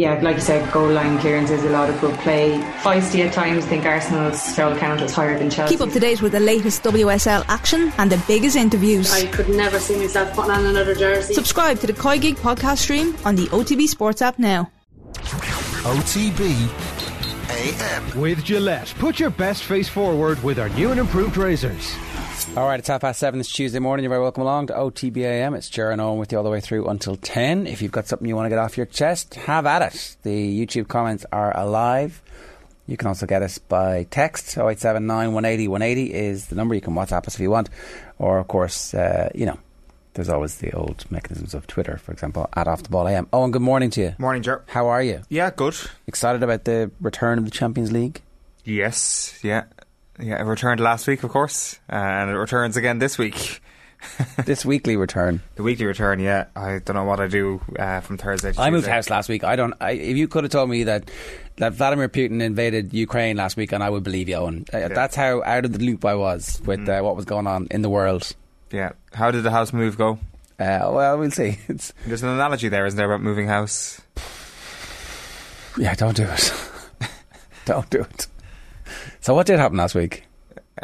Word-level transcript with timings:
yeah, 0.00 0.18
like 0.22 0.36
you 0.36 0.40
said, 0.40 0.72
goal 0.72 0.88
line 0.88 1.18
clearances, 1.18 1.62
is 1.62 1.64
a 1.66 1.68
lot 1.68 1.90
of 1.90 2.00
good 2.00 2.18
play. 2.20 2.58
Feisty 2.80 3.26
at 3.26 3.34
times, 3.34 3.66
I 3.66 3.68
think 3.68 3.84
Arsenal's 3.84 4.56
foul 4.56 4.74
count 4.74 5.02
is 5.02 5.14
higher 5.14 5.38
than 5.38 5.50
Chelsea. 5.50 5.74
Keep 5.74 5.86
up 5.86 5.92
to 5.92 6.00
date 6.00 6.22
with 6.22 6.32
the 6.32 6.40
latest 6.40 6.82
WSL 6.84 7.44
action 7.48 7.92
and 7.98 8.10
the 8.10 8.22
biggest 8.26 8.56
interviews. 8.56 9.12
I 9.12 9.26
could 9.26 9.50
never 9.50 9.78
see 9.78 9.98
myself 9.98 10.32
putting 10.34 10.52
on 10.52 10.64
another 10.64 10.94
jersey. 10.94 11.34
Subscribe 11.34 11.80
to 11.80 11.86
the 11.86 11.92
Koi 11.92 12.18
Gig 12.18 12.36
podcast 12.36 12.78
stream 12.78 13.14
on 13.26 13.36
the 13.36 13.44
OTB 13.48 13.88
Sports 13.88 14.22
app 14.22 14.38
now. 14.38 14.70
OTB 15.84 16.48
AM. 17.50 18.18
With 18.18 18.42
Gillette, 18.42 18.94
put 18.98 19.20
your 19.20 19.30
best 19.30 19.64
face 19.64 19.88
forward 19.88 20.42
with 20.42 20.58
our 20.58 20.70
new 20.70 20.92
and 20.92 21.00
improved 21.00 21.36
razors. 21.36 21.94
All 22.56 22.66
right, 22.66 22.80
it's 22.80 22.88
half 22.88 23.02
past 23.02 23.20
seven. 23.20 23.38
It's 23.38 23.50
Tuesday 23.52 23.78
morning. 23.78 24.02
You're 24.02 24.10
very 24.10 24.22
welcome 24.22 24.42
along 24.42 24.66
to 24.66 24.72
OTBAM. 24.74 25.56
It's 25.56 25.70
Jaron 25.70 26.00
Owen 26.00 26.18
with 26.18 26.32
you 26.32 26.38
all 26.38 26.42
the 26.42 26.50
way 26.50 26.60
through 26.60 26.88
until 26.88 27.14
10. 27.16 27.68
If 27.68 27.80
you've 27.80 27.92
got 27.92 28.08
something 28.08 28.26
you 28.26 28.34
want 28.34 28.46
to 28.46 28.50
get 28.50 28.58
off 28.58 28.76
your 28.76 28.86
chest, 28.86 29.36
have 29.36 29.66
at 29.66 29.82
it. 29.82 30.16
The 30.24 30.66
YouTube 30.66 30.88
comments 30.88 31.24
are 31.30 31.56
alive. 31.56 32.20
You 32.88 32.96
can 32.96 33.06
also 33.06 33.24
get 33.24 33.42
us 33.42 33.58
by 33.58 34.02
text. 34.10 34.48
0879 34.58 35.32
180 35.32 35.68
180 35.68 36.12
is 36.12 36.46
the 36.48 36.56
number. 36.56 36.74
You 36.74 36.80
can 36.80 36.94
WhatsApp 36.94 37.28
us 37.28 37.34
if 37.36 37.40
you 37.40 37.50
want. 37.52 37.70
Or, 38.18 38.38
of 38.38 38.48
course, 38.48 38.94
uh, 38.94 39.30
you 39.32 39.46
know, 39.46 39.58
there's 40.14 40.28
always 40.28 40.56
the 40.56 40.72
old 40.72 41.08
mechanisms 41.08 41.54
of 41.54 41.68
Twitter, 41.68 41.98
for 41.98 42.10
example, 42.10 42.50
at 42.56 42.66
Off 42.66 42.82
the 42.82 42.88
Ball 42.88 43.06
AM. 43.06 43.28
Oh, 43.32 43.44
and 43.44 43.52
good 43.52 43.62
morning 43.62 43.90
to 43.90 44.00
you. 44.00 44.14
Morning, 44.18 44.42
Jer. 44.42 44.64
How 44.66 44.88
are 44.88 45.02
you? 45.02 45.22
Yeah, 45.28 45.50
good. 45.54 45.76
Excited 46.08 46.42
about 46.42 46.64
the 46.64 46.90
return 47.00 47.38
of 47.38 47.44
the 47.44 47.52
Champions 47.52 47.92
League? 47.92 48.22
Yes, 48.64 49.38
yeah. 49.44 49.64
Yeah, 50.20 50.40
it 50.40 50.44
returned 50.44 50.80
last 50.80 51.06
week, 51.06 51.22
of 51.22 51.30
course, 51.30 51.78
and 51.88 52.30
it 52.30 52.34
returns 52.34 52.76
again 52.76 52.98
this 52.98 53.18
week. 53.18 53.60
this 54.44 54.64
weekly 54.64 54.96
return. 54.96 55.42
The 55.56 55.62
weekly 55.62 55.84
return, 55.84 56.20
yeah. 56.20 56.46
I 56.56 56.78
don't 56.78 56.96
know 56.96 57.04
what 57.04 57.20
I 57.20 57.26
do 57.26 57.60
uh, 57.78 58.00
from 58.00 58.16
Thursday. 58.16 58.52
I 58.56 58.70
moved 58.70 58.86
house 58.86 59.10
last 59.10 59.28
week. 59.28 59.44
I 59.44 59.56
don't. 59.56 59.74
I, 59.80 59.92
if 59.92 60.16
you 60.16 60.28
could 60.28 60.44
have 60.44 60.50
told 60.50 60.70
me 60.70 60.84
that 60.84 61.10
that 61.56 61.74
Vladimir 61.74 62.08
Putin 62.08 62.42
invaded 62.42 62.94
Ukraine 62.94 63.36
last 63.36 63.56
week, 63.56 63.72
and 63.72 63.82
I 63.82 63.90
would 63.90 64.02
believe 64.02 64.28
you, 64.28 64.36
Owen. 64.36 64.64
Uh, 64.72 64.78
yeah. 64.78 64.88
That's 64.88 65.14
how 65.14 65.42
out 65.42 65.64
of 65.64 65.72
the 65.72 65.84
loop 65.84 66.04
I 66.04 66.14
was 66.14 66.60
with 66.64 66.80
mm. 66.80 66.98
uh, 66.98 67.04
what 67.04 67.16
was 67.16 67.24
going 67.24 67.46
on 67.46 67.68
in 67.70 67.82
the 67.82 67.90
world. 67.90 68.34
Yeah. 68.70 68.92
How 69.12 69.30
did 69.30 69.42
the 69.42 69.50
house 69.50 69.72
move 69.72 69.98
go? 69.98 70.18
Uh, 70.58 70.90
well, 70.92 71.18
we'll 71.18 71.30
see. 71.30 71.58
It's 71.68 71.92
There's 72.06 72.22
an 72.22 72.28
analogy 72.30 72.68
there, 72.68 72.86
isn't 72.86 72.96
there, 72.96 73.06
about 73.10 73.22
moving 73.22 73.48
house? 73.48 74.00
Yeah, 75.78 75.94
don't 75.94 76.16
do 76.16 76.24
it. 76.24 76.52
don't 77.64 77.88
do 77.90 78.00
it. 78.00 78.26
So, 79.20 79.34
what 79.34 79.46
did 79.46 79.58
happen 79.58 79.76
last 79.76 79.94
week? 79.94 80.24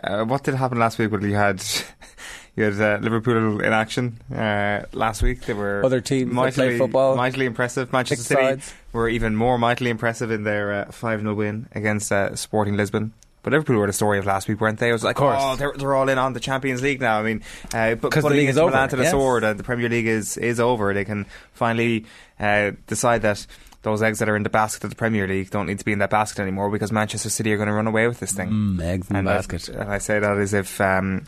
Uh, 0.02 0.24
what 0.24 0.42
did 0.42 0.54
happen 0.54 0.78
last 0.78 0.98
week? 0.98 1.10
Well, 1.10 1.24
you 1.24 1.34
had 1.34 1.64
you 2.56 2.64
had 2.64 2.80
uh, 2.80 3.02
Liverpool 3.02 3.62
in 3.62 3.72
action 3.72 4.20
uh, 4.30 4.82
last 4.92 5.22
week. 5.22 5.42
They 5.42 5.54
were 5.54 5.82
other 5.82 6.02
teams 6.02 6.32
mightily, 6.32 6.68
play 6.68 6.78
football, 6.78 7.16
mightily 7.16 7.46
impressive. 7.46 7.92
Manchester 7.92 8.24
City 8.24 8.42
sides. 8.42 8.74
were 8.92 9.08
even 9.08 9.36
more 9.36 9.56
mightily 9.58 9.88
impressive 9.88 10.30
in 10.30 10.44
their 10.44 10.72
uh, 10.72 10.92
five 10.92 11.20
0 11.20 11.34
win 11.34 11.68
against 11.72 12.12
uh, 12.12 12.36
Sporting 12.36 12.76
Lisbon. 12.76 13.14
But 13.42 13.52
Liverpool 13.52 13.76
were 13.76 13.86
the 13.86 13.92
story 13.92 14.18
of 14.18 14.26
last 14.26 14.48
week, 14.48 14.60
weren't 14.60 14.80
they? 14.80 14.90
It 14.90 14.92
was 14.92 15.04
like, 15.04 15.20
oh, 15.20 15.54
they're, 15.54 15.72
they're 15.76 15.94
all 15.94 16.08
in 16.08 16.18
on 16.18 16.32
the 16.32 16.40
Champions 16.40 16.82
League 16.82 17.00
now. 17.00 17.20
I 17.20 17.22
mean, 17.22 17.42
uh, 17.72 17.94
but 17.94 18.10
the 18.10 18.28
league 18.28 18.48
is 18.48 18.58
over. 18.58 18.86
to 18.88 18.96
the 18.96 19.04
yes. 19.04 19.12
sword, 19.12 19.44
uh, 19.44 19.54
the 19.54 19.62
Premier 19.62 19.88
League 19.88 20.08
is 20.08 20.36
is 20.36 20.58
over. 20.58 20.92
They 20.92 21.04
can 21.04 21.26
finally 21.52 22.06
uh, 22.40 22.72
decide 22.88 23.22
that 23.22 23.46
those 23.86 24.02
eggs 24.02 24.18
that 24.18 24.28
are 24.28 24.34
in 24.34 24.42
the 24.42 24.50
basket 24.50 24.82
of 24.82 24.90
the 24.90 24.96
Premier 24.96 25.28
League 25.28 25.50
don't 25.50 25.66
need 25.66 25.78
to 25.78 25.84
be 25.84 25.92
in 25.92 26.00
that 26.00 26.10
basket 26.10 26.42
anymore 26.42 26.68
because 26.70 26.90
Manchester 26.90 27.30
City 27.30 27.52
are 27.52 27.56
going 27.56 27.68
to 27.68 27.72
run 27.72 27.86
away 27.86 28.08
with 28.08 28.18
this 28.18 28.32
thing. 28.32 28.50
Mm, 28.50 28.82
eggs 28.82 29.08
in 29.08 29.14
and 29.14 29.26
the 29.28 29.30
basket. 29.30 29.68
and 29.68 29.88
I 29.90 29.98
say 29.98 30.18
that 30.18 30.36
as 30.36 30.52
if. 30.52 30.80
Um, 30.80 31.24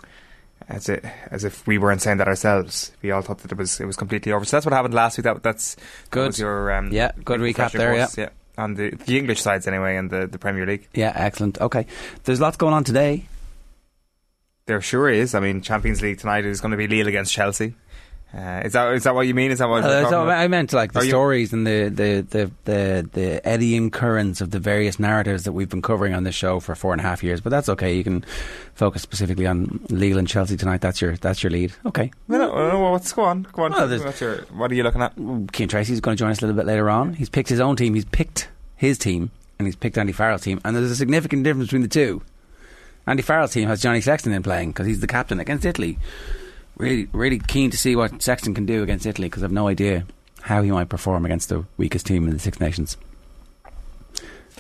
as 0.68 0.88
it, 0.88 1.02
as 1.30 1.44
if 1.44 1.66
we 1.66 1.78
weren't 1.78 2.02
saying 2.02 2.18
that 2.18 2.28
ourselves, 2.28 2.92
we 3.00 3.10
all 3.10 3.22
thought 3.22 3.38
that 3.38 3.52
it 3.52 3.56
was 3.56 3.80
it 3.80 3.86
was 3.86 3.96
completely 3.96 4.32
over. 4.32 4.44
So 4.44 4.56
that's 4.56 4.66
what 4.66 4.72
happened 4.74 4.92
last 4.92 5.16
week. 5.16 5.24
That 5.24 5.42
that's 5.42 5.76
good. 6.10 6.32
That 6.32 6.38
your 6.40 6.72
um, 6.72 6.92
yeah, 6.92 7.12
good 7.24 7.40
recap 7.40 7.72
there. 7.72 7.94
Yeah. 7.94 8.08
yeah, 8.18 8.28
on 8.58 8.74
the 8.74 8.90
the 8.90 9.16
English 9.16 9.40
sides 9.40 9.66
anyway, 9.66 9.96
and 9.96 10.10
the 10.10 10.26
the 10.26 10.38
Premier 10.38 10.66
League. 10.66 10.88
Yeah, 10.92 11.12
excellent. 11.14 11.58
Okay, 11.60 11.86
there's 12.24 12.40
lots 12.40 12.58
going 12.58 12.74
on 12.74 12.84
today. 12.84 13.26
There 14.66 14.82
sure 14.82 15.08
is. 15.08 15.34
I 15.34 15.40
mean, 15.40 15.62
Champions 15.62 16.02
League 16.02 16.18
tonight 16.18 16.44
is 16.44 16.60
going 16.60 16.72
to 16.72 16.76
be 16.76 16.88
Lille 16.88 17.08
against 17.08 17.32
Chelsea. 17.32 17.74
Uh, 18.34 18.60
is 18.62 18.74
that 18.74 18.92
is 18.92 19.04
that 19.04 19.14
what 19.14 19.26
you 19.26 19.32
mean? 19.32 19.50
Is 19.50 19.58
that 19.58 19.70
what 19.70 19.84
uh, 19.84 20.26
I 20.26 20.48
meant? 20.48 20.74
Like 20.74 20.92
the 20.92 21.00
Are 21.00 21.04
stories 21.04 21.50
you? 21.50 21.58
and 21.58 21.66
the, 21.66 21.88
the, 21.88 22.26
the, 22.28 22.50
the, 22.66 23.10
the 23.14 23.48
eddying 23.48 23.90
currents 23.90 24.42
of 24.42 24.50
the 24.50 24.58
various 24.58 25.00
narratives 25.00 25.44
that 25.44 25.52
we've 25.52 25.68
been 25.70 25.80
covering 25.80 26.12
on 26.12 26.24
this 26.24 26.34
show 26.34 26.60
for 26.60 26.74
four 26.74 26.92
and 26.92 27.00
a 27.00 27.04
half 27.04 27.24
years. 27.24 27.40
But 27.40 27.50
that's 27.50 27.70
okay. 27.70 27.96
You 27.96 28.04
can 28.04 28.26
focus 28.74 29.00
specifically 29.00 29.46
on 29.46 29.80
Lille 29.88 30.18
and 30.18 30.28
Chelsea 30.28 30.58
tonight. 30.58 30.82
That's 30.82 31.00
your 31.00 31.16
that's 31.16 31.42
your 31.42 31.48
lead. 31.50 31.72
Okay. 31.86 32.10
No, 32.28 32.36
no, 32.36 32.70
no 32.70 32.90
what's 32.90 33.10
go 33.14 33.22
on? 33.22 33.44
Go 33.50 33.62
on. 33.62 33.72
Your, 34.20 34.42
what 34.52 34.70
are 34.70 34.74
you 34.74 34.82
looking 34.82 35.00
at? 35.00 35.14
Cian 35.54 35.68
Treacy's 35.68 36.00
going 36.00 36.18
to 36.18 36.20
join 36.20 36.30
us 36.30 36.38
a 36.38 36.42
little 36.42 36.56
bit 36.56 36.66
later 36.66 36.90
on. 36.90 37.14
He's 37.14 37.30
picked 37.30 37.48
his 37.48 37.60
own 37.60 37.76
team. 37.76 37.94
He's 37.94 38.04
picked 38.04 38.48
his 38.76 38.98
team, 38.98 39.30
and 39.58 39.66
he's 39.66 39.76
picked 39.76 39.96
Andy 39.96 40.12
Farrell's 40.12 40.42
team. 40.42 40.60
And 40.66 40.76
there's 40.76 40.90
a 40.90 40.96
significant 40.96 41.44
difference 41.44 41.68
between 41.68 41.82
the 41.82 41.88
two. 41.88 42.20
Andy 43.06 43.22
Farrell's 43.22 43.52
team 43.52 43.68
has 43.68 43.80
Johnny 43.80 44.02
Sexton 44.02 44.34
in 44.34 44.42
playing 44.42 44.72
because 44.72 44.86
he's 44.86 45.00
the 45.00 45.06
captain 45.06 45.40
against 45.40 45.64
Italy 45.64 45.98
really, 46.78 47.08
really 47.12 47.38
keen 47.38 47.70
to 47.70 47.76
see 47.76 47.94
what 47.94 48.22
Sexton 48.22 48.54
can 48.54 48.64
do 48.64 48.82
against 48.82 49.06
Italy 49.06 49.28
because 49.28 49.42
I've 49.42 49.52
no 49.52 49.68
idea 49.68 50.06
how 50.40 50.62
he 50.62 50.70
might 50.70 50.88
perform 50.88 51.24
against 51.24 51.48
the 51.50 51.64
weakest 51.76 52.06
team 52.06 52.26
in 52.26 52.32
the 52.32 52.38
Six 52.38 52.60
Nations. 52.60 52.96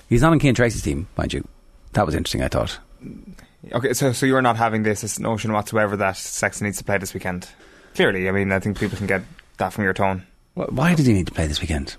He's 0.08 0.22
not 0.22 0.32
on 0.32 0.40
Cian 0.40 0.54
Treacy's 0.54 0.82
team, 0.82 1.06
mind 1.16 1.32
you. 1.32 1.46
That 1.92 2.04
was 2.04 2.14
interesting, 2.14 2.42
I 2.42 2.48
thought. 2.48 2.78
Okay, 3.72 3.92
so 3.92 4.12
so 4.12 4.26
you're 4.26 4.42
not 4.42 4.56
having 4.56 4.82
this, 4.82 5.00
this 5.00 5.18
notion 5.18 5.52
whatsoever 5.52 5.96
that 5.96 6.16
Sexton 6.16 6.66
needs 6.66 6.78
to 6.78 6.84
play 6.84 6.98
this 6.98 7.14
weekend? 7.14 7.48
Clearly, 7.94 8.28
I 8.28 8.32
mean, 8.32 8.52
I 8.52 8.60
think 8.60 8.78
people 8.78 8.98
can 8.98 9.06
get 9.06 9.22
that 9.58 9.72
from 9.72 9.84
your 9.84 9.94
tone. 9.94 10.26
Why 10.54 10.94
does 10.94 11.06
he 11.06 11.12
need 11.12 11.26
to 11.26 11.32
play 11.32 11.46
this 11.46 11.60
weekend? 11.60 11.96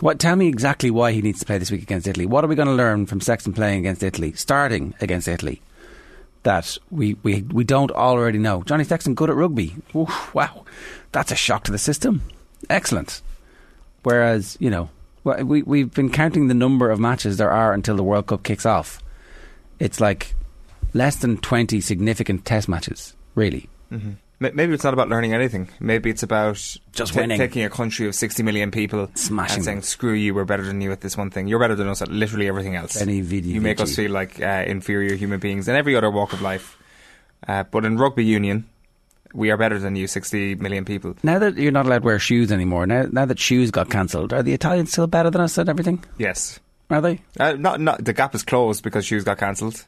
What? 0.00 0.18
Tell 0.18 0.36
me 0.36 0.48
exactly 0.48 0.90
why 0.90 1.12
he 1.12 1.22
needs 1.22 1.40
to 1.40 1.46
play 1.46 1.58
this 1.58 1.70
week 1.70 1.82
against 1.82 2.06
Italy. 2.06 2.26
What 2.26 2.44
are 2.44 2.48
we 2.48 2.54
going 2.54 2.68
to 2.68 2.74
learn 2.74 3.06
from 3.06 3.20
Sexton 3.20 3.52
playing 3.52 3.80
against 3.80 4.02
Italy, 4.02 4.32
starting 4.32 4.94
against 5.00 5.28
Italy? 5.28 5.60
That 6.42 6.78
we, 6.90 7.14
we, 7.22 7.42
we 7.42 7.64
don't 7.64 7.90
already 7.90 8.38
know. 8.38 8.62
Johnny 8.62 8.84
Sexton 8.84 9.14
good 9.14 9.30
at 9.30 9.36
rugby. 9.36 9.74
Oof, 9.94 10.34
wow, 10.34 10.64
that's 11.12 11.32
a 11.32 11.36
shock 11.36 11.64
to 11.64 11.72
the 11.72 11.78
system. 11.78 12.22
Excellent. 12.68 13.22
Whereas 14.02 14.56
you 14.60 14.70
know 14.70 14.88
we 15.24 15.62
we've 15.62 15.92
been 15.92 16.10
counting 16.10 16.48
the 16.48 16.54
number 16.54 16.90
of 16.90 16.98
matches 16.98 17.36
there 17.36 17.50
are 17.50 17.72
until 17.72 17.96
the 17.96 18.02
World 18.02 18.26
Cup 18.26 18.42
kicks 18.42 18.66
off. 18.66 19.02
It's 19.78 20.00
like 20.00 20.34
less 20.94 21.16
than 21.16 21.38
twenty 21.38 21.80
significant 21.80 22.44
Test 22.44 22.68
matches, 22.68 23.14
really. 23.34 23.68
Mm-hmm. 23.92 24.12
Maybe 24.40 24.72
it's 24.72 24.84
not 24.84 24.94
about 24.94 25.10
learning 25.10 25.34
anything. 25.34 25.68
Maybe 25.80 26.08
it's 26.08 26.22
about 26.22 26.54
just 26.92 27.12
t- 27.12 27.26
taking 27.26 27.62
a 27.62 27.68
country 27.68 28.06
of 28.08 28.14
60 28.14 28.42
million 28.42 28.70
people 28.70 29.10
Smashing 29.14 29.56
and 29.56 29.64
saying, 29.64 29.82
screw 29.82 30.14
you, 30.14 30.34
we're 30.34 30.46
better 30.46 30.62
than 30.62 30.80
you 30.80 30.90
at 30.92 31.02
this 31.02 31.14
one 31.14 31.30
thing. 31.30 31.46
You're 31.46 31.58
better 31.58 31.74
than 31.74 31.88
us 31.88 32.00
at 32.00 32.08
literally 32.08 32.48
everything 32.48 32.74
else. 32.74 32.98
Any 32.98 33.20
video. 33.20 33.52
You 33.52 33.60
make 33.60 33.80
us 33.80 33.94
feel 33.94 34.10
like 34.10 34.40
uh, 34.40 34.64
inferior 34.66 35.14
human 35.14 35.40
beings 35.40 35.68
in 35.68 35.76
every 35.76 35.94
other 35.94 36.10
walk 36.10 36.32
of 36.32 36.40
life. 36.40 36.78
Uh, 37.46 37.64
but 37.64 37.84
in 37.84 37.98
rugby 37.98 38.24
union, 38.24 38.66
we 39.34 39.50
are 39.50 39.58
better 39.58 39.78
than 39.78 39.94
you, 39.94 40.06
60 40.06 40.54
million 40.54 40.86
people. 40.86 41.16
Now 41.22 41.38
that 41.38 41.58
you're 41.58 41.70
not 41.70 41.84
allowed 41.84 41.98
to 41.98 42.04
wear 42.06 42.18
shoes 42.18 42.50
anymore, 42.50 42.86
now, 42.86 43.08
now 43.12 43.26
that 43.26 43.38
shoes 43.38 43.70
got 43.70 43.90
cancelled, 43.90 44.32
are 44.32 44.42
the 44.42 44.54
Italians 44.54 44.90
still 44.90 45.06
better 45.06 45.28
than 45.28 45.42
us 45.42 45.58
at 45.58 45.68
everything? 45.68 46.02
Yes. 46.16 46.58
Are 46.88 47.02
they? 47.02 47.20
Uh, 47.38 47.52
not, 47.52 47.78
not, 47.78 48.02
the 48.02 48.14
gap 48.14 48.34
is 48.34 48.42
closed 48.42 48.82
because 48.82 49.04
shoes 49.04 49.22
got 49.22 49.36
cancelled 49.36 49.84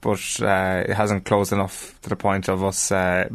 but 0.00 0.40
uh, 0.40 0.84
it 0.86 0.94
hasn't 0.94 1.24
closed 1.24 1.52
enough 1.52 1.98
to 2.02 2.08
the 2.08 2.16
point 2.16 2.48
of 2.48 2.62
us 2.62 2.92
uh, 2.92 3.28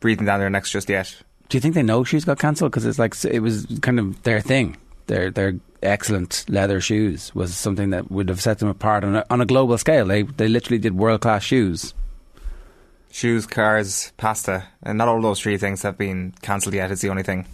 breathing 0.00 0.26
down 0.26 0.40
their 0.40 0.50
necks 0.50 0.70
just 0.70 0.88
yet. 0.88 1.22
Do 1.48 1.56
you 1.56 1.60
think 1.60 1.74
they 1.74 1.82
know 1.82 2.04
shoes 2.04 2.24
got 2.24 2.38
cancelled? 2.38 2.70
Because 2.70 2.86
it's 2.86 2.98
like 2.98 3.14
it 3.24 3.40
was 3.40 3.66
kind 3.82 3.98
of 3.98 4.22
their 4.22 4.40
thing. 4.40 4.76
Their 5.06 5.30
their 5.30 5.54
excellent 5.82 6.44
leather 6.48 6.80
shoes 6.80 7.34
was 7.34 7.54
something 7.56 7.90
that 7.90 8.10
would 8.10 8.28
have 8.28 8.40
set 8.40 8.58
them 8.58 8.68
apart 8.68 9.02
on 9.02 9.16
a, 9.16 9.26
on 9.30 9.40
a 9.40 9.46
global 9.46 9.76
scale. 9.78 10.06
They 10.06 10.22
they 10.22 10.48
literally 10.48 10.78
did 10.78 10.96
world 10.96 11.22
class 11.22 11.42
shoes. 11.42 11.94
Shoes, 13.10 13.44
cars, 13.44 14.12
pasta, 14.16 14.68
and 14.84 14.96
not 14.96 15.08
all 15.08 15.20
those 15.20 15.40
three 15.40 15.58
things 15.58 15.82
have 15.82 15.98
been 15.98 16.32
cancelled 16.42 16.74
yet. 16.74 16.92
It's 16.92 17.02
the 17.02 17.08
only 17.08 17.24
thing. 17.24 17.46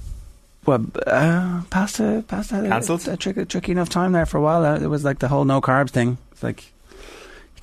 Well, 0.66 0.84
uh, 1.06 1.62
pasta, 1.70 2.22
pasta, 2.28 2.56
cancelled. 2.68 3.08
A, 3.08 3.12
a, 3.12 3.16
tricky, 3.16 3.46
tricky 3.46 3.72
enough 3.72 3.88
time 3.88 4.12
there 4.12 4.26
for 4.26 4.36
a 4.36 4.42
while. 4.42 4.64
Uh, 4.64 4.78
it 4.78 4.88
was 4.88 5.04
like 5.04 5.20
the 5.20 5.28
whole 5.28 5.46
no 5.46 5.62
carbs 5.62 5.90
thing. 5.90 6.18
It's 6.32 6.42
like 6.42 6.72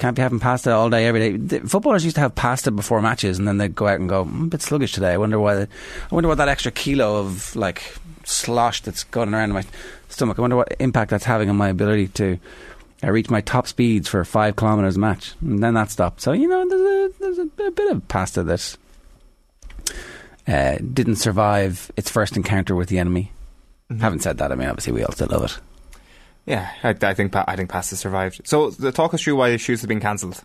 can't 0.04 0.18
be 0.18 0.22
having 0.22 0.42
pasta 0.42 0.74
all 0.74 0.90
day, 0.90 1.06
every 1.08 1.38
day. 1.38 1.38
The 1.38 1.60
footballers 1.66 2.04
used 2.04 2.16
to 2.16 2.22
have 2.22 2.36
pasta 2.36 2.72
before 2.72 3.02
matches, 3.02 3.40
and 3.40 3.48
then 3.48 3.58
they'd 3.58 3.74
go 3.74 3.88
out 3.88 4.02
and 4.02 4.10
go, 4.10 4.24
I'm 4.24 4.44
a 4.44 4.48
bit 4.48 4.62
sluggish 4.62 4.92
today. 4.92 5.14
I 5.14 5.18
wonder 5.18 5.40
why. 5.40 5.56
The, 5.56 5.70
I 6.12 6.14
wonder 6.14 6.28
what 6.28 6.40
that 6.40 6.50
extra 6.50 6.74
kilo 6.74 7.22
of 7.22 7.56
like 7.56 7.96
slosh 8.26 8.82
that's 8.82 9.06
going 9.06 9.34
around 9.34 9.52
in 9.52 9.54
my 9.54 9.64
stomach. 10.10 10.38
I 10.38 10.42
wonder 10.42 10.58
what 10.58 10.76
impact 10.78 11.10
that's 11.12 11.24
having 11.24 11.50
on 11.50 11.56
my 11.56 11.70
ability 11.70 12.10
to 12.10 12.38
uh, 13.02 13.12
reach 13.12 13.30
my 13.30 13.40
top 13.40 13.66
speeds 13.66 14.10
for 14.10 14.26
five 14.26 14.58
kilometers 14.58 14.98
a 14.98 15.00
match. 15.00 15.36
And 15.40 15.64
then 15.64 15.74
that 15.76 15.90
stopped. 15.90 16.20
So 16.20 16.34
you 16.34 16.50
know, 16.50 16.68
there's 16.68 16.82
a, 16.82 17.20
there's 17.20 17.38
a, 17.38 17.72
bit 17.72 17.90
of 17.90 18.06
pasta 18.10 18.44
that 18.44 18.76
uh, 20.50 20.80
didn't 20.94 21.16
survive 21.16 21.90
its 21.96 22.12
first 22.12 22.36
encounter 22.36 22.76
with 22.76 22.90
the 22.90 23.00
enemy. 23.00 23.32
Mm-hmm. 23.90 24.02
Having 24.02 24.20
said 24.20 24.38
that, 24.40 24.52
I 24.52 24.56
mean, 24.56 24.68
obviously 24.68 24.92
we 24.92 25.06
all 25.06 25.14
still 25.14 25.30
love 25.30 25.46
it. 25.46 25.58
Yeah, 26.46 26.70
I, 26.84 26.90
I 26.90 27.14
think 27.14 27.36
I 27.36 27.56
think 27.56 27.70
pasta 27.70 27.96
survived. 27.96 28.42
So, 28.46 28.70
the 28.72 28.92
talk 28.92 29.14
us 29.14 29.22
through 29.22 29.36
why 29.36 29.50
the 29.50 29.58
shoes 29.58 29.82
have 29.82 29.88
been 29.88 30.02
cancelled. 30.02 30.44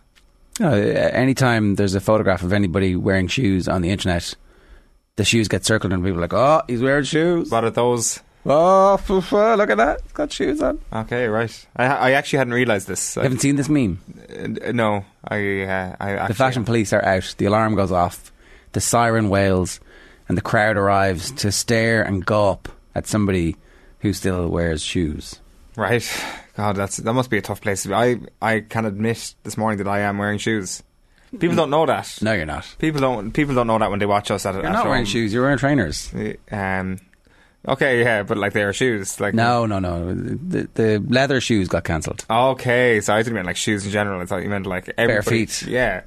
Uh, 0.61 0.71
anytime 0.71 1.75
there's 1.75 1.95
a 1.95 2.01
photograph 2.01 2.43
of 2.43 2.53
anybody 2.53 2.95
wearing 2.95 3.27
shoes 3.27 3.67
on 3.67 3.81
the 3.81 3.89
internet, 3.89 4.35
the 5.15 5.23
shoes 5.23 5.47
get 5.47 5.65
circled 5.65 5.93
and 5.93 6.03
people 6.03 6.17
are 6.17 6.21
like, 6.21 6.33
"Oh, 6.33 6.61
he's 6.67 6.81
wearing 6.81 7.03
shoes." 7.03 7.49
What 7.49 7.63
are 7.63 7.69
those? 7.69 8.21
Oh, 8.45 8.97
look 9.09 9.69
at 9.69 9.77
that! 9.77 9.99
It's 9.99 10.13
got 10.13 10.31
shoes 10.31 10.61
on. 10.61 10.79
Okay, 10.91 11.27
right. 11.27 11.67
I, 11.75 11.85
I 11.85 12.11
actually 12.11 12.37
hadn't 12.37 12.53
realised 12.53 12.87
this. 12.87 13.15
You 13.17 13.23
haven't 13.23 13.39
seen 13.39 13.57
this 13.57 13.69
meme? 13.69 13.99
Uh, 14.29 14.71
no, 14.71 15.05
I. 15.27 15.61
Uh, 15.63 15.95
I 15.99 16.27
the 16.27 16.33
fashion 16.33 16.63
police 16.63 16.93
are 16.93 17.03
out. 17.03 17.35
The 17.37 17.45
alarm 17.45 17.75
goes 17.75 17.91
off. 17.91 18.31
The 18.71 18.81
siren 18.81 19.29
wails, 19.29 19.79
and 20.29 20.37
the 20.37 20.41
crowd 20.41 20.77
arrives 20.77 21.31
to 21.31 21.51
stare 21.51 22.01
and 22.01 22.25
gawp 22.25 22.67
at 22.95 23.07
somebody 23.07 23.57
who 23.99 24.13
still 24.13 24.47
wears 24.47 24.81
shoes. 24.81 25.39
Right. 25.79 26.23
God, 26.57 26.75
that's 26.75 26.97
that 26.97 27.13
must 27.13 27.29
be 27.29 27.37
a 27.37 27.41
tough 27.41 27.61
place 27.61 27.83
to 27.83 27.89
be. 27.89 27.93
I 27.93 28.19
I 28.41 28.59
can 28.59 28.85
admit 28.85 29.33
this 29.43 29.57
morning 29.57 29.77
that 29.77 29.87
I 29.87 29.99
am 30.01 30.17
wearing 30.17 30.37
shoes. 30.37 30.83
People 31.39 31.55
don't 31.55 31.69
know 31.69 31.85
that. 31.85 32.17
No, 32.21 32.33
you're 32.33 32.45
not. 32.45 32.75
People 32.79 32.99
don't. 32.99 33.31
People 33.31 33.55
don't 33.55 33.67
know 33.67 33.77
that 33.79 33.89
when 33.89 33.99
they 33.99 34.05
watch 34.05 34.29
us 34.29 34.45
at. 34.45 34.55
You're 34.55 34.65
at 34.65 34.71
not 34.73 34.81
home. 34.81 34.89
wearing 34.89 35.05
shoes. 35.05 35.31
You're 35.31 35.43
wearing 35.43 35.57
trainers. 35.57 36.11
Um. 36.51 36.99
Okay, 37.67 38.01
yeah, 38.01 38.23
but 38.23 38.37
like 38.37 38.53
they 38.53 38.63
are 38.63 38.73
shoes. 38.73 39.19
Like 39.19 39.33
no, 39.33 39.65
no, 39.65 39.79
no. 39.79 40.13
The, 40.13 40.67
the 40.73 41.05
leather 41.07 41.39
shoes 41.39 41.67
got 41.67 41.83
cancelled. 41.83 42.25
Okay, 42.29 42.99
so 42.99 43.13
I 43.13 43.21
didn't 43.21 43.35
mean 43.35 43.45
like 43.45 43.57
shoes 43.57 43.85
in 43.85 43.91
general. 43.91 44.19
I 44.21 44.25
thought 44.25 44.43
you 44.43 44.49
meant 44.49 44.65
like 44.65 44.91
everybody. 44.97 45.07
bare 45.07 45.21
feet. 45.21 45.61
Yeah. 45.67 46.01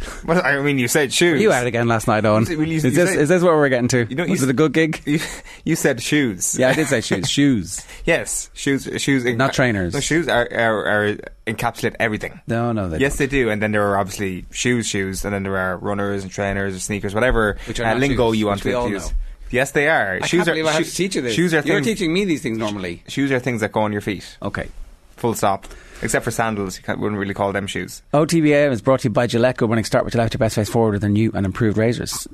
Well, 0.24 0.40
I 0.44 0.60
mean, 0.62 0.78
you 0.78 0.88
said 0.88 1.12
shoes. 1.12 1.40
You 1.40 1.50
had 1.50 1.64
it 1.64 1.68
again 1.68 1.88
last 1.88 2.06
night, 2.06 2.24
Owen. 2.24 2.44
Well, 2.44 2.62
you- 2.62 2.76
is, 2.76 2.84
you 2.84 2.90
this, 2.90 3.10
say- 3.10 3.18
is 3.20 3.28
this 3.28 3.42
what 3.42 3.54
we're 3.54 3.68
getting 3.68 3.88
to? 3.88 4.06
You 4.08 4.14
know, 4.16 4.26
Was 4.26 4.42
it 4.42 4.48
a 4.50 4.52
good 4.52 4.72
gig? 4.72 5.00
You, 5.06 5.20
you 5.64 5.76
said 5.76 6.02
shoes. 6.02 6.58
Yeah, 6.58 6.68
I 6.70 6.74
did 6.74 6.86
say 6.88 7.00
shoes. 7.00 7.28
shoes. 7.30 7.84
Yes, 8.04 8.50
shoes. 8.54 8.88
Shoes. 8.98 9.24
Not 9.24 9.52
trainers. 9.54 9.94
No, 9.94 10.00
shoes 10.00 10.28
are, 10.28 10.48
are, 10.52 10.86
are 10.86 11.16
encapsulate 11.46 11.96
everything. 11.98 12.40
No, 12.46 12.72
no. 12.72 12.88
They 12.88 12.98
Yes, 12.98 13.16
they 13.16 13.26
do. 13.26 13.50
And 13.50 13.60
then 13.62 13.72
there 13.72 13.86
are 13.90 13.98
obviously 13.98 14.44
shoes, 14.50 14.86
shoes, 14.86 15.24
and 15.24 15.34
then 15.34 15.42
there 15.42 15.56
are 15.56 15.76
runners 15.78 16.22
and 16.22 16.30
trainers 16.32 16.76
or 16.76 16.80
sneakers, 16.80 17.14
whatever 17.14 17.56
Which 17.66 17.80
are 17.80 17.86
uh, 17.86 17.94
lingo 17.96 18.30
shoes, 18.32 18.38
you 18.40 18.46
want 18.46 18.58
which 18.60 18.64
we 18.66 18.70
to 18.72 18.78
all 18.78 18.88
use. 18.88 19.08
know. 19.10 19.16
Yes, 19.50 19.70
they 19.72 19.88
are. 19.88 20.18
I 20.22 20.26
shoes 20.26 20.38
can't 20.40 20.48
are. 20.48 20.52
believe 20.52 20.66
I 20.66 20.72
have 20.72 20.84
shoe- 20.84 20.90
to 20.90 20.96
teach 20.96 21.16
you 21.16 21.22
this. 21.22 21.34
Shoes 21.34 21.54
are 21.54 21.62
You're 21.62 21.76
things. 21.76 21.86
teaching 21.86 22.12
me 22.12 22.24
these 22.26 22.42
things 22.42 22.58
normally. 22.58 23.02
Shoes 23.08 23.32
are 23.32 23.38
things 23.40 23.62
that 23.62 23.72
go 23.72 23.80
on 23.80 23.92
your 23.92 24.02
feet. 24.02 24.36
Okay. 24.42 24.68
Full 25.16 25.34
stop. 25.34 25.66
Except 26.02 26.24
for 26.24 26.30
sandals, 26.30 26.76
you 26.76 26.82
can't, 26.84 27.00
wouldn't 27.00 27.18
really 27.18 27.34
call 27.34 27.52
them 27.52 27.66
shoes. 27.66 28.02
OTBA 28.14 28.70
is 28.70 28.80
brought 28.80 29.00
to 29.00 29.08
you 29.08 29.12
by 29.12 29.26
Gillette. 29.26 29.56
Good 29.56 29.68
morning. 29.68 29.84
Start 29.84 30.04
with 30.04 30.12
Gillette, 30.12 30.32
your 30.34 30.38
best 30.38 30.54
face 30.54 30.68
forward 30.68 30.92
with 30.92 31.00
their 31.02 31.10
new 31.10 31.32
and 31.34 31.44
improved 31.44 31.76
razors. 31.76 32.28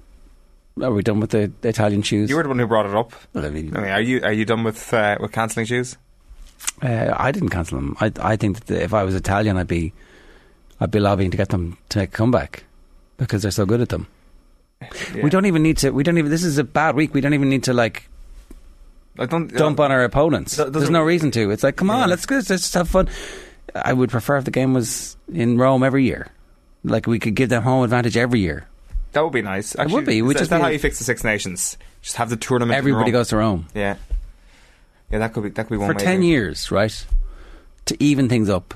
Are 0.83 0.91
we 0.93 1.03
done 1.03 1.21
with 1.21 1.31
the, 1.31 1.51
the 1.63 1.69
Italian 1.69 2.03
shoes? 2.03 2.29
You 2.29 2.37
were 2.37 2.43
the 2.43 2.49
one 2.49 2.59
who 2.59 2.67
brought 2.67 2.87
it 2.87 2.95
up. 2.95 3.13
Well, 3.33 3.47
I 3.47 3.51
mean, 3.51 3.75
I 3.77 3.81
mean, 3.81 3.91
are 3.91 4.01
you 4.01 4.21
are 4.23 4.33
you 4.33 4.45
done 4.45 4.65
with 4.65 4.93
uh, 4.93 5.17
with 5.21 5.33
cancelling 5.33 5.67
shoes? 5.67 5.97
uh, 6.83 7.15
I 7.17 7.31
didn't 7.33 7.51
cancel 7.51 7.79
them. 7.79 7.97
I, 8.01 8.11
I 8.21 8.37
think 8.37 8.65
that 8.67 8.83
if 8.83 8.93
I 8.93 9.05
was 9.05 9.15
Italian, 9.15 9.57
I'd 9.57 9.69
be, 9.69 9.93
I'd 10.81 10.91
be 10.91 10.99
lobbying 11.01 11.31
to 11.31 11.37
get 11.37 11.51
them 11.51 11.79
to 11.91 11.99
make 12.01 12.09
a 12.09 12.13
comeback 12.13 12.65
because 13.19 13.43
they're 13.43 13.51
so 13.51 13.65
good 13.67 13.81
at 13.81 13.89
them. 13.91 14.07
Yeah. 15.15 15.23
We 15.23 15.31
don't 15.31 15.47
even 15.47 15.63
need 15.63 15.79
to. 15.79 15.91
We 15.93 16.03
don't 16.03 16.19
even. 16.19 16.31
This 16.31 16.45
is 16.45 16.59
a 16.59 16.65
bad 16.65 16.95
week. 16.97 17.15
We 17.15 17.21
don't 17.23 17.33
even 17.33 17.49
need 17.49 17.63
to 17.65 17.73
like 17.73 18.09
I 19.19 19.25
don't 19.25 19.47
dump 19.55 19.81
on 19.81 19.91
our 19.93 20.03
opponents. 20.05 20.57
Th- 20.57 20.69
There's 20.69 20.91
no 20.91 21.03
reason 21.03 21.31
to. 21.31 21.51
It's 21.53 21.63
like, 21.63 21.77
come 21.77 21.89
on, 21.89 22.01
Yeah. 22.01 22.07
let's. 22.07 22.29
Let's 22.29 22.49
just 22.49 22.75
have 22.75 22.89
fun. 22.91 23.09
I 23.75 23.93
would 23.93 24.11
prefer 24.11 24.37
if 24.37 24.45
the 24.45 24.51
game 24.51 24.75
was 24.75 25.17
in 25.33 25.59
Rome 25.59 25.83
every 25.83 26.05
year. 26.05 26.29
Like 26.85 27.07
we 27.07 27.19
could 27.19 27.35
give 27.35 27.49
them 27.49 27.63
home 27.63 27.83
advantage 27.85 28.17
every 28.17 28.41
year. 28.41 28.67
That 29.13 29.23
would 29.23 29.33
be 29.33 29.43
nice. 29.43 29.77
Actually, 29.77 29.95
would 29.95 30.05
be. 30.07 30.19
Is 30.19 30.23
We'd 30.23 30.29
that- 30.29 30.33
just 30.35 30.43
is 30.43 30.49
that 30.51 30.61
how 30.61 30.69
you 30.69 30.79
fix 30.79 30.99
the 30.99 31.05
Six 31.05 31.25
Nations? 31.25 31.79
Just 32.03 32.17
have 32.17 32.31
the 32.31 32.37
tournament. 32.37 32.77
in 32.77 32.79
Everybody 32.79 33.11
goes 33.11 33.29
to 33.29 33.37
Rome 33.39 33.67
Yeah, 33.75 33.97
yeah. 35.11 35.19
That 35.19 35.33
could 35.33 35.45
be. 35.45 35.49
That 35.51 35.65
could 35.67 35.75
be 35.75 35.79
one 35.79 35.93
for 35.93 35.99
ten 35.99 36.23
years, 36.23 36.71
right? 36.71 37.07
To 37.87 38.03
even 38.03 38.29
things 38.29 38.49
up. 38.51 38.75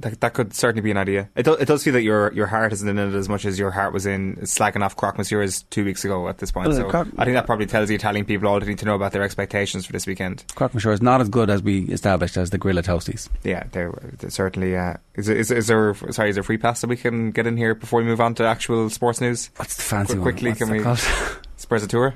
That, 0.00 0.20
that 0.20 0.34
could 0.34 0.54
certainly 0.54 0.82
be 0.82 0.90
an 0.90 0.96
idea. 0.96 1.28
It, 1.34 1.44
do, 1.44 1.54
it 1.54 1.66
does 1.66 1.82
feel 1.82 1.92
that 1.94 2.02
your 2.02 2.32
your 2.32 2.46
heart 2.46 2.72
isn't 2.72 2.88
in 2.88 2.98
it 2.98 3.14
as 3.14 3.28
much 3.28 3.44
as 3.44 3.58
your 3.58 3.70
heart 3.70 3.92
was 3.92 4.06
in 4.06 4.44
slacking 4.46 4.82
off 4.82 4.96
Croque 4.96 5.16
Monsieurs 5.16 5.62
two 5.70 5.84
weeks 5.84 6.04
ago 6.04 6.28
at 6.28 6.38
this 6.38 6.50
point. 6.50 6.68
Well, 6.68 6.76
so 6.76 6.88
I 7.18 7.24
think 7.24 7.34
that 7.34 7.46
probably 7.46 7.66
tells 7.66 7.88
the 7.88 7.94
Italian 7.94 8.24
people 8.24 8.48
all 8.48 8.60
they 8.60 8.66
need 8.66 8.78
to 8.78 8.86
know 8.86 8.94
about 8.94 9.12
their 9.12 9.22
expectations 9.22 9.86
for 9.86 9.92
this 9.92 10.06
weekend. 10.06 10.44
Croque 10.54 10.74
monsieur 10.74 10.92
is 10.92 11.02
not 11.02 11.20
as 11.20 11.28
good 11.28 11.50
as 11.50 11.62
we 11.62 11.80
established 11.86 12.36
as 12.36 12.50
the 12.50 12.58
Grilla 12.58 12.82
Toasties. 12.82 13.28
Yeah, 13.42 13.64
they're, 13.72 13.92
they're 14.18 14.30
certainly. 14.30 14.76
Uh, 14.76 14.94
is, 15.14 15.28
is, 15.28 15.50
is 15.50 15.66
there 15.66 15.94
sorry? 16.10 16.30
Is 16.30 16.36
there 16.36 16.42
free 16.44 16.58
pass 16.58 16.80
that 16.80 16.86
we 16.88 16.96
can 16.96 17.30
get 17.32 17.46
in 17.46 17.56
here 17.56 17.74
before 17.74 18.00
we 18.00 18.06
move 18.06 18.20
on 18.20 18.34
to 18.36 18.44
actual 18.44 18.88
sports 18.90 19.20
news? 19.20 19.50
What's 19.56 19.76
the 19.76 19.82
fancy 19.82 20.14
one? 20.14 20.22
quickly, 20.22 20.50
What's 20.50 20.58
can 20.60 20.70
we? 20.70 20.78
we- 20.78 20.84
a 20.84 20.94
Sprezzatura. 21.58 22.14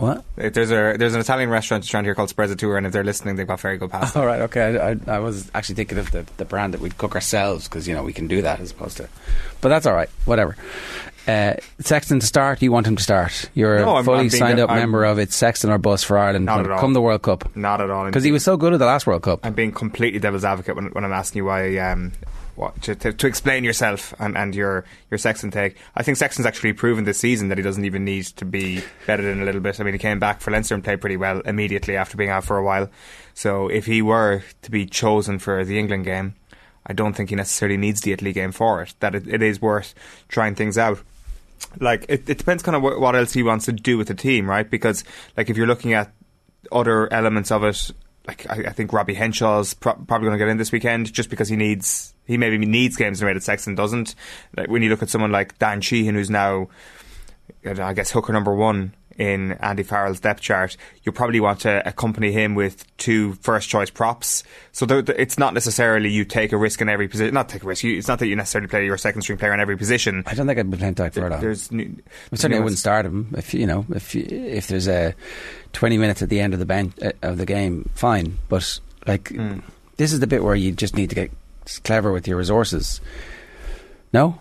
What? 0.00 0.24
There's 0.36 0.70
a 0.70 0.96
there's 0.98 1.14
an 1.14 1.20
Italian 1.20 1.50
restaurant 1.50 1.92
around 1.94 2.04
here 2.04 2.14
called 2.14 2.34
Sprezzatura, 2.34 2.78
and 2.78 2.86
if 2.86 2.92
they're 2.92 3.04
listening, 3.04 3.36
they've 3.36 3.46
got 3.46 3.60
very 3.60 3.76
good 3.78 3.90
pasta. 3.90 4.18
All 4.18 4.26
right, 4.26 4.40
okay. 4.42 4.78
I, 4.78 4.90
I, 4.90 5.16
I 5.16 5.18
was 5.20 5.50
actually 5.54 5.76
thinking 5.76 5.98
of 5.98 6.10
the, 6.10 6.26
the 6.38 6.44
brand 6.44 6.74
that 6.74 6.80
we'd 6.80 6.98
cook 6.98 7.14
ourselves 7.14 7.68
because 7.68 7.86
you 7.86 7.94
know 7.94 8.02
we 8.02 8.12
can 8.12 8.26
do 8.26 8.42
that 8.42 8.58
as 8.60 8.70
opposed 8.72 8.96
to. 8.96 9.08
But 9.60 9.68
that's 9.68 9.86
all 9.86 9.94
right. 9.94 10.08
Whatever. 10.24 10.56
Uh, 11.28 11.54
Sexton 11.80 12.18
to 12.18 12.26
start. 12.26 12.62
You 12.62 12.72
want 12.72 12.86
him 12.86 12.96
to 12.96 13.02
start? 13.02 13.50
You're 13.54 13.78
No, 13.80 13.90
a 13.90 13.94
I'm- 13.96 14.04
fully 14.04 14.28
signed 14.30 14.58
up 14.58 14.70
I'm- 14.70 14.78
member 14.80 15.04
of 15.04 15.18
it. 15.18 15.32
Sexton 15.32 15.70
or 15.70 15.78
bus 15.78 16.02
for 16.02 16.16
Ireland. 16.18 16.46
Not 16.46 16.60
at 16.64 16.70
all. 16.70 16.80
come 16.80 16.94
the 16.94 17.00
World 17.02 17.22
Cup 17.22 17.54
Not 17.54 17.80
at 17.82 17.90
all. 17.90 18.06
because 18.06 18.24
he 18.24 18.32
was 18.32 18.42
so 18.42 18.56
good 18.56 18.72
at 18.72 18.78
the 18.78 18.86
last 18.86 19.06
World 19.06 19.22
Cup. 19.22 19.40
I'm 19.44 19.52
being 19.52 19.70
completely 19.70 20.18
devil's 20.18 20.44
advocate 20.44 20.74
when, 20.76 20.86
when 20.86 21.04
I'm 21.04 21.12
asking 21.12 21.40
you 21.40 21.44
why. 21.44 21.76
Um, 21.76 22.12
what, 22.60 22.82
to, 22.82 22.94
to, 22.94 23.12
to 23.12 23.26
explain 23.26 23.64
yourself 23.64 24.14
and, 24.18 24.36
and 24.36 24.54
your 24.54 24.84
your 25.10 25.16
Sexton 25.16 25.50
take. 25.50 25.76
I 25.96 26.02
think 26.02 26.18
Sexton's 26.18 26.46
actually 26.46 26.74
proven 26.74 27.04
this 27.04 27.18
season 27.18 27.48
that 27.48 27.58
he 27.58 27.64
doesn't 27.64 27.84
even 27.84 28.04
need 28.04 28.26
to 28.26 28.44
be 28.44 28.82
better 29.06 29.22
than 29.22 29.40
a 29.40 29.44
little 29.44 29.62
bit. 29.62 29.80
I 29.80 29.84
mean, 29.84 29.94
he 29.94 29.98
came 29.98 30.18
back 30.18 30.40
for 30.40 30.50
Leinster 30.50 30.74
and 30.74 30.84
played 30.84 31.00
pretty 31.00 31.16
well 31.16 31.40
immediately 31.40 31.96
after 31.96 32.16
being 32.16 32.30
out 32.30 32.44
for 32.44 32.58
a 32.58 32.62
while. 32.62 32.90
So 33.32 33.68
if 33.68 33.86
he 33.86 34.02
were 34.02 34.42
to 34.62 34.70
be 34.70 34.84
chosen 34.84 35.38
for 35.38 35.64
the 35.64 35.78
England 35.78 36.04
game, 36.04 36.34
I 36.86 36.92
don't 36.92 37.14
think 37.14 37.30
he 37.30 37.36
necessarily 37.36 37.78
needs 37.78 38.02
the 38.02 38.12
Italy 38.12 38.32
game 38.32 38.52
for 38.52 38.82
it. 38.82 38.94
That 39.00 39.14
it, 39.14 39.26
it 39.26 39.42
is 39.42 39.62
worth 39.62 39.94
trying 40.28 40.54
things 40.54 40.76
out 40.76 41.00
like 41.78 42.04
it, 42.08 42.28
it 42.28 42.38
depends 42.38 42.62
kind 42.62 42.76
of 42.76 42.82
what, 42.82 43.00
what 43.00 43.14
else 43.14 43.32
he 43.32 43.42
wants 43.42 43.66
to 43.66 43.72
do 43.72 43.96
with 43.96 44.08
the 44.08 44.14
team, 44.14 44.48
right? 44.48 44.68
Because 44.68 45.04
like 45.36 45.50
if 45.50 45.56
you're 45.56 45.66
looking 45.66 45.94
at 45.94 46.12
other 46.70 47.12
elements 47.12 47.50
of 47.50 47.64
it, 47.64 47.90
I, 48.48 48.54
I 48.68 48.70
think 48.70 48.92
Robbie 48.92 49.14
Henshaw's 49.14 49.74
pro- 49.74 49.94
probably 49.94 50.26
going 50.28 50.38
to 50.38 50.44
get 50.44 50.48
in 50.48 50.56
this 50.56 50.72
weekend 50.72 51.12
just 51.12 51.30
because 51.30 51.48
he 51.48 51.56
needs 51.56 52.14
he 52.26 52.36
maybe 52.36 52.58
needs 52.58 52.96
games 52.96 53.20
in 53.20 53.26
a 53.26 53.28
way 53.28 53.34
that 53.34 53.42
Sexton 53.42 53.74
doesn't. 53.74 54.14
Like 54.56 54.68
when 54.68 54.82
you 54.82 54.90
look 54.90 55.02
at 55.02 55.10
someone 55.10 55.32
like 55.32 55.58
Dan 55.58 55.80
Sheehan, 55.80 56.14
who's 56.14 56.30
now 56.30 56.68
I 57.64 57.92
guess 57.92 58.10
hooker 58.10 58.32
number 58.32 58.54
one 58.54 58.94
in 59.20 59.52
Andy 59.60 59.82
Farrell's 59.82 60.18
depth 60.18 60.40
chart, 60.40 60.76
you'll 61.04 61.12
probably 61.14 61.40
want 61.40 61.60
to 61.60 61.86
accompany 61.86 62.32
him 62.32 62.54
with 62.54 62.84
two 62.96 63.34
first 63.34 63.68
choice 63.68 63.90
props. 63.90 64.42
So 64.72 64.86
there, 64.86 65.02
there- 65.02 65.14
it's 65.16 65.36
not 65.38 65.52
necessarily 65.52 66.08
you 66.08 66.24
take 66.24 66.52
a 66.52 66.56
risk 66.56 66.80
in 66.80 66.88
every 66.88 67.06
position. 67.06 67.34
Not 67.34 67.50
take 67.50 67.62
a 67.62 67.66
risk. 67.66 67.84
You, 67.84 67.98
it's 67.98 68.08
not 68.08 68.18
that 68.20 68.28
you 68.28 68.34
necessarily 68.34 68.66
play 68.68 68.86
your 68.86 68.96
second 68.96 69.20
string 69.22 69.36
player 69.38 69.52
in 69.52 69.60
every 69.60 69.76
position. 69.76 70.22
I 70.26 70.32
don't 70.34 70.46
think 70.46 70.58
I'd 70.58 70.70
be 70.70 70.78
playing 70.78 70.94
Tadhg 70.94 71.12
Furlong. 71.12 71.40
There's 71.40 71.70
new, 71.70 71.94
certainly, 72.32 72.56
I 72.56 72.60
wouldn't 72.60 72.78
start 72.78 73.04
him 73.04 73.34
if 73.36 73.52
you 73.52 73.66
know 73.66 73.84
if 73.94 74.16
if 74.16 74.68
there's 74.68 74.88
a 74.88 75.14
twenty 75.74 75.98
minutes 75.98 76.22
at 76.22 76.30
the 76.30 76.40
end 76.40 76.54
of 76.54 76.58
the 76.58 76.66
bench 76.66 76.94
uh, 77.02 77.12
of 77.20 77.36
the 77.36 77.44
game. 77.46 77.90
Fine, 77.94 78.38
but 78.48 78.80
like 79.06 79.28
Hmm. 79.28 79.58
this 79.98 80.12
is 80.14 80.20
the 80.20 80.26
bit 80.26 80.42
where 80.42 80.54
you 80.56 80.72
just 80.72 80.96
need 80.96 81.10
to 81.10 81.14
get 81.14 81.30
clever 81.84 82.10
with 82.10 82.26
your 82.26 82.38
resources. 82.38 83.00
No, 84.14 84.38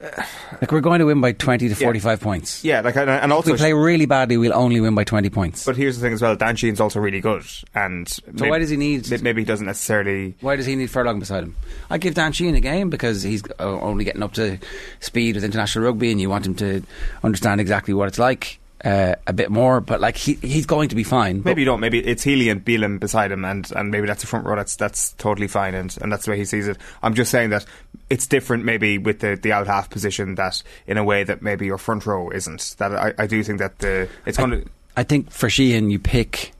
like 0.00 0.72
we're 0.72 0.80
going 0.80 1.00
to 1.00 1.04
win 1.06 1.20
by 1.20 1.32
twenty 1.32 1.68
to 1.68 1.74
Yeah. 1.74 1.86
forty-five 1.86 2.20
points. 2.20 2.64
Yeah, 2.64 2.80
like 2.80 2.96
and, 2.96 3.10
and 3.10 3.30
If 3.30 3.36
also 3.36 3.52
we 3.52 3.58
play 3.58 3.72
really 3.72 4.06
badly, 4.06 4.36
we'll 4.36 4.54
only 4.54 4.80
win 4.80 4.94
by 4.94 5.04
twenty 5.04 5.28
points. 5.30 5.64
But 5.66 5.76
here's 5.76 5.96
the 5.96 6.02
thing 6.02 6.14
as 6.14 6.22
well: 6.22 6.36
Dan 6.36 6.56
Sheehan's 6.56 6.80
also 6.80 7.00
really 7.00 7.20
good, 7.20 7.44
and 7.74 8.08
so 8.08 8.22
why 8.48 8.58
does 8.58 8.70
he 8.70 8.76
need? 8.76 9.10
maybe 9.22 9.42
he 9.42 9.44
doesn't 9.46 9.66
necessarily. 9.66 10.34
Why 10.40 10.56
does 10.56 10.66
he 10.66 10.74
need 10.76 10.90
Furlong 10.90 11.18
beside 11.18 11.44
him? 11.44 11.56
I 11.90 11.98
give 11.98 12.14
Dan 12.14 12.32
Sheen 12.32 12.54
a 12.54 12.60
game 12.60 12.88
because 12.88 13.22
he's 13.22 13.42
uh, 13.58 13.64
only 13.80 14.04
getting 14.04 14.22
up 14.22 14.32
to 14.34 14.58
speed 15.00 15.34
with 15.34 15.44
international 15.44 15.84
rugby, 15.84 16.10
and 16.10 16.20
you 16.20 16.30
want 16.30 16.46
him 16.46 16.54
to 16.56 16.82
understand 17.22 17.60
exactly 17.60 17.92
what 17.92 18.08
it's 18.08 18.18
like 18.18 18.58
uh, 18.84 19.16
a 19.26 19.32
bit 19.34 19.50
more. 19.50 19.80
But 19.80 20.00
like 20.00 20.16
he, 20.16 20.34
he's 20.34 20.64
going 20.66 20.88
to 20.88 20.96
be 20.96 21.04
fine. 21.04 21.42
Maybe 21.44 21.60
you 21.62 21.66
don't. 21.66 21.80
Maybe 21.80 21.98
it's 21.98 22.22
Healy 22.22 22.48
and 22.48 22.64
Bealham 22.64 22.98
beside 23.00 23.32
him, 23.32 23.44
and, 23.44 23.70
and 23.76 23.90
maybe 23.90 24.06
that's 24.06 24.24
a 24.24 24.26
front 24.26 24.46
row. 24.46 24.56
That's 24.56 24.76
that's 24.76 25.12
totally 25.12 25.48
fine, 25.48 25.74
and, 25.74 25.94
and 26.00 26.10
that's 26.10 26.24
the 26.24 26.30
way 26.30 26.38
he 26.38 26.46
sees 26.46 26.68
it. 26.68 26.78
I'm 27.02 27.14
just 27.14 27.30
saying 27.30 27.50
that 27.50 27.66
it's 28.10 28.26
different, 28.26 28.64
maybe 28.64 28.98
with 28.98 29.20
the, 29.20 29.38
the 29.40 29.52
out 29.52 29.68
half 29.68 29.88
position, 29.88 30.34
that 30.34 30.62
in 30.86 30.98
a 30.98 31.04
way 31.04 31.24
that 31.24 31.40
maybe 31.40 31.64
your 31.64 31.78
front 31.78 32.04
row 32.04 32.28
isn't. 32.30 32.74
That 32.78 32.94
I, 32.94 33.14
I 33.16 33.26
do 33.26 33.42
think 33.42 33.60
that 33.60 33.78
the 33.78 34.08
it's 34.26 34.36
going 34.36 34.50
to. 34.50 34.64
I 34.96 35.04
think 35.04 35.30
for 35.30 35.48
Sheehan, 35.48 35.90
you 35.90 36.00
pick 36.00 36.52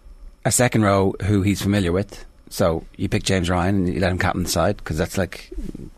a 0.45 0.53
second 0.53 0.83
row 0.83 1.15
who 1.25 1.43
he's 1.43 1.61
familiar 1.61 1.93
with. 1.93 2.25
So 2.49 2.85
you 2.97 3.09
pick 3.09 3.25
James 3.25 3.51
Ryan 3.51 3.77
and 3.77 3.95
you 3.95 4.01
let 4.01 4.11
him 4.11 4.19
captain 4.19 4.45
the 4.45 4.49
side 4.49 4.77
because 4.77 4.97
that's 4.97 5.19
like 5.19 5.51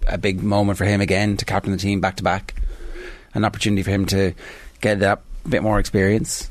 a 0.07 0.19
big 0.19 0.43
moment 0.43 0.79
for 0.79 0.85
him 0.85 1.01
again 1.01 1.37
to 1.39 1.45
captain 1.45 1.73
the 1.73 1.79
team 1.79 2.01
back 2.01 2.17
to 2.17 2.23
back. 2.23 2.55
An 3.35 3.45
opportunity 3.45 3.83
for 3.83 3.91
him 3.91 4.05
to 4.07 4.35
get 4.81 5.01
that 5.01 5.23
bit 5.49 5.63
more 5.63 5.79
experience. 5.79 6.51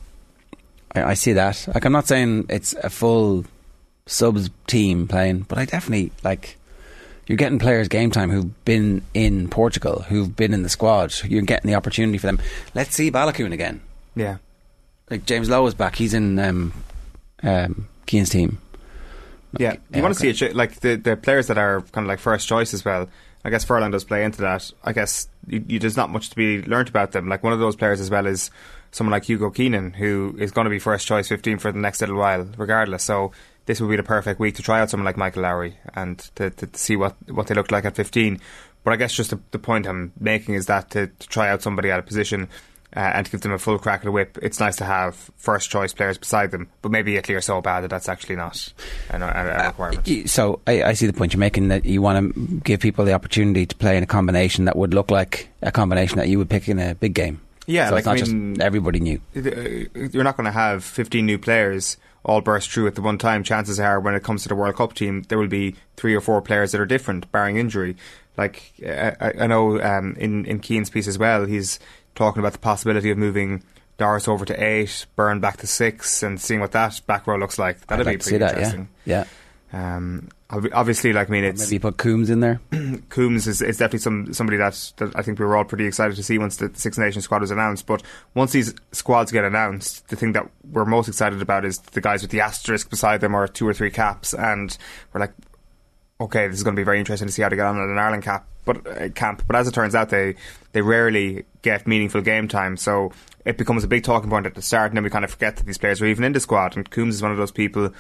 I, 0.96 1.04
I 1.04 1.14
see 1.16 1.34
that. 1.34 1.68
Like 1.74 1.86
I'm 1.86 1.92
not 1.92 2.08
saying 2.08 2.48
it's 2.50 2.74
a 2.74 2.90
full 2.90 3.46
subs 4.06 4.50
team 4.68 5.08
playing, 5.08 5.42
but 5.42 5.58
I 5.58 5.66
definitely 5.66 6.12
like 6.24 6.58
you're 7.28 7.38
getting 7.38 7.60
players 7.60 7.88
game 7.88 8.12
time 8.12 8.30
who've 8.30 8.66
been 8.66 9.02
in 9.14 9.50
Portugal, 9.50 10.02
who've 10.02 10.36
been 10.36 10.54
in 10.54 10.64
the 10.64 10.70
squad. 10.70 11.14
You're 11.24 11.44
getting 11.44 11.70
the 11.70 11.76
opportunity 11.76 12.18
for 12.18 12.28
them. 12.28 12.40
Let's 12.74 12.96
see 12.96 13.12
Baloucoune 13.12 13.54
again 13.54 13.82
Yeah, 14.16 14.38
like 15.10 15.26
James 15.26 15.50
Lowe 15.50 15.66
is 15.68 15.74
back. 15.74 15.96
He's 15.96 16.14
in 16.14 16.40
um, 16.40 16.74
um, 17.44 17.88
Keane's 18.08 18.30
team. 18.30 18.58
yeah. 19.58 19.76
You 19.94 20.02
want 20.02 20.16
to 20.16 20.20
okay. 20.20 20.34
see 20.34 20.46
it, 20.46 20.56
like 20.56 20.80
the 20.80 20.96
the 20.96 21.16
players 21.16 21.48
that 21.48 21.58
are 21.58 21.82
kind 21.82 22.06
of 22.06 22.10
like 22.10 22.20
first 22.20 22.48
choice 22.48 22.74
as 22.74 22.84
well. 22.84 23.08
I 23.44 23.50
guess 23.50 23.64
Furlong 23.64 23.92
does 23.92 24.04
play 24.04 24.24
into 24.24 24.42
that. 24.42 24.72
I 24.84 24.94
guess 24.94 25.28
you, 25.48 25.64
you, 25.68 25.80
there's 25.80 25.98
not 25.98 26.12
much 26.12 26.30
to 26.30 26.36
be 26.36 26.62
learnt 26.62 26.90
about 26.90 27.12
them. 27.12 27.28
Like 27.28 27.44
one 27.44 27.54
of 27.54 27.60
those 27.60 27.76
players 27.76 28.00
as 28.00 28.12
well 28.12 28.28
is 28.28 28.52
someone 28.92 29.12
like 29.12 29.26
Hugo 29.26 29.50
Keenan, 29.50 29.94
who 29.94 30.36
is 30.38 30.52
going 30.52 30.66
to 30.66 30.70
be 30.70 30.80
first 30.80 31.08
choice 31.08 31.28
15 31.28 31.58
for 31.58 31.72
the 31.72 31.80
next 31.80 32.02
little 32.02 32.18
while, 32.18 32.48
regardless. 32.58 33.04
So 33.04 33.32
this 33.66 33.80
would 33.82 33.90
be 33.90 33.96
the 33.96 34.04
perfect 34.04 34.40
week 34.40 34.56
to 34.56 34.62
try 34.64 34.80
out 34.82 34.90
someone 34.90 35.06
like 35.06 35.18
Michael 35.18 35.44
Lowry 35.44 35.76
and 35.96 36.18
to, 36.36 36.50
to, 36.50 36.68
to 36.68 36.80
see 36.80 36.96
what, 36.96 37.16
what 37.30 37.48
they 37.48 37.56
look 37.56 37.72
like 37.72 37.86
at 37.86 37.96
15. 37.96 38.40
But 38.84 38.94
I 38.94 38.96
guess 38.98 39.14
just 39.14 39.30
the, 39.30 39.40
the 39.52 39.60
point 39.60 39.88
I'm 39.88 40.12
making 40.20 40.56
is 40.56 40.66
that 40.66 40.90
to, 40.92 41.08
to 41.08 41.28
try 41.28 41.50
out 41.50 41.62
somebody 41.62 41.92
at 41.92 42.00
a 42.00 42.04
position 42.04 42.48
uh, 42.96 43.00
and 43.00 43.26
to 43.26 43.32
give 43.32 43.42
them 43.42 43.52
a 43.54 43.60
full 43.60 43.78
crack 43.80 44.00
at 44.02 44.04
the 44.06 44.12
whip, 44.12 44.38
it's 44.42 44.60
nice 44.60 44.76
to 44.78 44.84
have 44.86 45.16
first 45.38 45.70
choice 45.70 45.94
players 45.94 46.18
beside 46.18 46.52
them. 46.52 46.68
But 46.82 46.92
maybe 46.92 47.16
Italy 47.16 47.36
are 47.36 47.42
so 47.42 47.62
bad 47.62 47.82
that 47.82 47.90
that's 47.90 48.10
actually 48.10 48.36
not 48.38 48.74
a, 49.12 49.18
a, 49.22 49.64
a 49.64 49.68
requirement. 49.68 50.08
Y- 50.08 50.24
So 50.26 50.60
I, 50.68 50.84
I 50.84 50.94
see 50.94 51.06
the 51.06 51.14
point 51.14 51.32
you're 51.34 51.40
making 51.40 51.68
that 51.70 51.86
you 51.86 52.02
want 52.02 52.34
to 52.36 52.60
give 52.64 52.80
people 52.82 53.06
the 53.06 53.14
opportunity 53.14 53.66
to 53.68 53.76
play 53.76 53.96
in 53.96 54.04
a 54.04 54.08
combination 54.08 54.66
that 54.66 54.76
would 54.76 54.94
look 54.94 55.10
like 55.12 55.48
a 55.62 55.72
combination 55.72 56.18
that 56.18 56.28
you 56.28 56.38
would 56.40 56.50
pick 56.50 56.68
in 56.68 56.80
a 56.80 56.96
big 56.96 57.14
game. 57.14 57.40
Yeah, 57.68 57.90
so 57.90 57.94
like, 57.96 58.00
it's 58.00 58.08
not 58.08 58.18
I 58.18 58.34
mean- 58.34 58.56
just 58.56 58.66
everybody 58.66 59.00
new. 59.00 59.22
Uh, 59.38 60.00
you're 60.12 60.24
not 60.26 60.36
going 60.36 60.46
to 60.46 60.52
have 60.52 60.84
15 60.84 61.26
new 61.26 61.38
players 61.38 61.96
all 62.24 62.42
burst 62.42 62.72
through 62.72 62.88
at 62.88 62.96
the 62.96 63.02
one 63.02 63.18
time. 63.18 63.44
Chances 63.44 63.80
are, 63.80 64.00
when 64.00 64.16
it 64.16 64.24
comes 64.24 64.44
to 64.44 64.50
the 64.50 64.56
World 64.56 64.76
Cup 64.76 64.94
team, 64.94 65.24
there 65.24 65.38
will 65.38 65.48
be 65.48 65.76
three 65.98 66.16
or 66.16 66.22
four 66.22 66.42
players 66.42 66.72
that 66.72 66.82
are 66.82 66.86
different, 66.86 67.32
barring 67.32 67.58
injury. 67.58 67.96
Like 68.38 68.72
I, 68.86 69.34
I 69.40 69.48
know 69.48 69.82
um, 69.82 70.16
in 70.18 70.46
in 70.46 70.60
Keane's 70.60 70.90
piece 70.90 71.08
as 71.08 71.18
well, 71.18 71.46
he's 71.46 71.80
talking 72.16 72.40
about 72.40 72.54
the 72.54 72.60
possibility 72.60 73.12
of 73.12 73.18
moving 73.18 73.64
Doris 73.98 74.28
over 74.28 74.46
to 74.46 74.64
eight, 74.64 75.06
Burn 75.16 75.40
back 75.40 75.58
to 75.58 75.68
six, 75.68 76.24
and 76.24 76.40
seeing 76.40 76.60
what 76.60 76.72
that 76.72 77.02
back 77.08 77.28
row 77.28 77.38
looks 77.38 77.60
like. 77.60 77.86
That'd 77.88 78.08
I'd 78.08 78.12
be 78.12 78.16
like 78.18 78.24
pretty 78.24 78.38
that. 78.40 78.58
Yeah, 79.06 79.26
yeah. 79.74 79.96
Um, 79.96 80.30
obviously, 80.52 81.14
like 81.14 81.30
I 81.30 81.32
mean, 81.32 81.44
it's 81.44 81.62
Maybe 81.62 81.76
you 81.76 81.80
put 81.80 81.98
Coombes 81.98 82.30
in 82.30 82.40
there. 82.40 82.60
Coombes 83.10 83.48
is, 83.48 83.62
is 83.62 83.78
definitely 83.78 84.00
some 84.00 84.34
somebody 84.34 84.58
that, 84.58 84.94
that 84.98 85.16
I 85.16 85.22
think 85.22 85.40
we 85.40 85.46
were 85.46 85.56
all 85.56 85.64
pretty 85.64 85.86
excited 85.86 86.16
to 86.18 86.24
see 86.24 86.38
once 86.38 86.58
the 86.58 86.72
Six 86.74 86.98
Nations 86.98 87.26
squad 87.26 87.42
was 87.42 87.52
announced. 87.52 87.86
But 87.86 88.04
once 88.34 88.52
these 88.52 88.74
squads 88.92 89.32
get 89.32 89.44
announced, 89.44 90.08
the 90.10 90.16
thing 90.16 90.34
that 90.34 90.50
we're 90.70 90.86
most 90.86 91.08
excited 91.08 91.42
about 91.42 91.66
is 91.66 91.80
the 91.80 92.02
guys 92.02 92.22
with 92.22 92.32
the 92.32 92.42
asterisk 92.42 92.90
beside 92.90 93.22
them 93.22 93.36
or 93.36 93.48
two 93.48 93.68
or 93.68 93.74
three 93.74 93.92
caps, 93.92 94.34
and 94.34 94.78
we're 95.14 95.22
like, 95.22 95.34
okay, 96.20 96.48
this 96.48 96.58
is 96.58 96.64
going 96.64 96.76
to 96.76 96.80
be 96.80 96.86
very 96.86 97.00
interesting 97.00 97.28
to 97.28 97.34
see 97.34 97.42
how 97.42 97.50
they 97.50 97.56
get 97.56 97.66
on 97.66 97.78
at 97.78 97.90
an 97.90 97.98
Ireland 97.98 98.24
cap. 98.24 98.46
But 98.64 98.86
uh, 98.86 99.10
camp, 99.10 99.44
but 99.48 99.56
as 99.56 99.68
it 99.68 99.74
turns 99.74 99.96
out, 99.96 100.10
they 100.10 100.36
they 100.74 100.82
rarely 100.82 101.46
get 101.62 101.88
meaningful 101.88 102.22
game 102.22 102.48
time, 102.48 102.78
so 102.78 103.12
it 103.46 103.58
becomes 103.58 103.84
a 103.84 103.88
big 103.88 104.04
talking 104.04 104.30
point 104.30 104.46
at 104.46 104.56
the 104.56 104.62
start, 104.62 104.92
and 104.92 104.98
then 104.98 105.04
we 105.04 105.10
kind 105.10 105.26
of 105.26 105.32
forget 105.32 105.56
that 105.56 105.66
these 105.66 105.78
players 105.78 106.02
are 106.02 106.06
even 106.06 106.24
in 106.24 106.34
the 106.34 106.40
squad. 106.40 106.76
And 106.76 106.90
Coombes 106.90 107.16
is 107.16 107.22
one 107.22 107.32
of 107.32 107.38
those 107.38 107.52
people. 107.52 107.92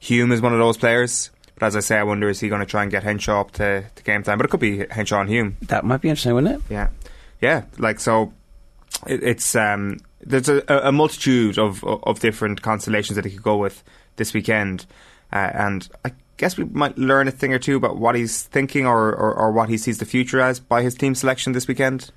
Hume 0.00 0.32
is 0.32 0.42
one 0.42 0.52
of 0.52 0.58
those 0.58 0.76
players. 0.76 1.30
But 1.62 1.68
as 1.68 1.76
I 1.76 1.80
say, 1.80 1.96
I 1.96 2.02
wonder 2.02 2.28
is 2.28 2.40
he 2.40 2.48
going 2.48 2.58
to 2.58 2.66
try 2.66 2.82
and 2.82 2.90
get 2.90 3.04
Henshaw 3.04 3.42
up 3.42 3.52
to, 3.52 3.84
to 3.94 4.02
game 4.02 4.24
time? 4.24 4.36
But 4.36 4.46
it 4.46 4.48
could 4.48 4.58
be 4.58 4.84
Henshaw 4.90 5.20
and 5.20 5.30
Hume. 5.30 5.58
That 5.68 5.84
might 5.84 6.00
be 6.00 6.08
interesting, 6.08 6.34
wouldn't 6.34 6.56
it? 6.56 6.62
Yeah, 6.68 6.88
yeah. 7.40 7.66
Like 7.78 8.00
so, 8.00 8.32
it, 9.06 9.22
it's 9.22 9.54
um, 9.54 10.00
there's 10.20 10.48
a, 10.48 10.64
a 10.66 10.90
multitude 10.90 11.60
of 11.60 11.84
of 11.84 12.18
different 12.18 12.62
constellations 12.62 13.14
that 13.14 13.24
he 13.24 13.30
could 13.30 13.44
go 13.44 13.58
with 13.58 13.84
this 14.16 14.34
weekend, 14.34 14.86
uh, 15.32 15.50
and 15.54 15.88
I 16.04 16.10
guess 16.36 16.56
we 16.56 16.64
might 16.64 16.98
learn 16.98 17.28
a 17.28 17.30
thing 17.30 17.54
or 17.54 17.60
two 17.60 17.76
about 17.76 17.96
what 17.96 18.16
he's 18.16 18.42
thinking 18.42 18.84
or, 18.84 19.14
or, 19.14 19.32
or 19.32 19.52
what 19.52 19.68
he 19.68 19.78
sees 19.78 19.98
the 19.98 20.04
future 20.04 20.40
as 20.40 20.58
by 20.58 20.82
his 20.82 20.96
team 20.96 21.14
selection 21.14 21.52
this 21.52 21.68
weekend. 21.68 22.10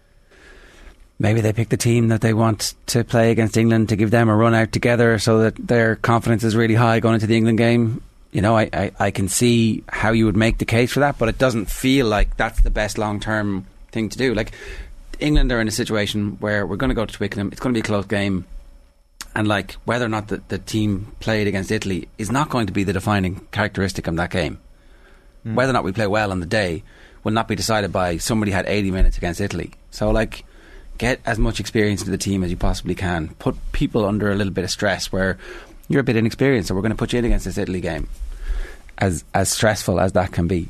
Maybe 1.19 1.41
they 1.41 1.53
pick 1.53 1.69
the 1.69 1.77
team 1.77 2.07
that 2.07 2.21
they 2.21 2.33
want 2.33 2.73
to 2.87 3.03
play 3.03 3.29
against 3.29 3.57
England 3.57 3.89
to 3.89 3.95
give 3.95 4.09
them 4.09 4.27
a 4.27 4.35
run 4.35 4.55
out 4.55 4.71
together 4.71 5.19
so 5.19 5.43
that 5.43 5.55
their 5.55 5.97
confidence 5.97 6.43
is 6.43 6.55
really 6.55 6.73
high 6.73 6.99
going 6.99 7.13
into 7.13 7.27
the 7.27 7.37
England 7.37 7.59
game. 7.59 8.01
You 8.35 8.41
know, 8.41 8.57
I, 8.57 8.69
I, 8.73 8.91
I 8.99 9.11
can 9.11 9.29
see 9.29 9.85
how 9.87 10.11
you 10.11 10.25
would 10.25 10.35
make 10.35 10.57
the 10.57 10.65
case 10.65 10.91
for 10.91 10.99
that, 10.99 11.17
but 11.17 11.29
it 11.29 11.37
doesn't 11.37 11.67
feel 11.71 12.05
like 12.05 12.35
that's 12.35 12.59
the 12.63 12.69
best 12.69 12.97
long 12.97 13.21
term 13.21 13.65
thing 13.93 14.09
to 14.09 14.17
do. 14.17 14.35
Like, 14.35 14.51
England 15.21 15.53
are 15.53 15.61
in 15.61 15.69
a 15.69 15.71
situation 15.71 16.35
where 16.41 16.67
we're 16.67 16.75
going 16.75 16.89
to 16.89 16.95
go 16.95 17.05
to 17.05 17.13
Twickenham, 17.13 17.47
it's 17.53 17.61
going 17.61 17.73
to 17.73 17.77
be 17.77 17.79
a 17.79 17.87
close 17.87 18.05
game, 18.07 18.43
and 19.37 19.47
like 19.47 19.75
whether 19.85 20.03
or 20.03 20.09
not 20.09 20.27
the, 20.27 20.41
the 20.49 20.57
team 20.57 21.13
played 21.21 21.47
against 21.47 21.71
Italy 21.71 22.09
is 22.17 22.29
not 22.29 22.49
going 22.49 22.67
to 22.67 22.73
be 22.73 22.83
the 22.83 22.91
defining 22.91 23.39
characteristic 23.53 24.05
of 24.05 24.17
that 24.17 24.31
game. 24.31 24.59
Hmm. 25.43 25.55
Whether 25.55 25.69
or 25.69 25.73
not 25.73 25.85
we 25.85 25.93
play 25.93 26.07
well 26.07 26.33
on 26.33 26.41
the 26.41 26.45
day 26.45 26.83
will 27.23 27.31
not 27.31 27.47
be 27.47 27.55
decided 27.55 27.93
by 27.93 28.17
somebody 28.17 28.51
had 28.51 28.65
80 28.65 28.91
minutes 28.91 29.17
against 29.17 29.39
Italy. 29.39 29.71
So, 29.91 30.11
like, 30.11 30.43
get 30.97 31.21
as 31.25 31.39
much 31.39 31.61
experience 31.61 32.01
into 32.01 32.11
the 32.11 32.17
team 32.17 32.43
as 32.43 32.51
you 32.51 32.57
possibly 32.57 32.95
can. 32.95 33.29
Put 33.39 33.55
people 33.71 34.03
under 34.03 34.29
a 34.29 34.35
little 34.35 34.51
bit 34.51 34.65
of 34.65 34.71
stress 34.71 35.09
where 35.09 35.37
you're 35.87 36.01
a 36.01 36.03
bit 36.03 36.15
inexperienced, 36.15 36.67
so 36.69 36.75
we're 36.75 36.81
going 36.81 36.91
to 36.91 36.97
put 36.97 37.13
you 37.13 37.19
in 37.19 37.25
against 37.25 37.45
this 37.45 37.57
Italy 37.57 37.81
game. 37.81 38.07
As 38.97 39.25
as 39.33 39.49
stressful 39.49 39.99
as 39.99 40.13
that 40.13 40.31
can 40.31 40.47
be. 40.47 40.69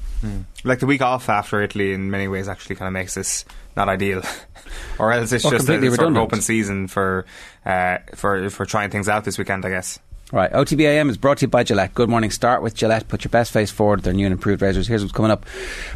Like 0.63 0.79
the 0.79 0.87
week 0.87 1.03
off 1.03 1.29
after 1.29 1.61
Italy, 1.61 1.93
in 1.93 2.09
many 2.09 2.27
ways, 2.27 2.47
actually 2.47 2.75
kind 2.75 2.87
of 2.87 2.93
makes 2.93 3.13
this 3.13 3.45
not 3.77 3.87
ideal, 3.87 4.23
or 4.99 5.11
else 5.11 5.31
it's 5.31 5.43
Well, 5.43 5.53
just 5.53 5.69
a 5.69 5.79
sort 5.91 6.09
of 6.09 6.17
open 6.17 6.41
season 6.41 6.87
for 6.87 7.27
uh, 7.67 7.99
for 8.15 8.49
for 8.49 8.65
trying 8.65 8.89
things 8.89 9.07
out 9.07 9.25
this 9.25 9.37
weekend. 9.37 9.63
I 9.63 9.69
guess. 9.69 9.99
Right, 10.31 10.51
OTBAM 10.51 11.11
is 11.11 11.17
brought 11.17 11.37
to 11.37 11.45
you 11.45 11.49
by 11.49 11.63
Gillette. 11.63 11.93
Good 11.93 12.09
morning. 12.09 12.31
Start 12.31 12.63
with 12.63 12.73
Gillette. 12.73 13.07
Put 13.07 13.23
your 13.23 13.29
best 13.29 13.53
face 13.53 13.69
forward. 13.69 14.01
Their 14.01 14.11
new 14.11 14.25
and 14.25 14.33
improved 14.33 14.63
razors. 14.63 14.87
Here's 14.87 15.03
what's 15.03 15.13
coming 15.13 15.29
up 15.29 15.45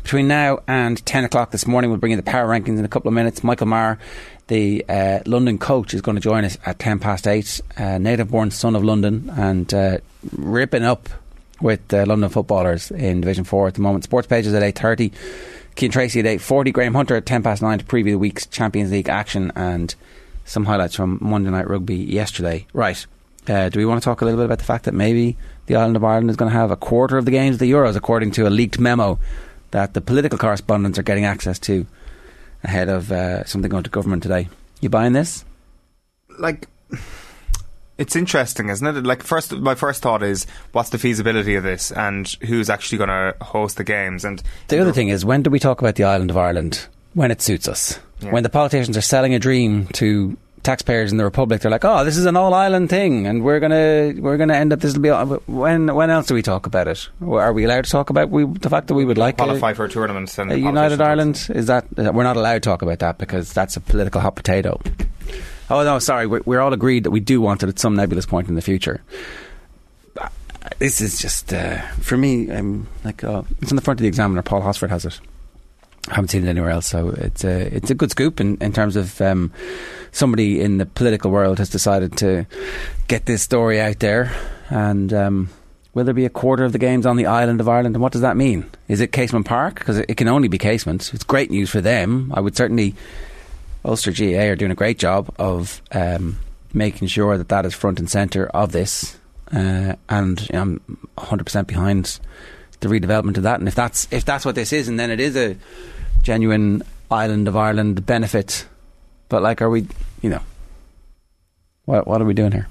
between 0.03 0.27
now 0.27 0.59
and 0.67 1.03
ten 1.03 1.25
o'clock 1.25 1.49
this 1.49 1.65
morning. 1.65 1.89
We'll 1.89 1.99
bring 1.99 2.11
you 2.11 2.15
the 2.15 2.21
power 2.23 2.47
rankings 2.47 2.77
in 2.77 2.85
a 2.85 2.87
couple 2.87 3.07
of 3.07 3.15
minutes. 3.15 3.43
Michael 3.43 3.65
Maher, 3.65 3.97
the 4.45 4.85
uh, 4.87 5.21
London 5.25 5.57
coach, 5.57 5.95
is 5.95 6.01
going 6.01 6.13
to 6.13 6.21
join 6.21 6.45
us 6.45 6.59
at 6.63 6.77
ten 6.77 6.99
past 6.99 7.27
eight. 7.27 7.59
Uh, 7.75 7.97
native-born 7.97 8.51
son 8.51 8.75
of 8.75 8.83
London 8.83 9.31
and 9.35 9.73
uh, 9.73 9.97
ripping 10.37 10.83
up 10.83 11.09
with 11.59 11.91
London 11.91 12.29
footballers 12.29 12.91
in 12.91 13.21
Division 13.21 13.45
Four 13.45 13.67
at 13.67 13.73
the 13.73 13.81
moment. 13.81 14.03
Sports 14.03 14.27
pages 14.27 14.53
at 14.53 14.61
eight 14.61 14.77
thirty. 14.77 15.11
Keane 15.73 15.89
Tracy 15.89 16.19
at 16.19 16.27
eight 16.27 16.41
forty. 16.41 16.71
Graham 16.71 16.93
Hunter 16.93 17.15
at 17.15 17.25
ten 17.25 17.41
past 17.41 17.63
nine 17.63 17.79
to 17.79 17.85
preview 17.85 18.11
the 18.11 18.15
week's 18.19 18.45
Champions 18.45 18.91
League 18.91 19.09
action 19.09 19.51
and 19.55 19.95
some 20.45 20.65
highlights 20.65 20.95
from 20.95 21.17
Monday 21.19 21.49
Night 21.49 21.67
Rugby 21.67 21.95
yesterday. 21.95 22.67
Right. 22.73 23.07
Uh, 23.49 23.69
do 23.69 23.79
we 23.79 23.85
want 23.85 23.99
to 24.01 24.05
talk 24.05 24.21
a 24.21 24.25
little 24.25 24.37
bit 24.37 24.45
about 24.45 24.59
the 24.59 24.63
fact 24.63 24.85
that 24.85 24.93
maybe 24.93 25.35
the 25.65 25.75
island 25.75 25.95
of 25.95 26.03
Ireland 26.03 26.29
is 26.29 26.35
going 26.35 26.51
to 26.51 26.57
have 26.57 26.71
a 26.71 26.75
quarter 26.77 27.17
of 27.17 27.25
the 27.25 27.31
games 27.31 27.55
of 27.55 27.59
the 27.59 27.71
Euros, 27.71 27.95
according 27.95 28.31
to 28.31 28.47
a 28.47 28.49
leaked 28.49 28.79
memo 28.79 29.17
that 29.71 29.93
the 29.93 30.01
political 30.01 30.37
correspondents 30.37 30.99
are 30.99 31.03
getting 31.03 31.25
access 31.25 31.57
to 31.59 31.85
ahead 32.63 32.89
of 32.89 33.11
uh, 33.11 33.43
something 33.45 33.69
going 33.69 33.83
to 33.83 33.89
government 33.89 34.21
today? 34.23 34.47
You 34.81 34.89
buying 34.89 35.13
this? 35.13 35.43
like 36.39 36.67
it's 37.97 38.15
interesting, 38.15 38.69
isn't 38.69 38.87
it? 38.87 39.03
Like 39.03 39.23
first, 39.23 39.51
my 39.51 39.75
first 39.75 40.01
thought 40.01 40.23
is 40.23 40.47
what's 40.71 40.89
the 40.89 40.97
feasibility 40.97 41.55
of 41.55 41.63
this, 41.63 41.91
and 41.91 42.27
who's 42.41 42.69
actually 42.69 42.97
going 42.97 43.09
to 43.09 43.35
host 43.43 43.77
the 43.77 43.83
games, 43.83 44.23
and 44.23 44.41
The 44.69 44.79
other 44.79 44.93
thing 44.93 45.09
is, 45.09 45.25
when 45.25 45.43
do 45.43 45.49
we 45.49 45.59
talk 45.59 45.81
about 45.81 45.95
the 45.95 46.05
island 46.05 46.29
of 46.29 46.37
Ireland? 46.37 46.87
When 47.13 47.31
it 47.31 47.41
suits 47.41 47.67
us. 47.67 47.99
Yeah. 48.21 48.31
When 48.31 48.43
the 48.43 48.49
politicians 48.49 48.95
are 48.95 49.01
selling 49.01 49.33
a 49.33 49.39
dream 49.39 49.87
to 49.93 50.37
taxpayers 50.63 51.11
in 51.11 51.17
the 51.17 51.23
republic, 51.23 51.61
they're 51.61 51.71
like, 51.71 51.85
"Oh, 51.85 52.03
this 52.03 52.17
is 52.17 52.25
an 52.25 52.35
all-island 52.35 52.89
thing, 52.89 53.27
and 53.27 53.43
we're 53.43 53.59
gonna 53.59 54.13
we're 54.19 54.37
gonna 54.37 54.55
end 54.55 54.73
up. 54.73 54.79
This 54.79 54.93
will 54.93 55.01
be 55.01 55.09
all-" 55.09 55.41
when 55.47 55.93
when 55.93 56.09
else 56.09 56.27
do 56.27 56.33
we 56.33 56.41
talk 56.41 56.65
about 56.65 56.87
it? 56.87 57.09
Are 57.21 57.53
we 57.53 57.63
allowed 57.65 57.85
to 57.85 57.91
talk 57.91 58.09
about 58.09 58.29
we, 58.29 58.45
the 58.45 58.69
fact 58.69 58.87
that 58.87 58.93
we 58.93 59.05
would 59.05 59.17
like 59.17 59.35
a- 59.35 59.43
qualify 59.43 59.73
for 59.73 59.85
a 59.85 59.89
tournament. 59.89 60.37
And 60.37 60.51
a 60.51 60.55
the 60.55 60.59
United 60.61 61.01
Ireland 61.01 61.49
is 61.53 61.67
that 61.67 61.85
uh, 61.97 62.11
we're 62.13 62.23
not 62.23 62.37
allowed 62.37 62.53
to 62.55 62.59
talk 62.61 62.81
about 62.81 62.99
that 62.99 63.17
because 63.17 63.53
that's 63.53 63.75
a 63.77 63.81
political 63.81 64.21
hot 64.21 64.35
potato. 64.35 64.79
Oh 65.69 65.83
no, 65.83 65.99
sorry, 65.99 66.25
we're, 66.27 66.41
we're 66.45 66.59
all 66.61 66.73
agreed 66.73 67.03
that 67.03 67.11
we 67.11 67.19
do 67.19 67.39
want 67.41 67.63
it 67.63 67.69
at 67.69 67.79
some 67.79 67.95
nebulous 67.95 68.25
point 68.25 68.49
in 68.49 68.55
the 68.55 68.61
future. 68.61 69.01
Uh, 70.19 70.27
This 70.79 70.99
is 71.01 71.19
just 71.19 71.53
uh, 71.53 71.79
for 72.01 72.17
me. 72.17 72.49
Um, 72.51 72.87
like 73.03 73.23
uh, 73.23 73.43
it's 73.61 73.71
on 73.71 73.75
the 73.75 73.81
front 73.81 73.99
of 73.99 74.01
the 74.01 74.07
Examiner. 74.07 74.41
Paul 74.41 74.61
Hosford 74.61 74.89
has 74.89 75.05
it. 75.05 75.19
I 76.07 76.15
haven't 76.15 76.29
seen 76.29 76.45
it 76.45 76.49
anywhere 76.49 76.71
else, 76.71 76.87
so 76.87 77.09
it's 77.09 77.43
a 77.43 77.75
it's 77.75 77.91
a 77.91 77.95
good 77.95 78.09
scoop 78.09 78.39
in, 78.39 78.57
in 78.61 78.73
terms 78.73 78.95
of 78.95 79.21
um, 79.21 79.51
somebody 80.11 80.61
in 80.61 80.77
the 80.77 80.85
political 80.85 81.31
world 81.31 81.59
has 81.59 81.69
decided 81.69 82.17
to 82.17 82.45
get 83.07 83.25
this 83.25 83.41
story 83.41 83.79
out 83.79 83.99
there, 83.99 84.31
and 84.69 85.13
um, 85.13 85.49
will 85.93 86.03
there 86.03 86.13
be 86.13 86.25
a 86.25 86.29
quarter 86.29 86.63
of 86.63 86.71
the 86.71 86.79
games 86.79 87.05
on 87.05 87.17
the 87.17 87.25
island 87.25 87.59
of 87.59 87.67
Ireland? 87.67 87.95
And 87.95 88.01
what 88.01 88.11
does 88.11 88.21
that 88.21 88.37
mean? 88.37 88.69
Is 88.87 89.01
it 89.01 89.11
Casement 89.11 89.45
Park? 89.45 89.79
Because 89.79 89.97
it, 89.97 90.15
can 90.15 90.27
only 90.27 90.47
be 90.47 90.57
Casement. 90.57 91.13
It's 91.13 91.23
great 91.23 91.51
news 91.51 91.69
for 91.69 91.81
them. 91.81 92.31
I 92.33 92.39
would 92.39 92.55
certainly 92.55 92.95
Ulster 93.83 94.11
GA 94.11 94.49
are 94.49 94.55
doing 94.55 94.71
a 94.71 94.75
great 94.75 94.99
job 94.99 95.33
of 95.39 95.81
um, 95.91 96.37
making 96.73 97.07
sure 97.07 97.37
that 97.37 97.49
that 97.49 97.65
is 97.65 97.73
front 97.73 97.99
and 97.99 98.09
centre 98.09 98.47
of 98.47 98.71
this, 98.71 99.17
uh, 99.51 99.95
and 100.09 100.41
you 100.41 100.53
know, 100.53 100.61
I'm 100.61 100.81
100 101.15 101.43
percent 101.43 101.67
behind 101.67 102.19
the 102.81 102.87
redevelopment 102.87 103.37
of 103.37 103.43
that. 103.43 103.59
And 103.59 103.67
if 103.67 103.75
that's 103.75 104.07
if 104.11 104.25
that's 104.25 104.45
what 104.45 104.55
this 104.55 104.73
is, 104.73 104.87
and 104.87 104.99
then 104.99 105.11
it 105.11 105.19
is 105.19 105.35
a 105.35 105.57
genuine 106.21 106.83
island 107.09 107.47
of 107.47 107.55
Ireland 107.55 108.05
benefit. 108.05 108.65
But 109.29 109.41
like, 109.41 109.61
are 109.61 109.69
we? 109.69 109.87
You 110.21 110.31
know, 110.31 110.41
what 111.85 112.07
what 112.07 112.21
are 112.21 112.25
we 112.25 112.33
doing 112.33 112.51
here? 112.51 112.67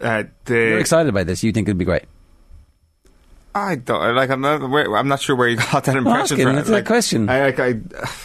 Uh, 0.00 0.24
You're 0.48 0.78
excited 0.78 1.14
by 1.14 1.24
this. 1.24 1.42
You 1.42 1.52
think 1.52 1.68
it'd 1.68 1.78
be 1.78 1.84
great. 1.84 2.04
I 3.54 3.74
don't 3.76 4.14
like. 4.14 4.30
I'm 4.30 4.40
not. 4.40 4.68
Where, 4.68 4.96
I'm 4.96 5.08
not 5.08 5.20
sure 5.20 5.36
where 5.36 5.48
you 5.48 5.56
got 5.72 5.84
that 5.84 5.96
impression 5.96 6.22
asking, 6.22 6.46
from. 6.46 6.58
it's 6.58 6.68
a 6.68 6.72
like, 6.72 6.86
question. 6.86 7.28
I, 7.28 7.50
like, 7.50 7.60
I, 7.60 7.68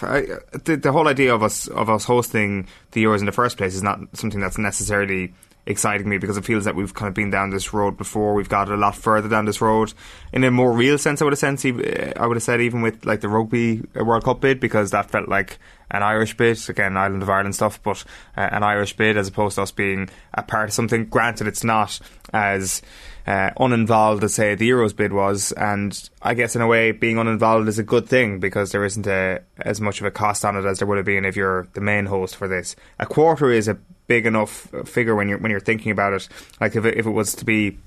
I, 0.02 0.22
the, 0.64 0.80
the 0.82 0.92
whole 0.92 1.08
idea 1.08 1.36
of 1.36 1.44
us 1.44 1.68
of 1.68 1.90
us 1.90 2.06
hosting 2.06 2.68
the 2.92 3.04
Euros 3.04 3.20
in 3.20 3.26
the 3.26 3.32
first 3.32 3.58
place 3.58 3.76
is 3.76 3.84
not 3.84 4.00
something 4.14 4.40
that's 4.40 4.58
necessarily 4.58 5.34
exciting 5.68 6.08
me 6.08 6.18
because 6.18 6.38
it 6.38 6.46
feels 6.46 6.66
that 6.66 6.76
we've 6.76 6.94
kind 6.94 7.10
of 7.10 7.14
been 7.14 7.30
down 7.30 7.50
this 7.50 7.74
road 7.74 7.98
before. 7.98 8.34
We've 8.34 8.50
got 8.50 8.70
a 8.70 8.78
lot 8.78 8.96
further 8.96 9.30
down 9.30 9.46
this 9.46 9.62
road 9.62 9.94
in 10.32 10.44
a 10.44 10.50
more 10.50 10.72
real 10.72 10.98
sense. 10.98 11.22
I 11.22 11.26
would 11.26 11.34
have 11.34 11.40
sense, 11.40 11.66
I 11.66 12.26
would 12.26 12.38
have 12.38 12.44
said 12.44 12.62
even 12.62 12.82
with 12.82 13.06
like 13.06 13.22
the 13.22 13.30
rugby 13.30 13.84
World 13.94 14.24
Cup 14.24 14.42
bid 14.42 14.60
because 14.60 14.92
that 14.92 15.12
felt 15.12 15.28
like 15.28 15.60
an 15.92 16.04
Irish 16.04 16.36
bid 16.36 16.58
again, 16.70 16.98
Island 16.98 17.22
of 17.22 17.30
Ireland 17.30 17.56
stuff, 17.56 17.82
but 17.84 18.04
uh, 18.36 18.50
an 18.52 18.64
Irish 18.64 18.96
bid 18.96 19.18
as 19.18 19.28
opposed 19.28 19.56
to 19.56 19.62
us 19.62 19.72
being 19.72 20.10
a 20.34 20.42
part 20.42 20.70
of 20.70 20.74
something. 20.74 21.06
Granted, 21.06 21.48
it's 21.48 21.64
not 21.64 22.00
as 22.34 22.82
uh, 23.28 23.52
uninvolved 23.60 24.24
as 24.24 24.34
say 24.34 24.56
the 24.56 24.70
Euros 24.70 24.96
bid 24.96 25.12
was, 25.12 25.52
and 25.52 26.10
I 26.22 26.34
guess 26.34 26.56
in 26.56 26.62
a 26.62 26.68
way 26.68 26.94
being 26.94 27.18
uninvolved 27.18 27.68
is 27.68 27.78
a 27.78 27.84
good 27.84 28.08
thing 28.08 28.40
because 28.40 28.72
there 28.72 28.86
isn't 28.86 29.06
a, 29.06 29.42
as 29.60 29.82
much 29.82 30.00
of 30.00 30.08
a 30.08 30.12
cost 30.12 30.46
on 30.46 30.56
it 30.56 30.64
as 30.64 30.80
there 30.80 30.88
would 30.88 30.96
have 30.96 31.06
been 31.06 31.26
if 31.26 31.36
you're 31.36 31.68
the 31.74 31.82
main 31.82 32.06
host 32.06 32.38
for 32.38 32.48
this. 32.48 32.78
A 33.00 33.06
quarter 33.06 33.52
is 33.52 33.68
a 33.68 33.78
big 34.08 34.26
enough 34.26 34.70
figure 34.86 35.14
when 35.14 35.28
you're 35.28 35.40
when 35.40 35.52
you're 35.52 35.60
thinking 35.60 35.92
about 35.92 36.14
it. 36.14 36.30
Like 36.62 36.78
if 36.78 36.86
it, 36.86 36.98
if 36.98 37.06
it 37.06 37.12
was 37.12 37.36
to 37.36 37.46
be 37.46 37.78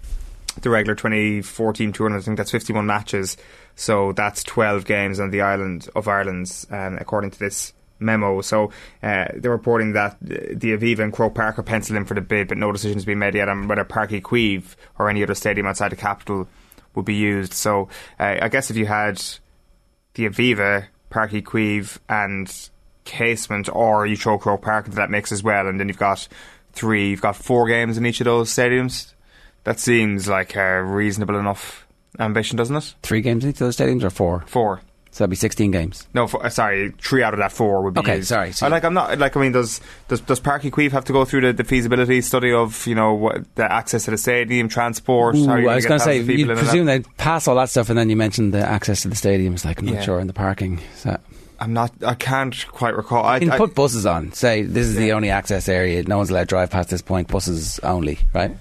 the 0.61 0.69
regular 0.69 0.95
2014 0.95 1.93
tournament, 1.93 2.23
I 2.23 2.27
think 2.27 2.37
that's 2.37 2.51
51 2.51 2.85
matches, 2.85 3.39
so 3.77 4.13
that's 4.13 4.45
12 4.45 4.85
games 4.85 5.21
on 5.21 5.31
the 5.31 5.41
island 5.41 5.89
of 5.97 6.07
Ireland's, 6.07 6.67
um, 6.71 6.99
according 7.01 7.31
to 7.31 7.39
this 7.39 7.73
memo. 8.01 8.41
So 8.41 8.71
uh, 9.03 9.27
they're 9.35 9.51
reporting 9.51 9.93
that 9.93 10.17
the 10.21 10.77
Aviva 10.77 11.01
and 11.01 11.13
Croke 11.13 11.35
Park 11.35 11.59
are 11.59 11.63
penciled 11.63 11.97
in 11.97 12.05
for 12.05 12.15
the 12.15 12.21
bid, 12.21 12.49
but 12.49 12.59
no 12.59 12.73
decision 12.73 12.97
has 12.97 13.05
been 13.05 13.19
made 13.19 13.35
yet 13.35 13.49
on 13.49 13.69
whether 13.69 13.85
Páirc 13.85 14.11
Uí 14.11 14.23
Chaoimh 14.23 14.77
or 14.99 15.09
any 15.09 15.23
other 15.23 15.35
stadium 15.35 15.67
outside 15.67 15.93
the 15.93 15.97
capital 15.97 16.49
would 16.95 17.05
be 17.05 17.15
used. 17.15 17.53
So 17.53 17.89
uh, 18.19 18.39
I 18.43 18.49
guess 18.49 18.71
if 18.71 18.77
you 18.77 18.87
had 18.87 19.23
the 20.15 20.29
Aviva, 20.29 20.87
Páirc 21.11 21.31
Uí 21.31 21.43
Chaoimh, 21.43 21.99
and 22.09 22.71
Casement, 23.05 23.69
or 23.75 24.07
you 24.07 24.17
throw 24.17 24.39
Croke 24.39 24.63
Park 24.63 24.87
into 24.87 24.97
that 24.97 25.11
mix 25.11 25.33
as 25.33 25.43
well, 25.43 25.67
and 25.67 25.79
then 25.79 25.89
you've 25.89 25.99
got 25.99 26.27
three, 26.73 27.11
you've 27.11 27.21
got 27.21 27.37
four 27.37 27.67
games 27.67 27.97
in 27.97 28.07
each 28.07 28.21
of 28.21 28.27
those 28.27 28.51
stadiums. 28.51 29.15
That 29.65 29.79
seems 29.79 30.29
like 30.29 30.57
a 30.57 30.83
reasonable 30.83 31.39
enough 31.39 31.87
ambition, 32.19 32.57
doesn't 32.57 32.77
it? 32.77 32.95
Three 33.03 33.21
games 33.21 33.45
in 33.45 33.51
each 33.51 33.57
of 33.57 33.67
those 33.67 33.77
stadiums, 33.77 34.03
or 34.03 34.11
four? 34.11 34.45
Four. 34.47 34.81
So 35.13 35.25
that'd 35.25 35.31
be 35.31 35.37
sixteen 35.37 35.73
games. 35.73 36.07
No, 36.15 36.29
for, 36.29 36.45
uh, 36.45 36.49
sorry, 36.51 36.93
three 37.01 37.23
out 37.25 37.35
of 37.35 37.41
that 37.41 37.51
four 37.51 37.83
would 37.83 37.95
be. 37.95 38.01
Okay, 38.01 38.17
used. 38.19 38.29
sorry, 38.29 38.53
so- 38.53 38.67
I, 38.67 38.69
like 38.69 38.85
I'm 38.85 38.95
not 38.95 39.19
like 39.19 39.37
I 39.37 39.41
mean, 39.41 39.51
does 39.53 39.81
does 40.07 40.21
does 40.21 40.39
Uí 40.39 40.71
Chaoimh 40.71 40.93
have 40.93 41.05
to 41.07 41.13
go 41.13 41.25
through 41.25 41.41
the, 41.41 41.53
the 41.53 41.65
feasibility 41.65 42.21
study 42.21 42.53
of 42.53 42.87
you 42.87 42.95
know 42.95 43.15
what, 43.15 43.55
the 43.57 43.71
access 43.71 44.05
to 44.05 44.13
the 44.13 44.19
stadium, 44.19 44.69
transport? 44.69 45.35
Ooh, 45.35 45.47
how 45.47 45.57
you 45.57 45.69
I 45.69 45.75
was 45.75 45.87
going 45.87 45.99
to 45.99 46.05
say, 46.05 46.21
you 46.21 46.47
presume 46.47 46.87
they 46.87 47.01
pass 47.01 47.49
all 47.49 47.57
that 47.57 47.71
stuff, 47.71 47.89
and 47.89 47.99
then 47.99 48.09
you 48.09 48.17
mentioned 48.17 48.55
the 48.55 48.61
access 48.61 49.03
to 49.03 49.09
the 49.09 49.17
stadiums. 49.17 49.65
Like, 49.65 49.81
I'm 49.81 49.87
not 49.87 49.95
Yeah. 49.97 50.01
sure, 50.03 50.19
and 50.21 50.29
the 50.29 50.35
parking. 50.35 50.81
So, 50.97 51.19
I'm 51.59 51.73
not. 51.73 51.93
I 52.07 52.15
can't 52.15 52.55
quite 52.69 52.95
recall. 52.97 53.25
I, 53.25 53.35
you 53.37 53.41
can 53.41 53.51
I- 53.51 53.59
put 53.59 53.75
buses 53.75 54.07
on. 54.07 54.33
Say 54.33 54.63
this 54.63 54.87
is 54.87 54.95
the 54.95 55.13
only 55.13 55.31
access 55.31 55.69
area. 55.69 56.05
No 56.05 56.19
one's 56.19 56.31
allowed 56.31 56.41
to 56.43 56.47
drive 56.47 56.71
past 56.71 56.89
this 56.89 57.03
point. 57.03 57.27
Buses 57.29 57.81
only, 57.83 58.21
right? 58.33 58.57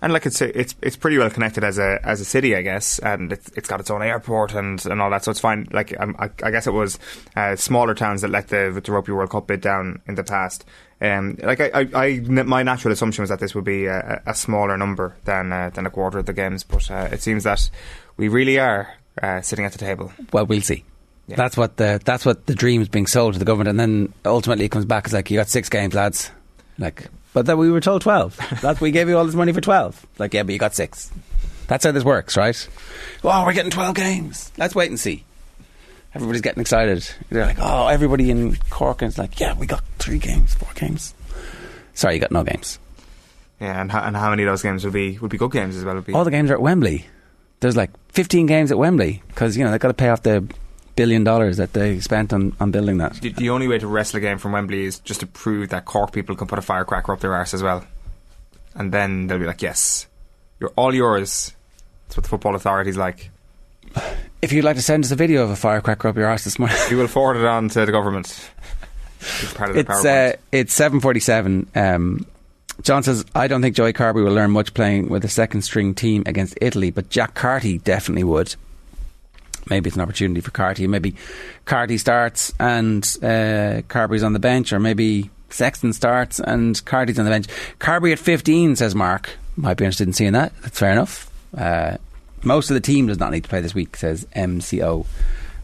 And 0.00 0.12
like 0.12 0.26
it's 0.26 0.40
it's 0.40 0.74
it's 0.80 0.96
pretty 0.96 1.18
well 1.18 1.30
connected 1.30 1.64
as 1.64 1.78
a 1.78 1.98
as 2.04 2.20
a 2.20 2.24
city, 2.24 2.54
I 2.54 2.62
guess, 2.62 2.98
and 3.00 3.32
it's 3.32 3.50
it's 3.56 3.68
got 3.68 3.80
its 3.80 3.90
own 3.90 4.02
airport 4.02 4.54
and, 4.54 4.84
and 4.86 5.02
all 5.02 5.10
that, 5.10 5.24
so 5.24 5.30
it's 5.30 5.40
fine. 5.40 5.68
Like 5.72 5.98
um, 5.98 6.16
I, 6.18 6.30
I 6.42 6.50
guess 6.50 6.66
it 6.66 6.72
was 6.72 6.98
uh, 7.36 7.56
smaller 7.56 7.94
towns 7.94 8.22
that 8.22 8.30
let 8.30 8.48
the 8.48 8.80
the 8.84 8.92
Rugby 8.92 9.12
World 9.12 9.30
Cup 9.30 9.46
bid 9.46 9.60
down 9.60 10.00
in 10.06 10.14
the 10.14 10.24
past. 10.24 10.64
Um, 11.00 11.38
like 11.42 11.60
I, 11.60 11.70
I, 11.74 11.88
I, 11.94 12.20
my 12.20 12.62
natural 12.62 12.92
assumption 12.92 13.22
was 13.22 13.30
that 13.30 13.38
this 13.38 13.54
would 13.54 13.64
be 13.64 13.86
a, 13.86 14.20
a 14.26 14.34
smaller 14.34 14.76
number 14.76 15.16
than 15.24 15.52
uh, 15.52 15.70
than 15.70 15.86
a 15.86 15.90
quarter 15.90 16.18
of 16.18 16.26
the 16.26 16.32
games, 16.32 16.64
but 16.64 16.90
uh, 16.90 17.08
it 17.12 17.22
seems 17.22 17.44
that 17.44 17.70
we 18.16 18.28
really 18.28 18.58
are 18.58 18.94
uh, 19.22 19.40
sitting 19.40 19.64
at 19.64 19.72
the 19.72 19.78
table. 19.78 20.12
Well, 20.32 20.46
we'll 20.46 20.60
see. 20.60 20.84
Yeah. 21.28 21.36
That's 21.36 21.56
what 21.56 21.76
the 21.76 22.00
that's 22.04 22.24
what 22.24 22.46
the 22.46 22.54
dream's 22.54 22.88
being 22.88 23.06
sold 23.06 23.34
to 23.34 23.38
the 23.38 23.44
government, 23.44 23.68
and 23.68 23.78
then 23.78 24.12
ultimately 24.24 24.64
it 24.64 24.70
comes 24.70 24.86
back 24.86 25.06
as 25.06 25.12
like 25.12 25.30
you 25.30 25.38
got 25.38 25.48
six 25.48 25.68
games, 25.68 25.94
lads. 25.94 26.30
Like, 26.78 27.08
but 27.32 27.46
then 27.46 27.58
we 27.58 27.70
were 27.70 27.80
told 27.80 28.02
twelve. 28.02 28.36
that 28.62 28.80
we 28.80 28.90
gave 28.90 29.08
you 29.08 29.16
all 29.16 29.24
this 29.24 29.34
money 29.34 29.52
for 29.52 29.60
twelve. 29.60 30.04
Like, 30.18 30.34
yeah, 30.34 30.42
but 30.42 30.52
you 30.52 30.58
got 30.58 30.74
six. 30.74 31.10
That's 31.66 31.84
how 31.84 31.92
this 31.92 32.04
works, 32.04 32.36
right? 32.36 32.68
Oh, 33.24 33.44
we're 33.44 33.52
getting 33.52 33.70
twelve 33.70 33.94
games. 33.94 34.50
Let's 34.56 34.74
wait 34.74 34.90
and 34.90 34.98
see. 34.98 35.24
Everybody's 36.14 36.40
getting 36.40 36.60
excited. 36.60 37.08
They're 37.28 37.44
like, 37.44 37.58
oh, 37.60 37.86
everybody 37.88 38.30
in 38.30 38.56
Cork 38.70 39.02
is 39.02 39.18
like, 39.18 39.38
yeah, 39.38 39.54
we 39.54 39.66
got 39.66 39.84
three 39.98 40.18
games, 40.18 40.54
four 40.54 40.72
games. 40.74 41.14
Sorry, 41.92 42.14
you 42.14 42.20
got 42.20 42.32
no 42.32 42.44
games. 42.44 42.78
Yeah, 43.60 43.80
and 43.80 43.92
how, 43.92 44.02
and 44.04 44.16
how 44.16 44.30
many 44.30 44.44
of 44.44 44.48
those 44.48 44.62
games 44.62 44.84
would 44.84 44.92
be 44.92 45.18
would 45.18 45.30
be 45.30 45.36
good 45.36 45.52
games 45.52 45.76
as 45.76 45.84
well? 45.84 46.00
Be 46.00 46.14
All 46.14 46.24
the 46.24 46.30
games 46.30 46.50
are 46.50 46.54
at 46.54 46.62
Wembley. 46.62 47.06
There's 47.60 47.76
like 47.76 47.90
15 48.12 48.46
games 48.46 48.70
at 48.70 48.78
Wembley 48.78 49.22
because 49.28 49.56
you 49.56 49.64
know 49.64 49.70
they've 49.70 49.80
got 49.80 49.88
to 49.88 49.94
pay 49.94 50.08
off 50.08 50.22
the 50.22 50.48
billion 50.98 51.24
dollars 51.24 51.56
that 51.56 51.72
they 51.72 52.00
spent 52.00 52.32
on, 52.32 52.54
on 52.60 52.70
building 52.72 52.98
that. 52.98 53.14
The, 53.14 53.30
the 53.30 53.50
only 53.50 53.68
way 53.68 53.78
to 53.78 53.86
wrestle 53.86 54.18
a 54.18 54.20
game 54.20 54.36
from 54.36 54.52
Wembley 54.52 54.84
is 54.84 54.98
just 54.98 55.20
to 55.20 55.26
prove 55.26 55.68
that 55.68 55.84
Cork 55.84 56.12
people 56.12 56.34
can 56.34 56.48
put 56.48 56.58
a 56.58 56.62
firecracker 56.62 57.12
up 57.12 57.20
their 57.20 57.34
arse 57.34 57.54
as 57.54 57.62
well. 57.62 57.84
And 58.74 58.92
then 58.92 59.28
they'll 59.28 59.38
be 59.38 59.46
like, 59.46 59.62
yes, 59.62 60.08
you're 60.58 60.72
all 60.76 60.92
yours. 60.94 61.54
That's 62.06 62.16
what 62.16 62.24
the 62.24 62.28
football 62.28 62.54
authority's 62.56 62.96
like. 62.96 63.30
If 64.42 64.52
you'd 64.52 64.64
like 64.64 64.76
to 64.76 64.82
send 64.82 65.04
us 65.04 65.10
a 65.12 65.16
video 65.16 65.44
of 65.44 65.50
a 65.50 65.56
firecracker 65.56 66.08
up 66.08 66.16
your 66.16 66.26
arse 66.26 66.44
this 66.44 66.58
morning, 66.58 66.76
We 66.90 66.96
will 66.96 67.08
forward 67.08 67.36
it 67.36 67.44
on 67.44 67.68
to 67.70 67.86
the 67.86 67.92
government. 67.92 68.50
It's 69.20 70.02
the 70.02 70.34
uh, 70.34 70.40
it's 70.52 70.72
seven 70.74 71.00
forty 71.00 71.18
seven. 71.20 71.68
Um, 71.74 72.24
John 72.82 73.02
says, 73.02 73.24
"I 73.34 73.48
don't 73.48 73.62
think 73.62 73.74
Joey 73.74 73.92
Carberry 73.92 74.24
will 74.24 74.32
learn 74.32 74.52
much 74.52 74.74
playing 74.74 75.08
with 75.08 75.24
a 75.24 75.28
second 75.28 75.62
string 75.62 75.92
team 75.94 76.22
against 76.26 76.56
Italy, 76.60 76.92
but 76.92 77.08
Jack 77.08 77.34
Carty 77.34 77.78
definitely 77.78 78.22
would. 78.22 78.54
Maybe 79.70 79.88
it's 79.88 79.96
an 79.96 80.02
opportunity 80.02 80.40
for 80.40 80.50
Carty. 80.50 80.86
Maybe 80.86 81.14
Carty 81.64 81.98
starts 81.98 82.52
and 82.58 83.04
uh, 83.22 83.82
Carberry's 83.88 84.22
on 84.22 84.32
the 84.32 84.38
bench, 84.38 84.72
or 84.72 84.78
maybe 84.78 85.30
Sexton 85.50 85.92
starts 85.92 86.40
and 86.40 86.82
Carty's 86.84 87.18
on 87.18 87.24
the 87.24 87.30
bench. 87.30 87.46
Carberry 87.78 88.12
at 88.12 88.18
fifteen, 88.18 88.76
says 88.76 88.94
Mark. 88.94 89.30
Might 89.56 89.76
be 89.76 89.84
interested 89.84 90.06
in 90.06 90.12
seeing 90.12 90.32
that. 90.32 90.52
That's 90.62 90.78
fair 90.78 90.92
enough. 90.92 91.30
Uh, 91.56 91.96
most 92.44 92.70
of 92.70 92.74
the 92.74 92.80
team 92.80 93.06
does 93.06 93.18
not 93.18 93.32
need 93.32 93.42
to 93.42 93.48
play 93.48 93.60
this 93.60 93.74
week, 93.74 93.96
says 93.96 94.26
MCO. 94.36 95.06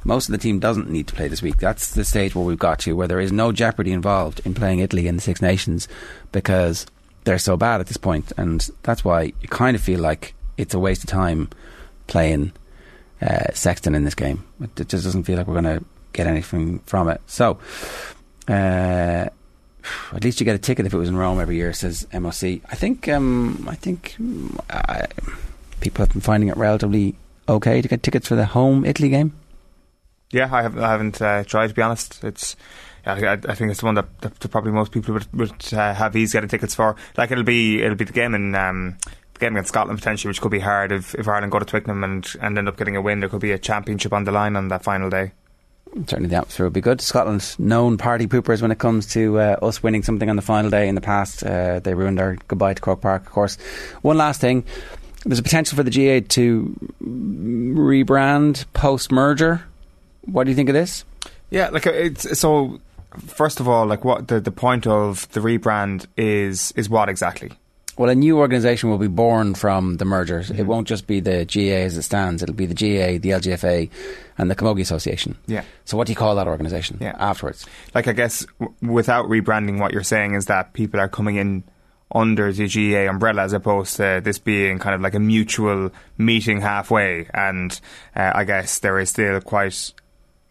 Most 0.05 0.29
of 0.29 0.33
the 0.33 0.39
team 0.39 0.59
doesn't 0.59 0.91
need 0.91 1.07
to 1.09 1.15
play 1.15 1.29
this 1.29 1.41
week. 1.41 1.57
That's 1.57 1.95
the 1.95 2.05
stage 2.05 2.35
where 2.35 2.45
we've 2.45 2.59
got 2.59 2.81
to, 2.81 2.95
where 2.95 3.09
there 3.09 3.21
is 3.21 3.33
no 3.33 3.53
jeopardy 3.53 3.93
involved 3.93 4.41
in 4.45 4.53
playing 4.53 4.81
Italy 4.81 5.07
in 5.07 5.17
the 5.17 5.23
Six 5.23 5.41
Nations 5.41 5.89
because 6.33 6.87
they're 7.25 7.39
so 7.39 7.57
bad 7.57 7.81
at 7.81 7.87
this 7.87 7.97
point, 7.97 8.33
and 8.37 8.69
that's 8.83 9.05
why 9.05 9.33
you 9.41 9.49
kind 9.49 9.75
of 9.75 9.83
feel 9.83 10.01
like 10.01 10.35
it's 10.57 10.75
a 10.75 10.79
waste 10.79 11.05
of 11.05 11.11
time 11.11 11.49
playing 12.07 12.53
uh, 13.25 13.53
Sexton 13.53 13.95
in 13.95 14.05
this 14.05 14.15
game. 14.15 14.45
It, 14.61 14.89
just 14.89 15.05
doesn't 15.05 15.25
feel 15.25 15.37
like 15.37 15.47
we're 15.47 15.61
going 15.61 15.79
to 15.79 15.85
get 16.13 16.27
anything 16.27 16.81
from 16.81 17.09
it. 17.09 17.21
So, 17.27 17.59
uh, 18.49 19.29
at 20.13 20.25
least 20.25 20.41
you 20.41 20.45
get 20.45 20.55
a 20.55 20.59
ticket 20.59 20.87
if 20.87 20.95
it 20.95 20.99
was 20.99 21.09
in 21.09 21.17
Rome 21.17 21.41
every 21.41 21.57
year, 21.57 21.73
says 21.73 22.07
MOC. 22.13 22.61
I 22.71 22.75
think, 22.75 23.09
um, 23.09 23.67
I 23.69 23.75
think 23.75 24.17
I, 24.71 25.07
people 25.81 26.03
have 26.03 26.13
been 26.13 26.21
finding 26.21 26.49
it 26.49 26.57
relatively 26.57 27.17
okay 27.49 27.83
to 27.83 27.89
get 27.89 28.03
tickets 28.03 28.29
for 28.29 28.37
the 28.37 28.47
home 28.47 28.85
Italy 28.85 29.09
game. 29.09 29.35
Yeah, 30.31 30.49
I, 30.53 30.63
have, 30.63 30.79
I 30.79 30.91
haven't 30.91 31.21
uh, 31.21 31.45
tried 31.45 31.69
to 31.69 31.75
be 31.75 31.83
honest. 31.83 32.25
It's 32.25 32.57
I, 33.07 33.33
I 33.33 33.55
think 33.55 33.71
it's 33.71 33.81
the 33.81 33.87
one 33.87 33.95
that, 33.97 34.21
that 34.21 34.51
probably 34.51 34.73
most 34.73 34.91
people 34.91 35.15
would, 35.15 35.33
would 35.35 35.75
uh, 35.75 35.95
have 35.95 36.17
ease 36.17 36.33
getting 36.33 36.49
tickets 36.49 36.75
for. 36.75 36.97
Like 37.17 37.31
it'll 37.31 37.45
be 37.45 37.83
it'll 37.83 37.97
be 37.97 38.05
the 38.05 38.13
game 38.13 38.35
in 38.35 38.55
um, 38.55 38.97
game 39.39 39.55
against 39.55 39.69
Scotland 39.69 39.99
potentially, 39.99 40.31
which 40.31 40.41
could 40.41 40.51
be 40.51 40.61
hard 40.61 40.93
if, 40.93 41.15
if 41.15 41.27
Ireland 41.29 41.53
go 41.53 41.59
to 41.59 41.65
Twickenham 41.65 42.05
and, 42.05 42.27
and 42.41 42.59
end 42.59 42.69
up 42.69 42.77
getting 42.77 42.97
a 42.97 43.03
win. 43.03 43.21
There 43.21 43.29
could 43.29 43.41
be 43.41 43.53
a 43.53 43.59
championship 43.59 44.13
on 44.13 44.25
the 44.25 44.33
line 44.33 44.57
on 44.57 44.69
that 44.69 44.85
final 44.85 45.11
day. 45.11 45.33
Certainly, 46.07 46.29
the 46.29 46.37
atmosphere 46.37 46.67
would 46.67 46.73
be 46.73 46.81
good. 46.81 47.01
Scotland, 47.01 47.55
known 47.59 47.99
party 47.99 48.27
poopers 48.27 48.61
when 48.61 48.73
it 48.73 48.79
comes 48.79 49.07
to 49.13 49.39
uh, 49.39 49.57
us 49.63 49.83
winning 49.83 50.03
something 50.03 50.29
on 50.29 50.37
the 50.37 50.43
final 50.43 50.71
day 50.71 50.89
in 50.89 50.97
the 50.97 51.01
past. 51.01 51.45
Uh, 51.45 51.79
they 51.79 51.95
ruined 51.95 52.19
our 52.19 52.37
goodbye 52.49 52.75
to 52.75 52.83
Croke 52.83 53.01
Park, 53.01 53.27
of 53.27 53.31
course. 53.31 53.57
One 54.03 54.17
last 54.17 54.41
thing 54.41 54.65
there's 55.25 55.39
a 55.39 55.43
potential 55.43 55.77
for 55.77 55.83
the 55.83 55.91
GA 55.91 56.21
to 56.21 56.77
rebrand 57.03 58.65
post 58.73 59.11
merger. 59.11 59.65
What 60.23 60.45
do 60.45 60.51
you 60.51 60.57
think 60.57 60.69
of 60.69 60.75
this? 60.75 61.05
Yeah, 61.51 61.71
like 61.71 61.87
uh, 61.87 61.93
it's 61.93 62.39
so. 62.39 62.81
First 63.27 63.61
of 63.61 63.69
all, 63.69 63.87
like 63.87 64.05
what 64.05 64.29
the 64.29 64.41
the 64.41 64.51
point 64.51 64.87
of 64.87 65.31
the 65.33 65.41
rebrand 65.41 66.07
is 66.17 66.73
is 66.73 66.89
what 66.89 67.09
exactly? 67.09 67.53
Well, 67.97 68.11
a 68.11 68.15
new 68.15 68.39
organisation 68.39 68.91
will 68.91 68.99
be 68.99 69.07
born 69.07 69.55
from 69.55 69.99
the 69.99 70.05
mergers. 70.05 70.51
It 70.51 70.65
won't 70.65 70.89
just 70.89 71.07
be 71.07 71.21
the 71.21 71.45
GA 71.45 71.85
as 71.85 71.97
it 71.97 72.03
stands. 72.03 72.43
It'll 72.43 72.55
be 72.55 72.67
the 72.67 72.75
GA, 72.75 73.19
the 73.19 73.31
LGFA, 73.31 73.89
and 74.37 74.51
the 74.51 74.57
Camogie 74.57 74.81
Association. 74.81 75.37
Yeah. 75.47 75.63
So, 75.85 75.97
what 75.97 76.09
do 76.09 76.13
you 76.13 76.17
call 76.17 76.35
that 76.35 76.49
organisation 76.49 76.99
Yeah. 77.01 77.15
afterwards? 77.19 77.65
Like 77.95 78.09
I 78.09 78.13
guess 78.13 78.45
w- 78.59 78.75
without 78.93 79.27
rebranding, 79.27 79.79
what 79.79 79.93
you're 79.93 80.03
saying 80.03 80.35
is 80.35 80.47
that 80.47 80.73
people 80.73 80.99
are 80.99 81.09
coming 81.09 81.37
in 81.37 81.63
under 82.13 82.53
the 82.53 82.67
GA 82.67 83.07
umbrella 83.07 83.43
as 83.43 83.53
opposed 83.53 83.97
to 83.97 84.21
this 84.25 84.39
being 84.39 84.79
kind 84.79 84.95
of 84.95 85.01
like 85.01 85.15
a 85.15 85.21
mutual 85.21 85.91
meeting 86.19 86.61
halfway. 86.61 87.29
And 87.33 87.81
uh, 88.17 88.33
I 88.35 88.43
guess 88.45 88.81
there 88.81 88.99
is 88.99 89.11
still 89.11 89.41
quite 89.41 89.93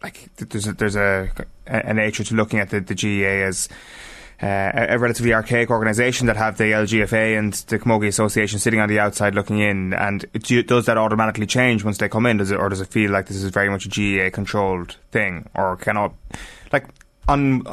like 0.02 0.30
there's 0.36 0.66
a, 0.66 0.72
there's 0.72 0.96
a, 0.96 1.30
a 1.66 1.92
nature 1.92 2.24
to 2.24 2.34
looking 2.34 2.58
at 2.60 2.70
the, 2.70 2.80
the 2.80 2.94
GA 2.94 3.42
as. 3.42 3.68
Uh, 4.42 4.70
a 4.74 4.98
relatively 4.98 5.32
archaic 5.32 5.70
organisation 5.70 6.26
that 6.26 6.36
have 6.36 6.58
the 6.58 6.64
LGFA 6.64 7.38
and 7.38 7.52
the 7.52 7.78
Camogie 7.78 8.08
Association 8.08 8.58
sitting 8.58 8.80
on 8.80 8.88
the 8.88 8.98
outside 8.98 9.34
looking 9.34 9.60
in, 9.60 9.94
and 9.94 10.26
do, 10.32 10.62
does 10.62 10.86
that 10.86 10.98
automatically 10.98 11.46
change 11.46 11.84
once 11.84 11.98
they 11.98 12.08
come 12.08 12.26
in? 12.26 12.38
Does 12.38 12.50
it, 12.50 12.56
or 12.56 12.68
does 12.68 12.80
it 12.80 12.88
feel 12.88 13.12
like 13.12 13.26
this 13.26 13.36
is 13.36 13.48
very 13.50 13.70
much 13.70 13.86
a 13.86 13.88
GA 13.88 14.30
controlled 14.30 14.96
thing, 15.12 15.48
or 15.54 15.76
cannot? 15.76 16.14
Like 16.72 16.86
on 17.28 17.64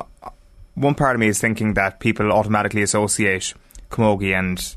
one 0.76 0.96
part 0.96 1.16
of 1.16 1.20
me 1.20 1.28
is 1.28 1.40
thinking 1.40 1.74
that 1.74 2.00
people 2.00 2.32
automatically 2.32 2.84
associate 2.84 3.54
Camogie 3.90 4.38
and 4.38 4.76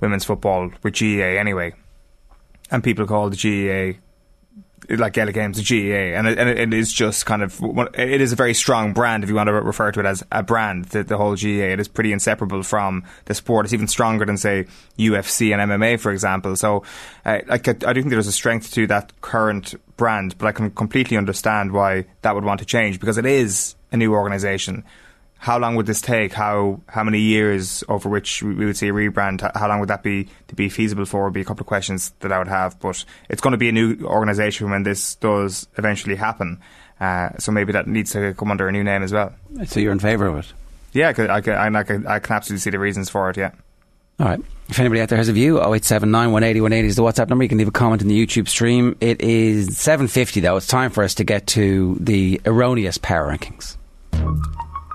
women's 0.00 0.24
football 0.24 0.70
with 0.82 0.94
GEA 0.94 1.38
anyway, 1.38 1.74
and 2.70 2.82
people 2.82 3.06
call 3.06 3.28
the 3.28 3.36
GEA 3.36 3.98
like 4.88 5.14
Gaelic 5.14 5.34
Games, 5.34 5.56
the 5.56 5.62
GEA, 5.62 6.16
and 6.16 6.28
it, 6.28 6.38
and 6.38 6.48
it 6.48 6.74
is 6.74 6.92
just 6.92 7.26
kind 7.26 7.42
of 7.42 7.60
it 7.94 8.20
is 8.20 8.32
a 8.32 8.36
very 8.36 8.54
strong 8.54 8.92
brand 8.92 9.24
if 9.24 9.30
you 9.30 9.36
want 9.36 9.48
to 9.48 9.52
refer 9.52 9.90
to 9.90 10.00
it 10.00 10.06
as 10.06 10.22
a 10.30 10.42
brand. 10.42 10.86
The, 10.86 11.02
the 11.02 11.16
whole 11.16 11.34
GEA 11.34 11.72
it 11.72 11.80
is 11.80 11.88
pretty 11.88 12.12
inseparable 12.12 12.62
from 12.62 13.04
the 13.24 13.34
sport. 13.34 13.66
It's 13.66 13.74
even 13.74 13.88
stronger 13.88 14.24
than 14.24 14.36
say 14.36 14.66
UFC 14.98 15.52
and 15.52 15.70
MMA, 15.70 15.98
for 15.98 16.12
example. 16.12 16.56
So, 16.56 16.84
uh, 17.24 17.40
like 17.46 17.68
I 17.68 17.92
do 17.92 18.00
think 18.00 18.10
there's 18.10 18.26
a 18.26 18.32
strength 18.32 18.72
to 18.74 18.86
that 18.88 19.12
current 19.20 19.74
brand, 19.96 20.36
but 20.38 20.46
I 20.46 20.52
can 20.52 20.70
completely 20.70 21.16
understand 21.16 21.72
why 21.72 22.06
that 22.22 22.34
would 22.34 22.44
want 22.44 22.60
to 22.60 22.66
change 22.66 23.00
because 23.00 23.18
it 23.18 23.26
is 23.26 23.74
a 23.92 23.96
new 23.96 24.12
organisation 24.14 24.84
how 25.38 25.58
long 25.58 25.76
would 25.76 25.86
this 25.86 26.00
take? 26.00 26.32
How 26.32 26.80
how 26.88 27.04
many 27.04 27.20
years 27.20 27.84
over 27.88 28.08
which 28.08 28.42
we 28.42 28.66
would 28.66 28.76
see 28.76 28.88
a 28.88 28.92
rebrand? 28.92 29.48
How 29.54 29.68
long 29.68 29.80
would 29.80 29.88
that 29.90 30.02
be 30.02 30.28
to 30.48 30.54
be 30.54 30.68
feasible 30.68 31.04
for? 31.04 31.24
Would 31.24 31.32
be 31.34 31.40
a 31.40 31.44
couple 31.44 31.62
of 31.62 31.66
questions 31.66 32.12
that 32.20 32.32
I 32.32 32.38
would 32.38 32.48
have. 32.48 32.78
But 32.80 33.04
it's 33.28 33.40
going 33.40 33.52
to 33.52 33.58
be 33.58 33.68
a 33.68 33.72
new 33.72 33.98
organisation 34.04 34.70
when 34.70 34.82
this 34.82 35.14
does 35.16 35.68
eventually 35.76 36.16
happen. 36.16 36.60
Uh, 37.00 37.30
so 37.38 37.52
maybe 37.52 37.72
that 37.72 37.86
needs 37.86 38.12
to 38.12 38.34
come 38.34 38.50
under 38.50 38.68
a 38.68 38.72
new 38.72 38.82
name 38.82 39.02
as 39.02 39.12
well. 39.12 39.34
So 39.66 39.80
you're 39.80 39.92
in 39.92 39.98
favour 39.98 40.26
of 40.26 40.38
it? 40.38 40.52
Yeah, 40.92 41.08
I 41.08 41.12
can, 41.12 41.30
I, 41.30 41.40
can, 41.42 41.76
I, 41.76 41.82
can, 41.82 42.06
I 42.06 42.18
can 42.18 42.34
absolutely 42.34 42.60
see 42.60 42.70
the 42.70 42.78
reasons 42.78 43.10
for 43.10 43.28
it. 43.28 43.36
Yeah. 43.36 43.50
All 44.18 44.26
right. 44.26 44.40
If 44.68 44.80
anybody 44.80 45.02
out 45.02 45.10
there 45.10 45.18
has 45.18 45.28
a 45.28 45.32
view, 45.32 45.58
0879 45.58 46.32
180 46.32 46.60
180 46.62 46.88
is 46.88 46.96
the 46.96 47.02
WhatsApp 47.02 47.28
number. 47.28 47.44
You 47.44 47.48
can 47.50 47.58
leave 47.58 47.68
a 47.68 47.72
comment 47.72 48.00
in 48.00 48.08
the 48.08 48.26
YouTube 48.26 48.48
stream. 48.48 48.96
It 49.00 49.20
is 49.20 49.68
7.50 49.70 50.40
though. 50.40 50.56
It's 50.56 50.66
time 50.66 50.90
for 50.90 51.04
us 51.04 51.14
to 51.16 51.24
get 51.24 51.46
to 51.48 51.96
the 52.00 52.40
erroneous 52.46 52.98
power 52.98 53.28
rankings. 53.28 53.76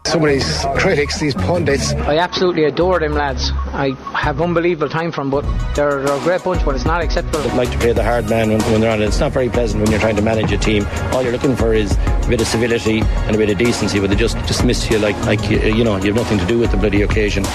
Some 0.06 0.24
of 0.24 0.30
these 0.30 0.66
critics, 0.76 1.20
these 1.20 1.36
pundits. 1.36 1.94
I 1.94 2.18
absolutely 2.18 2.66
adore 2.66 3.00
them 3.00 3.14
lads. 3.14 3.52
I 3.68 3.92
have 4.14 4.42
unbelievable 4.42 4.90
time 4.90 5.12
for 5.12 5.22
them, 5.22 5.30
but 5.30 5.44
they're, 5.74 6.04
they're 6.04 6.18
a 6.18 6.20
great 6.20 6.44
bunch, 6.44 6.66
but 6.66 6.76
it's 6.76 6.86
not 6.86 7.02
acceptable. 7.02 7.40
I'd 7.40 7.56
like 7.56 7.72
to 7.72 7.78
play 7.78 7.94
the 7.94 8.04
hard 8.04 8.30
man 8.30 8.50
when, 8.50 8.62
when 8.64 8.82
they're 8.82 8.92
on 8.92 9.02
it. 9.02 9.06
It's 9.06 9.20
not 9.20 9.32
very 9.32 9.48
pleasant 9.48 9.82
when 9.82 9.92
you're 9.92 10.02
trying 10.02 10.18
to 10.18 10.22
manage 10.22 10.52
a 10.52 10.58
team. 10.58 10.86
All 11.14 11.22
you're 11.22 11.32
looking 11.32 11.56
for 11.56 11.74
is 11.74 11.94
a 11.94 12.26
bit 12.28 12.42
of 12.42 12.48
civility 12.48 13.02
and 13.02 13.36
a 13.36 13.38
bit 13.38 13.52
of 13.52 13.58
decency, 13.58 14.00
but 14.00 14.10
they 14.10 14.16
just 14.16 14.38
dismiss 14.48 14.90
you 14.90 15.00
like, 15.00 15.18
like 15.26 15.50
you, 15.50 15.60
you 15.60 15.84
know, 15.84 15.96
you 15.98 16.08
have 16.08 16.16
nothing 16.16 16.40
to 16.40 16.46
do 16.46 16.60
with 16.60 16.72
the 16.72 16.78
bloody 16.78 17.04
occasion. 17.04 17.46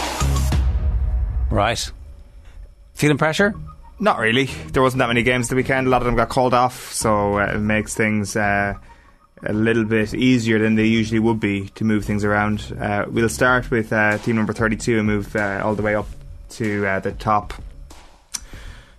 Right. 1.50 1.90
Feeling 2.94 3.18
pressure? 3.18 3.54
Not 3.98 4.18
really. 4.18 4.46
There 4.72 4.82
wasn't 4.82 5.00
that 5.00 5.08
many 5.08 5.22
games 5.22 5.48
the 5.48 5.56
weekend. 5.56 5.88
A 5.88 5.90
lot 5.90 6.00
of 6.00 6.06
them 6.06 6.16
got 6.16 6.28
called 6.28 6.54
off, 6.54 6.92
so 6.92 7.38
uh, 7.38 7.54
it 7.54 7.58
makes 7.58 7.94
things. 7.94 8.36
Uh, 8.36 8.74
a 9.42 9.52
little 9.52 9.84
bit 9.84 10.14
easier 10.14 10.58
than 10.58 10.76
they 10.76 10.86
usually 10.86 11.20
would 11.20 11.40
be 11.40 11.68
to 11.70 11.84
move 11.84 12.04
things 12.04 12.24
around. 12.24 12.76
Uh, 12.80 13.04
we'll 13.08 13.28
start 13.28 13.70
with 13.70 13.92
uh, 13.92 14.18
team 14.18 14.36
number 14.36 14.52
32 14.52 14.98
and 14.98 15.06
move 15.06 15.36
uh, 15.36 15.60
all 15.62 15.74
the 15.74 15.82
way 15.82 15.94
up 15.94 16.08
to 16.50 16.86
uh, 16.86 17.00
the 17.00 17.12
top. 17.12 17.54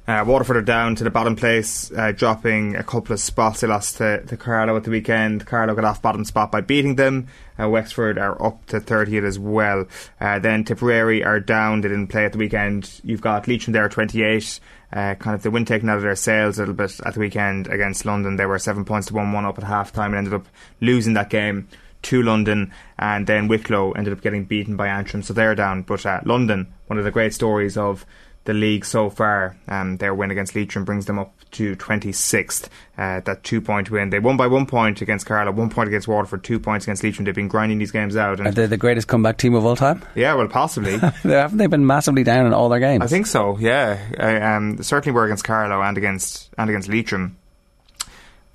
Uh, 0.08 0.24
Waterford 0.26 0.56
are 0.56 0.62
down 0.62 0.96
to 0.96 1.04
the 1.04 1.10
bottom 1.10 1.36
place, 1.36 1.92
uh, 1.92 2.14
dropping 2.14 2.78
a 2.78 2.84
couple 2.84 3.12
of 3.12 3.20
spots. 3.20 3.60
They 3.60 3.68
lost 3.68 3.98
to, 3.98 4.24
to 4.26 4.38
Carlow 4.38 4.78
at 4.78 4.86
the 4.86 4.90
weekend. 4.90 5.46
Carlow 5.46 5.76
got 5.76 5.84
off 5.84 6.02
bottom 6.02 6.24
spot 6.24 6.50
by 6.50 6.62
beating 6.62 6.96
them. 6.96 7.28
Wexford 7.60 8.18
are 8.18 8.42
up 8.42 8.66
to 8.68 8.80
30th 8.80 9.26
as 9.26 9.38
well. 9.38 9.86
then 10.20 10.64
Tipperary 10.64 11.26
are 11.26 11.42
down. 11.42 11.82
They 11.82 11.90
didn't 11.90 12.08
play 12.08 12.24
at 12.24 12.32
the 12.32 12.38
weekend. 12.38 13.02
You've 13.04 13.20
got 13.20 13.50
Leitrim 13.50 13.74
there 13.74 13.90
28 13.90 14.62
uh, 14.92 15.16
kind 15.16 15.36
of 15.36 15.44
the 15.44 15.52
wind 15.52 15.68
taken 15.68 15.90
out 15.90 15.98
of 15.98 16.04
their 16.04 16.16
sails 16.16 16.58
a 16.58 16.62
little 16.62 16.74
bit 16.74 17.00
at 17.06 17.14
the 17.14 17.20
weekend 17.20 17.68
against 17.68 18.06
London. 18.06 18.36
They 18.36 18.46
were 18.46 18.60
seven 18.60 18.86
points 18.86 19.08
to 19.08 19.14
one 19.14 19.34
one 19.34 19.46
up 19.46 19.58
at 19.58 19.64
half 19.64 19.92
time 19.92 20.12
and 20.14 20.20
ended 20.20 20.34
up 20.34 20.48
losing 20.82 21.14
that 21.14 21.30
game 21.30 21.68
to 22.04 22.22
London, 22.22 22.72
and 22.98 23.28
then 23.28 23.48
Wicklow 23.48 23.92
ended 23.94 24.14
up 24.14 24.22
getting 24.22 24.46
beaten 24.46 24.78
by 24.78 24.88
Antrim, 24.88 25.24
so 25.24 25.34
they're 25.34 25.56
down. 25.56 25.82
But 25.82 26.06
uh, 26.06 26.22
London, 26.24 26.74
one 26.88 27.00
of 27.00 27.06
the 27.06 27.12
great 27.12 27.34
stories 27.34 27.76
of 27.76 28.06
the 28.48 28.54
league 28.54 28.86
so 28.86 29.10
far. 29.10 29.58
Um, 29.68 29.98
their 29.98 30.16
win 30.16 30.32
against 30.32 30.56
Leitrim 30.56 30.86
brings 30.86 31.06
them 31.06 31.20
up 31.20 31.34
to 31.52 31.76
26th. 31.76 32.70
Uh, 32.98 33.20
that 33.20 33.44
two 33.44 33.60
point 33.60 33.92
win. 33.92 34.10
They 34.10 34.20
won 34.20 34.38
by 34.38 34.48
one 34.48 34.66
point 34.66 35.02
against 35.02 35.26
Carlow, 35.26 35.52
one 35.52 35.70
point 35.70 35.90
against 35.90 36.08
Waterford, 36.08 36.46
two 36.46 36.58
points 36.58 36.86
against 36.86 37.04
Leitrim. 37.04 37.26
They've 37.26 37.36
been 37.36 37.50
grinding 37.50 37.78
these 37.78 37.92
games 37.92 38.16
out. 38.16 38.40
And 38.40 38.48
Are 38.48 38.52
they 38.52 38.66
the 38.66 38.78
greatest 38.78 39.10
comeback 39.10 39.38
team 39.38 39.54
of 39.54 39.66
all 39.66 39.76
time? 39.76 40.02
Yeah, 40.16 40.34
well, 40.34 40.48
possibly. 40.48 40.98
Haven't 41.24 41.58
they 41.58 41.68
been 41.68 41.86
massively 41.86 42.24
down 42.24 42.46
in 42.46 42.54
all 42.54 42.70
their 42.70 42.80
games? 42.80 43.04
I 43.04 43.08
think 43.08 43.28
so. 43.28 43.58
Yeah, 43.60 44.00
uh, 44.18 44.46
um, 44.46 44.82
certainly 44.82 45.14
were 45.14 45.26
against 45.26 45.44
Carlow 45.44 45.82
and 45.82 45.98
against 45.98 46.50
and 46.58 46.70
against 46.70 46.88
Leitrim. 46.88 47.38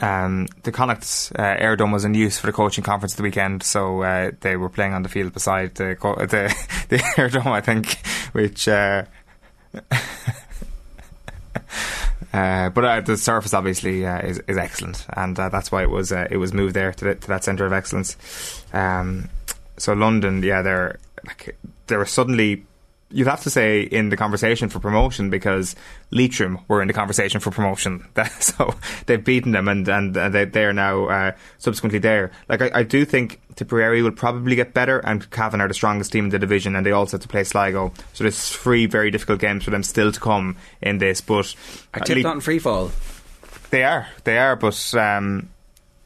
Um, 0.01 0.49
the 0.65 0.73
Connacht's 0.73 1.31
uh, 1.33 1.43
Air 1.59 1.77
was 1.77 2.05
in 2.05 2.15
use 2.15 2.37
for 2.37 2.47
the 2.47 2.53
coaching 2.53 2.83
conference 2.83 3.15
the 3.15 3.23
weekend, 3.23 3.63
so 3.63 4.03
uh, 4.03 4.33
they 4.41 4.57
were 4.57 4.69
playing 4.69 4.95
on 4.95 5.05
the 5.05 5.09
field 5.09 5.33
beside 5.33 5.77
the 5.77 5.97
the, 6.01 6.53
the 6.89 7.15
Air 7.19 7.31
I 7.53 7.61
think, 7.61 8.05
which 8.33 8.67
uh, 8.67 9.05
Uh, 12.33 12.71
but 12.71 12.85
uh, 12.85 13.01
the 13.03 13.17
surface 13.17 13.53
obviously 13.53 14.07
uh, 14.07 14.19
is, 14.21 14.39
is 14.49 14.57
excellent, 14.57 15.07
and 15.15 15.39
uh, 15.39 15.51
that's 15.51 15.71
why 15.71 15.83
it 15.83 15.91
was 15.91 16.13
uh, 16.13 16.27
it 16.31 16.39
was 16.39 16.55
moved 16.55 16.75
there 16.75 16.91
to, 16.91 17.05
the, 17.05 17.15
to 17.15 17.29
that 17.29 17.45
centre 17.45 17.67
of 17.67 17.75
excellence. 17.75 18.17
Um, 18.73 19.29
so 19.77 19.93
London, 19.93 20.43
yeah, 20.43 20.63
they're 20.63 20.99
like, 21.27 21.59
they're 21.89 22.07
suddenly 22.07 22.65
you'd 23.13 23.29
have 23.29 23.43
to 23.43 23.51
say 23.51 23.83
in 23.83 24.09
the 24.09 24.17
conversation 24.17 24.69
for 24.69 24.81
promotion 24.81 25.31
because 25.31 25.77
Leitrim 26.11 26.59
were 26.69 26.81
in 26.81 26.89
the 26.89 26.95
conversation 26.95 27.41
for 27.41 27.51
promotion. 27.51 28.07
so 28.41 28.75
they've 29.07 29.23
beaten 29.23 29.53
them 29.53 29.69
and, 29.69 29.89
and, 29.89 30.15
they, 30.15 30.45
they're 30.45 30.73
now 30.73 31.07
uh, 31.07 31.33
subsequently 31.59 31.99
there. 31.99 32.33
Like 32.49 32.63
I, 32.63 32.71
I, 32.75 32.83
do 32.83 33.05
think 33.05 33.41
Tipperary 33.57 34.03
will 34.03 34.13
probably 34.13 34.57
get 34.57 34.75
better 34.75 34.99
and 35.01 35.29
Cavan 35.31 35.61
are 35.61 35.69
the 35.69 35.75
strongest 35.75 36.13
team 36.13 36.25
in 36.25 36.31
the 36.31 36.39
division 36.39 36.75
and 36.75 36.85
they 36.85 36.93
also 36.93 37.17
have 37.17 37.23
to 37.23 37.29
play 37.29 37.45
Sligo. 37.45 37.93
So 38.15 38.25
there's 38.25 38.49
three 38.49 38.87
very 38.87 39.11
difficult 39.11 39.41
games 39.41 39.65
for 39.65 39.71
them 39.71 39.83
still 39.83 40.13
to 40.13 40.21
come 40.21 40.57
in 40.81 40.99
this. 40.99 41.21
But 41.21 41.55
are 41.95 42.01
tipped 42.01 42.25
on 42.25 42.41
free 42.41 42.59
fall? 42.59 42.91
They 43.71 43.85
are, 43.85 44.09
they 44.25 44.39
are, 44.39 44.57
but 44.57 44.95
um, 44.95 45.49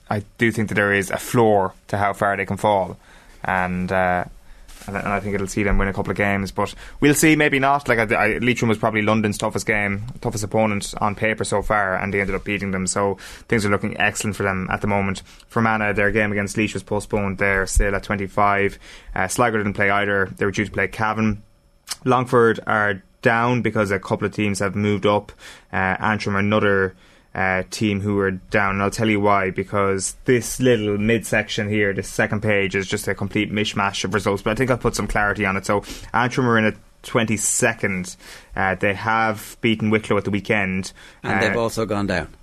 I 0.08 0.24
do 0.38 0.52
think 0.52 0.68
that 0.68 0.74
there 0.74 0.92
is 0.92 1.10
a 1.10 1.18
floor 1.18 1.74
to 1.88 1.98
how 1.98 2.12
far 2.12 2.36
they 2.36 2.46
can 2.46 2.56
fall. 2.56 2.96
And 3.42 3.90
uh, 3.90 4.24
and, 4.86 4.96
I 4.96 5.20
think 5.20 5.34
it'll 5.34 5.46
see 5.46 5.62
them 5.62 5.78
win 5.78 5.88
a 5.88 5.92
couple 5.92 6.10
of 6.10 6.16
games. 6.16 6.50
But 6.52 6.74
we'll 7.00 7.14
see, 7.14 7.36
maybe 7.36 7.58
not. 7.58 7.88
Like 7.88 7.98
I, 7.98 8.14
I, 8.14 8.38
Leitrim 8.38 8.68
was 8.68 8.78
probably 8.78 9.02
London's 9.02 9.38
toughest 9.38 9.66
game, 9.66 10.02
toughest 10.20 10.44
opponent 10.44 10.94
on 11.00 11.14
paper 11.14 11.44
so 11.44 11.62
far, 11.62 11.96
and 11.96 12.12
they 12.12 12.20
ended 12.20 12.36
up 12.36 12.44
beating 12.44 12.70
them. 12.70 12.86
So 12.86 13.16
things 13.48 13.64
are 13.64 13.70
looking 13.70 13.98
excellent 13.98 14.36
for 14.36 14.42
them 14.42 14.68
at 14.70 14.80
the 14.80 14.86
moment. 14.86 15.22
Fermanagh, 15.48 15.94
their 15.94 16.10
game 16.10 16.32
against 16.32 16.56
Laois 16.56 16.74
was 16.74 16.82
postponed. 16.82 17.38
They're 17.38 17.66
still 17.66 17.94
at 17.94 18.02
25. 18.02 18.78
Uh, 19.14 19.28
Sligo 19.28 19.58
didn't 19.58 19.74
play 19.74 19.90
either. 19.90 20.26
They 20.36 20.44
were 20.44 20.50
due 20.50 20.64
to 20.64 20.70
play 20.70 20.88
Cavan. 20.88 21.42
Longford 22.04 22.60
are 22.66 23.02
down 23.22 23.62
because 23.62 23.90
a 23.90 23.98
couple 23.98 24.26
of 24.26 24.32
teams 24.32 24.60
have 24.60 24.76
moved 24.76 25.06
up. 25.06 25.32
Uh, 25.72 25.96
Antrim, 25.98 26.36
another 26.36 26.94
uh, 27.36 27.62
team 27.70 28.00
who 28.00 28.18
are 28.18 28.30
down. 28.30 28.76
And 28.76 28.82
I'll 28.82 28.90
tell 28.90 29.10
you 29.10 29.20
why, 29.20 29.50
because 29.50 30.16
this 30.24 30.58
little 30.58 30.96
midsection 30.96 31.68
here, 31.68 31.92
this 31.92 32.08
second 32.08 32.40
page, 32.40 32.74
is 32.74 32.88
just 32.88 33.06
a 33.06 33.14
complete 33.14 33.52
mishmash 33.52 34.04
of 34.04 34.14
results. 34.14 34.42
But 34.42 34.52
I 34.52 34.54
think 34.54 34.70
I'll 34.70 34.78
put 34.78 34.96
some 34.96 35.06
clarity 35.06 35.44
on 35.44 35.54
it. 35.56 35.66
So 35.66 35.84
Antrim 36.14 36.48
are 36.48 36.56
in 36.56 36.64
a 36.64 36.72
22nd. 37.02 38.16
Uh, 38.56 38.74
they 38.76 38.94
have 38.94 39.58
beaten 39.60 39.90
Wicklow 39.90 40.16
at 40.16 40.24
the 40.24 40.30
weekend. 40.30 40.94
And 41.22 41.42
they've 41.42 41.54
uh, 41.54 41.60
also 41.60 41.84
gone 41.84 42.06
down. 42.06 42.34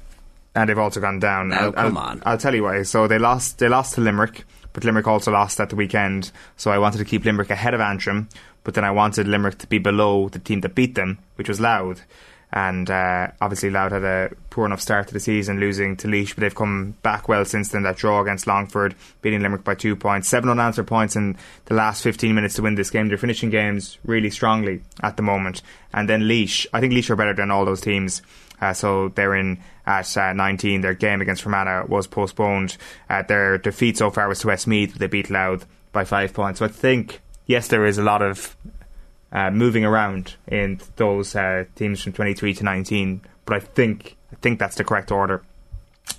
And 0.54 0.70
they've 0.70 0.78
also 0.78 1.02
gone 1.02 1.18
down. 1.18 1.50
Now, 1.50 1.60
I'll, 1.60 1.72
come 1.72 1.98
I'll, 1.98 2.04
on. 2.04 2.24
I'll 2.28 2.38
tell 2.38 2.54
you 2.54 2.62
why. 2.62 2.84
So 2.84 3.08
they 3.08 3.18
lost. 3.18 3.58
They 3.58 3.68
lost 3.68 3.96
to 3.96 4.02
Limerick, 4.02 4.46
but 4.74 4.84
Limerick 4.84 5.08
also 5.08 5.32
lost 5.32 5.60
at 5.60 5.72
the 5.72 5.76
weekend. 5.76 6.32
So 6.56 6.70
I 6.70 6.78
wanted 6.78 7.00
to 7.00 7.06
keep 7.06 7.26
Limerick 7.26 7.50
ahead 7.50 7.74
of 7.74 7.82
Antrim, 7.82 8.30
but 8.64 8.76
then 8.76 8.84
I 8.84 8.92
wanted 8.92 9.28
Limerick 9.28 9.58
to 9.58 9.68
be 9.68 9.80
below 9.80 10.30
the 10.30 10.38
team 10.38 10.62
that 10.62 10.76
beat 10.76 10.94
them, 10.94 11.18
which 11.34 11.50
was 11.50 11.60
Louth. 11.60 12.04
and 12.52 12.92
uh, 12.92 13.30
obviously 13.42 13.72
Louth 13.72 13.92
had 13.92 14.04
a 14.04 14.30
poor 14.54 14.68
enough 14.68 14.80
start 14.80 15.08
to 15.08 15.14
the 15.14 15.20
season, 15.20 15.60
losing 15.60 15.98
to 15.98 16.08
Laois, 16.08 16.36
but 16.36 16.42
they've 16.42 16.54
come 16.54 16.92
back 17.02 17.28
well 17.28 17.44
since 17.44 17.70
then. 17.70 17.82
That 17.82 17.98
draw 17.98 18.22
against 18.22 18.46
Longford, 18.46 18.94
beating 19.24 19.42
Limerick 19.42 19.64
by 19.64 19.74
two 19.74 19.96
points, 19.96 20.30
seven 20.30 20.48
unanswered 20.48 20.86
points 20.86 21.16
in 21.16 21.36
the 21.66 21.74
last 21.74 22.04
15 22.04 22.36
minutes 22.36 22.54
to 22.56 22.62
win 22.62 22.76
this 22.76 22.92
game. 22.92 23.08
They're 23.08 23.18
finishing 23.18 23.50
games 23.50 23.98
really 24.06 24.30
strongly 24.30 24.84
at 25.02 25.18
the 25.18 25.24
moment. 25.24 25.64
And 25.92 26.08
then 26.08 26.28
Laois, 26.28 26.68
I 26.72 26.80
think 26.80 26.94
Laois 26.94 27.10
are 27.10 27.16
better 27.16 27.34
than 27.34 27.50
all 27.50 27.66
those 27.66 27.82
teams. 27.82 28.22
Uh, 28.62 28.74
so 28.74 29.10
they're 29.10 29.36
in 29.36 29.60
at 29.88 30.16
uh, 30.16 30.34
19. 30.34 30.82
Their 30.82 30.94
game 30.94 31.20
against 31.20 31.42
Fermanagh 31.42 31.88
was 31.88 32.06
postponed. 32.06 32.78
Uh, 33.10 33.24
their 33.24 33.58
defeat 33.58 33.98
so 33.98 34.12
far 34.12 34.28
was 34.28 34.40
to 34.42 34.48
Westmeath. 34.48 34.94
They 34.94 35.08
beat 35.08 35.32
Louth 35.32 35.66
by 35.92 36.06
five 36.06 36.32
points. 36.32 36.60
So 36.60 36.66
I 36.66 36.70
think 36.70 37.22
yes, 37.48 37.70
there 37.70 37.88
is 37.88 37.98
a 37.98 38.04
lot 38.04 38.22
of 38.22 38.56
uh, 39.32 39.50
moving 39.50 39.84
around 39.84 40.36
in 40.48 40.80
those 40.98 41.36
uh, 41.36 41.66
teams 41.76 42.04
from 42.04 42.14
23 42.14 42.54
to 42.54 42.64
19. 42.64 43.22
But 43.46 43.56
I 43.56 43.60
think 43.60 44.16
I 44.34 44.36
think 44.42 44.60
that's 44.60 44.76
the 44.76 44.84
correct 44.84 45.12
order. 45.12 45.44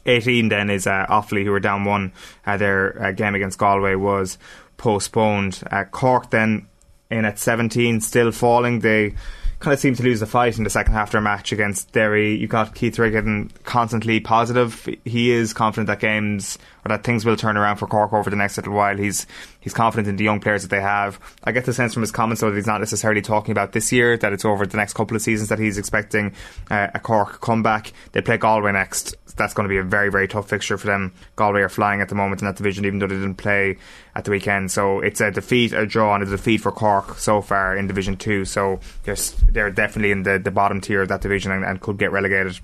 18 0.06 0.48
then 0.48 0.70
is 0.70 0.86
uh, 0.86 1.06
Offaly, 1.08 1.44
who 1.44 1.50
were 1.50 1.60
down 1.60 1.84
one. 1.84 2.12
Uh, 2.46 2.56
their 2.56 3.02
uh, 3.02 3.12
game 3.12 3.34
against 3.34 3.58
Galway 3.58 3.94
was 3.94 4.38
postponed. 4.76 5.62
Uh, 5.70 5.84
Cork 5.84 6.30
then 6.30 6.66
in 7.10 7.24
at 7.24 7.38
17, 7.38 8.00
still 8.00 8.32
falling. 8.32 8.80
They 8.80 9.14
kind 9.60 9.74
of 9.74 9.80
seemed 9.80 9.96
to 9.96 10.02
lose 10.02 10.20
the 10.20 10.26
fight 10.26 10.58
in 10.58 10.64
the 10.64 10.70
second 10.70 10.94
half 10.94 11.08
of 11.08 11.12
their 11.12 11.20
match 11.20 11.52
against 11.52 11.92
Derry. 11.92 12.34
You've 12.34 12.50
got 12.50 12.74
Keith 12.74 12.98
Ricken 12.98 13.50
constantly 13.64 14.20
positive. 14.20 14.88
He 15.04 15.30
is 15.30 15.52
confident 15.52 15.86
that 15.88 16.00
games 16.00 16.58
or 16.84 16.90
that 16.90 17.04
things 17.04 17.24
will 17.24 17.36
turn 17.36 17.56
around 17.56 17.76
for 17.76 17.86
Cork 17.86 18.12
over 18.12 18.30
the 18.30 18.36
next 18.36 18.56
little 18.56 18.74
while. 18.74 18.96
He's 18.96 19.26
he's 19.60 19.72
confident 19.72 20.08
in 20.08 20.16
the 20.16 20.24
young 20.24 20.40
players 20.40 20.62
that 20.62 20.68
they 20.68 20.80
have. 20.80 21.18
I 21.44 21.52
get 21.52 21.64
the 21.64 21.72
sense 21.72 21.94
from 21.94 22.02
his 22.02 22.12
comments 22.12 22.40
though 22.40 22.50
that 22.50 22.56
he's 22.56 22.66
not 22.66 22.80
necessarily 22.80 23.22
talking 23.22 23.52
about 23.52 23.72
this 23.72 23.92
year. 23.92 24.16
That 24.16 24.32
it's 24.32 24.44
over 24.44 24.66
the 24.66 24.76
next 24.76 24.94
couple 24.94 25.16
of 25.16 25.22
seasons 25.22 25.48
that 25.48 25.58
he's 25.58 25.78
expecting 25.78 26.34
uh, 26.70 26.88
a 26.94 27.00
Cork 27.00 27.40
comeback. 27.40 27.92
They 28.12 28.20
play 28.20 28.36
Galway 28.36 28.72
next. 28.72 29.16
That's 29.36 29.52
going 29.52 29.68
to 29.68 29.72
be 29.72 29.78
a 29.78 29.82
very 29.82 30.10
very 30.10 30.28
tough 30.28 30.48
fixture 30.48 30.78
for 30.78 30.86
them. 30.86 31.12
Galway 31.36 31.62
are 31.62 31.68
flying 31.68 32.00
at 32.00 32.08
the 32.08 32.14
moment 32.14 32.42
in 32.42 32.46
that 32.46 32.56
division, 32.56 32.84
even 32.84 32.98
though 32.98 33.06
they 33.06 33.16
didn't 33.16 33.36
play 33.36 33.78
at 34.14 34.24
the 34.24 34.30
weekend. 34.30 34.70
So 34.70 35.00
it's 35.00 35.20
a 35.20 35.30
defeat, 35.30 35.72
a 35.72 35.86
draw, 35.86 36.14
and 36.14 36.22
a 36.22 36.26
defeat 36.26 36.58
for 36.58 36.70
Cork 36.70 37.18
so 37.18 37.40
far 37.40 37.76
in 37.76 37.86
Division 37.86 38.16
Two. 38.16 38.44
So 38.44 38.78
they're 39.04 39.16
they're 39.48 39.70
definitely 39.70 40.12
in 40.12 40.22
the, 40.22 40.38
the 40.38 40.50
bottom 40.50 40.80
tier 40.80 41.02
of 41.02 41.08
that 41.08 41.22
division 41.22 41.50
and, 41.50 41.64
and 41.64 41.80
could 41.80 41.98
get 41.98 42.12
relegated. 42.12 42.60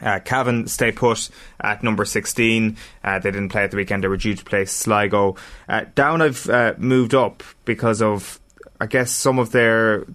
Uh, 0.00 0.18
Cavan 0.20 0.66
stay 0.66 0.92
put 0.92 1.28
at 1.60 1.82
number 1.82 2.04
16. 2.04 2.76
Uh, 3.04 3.18
they 3.18 3.30
didn't 3.30 3.50
play 3.50 3.64
at 3.64 3.70
the 3.70 3.76
weekend. 3.76 4.02
They 4.02 4.08
were 4.08 4.16
due 4.16 4.34
to 4.34 4.44
play 4.44 4.64
Sligo. 4.64 5.36
Uh, 5.68 5.84
down 5.94 6.22
I've 6.22 6.48
uh, 6.48 6.74
moved 6.78 7.14
up 7.14 7.42
because 7.64 8.00
of, 8.00 8.40
I 8.80 8.86
guess, 8.86 9.10
some 9.10 9.38
of 9.38 9.52
their 9.52 10.06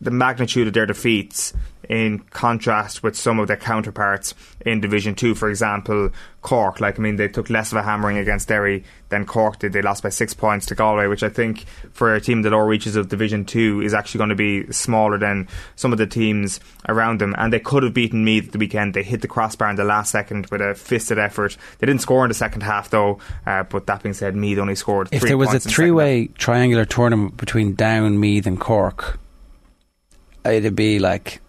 the 0.00 0.10
magnitude 0.10 0.66
of 0.66 0.74
their 0.74 0.86
defeats 0.86 1.52
in 1.88 2.20
contrast 2.30 3.02
with 3.02 3.16
some 3.16 3.38
of 3.38 3.48
their 3.48 3.56
counterparts 3.56 4.34
in 4.64 4.80
Division 4.80 5.14
2. 5.14 5.34
For 5.34 5.48
example, 5.48 6.10
Cork, 6.42 6.80
like, 6.80 6.98
I 6.98 7.02
mean, 7.02 7.16
they 7.16 7.28
took 7.28 7.50
less 7.50 7.72
of 7.72 7.78
a 7.78 7.82
hammering 7.82 8.18
against 8.18 8.48
Derry 8.48 8.84
than 9.08 9.26
Cork 9.26 9.60
did. 9.60 9.72
They 9.72 9.82
lost 9.82 10.02
by 10.02 10.08
six 10.08 10.34
points 10.34 10.66
to 10.66 10.74
Galway, 10.74 11.06
which 11.06 11.22
I 11.22 11.28
think 11.28 11.64
for 11.92 12.14
a 12.14 12.20
team 12.20 12.38
in 12.38 12.42
the 12.42 12.50
lower 12.50 12.66
reaches 12.66 12.96
of 12.96 13.08
Division 13.08 13.44
2 13.44 13.82
is 13.82 13.94
actually 13.94 14.18
going 14.18 14.30
to 14.30 14.36
be 14.36 14.70
smaller 14.72 15.18
than 15.18 15.48
some 15.76 15.92
of 15.92 15.98
the 15.98 16.06
teams 16.06 16.60
around 16.88 17.20
them. 17.20 17.34
And 17.38 17.52
they 17.52 17.60
could 17.60 17.82
have 17.82 17.94
beaten 17.94 18.24
Meath 18.24 18.46
at 18.46 18.52
the 18.52 18.58
weekend. 18.58 18.94
They 18.94 19.02
hit 19.02 19.20
the 19.20 19.28
crossbar 19.28 19.70
in 19.70 19.76
the 19.76 19.84
last 19.84 20.10
second 20.10 20.46
with 20.46 20.60
a 20.60 20.74
fisted 20.74 21.18
effort. 21.18 21.56
They 21.78 21.86
didn't 21.86 22.02
score 22.02 22.24
in 22.24 22.28
the 22.28 22.34
second 22.34 22.62
half, 22.62 22.90
though, 22.90 23.18
uh, 23.46 23.62
but 23.64 23.86
that 23.86 24.02
being 24.02 24.14
said, 24.14 24.34
Meath 24.34 24.58
only 24.58 24.74
scored 24.74 25.08
If 25.12 25.22
there 25.22 25.38
was 25.38 25.54
a 25.54 25.60
three 25.60 25.90
way 25.90 26.26
triangular 26.26 26.84
tournament 26.84 27.36
between 27.36 27.74
Down, 27.74 28.18
Meath, 28.18 28.46
and 28.46 28.58
Cork, 28.58 29.18
it'd 30.44 30.74
be 30.74 30.98
like 30.98 31.40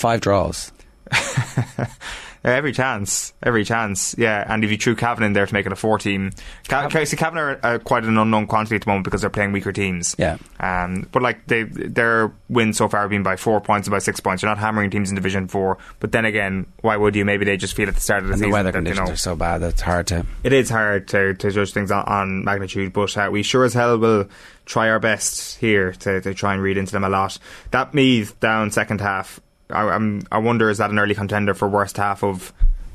five 0.00 0.20
draws. 0.20 0.72
every 2.44 2.72
chance, 2.72 3.32
every 3.42 3.64
chance, 3.64 4.14
yeah. 4.16 4.44
And 4.46 4.64
if 4.64 4.70
you 4.70 4.78
threw 4.78 4.96
Cavan 4.96 5.24
in 5.24 5.32
there 5.32 5.46
to 5.46 5.52
make 5.52 5.66
it 5.66 5.72
a 5.72 5.76
four 5.76 5.98
team, 5.98 6.30
Ca- 6.68 6.88
Cavan, 6.88 7.18
Cavan 7.18 7.38
are 7.38 7.60
uh, 7.62 7.78
quite 7.78 8.04
an 8.04 8.16
unknown 8.16 8.46
quantity 8.46 8.76
at 8.76 8.82
the 8.82 8.88
moment 8.88 9.04
because 9.04 9.20
they're 9.20 9.30
playing 9.30 9.52
weaker 9.52 9.72
teams. 9.72 10.16
Yeah. 10.18 10.38
Um, 10.58 11.08
but 11.12 11.22
like 11.22 11.46
they, 11.46 11.64
their 11.64 12.32
wins 12.48 12.78
so 12.78 12.88
far 12.88 13.02
have 13.02 13.10
been 13.10 13.22
by 13.22 13.36
four 13.36 13.60
points 13.60 13.88
and 13.88 13.92
by 13.92 13.98
six 13.98 14.20
points. 14.20 14.42
You're 14.42 14.50
not 14.50 14.58
hammering 14.58 14.90
teams 14.90 15.10
in 15.10 15.16
Division 15.16 15.48
Four. 15.48 15.78
But 16.00 16.12
then 16.12 16.24
again, 16.24 16.66
why 16.80 16.96
would 16.96 17.14
you? 17.14 17.24
Maybe 17.24 17.44
they 17.44 17.56
just 17.56 17.74
feel 17.74 17.88
at 17.88 17.94
the 17.94 18.00
start 18.00 18.22
of 18.22 18.28
the 18.28 18.32
and 18.34 18.38
season. 18.38 18.50
the 18.50 18.54
weather 18.54 18.72
that, 18.72 18.78
conditions 18.78 18.98
you 19.00 19.06
know, 19.06 19.12
are 19.14 19.16
so 19.16 19.36
bad 19.36 19.58
that 19.58 19.70
it's 19.70 19.82
hard 19.82 20.06
to. 20.08 20.26
It 20.42 20.52
is 20.52 20.70
hard 20.70 21.08
to, 21.08 21.34
to 21.34 21.50
judge 21.50 21.72
things 21.72 21.90
on, 21.90 22.04
on 22.04 22.44
magnitude, 22.44 22.92
but 22.92 23.16
uh, 23.16 23.28
we 23.30 23.42
sure 23.42 23.64
as 23.64 23.74
hell 23.74 23.98
will 23.98 24.28
try 24.64 24.88
our 24.88 25.00
best 25.00 25.58
here 25.58 25.92
to, 25.92 26.20
to 26.20 26.32
try 26.32 26.54
and 26.54 26.62
read 26.62 26.78
into 26.78 26.92
them 26.92 27.04
a 27.04 27.08
lot. 27.08 27.38
That 27.72 27.92
Meath 27.92 28.38
down 28.40 28.70
second 28.70 29.00
half. 29.00 29.40
I, 29.70 29.94
I'm, 29.94 30.22
I 30.30 30.38
wonder 30.38 30.70
is 30.70 30.78
that 30.78 30.90
an 30.90 30.98
early 30.98 31.14
contender 31.14 31.54
for 31.54 31.68
worst 31.68 31.96
half 31.96 32.22
of 32.22 32.52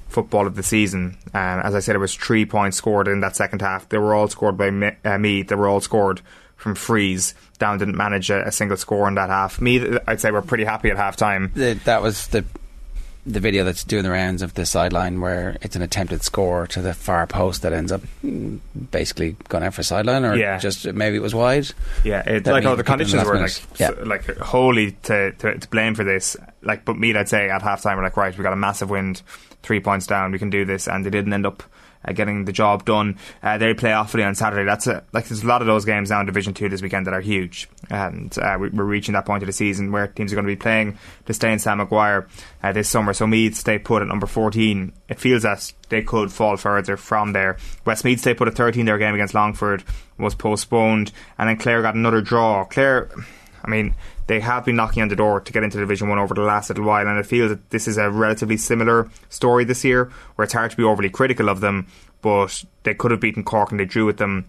football 0.09 0.47
of 0.47 0.55
the 0.55 0.63
season? 0.63 1.17
Um, 1.33 1.59
as 1.59 1.75
I 1.75 1.79
said, 1.79 1.95
it 1.95 1.99
was 1.99 2.15
three 2.15 2.45
points 2.45 2.77
scored 2.77 3.07
in 3.07 3.19
that 3.21 3.35
second 3.35 3.61
half. 3.61 3.89
They 3.89 3.97
were 3.97 4.13
all 4.13 4.27
scored 4.27 4.57
by 4.57 4.71
Me- 4.71 4.95
uh. 5.03 5.17
They 5.17 5.55
were 5.55 5.67
all 5.67 5.81
scored 5.81 6.21
from 6.55 6.75
frees. 6.75 7.33
Down 7.59 7.77
didn't 7.77 7.97
manage 7.97 8.29
a, 8.29 8.47
a 8.47 8.51
single 8.51 8.77
score 8.77 9.07
in 9.07 9.15
that 9.15 9.29
half. 9.29 9.59
Meath, 9.59 9.97
I'd 10.07 10.21
say, 10.21 10.31
were 10.31 10.41
pretty 10.41 10.63
happy 10.63 10.89
at 10.89 10.97
half 10.97 11.15
time. 11.15 11.51
That 11.55 12.01
was 12.01 12.27
the 12.27 12.45
the 13.25 13.39
video 13.39 13.63
that's 13.63 13.83
doing 13.83 14.03
the 14.03 14.11
rounds 14.11 14.41
of 14.43 14.53
the 14.53 14.65
sideline 14.65 15.19
where 15.19 15.57
it's 15.61 15.75
an 15.75 15.81
attempted 15.81 16.21
score 16.21 16.67
to 16.67 16.81
the 16.81 16.93
far 16.93 17.25
post 17.25 17.63
that 17.63 17.73
ends 17.73 17.91
up 17.91 18.01
basically 18.91 19.35
going 19.49 19.63
out 19.63 19.73
for 19.73 19.83
sideline 19.83 20.23
or 20.25 20.35
Yeah. 20.35 20.57
just 20.59 20.85
maybe 20.93 21.15
it 21.17 21.21
was 21.21 21.33
wide. 21.33 21.67
Yeah, 22.03 22.19
it, 22.29 22.45
like 22.45 22.63
oh, 22.65 22.67
the 22.67 22.71
in 22.73 22.77
the 22.77 22.83
conditions 22.83 23.25
were 23.25 23.33
minute. 23.33 23.65
like 23.71 23.79
Yeah. 23.79 23.89
like 24.03 24.37
wholly 24.37 24.91
to, 25.03 25.31
to 25.31 25.57
to 25.57 25.67
blame 25.69 25.95
for 25.95 26.03
this. 26.03 26.37
Like, 26.61 26.85
but 26.85 26.97
me, 26.97 27.15
I'd 27.15 27.29
say 27.29 27.49
at 27.49 27.61
half 27.61 27.81
time, 27.81 27.97
we're 27.97 28.03
like, 28.03 28.17
right, 28.17 28.35
we 28.37 28.43
got 28.43 28.53
a 28.53 28.57
massive 28.57 28.89
wind, 28.89 29.21
three 29.63 29.79
points 29.79 30.07
down, 30.07 30.31
we 30.31 30.39
can 30.39 30.49
do 30.49 30.65
this, 30.65 30.87
and 30.87 31.05
they 31.05 31.09
didn't 31.09 31.33
end 31.33 31.45
up. 31.45 31.63
Uh, 32.07 32.13
getting 32.13 32.45
the 32.45 32.51
job 32.51 32.85
done, 32.85 33.17
uh, 33.41 33.57
they 33.57 33.73
play 33.73 33.89
Offaly 33.89 34.25
on 34.25 34.35
Saturday. 34.35 34.63
That's 34.63 34.87
a, 34.87 35.03
like 35.11 35.27
there's 35.27 35.43
a 35.43 35.47
lot 35.47 35.61
of 35.61 35.67
those 35.67 35.85
games 35.85 36.09
now 36.09 36.19
in 36.19 36.25
Division 36.25 36.53
Two 36.53 36.69
this 36.69 36.81
weekend 36.81 37.07
that 37.07 37.13
are 37.13 37.21
huge, 37.21 37.67
and 37.89 38.37
uh, 38.37 38.57
we, 38.59 38.69
we're 38.69 38.83
reaching 38.83 39.13
that 39.13 39.25
point 39.25 39.43
of 39.43 39.47
the 39.47 39.53
season 39.53 39.91
where 39.91 40.07
teams 40.07 40.31
are 40.31 40.35
going 40.35 40.45
to 40.45 40.51
be 40.51 40.55
playing 40.55 40.97
to 41.25 41.33
stay 41.33 41.51
in 41.51 41.59
Sam 41.59 41.79
Maguire 41.79 42.27
uh, 42.63 42.71
this 42.71 42.89
summer. 42.89 43.13
So 43.13 43.25
Meath 43.25 43.55
stay 43.55 43.79
put 43.79 44.01
at 44.01 44.07
number 44.07 44.27
14. 44.27 44.93
It 45.09 45.19
feels 45.19 45.45
as 45.45 45.73
they 45.89 46.01
could 46.01 46.31
fall 46.31 46.57
further 46.57 46.97
from 46.97 47.33
there. 47.33 47.57
Westmeath 47.85 48.19
stay 48.19 48.33
put 48.33 48.47
at 48.47 48.55
13. 48.55 48.85
Their 48.85 48.97
game 48.97 49.13
against 49.13 49.33
Longford 49.33 49.83
was 50.17 50.35
postponed, 50.35 51.11
and 51.37 51.49
then 51.49 51.57
Clare 51.57 51.81
got 51.81 51.95
another 51.95 52.21
draw. 52.21 52.65
Clare, 52.65 53.09
I 53.63 53.69
mean, 53.69 53.95
they 54.27 54.39
have 54.39 54.65
been 54.65 54.75
knocking 54.75 55.03
on 55.03 55.09
the 55.09 55.15
door 55.15 55.39
to 55.39 55.53
get 55.53 55.63
into 55.63 55.77
Division 55.77 56.09
One 56.09 56.19
over 56.19 56.33
the 56.33 56.41
last 56.41 56.69
little 56.69 56.85
while, 56.85 57.07
and 57.07 57.17
I 57.17 57.23
feel 57.23 57.49
that 57.49 57.69
this 57.69 57.87
is 57.87 57.97
a 57.97 58.09
relatively 58.09 58.57
similar 58.57 59.09
story 59.29 59.63
this 59.63 59.83
year, 59.83 60.11
where 60.35 60.43
it's 60.43 60.53
hard 60.53 60.71
to 60.71 60.77
be 60.77 60.83
overly 60.83 61.09
critical 61.09 61.49
of 61.49 61.61
them, 61.61 61.87
but 62.21 62.63
they 62.83 62.93
could 62.93 63.11
have 63.11 63.19
beaten 63.19 63.43
Cork 63.43 63.71
and 63.71 63.79
they 63.79 63.85
drew 63.85 64.05
with 64.05 64.17
them. 64.17 64.45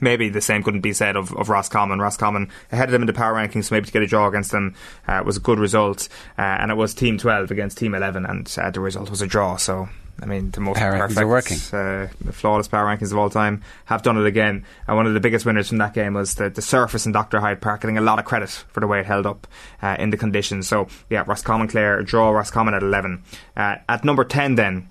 Maybe 0.00 0.28
the 0.28 0.40
same 0.40 0.62
couldn't 0.62 0.82
be 0.82 0.92
said 0.92 1.16
of, 1.16 1.34
of 1.34 1.48
Roscommon. 1.48 1.98
Roscommon 1.98 2.50
ahead 2.70 2.88
of 2.88 2.92
them 2.92 3.02
in 3.02 3.06
the 3.06 3.12
power 3.12 3.34
rankings, 3.34 3.64
so 3.64 3.74
maybe 3.74 3.86
to 3.86 3.92
get 3.92 4.02
a 4.02 4.06
draw 4.06 4.28
against 4.28 4.52
them 4.52 4.76
uh, 5.08 5.22
was 5.26 5.36
a 5.36 5.40
good 5.40 5.58
result. 5.58 6.08
Uh, 6.38 6.42
and 6.42 6.70
it 6.70 6.76
was 6.76 6.94
Team 6.94 7.18
12 7.18 7.50
against 7.50 7.78
Team 7.78 7.94
11, 7.94 8.24
and 8.24 8.56
uh, 8.56 8.70
the 8.70 8.78
result 8.78 9.10
was 9.10 9.22
a 9.22 9.26
draw. 9.26 9.56
So, 9.56 9.88
I 10.20 10.26
mean, 10.26 10.50
the 10.50 10.60
most 10.60 10.78
Power 10.78 10.98
perfect, 10.98 11.28
working. 11.28 11.58
uh, 11.72 12.08
flawless 12.32 12.66
power 12.66 12.86
rankings 12.86 13.12
of 13.12 13.18
all 13.18 13.30
time 13.30 13.62
have 13.84 14.02
done 14.02 14.16
it 14.16 14.26
again. 14.26 14.64
And 14.86 14.96
one 14.96 15.06
of 15.06 15.14
the 15.14 15.20
biggest 15.20 15.46
winners 15.46 15.68
from 15.68 15.78
that 15.78 15.94
game 15.94 16.14
was 16.14 16.34
the, 16.34 16.50
the 16.50 16.62
surface 16.62 17.06
in 17.06 17.12
Dr. 17.12 17.38
Hyde 17.38 17.60
Park, 17.60 17.82
getting 17.82 17.98
a 17.98 18.02
lot 18.02 18.18
of 18.18 18.24
credit 18.24 18.50
for 18.50 18.80
the 18.80 18.86
way 18.88 19.00
it 19.00 19.06
held 19.06 19.26
up 19.26 19.46
uh, 19.80 19.96
in 19.98 20.10
the 20.10 20.16
conditions. 20.16 20.66
So, 20.68 20.88
yeah, 21.08 21.22
Roscommon 21.26 21.68
Clare, 21.68 22.02
draw 22.02 22.30
Roscommon 22.30 22.74
at 22.74 22.82
11. 22.82 23.22
Uh, 23.56 23.76
at 23.88 24.04
number 24.04 24.24
10, 24.24 24.56
then, 24.56 24.88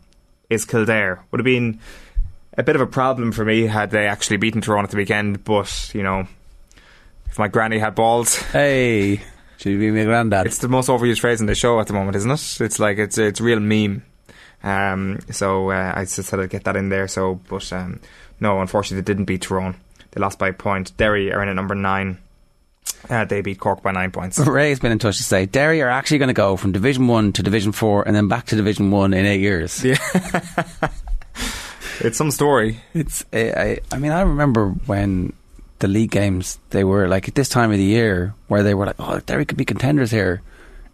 is 0.49 0.63
Kildare. 0.63 1.23
Would 1.31 1.39
have 1.41 1.45
been 1.45 1.79
a 2.57 2.63
bit 2.63 2.75
of 2.75 2.81
a 2.81 2.87
problem 2.87 3.33
for 3.33 3.43
me 3.43 3.63
had 3.67 3.91
they 3.91 4.07
actually 4.07 4.37
beaten 4.37 4.61
Tyrone 4.61 4.85
at 4.85 4.91
the 4.91 4.97
weekend, 4.97 5.43
but, 5.43 5.91
you 5.93 6.03
know, 6.03 6.25
if 7.29 7.37
my 7.37 7.49
granny 7.49 7.79
had 7.79 7.95
balls. 7.95 8.37
Hey, 8.37 9.21
should 9.57 9.71
you 9.73 9.79
be 9.79 9.91
my 9.91 10.05
granddad? 10.05 10.45
It's 10.45 10.59
the 10.59 10.69
most 10.69 10.87
overused 10.87 11.19
phrase 11.19 11.41
in 11.41 11.47
the 11.47 11.55
show 11.55 11.79
at 11.81 11.87
the 11.87 11.93
moment, 11.93 12.15
isn't 12.15 12.31
it? 12.31 12.57
It's 12.61 12.79
like 12.79 12.97
it's 12.97 13.17
it's 13.17 13.41
real 13.41 13.59
meme. 13.59 14.03
Um, 14.63 15.19
so 15.31 15.71
uh, 15.71 15.93
I 15.95 16.05
just 16.05 16.29
had 16.29 16.37
to 16.37 16.47
get 16.47 16.63
that 16.65 16.75
in 16.75 16.89
there. 16.89 17.07
So, 17.07 17.39
but 17.49 17.71
um, 17.73 17.99
no, 18.39 18.59
unfortunately, 18.61 19.01
they 19.01 19.05
didn't 19.05 19.25
beat 19.25 19.41
Tyrone. 19.41 19.75
They 20.11 20.21
lost 20.21 20.39
by 20.39 20.49
a 20.49 20.53
point. 20.53 20.95
Derry 20.97 21.31
are 21.31 21.41
in 21.43 21.49
at 21.49 21.55
number 21.55 21.75
nine. 21.75 22.17
Uh, 23.09 23.25
they 23.25 23.41
beat 23.41 23.59
Cork 23.59 23.83
by 23.83 23.91
nine 23.91 24.11
points. 24.11 24.39
Ray's 24.47 24.79
been 24.79 24.91
in 24.91 24.99
touch 24.99 25.17
to 25.17 25.23
say 25.23 25.45
Derry 25.45 25.81
are 25.81 25.89
actually 25.89 26.17
going 26.17 26.29
to 26.29 26.33
go 26.33 26.57
from 26.57 26.71
Division 26.71 27.07
One 27.07 27.31
to 27.33 27.43
Division 27.43 27.71
Four 27.71 28.07
and 28.07 28.15
then 28.15 28.27
back 28.27 28.47
to 28.47 28.55
Division 28.55 28.91
One 28.91 29.13
in 29.13 29.25
eight 29.25 29.41
years. 29.41 29.83
Yeah. 29.83 29.97
it's 31.99 32.17
some 32.17 32.31
story. 32.31 32.79
It's 32.93 33.23
I, 33.31 33.51
I, 33.51 33.79
I 33.91 33.99
mean 33.99 34.11
I 34.11 34.21
remember 34.21 34.69
when 34.69 35.33
the 35.79 35.87
league 35.87 36.11
games 36.11 36.59
they 36.71 36.83
were 36.83 37.07
like 37.07 37.27
at 37.27 37.35
this 37.35 37.49
time 37.49 37.71
of 37.71 37.77
the 37.77 37.83
year 37.83 38.33
where 38.47 38.63
they 38.63 38.73
were 38.73 38.87
like 38.87 38.95
oh 38.99 39.19
Derry 39.19 39.45
could 39.45 39.57
be 39.57 39.65
contenders 39.65 40.09
here 40.09 40.41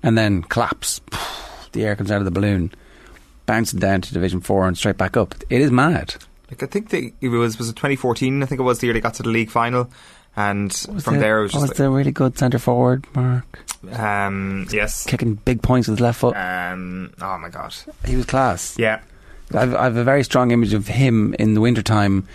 and 0.02 0.18
then 0.18 0.44
collapse 0.44 1.00
the 1.72 1.86
air 1.86 1.96
comes 1.96 2.12
out 2.12 2.20
of 2.20 2.26
the 2.26 2.32
balloon 2.32 2.70
bouncing 3.46 3.80
down 3.80 4.02
to 4.02 4.14
Division 4.14 4.42
Four 4.42 4.68
and 4.68 4.78
straight 4.78 4.98
back 4.98 5.18
up 5.18 5.36
it 5.50 5.62
is 5.62 5.72
mad 5.72 6.16
Like 6.50 6.64
I 6.64 6.66
think 6.68 6.90
they, 6.90 7.14
it 7.22 7.30
was 7.30 7.58
was 7.58 7.70
it 7.70 7.76
2014. 7.76 8.42
I 8.44 8.46
think 8.46 8.60
it 8.60 8.64
was 8.64 8.80
the 8.80 8.88
year 8.88 8.94
they 8.94 9.02
got 9.02 9.16
to 9.16 9.24
the 9.24 9.30
league 9.30 9.50
final, 9.50 9.90
and 10.36 10.74
from 10.74 10.98
the- 11.16 11.20
there 11.20 11.40
it 11.40 11.44
was 11.44 11.56
oh, 11.56 11.62
was 11.62 11.72
the 11.72 11.90
really 11.90 12.12
good 12.12 12.38
centre 12.38 12.60
forward 12.60 13.06
Mark 13.16 13.60
um 13.92 14.66
yes 14.72 15.06
kicking 15.06 15.36
big 15.36 15.62
points 15.62 15.88
with 15.90 15.98
his 15.98 16.02
left 16.02 16.20
foot 16.22 16.36
um 16.38 17.12
oh 17.22 17.38
my 17.38 17.50
god 17.50 17.76
he 18.06 18.16
was 18.16 18.26
class 18.26 18.78
yeah 18.80 19.02
I've, 19.54 19.76
I've 19.76 19.98
a 19.98 20.04
very 20.04 20.24
strong 20.24 20.52
image 20.52 20.74
of 20.74 20.88
him 20.88 21.36
in 21.38 21.54
the 21.54 21.62
wintertime, 21.62 22.28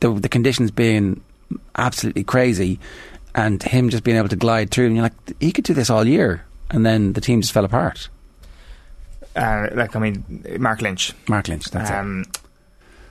the, 0.00 0.12
the 0.12 0.28
conditions 0.28 0.72
being 0.72 1.20
absolutely 1.76 2.24
crazy, 2.24 2.80
and 3.36 3.62
him 3.62 3.88
just 3.90 4.02
being 4.02 4.16
able 4.16 4.30
to 4.30 4.36
glide 4.36 4.70
through. 4.72 4.86
And 4.86 4.96
you're 4.96 5.04
like, 5.04 5.12
he 5.38 5.52
could 5.52 5.62
do 5.64 5.74
this 5.74 5.90
all 5.90 6.04
year. 6.04 6.44
And 6.70 6.84
then 6.84 7.12
the 7.12 7.20
team 7.20 7.40
just 7.40 7.52
fell 7.52 7.64
apart. 7.64 8.08
Uh, 9.36 9.68
like 9.74 9.94
I 9.94 9.98
mean 9.98 10.44
Mark 10.58 10.80
Lynch 10.80 11.12
Mark 11.28 11.46
Lynch, 11.48 11.66
that's 11.66 11.90
um, 11.90 12.24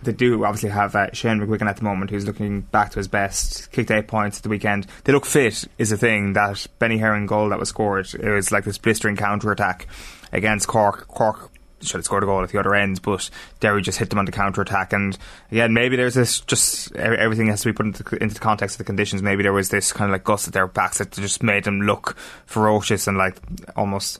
they 0.05 0.13
do 0.13 0.45
obviously 0.45 0.69
have 0.69 0.95
uh, 0.95 1.11
Shane 1.13 1.39
McGuigan 1.39 1.67
at 1.67 1.77
the 1.77 1.83
moment, 1.83 2.11
who's 2.11 2.25
looking 2.25 2.61
back 2.61 2.91
to 2.91 2.99
his 2.99 3.07
best. 3.07 3.71
Kicked 3.71 3.91
eight 3.91 4.07
points 4.07 4.37
at 4.37 4.43
the 4.43 4.49
weekend. 4.49 4.87
They 5.03 5.13
look 5.13 5.25
fit, 5.25 5.65
is 5.77 5.91
a 5.91 5.97
thing. 5.97 6.33
That 6.33 6.65
Benny 6.79 6.97
Heron 6.97 7.25
goal 7.25 7.49
that 7.49 7.59
was 7.59 7.69
scored, 7.69 8.13
it 8.13 8.29
was 8.29 8.51
like 8.51 8.63
this 8.63 8.77
blistering 8.77 9.15
counter 9.15 9.51
attack 9.51 9.87
against 10.31 10.67
Cork. 10.67 11.07
Cork 11.07 11.51
should 11.81 11.97
have 11.97 12.05
scored 12.05 12.23
a 12.23 12.25
goal 12.25 12.41
at 12.43 12.49
the 12.49 12.59
other 12.59 12.73
end, 12.73 13.01
but 13.01 13.29
Derry 13.59 13.81
just 13.81 13.99
hit 13.99 14.09
them 14.09 14.19
on 14.19 14.25
the 14.25 14.31
counter 14.31 14.61
attack. 14.61 14.93
And 14.93 15.17
again, 15.51 15.73
maybe 15.73 15.95
there's 15.95 16.15
this 16.15 16.41
just 16.41 16.95
everything 16.95 17.47
has 17.47 17.61
to 17.61 17.69
be 17.69 17.73
put 17.73 17.85
into, 17.85 18.23
into 18.23 18.33
the 18.33 18.39
context 18.39 18.75
of 18.75 18.77
the 18.79 18.83
conditions. 18.83 19.21
Maybe 19.21 19.43
there 19.43 19.53
was 19.53 19.69
this 19.69 19.91
kind 19.93 20.09
of 20.09 20.13
like 20.13 20.23
gust 20.23 20.47
at 20.47 20.53
their 20.53 20.67
backs 20.67 20.99
that 20.99 21.11
just 21.11 21.43
made 21.43 21.63
them 21.63 21.81
look 21.81 22.15
ferocious 22.45 23.07
and 23.07 23.17
like 23.17 23.37
almost. 23.75 24.19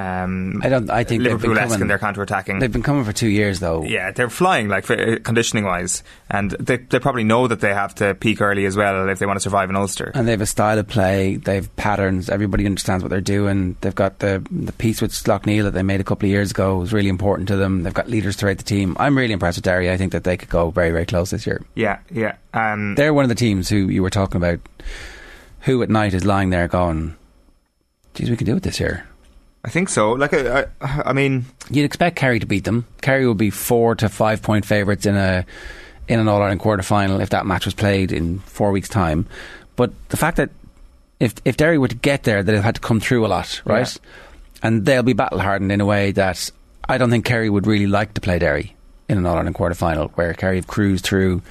Um, 0.00 0.62
I 0.64 0.70
don't. 0.70 0.88
I 0.88 1.04
think 1.04 1.22
Liverpool-esque 1.22 1.68
coming- 1.68 1.82
in 1.82 1.88
their 1.88 1.98
counter 1.98 2.22
attacking. 2.22 2.58
They've 2.58 2.72
been 2.72 2.82
coming 2.82 3.04
for 3.04 3.12
two 3.12 3.28
years 3.28 3.60
though. 3.60 3.82
Yeah, 3.82 4.12
they're 4.12 4.30
flying 4.30 4.68
like 4.68 4.86
conditioning 4.86 5.64
wise, 5.64 6.02
and 6.30 6.52
they 6.52 6.78
they 6.78 6.98
probably 6.98 7.24
know 7.24 7.46
that 7.48 7.60
they 7.60 7.74
have 7.74 7.94
to 7.96 8.14
peak 8.14 8.40
early 8.40 8.64
as 8.64 8.76
well 8.78 9.10
if 9.10 9.18
they 9.18 9.26
want 9.26 9.36
to 9.36 9.42
survive 9.42 9.68
in 9.68 9.76
Ulster. 9.76 10.10
And 10.14 10.26
they 10.26 10.30
have 10.32 10.40
a 10.40 10.46
style 10.46 10.78
of 10.78 10.88
play. 10.88 11.36
They've 11.36 11.68
patterns. 11.76 12.30
Everybody 12.30 12.64
understands 12.64 13.04
what 13.04 13.10
they're 13.10 13.20
doing. 13.20 13.76
They've 13.82 13.94
got 13.94 14.20
the 14.20 14.42
the 14.50 14.72
piece 14.72 15.02
with 15.02 15.12
Slaughtneil 15.12 15.64
that 15.64 15.72
they 15.74 15.82
made 15.82 16.00
a 16.00 16.04
couple 16.04 16.26
of 16.26 16.30
years 16.30 16.50
ago 16.50 16.78
was 16.78 16.94
really 16.94 17.10
important 17.10 17.48
to 17.48 17.56
them. 17.56 17.82
They've 17.82 17.92
got 17.92 18.08
leaders 18.08 18.36
throughout 18.36 18.56
the 18.56 18.64
team. 18.64 18.96
I'm 18.98 19.18
really 19.18 19.34
impressed 19.34 19.58
with 19.58 19.64
Derry. 19.64 19.90
I 19.90 19.98
think 19.98 20.12
that 20.12 20.24
they 20.24 20.38
could 20.38 20.48
go 20.48 20.70
very 20.70 20.92
very 20.92 21.04
close 21.04 21.28
this 21.30 21.46
year. 21.46 21.60
Yeah, 21.74 21.98
yeah. 22.10 22.36
Um, 22.54 22.94
They're 22.94 23.12
one 23.12 23.24
of 23.24 23.28
the 23.28 23.34
teams 23.34 23.68
who 23.68 23.88
you 23.88 24.02
were 24.02 24.08
talking 24.10 24.36
about. 24.38 24.60
Who 25.64 25.82
at 25.82 25.90
night 25.90 26.14
is 26.14 26.24
lying 26.24 26.48
there 26.48 26.68
going, 26.68 27.16
"Geez, 28.14 28.30
we 28.30 28.36
can 28.38 28.46
do 28.46 28.56
it 28.56 28.62
this 28.62 28.80
year." 28.80 29.04
I 29.64 29.68
think 29.68 29.88
so. 29.88 30.12
Like, 30.12 30.32
I, 30.32 30.66
I, 30.80 31.02
I 31.06 31.12
mean, 31.12 31.44
You'd 31.70 31.84
expect 31.84 32.16
Kerry 32.16 32.38
to 32.40 32.46
beat 32.46 32.64
them. 32.64 32.86
Kerry 33.00 33.26
would 33.26 33.36
be 33.36 33.50
four 33.50 33.94
to 33.96 34.08
five 34.08 34.42
point 34.42 34.64
favourites 34.64 35.06
in 35.06 35.16
a 35.16 35.44
in 36.08 36.18
an 36.18 36.28
All 36.28 36.40
Ireland 36.42 36.60
quarter 36.60 36.82
final 36.82 37.20
if 37.20 37.30
that 37.30 37.46
match 37.46 37.64
was 37.64 37.74
played 37.74 38.10
in 38.10 38.40
four 38.40 38.72
weeks' 38.72 38.88
time. 38.88 39.26
But 39.76 39.92
the 40.08 40.16
fact 40.16 40.38
that 40.38 40.50
if 41.20 41.34
if 41.44 41.56
Derry 41.56 41.78
were 41.78 41.88
to 41.88 41.94
get 41.94 42.24
there, 42.24 42.42
they'd 42.42 42.54
have 42.54 42.64
had 42.64 42.74
to 42.76 42.80
come 42.80 42.98
through 43.00 43.24
a 43.24 43.28
lot, 43.28 43.62
right? 43.64 43.96
And 44.62 44.84
they'll 44.84 45.02
be 45.02 45.12
battle 45.12 45.38
hardened 45.38 45.70
in 45.70 45.80
a 45.80 45.86
way 45.86 46.12
that 46.12 46.50
I 46.88 46.98
don't 46.98 47.10
think 47.10 47.24
Kerry 47.24 47.48
would 47.48 47.66
really 47.66 47.86
like 47.86 48.14
to 48.14 48.20
play 48.20 48.38
Derry 48.38 48.74
in 49.08 49.18
an 49.18 49.26
All 49.26 49.36
Ireland 49.36 49.54
quarter 49.54 49.74
final, 49.74 50.08
where 50.16 50.34
Kerry 50.34 50.56
have 50.56 50.66
cruised 50.66 51.04
through, 51.04 51.42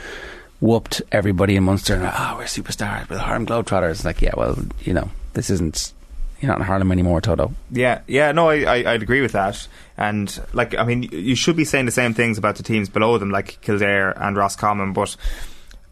whooped 0.59 1.01
everybody 1.11 1.55
in 1.55 1.63
Munster, 1.63 1.95
and 1.95 2.03
ah, 2.05 2.35
we're 2.37 2.43
superstars, 2.45 3.09
we're 3.09 3.15
the 3.15 3.21
Harlem 3.21 3.45
Globetrotters. 3.45 4.03
Like, 4.03 4.21
yeah, 4.21 4.33
well, 4.35 4.57
you 4.81 4.93
know, 4.93 5.09
this 5.33 5.49
isn't. 5.49 5.93
You're 6.41 6.49
not 6.49 6.59
in 6.59 6.65
Harlem 6.65 6.91
anymore, 6.91 7.19
Toto. 7.21 7.53
Yeah, 7.71 8.01
yeah, 8.07 8.31
no, 8.31 8.49
I, 8.49 8.61
I, 8.63 8.93
I'd 8.93 9.03
agree 9.03 9.21
with 9.21 9.33
that. 9.33 9.67
And, 9.97 10.39
like, 10.53 10.77
I 10.77 10.83
mean, 10.85 11.03
you 11.11 11.35
should 11.35 11.57
be 11.57 11.65
saying 11.65 11.85
the 11.85 11.91
same 11.91 12.13
things 12.13 12.37
about 12.37 12.55
the 12.55 12.63
teams 12.63 12.87
below 12.89 13.17
them, 13.17 13.29
like 13.29 13.59
Kildare 13.61 14.11
and 14.11 14.37
Roscommon, 14.37 14.93
but 14.93 15.17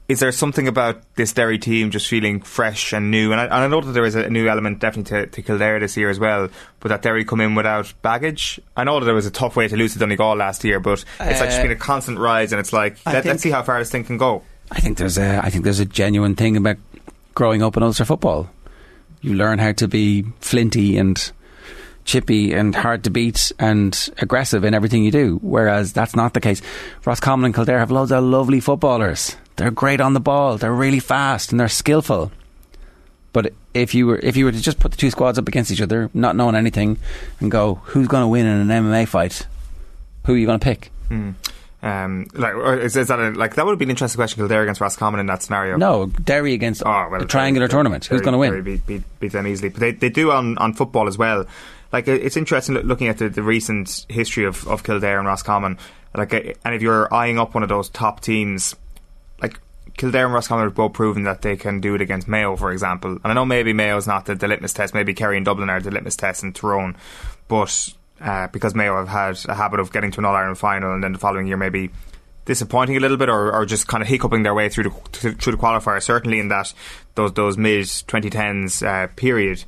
is 0.08 0.22
there 0.22 0.32
something 0.32 0.70
about 0.70 1.02
this 1.16 1.34
Derry 1.34 1.60
team 1.60 1.92
just 1.92 2.08
feeling 2.08 2.40
fresh 2.40 2.94
and 2.94 3.12
new? 3.12 3.34
And 3.34 3.42
I, 3.42 3.44
and 3.44 3.54
I 3.54 3.68
know 3.68 3.82
that 3.82 3.92
there 3.92 4.06
is 4.06 4.16
a 4.16 4.30
new 4.30 4.48
element 4.48 4.80
definitely 4.80 5.26
to, 5.26 5.28
to 5.28 5.42
Kildare 5.42 5.82
this 5.82 5.98
year 5.98 6.10
as 6.10 6.18
well, 6.18 6.48
but 6.80 6.88
that 6.88 7.02
Derry 7.02 7.26
come 7.26 7.42
in 7.42 7.56
without 7.56 7.94
baggage. 8.02 8.58
I 8.78 8.86
know 8.86 9.00
that 9.02 9.06
there 9.06 9.14
was 9.14 9.26
a 9.26 9.32
tough 9.32 9.58
way 9.58 9.68
to 9.68 9.76
lose 9.76 9.92
to 9.94 10.00
Donegal 10.00 10.38
last 10.38 10.64
year, 10.64 10.80
but 10.80 11.04
it's 11.20 11.42
like 11.42 11.50
just 11.50 11.60
Uh, 11.60 11.64
been 11.64 11.72
a 11.74 11.76
constant 11.76 12.20
rise, 12.20 12.54
and 12.54 12.62
it's 12.62 12.72
like, 12.72 12.98
let, 13.06 13.16
think- 13.16 13.26
let's 13.26 13.44
see 13.44 13.52
how 13.52 13.64
far 13.64 13.80
this 13.80 13.92
thing 13.92 14.06
can 14.06 14.18
go. 14.18 14.44
I 14.72 14.80
think 14.80 14.98
there's 14.98 15.18
a 15.18 15.40
I 15.44 15.50
think 15.50 15.66
there's 15.66 15.80
a 15.82 15.86
genuine 15.86 16.36
thing 16.36 16.56
about 16.56 16.78
growing 17.36 17.62
up 17.62 17.76
in 17.76 17.84
Ulster 17.84 18.06
football. 18.06 18.50
You 19.28 19.34
learn 19.34 19.60
how 19.60 19.74
to 19.74 19.90
be 19.90 20.24
flinty 20.40 20.98
and 20.98 21.32
chippy 22.06 22.54
and 22.54 22.74
hard 22.74 23.04
to 23.04 23.10
beat 23.10 23.52
and 23.60 24.10
aggressive 24.20 24.64
in 24.64 24.74
everything 24.74 25.04
you 25.04 25.12
do. 25.12 25.38
Whereas 25.42 25.92
that's 25.92 26.16
not 26.16 26.34
the 26.34 26.40
case. 26.40 26.62
Roscommon 27.04 27.44
and 27.44 27.54
Kildare 27.54 27.80
have 27.80 27.92
loads 27.92 28.14
of 28.14 28.24
lovely 28.24 28.62
footballers. 28.62 29.36
They're 29.58 29.70
great 29.70 30.00
on 30.00 30.14
the 30.14 30.22
ball. 30.22 30.58
They're 30.58 30.72
really 30.72 31.02
fast 31.02 31.52
and 31.52 31.60
they're 31.60 31.68
skillful. 31.68 32.32
But 33.34 33.54
if 33.74 33.94
you 33.94 34.08
were 34.08 34.20
if 34.20 34.38
you 34.38 34.46
were 34.46 34.54
to 34.54 34.62
just 34.62 34.80
put 34.80 34.92
the 34.92 34.98
two 34.98 35.12
squads 35.12 35.38
up 35.38 35.50
against 35.50 35.72
each 35.72 35.82
other, 35.82 36.10
not 36.14 36.38
knowing 36.38 36.56
anything, 36.56 36.98
and 37.42 37.52
go, 37.52 37.76
who's 37.84 38.08
going 38.08 38.24
to 38.24 38.30
win 38.30 38.46
in 38.46 38.72
an 38.72 38.86
MMA 38.86 39.10
fight? 39.10 39.46
Who 40.26 40.36
are 40.36 40.38
you 40.38 40.46
going 40.46 40.60
to 40.60 40.64
pick? 40.64 40.90
Hmm. 41.10 41.32
Um, 41.84 42.26
like, 42.34 42.56
is, 42.82 42.98
is 42.98 43.08
that 43.10 43.20
a, 43.20 43.30
like 43.32 43.56
that 43.56 43.66
would 43.66 43.72
have 43.74 43.80
been 43.80 43.88
an 43.90 43.92
interesting 43.92 44.18
question? 44.18 44.40
Kildare 44.40 44.64
against 44.64 44.82
Roscommon 44.82 45.20
in 45.20 45.28
that 45.28 45.44
scenario. 45.44 45.78
No, 45.78 46.08
Derry 46.08 46.54
against 46.54 46.82
Oh, 46.86 47.08
well, 47.12 47.22
a 47.22 47.26
triangular 47.26 47.68
Derry- 47.68 47.76
tournament. 47.78 48.06
Who's 48.06 48.22
going 48.22 48.32
to 48.34 48.38
win? 48.40 48.50
Derry 48.52 48.62
Beat, 48.64 48.86
beat, 48.88 49.04
beat 49.20 49.32
them 49.32 49.46
easily, 49.48 49.70
but 49.70 49.80
they, 49.80 49.92
they 49.92 50.10
do 50.10 50.32
on, 50.32 50.58
on 50.58 50.74
football 50.74 51.08
as 51.08 51.18
well. 51.18 51.46
Like 51.92 52.08
it's 52.08 52.36
interesting 52.36 52.76
looking 52.76 53.08
at 53.08 53.20
the, 53.20 53.30
the 53.30 53.44
recent 53.44 54.06
history 54.10 54.46
of, 54.46 54.68
of 54.68 54.84
Kildare 54.84 55.20
and 55.20 55.28
Roscommon. 55.28 55.78
Like, 56.16 56.34
uh, 56.34 56.42
and 56.66 56.74
if 56.74 56.82
you're 56.82 57.14
eyeing 57.14 57.38
up 57.40 57.54
one 57.54 57.62
of 57.64 57.70
those 57.70 57.90
top 57.90 58.22
teams, 58.22 58.76
like 59.42 59.60
Kildare 59.98 60.26
and 60.26 60.34
Roscommon 60.34 60.66
have 60.66 60.76
both 60.76 60.94
proven 60.94 61.24
that 61.24 61.44
they 61.44 61.56
can 61.56 61.80
do 61.80 61.94
it 61.96 62.02
against 62.02 62.28
Mayo, 62.28 62.56
for 62.56 62.72
example. 62.72 63.12
And 63.12 63.26
I 63.26 63.34
know 63.34 63.46
maybe 63.46 63.72
Mayo's 63.72 64.08
not 64.08 64.26
the, 64.26 64.34
the 64.36 64.48
litmus 64.48 64.74
test. 64.74 64.94
Maybe 64.96 65.14
Kerry 65.14 65.38
and 65.38 65.46
Dublin 65.46 65.70
are 65.70 65.80
the 65.80 65.92
litmus 65.92 66.16
test 66.18 66.44
in 66.44 66.54
Tyrone, 66.54 66.98
but 67.48 67.94
uh, 68.22 68.48
because 68.48 68.76
Mayo 68.76 68.98
have 68.98 69.08
had 69.08 69.40
a 69.50 69.56
habit 69.56 69.80
of 69.80 69.92
getting 69.92 70.12
to 70.12 70.20
an 70.20 70.26
All 70.26 70.36
Ireland 70.36 70.58
final 70.58 70.94
and 70.94 71.04
then 71.04 71.14
the 71.14 71.20
following 71.20 71.48
year 71.48 71.58
maybe 71.58 71.92
disappointing 72.46 72.96
a 72.96 73.00
little 73.00 73.18
bit, 73.18 73.30
or, 73.30 73.54
or 73.54 73.66
just 73.66 73.88
kind 73.88 74.02
of 74.02 74.08
hiccuping 74.08 74.44
their 74.44 74.54
way 74.54 74.70
through 74.70 74.86
the 74.86 74.90
through 75.36 75.54
the 75.54 75.62
qualifier. 75.62 76.02
Certainly 76.02 76.40
in 76.40 76.48
that 76.48 76.74
those 77.16 77.34
those 77.34 77.58
mid 77.58 77.86
2010s 77.86 78.86
uh, 78.86 79.08
period, 79.16 79.64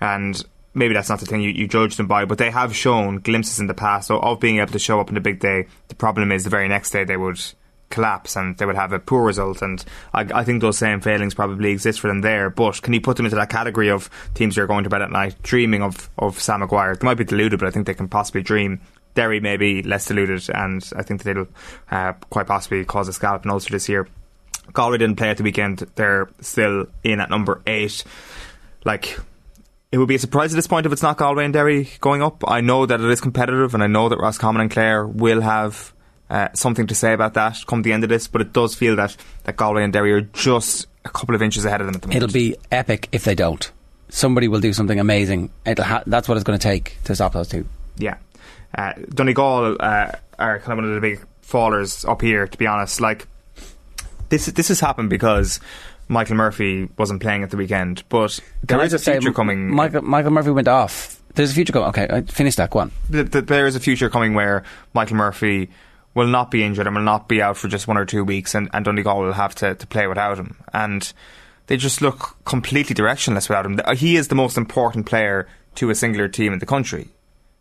and 0.00 0.44
maybe 0.74 0.92
that's 0.92 1.08
not 1.08 1.20
the 1.20 1.26
thing 1.26 1.40
you, 1.40 1.50
you 1.50 1.66
judge 1.66 1.96
them 1.96 2.06
by, 2.06 2.24
but 2.24 2.38
they 2.38 2.50
have 2.50 2.74
shown 2.74 3.20
glimpses 3.20 3.60
in 3.60 3.68
the 3.68 3.74
past 3.74 4.10
of, 4.10 4.22
of 4.22 4.40
being 4.40 4.58
able 4.58 4.72
to 4.72 4.78
show 4.78 5.00
up 5.00 5.08
in 5.08 5.14
the 5.14 5.20
big 5.20 5.38
day. 5.38 5.66
The 5.88 5.94
problem 5.94 6.32
is 6.32 6.44
the 6.44 6.50
very 6.50 6.68
next 6.68 6.90
day 6.90 7.04
they 7.04 7.16
would 7.16 7.40
collapse 7.90 8.36
and 8.36 8.56
they 8.56 8.66
would 8.66 8.76
have 8.76 8.92
a 8.92 8.98
poor 8.98 9.24
result. 9.24 9.62
And 9.62 9.84
I, 10.12 10.20
I 10.34 10.44
think 10.44 10.60
those 10.60 10.78
same 10.78 11.00
failings 11.00 11.34
probably 11.34 11.70
exist 11.70 12.00
for 12.00 12.08
them 12.08 12.20
there. 12.20 12.50
But 12.50 12.82
can 12.82 12.92
you 12.92 13.00
put 13.00 13.16
them 13.16 13.26
into 13.26 13.36
that 13.36 13.50
category 13.50 13.90
of 13.90 14.10
teams 14.34 14.56
who 14.56 14.62
are 14.62 14.66
going 14.66 14.84
to 14.84 14.90
bed 14.90 15.02
at 15.02 15.10
night 15.10 15.36
dreaming 15.42 15.82
of, 15.82 16.08
of 16.18 16.40
Sam 16.40 16.60
Maguire? 16.60 16.96
They 16.96 17.04
might 17.04 17.14
be 17.14 17.24
deluded 17.24 17.58
but 17.58 17.68
I 17.68 17.70
think 17.70 17.86
they 17.86 17.94
can 17.94 18.08
possibly 18.08 18.42
dream. 18.42 18.80
Derry 19.14 19.40
may 19.40 19.56
be 19.56 19.82
less 19.82 20.06
deluded 20.06 20.48
and 20.52 20.88
I 20.96 21.02
think 21.02 21.22
that 21.22 21.34
they'll 21.34 21.48
uh, 21.90 22.14
quite 22.30 22.46
possibly 22.46 22.84
cause 22.84 23.08
a 23.08 23.12
scallop 23.12 23.42
and 23.42 23.52
Ulster 23.52 23.72
this 23.72 23.88
year. 23.88 24.08
Galway 24.72 24.98
didn't 24.98 25.16
play 25.16 25.28
at 25.28 25.36
the 25.36 25.42
weekend. 25.42 25.78
They're 25.94 26.28
still 26.40 26.86
in 27.04 27.20
at 27.20 27.30
number 27.30 27.62
8 27.66 28.04
like 28.84 29.18
it 29.94 29.98
would 29.98 30.08
be 30.08 30.16
a 30.16 30.18
surprise 30.18 30.52
at 30.52 30.56
this 30.56 30.66
point 30.66 30.86
if 30.86 30.92
it's 30.92 31.02
not 31.04 31.16
Galway 31.16 31.44
and 31.44 31.54
Derry 31.54 31.88
going 32.00 32.20
up. 32.20 32.42
I 32.48 32.60
know 32.62 32.84
that 32.84 33.00
it 33.00 33.08
is 33.08 33.20
competitive, 33.20 33.74
and 33.74 33.82
I 33.82 33.86
know 33.86 34.08
that 34.08 34.18
Roscommon 34.18 34.60
and 34.60 34.68
Clare 34.68 35.06
will 35.06 35.40
have 35.40 35.93
uh, 36.30 36.48
something 36.54 36.86
to 36.86 36.94
say 36.94 37.12
about 37.12 37.34
that 37.34 37.56
come 37.66 37.82
the 37.82 37.92
end 37.92 38.02
of 38.04 38.10
this. 38.10 38.26
But 38.28 38.40
it 38.40 38.52
does 38.52 38.74
feel 38.74 38.96
that, 38.96 39.16
that 39.44 39.56
Galway 39.56 39.84
and 39.84 39.92
Derry 39.92 40.12
are 40.12 40.20
just 40.22 40.86
a 41.04 41.10
couple 41.10 41.34
of 41.34 41.42
inches 41.42 41.64
ahead 41.64 41.80
of 41.80 41.86
them 41.86 41.96
at 41.96 42.02
the 42.02 42.08
moment. 42.08 42.22
It'll 42.24 42.32
be 42.32 42.56
epic 42.70 43.08
if 43.12 43.24
they 43.24 43.34
don't. 43.34 43.70
Somebody 44.08 44.48
will 44.48 44.60
do 44.60 44.72
something 44.72 44.98
amazing. 45.00 45.50
It'll 45.66 45.84
ha- 45.84 46.02
that's 46.06 46.28
what 46.28 46.36
it's 46.36 46.44
going 46.44 46.58
to 46.58 46.62
take 46.62 46.96
to 47.04 47.14
stop 47.14 47.32
those 47.32 47.48
two. 47.48 47.66
yeah. 47.96 48.16
Uh, 48.76 48.92
Donegal 49.10 49.76
uh, 49.78 50.10
are 50.38 50.58
kind 50.58 50.72
of 50.72 50.78
one 50.78 50.84
of 50.84 50.94
the 50.94 51.00
big 51.00 51.24
fallers 51.46 52.08
up 52.08 52.20
here. 52.20 52.46
To 52.48 52.58
be 52.58 52.66
honest, 52.66 53.00
like 53.00 53.28
this 54.30 54.46
this 54.46 54.66
has 54.66 54.80
happened 54.80 55.10
because 55.10 55.60
Michael 56.08 56.34
Murphy 56.34 56.88
wasn't 56.98 57.22
playing 57.22 57.44
at 57.44 57.50
the 57.50 57.56
weekend, 57.56 58.02
but 58.08 58.40
there 58.64 58.78
Can 58.78 58.86
is 58.86 58.92
a 58.94 58.98
future 58.98 59.28
M- 59.28 59.34
coming. 59.34 59.70
Michael, 59.70 60.02
Michael 60.02 60.32
Murphy 60.32 60.50
went 60.50 60.66
off. 60.66 61.22
There's 61.36 61.52
a 61.52 61.54
future 61.54 61.72
coming. 61.72 61.88
Okay, 61.90 62.08
I 62.10 62.22
finished 62.22 62.56
that. 62.56 62.70
Go 62.70 62.80
on. 62.80 62.90
th- 63.12 63.30
th- 63.30 63.46
there 63.46 63.66
is 63.68 63.76
a 63.76 63.80
future 63.80 64.10
coming 64.10 64.34
where 64.34 64.64
Michael 64.92 65.16
Murphy 65.16 65.70
will 66.14 66.26
not 66.26 66.50
be 66.50 66.62
injured 66.64 66.86
and 66.86 66.96
will 66.96 67.02
not 67.02 67.28
be 67.28 67.42
out 67.42 67.56
for 67.56 67.68
just 67.68 67.88
one 67.88 67.96
or 67.96 68.04
two 68.04 68.24
weeks, 68.24 68.54
and, 68.54 68.68
and 68.72 68.84
Donegal 68.84 69.20
will 69.20 69.32
have 69.32 69.54
to, 69.56 69.74
to 69.74 69.86
play 69.86 70.06
without 70.06 70.38
him. 70.38 70.56
And 70.72 71.12
they 71.66 71.76
just 71.76 72.00
look 72.02 72.36
completely 72.44 72.94
directionless 72.94 73.48
without 73.48 73.66
him. 73.66 73.80
He 73.96 74.16
is 74.16 74.28
the 74.28 74.34
most 74.34 74.56
important 74.56 75.06
player 75.06 75.48
to 75.76 75.90
a 75.90 75.94
singular 75.94 76.28
team 76.28 76.52
in 76.52 76.58
the 76.58 76.66
country. 76.66 77.08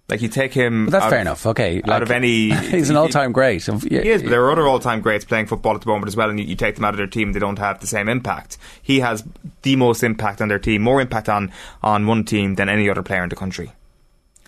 Like 0.09 0.21
you 0.21 0.27
take 0.27 0.53
him. 0.53 0.85
But 0.85 0.91
that's 0.91 1.05
fair 1.05 1.19
of- 1.19 1.21
enough. 1.21 1.45
Okay, 1.45 1.77
Out 1.77 1.87
like, 1.87 2.01
of 2.01 2.11
any, 2.11 2.53
he's 2.69 2.89
an 2.89 2.97
all-time 2.97 3.31
great. 3.31 3.63
He 3.63 3.95
is, 3.95 4.21
but 4.21 4.29
there 4.29 4.43
are 4.43 4.51
other 4.51 4.67
all-time 4.67 4.99
greats 5.01 5.23
playing 5.23 5.45
football 5.47 5.75
at 5.75 5.81
the 5.81 5.87
moment 5.87 6.07
as 6.09 6.15
well, 6.17 6.29
and 6.29 6.37
you, 6.39 6.45
you 6.45 6.55
take 6.55 6.75
them 6.75 6.83
out 6.83 6.93
of 6.93 6.97
their 6.97 7.07
team, 7.07 7.31
they 7.31 7.39
don't 7.39 7.57
have 7.57 7.79
the 7.79 7.87
same 7.87 8.09
impact. 8.09 8.57
He 8.81 8.99
has 8.99 9.23
the 9.61 9.77
most 9.77 10.03
impact 10.03 10.41
on 10.41 10.49
their 10.49 10.59
team, 10.59 10.81
more 10.81 10.99
impact 10.99 11.29
on 11.29 11.51
on 11.81 12.05
one 12.05 12.25
team 12.25 12.55
than 12.55 12.67
any 12.67 12.89
other 12.89 13.01
player 13.01 13.23
in 13.23 13.29
the 13.29 13.35
country. 13.37 13.71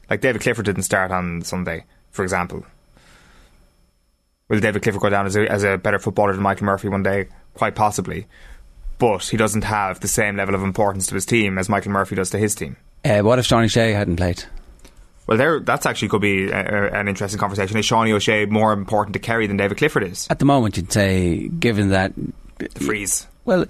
Like 0.09 0.21
David 0.21 0.41
Clifford 0.41 0.65
didn't 0.65 0.83
start 0.83 1.11
on 1.11 1.41
Sunday, 1.41 1.85
for 2.11 2.23
example. 2.23 2.65
Will 4.47 4.59
David 4.59 4.83
Clifford 4.83 5.01
go 5.01 5.09
down 5.09 5.25
as 5.25 5.35
a, 5.35 5.51
as 5.51 5.63
a 5.63 5.77
better 5.77 5.97
footballer 5.99 6.33
than 6.33 6.43
Michael 6.43 6.65
Murphy 6.65 6.87
one 6.87 7.03
day? 7.03 7.27
Quite 7.55 7.75
possibly. 7.75 8.27
But 8.97 9.23
he 9.25 9.37
doesn't 9.37 9.63
have 9.63 9.99
the 9.99 10.07
same 10.07 10.37
level 10.37 10.55
of 10.55 10.61
importance 10.63 11.07
to 11.07 11.15
his 11.15 11.25
team 11.25 11.57
as 11.57 11.67
Michael 11.67 11.91
Murphy 11.91 12.15
does 12.15 12.29
to 12.29 12.37
his 12.37 12.53
team. 12.55 12.77
Uh, 13.03 13.21
what 13.21 13.39
if 13.39 13.47
Johnny 13.47 13.67
Shea 13.67 13.91
hadn't 13.91 14.15
played? 14.17 14.43
Well, 15.27 15.37
there, 15.37 15.59
that's 15.59 15.85
actually 15.87 16.09
could 16.09 16.21
be 16.21 16.49
a, 16.49 16.57
a, 16.59 16.91
an 16.99 17.07
interesting 17.07 17.39
conversation. 17.39 17.77
Is 17.77 17.87
Seánie 17.87 18.11
O'Shea 18.13 18.45
more 18.45 18.71
important 18.71 19.13
to 19.13 19.19
Kerry 19.19 19.47
than 19.47 19.57
David 19.57 19.77
Clifford 19.79 20.03
is? 20.03 20.27
At 20.29 20.37
the 20.39 20.45
moment, 20.45 20.77
you'd 20.77 20.91
say, 20.91 21.47
given 21.47 21.89
that 21.89 22.13
The 22.59 22.69
freeze. 22.79 23.25
Well, 23.43 23.65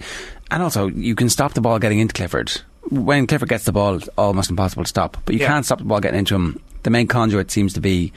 and 0.51 0.61
also 0.61 0.87
you 0.87 1.15
can 1.15 1.29
stop 1.29 1.53
the 1.53 1.61
ball 1.61 1.79
getting 1.79 1.99
into 1.99 2.13
Clifford. 2.13 2.51
When 2.89 3.25
Clifford 3.25 3.49
gets 3.49 3.63
the 3.63 3.71
ball, 3.71 3.95
it's 3.95 4.09
almost 4.17 4.49
impossible 4.49 4.83
to 4.83 4.89
stop. 4.89 5.17
But 5.25 5.33
you 5.35 5.41
Yeah. 5.41 5.47
can't 5.47 5.65
stop 5.65 5.79
the 5.79 5.85
ball 5.85 6.01
getting 6.01 6.19
into 6.19 6.35
him. 6.35 6.61
The 6.83 6.89
main 6.91 7.07
conduit 7.07 7.49
seems 7.49 7.73
to 7.73 7.81
be 7.81 8.11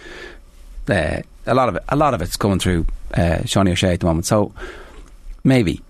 uh, 0.91 1.23
a 1.47 1.55
lot 1.55 1.69
of 1.69 1.77
it. 1.77 1.85
A 1.89 1.97
lot 1.97 2.15
of 2.15 2.23
it's 2.23 2.37
going 2.37 2.59
through 2.59 2.87
uh, 3.15 3.39
Seánie 3.45 3.73
O'Shea 3.73 3.95
at 3.95 4.01
the 4.01 4.07
moment. 4.07 4.27
So 4.27 4.53
maybe 5.45 5.81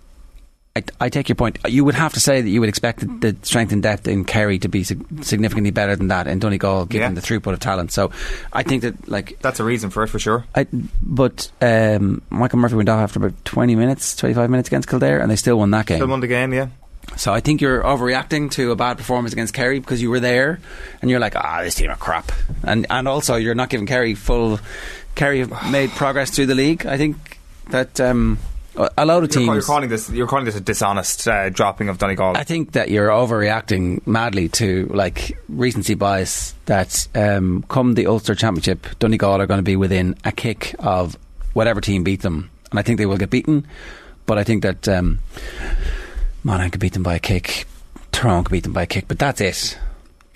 I, 0.77 0.83
I 1.01 1.09
take 1.09 1.29
your 1.29 1.37
point. 1.37 1.59
You 1.67 1.85
would 1.85 1.95
have 1.97 2.13
to 2.15 2.21
say 2.21 2.41
that 2.41 2.49
you 2.49 2.61
would 2.61 2.69
expect 2.69 3.01
the, 3.01 3.33
the 3.33 3.37
strength 3.47 3.73
and 3.73 3.83
depth 3.83 4.07
in 4.07 4.25
Kerry 4.25 4.59
to 4.61 4.69
be 4.69 4.85
sig- 4.85 5.25
significantly 5.25 5.71
better 5.73 5.97
than 5.97 6.09
that 6.09 6.27
in 6.29 6.39
Donegal, 6.39 6.87
given 6.87 7.15
Yeah. 7.15 7.21
the 7.21 7.27
throughput 7.27 7.53
of 7.55 7.61
talent. 7.61 7.91
So 7.93 8.13
I 8.53 8.63
think 8.63 8.83
that 8.83 9.09
like 9.09 9.39
That's 9.41 9.59
a 9.61 9.65
reason 9.65 9.91
for 9.91 10.03
it 10.05 10.09
for 10.09 10.19
sure. 10.21 10.45
I, 10.55 10.67
but 11.03 11.51
um, 11.61 12.23
Michael 12.31 12.61
Murphy 12.61 12.77
went 12.77 12.89
off 12.89 13.01
after 13.01 13.19
about 13.19 13.45
20 13.45 13.75
minutes, 13.75 14.15
25 14.17 14.49
minutes 14.51 14.69
against 14.69 14.89
Kildare, 14.89 15.21
and 15.21 15.31
they 15.31 15.37
still 15.37 15.59
won 15.59 15.71
that 15.73 15.87
game. 15.87 15.99
Still 15.99 16.09
won 16.09 16.21
the 16.21 16.27
game, 16.29 16.53
yeah. 16.53 16.69
So 17.17 17.33
I 17.33 17.41
think 17.41 17.61
you're 17.61 17.83
overreacting 17.83 18.51
to 18.53 18.71
a 18.71 18.77
bad 18.77 18.97
performance 18.97 19.33
against 19.33 19.55
Kerry 19.55 19.81
because 19.81 20.01
you 20.01 20.11
were 20.11 20.21
there, 20.21 20.61
and 21.01 21.11
you're 21.11 21.21
like, 21.21 21.35
ah, 21.37 21.63
this 21.63 21.75
team 21.75 21.91
are 21.91 21.97
crap, 21.97 22.31
and 22.63 22.87
and 22.91 23.09
also 23.09 23.37
you're 23.37 23.55
not 23.55 23.71
giving 23.71 23.87
Kerry 23.87 24.15
full. 24.15 24.61
Kerry 25.15 25.41
have 25.41 25.73
made 25.73 25.91
progress 25.97 26.31
through 26.31 26.47
the 26.47 26.55
league. 26.55 26.87
I 26.87 26.97
think 26.97 27.41
that 27.71 28.01
um, 28.01 28.39
a 28.97 29.05
lot 29.05 29.25
of 29.25 29.31
teams. 29.31 29.47
you're 29.47 29.63
calling 29.63 29.89
this 29.89 30.09
you're 30.11 30.27
calling 30.27 30.45
this 30.45 30.57
a 30.57 30.61
dishonest 30.61 31.27
uh, 31.27 31.51
dropping 31.51 31.89
of 31.89 31.99
Donegal. 31.99 32.37
I 32.37 32.45
think 32.45 32.73
that 32.73 32.91
you're 32.91 33.09
overreacting 33.09 34.07
madly 34.07 34.49
to 34.51 34.87
like 34.93 35.37
recency 35.49 35.95
bias. 35.95 36.55
That 36.67 37.09
um, 37.15 37.65
come 37.69 37.95
the 37.95 38.07
Ulster 38.07 38.35
Championship, 38.35 38.87
Donegal 38.99 39.41
are 39.41 39.47
going 39.47 39.59
to 39.59 39.65
be 39.65 39.77
within 39.77 40.17
a 40.25 40.33
kick 40.33 40.75
of 40.79 41.19
whatever 41.55 41.81
team 41.81 42.05
beat 42.05 42.23
them, 42.23 42.51
and 42.71 42.79
I 42.79 42.83
think 42.83 42.99
they 42.99 43.07
will 43.07 43.17
get 43.17 43.31
beaten. 43.31 43.67
But 44.27 44.39
I 44.39 44.45
think 44.45 44.63
that 44.63 44.87
um, 44.89 45.19
Monaghan 46.45 46.71
could 46.71 46.81
beat 46.81 46.93
them 46.93 47.03
by 47.03 47.15
a 47.17 47.19
kick, 47.19 47.67
Tyrone 48.13 48.45
could 48.45 48.53
beat 48.53 48.63
them 48.65 48.73
by 48.73 48.83
a 48.83 48.87
kick, 48.87 49.07
but 49.09 49.19
that's 49.19 49.41
it. 49.41 49.79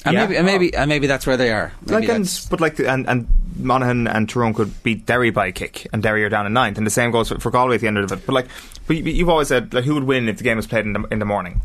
And 0.04 0.14
Yeah. 0.14 0.22
maybe, 0.26 0.36
and 0.36 0.46
maybe, 0.46 0.74
and 0.74 0.88
maybe 0.88 1.06
that's 1.06 1.26
where 1.26 1.36
they 1.36 1.52
are. 1.52 1.72
Maybe 1.86 2.06
like 2.08 2.16
and, 2.16 2.46
but 2.50 2.60
like 2.60 2.76
the- 2.76 2.90
and 2.90 3.08
and 3.08 3.28
Monaghan 3.56 4.08
and 4.08 4.28
Tyrone 4.28 4.52
could 4.54 4.82
beat 4.82 5.06
Derry 5.06 5.30
by 5.30 5.46
a 5.46 5.52
kick, 5.52 5.86
and 5.92 6.02
Derry 6.02 6.24
are 6.24 6.28
down 6.28 6.46
in 6.46 6.52
ninth, 6.52 6.76
and 6.78 6.86
the 6.86 6.90
same 6.90 7.10
goes 7.12 7.28
for, 7.28 7.38
for 7.38 7.50
Galway 7.50 7.76
at 7.76 7.80
the 7.82 7.86
end 7.86 7.98
of 7.98 8.10
it. 8.10 8.26
But 8.26 8.32
like, 8.32 8.46
but 8.86 8.96
you, 8.96 9.04
you've 9.04 9.28
always 9.28 9.48
said 9.48 9.72
like 9.74 9.84
who 9.84 9.94
would 9.94 10.04
win 10.04 10.28
if 10.28 10.38
the 10.38 10.44
game 10.44 10.56
was 10.56 10.66
played 10.66 10.84
in 10.86 10.92
the 10.94 11.02
in 11.12 11.18
the 11.20 11.24
morning, 11.24 11.60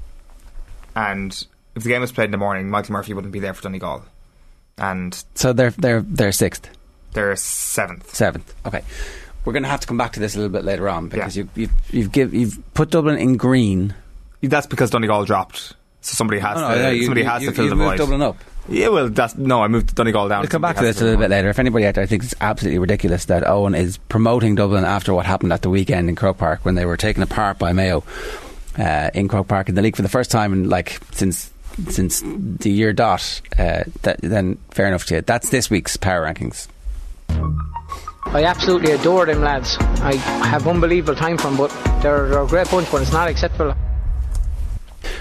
and 0.96 1.46
if 1.76 1.84
the 1.84 1.90
game 1.90 2.02
was 2.02 2.12
played 2.12 2.26
in 2.26 2.32
the 2.32 2.38
morning, 2.38 2.70
Michael 2.70 2.94
Murphy 2.94 3.14
wouldn't 3.14 3.34
be 3.34 3.40
there 3.40 3.54
for 3.54 3.64
Donegal, 3.64 4.06
and 4.78 5.24
so 5.36 5.52
they're 5.54 5.72
they're 5.72 6.02
they're 6.02 6.32
sixth. 6.32 6.70
they're 7.14 7.36
seventh. 7.36 8.14
Seventh. 8.14 8.54
Okay. 8.66 8.84
We're 9.46 9.54
going 9.54 9.64
to 9.64 9.70
have 9.70 9.80
to 9.80 9.88
come 9.88 9.98
back 9.98 10.12
to 10.14 10.20
this 10.20 10.36
a 10.36 10.40
little 10.40 10.52
bit 10.52 10.66
later 10.66 10.90
on 10.90 11.08
because 11.08 11.38
you, 11.38 11.48
you've 11.56 11.72
you've 11.90 12.12
give, 12.12 12.34
you've 12.34 12.60
put 12.74 12.92
Dublin 12.92 13.18
in 13.18 13.38
green. 13.38 13.96
That's 14.50 14.68
because 14.68 14.90
Donegal 14.90 15.26
dropped, 15.26 15.60
so 16.02 16.14
somebody 16.16 16.40
has 16.40 16.58
Oh, 16.58 16.62
no, 16.62 16.76
to 16.76 16.82
no, 16.84 16.90
you- 16.90 17.04
somebody 17.04 17.22
you- 17.22 17.28
has 17.28 17.42
you- 17.44 17.50
to 17.50 17.56
fill 17.56 17.66
you've 17.66 17.70
the 17.72 17.76
moved 17.76 17.90
void. 17.92 17.98
Dublin 17.98 18.22
up. 18.22 18.38
Yeah, 18.70 18.90
well, 18.90 19.08
that's 19.10 19.36
no. 19.38 19.64
I 19.64 19.70
moved 19.70 19.96
Donegal 19.96 20.28
down. 20.28 20.42
We'll 20.42 20.50
come 20.50 20.62
back 20.62 20.76
to 20.76 20.82
this 20.82 20.96
has 20.98 21.02
a 21.02 21.06
little 21.06 21.20
bit 21.22 21.30
later. 21.30 21.48
If 21.50 21.58
anybody 21.58 21.86
out 21.86 21.96
there 21.96 22.06
thinks 22.06 22.26
it's 22.26 22.36
absolutely 22.42 22.80
ridiculous 22.80 23.26
that 23.26 23.48
Owen 23.48 23.74
is 23.74 23.98
promoting 23.98 24.56
Dublin 24.56 24.84
after 24.84 25.14
what 25.14 25.26
happened 25.26 25.54
at 25.54 25.62
the 25.62 25.70
weekend 25.70 26.10
in 26.10 26.16
Croke 26.18 26.38
Park 26.38 26.60
when 26.64 26.76
they 26.76 26.86
were 26.86 26.98
taken 26.98 27.24
apart 27.24 27.58
by 27.60 27.72
Mayo 27.72 28.04
uh, 28.78 29.10
in 29.14 29.30
Croke 29.30 29.48
Park 29.48 29.70
in 29.70 29.76
the 29.76 29.82
league 29.82 29.96
for 29.96 30.02
the 30.02 30.10
first 30.10 30.32
time 30.32 30.52
in 30.52 30.68
like 30.70 31.00
since 31.14 31.50
since 31.90 32.22
the 32.26 32.70
year 32.72 32.92
dot, 32.92 33.40
uh, 33.58 33.84
that, 34.02 34.20
then 34.22 34.58
fair 34.72 34.88
enough 34.88 35.06
to 35.06 35.16
you. 35.16 35.22
That's 35.22 35.50
this 35.50 35.70
week's 35.70 35.96
power 35.96 36.26
rankings. 36.26 36.68
I 38.26 38.44
absolutely 38.44 38.92
adore 38.92 39.26
them 39.28 39.42
lads. 39.42 39.78
I 39.80 40.16
have 40.16 40.68
unbelievable 40.68 41.16
time 41.16 41.38
for 41.38 41.44
them, 41.48 41.56
but 41.58 41.70
they're, 42.02 42.28
they're 42.28 42.42
a 42.44 42.48
great 42.48 42.70
bunch, 42.70 42.92
but 42.92 43.02
it's 43.02 43.14
not 43.14 43.30
acceptable. 43.30 43.74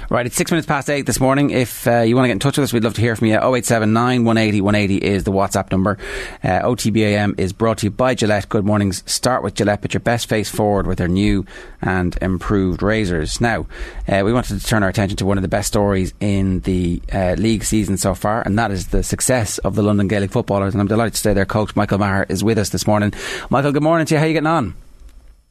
Right, 0.08 0.24
it's 0.24 0.36
six 0.36 0.52
minutes 0.52 0.68
past 0.68 0.88
eight 0.88 1.04
this 1.04 1.18
morning. 1.18 1.50
If 1.50 1.84
uh, 1.88 2.02
you 2.02 2.14
want 2.14 2.26
to 2.26 2.28
get 2.28 2.34
in 2.34 2.38
touch 2.38 2.56
with 2.56 2.62
us, 2.62 2.72
we'd 2.72 2.84
love 2.84 2.94
to 2.94 3.00
hear 3.00 3.16
from 3.16 3.26
you. 3.26 3.34
0879 3.34 4.24
180 4.24 4.60
180 4.60 5.04
is 5.04 5.24
the 5.24 5.32
WhatsApp 5.32 5.72
number. 5.72 5.98
Uh, 6.44 6.60
OTBAM 6.62 7.40
is 7.40 7.52
brought 7.52 7.78
to 7.78 7.86
you 7.86 7.90
by 7.90 8.14
Gillette. 8.14 8.48
Good 8.48 8.64
mornings. 8.64 9.02
Start 9.10 9.42
with 9.42 9.56
Gillette, 9.56 9.82
put 9.82 9.94
your 9.94 10.00
best 10.00 10.28
face 10.28 10.48
forward 10.48 10.86
with 10.86 10.98
their 10.98 11.08
new 11.08 11.44
and 11.82 12.16
improved 12.22 12.84
razors. 12.84 13.40
Now, 13.40 13.66
uh, 14.06 14.22
we 14.24 14.32
wanted 14.32 14.60
to 14.60 14.64
turn 14.64 14.84
our 14.84 14.88
attention 14.88 15.16
to 15.16 15.26
one 15.26 15.38
of 15.38 15.42
the 15.42 15.48
best 15.48 15.66
stories 15.66 16.14
in 16.20 16.60
the 16.60 17.02
uh, 17.12 17.34
league 17.36 17.64
season 17.64 17.96
so 17.96 18.14
far, 18.14 18.42
and 18.42 18.56
that 18.60 18.70
is 18.70 18.88
the 18.88 19.02
success 19.02 19.58
of 19.58 19.74
the 19.74 19.82
London 19.82 20.06
Gaelic 20.06 20.30
footballers. 20.30 20.72
And 20.72 20.80
I'm 20.80 20.86
delighted 20.86 21.14
to 21.14 21.20
say 21.20 21.34
their 21.34 21.46
coach, 21.46 21.74
Michael 21.74 21.98
Maher, 21.98 22.26
is 22.28 22.44
with 22.44 22.58
us 22.58 22.68
this 22.68 22.86
morning. 22.86 23.12
Michael, 23.50 23.72
good 23.72 23.82
morning 23.82 24.06
to 24.06 24.14
you. 24.14 24.18
How 24.18 24.24
are 24.24 24.28
you 24.28 24.34
getting 24.34 24.46
on? 24.46 24.74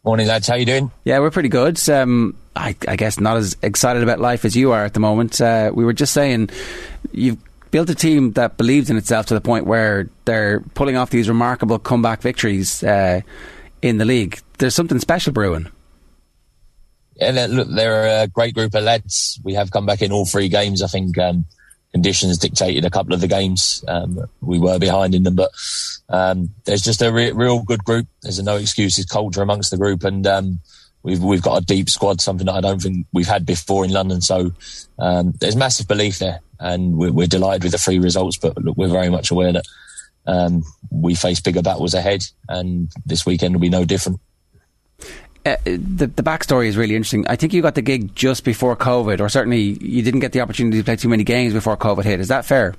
Morning, 0.06 0.28
lads. 0.28 0.48
How 0.48 0.56
you 0.56 0.66
doing? 0.66 0.92
Yeah, 1.04 1.20
we're 1.20 1.32
pretty 1.32 1.50
good. 1.50 1.90
Um, 1.90 2.38
I, 2.56 2.76
I 2.88 2.96
guess 2.96 3.20
not 3.20 3.38
as 3.38 3.58
excited 3.62 4.02
about 4.02 4.20
life 4.20 4.46
as 4.46 4.56
you 4.56 4.72
are 4.72 4.86
at 4.86 4.94
the 4.94 5.00
moment. 5.00 5.42
Uh, 5.42 5.72
we 5.74 5.84
were 5.84 5.94
just 5.94 6.14
saying 6.14 6.50
you've 7.12 7.38
built 7.72 7.90
a 7.90 7.96
team 7.96 8.32
that 8.34 8.58
believes 8.58 8.90
in 8.90 8.98
itself 8.98 9.26
to 9.26 9.34
the 9.34 9.42
point 9.42 9.66
where 9.66 10.10
they're 10.24 10.62
pulling 10.76 10.96
off 10.96 11.10
these 11.10 11.28
remarkable 11.28 11.78
comeback 11.78 12.22
victories 12.22 12.84
uh, 12.84 13.22
in 13.82 13.98
the 13.98 14.06
league. 14.06 14.40
There's 14.58 14.76
something 14.76 15.00
special 15.00 15.34
brewing. 15.34 15.68
Yeah, 17.18 17.48
look, 17.50 17.68
they're 17.70 18.24
a 18.24 18.28
great 18.28 18.54
group 18.54 18.74
of 18.76 18.84
lads. 18.84 19.40
We 19.44 19.54
have 19.54 19.72
come 19.72 19.86
back 19.86 20.02
in 20.02 20.12
all 20.12 20.26
three 20.26 20.50
games. 20.50 20.82
I 20.82 20.88
think 20.88 21.18
um, 21.18 21.46
conditions 21.92 22.38
dictated 22.38 22.84
a 22.84 22.90
couple 22.90 23.14
of 23.14 23.22
the 23.22 23.28
games. 23.28 23.84
Um, 23.88 24.20
we 24.42 24.60
were 24.60 24.80
behind 24.80 25.16
in 25.16 25.24
them, 25.24 25.36
but 25.36 25.52
um, 26.10 26.50
there's 26.66 26.82
just 26.82 27.02
a 27.02 27.12
re- 27.12 27.32
real 27.32 27.64
good 27.64 27.84
group. 27.86 28.08
There's 28.22 28.40
a 28.40 28.44
no 28.44 28.58
excuses 28.58 29.06
culture 29.06 29.42
amongst 29.42 29.72
the 29.72 29.78
group, 29.78 30.04
and 30.04 30.28
um, 30.28 30.60
we've 31.06 31.24
we've 31.24 31.42
got 31.42 31.62
a 31.62 31.66
deep 31.66 31.90
squad, 31.90 32.20
something 32.20 32.48
that 32.48 32.56
I 32.56 32.62
don't 32.62 32.82
think 32.82 33.06
we've 33.14 33.28
had 33.28 33.46
before 33.46 33.86
in 33.86 33.92
London. 33.92 34.22
So 34.22 34.52
um, 35.00 35.34
there's 35.40 35.56
massive 35.56 35.88
belief 35.88 36.20
there, 36.20 36.42
and 36.60 36.98
we're, 36.98 37.12
we're 37.12 37.28
delighted 37.28 37.64
with 37.64 37.72
the 37.72 37.78
three 37.78 38.00
results. 38.00 38.38
But 38.38 38.58
look, 38.58 38.76
we're 38.76 38.90
very 38.90 39.10
much 39.10 39.32
aware 39.32 39.54
that 39.54 39.66
um, 40.26 40.64
we 40.90 41.16
face 41.16 41.40
bigger 41.40 41.62
battles 41.62 41.94
ahead, 41.94 42.24
and 42.50 42.92
this 43.06 43.26
weekend 43.26 43.54
will 43.54 43.62
be 43.62 43.70
no 43.70 43.86
different. 43.86 44.20
Uh, 45.46 45.58
the 45.64 46.08
the 46.08 46.24
backstory 46.24 46.68
is 46.68 46.76
really 46.76 46.96
interesting. 46.96 47.26
I 47.28 47.36
think 47.36 47.54
you 47.54 47.62
got 47.62 47.76
the 47.76 47.84
gig 47.84 48.16
just 48.16 48.44
before 48.44 48.76
COVID, 48.76 49.22
or 49.22 49.30
certainly 49.30 49.62
you 49.62 50.02
didn't 50.02 50.22
get 50.22 50.32
the 50.32 50.42
opportunity 50.42 50.80
to 50.80 50.84
play 50.84 50.96
too 50.96 51.10
many 51.10 51.24
games 51.24 51.54
before 51.54 51.78
COVID 51.78 52.04
hit. 52.04 52.20
Is 52.20 52.30
that 52.30 52.46
fair? 52.46 52.74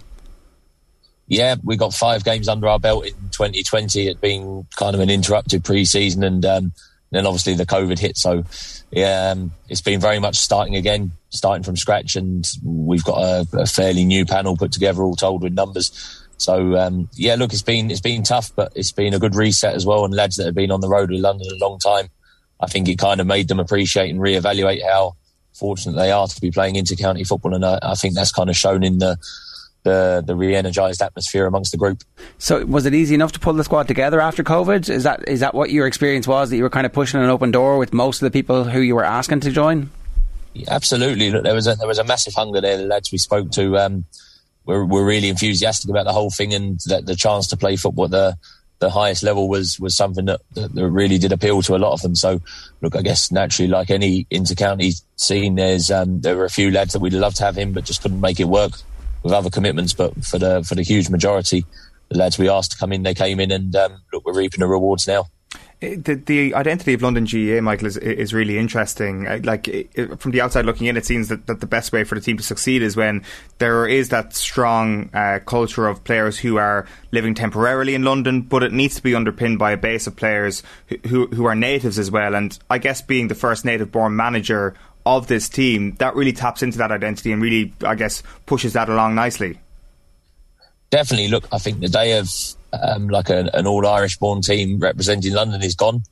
yeah, 1.29 1.57
we 1.65 1.77
got 1.77 1.93
five 1.93 2.25
games 2.25 2.49
under 2.49 2.69
our 2.69 2.79
belt 2.79 3.05
in 3.05 3.15
2020. 3.31 4.07
It 4.07 4.21
being 4.21 4.67
kind 4.77 4.95
of 4.95 5.01
an 5.01 5.11
interrupted 5.11 5.65
pre-season, 5.65 6.23
and 6.23 6.45
um, 6.45 6.73
then 7.11 7.27
obviously 7.27 7.55
the 7.55 7.67
COVID 7.67 7.99
hit. 7.99 8.17
So 8.17 8.45
yeah, 8.91 9.31
um, 9.31 9.53
it's 9.69 9.81
been 9.81 10.01
very 10.01 10.19
much 10.19 10.37
starting 10.37 10.77
again, 10.77 11.13
starting 11.31 11.63
from 11.63 11.77
scratch, 11.77 12.17
and 12.17 12.47
we've 12.63 13.05
got 13.05 13.19
a, 13.19 13.47
a 13.53 13.67
fairly 13.67 14.05
new 14.05 14.25
panel 14.27 14.57
put 14.57 14.73
together, 14.73 15.03
all 15.03 15.17
told 15.17 15.43
with 15.43 15.55
numbers. 15.55 16.23
So 16.39 16.77
um, 16.77 17.09
yeah, 17.15 17.35
look, 17.37 17.53
it's 17.53 17.63
been 17.63 17.91
it's 17.91 18.01
been 18.01 18.23
tough, 18.23 18.55
but 18.55 18.73
it's 18.75 18.93
been 18.93 19.15
a 19.15 19.19
good 19.19 19.35
reset 19.35 19.75
as 19.75 19.87
well. 19.87 20.05
And 20.05 20.15
lads 20.15 20.37
that 20.37 20.47
have 20.47 20.55
been 20.55 20.71
on 20.71 20.81
the 20.81 20.89
road 20.89 21.11
with 21.11 21.21
London 21.21 21.49
a 21.51 21.65
long 21.65 21.79
time, 21.79 22.09
I 22.61 22.67
think 22.67 22.89
it 22.89 22.99
kind 22.99 23.21
of 23.21 23.27
made 23.27 23.49
them 23.49 23.61
appreciate 23.61 24.11
and 24.11 24.21
reevaluate 24.21 24.83
how 24.83 25.17
fortunate 25.55 25.97
they 25.97 26.13
are 26.13 26.27
to 26.27 26.41
be 26.41 26.51
playing 26.51 26.77
inter-county 26.77 27.25
football, 27.25 27.55
and 27.55 27.65
I, 27.65 27.79
I 27.83 27.95
think 27.95 28.15
that's 28.15 28.33
kind 28.33 28.51
of 28.51 28.57
shown 28.57 28.83
in 28.85 28.99
the 28.99 29.17
the, 29.87 30.23
the 30.27 30.35
re-energized 30.35 31.01
atmosphere 31.01 31.47
amongst 31.47 31.71
the 31.71 31.79
group. 31.79 32.03
So 32.39 32.67
was 32.67 32.87
it 32.87 32.95
easy 32.95 33.15
enough 33.15 33.31
to 33.33 33.41
pull 33.41 33.53
the 33.53 33.63
squad 33.63 33.87
together 33.87 34.21
after 34.21 34.43
COVID? 34.43 34.91
Is 34.91 35.05
that 35.05 35.27
is 35.29 35.41
that 35.41 35.55
what 35.55 35.71
your 35.71 35.87
experience 35.87 36.27
was? 36.27 36.51
That 36.51 36.57
you 36.57 36.65
were 36.65 36.71
kind 36.71 36.85
of 36.85 36.93
pushing 36.93 37.21
an 37.21 37.31
open 37.31 37.53
door 37.53 37.79
with 37.79 37.93
most 37.93 38.21
of 38.21 38.27
the 38.27 38.33
people 38.33 38.65
who 38.65 38.81
you 38.81 38.97
were 38.97 39.05
asking 39.05 39.41
to 39.41 39.53
join? 39.53 39.91
Yeah, 40.55 40.73
absolutely. 40.73 41.31
Look, 41.31 41.45
there 41.45 41.55
was 41.55 41.69
a 41.69 41.77
there 41.77 41.87
was 41.87 41.99
a 41.99 42.05
massive 42.05 42.35
hunger 42.35 42.61
there. 42.61 42.77
The 42.77 42.87
lads 42.87 43.13
we 43.13 43.19
spoke 43.19 43.53
to 43.53 43.79
um, 43.79 44.05
were 44.65 44.85
were 44.85 45.05
really 45.05 45.29
enthusiastic 45.29 45.89
about 45.89 46.05
the 46.05 46.13
whole 46.13 46.31
thing, 46.31 46.53
and 46.53 46.81
that 46.87 47.07
the 47.07 47.15
chance 47.15 47.47
to 47.49 47.57
play 47.57 47.77
football 47.77 48.07
at 48.07 48.11
the 48.11 48.37
the 48.81 48.91
highest 48.91 49.23
level 49.23 49.49
was 49.49 49.79
was 49.79 49.97
something 49.97 50.25
that, 50.25 50.41
that, 50.55 50.75
that 50.75 50.91
really 50.91 51.19
did 51.19 51.31
appeal 51.31 51.63
to 51.63 51.77
a 51.77 51.79
lot 51.79 51.93
of 51.93 52.03
them. 52.03 52.17
So, 52.17 52.41
look, 52.83 52.97
I 52.97 53.03
guess 53.03 53.31
naturally, 53.31 53.71
like 53.71 53.91
any 53.91 54.27
inter-county 54.31 54.95
scene, 55.15 55.55
there's 55.55 55.93
um, 55.93 56.23
there 56.23 56.37
were 56.37 56.45
a 56.45 56.51
few 56.51 56.73
lads 56.73 56.93
that 56.93 57.01
we'd 57.01 57.13
love 57.13 57.35
to 57.35 57.45
have 57.45 57.57
in, 57.57 57.73
but 57.73 57.85
just 57.85 58.03
couldn't 58.03 58.21
make 58.21 58.41
it 58.41 58.49
work 58.49 58.73
with 59.27 59.35
other 59.35 59.51
commitments. 59.51 59.93
But 59.93 60.25
for 60.25 60.39
the 60.39 60.63
for 60.63 60.77
the 60.77 60.83
huge 60.83 61.11
majority, 61.11 61.67
the 62.09 62.19
lads 62.19 62.39
we 62.39 62.49
asked 62.49 62.71
to 62.73 62.79
come 62.79 62.93
in, 62.93 63.03
they 63.03 63.15
came 63.15 63.41
in, 63.41 63.51
and 63.51 63.75
um, 63.75 64.01
look, 64.13 64.25
we're 64.25 64.39
reaping 64.39 64.61
the 64.61 64.69
rewards 64.69 65.07
now. 65.07 65.27
The, 65.81 66.15
the 66.15 66.55
identity 66.55 66.95
of 66.95 67.03
London 67.03 67.27
GAA, 67.27 67.61
Michael, 67.61 67.87
is 67.87 67.99
is 67.99 68.33
really 68.33 68.57
interesting. 68.57 69.27
Uh, 69.27 69.41
Like 69.43 69.69
it, 69.69 70.21
from 70.21 70.31
the 70.31 70.41
outside 70.41 70.65
looking 70.65 70.87
in, 70.87 70.97
it 70.97 71.05
seems 71.05 71.29
that, 71.29 71.47
that 71.49 71.61
the 71.61 71.67
best 71.67 71.93
way 71.93 72.05
for 72.05 72.15
the 72.15 72.21
team 72.21 72.39
to 72.39 72.43
succeed 72.43 72.83
is 72.83 72.97
when 72.97 73.25
there 73.59 73.87
is 73.87 74.09
that 74.09 74.35
strong 74.35 75.11
uh, 75.13 75.41
culture 75.45 75.87
of 75.87 76.03
players 76.05 76.39
who 76.39 76.57
are 76.57 76.87
living 77.11 77.35
temporarily 77.35 77.95
in 77.95 78.05
London, 78.05 78.43
but 78.43 78.63
it 78.63 78.73
needs 78.73 78.95
to 78.97 79.03
be 79.03 79.15
underpinned 79.15 79.59
by 79.59 79.73
a 79.73 79.77
base 79.77 80.07
of 80.07 80.17
players 80.17 80.63
who 80.89 80.97
who, 81.09 81.27
who 81.27 81.45
are 81.45 81.55
natives 81.55 81.99
as 81.99 82.11
well. 82.11 82.35
And 82.35 82.59
I 82.71 82.79
guess 82.79 83.03
being 83.03 83.29
the 83.29 83.35
first 83.35 83.65
native-born 83.65 84.17
manager 84.17 84.75
of 85.07 85.29
this 85.29 85.49
team, 85.49 85.95
that 86.01 86.15
really 86.17 86.33
taps 86.33 86.63
into 86.63 86.77
that 86.79 86.91
identity 86.91 87.33
and 87.33 87.41
really, 87.41 87.73
I 87.83 87.95
guess, 87.95 88.23
pushes 88.45 88.73
that 88.75 88.89
along 88.89 89.15
nicely. 89.15 89.59
definitely. 90.91 91.29
Look 91.29 91.47
i 91.53 91.59
think 91.59 91.81
the 91.81 91.89
day 91.89 92.19
of 92.19 92.29
um, 92.73 93.09
like 93.09 93.31
a, 93.31 93.49
an 93.55 93.67
all 93.67 93.87
irish 93.87 94.19
born 94.19 94.43
team 94.43 94.79
representing 94.79 95.33
london 95.33 95.63
is 95.63 95.75
gone. 95.75 96.03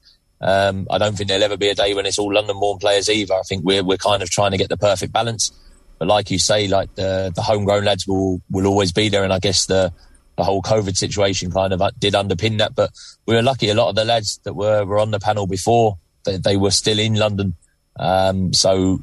Um, 0.40 0.86
i 0.90 0.98
don't 0.98 1.16
think 1.16 1.28
there'll 1.28 1.42
ever 1.44 1.56
be 1.56 1.68
a 1.68 1.74
day 1.74 1.94
when 1.94 2.06
it's 2.06 2.18
all 2.18 2.32
london 2.32 2.58
born 2.58 2.78
players 2.78 3.08
either. 3.08 3.34
I 3.34 3.42
think 3.42 3.64
we're, 3.64 3.84
we're 3.84 3.96
kind 4.10 4.22
of 4.22 4.30
trying 4.30 4.52
to 4.52 4.58
get 4.58 4.68
the 4.68 4.76
perfect 4.76 5.12
balance. 5.12 5.52
But 5.98 6.08
like 6.08 6.30
you 6.30 6.38
say 6.38 6.68
like 6.68 6.94
the, 6.94 7.32
the 7.34 7.42
homegrown 7.42 7.84
lads 7.84 8.06
will 8.06 8.40
will 8.50 8.66
always 8.66 8.92
be 8.92 9.08
there. 9.08 9.24
And 9.24 9.32
i 9.32 9.38
guess 9.38 9.66
the 9.66 9.92
the 10.36 10.44
whole 10.44 10.62
covid 10.62 10.96
situation 10.96 11.50
kind 11.50 11.72
of 11.72 11.80
uh, 11.82 11.90
did 11.98 12.14
underpin 12.14 12.58
that. 12.58 12.74
But 12.74 12.90
we 13.26 13.34
were 13.34 13.42
lucky. 13.42 13.68
A 13.70 13.74
lot 13.74 13.90
of 13.90 13.94
the 13.94 14.04
lads 14.04 14.40
that 14.44 14.54
were, 14.54 14.84
were 14.84 14.98
on 14.98 15.10
the 15.12 15.20
panel 15.20 15.46
before 15.46 15.98
they, 16.24 16.36
they 16.38 16.56
were 16.56 16.72
still 16.72 16.98
in 16.98 17.14
london 17.14 17.54
Um, 17.98 18.52
so 18.52 19.00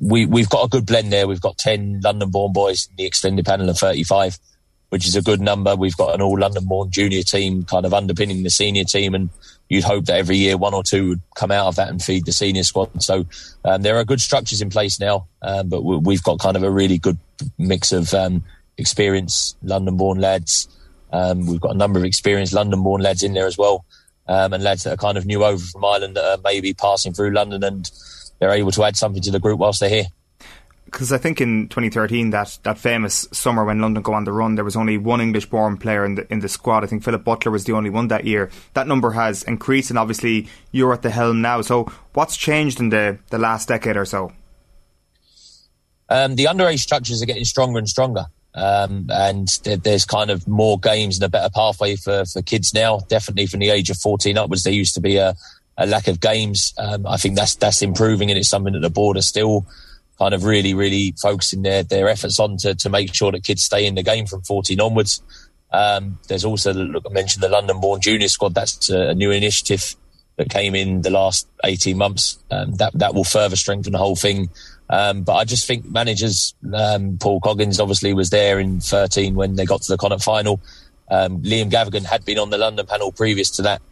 we 0.00 0.26
we've 0.26 0.48
got 0.48 0.64
a 0.64 0.68
good 0.68 0.86
blend 0.86 1.12
there. 1.12 1.26
We've 1.26 1.40
got 1.40 1.58
ten 1.58 2.00
London-born 2.02 2.52
boys 2.52 2.88
in 2.90 2.96
the 2.96 3.06
extended 3.06 3.44
panel 3.44 3.68
of 3.68 3.78
35, 3.78 4.38
which 4.90 5.06
is 5.06 5.16
a 5.16 5.22
good 5.22 5.40
number. 5.40 5.74
We've 5.74 5.96
got 5.96 6.14
an 6.14 6.22
all 6.22 6.38
London-born 6.38 6.90
junior 6.90 7.22
team 7.22 7.64
kind 7.64 7.84
of 7.84 7.92
underpinning 7.92 8.42
the 8.44 8.50
senior 8.50 8.84
team, 8.84 9.14
and 9.14 9.30
you'd 9.68 9.84
hope 9.84 10.06
that 10.06 10.16
every 10.16 10.36
year 10.36 10.56
one 10.56 10.74
or 10.74 10.82
two 10.82 11.10
would 11.10 11.20
come 11.34 11.50
out 11.50 11.66
of 11.66 11.76
that 11.76 11.88
and 11.88 12.02
feed 12.02 12.26
the 12.26 12.32
senior 12.32 12.62
squad. 12.62 13.02
So 13.02 13.26
um, 13.64 13.82
there 13.82 13.96
are 13.96 14.04
good 14.04 14.20
structures 14.20 14.62
in 14.62 14.70
place 14.70 15.00
now, 15.00 15.26
um, 15.42 15.68
but 15.68 15.82
we've 15.82 16.22
got 16.22 16.38
kind 16.38 16.56
of 16.56 16.62
a 16.62 16.70
really 16.70 16.98
good 16.98 17.18
mix 17.58 17.92
of 17.92 18.14
um, 18.14 18.44
experienced 18.76 19.56
London-born 19.62 20.20
lads. 20.20 20.68
Um, 21.12 21.46
we've 21.46 21.60
got 21.60 21.74
a 21.74 21.78
number 21.78 21.98
of 21.98 22.04
experienced 22.04 22.52
London-born 22.52 23.00
lads 23.02 23.22
in 23.22 23.34
there 23.34 23.46
as 23.46 23.58
well, 23.58 23.84
um, 24.28 24.52
and 24.52 24.62
lads 24.62 24.84
that 24.84 24.94
are 24.94 24.96
kind 24.96 25.18
of 25.18 25.26
new 25.26 25.44
over 25.44 25.62
from 25.64 25.84
Ireland 25.84 26.16
that 26.16 26.24
are 26.24 26.40
maybe 26.44 26.72
passing 26.72 27.12
through 27.12 27.32
London 27.32 27.64
and 27.64 27.90
they're 28.38 28.52
able 28.52 28.70
to 28.72 28.84
add 28.84 28.96
something 28.96 29.22
to 29.22 29.30
the 29.30 29.40
group 29.40 29.58
whilst 29.58 29.80
they're 29.80 29.88
here 29.88 30.06
because 30.90 31.12
I 31.12 31.18
think 31.18 31.40
in 31.40 31.68
2013 31.68 32.30
that 32.30 32.58
that 32.62 32.78
famous 32.78 33.28
summer 33.30 33.64
when 33.64 33.80
London 33.80 34.02
go 34.02 34.14
on 34.14 34.24
the 34.24 34.32
run, 34.32 34.54
there 34.54 34.64
was 34.64 34.76
only 34.76 34.96
one 34.96 35.20
English-born 35.20 35.76
player 35.76 36.04
in 36.04 36.14
the 36.14 36.32
in 36.32 36.40
the 36.40 36.48
squad. 36.48 36.82
I 36.82 36.86
think 36.86 37.04
Philip 37.04 37.24
Butler 37.24 37.52
was 37.52 37.64
the 37.64 37.74
only 37.74 37.90
one 37.90 38.08
that 38.08 38.24
year. 38.24 38.50
That 38.72 38.86
number 38.86 39.10
has 39.10 39.42
increased, 39.42 39.90
and 39.90 39.98
obviously 39.98 40.48
you're 40.72 40.92
at 40.92 41.02
the 41.02 41.10
helm 41.10 41.42
now. 41.42 41.60
So 41.60 41.92
what's 42.14 42.36
changed 42.36 42.80
in 42.80 42.88
the 42.88 43.18
the 43.28 43.38
last 43.38 43.68
decade 43.68 43.96
or 43.96 44.06
so? 44.06 44.32
Um, 46.08 46.36
the 46.36 46.46
underage 46.46 46.78
structures 46.78 47.22
are 47.22 47.26
getting 47.26 47.44
stronger 47.44 47.78
and 47.78 47.88
stronger. 47.88 48.26
Um, 48.54 49.08
and 49.10 49.46
there's 49.62 50.06
kind 50.06 50.30
of 50.30 50.48
more 50.48 50.80
games 50.80 51.18
and 51.18 51.24
a 51.24 51.28
better 51.28 51.50
pathway 51.54 51.96
for, 51.96 52.24
for 52.24 52.40
kids 52.40 52.72
now. 52.72 53.00
Definitely 53.08 53.46
from 53.46 53.60
the 53.60 53.68
age 53.68 53.90
of 53.90 53.98
14 53.98 54.36
upwards, 54.38 54.64
there 54.64 54.72
used 54.72 54.94
to 54.94 55.00
be 55.00 55.16
a, 55.16 55.36
a 55.78 55.86
lack 55.86 56.08
of 56.08 56.20
games. 56.20 56.74
Um, 56.76 57.06
I 57.06 57.16
think 57.16 57.36
that's 57.36 57.54
that's 57.54 57.80
improving, 57.80 58.30
and 58.30 58.38
it's 58.38 58.48
something 58.48 58.74
that 58.74 58.80
the 58.80 58.90
board 58.90 59.16
are 59.16 59.22
still 59.22 59.64
kind 60.18 60.34
of 60.34 60.44
really, 60.44 60.74
really 60.74 61.14
focusing 61.22 61.62
their 61.62 61.82
their 61.82 62.08
efforts 62.08 62.38
on 62.38 62.56
to 62.58 62.74
to 62.74 62.90
make 62.90 63.14
sure 63.14 63.32
that 63.32 63.44
kids 63.44 63.62
stay 63.62 63.86
in 63.86 63.94
the 63.94 64.02
game 64.02 64.26
from 64.26 64.42
14 64.42 64.80
onwards. 64.80 65.22
Um, 65.70 66.18
there's 66.28 66.44
also, 66.44 66.72
look, 66.72 67.04
I 67.08 67.12
mentioned 67.12 67.42
the 67.42 67.48
London-born 67.48 68.00
junior 68.00 68.28
squad. 68.28 68.54
That's 68.54 68.88
a, 68.88 69.14
new 69.14 69.30
initiative 69.30 69.96
that 70.36 70.48
came 70.48 70.74
in 70.74 71.02
the 71.02 71.10
last 71.10 71.46
18 71.64 71.96
months. 71.96 72.38
Um, 72.50 72.74
that 72.76 72.92
that 72.98 73.14
will 73.14 73.24
further 73.24 73.56
strengthen 73.56 73.92
the 73.92 73.98
whole 73.98 74.16
thing. 74.16 74.50
Um, 74.90 75.22
but 75.22 75.34
I 75.34 75.44
just 75.44 75.66
think 75.66 75.84
managers, 75.84 76.54
um, 76.72 77.18
Paul 77.18 77.40
Coggins 77.40 77.78
obviously 77.78 78.14
was 78.14 78.30
there 78.30 78.58
in 78.58 78.80
13 78.80 79.34
when 79.34 79.56
they 79.56 79.66
got 79.66 79.82
to 79.82 79.92
the 79.92 79.98
Connacht 79.98 80.24
final. 80.24 80.60
Um, 81.10 81.42
Liam 81.42 81.70
Gavigan 81.70 82.04
had 82.04 82.24
been 82.24 82.38
on 82.38 82.50
the 82.50 82.58
London 82.58 82.86
panel 82.86 83.12
previous 83.12 83.50
to 83.52 83.62
that. 83.62 83.82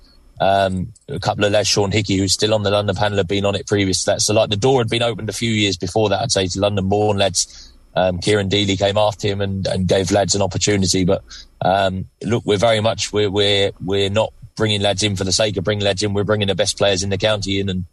Um, 0.41 0.93
a 1.09 1.19
couple 1.19 1.45
of 1.45 1.53
lads, 1.53 1.69
Sean 1.69 1.91
Hickey, 1.91 2.17
who's 2.17 2.33
still 2.33 2.55
on 2.55 2.63
the 2.63 2.71
London 2.71 2.95
panel, 2.95 3.17
had 3.17 3.29
been 3.29 3.45
on 3.45 3.55
it 3.55 3.67
previous 3.67 4.01
to 4.05 4.13
that. 4.13 4.23
So 4.23 4.35
like 4.35 4.51
the 4.51 4.57
door 4.57 4.81
had 4.81 4.89
been 4.89 5.03
opened 5.03 5.31
a 5.31 5.35
few 5.35 5.51
years 5.51 5.77
before 5.77 6.09
that, 6.11 6.21
I'd 6.21 6.33
say 6.33 6.47
to 6.47 6.61
London 6.61 6.89
born 6.89 7.19
lads. 7.19 7.73
Um, 7.95 8.19
Kieran 8.19 8.51
Deely 8.51 8.77
came 8.77 8.99
after 8.99 9.27
him 9.27 9.41
and, 9.41 9.67
and 9.67 9.89
gave 9.89 10.11
lads 10.11 10.35
an 10.35 10.43
opportunity. 10.43 11.07
But 11.07 11.25
um, 11.63 12.07
look, 12.23 12.45
we're 12.45 12.59
very 12.59 12.81
much 12.81 13.11
we're 13.13 13.31
we're 13.31 13.73
we're 13.83 14.11
not 14.11 14.35
bringing 14.55 14.83
lads 14.83 15.03
in 15.03 15.17
for 15.17 15.25
the 15.25 15.33
sake 15.33 15.57
of 15.57 15.65
bringing 15.65 15.85
lads 15.85 16.03
in. 16.03 16.13
We're 16.13 16.25
bringing 16.25 16.49
the 16.49 16.55
best 16.55 16.77
players 16.77 17.03
in 17.03 17.09
the 17.09 17.17
county 17.17 17.59
in, 17.59 17.71
and 17.71 17.85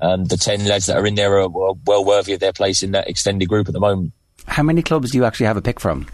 um, 0.00 0.24
the 0.24 0.38
ten 0.38 0.64
lads 0.66 0.86
that 0.86 0.96
are 0.96 1.06
in 1.06 1.14
there 1.14 1.38
are 1.38 1.48
well 1.48 2.04
worthy 2.04 2.32
of 2.32 2.40
their 2.40 2.54
place 2.54 2.82
in 2.82 2.92
that 2.92 3.08
extended 3.08 3.50
group 3.50 3.68
at 3.68 3.74
the 3.74 3.80
moment. 3.80 4.12
How 4.46 4.62
many 4.62 4.80
clubs 4.82 5.10
do 5.10 5.18
you 5.18 5.26
actually 5.26 5.46
have 5.46 5.58
a 5.58 5.62
pick 5.62 5.78
from? 5.78 6.06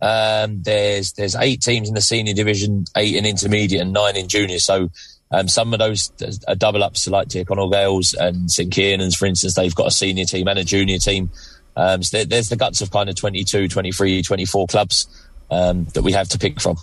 Um, 0.00 0.62
there's 0.62 1.12
there's 1.12 1.34
eight 1.34 1.60
teams 1.60 1.88
in 1.88 1.94
the 1.94 2.00
senior 2.00 2.34
division, 2.34 2.84
eight 2.96 3.16
in 3.16 3.26
intermediate, 3.26 3.82
and 3.82 3.92
nine 3.92 4.16
in 4.16 4.28
junior. 4.28 4.58
So 4.58 4.90
um, 5.30 5.48
some 5.48 5.72
of 5.72 5.78
those 5.78 6.10
are 6.46 6.54
double 6.54 6.82
ups 6.82 7.06
like 7.08 7.28
Tír 7.28 7.44
Chonaill 7.44 7.70
Gaels 7.70 8.14
and 8.14 8.50
St 8.50 8.72
Kiernan's, 8.72 9.14
for 9.14 9.26
instance. 9.26 9.54
They've 9.54 9.74
got 9.74 9.88
a 9.88 9.90
senior 9.90 10.24
team 10.24 10.48
and 10.48 10.58
a 10.58 10.64
junior 10.64 10.98
team. 10.98 11.30
Um, 11.76 12.02
so 12.02 12.18
there, 12.18 12.26
there's 12.26 12.48
the 12.48 12.56
guts 12.56 12.80
of 12.80 12.90
kind 12.90 13.08
of 13.08 13.14
22, 13.14 13.68
23, 13.68 14.22
24 14.22 14.66
clubs. 14.66 15.24
Um, 15.50 15.86
that 15.94 16.02
we 16.02 16.12
have 16.12 16.28
to 16.28 16.38
pick 16.38 16.60
from. 16.60 16.76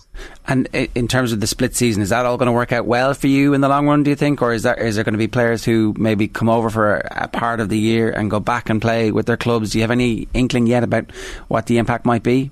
And 0.47 0.65
in 0.95 1.07
terms 1.07 1.31
of 1.31 1.39
the 1.39 1.45
split 1.45 1.75
season, 1.75 2.01
is 2.01 2.09
that 2.09 2.25
all 2.25 2.35
going 2.35 2.47
to 2.47 2.51
work 2.51 2.71
out 2.71 2.87
well 2.87 3.13
for 3.13 3.27
you 3.27 3.53
in 3.53 3.61
the 3.61 3.69
long 3.69 3.85
run? 3.85 4.01
Do 4.01 4.09
you 4.09 4.15
think, 4.15 4.41
or 4.41 4.53
is 4.53 4.63
there 4.63 4.73
is 4.73 4.95
there 4.95 5.03
going 5.03 5.13
to 5.13 5.19
be 5.19 5.27
players 5.27 5.63
who 5.63 5.93
maybe 5.99 6.27
come 6.27 6.49
over 6.49 6.71
for 6.71 6.95
a 7.11 7.27
part 7.27 7.59
of 7.59 7.69
the 7.69 7.77
year 7.77 8.09
and 8.09 8.31
go 8.31 8.39
back 8.39 8.71
and 8.71 8.81
play 8.81 9.11
with 9.11 9.27
their 9.27 9.37
clubs? 9.37 9.69
Do 9.69 9.77
you 9.77 9.83
have 9.83 9.91
any 9.91 10.27
inkling 10.33 10.65
yet 10.65 10.83
about 10.83 11.11
what 11.47 11.67
the 11.67 11.77
impact 11.77 12.07
might 12.07 12.23
be? 12.23 12.49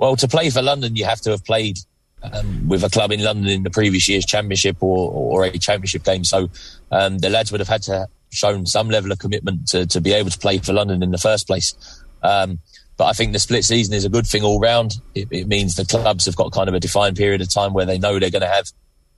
Well, 0.00 0.16
to 0.16 0.26
play 0.26 0.48
for 0.48 0.62
London, 0.62 0.96
you 0.96 1.04
have 1.04 1.20
to 1.20 1.30
have 1.30 1.44
played 1.44 1.78
um, 2.22 2.66
with 2.66 2.82
a 2.82 2.88
club 2.88 3.12
in 3.12 3.22
London 3.22 3.48
in 3.48 3.64
the 3.64 3.70
previous 3.70 4.08
year's 4.08 4.24
championship 4.24 4.78
or, 4.82 5.12
or 5.12 5.44
a 5.44 5.58
championship 5.58 6.04
game. 6.04 6.24
So 6.24 6.48
um, 6.90 7.18
the 7.18 7.28
lads 7.28 7.52
would 7.52 7.60
have 7.60 7.68
had 7.68 7.82
to 7.82 8.08
shown 8.30 8.64
some 8.64 8.88
level 8.88 9.12
of 9.12 9.18
commitment 9.18 9.68
to, 9.68 9.86
to 9.86 10.00
be 10.00 10.14
able 10.14 10.30
to 10.30 10.38
play 10.38 10.56
for 10.56 10.72
London 10.72 11.02
in 11.02 11.10
the 11.10 11.18
first 11.18 11.46
place. 11.46 11.74
Um, 12.22 12.60
but 12.96 13.06
I 13.06 13.12
think 13.12 13.34
the 13.34 13.38
split 13.38 13.62
season 13.62 13.92
is 13.92 14.06
a 14.06 14.08
good 14.08 14.26
thing 14.26 14.42
all 14.42 14.58
round. 14.58 14.94
It, 15.14 15.28
it, 15.30 15.48
means 15.48 15.76
the 15.76 15.84
clubs 15.84 16.24
have 16.24 16.36
got 16.36 16.50
kind 16.50 16.70
of 16.70 16.74
a 16.74 16.80
defined 16.80 17.18
period 17.18 17.42
of 17.42 17.52
time 17.52 17.74
where 17.74 17.86
they 17.86 17.98
know 17.98 18.18
they're 18.18 18.30
going 18.30 18.40
to 18.40 18.48
have 18.48 18.70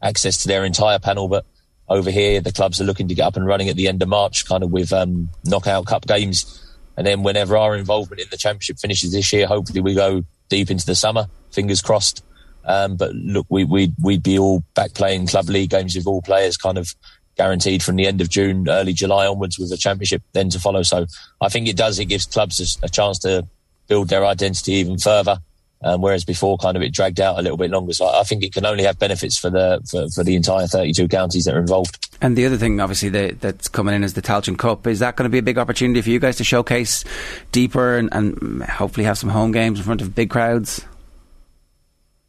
access 0.03 0.43
to 0.43 0.49
their 0.49 0.65
entire 0.65 0.99
panel. 0.99 1.29
But 1.29 1.47
over 1.89 2.11
here, 2.11 2.41
the 2.41 2.53
clubs 2.53 2.81
are 2.81 2.85
looking 2.85 3.07
to 3.07 3.15
get 3.15 3.27
up 3.27 3.37
and 3.37 3.47
running 3.47 3.69
at 3.69 3.77
the 3.77 3.87
end 3.87 4.03
of 4.03 4.09
March, 4.09 4.47
kind 4.47 4.65
of 4.65 4.73
with 4.73 4.93
um, 4.93 5.31
knockout 5.45 5.87
cup 5.87 6.09
games. 6.09 6.59
And 6.97 7.07
then 7.07 7.23
whenever 7.23 7.57
our 7.57 7.77
involvement 7.77 8.21
in 8.21 8.29
the 8.33 8.37
championship 8.37 8.79
finishes 8.79 9.13
this 9.13 9.33
year, 9.33 9.47
hopefully 9.47 9.81
we 9.81 9.95
go 9.95 10.25
deep 10.53 10.71
into 10.71 10.85
the 10.85 10.95
summer. 10.95 11.27
Fingers 11.51 11.81
crossed. 11.81 12.23
Um, 12.65 12.97
but 12.97 13.15
look, 13.15 13.47
we, 13.49 13.65
we'd, 13.65 13.95
we'd 14.01 14.23
be 14.23 14.39
all 14.39 14.63
back 14.75 14.93
playing 14.93 15.27
club 15.27 15.49
league 15.49 15.71
games 15.71 15.97
with 15.97 16.07
all 16.07 16.21
players 16.21 16.57
kind 16.57 16.77
of 16.77 16.95
guaranteed 17.37 17.83
from 17.83 17.97
the 17.97 18.07
end 18.07 18.21
of 18.21 18.29
June, 18.29 18.69
early 18.69 18.93
July 18.93 19.27
onwards 19.27 19.59
with 19.59 19.73
a 19.73 19.79
championship 19.79 20.23
then 20.35 20.51
to 20.51 20.61
follow. 20.61 20.83
So 20.83 21.07
I 21.41 21.49
think 21.49 21.69
it 21.69 21.77
does, 21.77 21.99
it 21.99 22.05
gives 22.05 22.27
clubs 22.27 22.61
a, 22.61 22.87
a 22.87 22.89
chance 22.91 23.19
to 23.21 23.49
build 23.89 24.09
their 24.09 24.27
identity 24.27 24.73
even 24.75 24.99
further. 24.99 25.39
Um, 25.85 26.01
whereas 26.01 26.25
before, 26.25 26.59
kind 26.59 26.77
of 26.77 26.83
it 26.83 26.93
dragged 26.93 27.21
out 27.21 27.39
a 27.39 27.43
little 27.43 27.57
bit 27.57 27.71
longer. 27.71 27.93
So 27.93 28.07
I 28.07 28.23
think 28.23 28.45
it 28.45 28.53
can 28.53 28.65
only 28.65 28.85
have 28.85 28.99
benefits 28.99 29.37
for 29.37 29.51
the 29.51 29.81
for, 29.91 30.09
for 30.11 30.25
the 30.25 30.37
entire 30.37 30.67
32 30.67 31.09
counties 31.09 31.45
that 31.45 31.55
are 31.55 31.61
involved. 31.61 31.99
And 32.21 32.37
the 32.37 32.47
other 32.47 32.57
thing, 32.57 32.81
obviously, 32.81 33.09
the, 33.09 33.37
that's 33.41 33.69
coming 33.69 33.95
in 33.95 34.05
is 34.05 34.15
the 34.15 34.23
Tailteann 34.23 34.57
Cup. 34.57 34.87
Is 34.87 35.01
that 35.01 35.17
going 35.17 35.25
to 35.25 35.33
be 35.33 35.39
a 35.39 35.43
big 35.43 35.59
opportunity 35.59 36.01
for 36.03 36.11
you 36.11 36.21
guys 36.21 36.37
to 36.37 36.45
showcase 36.45 37.05
deeper 37.51 37.97
and, 37.97 38.09
and 38.13 38.63
hopefully 38.63 39.05
have 39.05 39.19
some 39.19 39.31
home 39.31 39.51
games 39.51 39.81
in 39.81 39.85
front 39.85 40.01
of 40.01 40.15
big 40.15 40.31
crowds? 40.31 40.85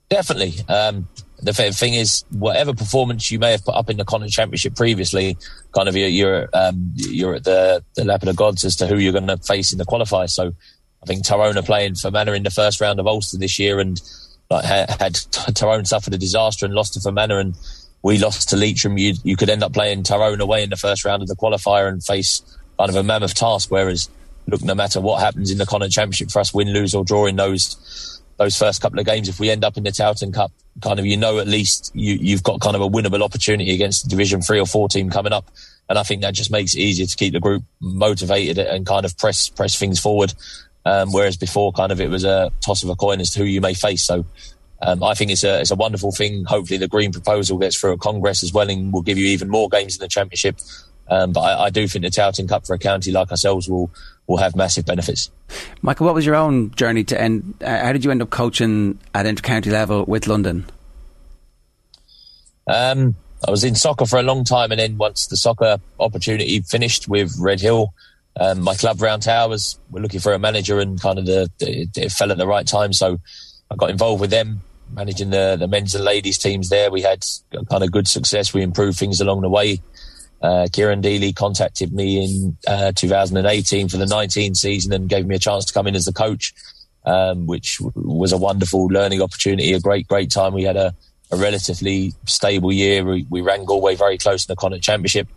Definitely. 0.10 0.56
Um, 0.68 1.08
the 1.44 1.54
thing 1.54 1.94
is, 1.94 2.24
whatever 2.32 2.74
performance 2.74 3.30
you 3.30 3.38
may 3.38 3.52
have 3.52 3.66
put 3.66 3.76
up 3.76 3.90
in 3.90 3.98
the 3.98 4.06
Connacht 4.06 4.32
Championship 4.32 4.76
previously, 4.76 5.38
kind 5.74 5.90
of 5.90 5.96
you're 5.96 6.08
you're, 6.08 6.50
um, 6.54 6.94
you're 6.96 7.36
at 7.36 7.44
the 7.44 7.84
the 7.96 8.06
lap 8.06 8.22
of 8.22 8.28
the 8.28 8.34
gods 8.34 8.64
as 8.64 8.76
to 8.78 8.88
who 8.88 8.98
you're 8.98 9.12
going 9.12 9.28
to 9.28 9.38
face 9.38 9.72
in 9.72 9.78
the 9.78 9.86
qualifiers. 9.86 10.30
So 10.30 10.54
I 11.04 11.06
think 11.06 11.26
Tyrone 11.26 11.58
are 11.58 11.64
playing 11.64 11.96
Fermanagh 11.96 12.34
in 12.34 12.44
the 12.44 12.50
first 12.50 12.80
round 12.80 13.00
of 13.00 13.08
Ulster 13.08 13.38
this 13.38 13.60
year, 13.60 13.80
and 13.80 14.02
like 14.50 14.64
had, 14.64 15.16
Tyrone 15.54 15.86
suffered 15.86 16.14
a 16.14 16.18
disaster 16.18 16.66
and 16.66 16.74
lost 16.74 16.94
to 16.94 17.02
Fermanagh, 17.02 17.40
and 17.40 17.56
we 18.02 18.18
lost 18.18 18.50
to 18.50 18.56
Leitrim. 18.56 18.98
You 18.98 19.16
you 19.24 19.36
could 19.36 19.50
end 19.50 19.64
up 19.64 19.74
playing 19.74 20.04
Tyrone 20.04 20.40
away 20.40 20.64
in 20.64 20.70
the 20.70 20.78
first 20.78 21.04
round 21.04 21.22
of 21.22 21.28
the 21.28 21.36
qualifier 21.36 21.90
and 21.90 22.04
face 22.04 22.42
kind 22.78 22.90
of 22.90 22.96
a 22.96 23.04
mammoth 23.04 23.34
task. 23.34 23.70
Whereas, 23.70 24.10
look, 24.48 24.64
no 24.64 24.76
matter 24.76 25.02
what 25.02 25.20
happens 25.20 25.52
in 25.52 25.58
the 25.58 25.66
Connacht 25.66 25.92
Championship 25.92 26.32
for 26.32 26.40
us, 26.40 26.54
win, 26.54 26.70
lose, 26.70 26.96
or 26.96 27.04
draw 27.04 27.26
in 27.26 27.36
those 27.36 28.22
those 28.38 28.58
first 28.58 28.82
couple 28.82 29.00
of 29.00 29.06
games, 29.06 29.28
if 29.28 29.40
we 29.40 29.50
end 29.50 29.66
up 29.66 29.76
in 29.76 29.84
the 29.84 29.92
Tailteann 29.92 30.34
Cup, 30.34 30.54
kind 30.82 31.00
of 31.00 31.06
you 31.06 31.18
know 31.18 31.40
at 31.40 31.48
least 31.48 31.92
you 31.94 32.14
you've 32.16 32.44
got 32.44 32.62
kind 32.62 32.78
of 32.78 32.82
a 32.82 32.88
winnable 32.88 33.22
opportunity 33.22 33.74
against 33.74 34.04
the 34.04 34.10
Division 34.10 34.42
Three 34.42 34.60
or 34.60 34.66
Four 34.66 34.88
team 34.88 35.10
coming 35.10 35.34
up. 35.34 35.52
And 35.90 36.00
I 36.00 36.04
think 36.04 36.22
that 36.22 36.34
just 36.34 36.50
makes 36.50 36.74
it 36.76 36.80
easier 36.80 37.06
to 37.06 37.16
keep 37.18 37.34
the 37.34 37.42
group 37.42 37.64
motivated 37.82 38.58
and 38.58 38.86
kind 38.86 39.06
of 39.06 39.18
press 39.18 39.50
press 39.50 39.78
things 39.78 40.00
forward. 40.00 40.34
Um, 40.86 41.12
whereas 41.12 41.38
before, 41.38 41.72
kind 41.72 41.92
of 41.92 42.02
it 42.02 42.10
was 42.10 42.24
a 42.24 42.52
toss 42.60 42.84
of 42.84 42.90
a 42.90 42.96
coin 42.96 43.22
as 43.22 43.32
to 43.32 43.40
who 43.40 43.46
you 43.46 43.62
may 43.62 43.74
face. 43.74 44.04
So 44.04 44.26
um, 44.82 45.02
I 45.02 45.14
think 45.14 45.32
it's 45.32 45.44
a 45.44 45.62
it's 45.62 45.72
a 45.72 45.76
wonderful 45.76 46.12
thing. 46.12 46.44
Hopefully, 46.44 46.78
the 46.78 46.90
Green 46.90 47.12
proposal 47.12 47.58
gets 47.58 47.80
through 47.80 47.94
at 47.94 48.00
Congress 48.00 48.44
as 48.44 48.52
well, 48.52 48.70
and 48.70 48.92
will 48.92 49.02
give 49.02 49.18
you 49.18 49.28
even 49.28 49.50
more 49.50 49.70
games 49.70 49.96
in 49.96 50.02
the 50.02 50.10
Championship. 50.10 50.60
Um, 51.10 51.32
but 51.34 51.42
I, 51.42 51.66
I, 51.66 51.70
do 51.70 51.86
think 51.88 52.04
the 52.04 52.10
Tailteann 52.10 52.48
Cup 52.48 52.66
for 52.66 52.74
a 52.74 52.80
county 52.80 53.12
like 53.12 53.30
ourselves 53.30 53.70
will 53.70 53.92
will 54.28 54.38
have 54.38 54.56
massive 54.56 54.86
benefits. 54.86 55.32
Michael, 55.82 56.06
what 56.06 56.16
was 56.16 56.26
your 56.26 56.36
own 56.36 56.72
journey 56.72 57.04
to 57.06 57.20
end? 57.20 57.56
Uh, 57.62 57.86
how 57.86 57.92
did 57.92 58.06
you 58.06 58.12
end 58.12 58.22
up 58.22 58.30
coaching 58.30 59.00
at 59.14 59.26
inter-county 59.26 59.70
level 59.70 60.06
with 60.06 60.28
London? 60.28 60.66
Um, 62.68 63.16
I 63.46 63.52
was 63.52 63.66
in 63.66 63.76
soccer 63.76 64.06
for 64.06 64.18
a 64.18 64.24
long 64.24 64.46
time, 64.46 64.72
and 64.72 64.80
then 64.80 64.98
once 64.98 65.28
the 65.28 65.36
soccer 65.36 65.78
opportunity 66.00 66.62
finished 66.62 67.10
with 67.10 67.36
Redhill, 67.38 67.94
um, 68.40 68.62
my 68.62 68.76
club 68.76 69.02
Round 69.02 69.22
Towers 69.22 69.80
were 69.92 70.00
looking 70.00 70.20
for 70.20 70.34
a 70.34 70.40
manager, 70.40 70.80
and 70.80 71.00
kind 71.00 71.20
of 71.20 71.26
the, 71.26 71.50
the, 71.60 71.88
it 71.96 72.12
fell 72.12 72.32
at 72.32 72.38
the 72.38 72.48
right 72.48 72.68
time. 72.68 72.94
So 72.94 73.20
I 73.70 73.76
got 73.76 73.90
involved 73.90 74.22
with 74.22 74.32
them, 74.32 74.62
managing 74.92 75.30
the 75.30 75.56
the 75.60 75.68
men's 75.68 75.94
and 75.96 76.04
ladies 76.04 76.38
teams 76.38 76.70
there. 76.70 76.90
We 76.92 77.02
had 77.02 77.24
kind 77.70 77.84
of 77.84 77.92
good 77.92 78.08
success. 78.08 78.54
We 78.54 78.62
improved 78.62 78.98
things 78.98 79.22
along 79.22 79.42
the 79.42 79.50
way. 79.50 79.82
Uh, 80.42 80.68
Kieran 80.74 81.00
Deely 81.00 81.32
contacted 81.32 81.94
me 81.94 82.22
in 82.22 82.58
uh, 82.68 82.92
2018 82.94 83.88
for 83.88 83.96
the 83.96 84.06
19 84.06 84.56
season 84.56 84.92
and 84.92 85.08
gave 85.08 85.26
me 85.26 85.36
a 85.36 85.40
chance 85.40 85.64
to 85.64 85.74
come 85.74 85.88
in 85.88 85.96
as 85.96 86.04
the 86.04 86.12
coach, 86.12 86.54
um, 87.06 87.48
which 87.48 87.80
was 87.96 88.34
a 88.34 88.38
wonderful 88.38 88.88
learning 88.88 89.22
opportunity, 89.22 89.72
a 89.72 89.80
great, 89.80 90.06
great 90.06 90.30
time. 90.30 90.54
We 90.54 90.64
had 90.64 90.76
a, 90.76 90.94
a 91.32 91.38
relatively 91.38 92.12
stable 92.26 92.74
year. 92.74 93.06
We, 93.06 93.26
we 93.30 93.40
ran 93.40 93.64
Galway 93.64 93.96
very 93.96 94.18
close 94.18 94.46
in 94.46 94.52
the 94.52 94.58
Connacht 94.58 94.84
Championship. 94.84 95.30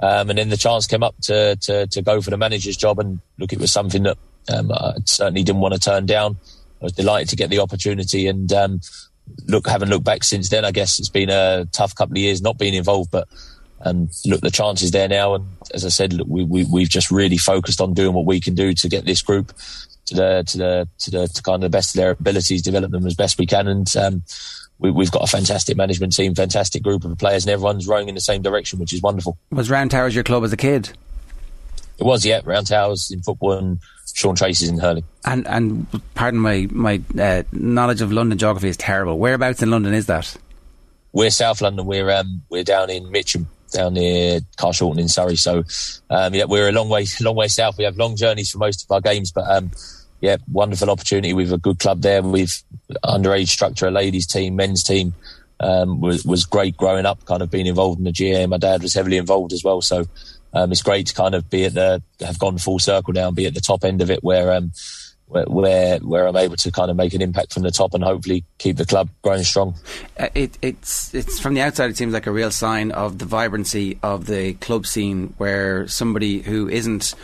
Um, 0.00 0.30
and 0.30 0.38
then 0.38 0.48
the 0.48 0.56
chance 0.56 0.86
came 0.86 1.02
up 1.02 1.14
to, 1.22 1.56
to, 1.62 1.86
to 1.86 2.02
go 2.02 2.20
for 2.20 2.30
the 2.30 2.36
manager's 2.36 2.76
job. 2.76 2.98
And 2.98 3.20
look, 3.38 3.52
it 3.52 3.60
was 3.60 3.72
something 3.72 4.02
that 4.02 4.18
um, 4.52 4.72
I 4.72 4.94
certainly 5.06 5.42
didn't 5.42 5.60
want 5.60 5.74
to 5.74 5.80
turn 5.80 6.06
down. 6.06 6.36
I 6.80 6.84
was 6.84 6.92
delighted 6.92 7.28
to 7.30 7.36
get 7.36 7.50
the 7.50 7.60
opportunity. 7.60 8.26
And 8.26 8.52
um, 8.52 8.80
look, 9.46 9.66
haven't 9.66 9.88
looked 9.88 10.04
back 10.04 10.24
since 10.24 10.48
then. 10.48 10.64
I 10.64 10.72
guess 10.72 10.98
it's 10.98 11.08
been 11.08 11.30
a 11.30 11.66
tough 11.72 11.94
couple 11.94 12.14
of 12.14 12.18
years 12.18 12.42
not 12.42 12.58
being 12.58 12.74
involved, 12.74 13.10
but 13.10 13.28
um, 13.84 14.08
look, 14.24 14.40
the 14.40 14.50
chance 14.50 14.82
is 14.82 14.90
there 14.90 15.08
now. 15.08 15.34
And 15.34 15.46
as 15.72 15.84
I 15.84 15.90
said, 15.90 16.12
look, 16.12 16.26
we, 16.28 16.44
we, 16.44 16.64
we've 16.64 16.88
just 16.88 17.10
really 17.10 17.38
focused 17.38 17.80
on 17.80 17.94
doing 17.94 18.14
what 18.14 18.26
we 18.26 18.40
can 18.40 18.54
do 18.54 18.74
to 18.74 18.88
get 18.88 19.04
this 19.04 19.22
group 19.22 19.52
to 20.06 20.14
the 20.14 20.44
to 20.46 20.58
the 20.58 20.88
to 20.98 21.10
the 21.10 21.28
to 21.28 21.42
kind 21.42 21.56
of 21.56 21.60
the 21.62 21.70
best 21.70 21.94
of 21.94 22.00
their 22.00 22.10
abilities, 22.10 22.62
develop 22.62 22.90
them 22.90 23.06
as 23.06 23.14
best 23.14 23.38
we 23.38 23.46
can, 23.46 23.68
and 23.68 23.96
um, 23.96 24.22
we, 24.78 25.04
have 25.04 25.12
got 25.12 25.22
a 25.22 25.26
fantastic 25.26 25.76
management 25.76 26.14
team, 26.14 26.34
fantastic 26.34 26.82
group 26.82 27.04
of 27.04 27.16
players, 27.18 27.44
and 27.44 27.52
everyone's 27.52 27.86
rowing 27.86 28.08
in 28.08 28.14
the 28.14 28.20
same 28.20 28.42
direction, 28.42 28.78
which 28.78 28.92
is 28.92 29.00
wonderful. 29.00 29.38
Was 29.50 29.70
Round 29.70 29.90
Towers 29.90 30.14
your 30.14 30.24
club 30.24 30.44
as 30.44 30.52
a 30.52 30.56
kid? 30.56 30.90
It 31.98 32.04
was, 32.04 32.24
yeah. 32.24 32.40
Round 32.44 32.66
Towers 32.66 33.10
in 33.10 33.22
football 33.22 33.52
and 33.52 33.78
Seán 34.06 34.36
Treacy's 34.36 34.68
in 34.68 34.78
hurling. 34.78 35.04
And 35.24 35.46
and 35.46 35.86
pardon 36.14 36.40
my 36.40 36.68
my 36.70 37.00
uh, 37.18 37.42
knowledge 37.52 38.00
of 38.00 38.12
London 38.12 38.38
geography 38.38 38.68
is 38.68 38.76
terrible. 38.76 39.18
Whereabouts 39.18 39.62
in 39.62 39.70
London 39.70 39.94
is 39.94 40.06
that? 40.06 40.36
We're 41.12 41.30
South 41.30 41.60
London. 41.60 41.86
We're 41.86 42.10
um, 42.10 42.42
we're 42.48 42.64
down 42.64 42.90
in 42.90 43.10
Mitcham, 43.10 43.48
down 43.72 43.94
near 43.94 44.40
Carshalton 44.58 44.98
in 44.98 45.08
Surrey. 45.08 45.36
So 45.36 45.64
um, 46.10 46.34
yeah, 46.34 46.44
we're 46.44 46.68
a 46.68 46.72
long 46.72 46.88
way 46.88 47.06
long 47.20 47.36
way 47.36 47.48
south. 47.48 47.78
We 47.78 47.84
have 47.84 47.96
long 47.96 48.16
journeys 48.16 48.50
for 48.50 48.58
most 48.58 48.84
of 48.84 48.90
our 48.90 49.00
games, 49.00 49.32
but 49.32 49.48
um, 49.48 49.70
yeah, 50.20 50.36
wonderful 50.50 50.90
opportunity. 50.90 51.32
We've 51.32 51.52
a 51.52 51.58
good 51.58 51.78
club 51.78 52.02
there. 52.02 52.22
We've 52.22 52.54
underage 53.04 53.48
structure, 53.48 53.86
a 53.86 53.90
ladies 53.90 54.26
team, 54.26 54.56
men's 54.56 54.82
team. 54.82 55.14
Um, 55.60 56.00
was 56.00 56.24
was 56.24 56.44
great 56.44 56.76
growing 56.76 57.06
up, 57.06 57.24
kind 57.26 57.42
of 57.42 57.50
being 57.50 57.66
involved 57.66 57.98
in 57.98 58.04
the 58.04 58.12
GAA. 58.12 58.46
My 58.46 58.58
dad 58.58 58.82
was 58.82 58.94
heavily 58.94 59.18
involved 59.18 59.52
as 59.52 59.62
well, 59.62 59.80
so 59.80 60.04
um, 60.52 60.72
it's 60.72 60.82
great 60.82 61.06
to 61.08 61.14
kind 61.14 61.34
of 61.34 61.48
be 61.48 61.64
at 61.64 61.74
the 61.74 62.02
have 62.20 62.38
gone 62.38 62.58
full 62.58 62.78
circle 62.78 63.12
now 63.12 63.28
and 63.28 63.36
be 63.36 63.46
at 63.46 63.54
the 63.54 63.60
top 63.60 63.84
end 63.84 64.02
of 64.02 64.10
it, 64.10 64.22
where 64.24 64.52
um, 64.52 64.72
where 65.26 65.98
where 65.98 66.26
I'm 66.26 66.36
able 66.36 66.56
to 66.56 66.70
kind 66.70 66.90
of 66.90 66.96
make 66.96 67.14
an 67.14 67.22
impact 67.22 67.52
from 67.52 67.62
the 67.62 67.70
top 67.70 67.94
and 67.94 68.04
hopefully 68.04 68.44
keep 68.58 68.76
the 68.76 68.84
club 68.84 69.08
growing 69.22 69.42
strong. 69.42 69.74
Uh, 70.18 70.28
it, 70.34 70.56
it's 70.62 71.14
it's 71.14 71.40
from 71.40 71.54
the 71.54 71.60
outside 71.60 71.90
it 71.90 71.96
seems 71.96 72.12
like 72.12 72.26
a 72.26 72.32
real 72.32 72.50
sign 72.50 72.92
of 72.92 73.18
the 73.18 73.24
vibrancy 73.24 73.98
of 74.02 74.26
the 74.26 74.54
club 74.54 74.86
scene 74.86 75.34
where 75.38 75.88
somebody 75.88 76.40
who 76.40 76.68
isn't 76.68 77.14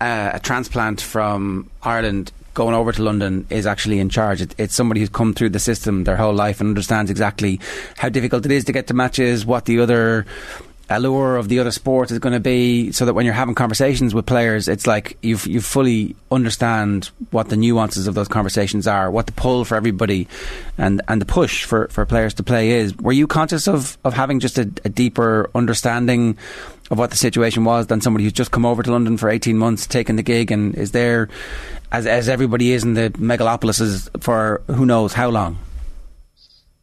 uh, 0.00 0.30
a 0.34 0.40
transplant 0.40 1.00
from 1.00 1.70
Ireland 1.82 2.32
going 2.54 2.74
over 2.74 2.92
to 2.92 3.02
London 3.02 3.46
is 3.50 3.66
actually 3.66 3.98
in 3.98 4.08
charge. 4.08 4.40
It, 4.40 4.54
it's 4.58 4.74
somebody 4.74 5.00
who's 5.00 5.08
come 5.08 5.34
through 5.34 5.50
the 5.50 5.58
system 5.58 6.04
their 6.04 6.16
whole 6.16 6.34
life 6.34 6.60
and 6.60 6.68
understands 6.68 7.10
exactly 7.10 7.60
how 7.96 8.08
difficult 8.08 8.44
it 8.46 8.52
is 8.52 8.64
to 8.64 8.72
get 8.72 8.86
to 8.88 8.94
matches, 8.94 9.46
what 9.46 9.64
the 9.64 9.80
other 9.80 10.26
allure 10.90 11.36
of 11.36 11.48
the 11.48 11.60
other 11.60 11.70
sport 11.70 12.10
is 12.10 12.18
going 12.18 12.32
to 12.32 12.40
be 12.40 12.90
so 12.90 13.04
that 13.04 13.14
when 13.14 13.24
you're 13.24 13.32
having 13.32 13.54
conversations 13.54 14.12
with 14.12 14.26
players 14.26 14.66
it's 14.66 14.88
like 14.88 15.16
you 15.22 15.38
you 15.44 15.60
fully 15.60 16.16
understand 16.32 17.10
what 17.30 17.48
the 17.48 17.56
nuances 17.56 18.08
of 18.08 18.16
those 18.16 18.26
conversations 18.26 18.88
are 18.88 19.08
what 19.08 19.26
the 19.26 19.32
pull 19.32 19.64
for 19.64 19.76
everybody 19.76 20.26
and 20.76 21.00
and 21.06 21.20
the 21.20 21.26
push 21.26 21.64
for, 21.64 21.86
for 21.88 22.04
players 22.04 22.34
to 22.34 22.42
play 22.42 22.70
is 22.70 22.96
were 22.96 23.12
you 23.12 23.28
conscious 23.28 23.68
of 23.68 23.96
of 24.04 24.14
having 24.14 24.40
just 24.40 24.58
a, 24.58 24.62
a 24.84 24.88
deeper 24.88 25.48
understanding 25.54 26.36
of 26.90 26.98
what 26.98 27.10
the 27.10 27.16
situation 27.16 27.64
was 27.64 27.86
than 27.86 28.00
somebody 28.00 28.24
who's 28.24 28.32
just 28.32 28.50
come 28.50 28.66
over 28.66 28.82
to 28.82 28.90
London 28.90 29.16
for 29.16 29.30
18 29.30 29.56
months 29.56 29.86
taking 29.86 30.16
the 30.16 30.22
gig 30.22 30.50
and 30.50 30.74
is 30.74 30.92
there 30.92 31.28
as 31.92 32.06
as 32.06 32.28
everybody 32.28 32.72
is 32.72 32.82
in 32.82 32.94
the 32.94 33.10
megalopolises 33.10 34.08
for 34.22 34.62
who 34.66 34.84
knows 34.84 35.12
how 35.12 35.28
long 35.28 35.58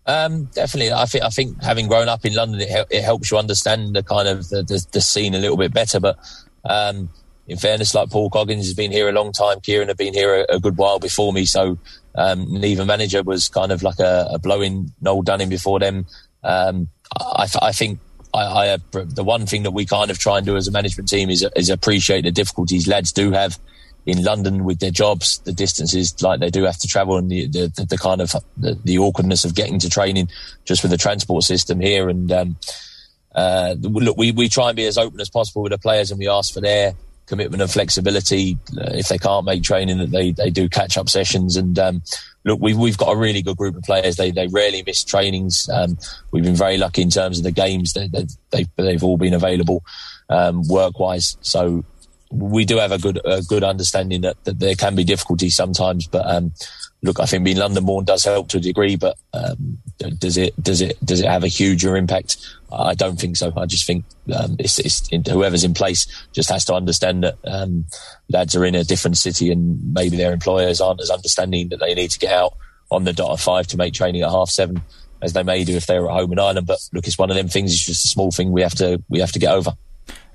um, 0.07 0.45
definitely, 0.45 0.93
I 0.93 1.05
think 1.05 1.23
I 1.25 1.29
think 1.29 1.61
having 1.61 1.89
grown 1.89 2.07
up 2.07 2.23
in 2.23 2.33
London, 2.33 2.61
it, 2.61 2.87
it 2.89 3.03
helps 3.03 3.29
you 3.29 3.37
understand 3.37 3.93
the 3.93 4.03
kind 4.03 4.29
of 4.29 4.47
the, 4.47 4.63
the, 4.63 4.85
the 4.93 5.01
scene 5.01 5.35
a 5.35 5.37
little 5.37 5.57
bit 5.57 5.73
better. 5.73 5.99
But 5.99 6.17
um, 6.63 7.09
in 7.45 7.57
fairness, 7.57 7.93
like 7.93 8.09
Paul 8.09 8.29
Coggins 8.29 8.65
has 8.65 8.73
been 8.73 8.93
here 8.93 9.09
a 9.09 9.11
long 9.11 9.33
time, 9.33 9.59
Kieran 9.59 9.89
have 9.89 9.97
been 9.97 10.13
here 10.13 10.45
a, 10.49 10.55
a 10.55 10.59
good 10.61 10.77
while 10.77 10.99
before 10.99 11.33
me, 11.33 11.45
so 11.45 11.77
um, 12.15 12.47
neither 12.49 12.85
manager 12.85 13.21
was 13.21 13.49
kind 13.49 13.71
of 13.71 13.83
like 13.83 13.99
a, 13.99 14.29
a 14.31 14.39
blowing 14.39 14.93
Noel 15.01 15.23
Dunning 15.23 15.49
before 15.49 15.79
them. 15.79 16.05
Um, 16.41 16.87
I, 17.19 17.47
I, 17.61 17.71
think 17.73 17.99
I, 18.33 18.73
I, 18.73 18.77
the 18.91 19.23
one 19.23 19.45
thing 19.45 19.63
that 19.63 19.71
we 19.71 19.85
kind 19.85 20.11
of 20.11 20.19
try 20.19 20.37
and 20.37 20.45
do 20.45 20.55
as 20.55 20.67
a 20.67 20.71
management 20.71 21.09
team 21.09 21.29
is, 21.29 21.45
is 21.55 21.69
appreciate 21.69 22.21
the 22.21 22.31
difficulties 22.31 22.87
lads 22.87 23.11
do 23.11 23.31
have 23.31 23.57
in 24.07 24.23
London 24.23 24.63
with 24.63 24.79
their 24.79 24.89
jobs, 24.89 25.39
the 25.39 25.51
distances 25.51 26.19
like 26.21 26.39
they 26.39 26.49
do 26.49 26.63
have 26.63 26.77
to 26.77 26.87
travel, 26.87 27.17
and 27.17 27.29
the 27.29 27.45
the, 27.47 27.85
the 27.89 27.97
kind 27.97 28.21
of 28.21 28.31
the, 28.55 28.79
the, 28.85 28.97
awkwardness 28.97 29.43
of 29.43 29.53
getting 29.53 29.79
to 29.79 29.89
training 29.89 30.29
just 30.63 30.81
with 30.81 30.91
the 30.91 30.97
transport 30.97 31.43
system 31.43 31.81
here. 31.81 32.07
And 32.07 32.31
um, 32.31 32.55
uh, 33.35 33.75
look, 33.81 34.17
we 34.17 34.31
we 34.31 34.47
try 34.47 34.69
and 34.69 34.77
be 34.77 34.85
as 34.85 34.97
open 34.97 35.19
as 35.19 35.29
possible 35.29 35.61
with 35.61 35.73
the 35.73 35.77
players, 35.77 36.09
and 36.09 36.17
we 36.17 36.29
ask 36.29 36.53
for 36.53 36.61
their 36.61 36.93
commitment 37.25 37.61
and 37.61 37.69
flexibility. 37.69 38.57
Uh, 38.77 38.91
if 38.93 39.09
they 39.09 39.17
can't 39.17 39.45
make 39.45 39.61
training, 39.61 39.97
that 39.97 40.11
they 40.11 40.31
they 40.31 40.49
do 40.49 40.69
catch 40.69 40.97
up 40.97 41.09
sessions. 41.09 41.57
And 41.57 41.77
um, 41.77 42.01
look, 42.47 42.59
we've 42.61 42.77
we've 42.77 42.97
got 42.97 43.11
a 43.11 43.17
really 43.17 43.41
good 43.41 43.57
group 43.57 43.75
of 43.75 43.83
players. 43.83 44.15
They 44.15 44.31
they 44.31 44.47
rarely 44.47 44.81
miss 44.85 45.03
trainings. 45.03 45.69
Um, 45.69 45.97
we've 46.31 46.43
been 46.43 46.55
very 46.55 46.77
lucky 46.77 47.01
in 47.01 47.09
terms 47.09 47.37
of 47.37 47.43
the 47.43 47.51
games. 47.51 47.93
They, 47.93 48.07
they, 48.07 48.25
they've 48.51 48.69
they've 48.77 49.03
all 49.03 49.17
been 49.17 49.33
available 49.33 49.83
um, 50.29 50.67
work 50.67 50.99
wise. 50.99 51.37
So 51.41 51.83
we 52.31 52.65
do 52.65 52.77
have 52.77 52.91
a 52.91 52.97
good 52.97 53.19
a 53.25 53.41
good 53.43 53.63
understanding 53.63 54.21
that, 54.21 54.43
that 54.45 54.59
there 54.59 54.75
can 54.75 54.95
be 54.95 55.03
difficulties 55.03 55.55
sometimes. 55.55 56.07
But 56.07 56.25
um, 56.25 56.53
look, 57.03 57.19
I 57.19 57.25
think 57.25 57.43
being 57.43 57.57
London 57.57 57.85
born 57.85 58.05
does 58.05 58.23
help 58.23 58.47
to 58.49 58.57
a 58.57 58.61
degree. 58.61 58.95
But 58.95 59.17
um, 59.33 59.79
does 59.97 60.37
it 60.37 60.61
does 60.61 60.81
it 60.81 61.03
does 61.05 61.21
it 61.21 61.27
have 61.27 61.43
a 61.43 61.47
huger 61.47 61.95
impact? 61.97 62.37
I 62.71 62.93
don't 62.93 63.19
think 63.19 63.37
so. 63.37 63.53
I 63.55 63.65
just 63.65 63.87
think 63.87 64.03
um, 64.35 64.57
it's, 64.59 64.77
it's 64.79 65.09
whoever's 65.29 65.63
in 65.63 65.73
place 65.73 66.05
just 66.33 66.49
has 66.49 66.65
to 66.65 66.73
understand 66.73 67.23
that 67.23 67.37
um, 67.45 67.85
lads 68.29 68.55
are 68.55 68.65
in 68.65 68.75
a 68.75 68.83
different 68.83 69.17
city 69.17 69.51
and 69.51 69.93
maybe 69.93 70.17
their 70.17 70.33
employers 70.33 70.81
aren't 70.81 71.01
as 71.01 71.09
understanding 71.09 71.69
that 71.69 71.79
they 71.79 71.93
need 71.93 72.11
to 72.11 72.19
get 72.19 72.33
out 72.33 72.53
on 72.91 73.05
the 73.05 73.13
dot 73.13 73.31
of 73.31 73.39
five 73.39 73.67
to 73.67 73.77
make 73.77 73.93
training 73.93 74.21
at 74.21 74.29
half 74.29 74.49
seven 74.49 74.81
as 75.21 75.33
they 75.33 75.43
may 75.43 75.63
do 75.63 75.75
if 75.75 75.87
they 75.87 75.99
were 75.99 76.11
at 76.11 76.19
home 76.19 76.31
in 76.31 76.39
Ireland. 76.39 76.67
But 76.67 76.79
look, 76.93 77.07
it's 77.07 77.17
one 77.17 77.29
of 77.29 77.35
them 77.35 77.47
things. 77.47 77.73
It's 77.73 77.85
just 77.85 78.05
a 78.05 78.09
small 78.09 78.31
thing 78.31 78.51
we 78.51 78.61
have 78.61 78.75
to 78.75 79.01
we 79.09 79.19
have 79.19 79.31
to 79.31 79.39
get 79.39 79.53
over. 79.53 79.71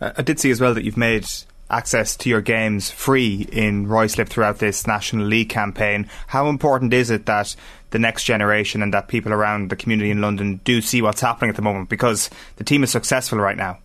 Uh, 0.00 0.12
I 0.16 0.22
did 0.22 0.40
see 0.40 0.50
as 0.50 0.60
well 0.60 0.74
that 0.74 0.84
you've 0.84 0.96
made 0.96 1.26
access 1.70 2.16
to 2.16 2.28
your 2.28 2.42
games 2.42 2.90
free 2.90 3.48
in 3.50 3.86
Ruislip 3.86 4.28
throughout 4.28 4.58
this 4.58 4.86
National 4.86 5.26
League 5.26 5.48
campaign. 5.48 6.08
How 6.28 6.48
important 6.48 6.92
is 6.92 7.10
it 7.10 7.26
that 7.26 7.56
the 7.92 7.98
next 7.98 8.24
generation 8.24 8.82
and 8.82 8.92
that 8.92 9.06
people 9.06 9.32
around 9.32 9.70
the 9.70 9.76
community 9.76 10.10
in 10.10 10.20
London 10.20 10.60
do 10.64 10.80
see 10.80 11.00
what's 11.00 11.20
happening 11.20 11.50
at 11.50 11.56
the 11.56 11.62
moment 11.62 11.88
because 11.88 12.28
the 12.56 12.64
team 12.64 12.82
is 12.82 12.90
successful 12.90 13.38
right 13.38 13.56
now? 13.56 13.78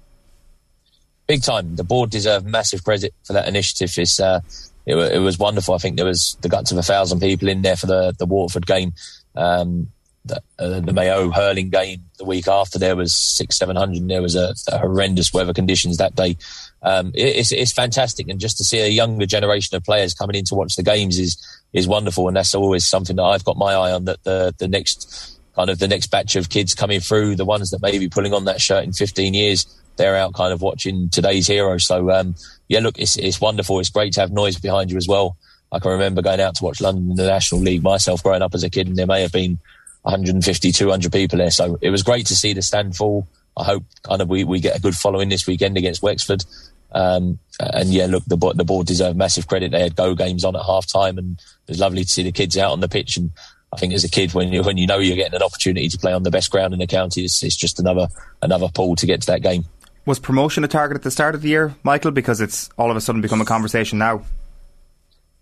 Big 1.28 1.44
time. 1.44 1.76
The 1.76 1.84
board 1.84 2.10
deserve 2.10 2.46
massive 2.46 2.84
credit 2.84 3.14
for 3.24 3.34
that 3.34 3.48
initiative. 3.48 3.94
It's, 3.98 4.20
uh, 4.20 4.40
it, 4.86 4.96
it, 4.96 5.20
was 5.20 5.38
wonderful. 5.38 5.76
I 5.76 5.78
think 5.78 5.98
there 5.98 6.06
was 6.06 6.38
the 6.42 6.48
guts 6.50 6.72
of 6.72 6.78
a 6.78 6.84
thousand 6.84 7.20
people 7.20 7.50
in 7.50 7.62
there 7.62 7.76
for 7.76 7.86
the, 7.86 8.16
the 8.18 8.26
Waterford 8.26 8.66
game. 8.66 8.94
Um, 9.36 9.92
the, 10.28 10.42
uh, 10.60 10.80
the, 10.80 10.94
Mayo 10.94 11.32
hurling 11.32 11.70
game 11.70 12.04
the 12.18 12.26
week 12.26 12.48
after 12.48 12.78
there 12.78 12.96
was 12.96 13.16
six, 13.16 13.58
seven 13.58 13.76
hundred. 13.76 14.02
And 14.02 14.10
there 14.10 14.22
was 14.22 14.36
a, 14.36 14.54
a 14.72 14.78
horrendous 14.78 15.34
weather 15.34 15.54
conditions 15.54 15.98
that 15.98 16.16
day 16.16 16.38
um, 16.82 17.12
it, 17.14 17.36
it's, 17.36 17.52
it's 17.52 17.72
fantastic. 17.72 18.30
And 18.30 18.40
just 18.40 18.58
to 18.58 18.64
see 18.64 18.80
a 18.80 18.88
younger 18.88 19.26
generation 19.26 19.76
of 19.76 19.84
players 19.84 20.14
coming 20.14 20.36
in 20.36 20.46
to 20.46 20.56
watch 20.56 20.76
the 20.76 20.84
games 20.84 21.18
is, 21.20 21.38
is 21.74 21.88
wonderful. 21.88 22.28
And 22.28 22.38
that's 22.38 22.56
always 22.56 22.86
something 22.86 23.16
that 23.16 23.24
I've 23.24 23.44
got 23.44 23.58
my 23.58 23.74
eye 23.74 23.92
on 23.92 24.06
that 24.06 24.24
the, 24.24 24.54
the 24.58 24.68
next 24.68 25.38
kind 25.56 25.70
of 25.70 25.80
the 25.80 25.88
next 25.88 26.08
batch 26.08 26.36
of 26.36 26.50
kids 26.50 26.76
coming 26.76 27.00
through, 27.00 27.36
the 27.36 27.46
ones 27.46 27.72
that 27.72 27.82
may 27.82 27.98
be 27.98 28.08
pulling 28.08 28.34
on 28.34 28.46
that 28.46 28.62
shirt 28.62 28.84
in 28.84 28.94
15 28.94 29.34
years, 29.34 29.66
they're 29.98 30.16
out 30.16 30.34
kind 30.34 30.54
of 30.54 30.62
watching 30.62 31.10
today's 31.10 31.48
hero. 31.48 31.78
So, 31.80 32.12
um, 32.12 32.36
yeah, 32.68 32.80
look, 32.80 33.00
it's, 33.00 33.18
it's 33.18 33.42
wonderful. 33.42 33.80
It's 33.80 33.90
great 33.90 34.14
to 34.14 34.22
have 34.22 34.32
noise 34.32 34.58
behind 34.58 34.92
you 34.92 34.98
as 34.98 35.08
well. 35.08 35.36
I 35.72 35.80
can 35.80 35.92
remember 35.92 36.22
going 36.22 36.40
out 36.40 36.56
to 36.56 36.64
watch 36.64 36.80
London 36.80 37.10
in 37.10 37.16
the 37.18 37.26
National 37.26 37.60
League 37.60 37.84
myself 37.84 38.24
growing 38.24 38.42
up 38.42 38.54
as 38.54 38.64
a 38.64 38.70
kid, 38.70 38.88
and 38.88 38.96
there 38.96 39.08
may 39.08 39.22
have 39.22 39.34
been 39.34 39.60
150, 40.04 40.72
200 40.72 41.12
people 41.12 41.38
there. 41.38 41.52
So 41.52 41.78
it 41.82 41.90
was 41.90 42.04
great 42.04 42.28
to 42.28 42.36
see 42.36 42.54
the 42.54 42.62
stand 42.62 42.96
full. 42.96 43.28
I 43.58 43.64
hope 43.64 43.84
kind 44.04 44.22
of 44.22 44.30
we, 44.30 44.44
we 44.44 44.60
get 44.60 44.78
a 44.78 44.82
good 44.82 44.96
following 44.96 45.30
this 45.30 45.48
weekend 45.48 45.78
against 45.78 46.04
Wexford. 46.04 46.46
Um, 46.92 47.40
and 47.60 47.90
yeah, 47.90 48.06
look, 48.06 48.24
the, 48.26 48.38
the 48.56 48.64
board 48.64 48.88
deserve 48.88 49.16
massive 49.16 49.48
credit. 49.48 49.72
They 49.72 49.82
had 49.82 49.96
go 49.96 50.16
games 50.16 50.46
on 50.46 50.56
at 50.56 50.64
half 50.64 50.88
time 50.88 51.18
and 51.18 51.40
it 51.40 51.72
was 51.72 51.80
lovely 51.80 52.04
to 52.04 52.12
see 52.12 52.24
the 52.24 52.32
kids 52.32 52.58
out 52.58 52.72
on 52.72 52.80
the 52.80 52.88
pitch. 52.88 53.18
And 53.18 53.32
I 53.74 53.78
think 53.78 53.94
as 53.94 54.04
a 54.04 54.10
kid, 54.10 54.34
when 54.34 54.54
you, 54.54 54.64
when 54.64 54.78
you 54.78 54.88
know 54.88 55.00
you're 55.00 55.18
getting 55.18 55.36
an 55.36 55.44
opportunity 55.44 55.90
to 55.90 55.98
play 55.98 56.14
on 56.14 56.24
the 56.24 56.32
best 56.32 56.52
ground 56.52 56.74
in 56.74 56.80
the 56.80 56.88
county, 56.88 57.24
it's, 57.24 57.44
it's 57.44 57.56
just 57.56 57.80
another, 57.80 58.08
another 58.42 58.68
pull 58.74 58.96
to 58.96 59.06
get 59.06 59.22
to 59.22 59.28
that 59.28 59.42
game. 59.42 59.66
Was 60.06 60.20
promotion 60.20 60.64
a 60.64 60.70
target 60.70 60.96
at 60.96 61.04
the 61.04 61.12
start 61.12 61.36
of 61.36 61.42
the 61.42 61.50
year, 61.50 61.76
Michael? 61.84 62.12
Because 62.12 62.40
it's 62.40 62.70
all 62.78 62.90
of 62.90 62.96
a 62.96 63.02
sudden 63.02 63.22
become 63.22 63.42
a 63.42 63.46
conversation 63.46 63.98
now. 63.98 64.24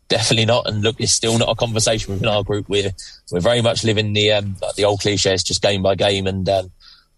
Definitely 0.08 0.46
not, 0.46 0.68
and 0.68 0.84
look, 0.84 0.98
it's 1.00 1.12
still 1.12 1.38
not 1.40 1.50
a 1.50 1.56
conversation 1.56 2.14
within 2.14 2.30
our 2.30 2.44
group. 2.44 2.70
We're 2.70 2.92
we're 3.32 3.40
very 3.40 3.62
much 3.62 3.84
living 3.84 4.14
the 4.14 4.34
um, 4.34 4.56
the 4.78 4.86
old 4.86 5.00
cliches, 5.00 5.44
just 5.44 5.64
game 5.64 5.82
by 5.82 5.96
game, 5.96 6.28
and 6.28 6.48
um, 6.48 6.72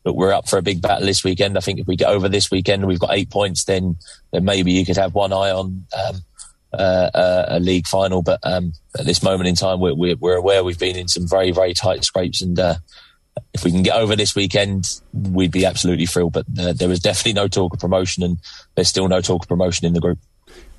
look, 0.05 0.15
we're 0.15 0.31
up 0.31 0.47
for 0.47 0.57
a 0.57 0.61
big 0.61 0.81
battle 0.81 1.05
this 1.05 1.23
weekend. 1.23 1.57
I 1.57 1.59
think 1.59 1.79
if 1.79 1.87
we 1.87 1.97
get 1.97 2.07
over 2.07 2.29
this 2.29 2.49
weekend, 2.49 2.87
we've 2.87 2.99
got 2.99 3.13
eight 3.13 3.29
points, 3.29 3.65
then 3.65 3.97
then 4.31 4.45
maybe 4.45 4.71
you 4.71 4.85
could 4.85 4.95
have 4.95 5.13
one 5.13 5.33
eye 5.33 5.51
on 5.51 5.85
um, 5.97 6.15
uh, 6.71 7.09
uh, 7.13 7.45
a 7.49 7.59
league 7.59 7.87
final. 7.87 8.21
But 8.21 8.39
um, 8.43 8.71
at 8.97 9.05
this 9.05 9.21
moment 9.21 9.49
in 9.49 9.55
time, 9.55 9.81
we're, 9.81 9.95
we're, 9.95 10.15
we're 10.15 10.37
aware 10.37 10.63
we've 10.63 10.79
been 10.79 10.95
in 10.95 11.09
some 11.09 11.27
very 11.27 11.51
very 11.51 11.73
tight 11.73 12.05
scrapes, 12.05 12.41
and 12.41 12.57
uh, 12.57 12.75
if 13.53 13.65
we 13.65 13.71
can 13.71 13.83
get 13.83 13.97
over 13.97 14.15
this 14.15 14.33
weekend, 14.33 15.01
we'd 15.13 15.51
be 15.51 15.65
absolutely 15.65 16.05
thrilled. 16.05 16.33
But 16.33 16.45
uh, 16.57 16.71
there 16.73 16.89
was 16.89 17.01
definitely 17.01 17.33
no 17.33 17.49
talk 17.49 17.73
of 17.73 17.79
promotion, 17.79 18.23
and 18.23 18.37
there's 18.75 18.87
still 18.87 19.09
no 19.09 19.19
talk 19.19 19.43
of 19.43 19.49
promotion 19.49 19.85
in 19.85 19.93
the 19.93 19.99
group. 19.99 20.19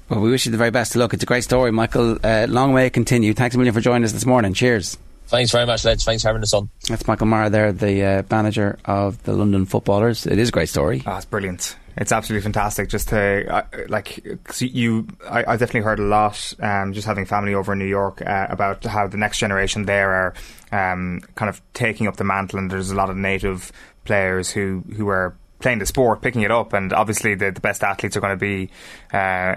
Well, 0.08 0.20
we 0.20 0.30
wish 0.30 0.46
you 0.46 0.52
the 0.52 0.58
very 0.58 0.70
best 0.70 0.94
of 0.94 1.00
luck. 1.00 1.12
It's 1.12 1.22
a 1.22 1.26
great 1.26 1.44
story, 1.44 1.70
Michael. 1.70 2.18
Uh, 2.24 2.46
long 2.48 2.72
way 2.72 2.84
to 2.84 2.90
continue. 2.90 3.34
Thanks 3.34 3.54
a 3.54 3.58
million 3.58 3.74
for 3.74 3.80
joining 3.80 4.04
us 4.04 4.12
this 4.12 4.24
morning. 4.24 4.54
Cheers. 4.54 4.96
Thanks 5.26 5.50
very 5.50 5.66
much, 5.66 5.84
lads. 5.84 6.04
Thanks 6.04 6.22
for 6.22 6.30
having 6.30 6.42
us 6.42 6.54
on. 6.54 6.70
That's 6.88 7.06
Michael 7.06 7.26
Maher 7.26 7.50
there, 7.50 7.70
the 7.70 8.02
uh, 8.02 8.22
manager 8.30 8.78
of 8.86 9.22
the 9.24 9.34
London 9.34 9.66
Footballers. 9.66 10.26
It 10.26 10.38
is 10.38 10.48
a 10.48 10.52
great 10.52 10.70
story. 10.70 11.02
Oh, 11.06 11.16
it's 11.16 11.26
brilliant. 11.26 11.76
It's 11.98 12.12
absolutely 12.12 12.44
fantastic. 12.44 12.88
Just 12.88 13.08
to 13.08 13.46
uh, 13.54 13.64
like 13.88 14.24
you, 14.60 15.06
I, 15.28 15.50
have 15.50 15.60
definitely 15.60 15.82
heard 15.82 15.98
a 15.98 16.04
lot. 16.04 16.54
Um, 16.60 16.94
just 16.94 17.06
having 17.06 17.26
family 17.26 17.52
over 17.52 17.74
in 17.74 17.78
New 17.78 17.86
York 17.86 18.22
uh, 18.22 18.46
about 18.48 18.84
how 18.84 19.06
the 19.06 19.18
next 19.18 19.38
generation 19.38 19.84
there 19.84 20.10
are 20.14 20.34
um, 20.72 21.20
kind 21.34 21.50
of 21.50 21.60
taking 21.74 22.06
up 22.06 22.16
the 22.16 22.24
mantle, 22.24 22.58
and 22.58 22.70
there's 22.70 22.90
a 22.90 22.94
lot 22.94 23.10
of 23.10 23.16
native 23.16 23.70
players 24.06 24.50
who 24.50 24.82
who 24.96 25.08
are 25.08 25.36
playing 25.58 25.78
the 25.78 25.86
sport, 25.86 26.22
picking 26.22 26.42
it 26.42 26.50
up, 26.50 26.72
and 26.72 26.92
obviously 26.92 27.34
the, 27.34 27.50
the 27.50 27.60
best 27.60 27.82
athletes 27.82 28.16
are 28.16 28.20
going 28.20 28.32
to 28.32 28.40
be. 28.40 28.70
Uh, 29.12 29.56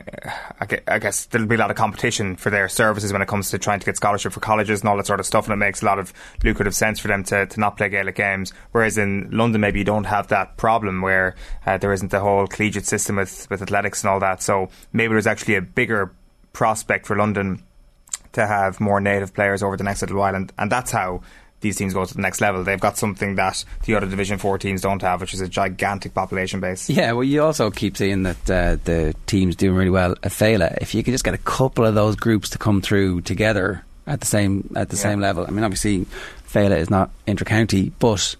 I 0.87 0.99
guess 0.99 1.25
there'll 1.25 1.47
be 1.47 1.55
a 1.55 1.59
lot 1.59 1.69
of 1.69 1.77
competition 1.77 2.35
for 2.35 2.49
their 2.49 2.67
services 2.69 3.13
when 3.13 3.21
it 3.21 3.27
comes 3.27 3.51
to 3.51 3.59
trying 3.59 3.79
to 3.79 3.85
get 3.85 3.97
scholarship 3.97 4.33
for 4.33 4.39
colleges 4.39 4.81
and 4.81 4.89
all 4.89 4.97
that 4.97 5.07
sort 5.07 5.19
of 5.19 5.25
stuff, 5.25 5.45
and 5.45 5.53
it 5.53 5.57
makes 5.57 5.81
a 5.81 5.85
lot 5.85 5.99
of 5.99 6.13
lucrative 6.43 6.73
sense 6.73 6.99
for 6.99 7.07
them 7.07 7.23
to, 7.25 7.45
to 7.45 7.59
not 7.59 7.77
play 7.77 7.89
Gaelic 7.89 8.15
games. 8.15 8.53
Whereas 8.71 8.97
in 8.97 9.29
London, 9.31 9.61
maybe 9.61 9.79
you 9.79 9.85
don't 9.85 10.05
have 10.05 10.27
that 10.29 10.57
problem 10.57 11.01
where 11.01 11.35
uh, 11.65 11.77
there 11.77 11.93
isn't 11.93 12.11
the 12.11 12.19
whole 12.19 12.47
collegiate 12.47 12.85
system 12.85 13.17
with 13.17 13.47
with 13.49 13.61
athletics 13.61 14.03
and 14.03 14.09
all 14.09 14.19
that. 14.19 14.41
So 14.41 14.69
maybe 14.93 15.13
there's 15.13 15.27
actually 15.27 15.55
a 15.55 15.61
bigger 15.61 16.13
prospect 16.53 17.05
for 17.05 17.15
London 17.15 17.63
to 18.33 18.47
have 18.47 18.79
more 18.79 19.01
native 19.01 19.33
players 19.33 19.61
over 19.61 19.77
the 19.77 19.83
next 19.83 20.01
little 20.01 20.17
while, 20.17 20.35
and, 20.35 20.51
and 20.57 20.71
that's 20.71 20.91
how 20.91 21.21
these 21.61 21.77
teams 21.77 21.93
go 21.93 22.03
to 22.03 22.13
the 22.13 22.21
next 22.21 22.41
level. 22.41 22.63
They've 22.63 22.79
got 22.79 22.97
something 22.97 23.35
that 23.35 23.63
the 23.85 23.95
other 23.95 24.07
Division 24.07 24.37
4 24.37 24.57
teams 24.57 24.81
don't 24.81 25.01
have, 25.01 25.21
which 25.21 25.33
is 25.33 25.41
a 25.41 25.47
gigantic 25.47 26.13
population 26.13 26.59
base. 26.59 26.89
Yeah, 26.89 27.13
well, 27.13 27.23
you 27.23 27.41
also 27.43 27.71
keep 27.71 27.97
seeing 27.97 28.23
that 28.23 28.49
uh, 28.49 28.77
the 28.83 29.15
teams 29.27 29.55
doing 29.55 29.75
really 29.75 29.89
well 29.89 30.11
at 30.23 30.31
Féile. 30.31 30.77
If 30.81 30.93
you 30.93 31.03
could 31.03 31.13
just 31.13 31.23
get 31.23 31.33
a 31.33 31.39
couple 31.39 31.85
of 31.85 31.95
those 31.95 32.15
groups 32.15 32.49
to 32.49 32.57
come 32.57 32.81
through 32.81 33.21
together 33.21 33.83
at 34.07 34.19
the 34.19 34.25
same 34.25 34.73
at 34.75 34.89
the 34.89 34.95
yeah. 34.95 35.03
same 35.03 35.19
level. 35.19 35.45
I 35.47 35.51
mean, 35.51 35.63
obviously, 35.63 36.05
Féile 36.47 36.77
is 36.77 36.89
not 36.89 37.11
inter-county, 37.27 37.91
but 37.99 38.35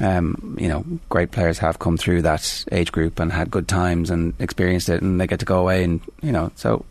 um, 0.00 0.56
you 0.60 0.68
know, 0.68 0.84
great 1.08 1.30
players 1.30 1.58
have 1.58 1.78
come 1.78 1.96
through 1.96 2.22
that 2.22 2.64
age 2.70 2.92
group 2.92 3.18
and 3.18 3.32
had 3.32 3.50
good 3.50 3.66
times 3.68 4.10
and 4.10 4.34
experienced 4.38 4.88
it, 4.88 5.02
and 5.02 5.20
they 5.20 5.26
get 5.26 5.40
to 5.40 5.46
go 5.46 5.60
away 5.60 5.84
and 5.84 6.00
you 6.22 6.32
know, 6.32 6.50
so 6.56 6.84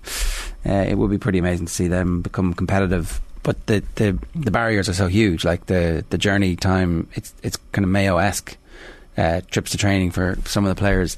uh, 0.65 0.71
it 0.71 0.97
would 0.97 1.09
be 1.09 1.17
pretty 1.17 1.39
amazing 1.39 1.67
to 1.67 1.73
see 1.73 1.87
them 1.87 2.21
become 2.21 2.53
competitive 2.53 3.21
but 3.47 3.65
the, 3.65 3.81
the 3.95 4.19
the 4.35 4.51
barriers 4.51 4.89
are 4.89 4.93
so 4.93 5.07
huge. 5.07 5.45
Like 5.45 5.67
the 5.67 6.03
the 6.09 6.17
journey 6.17 6.57
time, 6.57 7.07
it's 7.13 7.33
it's 7.41 7.55
kind 7.71 7.85
of 7.85 7.89
Mayo 7.89 8.17
esque. 8.17 8.57
Uh, 9.17 9.41
trips 9.49 9.71
to 9.71 9.77
training 9.77 10.11
for 10.11 10.37
some 10.45 10.63
of 10.63 10.69
the 10.69 10.79
players. 10.79 11.17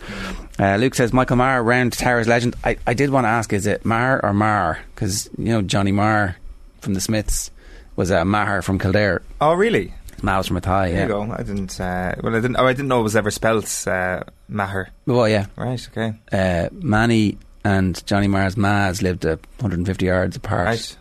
Uh, 0.58 0.78
Luke 0.78 0.96
says 0.96 1.12
Michael 1.12 1.36
Maher, 1.36 1.62
round 1.62 1.92
Towers 1.92 2.30
legend. 2.30 2.56
I, 2.64 2.78
I 2.88 2.94
did 2.94 3.10
want 3.10 3.26
to 3.26 3.30
ask, 3.30 3.52
is 3.52 3.66
it 3.66 3.84
Maher 3.84 4.24
or 4.24 4.34
Mar? 4.34 4.80
Because 4.96 5.30
you 5.38 5.46
know 5.46 5.62
Johnny 5.62 5.92
Marr 5.92 6.38
from 6.80 6.94
the 6.94 7.02
Smiths 7.02 7.52
was 7.98 8.10
a 8.10 8.24
Maher 8.24 8.62
from 8.62 8.80
Kildare. 8.80 9.22
Oh, 9.42 9.54
really? 9.54 9.94
Miles 10.22 10.48
from 10.48 10.62
Athy. 10.62 10.92
There 10.92 10.96
yeah. 10.96 11.02
you 11.02 11.08
go. 11.10 11.34
I 11.34 11.44
didn't. 11.44 11.82
Uh, 11.82 12.16
well, 12.24 12.36
I 12.36 12.40
didn't. 12.40 12.56
Oh, 12.58 12.68
I 12.68 12.74
didn't 12.74 12.88
know 12.88 13.00
it 13.02 13.04
was 13.04 13.16
ever 13.18 13.32
spelt 13.32 13.86
uh, 13.88 14.24
Maher. 14.48 14.92
Well, 15.08 15.28
yeah. 15.28 15.48
Right. 15.58 15.86
Okay. 15.92 16.14
Uh, 16.32 16.70
Manny 16.72 17.38
and 17.66 18.06
Johnny 18.06 18.28
Marr's 18.28 18.56
Maz 18.56 19.02
lived 19.02 19.26
150 19.26 20.06
yards 20.06 20.38
apart. 20.38 20.68
Right 20.68 20.98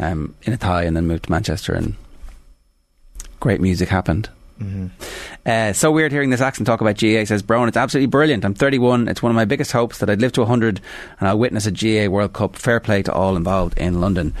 um, 0.00 0.34
in 0.42 0.56
Athy 0.56 0.86
and 0.86 0.96
then 0.96 1.06
moved 1.06 1.24
to 1.24 1.30
Manchester 1.30 1.74
and 1.74 1.94
great 3.38 3.60
music 3.60 3.88
happened. 3.88 4.28
Mm-hmm. 4.60 4.86
Uh, 5.46 5.72
so 5.72 5.90
weird 5.90 6.12
hearing 6.12 6.30
this 6.30 6.40
accent 6.40 6.66
talk 6.66 6.80
about 6.80 6.98
GAA, 6.98 7.24
says 7.24 7.42
Brown. 7.42 7.68
It's 7.68 7.76
absolutely 7.76 8.08
brilliant. 8.08 8.44
I'm 8.44 8.54
31. 8.54 9.08
It's 9.08 9.22
one 9.22 9.30
of 9.30 9.36
my 9.36 9.46
biggest 9.46 9.72
hopes 9.72 9.98
that 9.98 10.10
I'd 10.10 10.20
live 10.20 10.32
to 10.32 10.40
100 10.40 10.80
and 11.18 11.28
I'll 11.28 11.38
witness 11.38 11.66
a 11.66 11.70
GAA 11.70 12.10
World 12.10 12.34
Cup. 12.34 12.56
Fair 12.56 12.80
play 12.80 13.02
to 13.02 13.12
all 13.12 13.36
involved 13.36 13.78
in 13.78 14.00
London. 14.00 14.34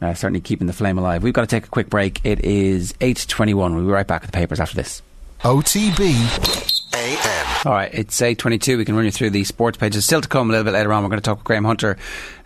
Uh, 0.00 0.14
certainly 0.14 0.40
keeping 0.40 0.66
the 0.66 0.72
flame 0.72 0.98
alive. 0.98 1.22
We've 1.22 1.32
got 1.32 1.42
to 1.42 1.46
take 1.46 1.64
a 1.64 1.70
quick 1.70 1.88
break. 1.88 2.20
It 2.24 2.44
is 2.44 2.92
8.21. 2.94 3.74
We'll 3.74 3.84
be 3.84 3.90
right 3.90 4.06
back 4.06 4.22
with 4.22 4.30
the 4.30 4.36
papers 4.36 4.60
after 4.60 4.74
this. 4.74 5.00
OTB 5.40 6.71
AM. 6.94 7.46
All 7.64 7.72
right, 7.72 7.92
it's 7.92 8.20
8.22. 8.20 8.76
We 8.76 8.84
can 8.84 8.94
run 8.96 9.04
you 9.04 9.10
through 9.10 9.30
the 9.30 9.44
sports 9.44 9.78
pages. 9.78 10.04
Still 10.04 10.20
to 10.20 10.28
come 10.28 10.50
a 10.50 10.52
little 10.52 10.64
bit 10.64 10.72
later 10.72 10.92
on. 10.92 11.02
We're 11.02 11.10
going 11.10 11.20
to 11.20 11.24
talk 11.24 11.38
with 11.38 11.44
Graham 11.44 11.64
Hunter 11.64 11.96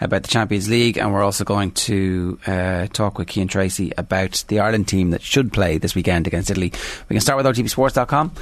about 0.01 0.23
the 0.23 0.29
Champions 0.29 0.69
League, 0.69 0.99
and 0.99 1.13
we're 1.13 1.23
also 1.23 1.45
going 1.45 1.73
to 1.73 2.39
uh, 2.47 2.87
talk 2.89 3.19
with 3.19 3.31
Cian 3.31 3.49
Tracy 3.49 3.93
about 3.97 4.45
the 4.49 4.61
Ireland 4.61 4.89
team 4.89 5.11
that 5.11 5.23
should 5.23 5.53
play 5.53 5.79
this 5.79 5.95
weekend 5.95 6.27
against 6.27 6.51
Italy. 6.51 6.73
We 7.09 7.15
can 7.15 7.21
start 7.21 7.37
with 7.43 7.47
OTBSports.com. 7.47 8.33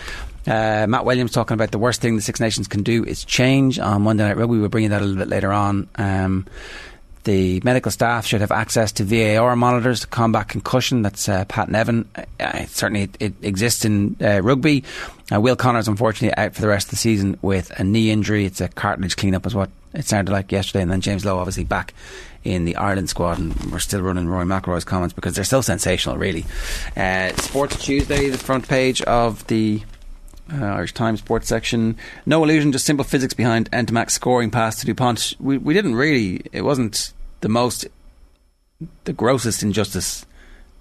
Uh, 0.46 0.86
Matt 0.86 1.04
Williams 1.04 1.32
talking 1.32 1.54
about 1.54 1.70
the 1.70 1.78
worst 1.78 2.00
thing 2.02 2.16
the 2.16 2.22
Six 2.22 2.38
Nations 2.38 2.68
can 2.68 2.82
do 2.82 3.04
is 3.04 3.24
change 3.24 3.78
on 3.78 4.02
Monday 4.02 4.24
Night 4.24 4.36
Rugby. 4.36 4.58
We'll 4.58 4.68
bring 4.68 4.84
you 4.84 4.90
that 4.90 5.00
a 5.00 5.04
little 5.04 5.20
bit 5.20 5.28
later 5.28 5.52
on. 5.52 5.88
Um, 5.96 6.46
the 7.24 7.60
medical 7.64 7.90
staff 7.90 8.26
should 8.26 8.40
have 8.40 8.52
access 8.52 8.92
to 8.92 9.04
VAR 9.04 9.56
monitors 9.56 10.00
to 10.00 10.06
combat 10.06 10.48
concussion. 10.48 11.02
That's 11.02 11.28
uh, 11.28 11.44
Pat 11.46 11.68
Nevin. 11.68 12.08
Uh, 12.38 12.66
certainly, 12.66 13.02
it, 13.02 13.16
it, 13.20 13.34
exists 13.42 13.84
in 13.84 14.16
uh, 14.20 14.40
rugby. 14.42 14.84
Uh, 15.32 15.40
Will 15.40 15.56
Connors, 15.56 15.88
unfortunately, 15.88 16.36
out 16.36 16.54
for 16.54 16.60
the 16.60 16.68
rest 16.68 16.86
of 16.86 16.90
the 16.90 16.96
season 16.96 17.38
with 17.42 17.70
a 17.78 17.84
knee 17.84 18.10
injury. 18.10 18.44
It's 18.44 18.60
a 18.60 18.68
cartilage 18.68 19.16
cleanup, 19.16 19.46
is 19.46 19.54
what 19.54 19.70
it 19.92 20.04
sounded 20.04 20.32
like 20.32 20.52
yesterday. 20.52 20.82
And 20.82 20.90
then 20.90 21.00
James 21.00 21.24
Lowe, 21.24 21.38
obviously, 21.38 21.64
back 21.64 21.94
in 22.44 22.66
the 22.66 22.76
Ireland 22.76 23.08
squad. 23.08 23.38
And 23.38 23.72
we're 23.72 23.78
still 23.78 24.02
running 24.02 24.28
Rory 24.28 24.44
McIlroy's 24.44 24.84
comments 24.84 25.14
because 25.14 25.34
they're 25.34 25.44
so 25.44 25.60
sensational, 25.60 26.18
really. 26.18 26.44
Uh, 26.96 27.34
Sports 27.36 27.82
Tuesday, 27.82 28.28
the 28.28 28.38
front 28.38 28.68
page 28.68 29.02
of 29.02 29.46
the 29.46 29.82
uh, 30.52 30.64
Irish 30.64 30.94
Times 30.94 31.20
sports 31.20 31.48
section. 31.48 31.96
No 32.26 32.42
illusion, 32.42 32.72
just 32.72 32.84
simple 32.84 33.04
physics 33.04 33.34
behind 33.34 33.70
Ntamack's 33.70 34.14
scoring 34.14 34.50
pass 34.50 34.80
to 34.80 34.86
Dupont. 34.86 35.34
We, 35.40 35.58
we 35.58 35.74
didn't 35.74 35.94
really, 35.94 36.42
it 36.52 36.62
wasn't 36.62 37.12
the 37.40 37.48
most, 37.48 37.86
the 39.04 39.12
grossest 39.12 39.62
injustice 39.62 40.26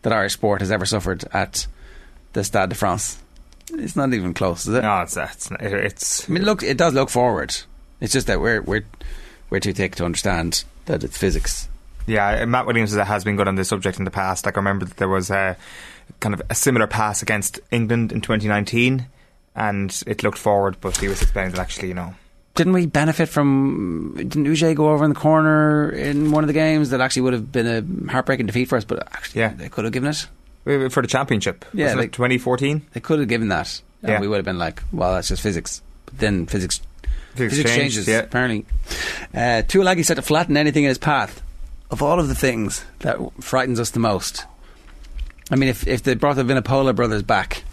that 0.02 0.14
Irish 0.14 0.34
sport 0.34 0.62
has 0.62 0.72
ever 0.72 0.86
suffered 0.86 1.24
at 1.34 1.68
the 2.34 2.44
Stade 2.44 2.70
de 2.70 2.76
France. 2.76 3.22
It's 3.72 3.96
not 3.96 4.14
even 4.14 4.34
close, 4.34 4.68
is 4.68 4.76
it? 4.76 4.82
No, 4.82 5.02
it's 5.02 5.18
it's. 5.18 5.50
it's 5.60 6.30
I 6.30 6.34
mean, 6.34 6.44
look, 6.44 6.62
it 6.62 6.78
does 6.78 6.94
look 6.94 7.10
forward. 7.10 7.56
It's 8.02 8.14
just 8.14 8.28
that 8.28 8.42
we're 8.42 8.62
we're 8.62 8.86
we're 9.50 9.60
too 9.60 9.74
thick 9.74 9.96
to 9.96 10.06
understand 10.06 10.64
that 10.86 11.04
it's 11.04 11.18
physics. 11.18 11.70
Yeah, 12.06 12.44
Matt 12.46 12.66
Williams 12.66 12.94
has 12.94 13.24
been 13.24 13.38
good 13.38 13.48
on 13.48 13.56
this 13.56 13.70
subject 13.70 13.98
in 13.98 14.06
the 14.06 14.12
past. 14.12 14.46
Like 14.46 14.58
I 14.58 14.60
remember 14.60 14.86
that 14.86 14.98
there 14.98 15.08
was 15.08 15.30
a 15.30 15.56
kind 16.20 16.34
of 16.36 16.42
a 16.50 16.56
similar 16.56 16.88
pass 16.88 17.22
against 17.22 17.60
England 17.72 18.12
in 18.12 18.20
2019, 18.20 19.06
and 19.56 20.04
it 20.08 20.24
looked 20.24 20.38
forward, 20.38 20.78
but 20.82 20.98
he 20.98 21.08
was 21.08 21.22
explaining 21.22 21.52
that 21.52 21.60
actually, 21.60 21.90
you 21.90 21.94
know, 21.94 22.14
didn't 22.56 22.74
we 22.74 22.86
benefit 22.86 23.30
from? 23.30 24.14
Didn't 24.16 24.46
Uche 24.46 24.76
go 24.76 24.92
over 24.92 25.04
in 25.04 25.10
the 25.10 25.20
corner 25.20 25.90
in 25.90 26.32
one 26.32 26.44
of 26.44 26.48
the 26.48 26.54
games 26.54 26.92
that 26.92 27.02
actually 27.02 27.24
would 27.24 27.34
have 27.34 27.52
been 27.52 27.68
a 28.08 28.12
heartbreaking 28.12 28.46
defeat 28.46 28.66
for 28.66 28.78
us? 28.78 28.86
But 28.86 29.08
actually, 29.12 29.42
yeah. 29.42 29.54
they 29.54 29.70
could 29.70 29.86
have 29.86 29.94
given 29.94 30.10
it 30.10 30.92
for 30.92 31.02
the 31.02 31.08
championship. 31.08 31.66
Yeah, 31.74 31.96
like 31.96 32.12
2014. 32.12 32.86
They 32.94 33.00
could 33.00 33.20
have 33.20 33.28
given 33.28 33.48
that, 33.48 33.82
and 34.04 34.12
yeah. 34.12 34.20
we 34.20 34.28
would 34.28 34.36
have 34.36 34.46
been 34.46 34.60
like, 34.60 34.84
"Well, 34.92 35.14
that's 35.16 35.30
just 35.30 35.42
physics." 35.42 35.82
But 36.06 36.20
then 36.20 36.46
physics, 36.46 36.82
physics, 37.34 37.56
physics 37.56 37.76
changes. 37.76 38.08
Yeah. 38.08 38.20
Apparently, 38.20 38.66
uh, 39.34 39.64
Tuilagi 39.66 40.06
said 40.06 40.16
to 40.16 40.22
flatten 40.22 40.56
anything 40.56 40.84
in 40.84 40.90
his 40.90 41.00
path. 41.00 41.42
Of 41.90 42.02
all 42.02 42.20
of 42.20 42.28
the 42.28 42.36
things 42.36 42.84
that 43.00 43.20
frightens 43.40 43.80
us 43.80 43.92
the 43.92 44.00
most, 44.00 44.46
I 45.52 45.56
mean, 45.56 45.70
if 45.70 45.88
if 45.88 46.04
they 46.04 46.16
brought 46.16 46.36
the 46.38 46.44
Vunipola 46.44 46.96
brothers 46.96 47.24
back, 47.24 47.64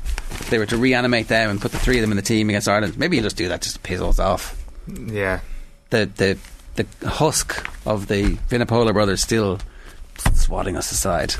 they 0.51 0.59
were 0.59 0.67
to 0.67 0.77
reanimate 0.77 1.29
them 1.29 1.51
and 1.51 1.61
put 1.61 1.73
the 1.73 1.79
three 1.79 1.99
of 1.99 2.03
them 2.03 2.11
in 2.11 2.17
the 2.17 2.23
team 2.23 2.49
against 2.49 2.69
Ireland, 2.69 2.99
maybe 2.99 3.17
you'll 3.17 3.25
just 3.25 3.37
do 3.37 3.49
that 3.49 3.63
just 3.63 3.77
to 3.77 3.81
piss 3.81 4.01
us 4.01 4.19
off. 4.19 4.57
Yeah. 4.87 5.41
The 5.91 6.07
the 6.07 6.39
the 6.77 7.09
husk 7.09 7.69
of 7.87 8.07
the 8.07 8.37
Vunipola 8.49 8.93
brothers 8.93 9.21
still 9.21 9.59
swatting 10.35 10.77
us 10.77 10.93
aside. 10.93 11.35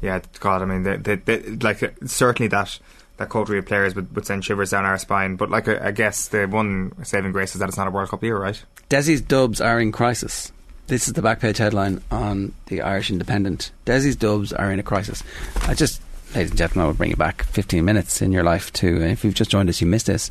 Yeah, 0.00 0.20
God, 0.40 0.62
I 0.62 0.64
mean, 0.66 0.82
they, 0.82 0.96
they, 0.96 1.16
they, 1.16 1.38
like 1.56 1.82
uh, 1.82 1.88
certainly 2.04 2.48
that 2.48 2.78
that 3.16 3.28
coterie 3.28 3.58
of 3.58 3.66
players 3.66 3.94
would, 3.94 4.14
would 4.14 4.26
send 4.26 4.44
shivers 4.44 4.70
down 4.70 4.84
our 4.84 4.98
spine. 4.98 5.36
But 5.36 5.50
like 5.50 5.68
I, 5.68 5.88
I 5.88 5.90
guess 5.92 6.28
the 6.28 6.46
one 6.46 6.92
saving 7.04 7.32
grace 7.32 7.54
is 7.54 7.60
that 7.60 7.68
it's 7.68 7.78
not 7.78 7.86
a 7.86 7.90
World 7.90 8.10
Cup 8.10 8.22
year, 8.22 8.38
right? 8.38 8.62
Dessie's 8.88 9.20
dubs 9.20 9.60
are 9.60 9.80
in 9.80 9.92
crisis. 9.92 10.52
This 10.86 11.06
is 11.06 11.14
the 11.14 11.22
back 11.22 11.40
page 11.40 11.56
headline 11.56 12.02
on 12.10 12.52
the 12.66 12.82
Irish 12.82 13.10
Independent. 13.10 13.70
Dessie's 13.86 14.16
dubs 14.16 14.52
are 14.52 14.70
in 14.70 14.78
a 14.78 14.82
crisis. 14.82 15.22
I 15.62 15.72
just, 15.72 16.02
ladies 16.34 16.50
and 16.50 16.58
gentlemen, 16.58 16.84
I 16.84 16.86
will 16.88 16.94
bring 16.94 17.10
you 17.10 17.16
back 17.16 17.44
15 17.44 17.84
minutes 17.84 18.20
in 18.20 18.32
your 18.32 18.42
life 18.42 18.72
to, 18.74 19.02
if 19.02 19.24
you've 19.24 19.34
just 19.34 19.50
joined 19.50 19.68
us, 19.68 19.80
you 19.80 19.86
missed 19.86 20.06
this, 20.06 20.30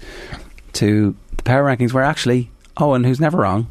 to 0.73 1.15
the 1.37 1.43
power 1.43 1.63
rankings 1.63 1.93
where 1.93 2.03
actually 2.03 2.51
Owen, 2.77 3.05
who's 3.05 3.21
never 3.21 3.37
wrong, 3.37 3.69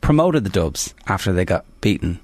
promoted 0.00 0.44
the 0.44 0.50
Dubs 0.50 0.94
after 1.06 1.30
they 1.30 1.44
got 1.44 1.66
beaten, 1.82 2.20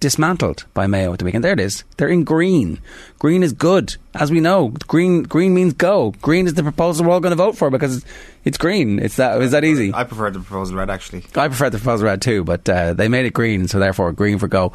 dismantled 0.00 0.64
by 0.74 0.88
Mayo 0.88 1.12
at 1.12 1.20
the 1.20 1.24
weekend. 1.24 1.44
There 1.44 1.52
it 1.52 1.60
is. 1.60 1.84
They're 1.98 2.08
in 2.08 2.24
green. 2.24 2.80
Green 3.20 3.44
is 3.44 3.52
good, 3.52 3.96
as 4.14 4.32
we 4.32 4.40
know. 4.40 4.68
Green 4.88 5.22
green 5.22 5.54
means 5.54 5.74
go. 5.74 6.12
Green 6.20 6.46
is 6.46 6.54
the 6.54 6.64
proposal 6.64 7.06
we're 7.06 7.12
all 7.12 7.20
going 7.20 7.30
to 7.30 7.36
vote 7.36 7.56
for 7.56 7.70
because 7.70 8.04
it's 8.44 8.58
green. 8.58 8.98
It's 8.98 9.16
that 9.16 9.40
is 9.40 9.52
that 9.52 9.62
easy. 9.64 9.94
I 9.94 10.02
prefer 10.04 10.30
the 10.30 10.40
proposal 10.40 10.76
red 10.76 10.90
actually. 10.90 11.24
I 11.36 11.46
prefer 11.46 11.70
the 11.70 11.78
proposal 11.78 12.06
red 12.06 12.22
too, 12.22 12.42
but 12.42 12.68
uh, 12.68 12.94
they 12.94 13.08
made 13.08 13.26
it 13.26 13.34
green, 13.34 13.68
so 13.68 13.78
therefore 13.78 14.10
green 14.12 14.38
for 14.38 14.48
go. 14.48 14.72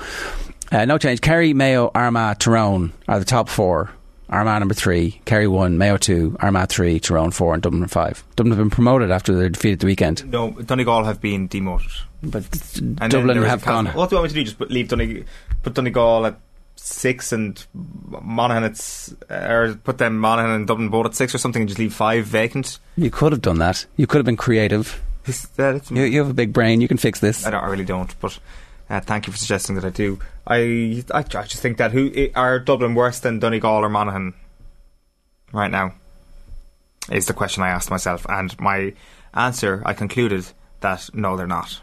Uh, 0.72 0.86
no 0.86 0.98
change. 0.98 1.22
Kerry, 1.22 1.54
Mayo, 1.54 1.92
Armagh, 1.94 2.40
Tyrone 2.40 2.94
are 3.08 3.20
the 3.20 3.26
top 3.26 3.50
four 3.50 3.92
Armagh 4.32 4.60
number 4.60 4.74
three, 4.74 5.20
Kerry 5.26 5.48
one, 5.48 5.78
Mayo 5.78 5.98
two, 5.98 6.38
Armagh 6.40 6.70
three, 6.70 7.02
Tyrone 7.02 7.32
four, 7.32 7.54
and 7.54 7.62
Dublin 7.62 7.86
five. 7.88 8.24
Dublin 8.38 8.52
have 8.52 8.66
been 8.66 8.70
promoted 8.70 9.12
after 9.12 9.36
their 9.36 9.50
defeat 9.50 9.74
at 9.74 9.80
the 9.82 9.86
weekend. 9.86 10.26
No, 10.32 10.52
Donegal 10.52 11.04
have 11.04 11.20
been 11.20 11.48
demoted. 11.48 11.92
But 12.24 12.46
And 12.80 13.12
Dublin 13.12 13.44
have 13.44 13.66
gone. 13.66 13.88
What 13.88 14.10
do 14.10 14.16
you 14.16 14.22
want 14.22 14.24
me 14.24 14.30
to 14.30 14.36
do? 14.36 14.44
Just 14.46 14.58
put, 14.58 14.72
leave 14.72 14.88
Donegal, 14.88 15.26
put 15.64 15.74
Donegal 15.74 16.28
at 16.28 16.40
six 16.78 17.34
and 17.34 17.64
Monaghan 17.74 18.64
at 18.64 19.10
or 19.30 19.78
put 19.84 19.98
them 19.98 20.18
Monaghan 20.18 20.52
and 20.52 20.68
Dublin 20.68 20.88
both 20.88 21.08
at 21.08 21.16
six 21.16 21.36
or 21.36 21.38
something, 21.38 21.64
and 21.64 21.70
just 21.70 21.80
leave 21.80 21.94
five 21.94 22.26
vacant. 22.26 22.80
You 22.96 23.12
could 23.12 23.34
have 23.34 23.42
done 23.42 23.58
that. 23.58 23.86
You 23.98 24.08
could 24.08 24.20
have 24.20 24.26
been 24.26 24.38
creative. 24.38 25.02
That? 25.58 25.92
You, 25.92 26.04
you 26.04 26.20
have 26.20 26.30
a 26.30 26.34
big 26.34 26.54
brain. 26.54 26.80
You 26.80 26.88
can 26.88 26.98
fix 26.98 27.20
this. 27.20 27.46
I, 27.46 27.52
don't, 27.52 27.64
I 27.64 27.68
really 27.68 27.86
don't, 27.86 28.18
but 28.22 28.40
uh, 28.92 29.00
thank 29.00 29.26
you 29.26 29.32
for 29.32 29.40
suggesting 29.40 29.76
that 29.76 29.86
I 29.86 29.90
do. 29.90 30.20
I, 30.46 31.04
I 31.14 31.20
I 31.20 31.24
just 31.24 31.62
think 31.62 31.78
that 31.78 31.92
who 31.92 32.30
are 32.36 32.60
Dublin 32.60 32.94
worse 32.94 33.20
than 33.20 33.40
Donegal 33.40 33.86
or 33.86 33.90
Monaghan 33.90 34.34
right 35.54 35.72
now 35.72 35.94
is 37.10 37.26
the 37.26 37.34
question 37.34 37.64
I 37.64 37.70
asked 37.70 37.90
myself, 37.90 38.26
and 38.28 38.60
my 38.60 38.94
answer 39.34 39.82
I 39.86 39.94
concluded 39.94 40.46
that 40.82 41.10
no, 41.14 41.38
they're 41.38 41.48
not. 41.48 41.80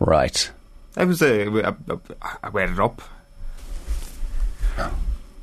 Right. 0.00 0.50
It 0.96 1.06
was 1.06 1.22
a, 1.22 1.46
a, 1.46 1.76
a 1.88 2.00
I 2.42 2.48
weighed 2.50 2.70
it 2.70 2.80
up. 2.80 3.00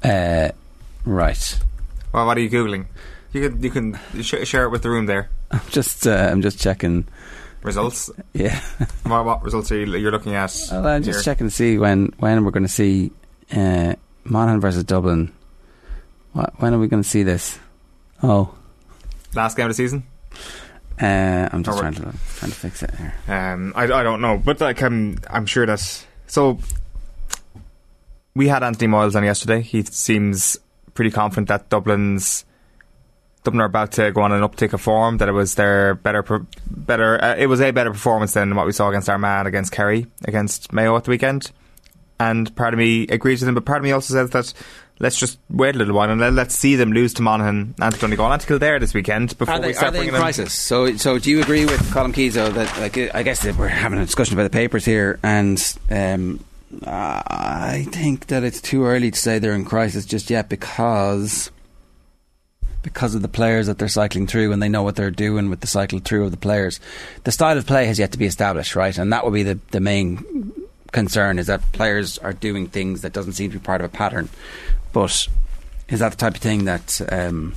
Uh, 0.04 0.50
right. 1.06 1.60
Well, 2.12 2.26
what 2.26 2.38
are 2.38 2.42
you 2.42 2.50
googling? 2.50 2.88
You 3.32 3.50
can 3.50 3.64
you 3.64 3.70
can 3.70 4.00
sh- 4.22 4.46
share 4.46 4.66
it 4.66 4.70
with 4.70 4.84
the 4.84 4.90
room 4.90 5.06
there. 5.06 5.30
I'm 5.52 5.62
just 5.70 6.06
uh, 6.06 6.30
I'm 6.32 6.42
just 6.42 6.60
checking. 6.60 7.08
Results. 7.64 8.10
Yeah. 8.34 8.60
what, 9.04 9.26
what 9.26 9.44
results 9.44 9.72
are 9.72 9.78
you 9.78 9.98
you're 9.98 10.12
looking 10.12 10.34
at? 10.36 10.56
Well, 10.72 10.88
I'm 10.88 11.04
just 11.04 11.18
here? 11.18 11.24
checking 11.34 11.48
to 11.48 11.52
see 11.52 11.78
when 11.78 12.08
when 12.18 12.44
we're 12.44 12.52
going 12.52 12.64
to 12.64 12.70
see 12.70 13.12
uh, 13.56 13.96
Monaghan 14.24 14.62
versus 14.62 14.84
Dublin. 14.84 15.32
What, 16.34 16.60
when 16.60 16.74
are 16.74 16.80
we 16.80 16.88
going 16.88 17.04
to 17.04 17.08
see 17.08 17.24
this? 17.24 17.60
Oh, 18.24 18.56
Last 19.36 19.56
game 19.58 19.66
of 19.66 19.70
the 19.70 19.76
season. 19.76 20.04
uh, 21.02 21.50
I'm 21.52 21.64
just 21.64 21.78
trying 21.78 21.94
to 21.94 22.02
trying 22.02 22.52
to 22.52 22.58
fix 22.58 22.84
it 22.84 22.92
here. 22.96 23.14
Um, 23.28 23.74
I, 23.76 23.84
I 23.84 24.04
don't 24.04 24.22
know, 24.22 24.38
but 24.44 24.60
like 24.60 24.82
I'm 24.82 25.18
I'm 25.30 25.46
sure 25.46 25.66
that 25.66 26.06
so. 26.28 26.60
We 28.34 28.48
had 28.48 28.64
Anthony 28.64 28.92
Moyles 28.92 29.16
on 29.16 29.26
yesterday. 29.26 29.62
He 29.62 29.84
seems 29.84 30.58
pretty 30.94 31.12
confident 31.12 31.50
that 31.50 31.70
Dublin's 31.70 32.46
Dublin 33.44 33.62
are 33.62 33.66
about 33.66 33.94
to 33.94 34.12
go 34.12 34.22
on 34.22 34.32
an 34.32 34.42
uptick 34.42 34.74
of 34.74 34.82
form. 34.82 35.18
That 35.18 35.30
it 35.30 35.34
was 35.34 35.56
their 35.56 35.96
better, 35.96 36.24
better. 36.68 37.24
Uh, 37.24 37.36
it 37.36 37.48
was 37.48 37.62
a 37.62 37.72
better 37.72 37.92
performance 37.92 38.34
than 38.34 38.56
what 38.56 38.66
we 38.66 38.72
saw 38.72 38.90
against 38.90 39.10
Armagh, 39.10 39.48
against 39.48 39.72
Kerry, 39.72 40.08
against 40.26 40.72
Mayo 40.72 40.96
at 40.96 41.06
the 41.06 41.12
weekend. 41.12 41.52
And 42.20 42.56
part 42.56 42.74
of 42.74 42.78
me 42.78 43.08
agrees 43.08 43.42
with 43.42 43.50
him, 43.50 43.56
but 43.56 43.66
part 43.66 43.80
of 43.80 43.84
me 43.84 43.92
also 43.92 44.14
says 44.14 44.30
that 44.30 44.54
let's 45.00 45.18
just 45.18 45.40
wait 45.50 45.74
a 45.74 45.78
little 45.80 45.96
while 45.96 46.10
and 46.10 46.22
let, 46.22 46.34
let's 46.34 46.54
see 46.54 46.76
them 46.76 46.94
lose 46.94 47.16
to 47.16 47.24
Monaghan 47.24 47.74
and 47.82 47.94
to 47.96 48.00
Donegal 48.00 48.32
and 48.32 48.40
to 48.40 48.48
Kildare 48.48 48.80
this 48.80 48.94
weekend 48.94 49.36
before 49.40 49.56
Are 49.56 49.60
they, 49.60 49.68
we 49.68 49.74
start 49.74 49.96
are 49.96 49.98
they 49.98 50.08
in 50.08 50.14
crisis? 50.14 50.54
So, 50.54 50.96
so 50.98 51.18
do 51.18 51.32
you 51.32 51.42
agree 51.42 51.66
with 51.66 51.82
Colm 51.90 52.14
Keys 52.14 52.36
that 52.36 52.56
like 52.80 52.98
I 53.16 53.24
guess 53.24 53.42
that 53.42 53.58
we're 53.58 53.68
having 53.68 53.98
a 53.98 54.06
discussion 54.06 54.36
about 54.36 54.44
the 54.44 54.56
papers 54.56 54.86
here, 54.86 55.20
and 55.24 55.78
um, 55.90 56.46
I 56.86 57.88
think 57.92 58.28
that 58.28 58.44
it's 58.44 58.62
too 58.62 58.86
early 58.86 59.10
to 59.10 59.20
say 59.20 59.40
they're 59.40 59.54
in 59.54 59.66
crisis 59.66 60.06
just 60.06 60.30
yet 60.30 60.48
because 60.48 61.50
because 62.84 63.16
of 63.16 63.22
the 63.22 63.28
players 63.28 63.68
that 63.68 63.78
they're 63.78 63.88
cycling 63.88 64.28
through 64.28 64.52
and 64.52 64.62
they 64.62 64.70
know 64.70 64.84
what 64.84 64.96
they're 64.96 65.12
doing 65.12 65.50
with 65.50 65.62
the 65.62 65.68
cycle 65.68 66.00
through 66.00 66.26
of 66.26 66.32
the 66.32 66.38
players. 66.38 66.80
The 67.24 67.32
style 67.32 67.58
of 67.58 67.68
play 67.68 67.86
has 67.86 68.00
yet 68.00 68.12
to 68.14 68.18
be 68.18 68.26
established, 68.26 68.76
right? 68.76 68.98
And 68.98 69.14
that 69.14 69.24
would 69.24 69.34
be 69.34 69.44
the 69.44 69.60
the 69.72 69.80
main 69.80 70.52
concern 70.92 71.40
is 71.40 71.48
that 71.48 71.72
players 71.72 72.18
are 72.20 72.34
doing 72.34 72.68
things 72.68 73.02
that 73.02 73.14
doesn't 73.14 73.34
seem 73.34 73.52
to 73.52 73.60
be 73.60 73.64
part 73.64 73.82
of 73.82 73.86
a 73.86 73.96
pattern. 73.96 74.30
But 74.94 75.28
is 75.90 76.00
that 76.00 76.12
the 76.12 76.18
type 76.18 76.36
of 76.36 76.42
thing 76.42 76.66
that 76.66 77.02
um, 77.12 77.56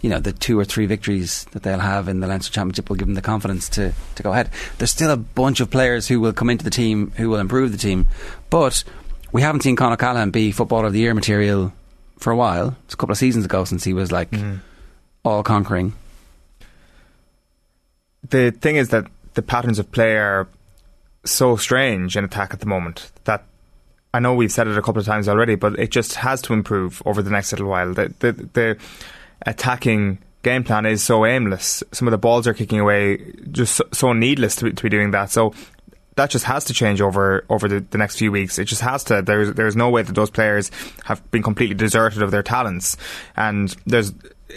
you 0.00 0.10
know 0.10 0.18
the 0.18 0.32
two 0.32 0.58
or 0.58 0.64
three 0.64 0.86
victories 0.86 1.44
that 1.52 1.62
they'll 1.62 1.78
have 1.78 2.08
in 2.08 2.20
the 2.20 2.26
Leinster 2.26 2.52
Championship 2.52 2.88
will 2.88 2.96
give 2.96 3.08
them 3.08 3.14
the 3.14 3.22
confidence 3.22 3.68
to, 3.70 3.92
to 4.14 4.22
go 4.22 4.32
ahead. 4.32 4.50
There's 4.78 4.90
still 4.90 5.10
a 5.10 5.16
bunch 5.16 5.60
of 5.60 5.70
players 5.70 6.08
who 6.08 6.20
will 6.20 6.32
come 6.32 6.50
into 6.50 6.64
the 6.64 6.70
team 6.70 7.12
who 7.16 7.28
will 7.28 7.38
improve 7.38 7.72
the 7.72 7.78
team, 7.78 8.06
but 8.48 8.84
we 9.32 9.42
haven't 9.42 9.62
seen 9.62 9.76
Con 9.76 9.92
O'Callaghan 9.92 10.30
be 10.30 10.52
Footballer 10.52 10.86
of 10.86 10.92
the 10.92 11.00
Year 11.00 11.14
material 11.14 11.72
for 12.20 12.30
a 12.30 12.36
while. 12.36 12.76
It's 12.84 12.94
a 12.94 12.96
couple 12.96 13.12
of 13.12 13.18
seasons 13.18 13.44
ago 13.44 13.64
since 13.64 13.82
he 13.84 13.92
was 13.92 14.12
like 14.12 14.30
mm. 14.30 14.60
all 15.24 15.42
conquering. 15.42 15.94
the 18.28 18.50
thing 18.50 18.76
is 18.76 18.90
that 18.90 19.06
the 19.34 19.42
patterns 19.42 19.78
of 19.78 19.90
play 19.90 20.16
are 20.16 20.46
so 21.24 21.56
strange 21.56 22.16
in 22.16 22.24
attack 22.24 22.52
at 22.54 22.60
the 22.60 22.66
moment 22.66 23.10
that 23.24 23.44
I 24.12 24.20
know 24.20 24.34
we've 24.34 24.50
said 24.52 24.66
it 24.66 24.76
a 24.76 24.82
couple 24.82 25.00
of 25.00 25.06
times 25.06 25.28
already, 25.28 25.54
but 25.54 25.78
it 25.78 25.90
just 25.90 26.16
has 26.16 26.42
to 26.42 26.52
improve 26.52 27.02
over 27.06 27.22
the 27.22 27.30
next 27.30 27.52
little 27.52 27.68
while. 27.68 27.94
The 27.94 28.12
the, 28.18 28.32
the 28.32 28.78
attacking 29.46 30.18
game 30.42 30.64
plan 30.64 30.86
is 30.86 31.02
so 31.02 31.24
aimless. 31.24 31.82
Some 31.92 32.08
of 32.08 32.12
the 32.12 32.18
balls 32.18 32.46
are 32.46 32.54
kicking 32.54 32.80
away, 32.80 33.32
just 33.50 33.76
so, 33.76 33.84
so 33.92 34.12
needless 34.12 34.56
to, 34.56 34.64
be- 34.64 34.72
to 34.72 34.82
be 34.82 34.88
doing 34.88 35.10
that. 35.12 35.30
So 35.30 35.54
that 36.20 36.28
just 36.28 36.44
has 36.44 36.66
to 36.66 36.74
change 36.74 37.00
over 37.00 37.46
over 37.48 37.66
the, 37.66 37.80
the 37.80 37.96
next 37.96 38.18
few 38.18 38.30
weeks. 38.30 38.58
It 38.58 38.66
just 38.66 38.82
has 38.82 39.04
to. 39.04 39.22
There's 39.22 39.54
there's 39.54 39.74
no 39.74 39.88
way 39.88 40.02
that 40.02 40.14
those 40.14 40.28
players 40.28 40.70
have 41.04 41.28
been 41.30 41.42
completely 41.42 41.74
deserted 41.74 42.22
of 42.22 42.30
their 42.30 42.42
talents, 42.42 42.98
and 43.36 43.74
there's 43.86 44.12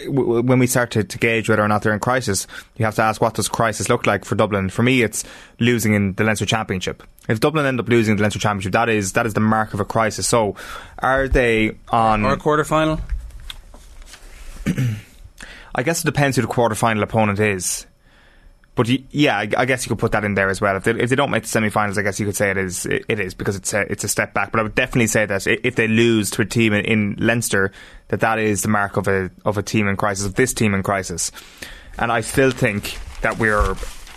when 0.06 0.58
we 0.58 0.66
start 0.66 0.90
to, 0.90 1.04
to 1.04 1.18
gauge 1.18 1.48
whether 1.48 1.62
or 1.62 1.68
not 1.68 1.82
they're 1.82 1.94
in 1.94 2.00
crisis, 2.00 2.46
you 2.76 2.84
have 2.84 2.96
to 2.96 3.02
ask 3.02 3.22
what 3.22 3.34
does 3.34 3.48
crisis 3.48 3.88
look 3.88 4.06
like 4.06 4.24
for 4.24 4.34
Dublin. 4.34 4.68
For 4.68 4.82
me, 4.82 5.02
it's 5.02 5.24
losing 5.60 5.94
in 5.94 6.14
the 6.14 6.24
Leinster 6.24 6.44
Championship. 6.44 7.02
If 7.28 7.40
Dublin 7.40 7.64
end 7.64 7.80
up 7.80 7.88
losing 7.88 8.16
the 8.16 8.22
Leinster 8.22 8.40
Championship, 8.40 8.72
that 8.72 8.90
is 8.90 9.12
that 9.12 9.24
is 9.24 9.32
the 9.32 9.40
mark 9.40 9.72
of 9.72 9.80
a 9.80 9.86
crisis. 9.86 10.28
So, 10.28 10.56
are 10.98 11.28
they 11.28 11.78
on 11.88 12.24
Or 12.26 12.34
a 12.34 12.36
quarter 12.36 12.64
final? 12.64 13.00
I 15.74 15.82
guess 15.82 16.02
it 16.02 16.06
depends 16.06 16.36
who 16.36 16.42
the 16.42 16.48
quarter 16.48 16.74
final 16.74 17.02
opponent 17.02 17.40
is. 17.40 17.86
But 18.76 18.88
yeah, 19.14 19.38
I, 19.38 19.66
guess 19.66 19.84
you 19.84 19.88
could 19.88 20.00
put 20.00 20.12
that 20.12 20.24
in 20.24 20.34
there 20.34 20.48
as 20.48 20.60
well. 20.60 20.76
If 20.76 20.84
they, 20.84 20.90
if 20.92 21.08
they 21.08 21.14
don't 21.14 21.30
make 21.30 21.44
the 21.44 21.48
semi-finals, 21.48 21.96
I 21.96 22.02
guess 22.02 22.18
you 22.18 22.26
could 22.26 22.34
say 22.34 22.50
it 22.50 22.56
is 22.56 22.86
it, 22.86 23.20
is 23.20 23.32
because 23.32 23.54
it's 23.54 23.72
a, 23.72 23.82
it's 23.82 24.02
a 24.02 24.08
step 24.08 24.34
back. 24.34 24.50
But 24.50 24.58
I 24.58 24.62
would 24.64 24.74
definitely 24.74 25.06
say 25.06 25.26
that 25.26 25.46
if 25.46 25.76
they 25.76 25.86
lose 25.86 26.28
to 26.30 26.42
a 26.42 26.44
team 26.44 26.72
in, 26.72 26.84
in 26.84 27.16
Leinster, 27.18 27.70
that 28.08 28.18
that 28.20 28.40
is 28.40 28.62
the 28.62 28.68
mark 28.68 28.96
of 28.96 29.06
a 29.06 29.30
of 29.44 29.58
a 29.58 29.62
team 29.62 29.86
in 29.86 29.96
crisis, 29.96 30.26
of 30.26 30.34
this 30.34 30.52
team 30.52 30.74
in 30.74 30.82
crisis. 30.82 31.30
And 31.98 32.10
I 32.10 32.20
still 32.20 32.50
think 32.50 32.98
that 33.20 33.38
we're 33.38 33.76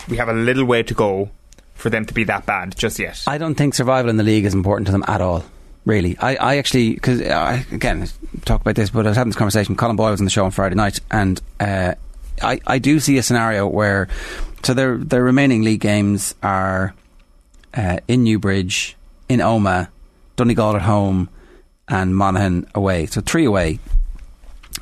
we 0.10 0.18
have 0.18 0.30
a 0.30 0.34
little 0.34 0.66
way 0.66 0.82
to 0.82 0.94
go 0.96 1.30
for 1.76 1.92
them 1.92 2.06
to 2.06 2.14
be 2.14 2.24
that 2.24 2.48
bad 2.48 2.76
just 2.76 2.98
yet. 2.98 3.24
I 3.28 3.38
don't 3.38 3.56
think 3.56 3.76
survival 3.76 4.10
in 4.10 4.18
the 4.18 4.24
league 4.24 4.46
is 4.46 4.56
important 4.56 4.88
to 4.88 4.92
them 4.92 5.04
at 5.08 5.22
all. 5.22 5.46
Really, 5.86 6.18
I, 6.18 6.36
I 6.36 6.58
actually 6.58 6.96
because 6.96 7.22
I 7.22 7.66
again 7.72 8.10
talk 8.44 8.62
about 8.62 8.76
this, 8.76 8.90
but 8.90 9.06
I 9.06 9.10
was 9.10 9.18
having 9.18 9.30
this 9.30 9.38
conversation. 9.38 9.76
Colm 9.76 9.96
Boyle 9.96 10.12
was 10.12 10.20
on 10.20 10.26
the 10.26 10.32
show 10.32 10.44
on 10.44 10.52
Friday 10.52 10.76
night, 10.76 11.00
and 11.12 11.40
uh, 11.60 11.94
I 12.42 12.60
I 12.68 12.80
do 12.80 13.00
see 13.00 13.18
a 13.18 13.24
scenario 13.24 13.68
where 13.68 14.10
so 14.64 14.74
their 14.74 14.98
their 14.98 15.24
remaining 15.24 15.64
league 15.64 15.82
games 15.82 16.36
are 16.44 16.94
uh, 17.74 18.00
in 18.08 18.24
Newbridge, 18.24 18.96
in 19.30 19.40
Omagh, 19.40 19.90
Donegal 20.36 20.76
at 20.76 20.82
home, 20.82 21.30
and 21.88 22.16
Monaghan 22.16 22.68
away. 22.76 23.06
So 23.06 23.22
three 23.22 23.46
away. 23.46 23.80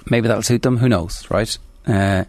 Maybe 0.10 0.28
that'll 0.28 0.44
suit 0.44 0.62
them. 0.62 0.78
Who 0.78 0.90
knows, 0.90 1.30
right? 1.30 1.58
Uh, 1.88 2.26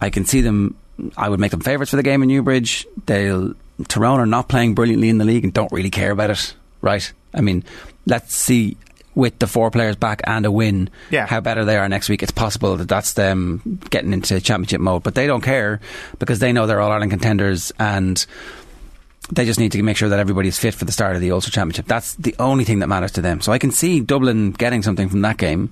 I 0.00 0.10
can 0.10 0.24
see 0.24 0.40
them. 0.40 0.76
I 1.16 1.28
would 1.28 1.40
make 1.40 1.50
them 1.50 1.60
favourites 1.60 1.90
for 1.90 1.96
the 1.96 2.02
game 2.02 2.22
in 2.22 2.28
Newbridge. 2.28 2.86
They'll 3.06 3.54
Tyrone 3.88 4.20
are 4.20 4.26
not 4.26 4.48
playing 4.48 4.74
brilliantly 4.74 5.08
in 5.08 5.18
the 5.18 5.24
league 5.24 5.44
and 5.44 5.52
don't 5.52 5.72
really 5.72 5.90
care 5.90 6.10
about 6.10 6.30
it, 6.30 6.54
right? 6.80 7.12
I 7.32 7.40
mean, 7.40 7.64
let's 8.06 8.34
see 8.34 8.76
with 9.14 9.38
the 9.40 9.46
four 9.46 9.70
players 9.70 9.96
back 9.96 10.20
and 10.24 10.46
a 10.46 10.50
win, 10.52 10.88
Yeah. 11.10 11.26
how 11.26 11.40
better 11.40 11.64
they 11.64 11.76
are 11.76 11.88
next 11.88 12.08
week. 12.08 12.22
It's 12.22 12.30
possible 12.32 12.76
that 12.76 12.88
that's 12.88 13.14
them 13.14 13.80
getting 13.90 14.12
into 14.12 14.40
championship 14.40 14.80
mode, 14.80 15.02
but 15.02 15.14
they 15.14 15.26
don't 15.26 15.40
care 15.42 15.80
because 16.18 16.38
they 16.38 16.52
know 16.52 16.66
they're 16.66 16.80
all 16.80 16.92
Ireland 16.92 17.10
contenders 17.10 17.72
and 17.78 18.24
they 19.32 19.44
just 19.44 19.58
need 19.60 19.72
to 19.72 19.82
make 19.82 19.96
sure 19.96 20.08
that 20.08 20.18
everybody's 20.18 20.58
fit 20.58 20.74
for 20.74 20.84
the 20.84 20.92
start 20.92 21.14
of 21.14 21.20
the 21.20 21.30
Ulster 21.32 21.50
Championship. 21.50 21.86
That's 21.86 22.14
the 22.14 22.34
only 22.38 22.64
thing 22.64 22.78
that 22.80 22.88
matters 22.88 23.12
to 23.12 23.20
them. 23.20 23.40
So 23.40 23.52
I 23.52 23.58
can 23.58 23.70
see 23.70 24.00
Dublin 24.00 24.52
getting 24.52 24.82
something 24.82 25.08
from 25.08 25.20
that 25.22 25.36
game. 25.36 25.70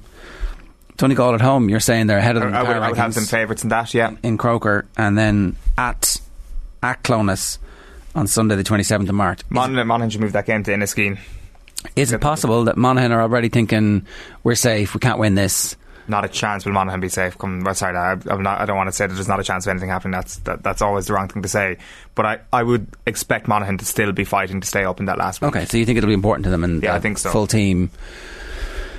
Donegal 0.97 1.35
at 1.35 1.41
home, 1.41 1.69
you're 1.69 1.79
saying 1.81 2.09
they're 2.09 2.19
ahead 2.19 2.35
of 2.37 2.41
them. 2.43 2.49
in 2.51 2.55
I 2.57 2.63
would, 2.63 2.77
I 2.77 2.89
would 2.89 2.99
have 2.99 3.15
them 3.15 3.25
favourites 3.25 3.63
in 3.63 3.69
that. 3.69 3.95
Yeah, 3.95 4.17
in 4.25 4.37
Croker, 4.37 4.85
and 4.97 5.17
then 5.17 5.55
at 5.77 6.17
at 6.83 7.05
Clones 7.05 7.61
on 8.17 8.27
Sunday, 8.27 8.57
the 8.57 8.65
27th 8.65 9.09
of 9.09 9.15
March. 9.15 9.41
Monaghan, 9.49 9.87
Monaghan 9.87 10.11
should 10.11 10.21
move 10.21 10.33
that 10.33 10.47
game 10.47 10.65
to 10.65 10.73
Inniskeen. 10.73 11.19
Is 11.97 12.13
it 12.13 12.21
possible 12.21 12.65
that 12.65 12.77
Monaghan 12.77 13.13
are 13.13 13.23
already 13.23 13.49
thinking 13.49 14.07
we're 14.43 14.55
safe, 14.55 14.95
we 14.95 15.01
can't 15.01 15.19
win 15.19 15.35
this? 15.35 15.77
Not 16.09 16.25
a 16.25 16.29
chance 16.29 16.65
will 16.65 16.73
Monaghan 16.73 17.01
be 17.01 17.09
safe. 17.11 17.37
Come, 17.37 17.63
sorry, 17.75 17.95
I, 17.97 18.13
I'm 18.31 18.43
not, 18.43 18.61
I 18.61 18.65
don't 18.67 18.77
want 18.79 18.89
to 18.89 18.93
say 18.93 19.07
that 19.07 19.13
there's 19.15 19.29
not 19.29 19.41
a 19.41 19.45
chance 19.45 19.67
of 19.67 19.71
anything 19.71 19.91
happening. 19.91 20.13
That's 20.13 20.37
that, 20.39 20.63
that's 20.63 20.81
always 20.81 21.07
the 21.07 21.13
wrong 21.13 21.29
thing 21.29 21.43
to 21.43 21.49
say. 21.49 21.77
But 22.15 22.25
I, 22.27 22.39
I 22.53 22.63
would 22.63 22.87
expect 23.07 23.47
Monaghan 23.47 23.77
to 23.79 23.85
still 23.85 24.13
be 24.13 24.25
fighting 24.25 24.61
to 24.63 24.67
stay 24.67 24.85
up 24.85 25.01
in 25.01 25.07
that 25.07 25.19
last 25.19 25.41
week. 25.43 25.49
Okay, 25.55 25.67
so 25.67 25.77
you 25.77 25.85
think 25.85 25.99
it'll 25.99 26.09
be 26.09 26.15
important 26.15 26.45
to 26.45 26.51
them 26.51 26.65
and 26.65 26.83
Yeah, 26.83 26.95
I 26.95 26.97
uh, 26.97 27.01
think 27.01 27.19
so. 27.19 27.31
full 27.31 27.47
team, 27.47 27.91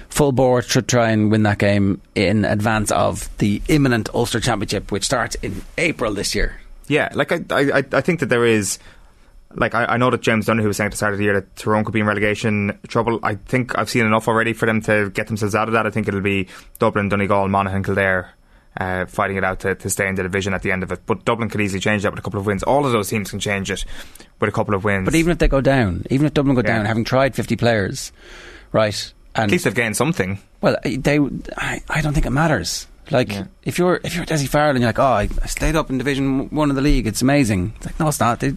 full 0.09 0.31
board 0.31 0.65
should 0.65 0.87
try 0.87 1.09
and 1.09 1.31
win 1.31 1.43
that 1.43 1.57
game 1.57 1.99
in 2.15 2.45
advance 2.45 2.91
of 2.91 3.35
the 3.39 3.61
imminent 3.67 4.09
Ulster 4.13 4.39
Championship, 4.39 4.91
which 4.91 5.03
starts 5.03 5.35
in 5.41 5.63
April 5.79 6.13
this 6.13 6.35
year. 6.35 6.61
Yeah, 6.87 7.09
like 7.13 7.31
I, 7.31 7.43
I- 7.51 7.83
I 7.91 8.01
think 8.01 8.19
that 8.19 8.27
there 8.29 8.45
is 8.45 8.77
like 9.55 9.73
I, 9.75 9.85
I 9.85 9.97
know 9.97 10.09
that 10.11 10.21
James 10.21 10.45
Dunne, 10.45 10.59
who 10.59 10.67
was 10.67 10.77
saying 10.77 10.87
at 10.87 10.91
the 10.91 10.97
start 10.97 11.13
of 11.13 11.17
the 11.19 11.25
year 11.25 11.33
that 11.33 11.55
Tyrone 11.55 11.83
could 11.83 11.93
be 11.93 11.99
in 12.01 12.05
relegation 12.05 12.77
trouble. 12.87 13.19
I 13.23 13.35
think 13.35 13.77
I've 13.77 13.89
seen 13.89 14.05
enough 14.05 14.27
already 14.27 14.53
for 14.53 14.65
them 14.65 14.81
to 14.83 15.09
get 15.09 15.27
themselves 15.27 15.55
out 15.55 15.67
of 15.67 15.73
that. 15.73 15.85
I 15.87 15.89
think 15.89 16.07
it'll 16.07 16.21
be 16.21 16.47
Dublin, 16.79 17.09
Donegal, 17.09 17.47
Monaghan, 17.47 17.83
Kildare. 17.83 18.31
Uh, 18.79 19.05
fighting 19.07 19.35
it 19.35 19.43
out 19.43 19.59
to, 19.61 19.73
to 19.75 19.89
stay 19.89 20.07
in 20.07 20.13
the 20.15 20.21
division 20.23 20.53
at 20.53 20.61
the 20.61 20.71
end 20.71 20.83
of 20.83 20.91
it, 20.91 21.01
but 21.07 21.25
Dublin 21.25 21.49
could 21.49 21.59
easily 21.59 21.79
change 21.81 22.03
that 22.03 22.11
with 22.11 22.19
a 22.19 22.21
couple 22.21 22.39
of 22.39 22.45
wins. 22.45 22.61
All 22.63 22.85
of 22.85 22.91
those 22.93 23.09
teams 23.09 23.29
can 23.31 23.39
change 23.39 23.69
it 23.71 23.83
with 24.39 24.47
a 24.47 24.53
couple 24.53 24.73
of 24.75 24.83
wins. 24.85 25.05
But 25.05 25.15
even 25.15 25.31
if 25.31 25.39
they 25.39 25.47
go 25.49 25.59
down, 25.59 26.05
even 26.11 26.27
if 26.27 26.33
Dublin 26.35 26.55
go 26.55 26.61
Yeah. 26.61 26.75
down, 26.77 26.85
having 26.85 27.03
tried 27.03 27.35
50 27.35 27.55
players, 27.57 28.13
right? 28.71 29.11
And 29.35 29.45
at 29.45 29.51
least 29.51 29.65
they've 29.65 29.73
gained 29.73 29.97
something. 29.97 30.39
Well, 30.61 30.77
they, 30.83 31.19
I, 31.57 31.81
I 31.89 32.01
don't 32.01 32.13
think 32.13 32.27
it 32.27 32.29
matters. 32.29 32.87
Like 33.11 33.33
if 33.63 33.79
you're 33.79 33.99
if 34.03 34.15
you're 34.15 34.25
Dessie 34.25 34.47
Farrell 34.47 34.71
and 34.71 34.79
you're 34.79 34.89
like, 34.89 34.99
oh, 34.99 35.03
I, 35.03 35.29
I 35.41 35.47
stayed 35.47 35.75
up 35.75 35.89
in 35.89 35.97
Division 35.97 36.49
One 36.49 36.69
of 36.69 36.75
the 36.75 36.81
league, 36.81 37.07
it's 37.07 37.21
amazing. 37.21 37.73
It's 37.77 37.85
like, 37.87 37.99
no, 37.99 38.07
it's 38.07 38.19
not. 38.19 38.39
They, 38.39 38.53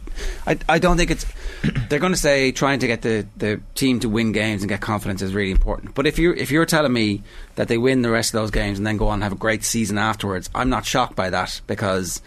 I 0.47 0.59
I 0.69 0.79
don't 0.79 0.97
think 0.97 1.11
it's. 1.11 1.27
They're 1.89 1.99
going 1.99 2.13
to 2.13 2.19
say 2.19 2.53
trying 2.53 2.81
to 2.81 2.87
get 2.87 3.03
the, 3.03 3.27
the 3.37 3.61
team 3.75 4.01
to 4.01 4.09
win 4.09 4.33
games 4.33 4.63
and 4.63 4.69
get 4.69 4.81
confidence 4.81 5.23
is 5.23 5.33
really 5.33 5.53
important. 5.53 5.95
But 5.95 6.07
if 6.07 6.19
you 6.19 6.33
if 6.35 6.51
you're 6.51 6.67
telling 6.67 6.93
me 6.93 7.23
that 7.55 7.69
they 7.69 7.79
win 7.79 8.03
the 8.03 8.11
rest 8.11 8.35
of 8.35 8.41
those 8.41 8.51
games 8.51 8.79
and 8.79 8.87
then 8.87 8.97
go 8.97 9.09
on 9.09 9.15
and 9.15 9.23
have 9.23 9.33
a 9.33 9.37
great 9.37 9.65
season 9.65 9.97
afterwards, 9.97 10.51
I'm 10.55 10.69
not 10.69 10.85
shocked 10.85 11.17
by 11.17 11.31
that 11.31 11.61
because, 11.67 12.21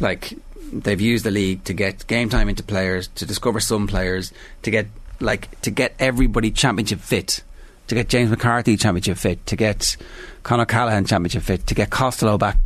like, 0.00 0.32
they've 0.72 1.00
used 1.00 1.24
the 1.24 1.30
league 1.30 1.64
to 1.64 1.74
get 1.74 2.06
game 2.06 2.28
time 2.28 2.48
into 2.48 2.62
players, 2.62 3.08
to 3.16 3.26
discover 3.26 3.60
some 3.60 3.86
players, 3.86 4.32
to 4.62 4.70
get 4.70 4.86
like 5.20 5.60
to 5.60 5.70
get 5.70 5.94
everybody 5.98 6.50
championship 6.50 7.00
fit 7.00 7.42
to 7.90 7.94
get 7.94 8.08
James 8.08 8.30
McCarthy 8.30 8.76
championship 8.76 9.18
fit, 9.18 9.44
to 9.46 9.56
get 9.56 9.96
Con 10.42 10.60
O'Callaghan 10.60 11.04
championship 11.04 11.42
fit, 11.42 11.66
to 11.66 11.74
get 11.74 11.90
Costello 11.90 12.38
back 12.38 12.56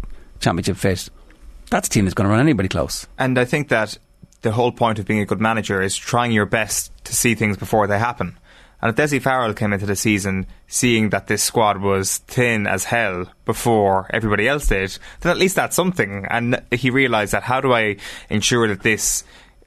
championship 0.40 0.76
fit. 0.76 1.08
That's 1.70 1.88
a 1.88 1.90
team 1.90 2.04
that's 2.04 2.14
going 2.14 2.26
to 2.26 2.30
run 2.30 2.40
anybody 2.40 2.68
close. 2.68 3.06
And 3.18 3.38
I 3.38 3.46
think 3.46 3.68
that 3.68 3.98
the 4.42 4.52
whole 4.52 4.70
point 4.70 4.98
of 4.98 5.06
being 5.06 5.20
a 5.20 5.26
good 5.26 5.40
manager 5.40 5.82
is 5.82 5.96
trying 5.96 6.32
your 6.32 6.44
best 6.44 6.92
to 7.04 7.14
see 7.14 7.34
things 7.34 7.56
before 7.56 7.86
they 7.86 7.98
happen. 7.98 8.38
And 8.82 8.90
if 8.90 8.96
Dessie 8.96 9.20
Farrell 9.20 9.54
came 9.54 9.72
into 9.72 9.86
the 9.86 9.96
season 9.96 10.46
seeing 10.66 11.08
that 11.08 11.26
this 11.26 11.42
squad 11.42 11.80
was 11.80 12.18
thin 12.18 12.66
as 12.66 12.84
hell 12.84 13.24
before 13.46 14.06
everybody 14.10 14.46
else 14.46 14.66
did, 14.66 14.98
then 15.20 15.32
at 15.32 15.38
least 15.38 15.56
that's 15.56 15.74
something. 15.74 16.26
And 16.28 16.60
he 16.70 16.90
realised 16.90 17.32
that 17.32 17.44
how 17.44 17.62
do 17.62 17.72
I 17.72 17.96
ensure 18.28 18.68
that 18.68 18.82
this 18.82 19.24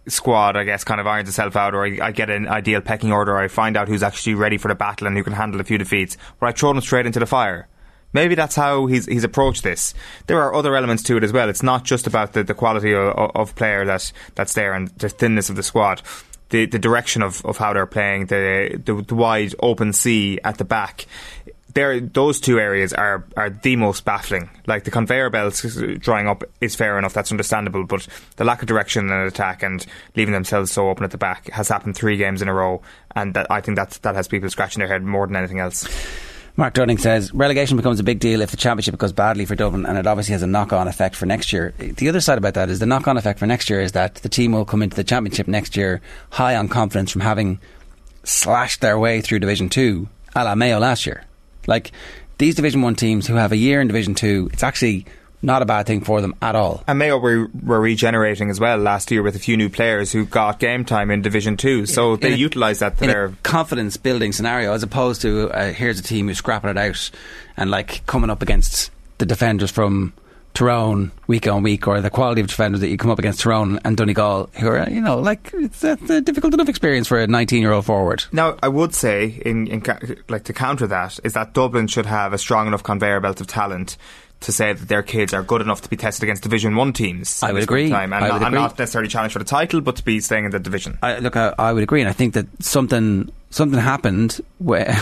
squad, 0.07 0.57
I 0.57 0.63
guess, 0.63 0.83
kind 0.83 0.99
of 0.99 1.07
irons 1.07 1.29
itself 1.29 1.55
out, 1.55 1.73
or 1.73 1.85
I, 1.85 1.99
I 2.01 2.11
get 2.11 2.29
an 2.29 2.47
ideal 2.47 2.81
pecking 2.81 3.11
order, 3.11 3.33
or 3.33 3.39
I 3.39 3.47
find 3.47 3.77
out 3.77 3.87
who's 3.87 4.03
actually 4.03 4.35
ready 4.35 4.57
for 4.57 4.67
the 4.67 4.75
battle 4.75 5.07
and 5.07 5.15
who 5.17 5.23
can 5.23 5.33
handle 5.33 5.61
a 5.61 5.63
few 5.63 5.77
defeats, 5.77 6.15
where 6.39 6.49
I 6.49 6.51
throw 6.51 6.73
them 6.73 6.81
straight 6.81 7.05
into 7.05 7.19
the 7.19 7.25
fire. 7.25 7.67
Maybe 8.13 8.35
that's 8.35 8.55
how 8.55 8.85
he's 8.85 9.05
he's 9.05 9.25
approached 9.25 9.63
this. 9.63 9.93
There 10.27 10.41
are 10.41 10.53
other 10.53 10.75
elements 10.75 11.03
to 11.03 11.17
it 11.17 11.23
as 11.23 11.33
well. 11.33 11.49
It's 11.49 11.61
not 11.61 11.83
just 11.83 12.07
about 12.07 12.33
the, 12.33 12.43
the 12.43 12.53
quality 12.53 12.93
of, 12.93 13.13
of 13.13 13.55
player 13.55 13.85
that 13.85 14.11
that's 14.35 14.53
there 14.53 14.73
and 14.73 14.87
the 14.89 15.09
thinness 15.09 15.49
of 15.49 15.55
the 15.55 15.63
squad. 15.63 16.01
The 16.49 16.65
the 16.65 16.79
direction 16.79 17.21
of, 17.21 17.45
of 17.45 17.57
how 17.57 17.73
they're 17.73 17.85
playing, 17.85 18.27
the, 18.27 18.81
the 18.83 19.01
the 19.01 19.15
wide 19.15 19.53
open 19.59 19.91
sea 19.91 20.39
at 20.43 20.57
the 20.57 20.65
back. 20.65 21.05
There, 21.77 21.99
those 21.99 22.39
two 22.39 22.59
areas 22.59 22.91
are, 22.91 23.23
are 23.35 23.51
the 23.51 23.75
most 23.75 24.03
baffling. 24.03 24.49
Like 24.65 24.83
the 24.83 24.89
conveyor 24.89 25.29
belts 25.29 25.61
drying 25.99 26.27
up 26.27 26.43
is 26.59 26.75
fair 26.75 26.97
enough, 26.97 27.13
that's 27.13 27.29
understandable, 27.29 27.83
but 27.85 28.07
the 28.37 28.45
lack 28.45 28.63
of 28.63 28.67
direction 28.67 29.11
and 29.11 29.27
attack 29.27 29.61
and 29.61 29.85
leaving 30.15 30.33
themselves 30.33 30.71
so 30.71 30.89
open 30.89 31.03
at 31.03 31.11
the 31.11 31.19
back 31.19 31.51
has 31.51 31.69
happened 31.69 31.95
three 31.95 32.17
games 32.17 32.41
in 32.41 32.47
a 32.47 32.53
row, 32.55 32.81
and 33.15 33.35
that, 33.35 33.45
I 33.51 33.61
think 33.61 33.75
that 33.75 33.91
that 34.01 34.15
has 34.15 34.27
people 34.27 34.49
scratching 34.49 34.79
their 34.79 34.87
head 34.87 35.03
more 35.03 35.27
than 35.27 35.35
anything 35.35 35.59
else. 35.59 35.87
Mark 36.55 36.73
Dunning 36.73 36.97
says 36.97 37.31
relegation 37.31 37.77
becomes 37.77 37.99
a 37.99 38.03
big 38.03 38.17
deal 38.17 38.41
if 38.41 38.49
the 38.49 38.57
championship 38.57 38.97
goes 38.97 39.13
badly 39.13 39.45
for 39.45 39.53
Dublin, 39.53 39.85
and 39.85 39.99
it 39.99 40.07
obviously 40.07 40.33
has 40.33 40.41
a 40.41 40.47
knock-on 40.47 40.87
effect 40.87 41.15
for 41.15 41.27
next 41.27 41.53
year. 41.53 41.75
The 41.77 42.09
other 42.09 42.21
side 42.21 42.39
about 42.39 42.55
that 42.55 42.71
is 42.71 42.79
the 42.79 42.87
knock-on 42.87 43.17
effect 43.17 43.37
for 43.37 43.45
next 43.45 43.69
year 43.69 43.81
is 43.81 43.91
that 43.91 44.15
the 44.15 44.29
team 44.29 44.51
will 44.51 44.65
come 44.65 44.81
into 44.81 44.95
the 44.95 45.03
championship 45.03 45.47
next 45.47 45.77
year 45.77 46.01
high 46.31 46.55
on 46.55 46.69
confidence 46.69 47.11
from 47.11 47.21
having 47.21 47.59
slashed 48.23 48.81
their 48.81 48.97
way 48.97 49.21
through 49.21 49.37
Division 49.37 49.69
Two, 49.69 50.09
a 50.35 50.43
la 50.43 50.55
Mayo 50.55 50.79
last 50.79 51.05
year. 51.05 51.26
Like 51.67 51.91
these 52.37 52.55
Division 52.55 52.81
One 52.81 52.95
teams 52.95 53.27
who 53.27 53.35
have 53.35 53.51
a 53.51 53.57
year 53.57 53.81
in 53.81 53.87
Division 53.87 54.15
Two, 54.15 54.49
it's 54.53 54.63
actually 54.63 55.05
not 55.41 55.61
a 55.61 55.65
bad 55.65 55.85
thing 55.85 56.01
for 56.01 56.19
them 56.19 56.33
at 56.41 56.55
all. 56.55 56.83
And 56.87 56.97
Mayo 56.97 57.19
were, 57.19 57.47
were 57.63 57.79
regenerating 57.79 58.49
as 58.49 58.59
well 58.59 58.77
last 58.77 59.11
year 59.11 59.21
with 59.21 59.35
a 59.35 59.39
few 59.39 59.55
new 59.55 59.69
players 59.69 60.11
who 60.11 60.25
got 60.25 60.59
game 60.59 60.83
time 60.83 61.11
in 61.11 61.21
Division 61.21 61.57
Two, 61.57 61.85
so 61.85 62.15
they 62.15 62.33
a- 62.33 62.35
utilised 62.35 62.79
that 62.79 62.97
to 62.97 63.03
in 63.03 63.09
their 63.09 63.33
confidence 63.43 63.97
building 63.97 64.31
scenario, 64.31 64.73
as 64.73 64.81
opposed 64.81 65.21
to 65.21 65.51
uh, 65.51 65.71
here's 65.71 65.99
a 65.99 66.03
team 66.03 66.27
who's 66.27 66.39
scrapping 66.39 66.71
it 66.71 66.77
out 66.77 67.11
and 67.55 67.69
like 67.69 68.05
coming 68.07 68.29
up 68.29 68.41
against 68.41 68.91
the 69.19 69.25
defenders 69.25 69.69
from 69.71 70.13
Tyrone 70.57 71.11
week 71.27 71.47
on 71.47 71.61
week, 71.61 71.87
or 71.87 72.01
the 72.01 72.09
quality 72.09 72.41
of 72.41 72.47
defenders 72.47 72.81
that 72.81 72.87
you 72.87 72.97
come 72.97 73.11
up 73.11 73.19
against 73.19 73.41
Tyrone 73.41 73.79
and 73.85 73.95
Donegal, 73.95 74.49
who 74.59 74.67
are 74.67 74.89
you 74.89 74.99
know 74.99 75.19
like 75.19 75.51
it's 75.53 75.83
a, 75.83 75.91
it's 75.91 76.09
a 76.09 76.19
difficult 76.19 76.55
enough 76.55 76.67
experience 76.67 77.07
for 77.07 77.19
a 77.19 77.27
19 77.27 77.61
year 77.61 77.71
old 77.73 77.85
forward. 77.85 78.25
Now, 78.31 78.57
I 78.63 78.67
would 78.67 78.95
say, 78.95 79.39
in, 79.45 79.67
in 79.67 79.83
like 80.29 80.45
to 80.45 80.53
counter 80.53 80.87
that, 80.87 81.19
is 81.23 81.33
that 81.33 81.53
Dublin 81.53 81.85
should 81.85 82.07
have 82.07 82.33
a 82.33 82.39
strong 82.39 82.65
enough 82.65 82.81
conveyor 82.81 83.19
belt 83.19 83.39
of 83.39 83.45
talent 83.45 83.97
to 84.39 84.51
say 84.51 84.73
that 84.73 84.87
their 84.87 85.03
kids 85.03 85.31
are 85.31 85.43
good 85.43 85.61
enough 85.61 85.81
to 85.81 85.89
be 85.89 85.95
tested 85.95 86.23
against 86.23 86.41
Division 86.41 86.75
One 86.75 86.91
teams. 86.91 87.43
I 87.43 87.51
would 87.51 87.61
this 87.61 87.67
point 87.67 87.79
in 87.79 87.85
agree. 87.85 87.89
Time, 87.91 88.13
and 88.13 88.25
I 88.25 88.27
not, 88.27 88.33
would 88.33 88.45
and 88.47 88.55
agree. 88.55 88.59
not 88.59 88.79
necessarily 88.79 89.09
challenge 89.09 89.33
for 89.33 89.39
the 89.39 89.45
title, 89.45 89.81
but 89.81 89.97
to 89.97 90.03
be 90.03 90.19
staying 90.21 90.45
in 90.45 90.51
the 90.51 90.59
division. 90.59 90.97
I, 91.03 91.19
look, 91.19 91.35
I, 91.35 91.53
I 91.59 91.71
would 91.71 91.83
agree, 91.83 92.01
and 92.01 92.09
I 92.09 92.13
think 92.13 92.33
that 92.33 92.47
something 92.63 93.31
something 93.51 93.79
happened 93.79 94.41
where. 94.57 94.99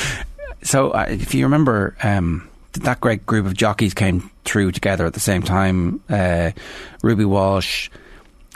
so, 0.62 0.90
uh, 0.90 1.06
if 1.08 1.34
you 1.34 1.46
remember, 1.46 1.96
um, 2.02 2.46
that 2.72 3.00
great 3.00 3.26
group 3.26 3.46
of 3.46 3.54
jockeys 3.54 3.94
came 3.94 4.30
through 4.44 4.72
together 4.72 5.06
at 5.06 5.14
the 5.14 5.20
same 5.20 5.42
time. 5.42 6.00
Uh, 6.08 6.52
Ruby 7.02 7.24
Walsh, 7.24 7.90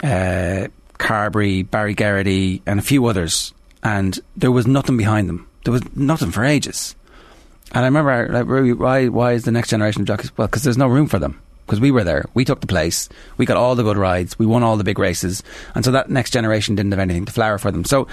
uh, 0.03 0.67
Carberry, 0.97 1.63
Barry 1.63 1.95
Geraghty, 1.95 2.61
and 2.65 2.79
a 2.79 2.83
few 2.83 3.05
others, 3.05 3.53
and 3.83 4.19
there 4.35 4.51
was 4.51 4.67
nothing 4.67 4.97
behind 4.97 5.29
them. 5.29 5.47
There 5.63 5.71
was 5.73 5.83
nothing 5.95 6.31
for 6.31 6.43
ages. 6.43 6.95
And 7.73 7.83
I 7.83 7.87
remember, 7.87 8.29
like, 8.31 8.45
Ruby, 8.45 8.73
why 8.73 9.07
why 9.07 9.33
is 9.33 9.43
the 9.43 9.51
next 9.51 9.69
generation 9.69 10.01
of 10.01 10.07
jockeys? 10.07 10.35
Well, 10.37 10.47
because 10.47 10.63
there's 10.63 10.77
no 10.77 10.87
room 10.87 11.07
for 11.07 11.19
them. 11.19 11.41
Because 11.65 11.81
we 11.81 11.91
were 11.91 12.05
there, 12.05 12.23
we 12.33 12.45
took 12.45 12.61
the 12.61 12.67
place, 12.67 13.09
we 13.35 13.45
got 13.45 13.57
all 13.57 13.75
the 13.75 13.83
good 13.83 13.97
rides, 13.97 14.39
we 14.39 14.45
won 14.45 14.63
all 14.63 14.77
the 14.77 14.85
big 14.85 14.97
races, 14.97 15.43
and 15.75 15.83
so 15.83 15.91
that 15.91 16.09
next 16.09 16.31
generation 16.31 16.75
didn't 16.75 16.93
have 16.93 16.99
anything 16.99 17.25
to 17.25 17.33
flower 17.33 17.57
for 17.57 17.71
them. 17.71 17.83
So, 17.83 18.07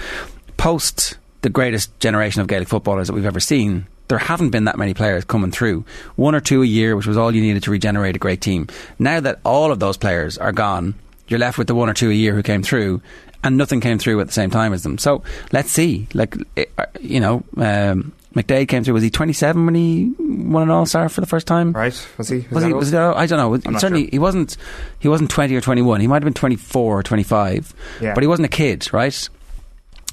post 0.57 1.17
the 1.41 1.49
greatest 1.49 1.97
generation 2.01 2.41
of 2.41 2.47
Gaelic 2.47 2.67
footballers 2.67 3.07
that 3.07 3.13
we've 3.13 3.25
ever 3.25 3.39
seen, 3.39 3.87
there 4.07 4.17
haven't 4.17 4.51
been 4.51 4.65
that 4.65 4.77
many 4.77 4.93
players 4.93 5.25
coming 5.25 5.51
through. 5.51 5.85
One 6.15 6.35
or 6.35 6.39
two 6.41 6.61
a 6.61 6.65
year, 6.65 6.95
which 6.95 7.07
was 7.07 7.17
all 7.17 7.33
you 7.33 7.41
needed 7.41 7.63
to 7.63 7.71
regenerate 7.71 8.15
a 8.15 8.19
great 8.19 8.41
team. 8.41 8.67
Now 8.99 9.19
that 9.19 9.39
all 9.43 9.71
of 9.71 9.79
those 9.79 9.97
players 9.97 10.37
are 10.37 10.51
gone, 10.51 10.95
you're 11.27 11.39
left 11.39 11.57
with 11.57 11.67
the 11.67 11.75
one 11.75 11.89
or 11.89 11.93
two 11.93 12.09
a 12.09 12.13
year 12.13 12.33
who 12.33 12.43
came 12.43 12.61
through, 12.61 13.01
and 13.43 13.57
nothing 13.57 13.81
came 13.81 13.97
through 13.97 14.19
at 14.21 14.27
the 14.27 14.33
same 14.33 14.49
time 14.49 14.73
as 14.73 14.83
them. 14.83 14.97
So 14.97 15.23
let's 15.51 15.71
see. 15.71 16.07
Like 16.13 16.35
eh, 16.57 16.65
uh, 16.77 16.85
you 16.99 17.19
know, 17.19 17.43
um, 17.57 18.13
McDade 18.35 18.67
came 18.67 18.83
through. 18.83 18.95
Was 18.95 19.03
he 19.03 19.09
27 19.09 19.65
when 19.65 19.75
he 19.75 20.13
won 20.19 20.63
an 20.63 20.69
All 20.69 20.85
Star 20.85 21.09
for 21.09 21.21
the 21.21 21.27
first 21.27 21.47
time? 21.47 21.71
Right? 21.71 22.07
Was 22.17 22.29
he? 22.29 22.39
Was, 22.39 22.51
Was 22.51 22.63
he? 22.63 22.73
Was 22.73 22.93
it, 22.93 22.99
I 22.99 23.25
don't 23.25 23.39
know. 23.39 23.53
I'm 23.53 23.79
Certainly, 23.79 24.03
sure. 24.03 24.09
he 24.11 24.19
wasn't. 24.19 24.57
He 24.99 25.07
wasn't 25.07 25.31
20 25.31 25.55
or 25.55 25.61
21. 25.61 26.01
He 26.01 26.07
might 26.07 26.15
have 26.15 26.23
been 26.23 26.33
24 26.33 26.99
or 26.99 27.03
25. 27.03 27.73
Yeah. 28.01 28.13
But 28.13 28.23
he 28.23 28.27
wasn't 28.27 28.47
a 28.47 28.49
kid, 28.49 28.91
right? 28.93 29.29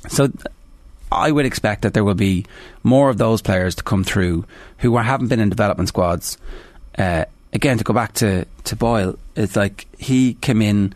So 0.09 0.31
I 1.13 1.31
would 1.31 1.47
expect 1.47 1.83
that 1.83 1.95
there 1.95 2.05
will 2.05 2.15
be 2.15 2.47
more 2.83 3.11
of 3.11 3.19
those 3.19 3.43
players 3.43 3.75
to 3.77 3.83
come 3.83 4.05
through 4.05 4.45
who 4.79 4.95
are, 4.97 5.03
haven't 5.03 5.29
been 5.29 5.41
in 5.41 5.49
development 5.49 5.89
squads. 5.89 6.39
Uh, 6.99 7.25
again, 7.53 7.79
to 7.79 7.85
go 7.85 7.93
back 7.93 8.15
to, 8.15 8.47
to 8.65 8.77
Boyle, 8.77 9.19
it's 9.37 9.57
like 9.57 9.87
he 9.99 10.35
came 10.35 10.63
in, 10.63 10.95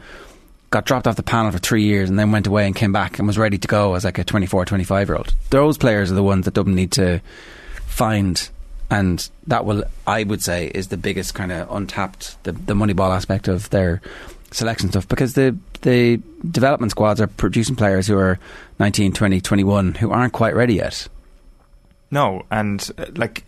got 0.71 0.85
dropped 0.85 1.07
off 1.07 1.17
the 1.17 1.23
panel 1.23 1.53
for 1.53 1.59
three 1.59 1.85
years, 1.85 2.09
and 2.09 2.19
then 2.19 2.33
went 2.33 2.47
away 2.47 2.67
and 2.67 2.75
came 2.75 2.93
back 2.93 3.19
and 3.19 3.27
was 3.27 3.39
ready 3.39 3.59
to 3.59 3.69
go 3.69 3.95
as 3.95 4.05
like 4.05 4.19
a 4.19 4.25
24, 4.25 4.65
25 4.65 5.09
year 5.09 5.17
old. 5.17 5.35
Those 5.51 5.79
players 5.79 6.11
are 6.11 6.15
the 6.15 6.23
ones 6.23 6.45
that 6.45 6.55
Dublin 6.55 6.77
need 6.77 6.93
to 6.93 7.21
find. 7.87 8.49
And 8.89 9.29
that 9.49 9.65
will, 9.65 9.83
I 10.07 10.23
would 10.23 10.43
say, 10.43 10.71
is 10.73 10.89
the 10.89 10.97
biggest 10.97 11.35
kind 11.35 11.51
of 11.51 11.71
untapped, 11.73 12.43
the, 12.45 12.53
the 12.53 12.75
money 12.75 12.93
ball 12.93 13.13
aspect 13.13 13.49
of 13.49 13.69
their 13.71 14.01
selection 14.53 14.89
stuff 14.91 15.09
because 15.09 15.35
the 15.35 15.57
the 15.83 16.21
development 16.51 16.91
squads 16.91 17.21
are 17.21 17.27
producing 17.27 17.77
players 17.77 18.07
who 18.07 18.17
are 18.17 18.39
19, 18.79 19.13
20, 19.13 19.41
21 19.41 19.95
who 19.95 20.11
aren't 20.11 20.33
quite 20.33 20.55
ready 20.55 20.75
yet. 20.75 21.09
No, 22.11 22.45
and 22.51 22.89
uh, 22.99 23.07
like 23.17 23.45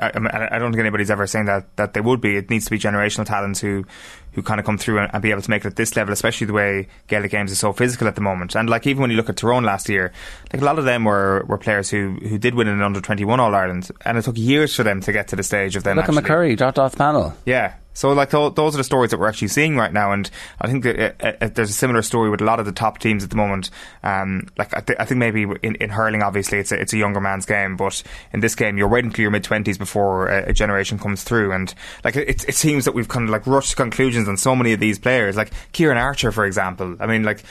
I, 0.00 0.10
I 0.52 0.58
don't 0.58 0.72
think 0.72 0.80
anybody's 0.80 1.10
ever 1.10 1.26
saying 1.26 1.46
that 1.46 1.76
that 1.76 1.94
they 1.94 2.00
would 2.00 2.20
be. 2.20 2.36
It 2.36 2.50
needs 2.50 2.64
to 2.64 2.70
be 2.70 2.78
generational 2.78 3.24
talents 3.24 3.60
who 3.60 3.84
who 4.32 4.42
kind 4.42 4.60
of 4.60 4.66
come 4.66 4.78
through 4.78 4.98
and, 4.98 5.10
and 5.12 5.22
be 5.22 5.30
able 5.30 5.42
to 5.42 5.50
make 5.50 5.64
it 5.64 5.68
at 5.68 5.76
this 5.76 5.96
level, 5.96 6.12
especially 6.12 6.46
the 6.46 6.52
way 6.52 6.88
Gaelic 7.08 7.30
games 7.30 7.52
is 7.52 7.58
so 7.58 7.72
physical 7.72 8.06
at 8.08 8.14
the 8.14 8.20
moment. 8.20 8.54
And 8.54 8.68
like 8.68 8.86
even 8.86 9.00
when 9.00 9.10
you 9.10 9.16
look 9.16 9.28
at 9.28 9.36
Tyrone 9.36 9.64
last 9.64 9.88
year, 9.88 10.12
like 10.52 10.60
a 10.60 10.64
lot 10.64 10.78
of 10.78 10.84
them 10.84 11.04
were, 11.04 11.44
were 11.46 11.58
players 11.58 11.88
who, 11.90 12.14
who 12.14 12.38
did 12.38 12.54
win 12.54 12.68
in 12.68 12.74
an 12.74 12.82
under 12.82 13.00
twenty 13.00 13.24
one 13.24 13.40
All 13.40 13.54
Ireland, 13.54 13.90
and 14.04 14.18
it 14.18 14.22
took 14.22 14.36
years 14.36 14.74
for 14.74 14.82
them 14.82 15.00
to 15.02 15.12
get 15.12 15.28
to 15.28 15.36
the 15.36 15.42
stage 15.42 15.76
of 15.76 15.84
them. 15.84 15.96
Look 15.96 16.08
at 16.08 16.16
actually. 16.16 16.28
McCurry 16.28 16.56
dropped 16.56 16.78
off 16.78 16.96
panel. 16.96 17.34
Yeah. 17.46 17.74
So 18.00 18.10
like 18.14 18.30
th- 18.30 18.54
those 18.54 18.74
are 18.74 18.78
the 18.78 18.84
stories 18.84 19.10
that 19.10 19.20
we're 19.20 19.28
actually 19.28 19.48
seeing 19.48 19.76
right 19.76 19.92
now, 19.92 20.12
and 20.12 20.30
I 20.58 20.68
think 20.68 20.84
that, 20.84 21.22
uh, 21.22 21.32
uh, 21.44 21.48
there's 21.52 21.68
a 21.68 21.74
similar 21.74 22.00
story 22.00 22.30
with 22.30 22.40
a 22.40 22.46
lot 22.46 22.58
of 22.58 22.64
the 22.64 22.72
top 22.72 22.96
teams 22.96 23.22
at 23.22 23.28
the 23.28 23.36
moment. 23.36 23.68
Um, 24.02 24.48
like 24.56 24.74
I, 24.74 24.80
th- 24.80 24.98
I 24.98 25.04
think 25.04 25.18
maybe 25.18 25.42
in, 25.62 25.74
in 25.74 25.90
hurling, 25.90 26.22
obviously 26.22 26.60
it's 26.60 26.72
a, 26.72 26.80
it's 26.80 26.94
a 26.94 26.96
younger 26.96 27.20
man's 27.20 27.44
game, 27.44 27.76
but 27.76 28.02
in 28.32 28.40
this 28.40 28.54
game, 28.54 28.78
you're 28.78 28.88
waiting 28.88 29.10
till 29.10 29.20
your 29.20 29.30
mid 29.30 29.44
twenties 29.44 29.76
before 29.76 30.28
a, 30.28 30.48
a 30.48 30.52
generation 30.54 30.98
comes 30.98 31.24
through, 31.24 31.52
and 31.52 31.74
like 32.02 32.16
it, 32.16 32.48
it 32.48 32.54
seems 32.54 32.86
that 32.86 32.92
we've 32.92 33.08
kind 33.08 33.24
of 33.26 33.30
like 33.30 33.46
rushed 33.46 33.76
conclusions 33.76 34.28
on 34.28 34.38
so 34.38 34.56
many 34.56 34.72
of 34.72 34.80
these 34.80 34.98
players, 34.98 35.36
like 35.36 35.52
Kieran 35.72 35.98
Archer, 35.98 36.32
for 36.32 36.46
example. 36.46 36.96
I 37.00 37.06
mean, 37.06 37.24
like 37.24 37.44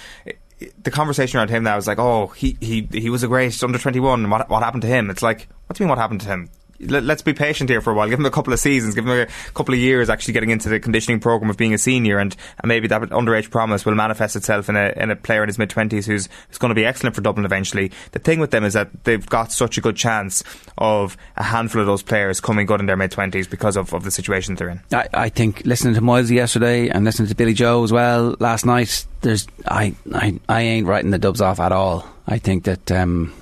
the 0.82 0.90
conversation 0.90 1.38
around 1.38 1.52
him 1.52 1.62
now 1.62 1.78
is 1.78 1.86
like, 1.86 2.00
oh, 2.00 2.26
he 2.26 2.58
he 2.60 2.88
he 2.92 3.12
was 3.12 3.22
a 3.22 3.28
great 3.28 3.64
under 3.64 3.78
twenty 3.78 4.00
one. 4.00 4.28
What 4.32 4.50
what 4.50 4.64
happened 4.64 4.82
to 4.82 4.88
him? 4.88 5.12
It's 5.12 5.22
like, 5.22 5.48
what 5.68 5.78
do 5.78 5.84
you 5.84 5.86
mean? 5.86 5.90
What 5.90 6.00
happened 6.00 6.22
to 6.22 6.28
him? 6.28 6.50
Let, 6.82 7.10
us 7.10 7.22
be 7.22 7.34
patient 7.34 7.70
here 7.70 7.82
for 7.82 7.92
a 7.92 7.94
while. 7.94 8.08
Give 8.08 8.20
him 8.20 8.26
a 8.26 8.32
couple 8.32 8.54
of 8.54 8.60
seasons. 8.60 8.96
Give 8.96 9.06
him 9.06 9.12
a 9.12 9.26
couple 9.54 9.74
of 9.74 9.80
years 9.80 10.10
actually 10.10 10.34
getting 10.34 10.50
into 10.50 10.70
the 10.70 10.80
conditioning 10.80 11.20
program 11.20 11.50
of 11.50 11.58
being 11.58 11.74
a 11.74 11.78
senior, 11.78 12.20
and, 12.20 12.36
and 12.60 12.68
maybe 12.68 12.88
that 12.88 13.02
underage 13.02 13.50
promise 13.50 13.86
will 13.86 13.96
manifest 13.96 14.36
itself 14.36 14.70
in 14.70 14.76
a 14.76 14.94
in 14.96 15.12
a 15.12 15.16
player 15.16 15.44
in 15.44 15.50
his 15.50 15.58
mid 15.58 15.70
twenties 15.70 16.06
who's, 16.06 16.30
who's 16.48 16.58
going 16.58 16.70
to 16.70 16.76
be 16.76 16.86
excellent 16.86 17.16
for 17.16 17.22
Dublin 17.22 17.46
eventually. 17.46 17.92
The 18.12 18.20
thing 18.20 18.40
with 18.40 18.52
them 18.52 18.64
is 18.64 18.74
that 18.74 18.90
they've 19.04 19.26
got 19.26 19.52
such 19.52 19.78
a 19.78 19.82
good 19.82 19.96
chance 19.96 20.44
of 20.78 21.18
a 21.36 21.44
handful 21.44 21.82
of 21.82 21.88
those 21.88 22.04
players 22.04 22.40
coming 22.40 22.66
good 22.66 22.80
in 22.80 22.86
their 22.86 22.98
mid 22.98 23.12
twenties 23.12 23.48
because 23.48 23.76
of, 23.76 23.94
of 23.94 24.04
the 24.04 24.12
situation 24.12 24.56
they're 24.56 24.70
in. 24.70 24.82
I, 24.92 25.08
I 25.14 25.30
think 25.30 25.66
listening 25.66 25.96
to 25.96 26.02
Moisey 26.02 26.36
yesterday 26.36 26.90
and 26.90 27.04
listening 27.04 27.28
to 27.28 27.36
Billy 27.36 27.54
Joe 27.54 27.84
as 27.84 27.92
well 27.92 28.36
last 28.40 28.66
night, 28.66 29.06
there's 29.22 29.48
I 29.68 29.96
I, 30.14 30.40
I 30.48 30.62
ain't 30.62 30.88
writing 30.88 31.12
the 31.12 31.20
dubs 31.20 31.42
off 31.42 31.60
at 31.60 31.72
all. 31.72 32.08
I 32.28 32.38
think 32.38 32.64
that. 32.66 32.92
Um, 32.92 33.34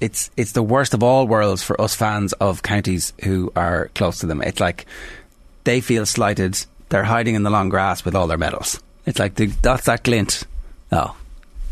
it's 0.00 0.30
it's 0.36 0.52
the 0.52 0.62
worst 0.62 0.94
of 0.94 1.02
all 1.02 1.26
worlds 1.26 1.62
for 1.62 1.80
us 1.80 1.94
fans 1.94 2.32
of 2.34 2.62
counties 2.62 3.12
who 3.24 3.52
are 3.56 3.90
close 3.94 4.20
to 4.20 4.26
them. 4.26 4.42
It's 4.42 4.60
like 4.60 4.86
they 5.64 5.80
feel 5.80 6.06
slighted. 6.06 6.64
They're 6.88 7.04
hiding 7.04 7.34
in 7.34 7.42
the 7.42 7.50
long 7.50 7.68
grass 7.68 8.04
with 8.04 8.14
all 8.14 8.26
their 8.26 8.38
medals. 8.38 8.80
It's 9.06 9.18
like 9.18 9.34
the, 9.34 9.46
that's 9.46 9.86
that 9.86 10.04
glint. 10.04 10.44
Oh, 10.92 11.16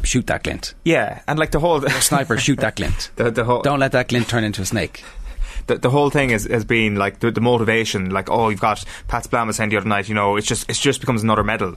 shoot 0.03 0.27
that 0.27 0.43
glint. 0.43 0.75
Yeah, 0.85 1.23
and 1.27 1.39
like 1.39 1.51
the 1.51 1.61
whole 1.61 1.81
sniper, 1.83 2.37
shoot 2.39 2.61
that 2.61 2.77
glint. 2.77 3.11
The, 3.17 3.31
the 3.31 3.45
whole, 3.45 3.63
Don't 3.63 3.81
let 3.81 3.93
that 3.93 4.09
glint 4.09 4.29
turn 4.29 4.45
into 4.45 4.63
a 4.63 4.67
snake. 4.67 5.05
The, 5.67 5.79
the 5.79 5.91
whole 5.91 6.11
thing 6.11 6.31
has, 6.31 6.45
has 6.45 6.65
been 6.65 6.97
like 6.97 7.21
the, 7.21 7.31
the 7.31 7.41
motivation, 7.41 8.11
like 8.11 8.31
oh, 8.31 8.49
you've 8.49 8.61
got 8.61 8.85
Pat 9.09 9.25
Spillane 9.25 9.47
was 9.47 9.57
saying 9.57 9.71
the 9.71 9.77
other 9.77 9.89
night, 9.89 10.09
you 10.09 10.15
know, 10.15 10.37
it's 10.37 10.47
just 10.47 10.69
it's 10.69 10.81
just 10.81 11.01
becomes 11.01 11.23
another 11.23 11.45
medal. 11.45 11.77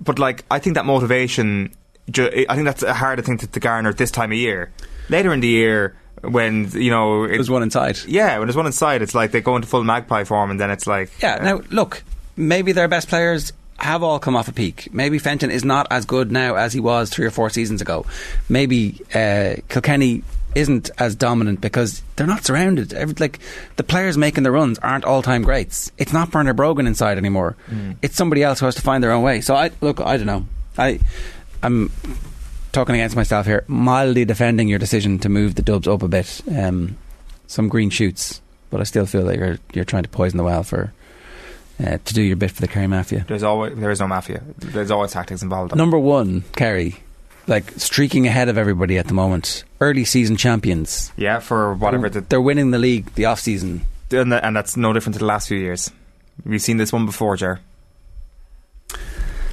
But 0.00 0.18
like, 0.18 0.44
I 0.50 0.58
think 0.58 0.74
that 0.74 0.84
motivation, 0.84 1.72
I 2.08 2.54
think 2.54 2.64
that's 2.64 2.82
a 2.82 2.92
harder 2.92 3.22
thing 3.22 3.38
to, 3.38 3.46
to 3.46 3.60
garner 3.60 3.88
at 3.88 3.96
this 3.96 4.10
time 4.10 4.32
of 4.32 4.38
year 4.38 4.70
later 5.08 5.32
in 5.32 5.40
the 5.40 5.48
year 5.48 5.96
when 6.22 6.70
you 6.72 6.90
know 6.90 7.24
it, 7.24 7.28
there's 7.28 7.50
one 7.50 7.62
inside. 7.62 7.98
Yeah, 8.06 8.38
when 8.38 8.48
there's 8.48 8.56
one 8.56 8.66
inside, 8.66 9.02
it's 9.02 9.14
like 9.14 9.30
they 9.30 9.40
go 9.40 9.56
into 9.56 9.68
full 9.68 9.84
magpie 9.84 10.24
form, 10.24 10.50
and 10.50 10.60
then 10.60 10.70
it's 10.70 10.86
like 10.86 11.10
yeah. 11.22 11.36
Uh, 11.36 11.44
now 11.44 11.62
look, 11.70 12.02
maybe 12.36 12.72
their 12.72 12.88
best 12.88 13.08
players 13.08 13.52
have 13.78 14.02
all 14.02 14.18
come 14.18 14.36
off 14.36 14.48
a 14.48 14.52
peak. 14.52 14.88
Maybe 14.92 15.18
Fenton 15.18 15.50
is 15.50 15.64
not 15.64 15.86
as 15.90 16.06
good 16.06 16.32
now 16.32 16.54
as 16.54 16.72
he 16.72 16.80
was 16.80 17.10
three 17.10 17.26
or 17.26 17.30
four 17.30 17.50
seasons 17.50 17.82
ago. 17.82 18.06
Maybe 18.48 19.00
uh, 19.14 19.56
Kilkenny 19.68 20.22
isn't 20.54 20.88
as 20.96 21.14
dominant 21.14 21.60
because 21.60 22.02
they're 22.16 22.26
not 22.26 22.46
surrounded. 22.46 22.94
Every, 22.94 23.14
like 23.18 23.38
the 23.76 23.84
players 23.84 24.16
making 24.16 24.44
the 24.44 24.50
runs 24.50 24.78
aren't 24.78 25.04
all 25.04 25.20
time 25.20 25.42
greats. 25.42 25.92
It's 25.98 26.14
not 26.14 26.30
Bernard 26.30 26.56
Brogan 26.56 26.86
inside 26.86 27.18
anymore. 27.18 27.56
Mm. 27.68 27.96
It's 28.00 28.16
somebody 28.16 28.42
else 28.42 28.60
who 28.60 28.66
has 28.66 28.74
to 28.76 28.82
find 28.82 29.04
their 29.04 29.12
own 29.12 29.22
way. 29.22 29.42
So 29.42 29.54
I 29.54 29.70
look, 29.82 30.00
I 30.00 30.16
don't 30.16 30.26
know. 30.26 30.46
I 30.78 30.98
I'm 31.62 31.92
talking 32.76 32.94
against 32.94 33.16
myself 33.16 33.46
here, 33.46 33.64
mildly 33.68 34.26
defending 34.26 34.68
your 34.68 34.78
decision 34.78 35.18
to 35.18 35.30
move 35.30 35.54
the 35.54 35.62
Dubs 35.62 35.88
up 35.88 36.02
a 36.02 36.08
bit. 36.08 36.42
Um, 36.54 36.98
some 37.46 37.68
green 37.68 37.88
shoots, 37.88 38.42
but 38.68 38.80
I 38.80 38.84
still 38.84 39.06
feel 39.06 39.24
that 39.24 39.38
you're 39.38 39.58
you're 39.72 39.86
trying 39.86 40.02
to 40.02 40.10
poison 40.10 40.36
the 40.36 40.44
well 40.44 40.62
for 40.62 40.92
uh, 41.82 41.96
to 42.04 42.14
do 42.14 42.20
your 42.20 42.36
bit 42.36 42.50
for 42.50 42.60
the 42.60 42.68
Kerry 42.68 42.86
Mafia. 42.86 43.24
There's 43.26 43.42
always 43.42 43.74
there 43.76 43.90
is 43.90 44.00
no 44.00 44.06
mafia. 44.06 44.42
There's 44.58 44.90
always 44.90 45.12
tactics 45.12 45.42
involved. 45.42 45.74
Number 45.74 45.98
one, 45.98 46.42
Kerry, 46.52 46.96
like 47.46 47.70
streaking 47.78 48.26
ahead 48.26 48.50
of 48.50 48.58
everybody 48.58 48.98
at 48.98 49.06
the 49.06 49.14
moment. 49.14 49.64
Early 49.80 50.04
season 50.04 50.36
champions. 50.36 51.12
Yeah, 51.16 51.38
for 51.38 51.72
whatever 51.74 52.10
they're, 52.10 52.22
they're 52.22 52.40
winning 52.42 52.72
the 52.72 52.78
league 52.78 53.14
the 53.14 53.24
off 53.24 53.40
season, 53.40 53.86
and, 54.10 54.34
and 54.34 54.54
that's 54.54 54.76
no 54.76 54.92
different 54.92 55.14
to 55.14 55.20
the 55.20 55.24
last 55.24 55.48
few 55.48 55.58
years. 55.58 55.90
We've 56.44 56.60
seen 56.60 56.76
this 56.76 56.92
one 56.92 57.06
before, 57.06 57.36
Jar 57.36 57.60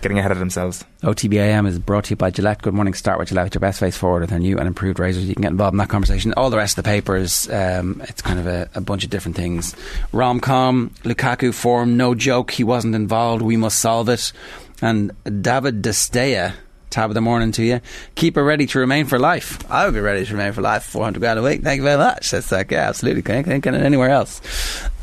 getting 0.03 0.19
ahead 0.19 0.31
of 0.31 0.39
themselves. 0.39 0.83
OTBAM 1.01 1.65
is 1.65 1.79
brought 1.79 2.03
to 2.05 2.09
you 2.11 2.15
by 2.15 2.29
Gillette. 2.29 2.61
Good 2.61 2.73
morning. 2.73 2.93
Start 2.93 3.17
with 3.17 3.29
Gillette 3.29 3.45
with 3.45 3.55
your 3.55 3.61
best 3.61 3.79
face 3.79 3.97
forward 3.97 4.21
with 4.21 4.29
their 4.29 4.39
new 4.39 4.59
and 4.59 4.67
improved 4.67 4.99
razors. 4.99 5.27
You 5.27 5.33
can 5.33 5.41
get 5.41 5.51
involved 5.51 5.73
in 5.73 5.77
that 5.77 5.89
conversation. 5.89 6.33
All 6.35 6.49
the 6.49 6.57
rest 6.57 6.77
of 6.77 6.83
the 6.83 6.89
papers, 6.89 7.49
um, 7.49 8.01
it's 8.07 8.21
kind 8.21 8.39
of 8.39 8.45
a, 8.45 8.69
a, 8.75 8.81
bunch 8.81 9.05
of 9.05 9.09
different 9.09 9.37
things. 9.37 9.73
Romcom, 10.11 10.89
Lukaku 11.03 11.53
form, 11.53 11.97
no 11.97 12.13
joke. 12.13 12.51
He 12.51 12.63
wasn't 12.63 12.95
involved. 12.95 13.41
We 13.41 13.57
must 13.57 13.79
solve 13.79 14.09
it. 14.09 14.33
And 14.81 15.11
David 15.23 15.81
De 15.81 15.89
Gea. 15.89 16.53
Top 16.89 17.09
of 17.09 17.15
the 17.15 17.21
morning 17.21 17.51
to 17.53 17.63
you. 17.63 17.81
Keep 18.13 18.35
her 18.35 18.43
ready 18.43 18.67
to 18.67 18.79
remain 18.79 19.05
for 19.05 19.17
life. 19.17 19.59
I 19.71 19.85
would 19.85 19.95
be 19.95 19.99
ready 19.99 20.25
to 20.25 20.31
remain 20.33 20.51
for 20.51 20.61
life. 20.61 20.83
400 20.83 21.19
grand 21.19 21.39
a 21.39 21.41
week. 21.41 21.63
Thank 21.63 21.77
you 21.77 21.83
very 21.83 21.97
much. 21.97 22.29
That's 22.29 22.51
like, 22.51 22.69
yeah, 22.69 22.89
absolutely. 22.89 23.23
Can't, 23.23 23.47
can't 23.47 23.63
get 23.63 23.73
it 23.73 23.81
anywhere 23.81 24.09
else. 24.09 24.41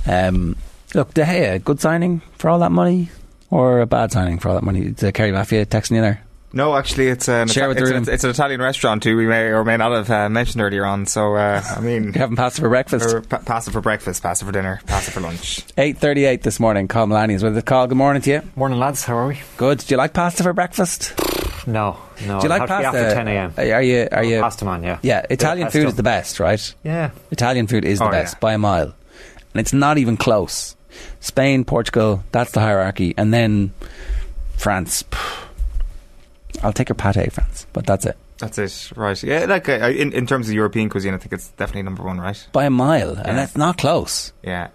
Um, 0.07 0.57
look, 0.95 1.15
De 1.15 1.25
Gea, 1.25 1.65
good 1.65 1.81
signing 1.81 2.21
for 2.37 2.49
all 2.49 2.61
that 2.61 2.71
money 2.71 3.11
or 3.51 3.81
a 3.81 3.87
bad 3.87 4.13
signing 4.13 4.39
for 4.39 4.49
all 4.49 4.55
that 4.55 4.65
money? 4.65 4.89
The 4.89 5.13
Kerry 5.13 5.33
Mafia 5.33 5.67
texting 5.67 5.97
you 5.97 6.03
there? 6.03 6.23
No, 6.53 6.75
actually, 6.77 7.09
it's 7.09 7.29
an, 7.29 7.47
Share 7.47 7.71
Ita- 7.71 7.81
it's, 7.81 7.91
an, 7.91 8.15
it's, 8.15 8.25
an 8.25 8.31
Italian 8.31 8.61
restaurant 8.61 9.05
too. 9.05 9.17
We 9.17 9.27
may 9.27 9.51
or 9.51 9.65
may 9.65 9.77
not 9.77 9.93
have 9.93 10.11
uh, 10.11 10.29
mentioned 10.29 10.61
earlier 10.63 10.85
on. 10.85 11.07
So, 11.07 11.37
uh, 11.37 11.63
I 11.65 11.81
mean, 11.81 12.05
you 12.05 12.13
haven't 12.13 12.37
passed 12.37 12.59
it 12.59 12.63
for 12.63 12.69
breakfast. 12.69 13.15
Or 13.15 13.21
pa- 13.21 13.39
pass 13.39 13.69
it 13.69 13.71
for 13.71 13.81
breakfast, 13.81 14.23
pass 14.23 14.43
it 14.43 14.47
for 14.47 14.53
dinner, 14.53 14.81
pass 14.87 15.07
it 15.07 15.13
for 15.13 15.21
lunch. 15.21 15.63
Eight 15.79 15.99
thirty-eight 15.99 16.43
this 16.43 16.59
morning. 16.59 16.89
Carl 16.89 17.07
Malani 17.07 17.35
is 17.35 17.45
with 17.45 17.57
us. 17.57 17.63
Carl, 17.63 17.87
good 17.87 17.97
morning 17.97 18.23
to 18.23 18.31
you. 18.31 18.43
Morning, 18.57 18.81
lads. 18.81 19.05
How 19.05 19.17
are 19.17 19.29
we? 19.29 19.39
Good. 19.59 19.79
Do 19.79 19.95
you 19.95 19.97
like 19.97 20.13
pasta 20.13 20.43
for 20.43 20.53
breakfast? 20.53 21.15
No, 21.69 21.99
no. 22.27 22.41
Do 22.41 22.45
you 22.45 22.51
like 22.51 22.67
pasta? 22.67 22.89
after 22.89 23.15
ten 23.15 23.29
a.m. 23.29 23.55
Are 23.57 23.83
you? 23.83 24.09
Are 24.11 24.25
you? 24.25 24.41
Pasta 24.41 24.65
man, 24.65 24.83
yeah. 24.83 24.99
Yeah, 25.03 25.25
Italian 25.31 25.67
yeah, 25.67 25.71
food 25.71 25.87
is 25.87 25.95
the 25.95 26.03
best, 26.03 26.41
right? 26.41 26.75
Yeah. 26.83 27.13
Italian 27.31 27.69
food 27.69 27.85
is 27.85 28.01
the 28.01 28.07
oh, 28.07 28.11
best 28.11 28.35
yeah. 28.35 28.41
by 28.41 28.55
a 28.55 28.59
mile, 28.59 28.93
and 29.55 29.61
it's 29.61 29.73
not 29.73 29.99
even 29.99 30.17
close. 30.17 30.75
Spain, 31.20 31.64
Portugal, 31.64 32.22
that's 32.32 32.53
the 32.53 32.61
hierarchy, 32.61 33.14
and 33.16 33.32
then 33.32 33.72
France. 34.57 35.05
I'll 36.62 36.72
take 36.72 36.91
a 36.91 36.95
pate, 36.95 37.32
France, 37.32 37.66
but 37.72 37.86
that's 37.86 38.05
it. 38.07 38.16
That's 38.38 38.59
it, 38.59 38.93
right? 38.97 39.22
Yeah, 39.22 39.45
like 39.45 39.68
uh, 39.68 39.93
in 39.95 40.12
in 40.12 40.26
terms 40.26 40.49
of 40.49 40.55
European 40.55 40.88
cuisine, 40.88 41.14
I 41.14 41.18
think 41.18 41.32
it's 41.32 41.49
definitely 41.49 41.82
number 41.82 42.03
one, 42.03 42.20
right? 42.20 42.47
By 42.53 42.64
a 42.64 42.70
mile, 42.70 43.14
yeah. 43.14 43.22
and 43.26 43.38
it's 43.38 43.57
not 43.57 43.78
close. 43.78 44.32
Yeah. 44.43 44.68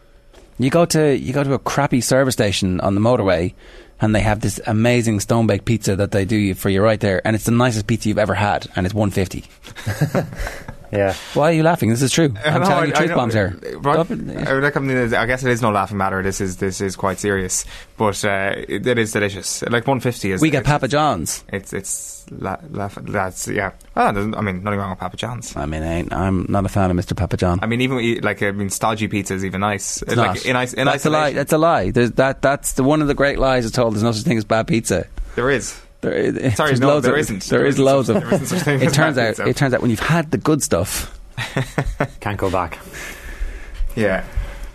You 0.57 0.70
go 0.70 0.86
to 0.86 1.18
you 1.18 1.34
go 1.34 1.43
to 1.43 1.53
a 1.53 1.59
crappy 1.59 2.01
service 2.01 2.34
station 2.34 2.80
on 2.80 2.95
the 2.95 3.01
motorway, 3.01 3.53
and 3.99 4.13
they 4.13 4.22
have 4.22 4.39
this 4.39 4.59
amazing 4.68 5.20
stone 5.20 5.47
baked 5.47 5.66
pizza 5.66 5.95
that 5.95 6.11
they 6.11 6.26
do 6.26 6.53
for 6.53 6.70
you 6.70 6.82
right 6.82 6.99
there, 6.99 7.26
and 7.26 7.36
it's 7.36 7.45
the 7.45 7.51
nicest 7.51 7.88
pizza 7.88 8.07
you've 8.07 8.20
ever 8.20 8.36
had, 8.36 8.68
and 8.76 8.86
it's 8.86 8.95
one 8.95 9.09
fifty. 9.09 9.45
Yeah. 10.92 11.14
Why 11.34 11.50
are 11.50 11.54
you 11.54 11.64
laughing? 11.64 11.90
This 11.90 12.02
is 12.02 12.12
true. 12.12 12.34
I'm 12.46 12.62
no, 12.62 12.68
telling 12.68 12.90
you 12.90 12.96
truth 12.96 13.14
bombs 13.14 13.34
here. 13.34 13.58
Right, 13.78 14.00
I 14.00 15.26
guess 15.26 15.44
it 15.44 15.52
is 15.52 15.62
no 15.62 15.72
laughing 15.72 15.98
matter. 15.98 16.22
This 16.22 16.42
is 16.42 16.58
this 16.58 16.82
is 16.82 16.96
quite 16.96 17.20
serious, 17.20 17.66
but 17.98 18.24
uh, 18.26 18.56
it, 18.68 18.86
it 18.86 18.98
is 18.98 19.12
delicious. 19.12 19.62
Like 19.64 19.88
150 19.88 20.32
is. 20.32 20.42
We 20.42 20.50
get 20.50 20.64
Papa 20.64 20.88
John's. 20.88 21.44
It's 21.50 21.74
it's 21.74 22.26
la- 22.32 22.58
laugh, 22.70 22.98
that's 23.02 23.48
yeah. 23.48 23.72
Well, 23.96 24.08
I 24.08 24.42
mean, 24.42 24.64
nothing 24.64 24.80
wrong 24.80 24.92
with 24.92 25.00
Papa 25.00 25.18
John's. 25.18 25.56
I 25.56 25.66
mean, 25.66 25.84
I 25.84 26.28
am 26.28 26.46
not 26.50 26.66
a 26.66 26.70
fan 26.70 26.92
of 26.92 26.98
Mr. 26.98 27.16
Papa 27.16 27.38
John. 27.38 27.60
I 27.62 27.68
mean, 27.68 27.82
even 27.82 28.22
like 28.22 28.42
I 28.42 28.52
mean, 28.52 28.70
stodgy 28.70 29.08
pizza 29.08 29.34
is 29.34 29.46
even 29.46 29.62
nice. 29.62 30.02
It's 30.02 30.16
like 30.16 30.28
not. 30.28 30.46
in, 30.46 30.50
in 30.50 30.56
that's 30.56 31.06
isolation. 31.06 31.08
a 31.08 31.18
lie. 31.18 31.34
That's 31.34 31.54
a 31.54 31.58
lie. 31.58 31.92
There's, 31.92 32.12
that 32.14 32.42
that's 32.42 32.74
the 32.74 32.84
one 32.84 33.02
of 33.02 33.08
the 33.08 33.14
great 33.14 33.40
lies 33.40 33.66
is 33.66 33.72
told. 33.72 33.94
There's 33.94 34.04
no 34.04 34.12
such 34.12 34.26
thing 34.26 34.38
as 34.38 34.46
bad 34.46 34.68
pizza. 34.68 35.08
There 35.36 35.50
is. 35.50 35.80
There, 36.06 36.56
Sorry, 36.56 36.76
no, 36.76 36.99
there 36.99 37.14
of, 37.14 37.20
isn't. 37.20 37.43
There, 37.43 37.60
there 37.60 37.68
is 37.68 37.80
loads 37.80 38.10
of. 38.10 38.18
It 38.68 38.93
turns 38.93 39.18
out. 39.18 39.39
It 39.39 39.58
turns 39.58 39.74
out 39.74 39.82
when 39.82 39.89
you've 39.89 39.99
had 39.99 40.32
the 40.32 40.38
good 40.38 40.62
stuff, 40.62 41.20
can't 42.20 42.38
go 42.38 42.49
back. 42.51 42.80
Yeah, 43.95 44.24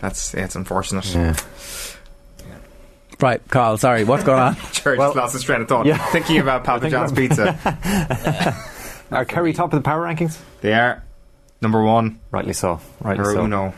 that's 0.01 0.35
yeah, 0.35 0.45
it's 0.45 0.57
unfortunate. 0.57 1.14
Yeah. 1.14 1.37
Right, 3.20 3.47
Carl. 3.49 3.76
Sorry, 3.76 4.05
what's 4.05 4.24
going 4.24 4.41
on? 4.41 4.57
Church 4.72 4.99
well, 4.99 5.12
lost 5.14 5.35
his 5.35 5.43
train 5.43 5.61
of 5.61 5.68
thought. 5.68 5.87
Yeah. 5.87 5.99
Thinking 6.07 6.39
about 6.39 6.64
Papa 6.64 6.89
John's 6.89 7.12
pizza. 7.12 7.57
Are 9.12 9.24
Kerry 9.24 9.53
top 9.53 9.72
of 9.72 9.78
the 9.78 9.85
power 9.85 10.03
rankings? 10.03 10.39
They 10.62 10.72
are 10.72 11.03
number 11.61 11.83
one. 11.83 12.18
Rightly 12.31 12.55
so. 12.55 12.81
Rightly 13.01 13.24
or 13.24 13.35
so. 13.35 13.45
Uno. 13.45 13.74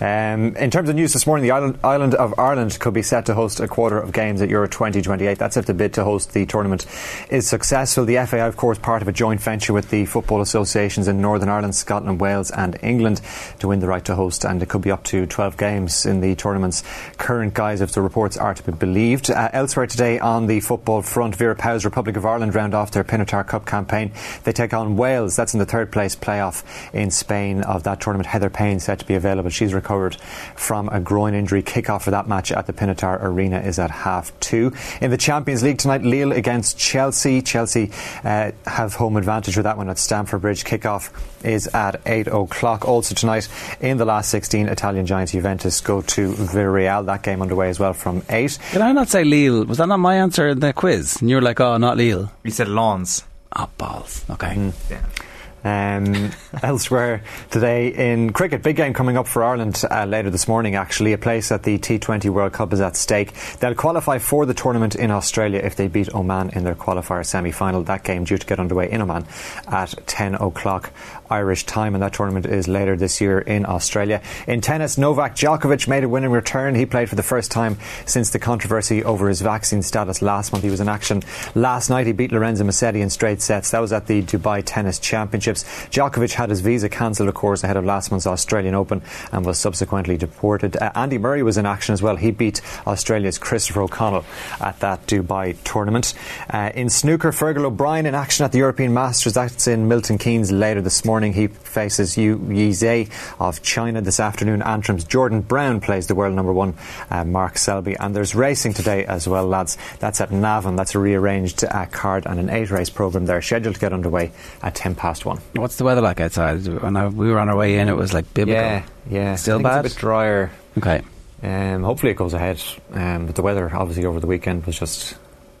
Um, 0.00 0.56
in 0.56 0.70
terms 0.70 0.88
of 0.88 0.94
news 0.94 1.12
this 1.12 1.26
morning, 1.26 1.42
the 1.42 1.50
island, 1.50 1.78
island, 1.82 2.14
of 2.14 2.38
Ireland 2.38 2.78
could 2.78 2.94
be 2.94 3.02
set 3.02 3.26
to 3.26 3.34
host 3.34 3.58
a 3.58 3.66
quarter 3.66 3.98
of 3.98 4.12
games 4.12 4.40
at 4.40 4.48
Euro 4.48 4.68
2028. 4.68 5.38
That's 5.38 5.56
if 5.56 5.66
the 5.66 5.74
bid 5.74 5.94
to 5.94 6.04
host 6.04 6.32
the 6.32 6.46
tournament 6.46 6.86
is 7.30 7.48
successful. 7.48 8.04
The 8.04 8.24
FAI, 8.24 8.46
of 8.46 8.56
course, 8.56 8.78
part 8.78 9.02
of 9.02 9.08
a 9.08 9.12
joint 9.12 9.40
venture 9.40 9.72
with 9.72 9.90
the 9.90 10.04
football 10.06 10.40
associations 10.40 11.08
in 11.08 11.20
Northern 11.20 11.48
Ireland, 11.48 11.74
Scotland, 11.74 12.20
Wales, 12.20 12.52
and 12.52 12.78
England 12.80 13.20
to 13.58 13.68
win 13.68 13.80
the 13.80 13.88
right 13.88 14.04
to 14.04 14.14
host, 14.14 14.44
and 14.44 14.62
it 14.62 14.68
could 14.68 14.82
be 14.82 14.92
up 14.92 15.02
to 15.04 15.26
12 15.26 15.56
games 15.56 16.06
in 16.06 16.20
the 16.20 16.36
tournament's 16.36 16.84
current 17.16 17.54
guise 17.54 17.80
if 17.80 17.92
the 17.92 18.00
reports 18.00 18.36
are 18.36 18.54
to 18.54 18.62
be 18.62 18.72
believed. 18.72 19.30
Uh, 19.30 19.48
elsewhere 19.52 19.86
today 19.88 20.20
on 20.20 20.46
the 20.46 20.60
football 20.60 21.02
front, 21.02 21.34
Vera 21.34 21.56
Pauw's 21.56 21.84
Republic 21.84 22.16
of 22.16 22.24
Ireland 22.24 22.54
round 22.54 22.72
off 22.72 22.92
their 22.92 23.04
Pinatar 23.04 23.44
Cup 23.46 23.66
campaign. 23.66 24.12
They 24.44 24.52
take 24.52 24.72
on 24.72 24.96
Wales. 24.96 25.34
That's 25.34 25.54
in 25.54 25.58
the 25.58 25.66
third 25.66 25.90
place 25.90 26.14
playoff 26.14 26.62
in 26.94 27.10
Spain 27.10 27.62
of 27.62 27.82
that 27.82 28.00
tournament. 28.00 28.28
Heather 28.28 28.50
Payne 28.50 28.78
said 28.78 29.00
to 29.00 29.04
be 29.04 29.14
available. 29.14 29.50
She's 29.50 29.74
recovered 29.88 30.16
from 30.54 30.88
a 30.90 31.00
groin 31.00 31.34
injury. 31.34 31.62
Kickoff 31.62 32.02
for 32.02 32.10
that 32.10 32.28
match 32.28 32.52
at 32.52 32.66
the 32.66 32.72
Pinatar 32.72 33.22
Arena 33.22 33.60
is 33.60 33.78
at 33.78 33.90
half 33.90 34.38
two. 34.40 34.72
In 35.00 35.10
the 35.10 35.16
Champions 35.16 35.62
League 35.62 35.78
tonight, 35.78 36.02
Lille 36.02 36.32
against 36.32 36.78
Chelsea. 36.78 37.40
Chelsea 37.40 37.90
uh, 38.22 38.52
have 38.66 38.94
home 38.94 39.16
advantage 39.16 39.54
for 39.54 39.62
that 39.62 39.76
one 39.78 39.88
at 39.88 39.98
Stamford 39.98 40.42
Bridge. 40.42 40.64
Kickoff 40.64 41.10
is 41.44 41.68
at 41.68 42.00
8 42.04 42.26
o'clock. 42.28 42.86
Also 42.86 43.14
tonight, 43.14 43.48
in 43.80 43.96
the 43.96 44.04
last 44.04 44.30
16, 44.30 44.68
Italian 44.68 45.06
giants 45.06 45.32
Juventus 45.32 45.80
go 45.80 46.02
to 46.02 46.32
Villarreal. 46.32 47.06
That 47.06 47.22
game 47.22 47.40
underway 47.40 47.70
as 47.70 47.78
well 47.78 47.94
from 47.94 48.22
8. 48.28 48.58
Did 48.72 48.82
I 48.82 48.92
not 48.92 49.08
say 49.08 49.24
Lille? 49.24 49.64
Was 49.64 49.78
that 49.78 49.88
not 49.88 50.00
my 50.00 50.16
answer 50.16 50.48
in 50.48 50.60
the 50.60 50.72
quiz? 50.72 51.20
And 51.20 51.30
you 51.30 51.36
were 51.36 51.42
like, 51.42 51.60
oh, 51.60 51.78
not 51.78 51.96
Lille. 51.96 52.30
You 52.44 52.50
said 52.50 52.68
Lens. 52.68 53.24
Oh, 53.56 53.70
balls. 53.78 54.24
Okay. 54.28 54.54
Mm. 54.54 55.27
Um, 55.68 56.30
elsewhere 56.62 57.22
today 57.50 57.88
in 57.88 58.32
cricket, 58.32 58.62
big 58.62 58.76
game 58.76 58.94
coming 58.94 59.18
up 59.18 59.26
for 59.26 59.44
Ireland 59.44 59.82
uh, 59.90 60.06
later 60.06 60.30
this 60.30 60.48
morning. 60.48 60.76
Actually, 60.76 61.12
a 61.12 61.18
place 61.18 61.52
at 61.52 61.62
the 61.62 61.78
T20 61.78 62.30
World 62.30 62.54
Cup 62.54 62.72
is 62.72 62.80
at 62.80 62.96
stake. 62.96 63.34
They'll 63.60 63.74
qualify 63.74 64.18
for 64.18 64.46
the 64.46 64.54
tournament 64.54 64.94
in 64.94 65.10
Australia 65.10 65.60
if 65.62 65.76
they 65.76 65.88
beat 65.88 66.14
Oman 66.14 66.50
in 66.50 66.64
their 66.64 66.74
qualifier 66.74 67.24
semi-final. 67.24 67.82
That 67.82 68.02
game 68.02 68.24
due 68.24 68.38
to 68.38 68.46
get 68.46 68.58
underway 68.58 68.90
in 68.90 69.02
Oman 69.02 69.26
at 69.66 69.94
10 70.06 70.36
o'clock 70.36 70.90
Irish 71.30 71.64
time, 71.64 71.94
and 71.94 72.02
that 72.02 72.12
tournament 72.12 72.46
is 72.46 72.68
later 72.68 72.96
this 72.96 73.20
year 73.20 73.38
in 73.38 73.66
Australia. 73.66 74.22
In 74.46 74.60
tennis, 74.60 74.98
Novak 74.98 75.34
Djokovic 75.34 75.88
made 75.88 76.04
a 76.04 76.08
winning 76.08 76.30
return. 76.30 76.74
He 76.74 76.86
played 76.86 77.08
for 77.08 77.14
the 77.14 77.22
first 77.22 77.50
time 77.50 77.78
since 78.06 78.30
the 78.30 78.38
controversy 78.38 79.04
over 79.04 79.28
his 79.28 79.40
vaccine 79.40 79.82
status 79.82 80.22
last 80.22 80.52
month. 80.52 80.64
He 80.64 80.70
was 80.70 80.80
in 80.80 80.88
action 80.88 81.22
last 81.54 81.90
night. 81.90 82.06
He 82.06 82.12
beat 82.12 82.32
Lorenzo 82.32 82.64
Musetti 82.64 83.00
in 83.00 83.10
straight 83.10 83.42
sets. 83.42 83.70
That 83.70 83.80
was 83.80 83.92
at 83.92 84.06
the 84.06 84.22
Dubai 84.22 84.62
Tennis 84.64 84.98
Championships. 84.98 85.64
Djokovic 85.90 86.32
had 86.32 86.50
his 86.50 86.60
visa 86.60 86.88
cancelled, 86.88 87.28
of 87.28 87.34
course, 87.34 87.64
ahead 87.64 87.76
of 87.76 87.84
last 87.84 88.10
month's 88.10 88.26
Australian 88.26 88.74
Open 88.74 89.02
and 89.32 89.44
was 89.44 89.58
subsequently 89.58 90.16
deported. 90.16 90.76
Uh, 90.76 90.90
Andy 90.94 91.18
Murray 91.18 91.42
was 91.42 91.58
in 91.58 91.66
action 91.66 91.92
as 91.92 92.02
well. 92.02 92.16
He 92.16 92.30
beat 92.30 92.60
Australia's 92.86 93.38
Christopher 93.38 93.82
O'Connell 93.82 94.24
at 94.60 94.80
that 94.80 95.06
Dubai 95.06 95.56
tournament. 95.64 96.14
Uh, 96.48 96.70
in 96.74 96.88
snooker, 96.88 97.32
Fergal 97.32 97.64
O'Brien 97.64 98.06
in 98.06 98.14
action 98.14 98.44
at 98.44 98.52
the 98.52 98.58
European 98.58 98.94
Masters. 98.94 99.34
That's 99.34 99.66
in 99.66 99.88
Milton 99.88 100.18
Keynes 100.18 100.50
later 100.50 100.80
this 100.80 101.04
morning. 101.04 101.17
He 101.22 101.48
faces 101.48 102.16
Yu 102.16 102.38
Yizhe 102.38 103.10
of 103.40 103.62
China 103.62 104.00
this 104.00 104.20
afternoon. 104.20 104.62
Antrim's 104.62 105.04
Jordan 105.04 105.40
Brown 105.40 105.80
plays 105.80 106.06
the 106.06 106.14
world 106.14 106.34
number 106.34 106.52
one, 106.52 106.74
uh, 107.10 107.24
Mark 107.24 107.58
Selby. 107.58 107.96
And 107.98 108.14
there's 108.14 108.34
racing 108.34 108.74
today 108.74 109.04
as 109.04 109.28
well, 109.28 109.46
lads. 109.46 109.76
That's 109.98 110.20
at 110.20 110.30
Navan. 110.30 110.76
That's 110.76 110.94
a 110.94 110.98
rearranged 110.98 111.64
uh, 111.64 111.86
card 111.86 112.26
and 112.26 112.38
an 112.38 112.50
eight 112.50 112.70
race 112.70 112.90
programme 112.90 113.26
there, 113.26 113.42
scheduled 113.42 113.74
to 113.74 113.80
get 113.80 113.92
underway 113.92 114.32
at 114.62 114.74
10 114.74 114.94
past 114.94 115.24
one. 115.24 115.40
What's 115.54 115.76
the 115.76 115.84
weather 115.84 116.00
like 116.00 116.20
outside? 116.20 116.66
When 116.66 116.96
I, 116.96 117.08
we 117.08 117.30
were 117.30 117.38
on 117.38 117.48
our 117.48 117.56
way 117.56 117.78
in, 117.78 117.88
it 117.88 117.96
was 117.96 118.12
like 118.12 118.32
biblical. 118.34 118.62
Yeah, 118.62 118.84
yeah. 119.08 119.34
Still 119.36 119.60
bad? 119.60 119.84
It's 119.84 119.94
a 119.94 119.96
bit 119.96 120.00
drier. 120.00 120.50
Okay. 120.76 121.02
Um, 121.42 121.82
hopefully 121.82 122.12
it 122.12 122.16
goes 122.16 122.34
ahead. 122.34 122.62
Um, 122.92 123.26
but 123.26 123.36
the 123.36 123.42
weather, 123.42 123.70
obviously, 123.72 124.04
over 124.04 124.20
the 124.20 124.26
weekend 124.26 124.66
was 124.66 124.78
just 124.78 125.16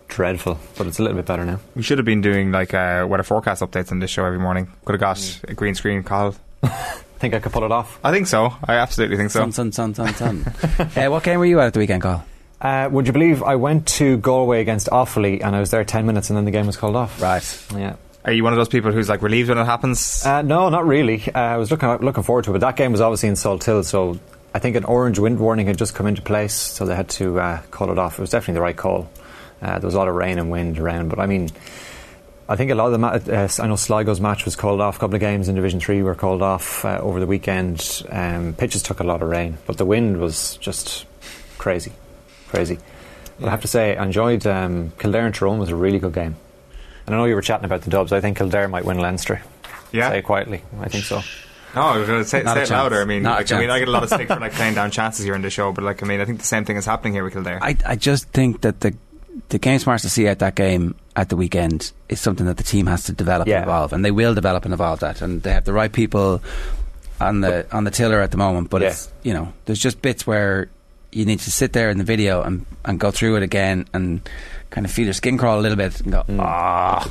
dreadful. 0.08 0.58
But 0.76 0.86
it's 0.86 0.98
a 0.98 1.02
little 1.02 1.16
bit 1.16 1.26
better 1.26 1.44
now. 1.44 1.60
We 1.74 1.82
should 1.82 1.98
have 1.98 2.04
been 2.04 2.20
doing 2.20 2.50
like 2.50 2.74
uh, 2.74 3.06
weather 3.08 3.22
forecast 3.22 3.62
updates 3.62 3.92
on 3.92 4.00
this 4.00 4.10
show 4.10 4.24
every 4.24 4.38
morning. 4.38 4.72
Could 4.84 4.94
have 4.94 5.00
got 5.00 5.40
a 5.46 5.54
green 5.54 5.74
screen 5.74 6.02
call. 6.02 6.34
think 7.18 7.34
I 7.34 7.40
could 7.40 7.52
pull 7.52 7.64
it 7.64 7.72
off. 7.72 7.98
I 8.02 8.12
think 8.12 8.26
so. 8.26 8.54
I 8.64 8.74
absolutely 8.74 9.16
think 9.16 9.30
so. 9.30 9.40
Sun, 9.50 9.72
sun, 9.72 9.72
sun, 9.72 9.94
sun, 9.94 10.14
sun. 10.14 10.90
uh, 10.96 11.10
what 11.10 11.22
game 11.22 11.38
were 11.38 11.46
you 11.46 11.60
at 11.60 11.66
at 11.66 11.72
the 11.74 11.80
weekend, 11.80 12.02
Carl? 12.02 12.24
Uh, 12.60 12.88
would 12.90 13.06
you 13.06 13.12
believe 13.12 13.42
I 13.42 13.56
went 13.56 13.86
to 13.98 14.16
Galway 14.18 14.60
against 14.60 14.88
Offaly 14.88 15.44
and 15.44 15.54
I 15.54 15.60
was 15.60 15.70
there 15.70 15.84
10 15.84 16.06
minutes 16.06 16.30
and 16.30 16.36
then 16.36 16.44
the 16.44 16.50
game 16.50 16.66
was 16.66 16.76
called 16.76 16.96
off? 16.96 17.20
Right. 17.20 17.66
Yeah. 17.74 17.96
Are 18.24 18.32
you 18.32 18.42
one 18.42 18.52
of 18.52 18.56
those 18.56 18.68
people 18.68 18.92
who's 18.92 19.08
like 19.08 19.22
relieved 19.22 19.48
when 19.48 19.58
it 19.58 19.64
happens? 19.64 20.24
Uh, 20.24 20.42
no, 20.42 20.68
not 20.68 20.86
really. 20.86 21.22
Uh, 21.32 21.38
I 21.38 21.56
was 21.56 21.70
looking 21.70 21.88
looking 21.88 22.22
forward 22.24 22.44
to 22.44 22.50
it, 22.50 22.54
but 22.54 22.60
that 22.60 22.76
game 22.76 22.92
was 22.92 23.00
obviously 23.00 23.28
in 23.28 23.36
Salthill, 23.36 23.84
so 23.84 24.18
I 24.54 24.58
think 24.58 24.76
an 24.76 24.84
orange 24.84 25.18
wind 25.18 25.38
warning 25.38 25.66
had 25.66 25.78
just 25.78 25.94
come 25.94 26.06
into 26.06 26.20
place, 26.20 26.54
so 26.54 26.84
they 26.84 26.96
had 26.96 27.08
to 27.10 27.38
uh, 27.40 27.62
call 27.70 27.90
it 27.90 27.98
off. 27.98 28.18
It 28.18 28.20
was 28.20 28.30
definitely 28.30 28.54
the 28.54 28.60
right 28.60 28.76
call. 28.76 29.08
Uh, 29.60 29.78
there 29.78 29.86
was 29.86 29.94
a 29.94 29.98
lot 29.98 30.08
of 30.08 30.14
rain 30.14 30.38
and 30.38 30.50
wind 30.50 30.78
around, 30.78 31.08
but 31.08 31.18
I 31.18 31.26
mean, 31.26 31.50
I 32.48 32.56
think 32.56 32.70
a 32.70 32.74
lot 32.74 32.86
of 32.86 32.92
the 32.92 32.98
ma- 32.98 33.08
uh, 33.08 33.48
I 33.58 33.66
know 33.66 33.76
Sligo's 33.76 34.20
match 34.20 34.44
was 34.44 34.56
called 34.56 34.80
off. 34.80 34.96
A 34.96 35.00
couple 35.00 35.14
of 35.16 35.20
games 35.20 35.48
in 35.48 35.54
Division 35.54 35.80
Three 35.80 36.02
were 36.02 36.14
called 36.14 36.42
off 36.42 36.84
uh, 36.84 36.98
over 37.02 37.20
the 37.20 37.26
weekend. 37.26 38.02
Um, 38.08 38.54
pitches 38.54 38.82
took 38.82 39.00
a 39.00 39.04
lot 39.04 39.22
of 39.22 39.28
rain, 39.28 39.58
but 39.66 39.76
the 39.76 39.84
wind 39.84 40.18
was 40.18 40.56
just 40.56 41.04
crazy, 41.58 41.92
crazy. 42.48 42.78
But 43.38 43.48
I 43.48 43.50
have 43.50 43.60
to 43.62 43.68
say, 43.68 43.96
I 43.96 44.04
enjoyed 44.04 44.46
um, 44.46 44.92
Kildare 44.98 45.26
and 45.26 45.34
Tyrone 45.34 45.58
was 45.58 45.68
a 45.68 45.76
really 45.76 45.98
good 45.98 46.14
game. 46.14 46.36
And 47.06 47.14
I 47.14 47.18
know 47.18 47.24
you 47.24 47.34
were 47.34 47.42
chatting 47.42 47.64
about 47.64 47.82
the 47.82 47.90
Dubs. 47.90 48.12
I 48.12 48.20
think 48.20 48.36
Kildare 48.38 48.68
might 48.68 48.84
win 48.84 48.98
Leinster. 48.98 49.42
Yeah. 49.92 50.10
say 50.10 50.18
it 50.18 50.22
quietly. 50.22 50.62
I 50.80 50.88
think 50.88 51.04
so. 51.04 51.22
No, 51.74 51.82
I 51.82 51.98
was 51.98 52.06
going 52.06 52.22
to 52.22 52.28
say, 52.28 52.42
say 52.42 52.50
it 52.50 52.54
chance. 52.54 52.70
louder. 52.70 53.00
I 53.00 53.04
mean, 53.04 53.22
like, 53.22 53.50
I 53.52 53.60
mean. 53.60 53.70
I 53.70 53.78
get 53.78 53.88
a 53.88 53.90
lot 53.90 54.02
of 54.02 54.08
stick 54.12 54.28
for 54.28 54.40
like 54.40 54.52
playing 54.52 54.74
down 54.74 54.90
chances 54.90 55.24
here 55.24 55.34
in 55.34 55.42
the 55.42 55.50
show, 55.50 55.72
but 55.72 55.84
like, 55.84 56.02
I 56.02 56.06
mean, 56.06 56.20
I 56.20 56.24
think 56.24 56.38
the 56.38 56.44
same 56.44 56.64
thing 56.64 56.76
is 56.76 56.86
happening 56.86 57.12
here 57.12 57.24
with 57.24 57.34
Kildare. 57.34 57.58
I, 57.62 57.76
I 57.86 57.96
just 57.96 58.28
think 58.30 58.62
that 58.62 58.80
the 58.80 58.94
the 59.48 59.58
game 59.58 59.78
smarts 59.78 60.02
to 60.02 60.10
see 60.10 60.28
out 60.28 60.38
that 60.40 60.54
game 60.54 60.94
at 61.16 61.28
the 61.28 61.36
weekend 61.36 61.92
is 62.08 62.20
something 62.20 62.46
that 62.46 62.56
the 62.56 62.62
team 62.62 62.86
has 62.86 63.04
to 63.04 63.12
develop 63.12 63.48
Yeah. 63.48 63.56
and 63.56 63.64
evolve, 63.64 63.92
and 63.92 64.04
they 64.04 64.10
will 64.10 64.34
develop 64.34 64.64
and 64.64 64.74
evolve 64.74 65.00
that, 65.00 65.22
and 65.22 65.42
they 65.42 65.52
have 65.52 65.64
the 65.64 65.72
right 65.72 65.92
people 65.92 66.42
on 67.20 67.40
the 67.40 67.66
on 67.72 67.84
the 67.84 67.90
tiller 67.90 68.20
at 68.20 68.30
the 68.30 68.36
moment. 68.36 68.70
But 68.70 68.82
Yeah. 68.82 68.88
it's 68.88 69.10
you 69.22 69.32
know, 69.34 69.52
there's 69.66 69.78
just 69.80 70.00
bits 70.02 70.26
where 70.26 70.68
you 71.12 71.24
need 71.24 71.40
to 71.40 71.50
sit 71.50 71.72
there 71.72 71.90
in 71.90 71.98
the 71.98 72.04
video 72.04 72.42
and 72.42 72.66
and 72.84 73.00
go 73.00 73.10
through 73.10 73.36
it 73.36 73.42
again 73.42 73.86
and 73.92 74.20
kind 74.70 74.84
of 74.84 74.92
feel 74.92 75.06
your 75.06 75.14
skin 75.14 75.38
crawl 75.38 75.58
a 75.58 75.62
little 75.62 75.76
bit 75.78 76.00
and 76.02 76.12
go 76.12 76.22
ah, 76.38 77.08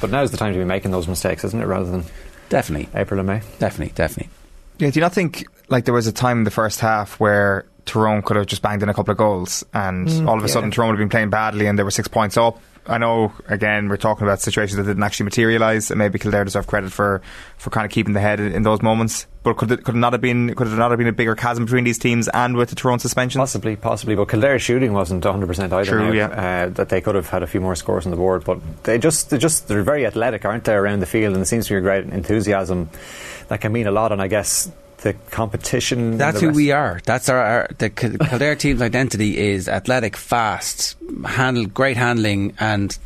But 0.00 0.10
now's 0.10 0.30
the 0.30 0.36
time 0.36 0.52
to 0.52 0.58
be 0.58 0.64
making 0.64 0.90
those 0.90 1.08
mistakes, 1.08 1.42
isn't 1.44 1.60
it? 1.60 1.64
Rather 1.66 1.90
than 1.90 2.04
definitely, 2.50 2.88
April 2.94 3.18
and 3.18 3.26
May. 3.26 3.40
definitely, 3.58 3.92
definitely. 3.94 4.30
Yeah, 4.78 4.90
do 4.90 4.98
you 4.98 5.02
not 5.02 5.12
think 5.14 5.46
like 5.68 5.84
there 5.86 5.94
was 5.94 6.06
a 6.06 6.12
time 6.12 6.38
in 6.38 6.44
the 6.44 6.50
first 6.52 6.78
half 6.80 7.18
where 7.18 7.64
Tyrone 7.88 8.22
could 8.22 8.36
have 8.36 8.46
just 8.46 8.62
banged 8.62 8.82
in 8.82 8.88
a 8.88 8.94
couple 8.94 9.12
of 9.12 9.18
goals 9.18 9.64
and 9.74 10.08
all 10.28 10.36
of 10.36 10.44
a 10.44 10.46
yeah. 10.46 10.52
sudden 10.52 10.70
Tyrone 10.70 10.90
would 10.90 10.98
have 10.98 11.08
been 11.08 11.10
playing 11.10 11.30
badly 11.30 11.66
and 11.66 11.78
they 11.78 11.82
were 11.82 11.90
six 11.90 12.08
points 12.08 12.36
up? 12.36 12.60
I 12.88 12.96
know, 12.96 13.32
again, 13.48 13.88
we're 13.88 13.98
talking 13.98 14.26
about 14.26 14.40
situations 14.40 14.76
that 14.78 14.84
didn't 14.84 15.02
actually 15.02 15.24
materialise 15.24 15.90
and 15.90 15.98
maybe 15.98 16.18
Kildare 16.18 16.44
deserve 16.44 16.66
credit 16.66 16.90
for, 16.90 17.20
for 17.58 17.68
kind 17.68 17.84
of 17.84 17.90
keeping 17.90 18.14
the 18.14 18.20
head 18.20 18.40
in, 18.40 18.52
in 18.54 18.62
those 18.62 18.80
moments. 18.80 19.26
But 19.42 19.58
could 19.58 19.70
it, 19.70 19.84
could 19.84 19.94
it 19.94 19.98
not 19.98 20.14
have 20.14 20.22
been 20.22 20.54
could 20.54 20.66
it 20.66 20.70
not 20.70 20.90
have 20.90 20.98
been 20.98 21.06
a 21.06 21.12
bigger 21.12 21.34
chasm 21.34 21.66
between 21.66 21.84
these 21.84 21.98
teams 21.98 22.28
and 22.28 22.56
with 22.56 22.70
the 22.70 22.76
Tyrone 22.76 22.98
suspension? 22.98 23.40
Possibly, 23.40 23.76
possibly. 23.76 24.14
But 24.14 24.28
Kildare's 24.28 24.62
shooting 24.62 24.94
wasn't 24.94 25.22
100% 25.22 25.72
either. 25.72 25.84
True, 25.84 26.08
now, 26.08 26.12
yeah. 26.12 26.26
Uh, 26.26 26.68
that 26.70 26.88
they 26.88 27.00
could 27.00 27.14
have 27.14 27.28
had 27.28 27.42
a 27.42 27.46
few 27.46 27.60
more 27.60 27.74
scores 27.74 28.06
on 28.06 28.10
the 28.10 28.16
board. 28.16 28.44
But 28.44 28.84
they 28.84 28.98
just, 28.98 29.30
they 29.30 29.38
just, 29.38 29.68
they're 29.68 29.82
very 29.82 30.06
athletic, 30.06 30.44
aren't 30.44 30.64
they, 30.64 30.74
around 30.74 31.00
the 31.00 31.06
field? 31.06 31.34
And 31.34 31.36
there 31.36 31.44
seems 31.44 31.66
to 31.66 31.74
be 31.74 31.78
a 31.78 31.80
great 31.82 32.04
enthusiasm 32.04 32.88
that 33.48 33.60
can 33.60 33.72
mean 33.72 33.86
a 33.86 33.92
lot. 33.92 34.12
And 34.12 34.22
I 34.22 34.28
guess 34.28 34.70
the 34.98 35.14
competition. 35.30 36.18
That's 36.18 36.40
who 36.40 36.48
rest- 36.48 36.56
we 36.56 36.72
are. 36.72 37.00
That's 37.04 37.28
our, 37.28 37.42
our 37.42 37.68
the 37.78 37.90
Kil- 37.90 38.18
Kildare 38.18 38.56
team's 38.56 38.82
identity 38.82 39.38
is 39.38 39.68
athletic, 39.68 40.16
fast, 40.16 40.96
handle 41.24 41.66
great 41.66 41.96
handling, 41.96 42.54
and 42.58 42.96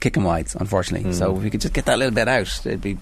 kicking 0.00 0.24
wides. 0.24 0.54
Unfortunately, 0.54 1.10
hmm. 1.10 1.14
so 1.16 1.36
if 1.36 1.42
we 1.42 1.50
could 1.50 1.60
just 1.60 1.74
get 1.74 1.84
that 1.86 1.98
little 1.98 2.14
bit 2.14 2.28
out, 2.28 2.46
it'd 2.66 2.80
be 2.80 2.96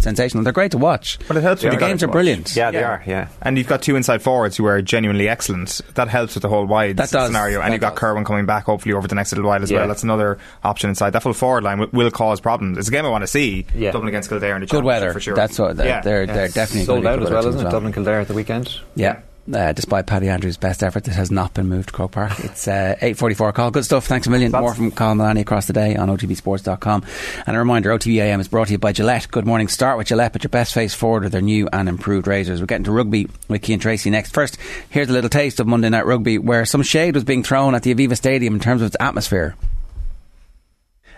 sensational. 0.00 0.44
They're 0.44 0.52
great 0.52 0.70
to 0.72 0.78
watch. 0.78 1.18
But 1.28 1.36
it 1.36 1.42
helps 1.42 1.62
The 1.62 1.68
when 1.68 1.74
you 1.74 1.80
got 1.80 1.86
games 1.88 2.02
are 2.02 2.08
brilliant. 2.08 2.54
Yeah, 2.56 2.70
they 2.70 2.80
Yeah. 2.80 2.88
are, 2.90 3.02
yeah. 3.06 3.28
And 3.42 3.58
you've 3.58 3.66
got 3.66 3.82
two 3.82 3.96
inside 3.96 4.22
forwards 4.22 4.56
who 4.56 4.66
are 4.66 4.80
genuinely 4.82 5.28
excellent. 5.28 5.80
That 5.94 6.08
helps 6.08 6.34
with 6.34 6.42
the 6.42 6.48
whole 6.48 6.66
wide 6.66 6.96
That 6.96 7.10
does. 7.10 7.26
scenario. 7.28 7.60
And 7.60 7.68
That 7.68 7.72
you've 7.74 7.80
got 7.80 7.90
does. 7.94 7.98
Kerwin 8.00 8.24
coming 8.24 8.46
back 8.46 8.64
hopefully 8.64 8.94
over 8.94 9.08
the 9.08 9.14
next 9.14 9.32
little 9.32 9.46
while 9.48 9.62
as 9.62 9.70
Yeah. 9.70 9.78
well. 9.80 9.88
That's 9.88 10.02
another 10.02 10.38
option 10.64 10.90
inside. 10.90 11.10
That 11.10 11.22
full 11.22 11.32
forward 11.32 11.64
line 11.64 11.78
will, 11.78 11.88
will 11.92 12.10
cause 12.10 12.40
problems. 12.40 12.78
It's 12.78 12.88
a 12.88 12.90
game 12.90 13.04
I 13.04 13.08
want 13.08 13.22
to 13.22 13.28
see. 13.28 13.66
Yeah. 13.74 13.90
Dublin 13.92 14.08
against 14.08 14.28
Kildare 14.28 14.54
in 14.56 14.60
the 14.62 14.66
Good 14.66 14.84
weather. 14.84 15.12
for 15.12 15.20
sure. 15.20 15.34
That's 15.34 15.58
what 15.58 15.76
they're, 15.76 15.86
Yeah. 15.86 16.00
they're, 16.00 16.26
they're 16.26 16.44
Yes. 16.46 16.54
definitely 16.54 16.84
sold 16.86 17.06
out 17.06 17.22
as 17.22 17.30
well, 17.30 17.46
isn't 17.46 17.66
it? 17.66 17.70
Dublin 17.70 17.92
Kildare 17.92 18.20
at 18.20 18.28
the 18.28 18.34
weekend. 18.34 18.72
Yeah. 18.94 19.16
Uh, 19.52 19.72
despite 19.72 20.06
Paddy 20.06 20.28
Andrews' 20.28 20.56
best 20.56 20.82
effort, 20.82 21.06
it 21.06 21.12
has 21.14 21.30
not 21.30 21.54
been 21.54 21.68
moved 21.68 21.90
to 21.90 21.94
Croke 21.94 22.10
Park. 22.10 22.32
It's 22.40 22.66
uh, 22.66 22.96
8.44 23.00 23.54
call. 23.54 23.70
Good 23.70 23.84
stuff. 23.84 24.04
Thanks 24.06 24.26
a 24.26 24.30
million. 24.30 24.50
That's- 24.50 24.60
More 24.60 24.74
from 24.74 24.90
Colin 24.90 25.18
Maloney 25.18 25.42
across 25.42 25.68
the 25.68 25.72
day 25.72 25.94
on 25.94 26.08
otbsports.com. 26.08 27.04
And 27.46 27.54
a 27.54 27.58
reminder, 27.60 27.90
OTBAM 27.96 28.40
is 28.40 28.48
brought 28.48 28.66
to 28.66 28.72
you 28.72 28.78
by 28.78 28.90
Gillette. 28.92 29.30
Good 29.30 29.46
morning. 29.46 29.68
Start 29.68 29.98
with 29.98 30.08
Gillette, 30.08 30.32
put 30.32 30.42
your 30.42 30.48
best 30.50 30.74
face 30.74 30.94
forward 30.94 31.22
with 31.22 31.30
their 31.30 31.42
new 31.42 31.68
and 31.72 31.88
improved 31.88 32.26
razors. 32.26 32.58
We're 32.58 32.66
getting 32.66 32.84
to 32.86 32.92
rugby 32.92 33.28
with 33.46 33.64
Cian 33.64 33.78
Tracey 33.78 34.10
next. 34.10 34.32
First, 34.34 34.58
here's 34.90 35.08
a 35.08 35.12
little 35.12 35.30
taste 35.30 35.60
of 35.60 35.68
Monday 35.68 35.90
Night 35.90 36.06
Rugby, 36.06 36.38
where 36.38 36.64
some 36.64 36.82
shade 36.82 37.14
was 37.14 37.22
being 37.22 37.44
thrown 37.44 37.76
at 37.76 37.84
the 37.84 37.94
Aviva 37.94 38.16
Stadium 38.16 38.54
in 38.54 38.60
terms 38.60 38.82
of 38.82 38.86
its 38.88 38.96
atmosphere. 38.98 39.54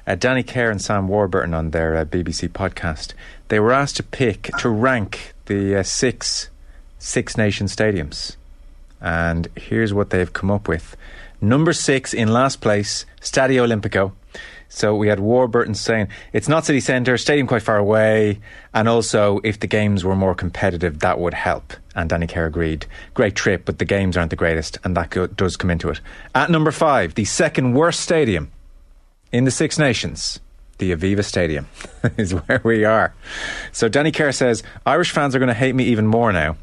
uh, 0.07 0.15
Danny 0.17 0.43
Care 0.43 0.71
and 0.71 0.83
Sam 0.83 1.09
Warburton 1.09 1.55
on 1.55 1.71
their 1.71 1.97
uh, 1.97 2.05
BBC 2.05 2.51
podcast, 2.51 3.15
they 3.49 3.59
were 3.59 3.73
asked 3.73 3.97
to 3.97 4.03
pick 4.03 4.51
to 4.59 4.69
rank 4.69 5.33
the 5.47 5.77
uh, 5.77 5.83
six 5.83 6.51
Six 6.99 7.37
Nation 7.37 7.67
stadiums, 7.67 8.37
and 9.01 9.49
here's 9.57 9.95
what 9.95 10.11
they've 10.11 10.33
come 10.33 10.51
up 10.51 10.69
with: 10.69 10.97
number 11.41 11.73
six 11.73 12.13
in 12.13 12.33
last 12.33 12.61
place, 12.61 13.07
Stadio 13.21 13.67
Olimpico. 13.67 14.13
So 14.71 14.95
we 14.95 15.09
had 15.09 15.19
Warburton 15.19 15.75
saying 15.75 16.09
it's 16.33 16.49
not 16.49 16.67
city 16.67 16.81
centre, 16.81 17.17
stadium 17.17 17.47
quite 17.47 17.63
far 17.63 17.79
away, 17.79 18.41
and 18.75 18.87
also 18.87 19.41
if 19.43 19.61
the 19.61 19.67
games 19.67 20.05
were 20.05 20.15
more 20.15 20.35
competitive, 20.35 20.99
that 21.01 21.19
would 21.19 21.35
help. 21.35 21.73
And 21.95 22.11
Danny 22.11 22.27
Care 22.27 22.47
agreed. 22.47 22.87
Great 23.15 23.35
trip, 23.35 23.65
but 23.65 23.79
the 23.79 23.87
games 23.87 24.17
aren't 24.17 24.31
the 24.31 24.37
greatest, 24.37 24.79
and 24.85 24.97
that 24.97 25.11
go- 25.11 25.27
does 25.27 25.57
come 25.57 25.71
into 25.71 25.89
it. 25.89 26.01
At 26.35 26.51
number 26.51 26.71
five, 26.71 27.15
the 27.15 27.25
second 27.25 27.73
worst 27.73 28.01
stadium 28.01 28.51
in 29.33 29.45
the 29.45 29.51
Six 29.51 29.79
Nations, 29.79 30.39
the 30.79 30.95
Aviva 30.95 31.25
Stadium 31.25 31.67
is 32.19 32.35
where 32.35 32.61
we 32.63 32.85
are. 32.85 33.15
So 33.73 33.89
Danny 33.89 34.13
Care 34.13 34.33
says 34.33 34.63
Irish 34.85 35.13
fans 35.13 35.35
are 35.35 35.39
going 35.39 35.49
to 35.49 35.55
hate 35.55 35.75
me 35.75 35.85
even 35.85 36.07
more 36.07 36.33
now. 36.33 36.57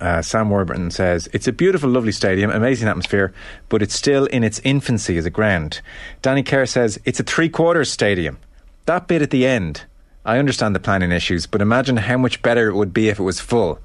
Uh, 0.00 0.22
Sam 0.22 0.50
Warburton 0.50 0.90
says 0.90 1.28
it's 1.32 1.48
a 1.48 1.52
beautiful, 1.52 1.90
lovely 1.90 2.12
stadium, 2.12 2.50
amazing 2.50 2.88
atmosphere, 2.88 3.32
but 3.68 3.82
it's 3.82 3.94
still 3.94 4.26
in 4.26 4.44
its 4.44 4.60
infancy 4.60 5.18
as 5.18 5.26
a 5.26 5.30
ground. 5.30 5.80
Danny 6.22 6.42
Care 6.42 6.66
says 6.66 6.98
it's 7.04 7.20
a 7.20 7.24
three 7.24 7.48
quarters 7.48 7.90
stadium. 7.90 8.38
That 8.86 9.08
bit 9.08 9.22
at 9.22 9.30
the 9.30 9.46
end, 9.46 9.84
I 10.24 10.38
understand 10.38 10.74
the 10.74 10.80
planning 10.80 11.12
issues, 11.12 11.46
but 11.46 11.60
imagine 11.60 11.96
how 11.96 12.18
much 12.18 12.42
better 12.42 12.68
it 12.68 12.74
would 12.74 12.94
be 12.94 13.08
if 13.08 13.18
it 13.18 13.22
was 13.22 13.40
full. 13.40 13.80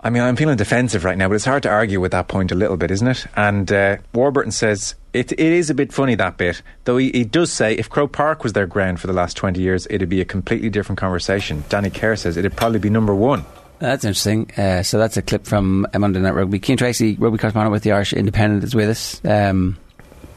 I 0.00 0.10
mean, 0.10 0.22
I'm 0.22 0.36
feeling 0.36 0.58
defensive 0.58 1.02
right 1.02 1.16
now, 1.16 1.28
but 1.28 1.34
it's 1.34 1.46
hard 1.46 1.62
to 1.62 1.70
argue 1.70 1.98
with 1.98 2.12
that 2.12 2.28
point 2.28 2.52
a 2.52 2.54
little 2.54 2.76
bit, 2.76 2.90
isn't 2.90 3.08
it? 3.08 3.26
And 3.36 3.72
uh, 3.72 3.96
Warburton 4.12 4.52
says 4.52 4.94
it, 5.14 5.32
it 5.32 5.40
is 5.40 5.70
a 5.70 5.74
bit 5.74 5.94
funny 5.94 6.14
that 6.16 6.36
bit, 6.36 6.60
though 6.84 6.98
he, 6.98 7.10
he 7.10 7.24
does 7.24 7.50
say 7.50 7.72
if 7.72 7.88
Croke 7.88 8.12
Park 8.12 8.44
was 8.44 8.52
their 8.52 8.66
ground 8.66 9.00
for 9.00 9.06
the 9.06 9.14
last 9.14 9.34
20 9.36 9.62
years, 9.62 9.86
it'd 9.88 10.10
be 10.10 10.20
a 10.20 10.26
completely 10.26 10.68
different 10.68 10.98
conversation. 10.98 11.64
Danny 11.70 11.88
Care 11.88 12.16
says 12.16 12.36
it'd 12.36 12.54
probably 12.54 12.80
be 12.80 12.90
number 12.90 13.14
one. 13.14 13.46
That's 13.84 14.04
interesting. 14.04 14.50
Uh, 14.56 14.82
so 14.82 14.98
that's 14.98 15.18
a 15.18 15.22
clip 15.22 15.46
from 15.46 15.86
Monday 15.96 16.18
Night 16.18 16.34
Rugby. 16.34 16.58
Cian 16.58 16.78
Tracey, 16.78 17.16
rugby 17.16 17.36
correspondent 17.36 17.70
with 17.70 17.82
the 17.82 17.92
Irish 17.92 18.14
Independent, 18.14 18.64
is 18.64 18.74
with 18.74 18.88
us. 18.88 19.20
Um, 19.24 19.76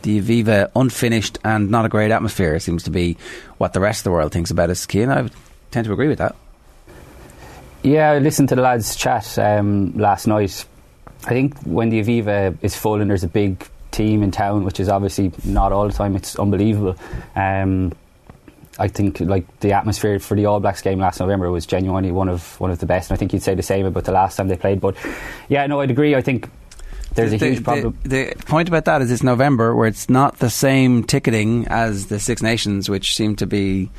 the 0.02 0.22
Aviva 0.22 0.70
unfinished 0.76 1.40
and 1.46 1.72
not 1.72 1.86
a 1.86 1.90
great 1.90 2.12
atmosphere 2.12 2.60
seems 2.60 2.84
to 2.84 2.92
be 2.92 3.18
what 3.58 3.72
the 3.72 3.80
rest 3.80 4.02
of 4.02 4.04
the 4.06 4.12
world 4.12 4.34
thinks 4.34 4.52
about 4.52 4.70
us. 4.70 4.86
Cian, 4.86 5.10
I 5.10 5.30
tend 5.72 5.86
to 5.86 5.94
agree 5.94 6.10
with 6.10 6.18
that. 6.18 6.36
Yeah, 7.84 8.12
I 8.12 8.20
listened 8.20 8.50
to 8.50 8.56
the 8.56 8.62
lads 8.62 8.98
chat 8.98 9.40
um, 9.40 9.94
last 9.98 10.28
night. 10.28 10.66
I 11.24 11.30
think 11.30 11.58
when 11.62 11.90
the 11.90 12.04
Aviva 12.04 12.58
is 12.62 12.76
full 12.76 13.00
and 13.00 13.10
there's 13.10 13.24
a 13.24 13.30
big 13.30 13.66
team 13.92 14.24
in 14.24 14.32
town, 14.32 14.66
which 14.66 14.82
is 14.82 14.90
obviously 14.90 15.32
not 15.46 15.72
all 15.72 15.88
the 15.88 15.94
time, 15.94 16.18
it's 16.18 16.38
unbelievable. 16.38 16.98
Um, 17.36 17.94
I 18.80 18.88
think 18.88 19.20
like 19.20 19.60
the 19.60 19.74
atmosphere 19.74 20.20
for 20.20 20.36
the 20.36 20.46
All 20.46 20.60
Blacks 20.60 20.82
game 20.82 21.00
last 21.00 21.20
November 21.20 21.50
was 21.50 21.66
genuinely 21.66 22.12
one 22.12 22.30
of 22.30 22.60
one 22.60 22.72
of 22.72 22.80
the 22.80 22.86
best. 22.86 23.10
And 23.10 23.16
I 23.16 23.20
think 23.20 23.34
you'd 23.34 23.44
say 23.44 23.56
the 23.56 23.64
same 23.64 23.86
about 23.86 24.04
the 24.04 24.12
last 24.12 24.36
time 24.36 24.48
they 24.48 24.56
played. 24.56 24.80
But 24.80 24.96
yeah, 25.50 25.66
no, 25.68 25.82
I'd 25.82 25.92
agree. 25.92 26.16
I 26.16 26.22
think 26.22 26.50
there's 27.16 27.34
a 27.34 27.38
the, 27.38 27.48
huge 27.48 27.64
problem. 27.64 27.98
The, 28.04 28.34
the, 28.36 28.36
point 28.46 28.70
about 28.70 28.86
that 28.86 29.02
is 29.02 29.12
it's 29.12 29.24
November, 29.24 29.76
where 29.76 29.88
it's 29.88 30.10
not 30.10 30.40
the 30.40 30.50
same 30.50 31.04
ticketing 31.04 31.68
as 31.68 32.08
the 32.08 32.20
Six 32.20 32.42
Nations, 32.42 32.90
which 32.90 33.16
seem 33.16 33.36
to 33.38 33.48
be 33.48 33.90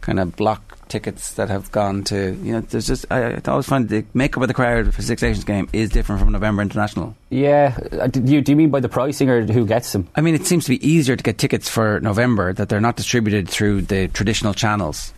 kind 0.00 0.18
of 0.18 0.34
block 0.36 0.65
tickets 0.88 1.34
that 1.34 1.48
have 1.48 1.70
gone 1.72 2.04
to 2.04 2.34
you 2.42 2.52
know 2.52 2.60
there's 2.60 2.86
just 2.86 3.06
I, 3.10 3.34
I 3.34 3.40
always 3.48 3.66
find 3.66 3.88
the 3.88 4.04
makeup 4.14 4.42
of 4.42 4.48
the 4.48 4.54
crowd 4.54 4.94
for 4.94 5.02
Six 5.02 5.22
Nations 5.22 5.44
game 5.44 5.68
is 5.72 5.90
different 5.90 6.20
from 6.20 6.32
November 6.32 6.62
International. 6.62 7.16
Yeah, 7.30 7.76
uh, 7.92 8.06
do 8.06 8.20
you, 8.20 8.40
do 8.40 8.52
you 8.52 8.56
mean 8.56 8.70
by 8.70 8.80
the 8.80 8.88
pricing 8.88 9.28
or 9.28 9.44
who 9.44 9.66
gets 9.66 9.92
them? 9.92 10.08
I 10.14 10.20
mean 10.20 10.34
it 10.34 10.46
seems 10.46 10.64
to 10.64 10.70
be 10.70 10.86
easier 10.86 11.16
to 11.16 11.22
get 11.22 11.38
tickets 11.38 11.68
for 11.68 12.00
November 12.00 12.52
that 12.52 12.68
they're 12.68 12.80
not 12.80 12.96
distributed 12.96 13.48
through 13.48 13.82
the 13.82 14.08
traditional 14.08 14.54
channels. 14.54 15.12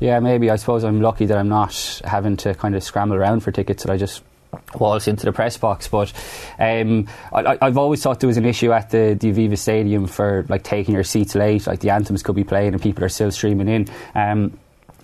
Yeah, 0.00 0.18
maybe 0.20 0.50
I 0.50 0.56
suppose 0.56 0.82
I'm 0.82 1.00
lucky 1.00 1.26
that 1.26 1.36
I'm 1.36 1.48
not 1.48 2.00
having 2.04 2.36
to 2.38 2.54
kind 2.54 2.74
of 2.74 2.82
scramble 2.82 3.16
around 3.16 3.40
for 3.40 3.52
tickets 3.52 3.84
that 3.84 3.92
I 3.92 3.98
just 3.98 4.22
waltz 4.74 5.08
into 5.08 5.26
the 5.26 5.32
press 5.32 5.56
box. 5.56 5.88
But 5.88 6.12
um, 6.58 7.06
I, 7.32 7.58
have 7.60 7.78
always 7.78 8.02
thought 8.02 8.20
there 8.20 8.28
was 8.28 8.36
an 8.36 8.46
issue 8.46 8.72
at 8.72 8.90
the, 8.90 9.16
the 9.18 9.32
Aviva 9.32 9.58
Stadium 9.58 10.06
for 10.06 10.46
like 10.48 10.62
taking 10.62 10.94
your 10.94 11.04
seats 11.04 11.34
late, 11.34 11.66
like 11.66 11.80
the 11.80 11.90
anthems 11.90 12.22
could 12.22 12.36
be 12.36 12.44
playing 12.44 12.72
and 12.72 12.82
people 12.82 13.04
are 13.04 13.08
still 13.08 13.30
streaming 13.30 13.68
in. 13.68 13.88
Um, 14.14 14.58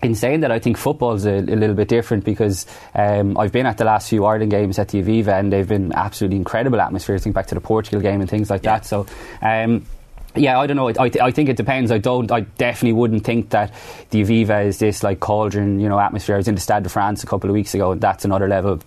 in 0.06 0.14
saying 0.14 0.40
that, 0.40 0.50
I 0.50 0.58
think 0.58 0.78
football's 0.78 1.26
a, 1.26 1.34
a 1.34 1.56
little 1.56 1.74
bit 1.74 1.88
different 1.88 2.24
because 2.24 2.66
um, 2.94 3.36
I've 3.36 3.52
been 3.52 3.66
at 3.66 3.76
the 3.76 3.84
last 3.84 4.08
few 4.08 4.24
Ireland 4.24 4.50
games 4.50 4.78
at 4.78 4.88
the 4.88 5.02
Aviva 5.02 5.38
and 5.38 5.52
they've 5.52 5.68
been 5.68 5.92
absolutely 5.92 6.36
incredible 6.36 6.80
atmospheres. 6.80 7.24
Think 7.24 7.34
back 7.34 7.48
to 7.48 7.54
the 7.54 7.60
Portugal 7.60 8.00
game 8.00 8.20
and 8.20 8.30
things 8.30 8.48
like 8.48 8.64
yeah. 8.64 8.78
that. 8.78 8.86
So. 8.86 9.06
Um, 9.42 9.84
yeah, 10.34 10.58
I 10.58 10.66
don't 10.66 10.76
know. 10.76 10.88
I, 10.88 11.08
th- 11.08 11.22
I 11.22 11.30
think 11.30 11.48
it 11.48 11.56
depends. 11.56 11.90
I 11.90 11.96
don't. 11.96 12.30
I 12.30 12.40
definitely 12.40 12.92
wouldn't 12.92 13.24
think 13.24 13.50
that 13.50 13.72
the 14.10 14.22
Aviva 14.22 14.66
is 14.66 14.78
this 14.78 15.02
like 15.02 15.18
cauldron, 15.18 15.80
you 15.80 15.88
know, 15.88 15.98
atmosphere. 15.98 16.34
I 16.34 16.38
was 16.38 16.46
in 16.46 16.54
the 16.54 16.60
Stade 16.60 16.82
de 16.82 16.90
France 16.90 17.24
a 17.24 17.26
couple 17.26 17.48
of 17.48 17.54
weeks 17.54 17.72
ago, 17.72 17.92
and 17.92 18.02
that's 18.02 18.26
another 18.26 18.46
level 18.46 18.80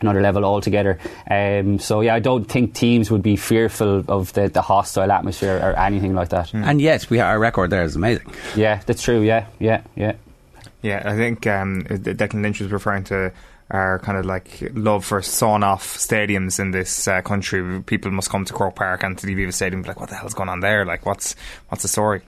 another 0.00 0.20
level 0.20 0.44
altogether. 0.44 0.98
Um, 1.30 1.78
so 1.78 2.00
yeah, 2.00 2.14
I 2.14 2.20
don't 2.20 2.44
think 2.44 2.74
teams 2.74 3.10
would 3.10 3.22
be 3.22 3.36
fearful 3.36 4.04
of 4.08 4.32
the, 4.32 4.48
the 4.48 4.62
hostile 4.62 5.10
atmosphere 5.10 5.58
or 5.62 5.78
anything 5.78 6.14
like 6.14 6.30
that. 6.30 6.48
Mm. 6.48 6.64
And 6.64 6.80
yet, 6.80 7.08
we 7.10 7.20
our 7.20 7.38
record 7.38 7.70
there 7.70 7.82
is 7.82 7.96
amazing. 7.96 8.32
Yeah, 8.56 8.80
that's 8.86 9.02
true. 9.02 9.20
Yeah, 9.20 9.46
yeah, 9.58 9.82
yeah. 9.96 10.14
Yeah, 10.84 11.00
I 11.02 11.16
think 11.16 11.46
um, 11.46 11.82
Declan 11.84 12.42
Lynch 12.42 12.60
was 12.60 12.70
referring 12.70 13.04
to 13.04 13.32
our 13.70 13.98
kind 14.00 14.18
of 14.18 14.26
like 14.26 14.70
love 14.74 15.02
for 15.06 15.22
sawn 15.22 15.62
off 15.62 15.96
stadiums 15.96 16.60
in 16.60 16.72
this 16.72 17.08
uh, 17.08 17.22
country. 17.22 17.82
People 17.84 18.10
must 18.10 18.28
come 18.28 18.44
to 18.44 18.52
Croke 18.52 18.76
Park 18.76 19.02
and 19.02 19.16
to 19.16 19.24
the 19.24 19.34
Aviva 19.34 19.54
Stadium 19.54 19.78
and 19.78 19.84
be 19.84 19.88
like, 19.88 19.98
what 19.98 20.10
the 20.10 20.14
hell's 20.14 20.34
going 20.34 20.50
on 20.50 20.60
there? 20.60 20.84
Like, 20.84 21.06
what's 21.06 21.36
what's 21.70 21.80
the 21.80 21.88
story? 21.88 22.20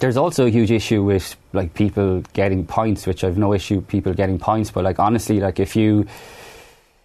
There's 0.00 0.16
also 0.16 0.46
a 0.46 0.50
huge 0.50 0.72
issue 0.72 1.04
with 1.04 1.36
like 1.52 1.74
people 1.74 2.22
getting 2.32 2.66
points, 2.66 3.06
which 3.06 3.22
I've 3.22 3.38
no 3.38 3.54
issue 3.54 3.80
people 3.80 4.12
getting 4.12 4.40
points, 4.40 4.72
but 4.72 4.82
like 4.82 4.98
honestly, 4.98 5.38
like 5.38 5.60
if 5.60 5.76
you 5.76 6.06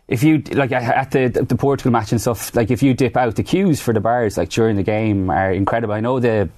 if 0.07 0.23
you 0.23 0.39
like 0.53 0.71
at 0.71 1.11
the 1.11 1.27
the 1.27 1.55
Portugal 1.55 1.91
match 1.91 2.13
and 2.13 2.19
stuff, 2.19 2.55
like 2.55 2.71
if 2.71 2.81
you 2.81 2.95
dip 2.95 3.15
out, 3.15 3.35
the 3.35 3.43
queues 3.43 3.79
for 3.79 3.93
the 3.93 3.99
bars 3.99 4.39
like 4.39 4.49
during 4.49 4.75
the 4.75 4.81
game 4.83 5.29
are 5.29 5.51
incredible. 5.51 5.93
I 5.93 5.99
know 5.99 6.19
the 6.19 6.49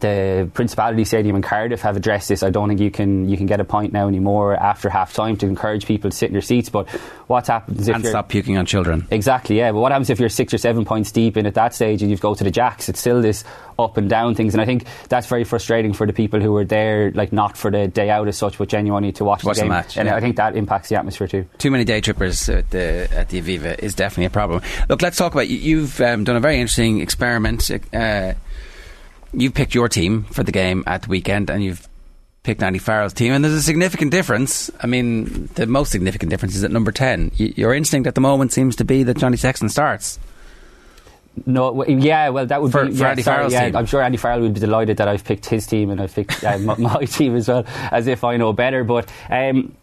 the 0.00 0.50
Principality 0.54 1.04
Stadium 1.04 1.36
in 1.36 1.42
Cardiff 1.42 1.80
have 1.82 1.96
addressed 1.96 2.28
this. 2.28 2.42
I 2.42 2.50
don't 2.50 2.68
think 2.68 2.80
you 2.80 2.90
can 2.90 3.28
you 3.28 3.36
can 3.36 3.46
get 3.46 3.60
a 3.60 3.64
point 3.64 3.92
now 3.92 4.08
anymore 4.08 4.54
after 4.54 4.88
half 4.88 5.14
time 5.14 5.36
to 5.38 5.46
encourage 5.46 5.86
people 5.86 6.10
to 6.10 6.16
sit 6.16 6.26
in 6.26 6.32
their 6.32 6.42
seats. 6.42 6.68
But 6.68 6.88
what 7.28 7.46
happens 7.46 7.88
if 7.88 7.94
and 7.94 8.04
stop 8.04 8.28
puking 8.28 8.56
on 8.56 8.66
children? 8.66 9.06
Exactly, 9.10 9.58
yeah. 9.58 9.72
But 9.72 9.80
what 9.80 9.92
happens 9.92 10.10
if 10.10 10.20
you're 10.20 10.28
six 10.28 10.54
or 10.54 10.58
seven 10.58 10.84
points 10.84 11.12
deep 11.12 11.36
in 11.36 11.46
at 11.46 11.54
that 11.54 11.74
stage 11.74 12.02
and 12.02 12.10
you 12.10 12.16
go 12.16 12.34
to 12.34 12.44
the 12.44 12.50
jacks? 12.50 12.88
It's 12.88 13.00
still 13.00 13.22
this 13.22 13.44
up 13.78 13.96
and 13.96 14.10
down 14.10 14.34
things, 14.34 14.54
and 14.54 14.60
I 14.60 14.66
think 14.66 14.84
that's 15.08 15.26
very 15.26 15.44
frustrating 15.44 15.92
for 15.92 16.06
the 16.06 16.12
people 16.12 16.40
who 16.40 16.52
were 16.52 16.64
there, 16.64 17.10
like 17.12 17.32
not 17.32 17.56
for 17.56 17.70
the 17.70 17.88
day 17.88 18.10
out 18.10 18.28
as 18.28 18.36
such, 18.36 18.58
but 18.58 18.68
genuinely 18.68 19.12
to 19.12 19.24
watch, 19.24 19.42
watch 19.42 19.56
the 19.56 19.62
game. 19.62 19.68
The 19.68 19.74
match, 19.74 19.96
and 19.96 20.06
yeah. 20.06 20.16
I 20.16 20.20
think 20.20 20.36
that 20.36 20.56
impacts 20.56 20.90
the 20.90 20.96
atmosphere 20.96 21.26
too. 21.26 21.46
Too 21.58 21.70
many 21.70 21.84
day 21.84 22.00
trippers 22.00 22.48
at 22.48 22.70
the 22.70 23.08
at 23.12 23.30
the 23.30 23.40
Aviva 23.40 23.78
is 23.78 23.94
definitely 23.94 24.26
a 24.26 24.30
problem. 24.30 24.62
Look, 24.88 25.02
let's 25.02 25.16
talk 25.16 25.32
about 25.32 25.48
you. 25.48 25.56
You've 25.56 26.00
um, 26.00 26.24
done 26.24 26.36
a 26.36 26.40
very 26.40 26.60
interesting 26.60 27.00
experiment. 27.00 27.70
Uh, 27.92 28.34
you've 29.32 29.54
picked 29.54 29.74
your 29.74 29.88
team 29.88 30.24
for 30.24 30.42
the 30.42 30.52
game 30.52 30.84
at 30.86 31.02
the 31.02 31.08
weekend 31.08 31.50
and 31.50 31.62
you've 31.62 31.86
picked 32.42 32.62
Andy 32.62 32.78
Farrell's 32.78 33.12
team, 33.12 33.32
and 33.32 33.44
there's 33.44 33.54
a 33.54 33.62
significant 33.62 34.10
difference. 34.10 34.70
I 34.80 34.86
mean, 34.86 35.48
the 35.54 35.66
most 35.66 35.92
significant 35.92 36.30
difference 36.30 36.56
is 36.56 36.64
at 36.64 36.70
number 36.70 36.90
10. 36.90 37.32
Y- 37.38 37.52
your 37.56 37.74
instinct 37.74 38.06
at 38.06 38.14
the 38.14 38.20
moment 38.20 38.52
seems 38.52 38.76
to 38.76 38.84
be 38.84 39.02
that 39.02 39.18
Johnny 39.18 39.36
Sexton 39.36 39.68
starts. 39.68 40.18
No, 41.46 41.84
yeah, 41.86 42.30
well, 42.30 42.46
that 42.46 42.60
would 42.60 42.72
for, 42.72 42.86
be 42.86 42.92
for 42.92 43.02
yeah, 43.04 43.10
Andy 43.10 43.22
sorry, 43.22 43.36
Farrell's 43.36 43.52
yeah, 43.52 43.66
team. 43.66 43.76
I'm 43.76 43.86
sure 43.86 44.02
Andy 44.02 44.16
Farrell 44.18 44.40
would 44.40 44.54
be 44.54 44.60
delighted 44.60 44.96
that 44.96 45.08
I've 45.08 45.24
picked 45.24 45.46
his 45.46 45.66
team 45.66 45.90
and 45.90 46.00
I've 46.00 46.14
picked 46.14 46.42
uh, 46.42 46.58
my, 46.58 46.76
my 46.78 47.04
team 47.04 47.36
as 47.36 47.48
well, 47.48 47.64
as 47.92 48.06
if 48.06 48.24
I 48.24 48.36
know 48.36 48.52
better. 48.52 48.84
But 48.84 49.10
um, 49.30 49.74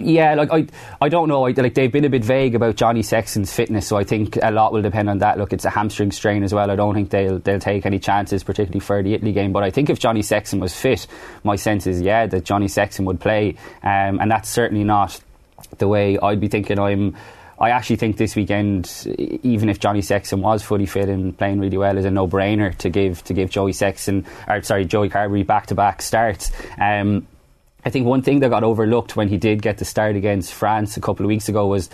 yeah, 0.00 0.34
like 0.34 0.52
I, 0.52 0.66
I 1.00 1.08
don't 1.08 1.28
know. 1.28 1.46
I, 1.46 1.50
like 1.50 1.74
they've 1.74 1.90
been 1.90 2.04
a 2.04 2.10
bit 2.10 2.24
vague 2.24 2.54
about 2.54 2.76
Johnny 2.76 3.02
Sexton's 3.02 3.52
fitness, 3.52 3.88
so 3.88 3.96
I 3.96 4.04
think 4.04 4.38
a 4.42 4.50
lot 4.50 4.72
will 4.72 4.82
depend 4.82 5.10
on 5.10 5.18
that. 5.18 5.38
Look, 5.38 5.52
it's 5.52 5.64
a 5.64 5.70
hamstring 5.70 6.12
strain 6.12 6.44
as 6.44 6.54
well. 6.54 6.70
I 6.70 6.76
don't 6.76 6.94
think 6.94 7.10
they'll 7.10 7.38
they'll 7.38 7.58
take 7.58 7.84
any 7.84 7.98
chances, 7.98 8.44
particularly 8.44 8.80
for 8.80 9.02
the 9.02 9.14
Italy 9.14 9.32
game. 9.32 9.52
But 9.52 9.64
I 9.64 9.70
think 9.70 9.90
if 9.90 9.98
Johnny 9.98 10.22
Sexton 10.22 10.60
was 10.60 10.74
fit, 10.74 11.06
my 11.42 11.56
sense 11.56 11.86
is 11.86 12.00
yeah 12.00 12.26
that 12.26 12.44
Johnny 12.44 12.68
Sexton 12.68 13.06
would 13.06 13.20
play, 13.20 13.56
um, 13.82 14.20
and 14.20 14.30
that's 14.30 14.48
certainly 14.48 14.84
not 14.84 15.20
the 15.78 15.88
way 15.88 16.18
I'd 16.18 16.40
be 16.40 16.48
thinking. 16.48 16.78
I'm. 16.78 17.16
I 17.60 17.70
actually 17.70 17.96
think 17.96 18.18
this 18.18 18.36
weekend, 18.36 19.04
even 19.42 19.68
if 19.68 19.80
Johnny 19.80 20.00
Sexton 20.00 20.42
was 20.42 20.62
fully 20.62 20.86
fit 20.86 21.08
and 21.08 21.36
playing 21.36 21.58
really 21.58 21.76
well, 21.76 21.98
is 21.98 22.04
a 22.04 22.10
no-brainer 22.12 22.72
to 22.76 22.88
give 22.88 23.24
to 23.24 23.34
give 23.34 23.50
Joey 23.50 23.72
Sexton, 23.72 24.26
or 24.46 24.62
sorry, 24.62 24.84
Joey 24.84 25.10
Carbery 25.10 25.44
back-to-back 25.44 26.00
starts. 26.02 26.52
Um, 26.80 27.26
I 27.88 27.90
think 27.90 28.04
one 28.04 28.20
thing 28.20 28.40
that 28.40 28.50
got 28.50 28.64
overlooked 28.64 29.16
when 29.16 29.28
he 29.28 29.38
did 29.38 29.62
get 29.62 29.78
the 29.78 29.86
start 29.86 30.14
against 30.14 30.52
France 30.52 30.98
a 30.98 31.00
couple 31.00 31.24
of 31.24 31.28
weeks 31.28 31.48
ago 31.48 31.66
was 31.66 31.88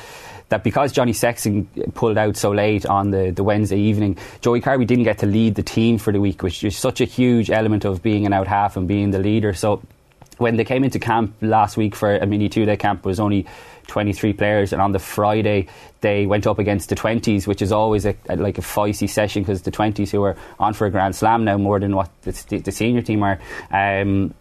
that 0.49 0.65
because 0.65 0.91
Johnny 0.91 1.13
Sexton 1.13 1.67
pulled 1.95 2.19
out 2.19 2.37
so 2.37 2.51
late 2.51 2.85
on 2.85 3.13
the, 3.13 3.31
the 3.31 3.45
Wednesday 3.45 3.79
evening, 3.79 4.19
Joey 4.41 4.61
Carbery 4.61 4.89
didn't 4.89 5.05
get 5.05 5.19
to 5.19 5.27
lead 5.27 5.55
the 5.55 5.63
team 5.63 5.99
for 5.99 6.13
the 6.13 6.21
week, 6.21 6.43
which 6.43 6.65
is 6.65 6.77
such 6.77 7.01
a 7.01 7.05
huge 7.05 7.49
element 7.49 7.85
of 7.85 8.03
being 8.03 8.27
an 8.27 8.33
out 8.33 8.49
half 8.49 8.77
and 8.77 8.89
being 8.89 9.13
the 9.13 9.21
leader. 9.21 9.55
So 9.55 9.83
when 10.39 10.57
they 10.57 10.65
came 10.65 10.83
into 10.83 10.99
camp 10.99 11.33
last 11.41 11.77
week 11.77 11.95
for 11.95 12.17
a 12.17 12.27
mini 12.27 12.49
two 12.49 12.65
day 12.65 12.77
camp, 12.77 12.99
it 12.99 13.07
was 13.07 13.21
only 13.21 13.47
23 13.87 14.33
players, 14.33 14.73
and 14.73 14.83
on 14.83 14.91
the 14.91 14.99
Friday 14.99 15.69
they 16.01 16.27
went 16.27 16.45
up 16.45 16.59
against 16.59 16.89
the 16.89 16.97
20s, 16.97 17.47
which 17.47 17.63
is 17.63 17.71
always 17.71 18.05
a, 18.05 18.17
a, 18.29 18.35
like 18.35 18.59
a 18.59 18.63
feisty 18.63 19.09
session 19.09 19.43
because 19.43 19.63
the 19.63 19.71
20s 19.71 20.11
who 20.11 20.25
are 20.25 20.37
on 20.59 20.75
for 20.75 20.89
a 20.89 20.91
Grand 20.91 21.15
Slam 21.15 21.45
now 21.45 21.57
more 21.57 21.79
than 21.79 21.95
what 21.95 22.11
the, 22.23 22.59
the 22.59 22.73
senior 22.73 23.01
team 23.01 23.23
are. 23.23 23.39
Um, 23.71 24.35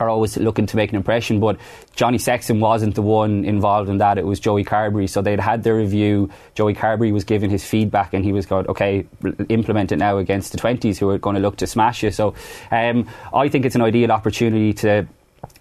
are 0.00 0.08
always 0.08 0.36
looking 0.36 0.66
to 0.66 0.76
make 0.76 0.90
an 0.90 0.96
impression, 0.96 1.38
but 1.38 1.58
Johnny 1.94 2.18
Sexton 2.18 2.58
wasn't 2.58 2.94
the 2.94 3.02
one 3.02 3.44
involved 3.44 3.88
in 3.88 3.98
that. 3.98 4.18
It 4.18 4.26
was 4.26 4.40
Joey 4.40 4.64
Carbery. 4.64 5.08
So 5.08 5.22
they'd 5.22 5.38
had 5.38 5.62
their 5.62 5.76
review. 5.76 6.30
Joey 6.54 6.74
Carbery 6.74 7.12
was 7.12 7.24
giving 7.24 7.50
his 7.50 7.64
feedback, 7.64 8.14
and 8.14 8.24
he 8.24 8.32
was 8.32 8.46
going, 8.46 8.66
"Okay, 8.66 9.06
implement 9.48 9.92
it 9.92 9.96
now 9.96 10.18
against 10.18 10.52
the 10.52 10.58
twenties, 10.58 10.98
who 10.98 11.08
are 11.10 11.18
going 11.18 11.36
to 11.36 11.42
look 11.42 11.56
to 11.56 11.66
smash 11.66 12.02
you." 12.02 12.10
So 12.10 12.34
um, 12.70 13.06
I 13.32 13.48
think 13.48 13.66
it's 13.66 13.74
an 13.74 13.82
ideal 13.82 14.10
opportunity 14.10 14.72
to 14.74 15.06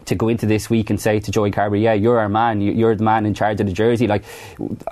to 0.05 0.15
go 0.15 0.27
into 0.27 0.45
this 0.45 0.69
week 0.69 0.89
and 0.89 0.99
say 0.99 1.19
to 1.19 1.31
Joey 1.31 1.51
Carbery, 1.51 1.81
yeah, 1.81 1.93
you're 1.93 2.19
our 2.19 2.29
man. 2.29 2.61
You're 2.61 2.95
the 2.95 3.03
man 3.03 3.25
in 3.25 3.33
charge 3.33 3.61
of 3.61 3.67
the 3.67 3.73
jersey. 3.73 4.07
Like, 4.07 4.23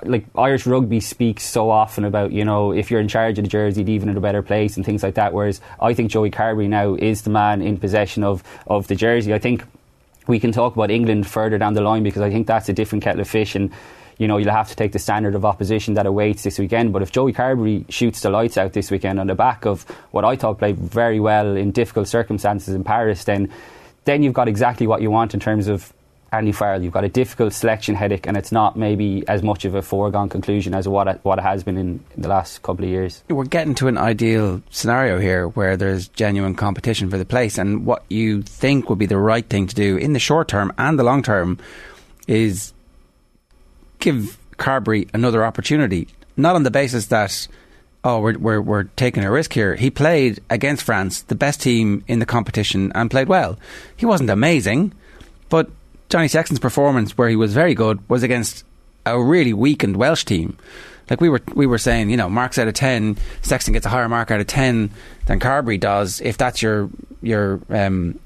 like 0.04 0.24
Irish 0.36 0.66
rugby 0.66 1.00
speaks 1.00 1.44
so 1.44 1.70
often 1.70 2.04
about, 2.04 2.32
you 2.32 2.44
know, 2.44 2.72
if 2.72 2.90
you're 2.90 3.00
in 3.00 3.08
charge 3.08 3.38
of 3.38 3.44
the 3.44 3.50
jersey, 3.50 3.84
leaving 3.84 4.08
it 4.08 4.16
a 4.16 4.20
better 4.20 4.42
place 4.42 4.76
and 4.76 4.86
things 4.86 5.02
like 5.02 5.14
that. 5.14 5.34
Whereas 5.34 5.60
I 5.80 5.92
think 5.92 6.10
Joey 6.10 6.30
Carbery 6.30 6.68
now 6.68 6.94
is 6.94 7.22
the 7.22 7.30
man 7.30 7.62
in 7.62 7.78
possession 7.78 8.22
of, 8.22 8.44
of 8.66 8.86
the 8.86 8.94
jersey. 8.94 9.34
I 9.34 9.38
think 9.38 9.64
we 10.28 10.38
can 10.38 10.52
talk 10.52 10.74
about 10.74 10.90
England 10.90 11.26
further 11.26 11.58
down 11.58 11.74
the 11.74 11.80
line 11.80 12.02
because 12.02 12.22
I 12.22 12.30
think 12.30 12.46
that's 12.46 12.68
a 12.68 12.72
different 12.72 13.02
kettle 13.02 13.20
of 13.20 13.28
fish 13.28 13.54
and 13.54 13.72
you 14.18 14.26
know, 14.26 14.36
you'll 14.36 14.50
have 14.50 14.68
to 14.68 14.74
take 14.74 14.90
the 14.90 14.98
standard 14.98 15.36
of 15.36 15.44
opposition 15.44 15.94
that 15.94 16.04
awaits 16.04 16.42
this 16.42 16.58
weekend. 16.58 16.92
But 16.92 17.02
if 17.02 17.12
Joey 17.12 17.32
Carbery 17.32 17.88
shoots 17.88 18.20
the 18.20 18.30
lights 18.30 18.58
out 18.58 18.72
this 18.72 18.90
weekend 18.90 19.20
on 19.20 19.28
the 19.28 19.36
back 19.36 19.64
of 19.64 19.84
what 20.10 20.24
I 20.24 20.34
thought 20.34 20.58
played 20.58 20.76
very 20.76 21.20
well 21.20 21.56
in 21.56 21.70
difficult 21.70 22.08
circumstances 22.08 22.74
in 22.74 22.82
Paris, 22.82 23.22
then 23.22 23.48
then 24.08 24.22
you've 24.22 24.32
got 24.32 24.48
exactly 24.48 24.86
what 24.86 25.02
you 25.02 25.10
want 25.10 25.34
in 25.34 25.40
terms 25.40 25.68
of 25.68 25.92
Andy 26.32 26.50
Farrell. 26.50 26.82
You've 26.82 26.94
got 26.94 27.04
a 27.04 27.10
difficult 27.10 27.52
selection 27.52 27.94
headache, 27.94 28.26
and 28.26 28.38
it's 28.38 28.50
not 28.50 28.74
maybe 28.74 29.22
as 29.28 29.42
much 29.42 29.66
of 29.66 29.74
a 29.74 29.82
foregone 29.82 30.30
conclusion 30.30 30.74
as 30.74 30.88
what 30.88 31.08
it, 31.08 31.20
what 31.24 31.38
it 31.38 31.42
has 31.42 31.62
been 31.62 31.76
in, 31.76 32.04
the 32.16 32.28
last 32.28 32.62
couple 32.62 32.84
of 32.84 32.90
years. 32.90 33.22
We're 33.28 33.44
getting 33.44 33.74
to 33.76 33.88
an 33.88 33.98
ideal 33.98 34.62
scenario 34.70 35.18
here 35.18 35.48
where 35.48 35.76
there's 35.76 36.08
genuine 36.08 36.54
competition 36.54 37.10
for 37.10 37.18
the 37.18 37.26
place, 37.26 37.58
and 37.58 37.84
what 37.84 38.02
you 38.08 38.40
think 38.42 38.88
would 38.88 38.98
be 38.98 39.06
the 39.06 39.18
right 39.18 39.46
thing 39.46 39.66
to 39.66 39.74
do 39.74 39.98
in 39.98 40.14
the 40.14 40.18
short 40.18 40.48
term 40.48 40.72
and 40.78 40.98
the 40.98 41.04
long 41.04 41.22
term 41.22 41.58
is 42.26 42.72
give 43.98 44.38
Carbery 44.56 45.08
another 45.12 45.44
opportunity, 45.44 46.08
not 46.36 46.56
on 46.56 46.62
the 46.62 46.70
basis 46.70 47.06
that 47.06 47.46
oh 48.04 48.20
we're, 48.20 48.38
we're 48.38 48.60
we're 48.60 48.84
taking 48.84 49.24
a 49.24 49.30
risk 49.30 49.52
here. 49.52 49.74
He 49.76 49.90
played 49.90 50.40
against 50.50 50.84
France, 50.84 51.22
the 51.22 51.34
best 51.34 51.60
team 51.60 52.04
in 52.06 52.18
the 52.18 52.26
competition, 52.26 52.92
and 52.94 53.10
played 53.10 53.28
well. 53.28 53.58
He 53.96 54.06
wasn't 54.06 54.30
amazing, 54.30 54.92
but 55.48 55.70
Johnny 56.08 56.28
Sexton's 56.28 56.60
performance, 56.60 57.18
where 57.18 57.28
he 57.28 57.36
was 57.36 57.52
very 57.52 57.74
good, 57.74 58.08
was 58.08 58.22
against 58.22 58.64
a 59.04 59.20
really 59.20 59.52
weakened 59.52 59.96
Welsh 59.96 60.24
team. 60.24 60.56
Like 61.10 61.20
we 61.20 61.28
were, 61.30 61.40
we 61.54 61.66
were 61.66 61.78
saying, 61.78 62.10
you 62.10 62.16
know, 62.16 62.28
marks 62.28 62.58
out 62.58 62.68
of 62.68 62.74
ten, 62.74 63.16
Sexton 63.40 63.72
gets 63.72 63.86
a 63.86 63.88
higher 63.88 64.08
mark 64.08 64.30
out 64.30 64.40
of 64.40 64.46
ten 64.46 64.90
than 65.26 65.40
Carbery 65.40 65.80
does. 65.80 66.20
If 66.20 66.36
that's 66.36 66.60
your 66.60 66.90
your 67.22 67.60
um, 67.70 68.18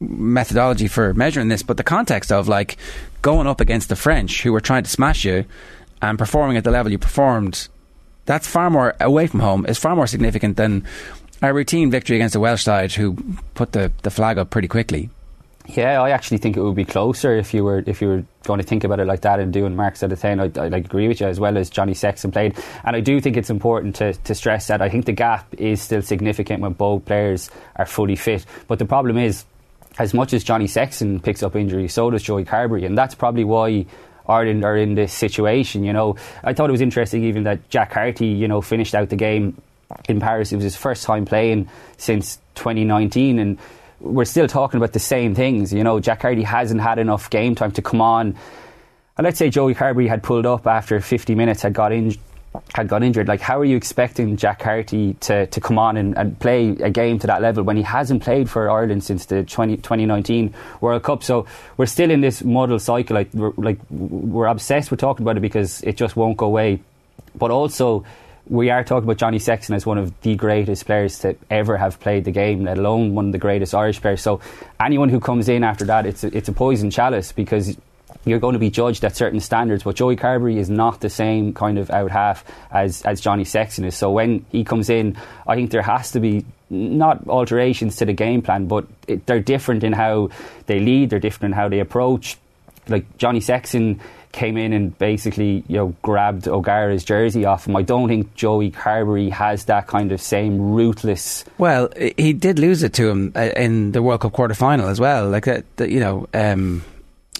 methodology 0.00 0.88
for 0.88 1.14
measuring 1.14 1.48
this, 1.48 1.62
but 1.62 1.76
the 1.76 1.84
context 1.84 2.30
of 2.30 2.48
like 2.48 2.76
going 3.22 3.46
up 3.46 3.60
against 3.60 3.88
the 3.88 3.96
French 3.96 4.42
who 4.42 4.52
were 4.52 4.60
trying 4.60 4.84
to 4.84 4.90
smash 4.90 5.24
you 5.24 5.44
and 6.00 6.18
performing 6.18 6.56
at 6.56 6.64
the 6.64 6.70
level 6.70 6.92
you 6.92 6.98
performed, 6.98 7.68
that's 8.26 8.46
far 8.46 8.68
more 8.70 8.94
away 9.00 9.26
from 9.26 9.40
home. 9.40 9.66
Is 9.66 9.78
far 9.78 9.96
more 9.96 10.06
significant 10.06 10.56
than 10.56 10.84
a 11.42 11.52
routine 11.52 11.90
victory 11.90 12.16
against 12.16 12.34
the 12.34 12.40
Welsh 12.40 12.64
side 12.64 12.92
who 12.92 13.16
put 13.54 13.72
the, 13.72 13.92
the 14.02 14.10
flag 14.10 14.38
up 14.38 14.50
pretty 14.50 14.68
quickly. 14.68 15.10
Yeah, 15.68 16.00
I 16.00 16.10
actually 16.10 16.38
think 16.38 16.56
it 16.56 16.62
would 16.62 16.76
be 16.76 16.84
closer 16.84 17.36
if 17.36 17.52
you 17.52 17.64
were 17.64 17.82
if 17.86 18.00
you 18.00 18.08
were 18.08 18.24
going 18.44 18.60
to 18.60 18.66
think 18.66 18.84
about 18.84 19.00
it 19.00 19.06
like 19.06 19.22
that 19.22 19.40
and 19.40 19.52
doing 19.52 19.74
marks 19.74 20.02
out 20.02 20.12
of 20.12 20.20
ten. 20.20 20.38
I, 20.38 20.50
I 20.56 20.66
agree 20.66 21.08
with 21.08 21.20
you 21.20 21.26
as 21.26 21.40
well 21.40 21.58
as 21.58 21.70
Johnny 21.70 21.94
Sexton 21.94 22.30
played, 22.30 22.56
and 22.84 22.94
I 22.94 23.00
do 23.00 23.20
think 23.20 23.36
it's 23.36 23.50
important 23.50 23.96
to, 23.96 24.12
to 24.12 24.34
stress 24.34 24.68
that 24.68 24.80
I 24.80 24.88
think 24.88 25.06
the 25.06 25.12
gap 25.12 25.52
is 25.58 25.82
still 25.82 26.02
significant 26.02 26.62
when 26.62 26.74
both 26.74 27.04
players 27.04 27.50
are 27.74 27.86
fully 27.86 28.14
fit. 28.14 28.46
But 28.68 28.78
the 28.78 28.84
problem 28.84 29.18
is, 29.18 29.44
as 29.98 30.14
much 30.14 30.32
as 30.34 30.44
Johnny 30.44 30.68
Sexton 30.68 31.18
picks 31.18 31.42
up 31.42 31.56
injuries, 31.56 31.92
so 31.92 32.10
does 32.10 32.22
Joey 32.22 32.44
Carbery, 32.44 32.86
and 32.86 32.96
that's 32.96 33.16
probably 33.16 33.42
why 33.44 33.86
Ireland 34.28 34.64
are 34.64 34.76
in 34.76 34.94
this 34.94 35.12
situation. 35.12 35.84
You 35.84 35.92
know, 35.92 36.16
I 36.42 36.52
thought 36.52 36.68
it 36.68 36.72
was 36.72 36.80
interesting 36.80 37.24
even 37.24 37.44
that 37.44 37.68
Jack 37.70 37.90
Carty, 37.90 38.26
you 38.26 38.48
know, 38.48 38.60
finished 38.60 38.94
out 38.94 39.08
the 39.08 39.16
game 39.16 39.60
in 40.08 40.20
Paris. 40.20 40.52
It 40.52 40.56
was 40.56 40.64
his 40.64 40.76
first 40.76 41.04
time 41.04 41.24
playing 41.24 41.68
since 41.96 42.38
2019, 42.56 43.38
and 43.38 43.58
we're 44.00 44.24
still 44.24 44.48
talking 44.48 44.78
about 44.78 44.92
the 44.92 44.98
same 44.98 45.34
things. 45.34 45.72
You 45.72 45.84
know, 45.84 46.00
Jack 46.00 46.20
Carty 46.20 46.42
hasn't 46.42 46.80
had 46.80 46.98
enough 46.98 47.30
game 47.30 47.54
time 47.54 47.72
to 47.72 47.82
come 47.82 48.00
on. 48.00 48.36
And 49.16 49.24
let's 49.24 49.38
say 49.38 49.48
Joey 49.48 49.74
Carbery 49.74 50.08
had 50.08 50.22
pulled 50.22 50.44
up 50.44 50.66
after 50.66 51.00
50 51.00 51.34
minutes, 51.34 51.62
had 51.62 51.72
got 51.72 51.92
injured. 51.92 52.20
Had 52.74 52.88
got 52.88 53.02
injured. 53.02 53.28
Like, 53.28 53.40
how 53.40 53.58
are 53.58 53.64
you 53.64 53.76
expecting 53.76 54.36
Jack 54.36 54.60
Carty 54.60 55.14
to, 55.14 55.46
to 55.46 55.60
come 55.60 55.78
on 55.78 55.96
and, 55.96 56.16
and 56.16 56.38
play 56.38 56.70
a 56.70 56.90
game 56.90 57.18
to 57.20 57.26
that 57.26 57.42
level 57.42 57.62
when 57.64 57.76
he 57.76 57.82
hasn't 57.82 58.22
played 58.22 58.50
for 58.50 58.70
Ireland 58.70 59.04
since 59.04 59.26
the 59.26 59.44
20, 59.44 59.76
2019 59.78 60.54
World 60.80 61.02
Cup? 61.02 61.22
So 61.22 61.46
we're 61.76 61.86
still 61.86 62.10
in 62.10 62.20
this 62.20 62.42
muddle 62.42 62.78
cycle. 62.78 63.14
Like 63.14 63.32
we're, 63.34 63.52
like, 63.56 63.78
we're 63.90 64.46
obsessed 64.46 64.90
with 64.90 65.00
talking 65.00 65.24
about 65.24 65.36
it 65.36 65.40
because 65.40 65.82
it 65.82 65.96
just 65.96 66.16
won't 66.16 66.36
go 66.36 66.46
away. 66.46 66.80
But 67.34 67.50
also, 67.50 68.04
we 68.48 68.70
are 68.70 68.84
talking 68.84 69.04
about 69.04 69.16
Johnny 69.16 69.38
Sexton 69.38 69.74
as 69.74 69.84
one 69.84 69.98
of 69.98 70.18
the 70.20 70.36
greatest 70.36 70.86
players 70.86 71.18
to 71.20 71.36
ever 71.50 71.76
have 71.76 71.98
played 71.98 72.24
the 72.24 72.30
game, 72.30 72.64
let 72.64 72.78
alone 72.78 73.14
one 73.14 73.26
of 73.26 73.32
the 73.32 73.38
greatest 73.38 73.74
Irish 73.74 74.00
players. 74.00 74.22
So 74.22 74.40
anyone 74.80 75.08
who 75.08 75.18
comes 75.18 75.48
in 75.48 75.64
after 75.64 75.84
that, 75.86 76.06
it's 76.06 76.22
a, 76.22 76.36
it's 76.36 76.48
a 76.48 76.52
poison 76.52 76.90
chalice 76.90 77.32
because 77.32 77.76
you're 78.26 78.40
going 78.40 78.52
to 78.52 78.58
be 78.58 78.70
judged 78.70 79.04
at 79.04 79.16
certain 79.16 79.40
standards. 79.40 79.84
But 79.84 79.96
Joey 79.96 80.16
Carbery 80.16 80.56
is 80.56 80.68
not 80.68 81.00
the 81.00 81.08
same 81.08 81.54
kind 81.54 81.78
of 81.78 81.90
out 81.90 82.10
half 82.10 82.44
as, 82.70 83.00
as 83.02 83.20
Johnny 83.20 83.44
Sexton 83.44 83.84
is. 83.84 83.96
So 83.96 84.10
when 84.10 84.44
he 84.50 84.64
comes 84.64 84.90
in, 84.90 85.16
I 85.46 85.54
think 85.54 85.70
there 85.70 85.82
has 85.82 86.10
to 86.10 86.20
be 86.20 86.44
not 86.68 87.26
alterations 87.28 87.96
to 87.96 88.04
the 88.04 88.12
game 88.12 88.42
plan, 88.42 88.66
but 88.66 88.86
it, 89.06 89.24
they're 89.26 89.40
different 89.40 89.84
in 89.84 89.92
how 89.92 90.30
they 90.66 90.80
lead, 90.80 91.10
they're 91.10 91.20
different 91.20 91.52
in 91.54 91.56
how 91.56 91.68
they 91.68 91.78
approach. 91.78 92.36
Like 92.88 93.16
Johnny 93.16 93.40
Sexton 93.40 94.00
came 94.32 94.58
in 94.58 94.72
and 94.74 94.96
basically 94.98 95.64
you 95.66 95.76
know 95.76 95.94
grabbed 96.02 96.46
O'Gara's 96.46 97.04
jersey 97.04 97.44
off 97.44 97.66
him. 97.66 97.74
I 97.74 97.82
don't 97.82 98.06
think 98.08 98.34
Joey 98.34 98.70
Carbery 98.70 99.30
has 99.30 99.64
that 99.64 99.86
kind 99.86 100.12
of 100.12 100.20
same 100.20 100.72
ruthless. 100.72 101.44
Well, 101.58 101.88
he 102.18 102.32
did 102.32 102.58
lose 102.58 102.82
it 102.82 102.92
to 102.94 103.08
him 103.08 103.32
uh, 103.34 103.50
in 103.56 103.92
the 103.92 104.02
World 104.02 104.20
Cup 104.20 104.32
quarter 104.32 104.54
final 104.54 104.88
as 104.88 105.00
well. 105.00 105.28
Like 105.30 105.44
that, 105.44 105.64
you 105.90 106.00
know, 106.00 106.28
um, 106.34 106.84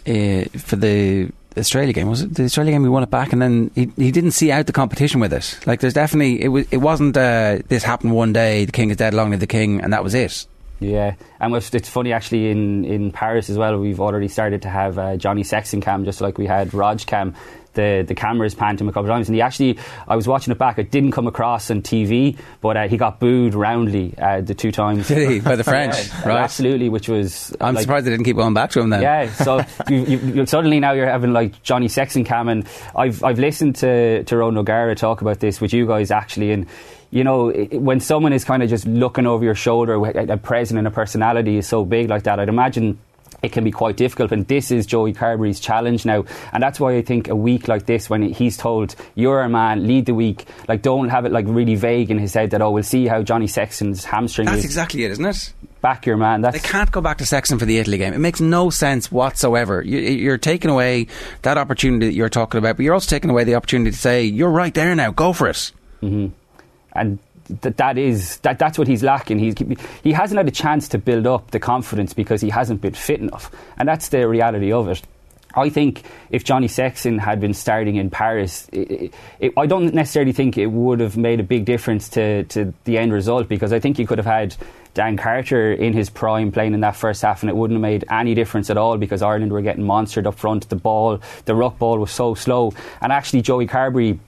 uh, 0.06 0.58
for 0.58 0.76
the 0.76 1.30
Australia 1.56 1.92
game 1.92 2.08
was 2.08 2.22
it 2.22 2.34
the 2.34 2.44
Australia 2.44 2.72
game? 2.72 2.82
We 2.82 2.88
won 2.88 3.02
it 3.02 3.10
back, 3.10 3.32
and 3.32 3.40
then 3.40 3.70
he 3.74 3.90
he 3.96 4.12
didn't 4.12 4.32
see 4.32 4.52
out 4.52 4.66
the 4.66 4.72
competition 4.72 5.20
with 5.20 5.32
it. 5.32 5.58
Like 5.66 5.80
there's 5.80 5.94
definitely 5.94 6.42
it 6.42 6.48
was 6.48 6.66
it 6.70 6.78
wasn't 6.78 7.16
uh, 7.16 7.58
this 7.68 7.82
happened 7.82 8.14
one 8.14 8.32
day. 8.32 8.64
The 8.64 8.72
king 8.72 8.90
is 8.90 8.96
dead, 8.96 9.14
long 9.14 9.30
live 9.30 9.40
the 9.40 9.46
king, 9.46 9.80
and 9.80 9.92
that 9.92 10.04
was 10.04 10.14
it. 10.14 10.46
Yeah, 10.78 11.14
and 11.40 11.54
it's 11.54 11.88
funny 11.88 12.12
actually 12.12 12.50
in, 12.50 12.84
in 12.84 13.10
Paris 13.10 13.48
as 13.48 13.56
well. 13.56 13.78
We've 13.78 14.00
already 14.00 14.28
started 14.28 14.62
to 14.62 14.68
have 14.68 14.98
uh, 14.98 15.16
Johnny 15.16 15.42
Sexton 15.42 15.80
cam, 15.80 16.04
just 16.04 16.20
like 16.20 16.36
we 16.36 16.46
had 16.46 16.74
Rog 16.74 16.98
cam. 17.06 17.34
The 17.76 18.04
the 18.06 18.14
cameras 18.14 18.54
panned 18.54 18.80
him 18.80 18.88
a 18.88 18.92
couple 18.92 19.08
of 19.08 19.14
times, 19.14 19.28
and 19.28 19.36
he 19.36 19.40
actually 19.40 19.78
I 20.08 20.16
was 20.16 20.26
watching 20.26 20.50
it 20.50 20.58
back. 20.58 20.78
It 20.78 20.90
didn't 20.90 21.12
come 21.12 21.28
across 21.28 21.70
on 21.70 21.82
TV, 21.82 22.36
but 22.60 22.76
uh, 22.76 22.88
he 22.88 22.96
got 22.96 23.20
booed 23.20 23.54
roundly 23.54 24.14
uh, 24.18 24.40
the 24.40 24.54
two 24.54 24.72
times. 24.72 25.08
Did 25.08 25.30
he 25.30 25.40
by 25.40 25.54
the 25.54 25.64
French? 25.72 25.94
yeah, 25.94 26.28
right, 26.28 26.38
absolutely. 26.42 26.88
Which 26.88 27.08
was 27.08 27.54
I'm 27.60 27.74
like, 27.74 27.82
surprised 27.82 28.06
they 28.06 28.10
didn't 28.10 28.24
keep 28.24 28.36
going 28.36 28.54
back 28.54 28.70
to 28.70 28.80
him 28.80 28.90
then. 28.90 29.02
Yeah, 29.02 29.32
so 29.32 29.58
you, 29.88 29.98
you, 30.04 30.18
you, 30.18 30.46
suddenly 30.46 30.80
now 30.80 30.92
you're 30.92 31.06
having 31.06 31.32
like 31.32 31.62
Johnny 31.62 31.88
Sexton 31.88 32.24
cam, 32.24 32.48
and 32.48 32.66
I've 32.96 33.22
I've 33.22 33.38
listened 33.38 33.76
to 33.76 34.24
to 34.24 34.36
Ron 34.36 34.58
O'Gara 34.58 34.96
talk 34.96 35.20
about 35.20 35.38
this 35.38 35.60
with 35.60 35.72
you 35.72 35.86
guys 35.86 36.10
actually, 36.10 36.50
and 36.50 36.66
you 37.10 37.24
know, 37.24 37.50
when 37.50 38.00
someone 38.00 38.32
is 38.32 38.44
kind 38.44 38.62
of 38.62 38.68
just 38.68 38.86
looking 38.86 39.26
over 39.26 39.44
your 39.44 39.54
shoulder, 39.54 39.94
a 39.94 40.36
presence 40.36 40.76
and 40.76 40.86
a 40.86 40.90
personality 40.90 41.56
is 41.56 41.66
so 41.66 41.84
big 41.84 42.08
like 42.08 42.24
that, 42.24 42.40
I'd 42.40 42.48
imagine 42.48 42.98
it 43.42 43.52
can 43.52 43.64
be 43.64 43.70
quite 43.70 43.96
difficult. 43.96 44.32
And 44.32 44.46
this 44.46 44.70
is 44.70 44.86
Joey 44.86 45.12
Carbery's 45.12 45.60
challenge 45.60 46.04
now. 46.04 46.24
And 46.52 46.62
that's 46.62 46.80
why 46.80 46.96
I 46.96 47.02
think 47.02 47.28
a 47.28 47.36
week 47.36 47.68
like 47.68 47.86
this, 47.86 48.08
when 48.08 48.22
he's 48.22 48.56
told, 48.56 48.94
you're 49.14 49.42
a 49.42 49.48
man, 49.48 49.86
lead 49.86 50.06
the 50.06 50.14
week, 50.14 50.46
like 50.68 50.82
don't 50.82 51.08
have 51.08 51.24
it 51.24 51.32
like 51.32 51.46
really 51.48 51.74
vague 51.74 52.10
in 52.10 52.18
his 52.18 52.34
head 52.34 52.50
that, 52.50 52.62
oh, 52.62 52.70
we'll 52.70 52.82
see 52.82 53.06
how 53.06 53.22
Johnny 53.22 53.46
Sexton's 53.46 54.04
hamstring 54.04 54.46
That's 54.46 54.58
is. 54.58 54.64
exactly 54.64 55.04
it, 55.04 55.10
isn't 55.12 55.24
it? 55.24 55.52
Back 55.80 56.06
your 56.06 56.16
man. 56.16 56.40
That's 56.40 56.60
they 56.60 56.68
can't 56.68 56.90
go 56.90 57.00
back 57.00 57.18
to 57.18 57.26
Sexton 57.26 57.58
for 57.58 57.66
the 57.66 57.78
Italy 57.78 57.98
game. 57.98 58.12
It 58.12 58.18
makes 58.18 58.40
no 58.40 58.70
sense 58.70 59.12
whatsoever. 59.12 59.82
You, 59.82 60.32
are 60.32 60.38
taking 60.38 60.70
away 60.70 61.06
that 61.42 61.58
opportunity 61.58 62.06
that 62.06 62.14
you're 62.14 62.28
talking 62.28 62.58
about, 62.58 62.76
but 62.76 62.84
you're 62.84 62.94
also 62.94 63.08
taking 63.08 63.30
away 63.30 63.44
the 63.44 63.54
opportunity 63.54 63.90
to 63.90 63.96
say, 63.96 64.24
you're 64.24 64.50
right 64.50 64.74
there 64.74 64.94
now, 64.94 65.12
go 65.12 65.32
for 65.32 65.48
it. 65.48 65.72
Mm-hmm. 66.02 66.28
And 66.94 67.18
that 67.62 67.76
that 67.76 67.98
is 67.98 68.38
that 68.38 68.58
that's 68.58 68.78
what 68.78 68.88
he's 68.88 69.02
lacking. 69.02 69.38
He's 69.38 69.54
he 70.02 70.12
hasn't 70.12 70.36
had 70.36 70.48
a 70.48 70.52
chance 70.52 70.88
to 70.88 70.98
build 70.98 71.26
up 71.26 71.50
the 71.50 71.60
confidence 71.60 72.12
because 72.14 72.40
he 72.40 72.50
hasn't 72.50 72.80
been 72.80 72.94
fit 72.94 73.20
enough, 73.20 73.50
and 73.76 73.88
that's 73.88 74.08
the 74.08 74.26
reality 74.28 74.72
of 74.72 74.88
it. 74.88 75.02
I 75.56 75.70
think 75.70 76.02
if 76.30 76.44
Johnny 76.44 76.68
Sexton 76.68 77.18
had 77.18 77.40
been 77.40 77.54
starting 77.54 77.96
in 77.96 78.10
Paris, 78.10 78.68
it, 78.72 79.14
it, 79.40 79.54
I 79.56 79.64
don't 79.64 79.94
necessarily 79.94 80.32
think 80.32 80.58
it 80.58 80.66
would 80.66 81.00
have 81.00 81.16
made 81.16 81.40
a 81.40 81.42
big 81.42 81.64
difference 81.64 82.10
to, 82.10 82.44
to 82.44 82.74
the 82.84 82.98
end 82.98 83.12
result 83.12 83.48
because 83.48 83.72
I 83.72 83.80
think 83.80 83.98
you 83.98 84.06
could 84.06 84.18
have 84.18 84.26
had 84.26 84.54
Dan 84.92 85.16
Carter 85.16 85.72
in 85.72 85.94
his 85.94 86.10
prime 86.10 86.52
playing 86.52 86.74
in 86.74 86.80
that 86.80 86.94
first 86.94 87.22
half 87.22 87.42
and 87.42 87.48
it 87.48 87.56
wouldn't 87.56 87.76
have 87.76 87.82
made 87.82 88.04
any 88.10 88.34
difference 88.34 88.68
at 88.68 88.76
all 88.76 88.98
because 88.98 89.22
Ireland 89.22 89.50
were 89.50 89.62
getting 89.62 89.84
monstered 89.84 90.26
up 90.26 90.34
front. 90.34 90.68
The 90.68 90.76
ball, 90.76 91.20
the 91.46 91.54
ruck 91.54 91.78
ball 91.78 91.98
was 91.98 92.10
so 92.10 92.34
slow. 92.34 92.72
And 93.00 93.10
actually, 93.10 93.40
Joey 93.40 93.66
Carbery 93.66 94.18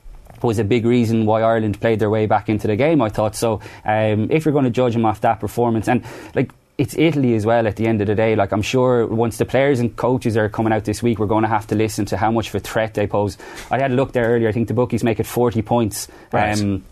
was 0.43 0.59
a 0.59 0.65
big 0.65 0.85
reason 0.85 1.27
why 1.27 1.43
Ireland 1.43 1.81
played 1.81 1.99
their 1.99 2.11
way 2.11 2.27
back 2.27 2.49
into 2.49 2.67
the 2.67 2.77
game. 2.77 3.01
I 3.03 3.09
thought 3.09 3.35
so. 3.35 3.61
Um, 3.85 4.31
if 4.31 4.45
you're 4.45 4.53
going 4.53 4.65
to 4.65 4.71
judge 4.71 4.95
him 4.95 5.05
off 5.05 5.21
that 5.23 5.41
performance, 5.41 5.89
and 5.89 6.05
like 6.35 6.53
it's 6.79 6.97
Italy 6.97 7.35
as 7.35 7.45
well 7.45 7.67
at 7.67 7.75
the 7.75 7.87
end 7.87 8.01
of 8.01 8.07
the 8.07 8.15
day. 8.15 8.37
Like 8.37 8.53
I'm 8.53 8.63
sure 8.63 9.05
once 9.07 9.37
the 9.37 9.45
players 9.45 9.81
and 9.81 9.95
coaches 9.97 10.37
are 10.37 10.49
coming 10.49 10.73
out 10.73 10.85
this 10.85 11.03
week, 11.03 11.19
we're 11.19 11.27
going 11.27 11.43
to 11.43 11.49
have 11.49 11.67
to 11.67 11.75
listen 11.75 12.07
to 12.07 12.17
how 12.17 12.31
much 12.31 12.49
of 12.49 12.55
a 12.55 12.61
threat 12.61 12.95
they 12.95 13.09
pose. 13.09 13.37
I 13.71 13.81
had 13.81 13.91
a 13.91 13.95
look 13.95 14.13
there 14.13 14.29
earlier. 14.29 14.49
I 14.49 14.53
think 14.53 14.69
the 14.69 14.75
bookies 14.75 15.03
make 15.03 15.19
it 15.19 15.27
40 15.27 15.61
points. 15.63 16.07
Right. 16.33 16.59
Um, 16.59 16.85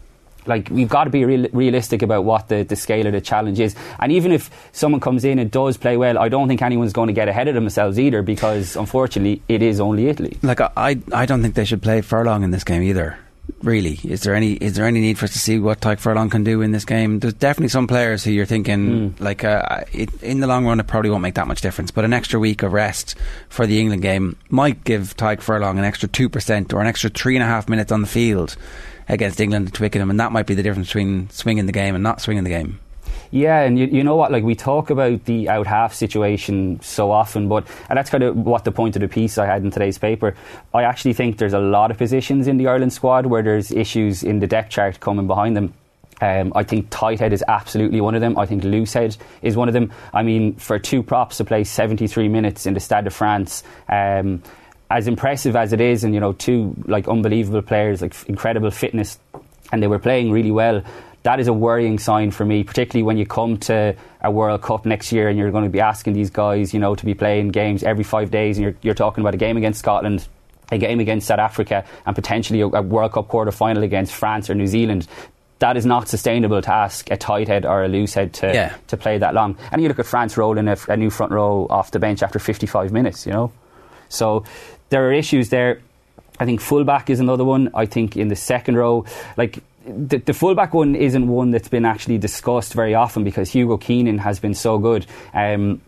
like 0.45 0.69
we've 0.71 0.89
got 0.89 1.05
to 1.05 1.11
be 1.11 1.25
real, 1.25 1.49
realistic 1.53 2.03
about 2.03 2.25
what 2.25 2.49
the, 2.49 2.63
the 2.63 2.77
scale 2.77 3.07
of 3.07 3.13
the 3.13 3.21
challenge 3.21 3.61
is. 3.61 3.75
And 3.99 4.13
even 4.13 4.33
if 4.33 4.51
someone 4.73 5.01
comes 5.01 5.25
in 5.25 5.39
and 5.39 5.51
does 5.51 5.77
play 5.77 5.97
well, 5.97 6.19
I 6.19 6.29
don't 6.29 6.49
think 6.49 6.63
anyone's 6.63 6.93
going 6.93 7.09
to 7.09 7.13
get 7.13 7.29
ahead 7.29 7.49
of 7.49 7.55
themselves 7.55 7.99
either 7.99 8.23
because 8.23 8.77
unfortunately 8.77 9.43
it 9.49 9.63
is 9.63 9.81
only 9.81 10.09
Italy. 10.09 10.37
Like 10.43 10.61
I, 10.61 10.99
I 11.13 11.27
don't 11.27 11.43
think 11.43 11.55
they 11.55 11.65
should 11.65 11.83
play 11.83 12.01
Furlong 12.01 12.43
in 12.43 12.51
this 12.51 12.65
game 12.65 12.83
either 12.83 13.19
really? 13.63 13.99
Is 14.05 14.23
there 14.23 14.35
any 14.35 14.53
is 14.53 14.75
there 14.77 14.87
any 14.87 15.01
need 15.01 15.19
for 15.19 15.25
us 15.25 15.33
to 15.33 15.39
see 15.39 15.59
what 15.59 15.81
Tadhg 15.81 15.99
Furlong 15.99 16.31
can 16.31 16.45
do 16.45 16.63
in 16.63 16.73
this 16.73 16.85
game? 16.85 17.21
There's 17.21 17.35
definitely 17.35 17.69
some 17.69 17.87
players 17.87 18.25
who 18.25 18.31
you're 18.31 18.47
thinking 18.47 19.11
mm. 19.11 19.21
like 19.21 19.45
uh, 19.45 19.85
it, 19.93 20.23
in 20.23 20.41
the 20.41 20.47
long 20.47 20.67
run 20.67 20.81
it 20.81 20.87
probably 20.87 21.11
won't 21.11 21.23
make 21.23 21.35
that 21.35 21.47
much 21.47 21.61
difference, 21.61 21.91
but 21.91 22.05
an 22.05 22.13
extra 22.13 22.39
week 22.39 22.63
of 22.63 22.73
rest 22.73 23.15
for 23.49 23.67
the 23.67 23.81
England 23.81 24.03
game 24.03 24.37
might 24.51 24.85
give 24.85 25.17
Tadhg 25.17 25.41
Furlong 25.41 25.79
an 25.79 25.85
extra 25.85 26.09
two 26.09 26.29
percent 26.29 26.73
or 26.73 26.81
an 26.81 26.87
extra 26.87 27.11
three 27.11 27.37
and 27.37 27.43
a 27.43 27.47
half 27.47 27.69
minutes 27.69 27.93
on 27.93 28.01
the 28.01 28.07
field 28.07 28.57
against 29.09 29.41
England 29.41 29.69
at 29.69 29.75
Twickenham, 29.75 30.11
and 30.11 30.19
that 30.21 30.33
might 30.33 30.47
be 30.47 30.55
the 30.55 30.63
difference 30.63 30.89
between 30.89 31.31
swinging 31.31 31.67
the 31.67 31.73
game 31.73 31.95
and 31.95 32.03
not 32.03 32.21
swinging 32.21 32.45
the 32.45 32.51
game. 32.51 32.81
Yeah, 33.31 33.61
and 33.63 33.79
you, 33.79 33.87
you 33.87 34.05
know 34.05 34.17
what? 34.17 34.33
Like 34.33 34.45
we 34.45 34.55
talk 34.55 34.91
about 34.91 35.25
the 35.25 35.49
out 35.49 35.67
half 35.67 35.95
situation 35.95 36.81
so 36.81 37.11
often, 37.11 37.49
but 37.49 37.67
and 37.89 37.97
that's 37.97 38.11
kind 38.11 38.23
of 38.23 38.37
what 38.37 38.65
the 38.65 38.73
point 38.73 38.97
of 38.97 39.01
the 39.03 39.09
piece 39.09 39.39
I 39.39 39.47
had 39.47 39.63
in 39.63 39.71
today's 39.71 39.99
paper. 39.99 40.35
I 40.75 40.83
actually 40.83 41.15
think 41.15 41.39
there's 41.39 41.53
a 41.53 41.59
lot 41.59 41.91
of 41.91 41.99
positions 41.99 42.47
in 42.47 42.57
the 42.57 42.69
Ireland 42.69 42.93
squad 42.93 43.27
where 43.27 43.43
there's 43.43 43.73
issues 43.73 44.23
in 44.23 44.41
the 44.41 44.47
depth 44.47 44.71
chart 44.71 45.01
coming 45.01 45.27
behind 45.27 45.57
them. 45.57 45.75
Um, 46.21 46.53
I 46.55 46.63
think 46.63 46.89
tight 46.91 47.21
head 47.21 47.33
is 47.33 47.45
absolutely 47.47 48.01
one 48.01 48.15
of 48.15 48.21
them. 48.21 48.39
I 48.39 48.47
think 48.47 48.65
loose 48.65 48.95
head 48.95 49.17
is 49.43 49.57
one 49.57 49.69
of 49.69 49.75
them. 49.75 49.93
I 50.15 50.23
mean, 50.23 50.55
for 50.55 50.79
two 50.79 51.03
props 51.03 51.37
to 51.39 51.45
play 51.45 51.65
73 51.65 52.29
minutes 52.29 52.65
in 52.65 52.75
the 52.75 52.81
Stade 52.81 53.05
de 53.05 53.11
France, 53.11 53.63
um, 53.89 54.43
as 54.91 55.09
impressive 55.09 55.57
as 55.57 55.73
it 55.73 55.81
is, 55.81 56.05
and 56.05 56.15
you 56.15 56.21
know, 56.21 56.33
two 56.33 56.75
like 56.87 57.09
unbelievable 57.09 57.63
players, 57.63 58.01
like 58.01 58.15
incredible 58.29 58.71
fitness, 58.71 59.19
and 59.73 59.83
they 59.83 59.89
were 59.89 59.99
playing 59.99 60.31
really 60.31 60.51
well. 60.51 60.83
That 61.27 61.41
is 61.41 61.49
a 61.49 61.53
worrying 61.53 61.99
sign 61.99 62.31
for 62.31 62.45
me, 62.45 62.63
particularly 62.63 63.03
when 63.03 63.17
you 63.17 63.27
come 63.27 63.59
to 63.71 63.97
a 64.23 64.31
World 64.31 64.63
Cup 64.63 64.87
next 64.87 65.11
year 65.11 65.29
and 65.29 65.37
you're 65.37 65.51
going 65.51 65.65
to 65.65 65.71
be 65.71 65.81
asking 65.81 66.13
these 66.13 66.31
guys, 66.31 66.73
you 66.73 66.79
know, 66.79 66.95
to 66.95 67.05
be 67.05 67.15
playing 67.15 67.49
games 67.49 67.83
every 67.83 68.05
five 68.05 68.31
days, 68.31 68.57
and 68.59 68.63
you're, 68.65 68.77
you're 68.83 68.95
talking 68.95 69.23
about 69.23 69.35
a 69.35 69.37
game 69.37 69.57
against 69.57 69.81
Scotland, 69.81 70.29
a 70.71 70.79
game 70.79 71.01
against 71.01 71.27
South 71.27 71.41
Africa, 71.41 71.85
and 72.07 72.15
potentially 72.15 72.61
a, 72.61 72.69
World 72.69 73.11
Cup 73.13 73.27
quarter 73.27 73.51
final 73.51 73.83
against 73.83 74.15
France 74.15 74.49
or 74.49 74.55
New 74.55 74.69
Zealand 74.69 75.09
that 75.59 75.77
is 75.77 75.87
not 75.87 76.07
sustainable 76.07 76.61
to 76.61 76.71
ask 76.73 77.11
a 77.11 77.17
tight 77.17 77.49
head 77.49 77.65
or 77.65 77.83
a 77.83 77.89
loose 77.89 78.13
head 78.15 78.33
to, 78.35 78.47
Yeah. 78.55 78.77
to 78.89 78.97
play 78.97 79.17
that 79.19 79.33
long. 79.35 79.57
And 79.73 79.81
you 79.83 79.89
look 79.89 79.99
at 79.99 80.05
France 80.07 80.37
rolling 80.37 80.69
a, 80.69 80.77
a 80.89 80.97
new 80.99 81.09
front 81.11 81.33
row 81.33 81.67
off 81.71 81.91
the 81.93 81.99
bench 81.99 82.23
after 82.23 82.39
55 82.39 82.93
minutes, 82.93 83.27
you 83.27 83.33
know. 83.33 83.51
So 84.11 84.45
there 84.91 85.09
are 85.09 85.13
issues 85.13 85.49
there. 85.49 85.81
I 86.39 86.45
think 86.45 86.61
fullback 86.61 87.09
is 87.09 87.21
another 87.21 87.45
one. 87.45 87.71
I 87.75 87.87
think 87.87 88.17
in 88.19 88.29
the 88.29 88.37
second 88.37 88.77
row, 88.77 89.07
like 89.39 89.61
the, 89.87 90.19
the 90.19 90.35
fullback 90.35 90.75
one 90.75 90.95
isn't 90.95 91.29
one 91.29 91.51
that's 91.51 91.69
been 91.69 91.85
actually 91.85 92.19
discussed 92.19 92.75
very 92.75 92.95
often 92.95 93.25
because 93.25 93.51
Hugo 93.51 93.77
Keenan 93.77 94.19
has 94.19 94.39
been 94.39 94.55
so 94.55 94.79
good. 94.79 95.07
Um, 95.33 95.81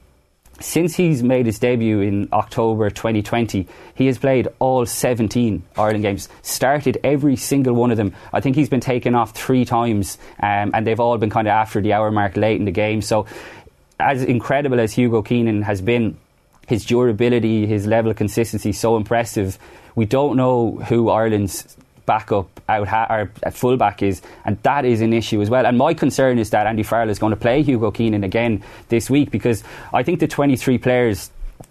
since 0.60 0.96
he's 0.96 1.22
made 1.22 1.46
his 1.46 1.58
debut 1.58 2.00
in 2.00 2.28
October 2.32 2.90
2020, 2.90 3.68
he 3.94 4.06
has 4.06 4.18
played 4.18 4.48
all 4.58 4.84
17 4.84 5.62
Ireland 5.76 6.02
games, 6.02 6.28
started 6.42 6.98
every 7.04 7.36
single 7.36 7.74
one 7.74 7.92
of 7.92 7.96
them. 7.96 8.14
I 8.32 8.40
think 8.40 8.56
he's 8.56 8.68
been 8.68 8.80
taken 8.80 9.14
off 9.14 9.32
three 9.32 9.64
times, 9.64 10.18
um, 10.42 10.72
and 10.74 10.84
they've 10.84 10.98
all 10.98 11.16
been 11.18 11.30
kind 11.30 11.46
of 11.46 11.52
after 11.52 11.80
the 11.80 11.92
hour 11.92 12.10
mark 12.10 12.36
late 12.36 12.58
in 12.58 12.64
the 12.64 12.72
game. 12.72 13.02
So, 13.02 13.26
as 14.00 14.22
incredible 14.22 14.80
as 14.80 14.92
Hugo 14.92 15.22
Keenan 15.22 15.62
has 15.62 15.80
been, 15.80 16.16
his 16.66 16.84
durability, 16.84 17.66
his 17.66 17.86
level 17.86 18.10
of 18.10 18.16
consistency, 18.16 18.72
so 18.72 18.96
impressive. 18.96 19.58
We 19.94 20.06
don't 20.06 20.36
know 20.36 20.76
who 20.88 21.08
Ireland's 21.08 21.77
backup 22.08 22.60
out 22.70 22.88
ha- 22.88 23.06
or 23.10 23.50
fullback 23.52 24.02
is, 24.02 24.22
and 24.46 24.60
that 24.62 24.86
is 24.86 25.02
an 25.02 25.12
issue 25.12 25.42
as 25.42 25.50
well. 25.50 25.66
And 25.66 25.76
my 25.76 25.92
concern 25.92 26.38
is 26.38 26.50
that 26.50 26.66
Andy 26.66 26.82
Farrell 26.82 27.10
is 27.10 27.18
going 27.18 27.32
to 27.32 27.36
play 27.36 27.62
Hugo 27.62 27.90
Keenan 27.90 28.24
again 28.24 28.64
this 28.88 29.10
week 29.10 29.30
because 29.30 29.62
I 29.92 30.02
think 30.02 30.20
the 30.20 30.26
23 30.26 30.78
players 30.78 31.30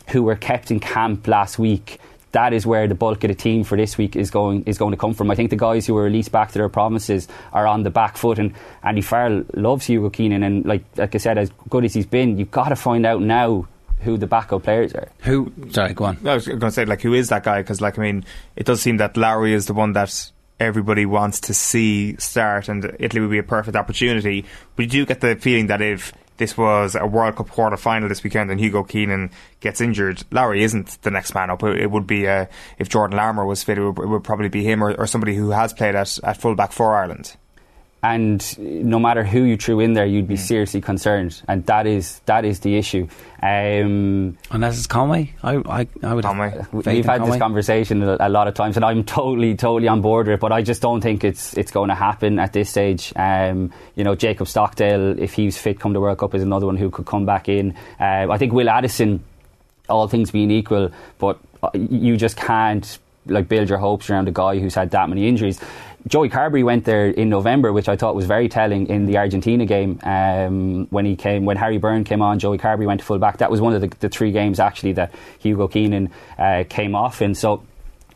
who 0.09 0.21
were 0.21 0.35
kept 0.35 0.69
in 0.69 0.79
camp 0.79 1.27
last 1.27 1.57
week. 1.57 1.99
That 2.33 2.53
is 2.53 2.67
where 2.67 2.87
the 2.87 2.93
bulk 2.93 3.23
of 3.23 3.29
the 3.29 3.35
team 3.35 3.63
for 3.63 3.77
this 3.77 3.97
week 3.97 4.15
is 4.15 4.29
going 4.29 4.63
is 4.65 4.77
going 4.77 4.91
to 4.91 4.97
come 4.97 5.13
from. 5.13 5.31
I 5.31 5.35
think 5.35 5.49
the 5.49 5.55
guys 5.55 5.87
who 5.87 5.95
were 5.95 6.03
released 6.03 6.31
back 6.31 6.51
to 6.51 6.59
their 6.59 6.69
promises 6.69 7.27
are 7.51 7.65
on 7.65 7.83
the 7.83 7.89
back 7.89 8.15
foot, 8.15 8.37
and 8.37 8.53
Andy 8.83 9.01
Farrell 9.01 9.43
loves 9.53 9.87
Hugo 9.87 10.09
Keenan, 10.09 10.43
and 10.43 10.65
like 10.65 10.83
like 10.97 11.15
I 11.15 11.17
said, 11.17 11.37
as 11.37 11.51
good 11.69 11.83
as 11.85 11.93
he's 11.95 12.05
been, 12.05 12.37
you've 12.37 12.51
got 12.51 12.69
to 12.69 12.75
find 12.75 13.05
out 13.05 13.21
now 13.21 13.65
who 13.99 14.17
the 14.17 14.27
backup 14.27 14.63
players 14.63 14.93
are. 14.93 15.09
Who? 15.19 15.51
Sorry, 15.71 15.93
go 15.93 16.05
on. 16.05 16.27
I 16.27 16.35
was 16.35 16.47
going 16.47 16.59
to 16.59 16.71
say, 16.71 16.85
like, 16.85 17.01
who 17.01 17.13
is 17.13 17.29
that 17.29 17.43
guy? 17.43 17.61
Because, 17.61 17.81
like, 17.81 17.97
I 17.97 18.01
mean, 18.01 18.25
it 18.55 18.65
does 18.65 18.81
seem 18.81 18.97
that 18.97 19.17
Lowry 19.17 19.53
is 19.53 19.65
the 19.65 19.73
one 19.73 19.93
that 19.93 20.31
everybody 20.59 21.05
wants 21.05 21.39
to 21.41 21.53
see 21.53 22.15
start, 22.17 22.69
and 22.69 22.95
Italy 22.99 23.21
would 23.21 23.31
be 23.31 23.37
a 23.37 23.43
perfect 23.43 23.75
opportunity. 23.75 24.45
But 24.75 24.83
you 24.83 24.89
do 24.89 25.05
get 25.05 25.21
the 25.21 25.35
feeling 25.35 25.67
that 25.67 25.81
if 25.81 26.13
this 26.37 26.57
was 26.57 26.95
a 26.95 27.05
World 27.05 27.35
Cup 27.35 27.49
quarter 27.49 27.77
final 27.77 28.09
this 28.09 28.23
weekend 28.23 28.51
and 28.51 28.59
Hugo 28.59 28.83
Keenan 28.83 29.31
gets 29.59 29.81
injured, 29.81 30.23
Lowry 30.31 30.63
isn't 30.63 31.01
the 31.01 31.11
next 31.11 31.33
man 31.33 31.49
up. 31.49 31.63
It, 31.63 31.81
it 31.81 31.91
would 31.91 32.07
be 32.07 32.27
uh, 32.27 32.45
if 32.77 32.89
Jordan 32.89 33.17
Larmour 33.17 33.45
was 33.45 33.63
fit, 33.63 33.77
it 33.77 33.83
would, 33.83 33.99
it 33.99 34.07
would 34.07 34.23
probably 34.23 34.49
be 34.49 34.63
him 34.63 34.83
or, 34.83 34.93
or 34.93 35.07
somebody 35.07 35.35
who 35.35 35.49
has 35.51 35.73
played 35.73 35.95
at, 35.95 36.17
at 36.23 36.37
fullback 36.37 36.71
for 36.71 36.95
Ireland. 36.95 37.35
And 38.03 38.57
no 38.59 38.99
matter 38.99 39.23
who 39.23 39.43
you 39.43 39.57
threw 39.57 39.79
in 39.79 39.93
there, 39.93 40.05
you'd 40.05 40.27
be 40.27 40.35
Hmm. 40.35 40.41
seriously 40.41 40.81
concerned, 40.81 41.41
and 41.47 41.65
that 41.65 41.87
is 41.87 42.21
that 42.25 42.45
is 42.45 42.59
the 42.59 42.77
issue. 42.77 43.07
Um, 43.41 44.37
Unless 44.51 44.77
it's 44.77 44.87
Conway, 44.87 45.33
I 45.43 45.55
I, 45.57 45.87
I 46.03 46.13
would. 46.13 46.23
Conway. 46.23 46.51
Have 46.51 46.73
We've 46.73 46.83
faith 46.85 47.05
in 47.05 47.09
had 47.11 47.25
this 47.25 47.37
conversation 47.37 48.03
a, 48.03 48.17
a 48.19 48.29
lot 48.29 48.47
of 48.47 48.53
times, 48.53 48.75
and 48.77 48.85
I'm 48.85 49.03
totally, 49.03 49.55
totally 49.55 49.87
on 49.87 50.01
board 50.01 50.27
with 50.27 50.35
it. 50.35 50.39
But 50.39 50.51
I 50.51 50.61
just 50.61 50.81
don't 50.81 51.01
think 51.01 51.23
it's 51.23 51.55
it's 51.57 51.71
going 51.71 51.89
to 51.89 51.95
happen 51.95 52.39
at 52.39 52.53
this 52.53 52.69
stage. 52.69 53.13
Um, 53.15 53.71
you 53.95 54.03
know, 54.03 54.15
Jacob 54.15 54.47
Stockdale, 54.47 55.19
if 55.19 55.33
he's 55.33 55.57
fit 55.57 55.79
come 55.79 55.93
to 55.93 55.99
World 55.99 56.17
Cup, 56.19 56.35
is 56.35 56.43
another 56.43 56.65
one 56.67 56.77
who 56.77 56.89
could 56.89 57.05
come 57.05 57.25
back 57.25 57.49
in. 57.49 57.75
Uh, 57.99 58.27
I 58.29 58.37
think 58.37 58.53
Will 58.53 58.69
Addison, 58.69 59.23
all 59.89 60.07
things 60.07 60.31
being 60.31 60.51
equal, 60.51 60.91
but 61.19 61.39
uh, 61.63 61.69
you 61.73 62.15
just 62.17 62.37
can't 62.37 62.99
like 63.29 63.49
build 63.49 63.67
your 63.69 63.77
hopes 63.77 64.09
around 64.09 64.27
a 64.29 64.31
guy 64.31 64.57
who's 64.57 64.73
had 64.75 64.91
that 64.91 65.09
many 65.09 65.27
injuries. 65.27 65.59
Joey 66.05 66.29
Carbery 66.29 66.63
went 66.63 66.85
there 66.85 67.07
in 67.07 67.29
November, 67.29 67.73
which 67.73 67.89
I 67.89 67.95
thought 67.95 68.15
was 68.15 68.25
very 68.25 68.47
telling 68.47 68.87
in 68.87 69.05
the 69.05 69.17
Argentina 69.17 69.65
game 69.65 69.99
um, 70.03 70.87
when 70.87 71.05
he 71.05 71.15
came 71.15 71.45
when 71.45 71.57
Harry 71.57 71.77
Byrne 71.77 72.03
came 72.03 72.21
on. 72.21 72.39
Joey 72.39 72.57
Carbery 72.57 72.85
went 72.85 72.99
to 73.01 73.05
full 73.05 73.19
back. 73.19 73.39
That 73.39 73.51
was 73.51 73.59
one 73.59 73.73
of 73.73 73.81
the, 73.81 73.87
the 73.99 74.09
three 74.09 74.31
games 74.31 74.59
actually 74.59 74.93
that 74.93 75.13
Hugo 75.39 75.67
Keenan 75.67 76.11
uh, 76.37 76.63
came 76.69 76.95
off 76.95 77.21
in. 77.21 77.35
So. 77.35 77.63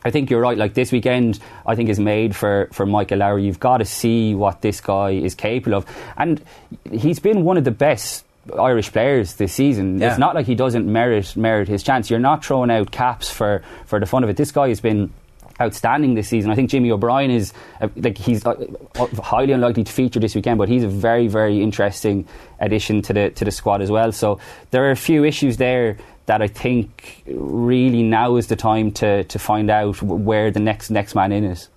I 0.04 0.10
think 0.10 0.30
you're 0.30 0.40
right. 0.40 0.58
Like 0.58 0.74
this 0.74 0.90
weekend, 0.90 1.38
I 1.64 1.76
think 1.76 1.88
is 1.88 2.00
made 2.00 2.34
for, 2.34 2.68
for 2.72 2.84
Michael 2.84 3.18
Lowry. 3.18 3.44
You've 3.44 3.60
got 3.60 3.78
to 3.78 3.84
see 3.84 4.34
what 4.34 4.60
this 4.60 4.80
guy 4.80 5.10
is 5.10 5.36
capable 5.36 5.76
of, 5.76 5.86
and 6.16 6.42
he's 6.90 7.20
been 7.20 7.44
one 7.44 7.56
of 7.56 7.62
the 7.62 7.70
best 7.70 8.24
Irish 8.58 8.90
players 8.90 9.34
this 9.34 9.52
season. 9.52 10.00
Yeah. 10.00 10.10
It's 10.10 10.18
not 10.18 10.34
like 10.34 10.46
he 10.46 10.56
doesn't 10.56 10.90
merit 10.90 11.36
merit 11.36 11.68
his 11.68 11.84
chance. 11.84 12.10
You're 12.10 12.18
not 12.18 12.44
throwing 12.44 12.70
out 12.70 12.90
caps 12.90 13.30
for, 13.30 13.62
for 13.86 14.00
the 14.00 14.06
fun 14.06 14.24
of 14.24 14.30
it. 14.30 14.36
This 14.36 14.50
guy 14.50 14.68
has 14.68 14.80
been 14.80 15.12
outstanding 15.62 16.14
this 16.14 16.28
season. 16.28 16.50
I 16.50 16.54
think 16.54 16.70
Jimmy 16.70 16.90
O'Brien 16.90 17.30
is 17.30 17.52
uh, 17.80 17.88
like 17.96 18.18
he's 18.18 18.44
uh, 18.44 18.50
uh, 18.96 19.06
highly 19.22 19.52
unlikely 19.52 19.84
to 19.84 19.92
feature 19.92 20.20
this 20.20 20.34
weekend, 20.34 20.58
but 20.58 20.68
he's 20.68 20.84
a 20.84 20.88
very 20.88 21.28
very 21.28 21.62
interesting 21.62 22.26
addition 22.60 23.02
to 23.02 23.12
the 23.12 23.30
to 23.30 23.44
the 23.44 23.50
squad 23.50 23.80
as 23.80 23.90
well. 23.90 24.12
So 24.12 24.38
there 24.70 24.84
are 24.84 24.90
a 24.90 24.96
few 24.96 25.24
issues 25.24 25.56
there 25.56 25.96
that 26.26 26.42
I 26.42 26.48
think 26.48 27.22
really 27.26 28.02
now 28.02 28.36
is 28.36 28.48
the 28.48 28.56
time 28.56 28.90
to 28.92 29.24
to 29.24 29.38
find 29.38 29.70
out 29.70 30.02
where 30.02 30.50
the 30.50 30.60
next 30.60 30.90
next 30.90 31.14
man 31.14 31.32
in 31.32 31.44
is. 31.44 31.68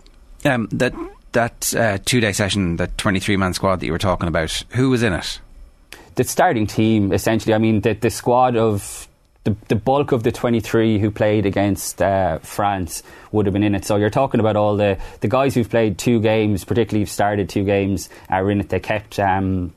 Um, 0.43 0.67
that 0.71 0.93
that 1.31 1.73
uh, 1.75 1.97
two 2.03 2.19
day 2.19 2.33
session, 2.33 2.75
that 2.77 2.97
twenty 2.97 3.19
three 3.19 3.37
man 3.37 3.53
squad 3.53 3.79
that 3.79 3.85
you 3.85 3.91
were 3.91 3.97
talking 3.97 4.27
about, 4.27 4.51
who 4.71 4.89
was 4.89 5.03
in 5.03 5.13
it? 5.13 5.39
the 6.15 6.23
starting 6.23 6.65
team 6.65 7.11
essentially. 7.11 7.53
I 7.53 7.57
mean, 7.57 7.81
the, 7.81 7.93
the 7.93 8.09
squad 8.09 8.55
of 8.55 9.07
the, 9.45 9.55
the 9.67 9.75
bulk 9.75 10.11
of 10.11 10.23
the 10.23 10.31
23 10.31 10.99
who 10.99 11.11
played 11.11 11.45
against 11.45 12.01
uh, 12.01 12.39
France 12.39 13.03
would 13.31 13.45
have 13.45 13.53
been 13.53 13.63
in 13.63 13.75
it. 13.75 13.85
So 13.85 13.95
you're 13.95 14.09
talking 14.09 14.39
about 14.39 14.55
all 14.55 14.75
the, 14.75 14.97
the 15.21 15.27
guys 15.27 15.53
who've 15.53 15.69
played 15.69 15.97
two 15.97 16.19
games, 16.19 16.65
particularly 16.65 17.03
who've 17.03 17.09
started 17.09 17.47
two 17.47 17.63
games, 17.63 18.09
are 18.27 18.49
in 18.51 18.59
it. 18.59 18.69
They 18.69 18.79
kept. 18.79 19.19
Um, 19.19 19.73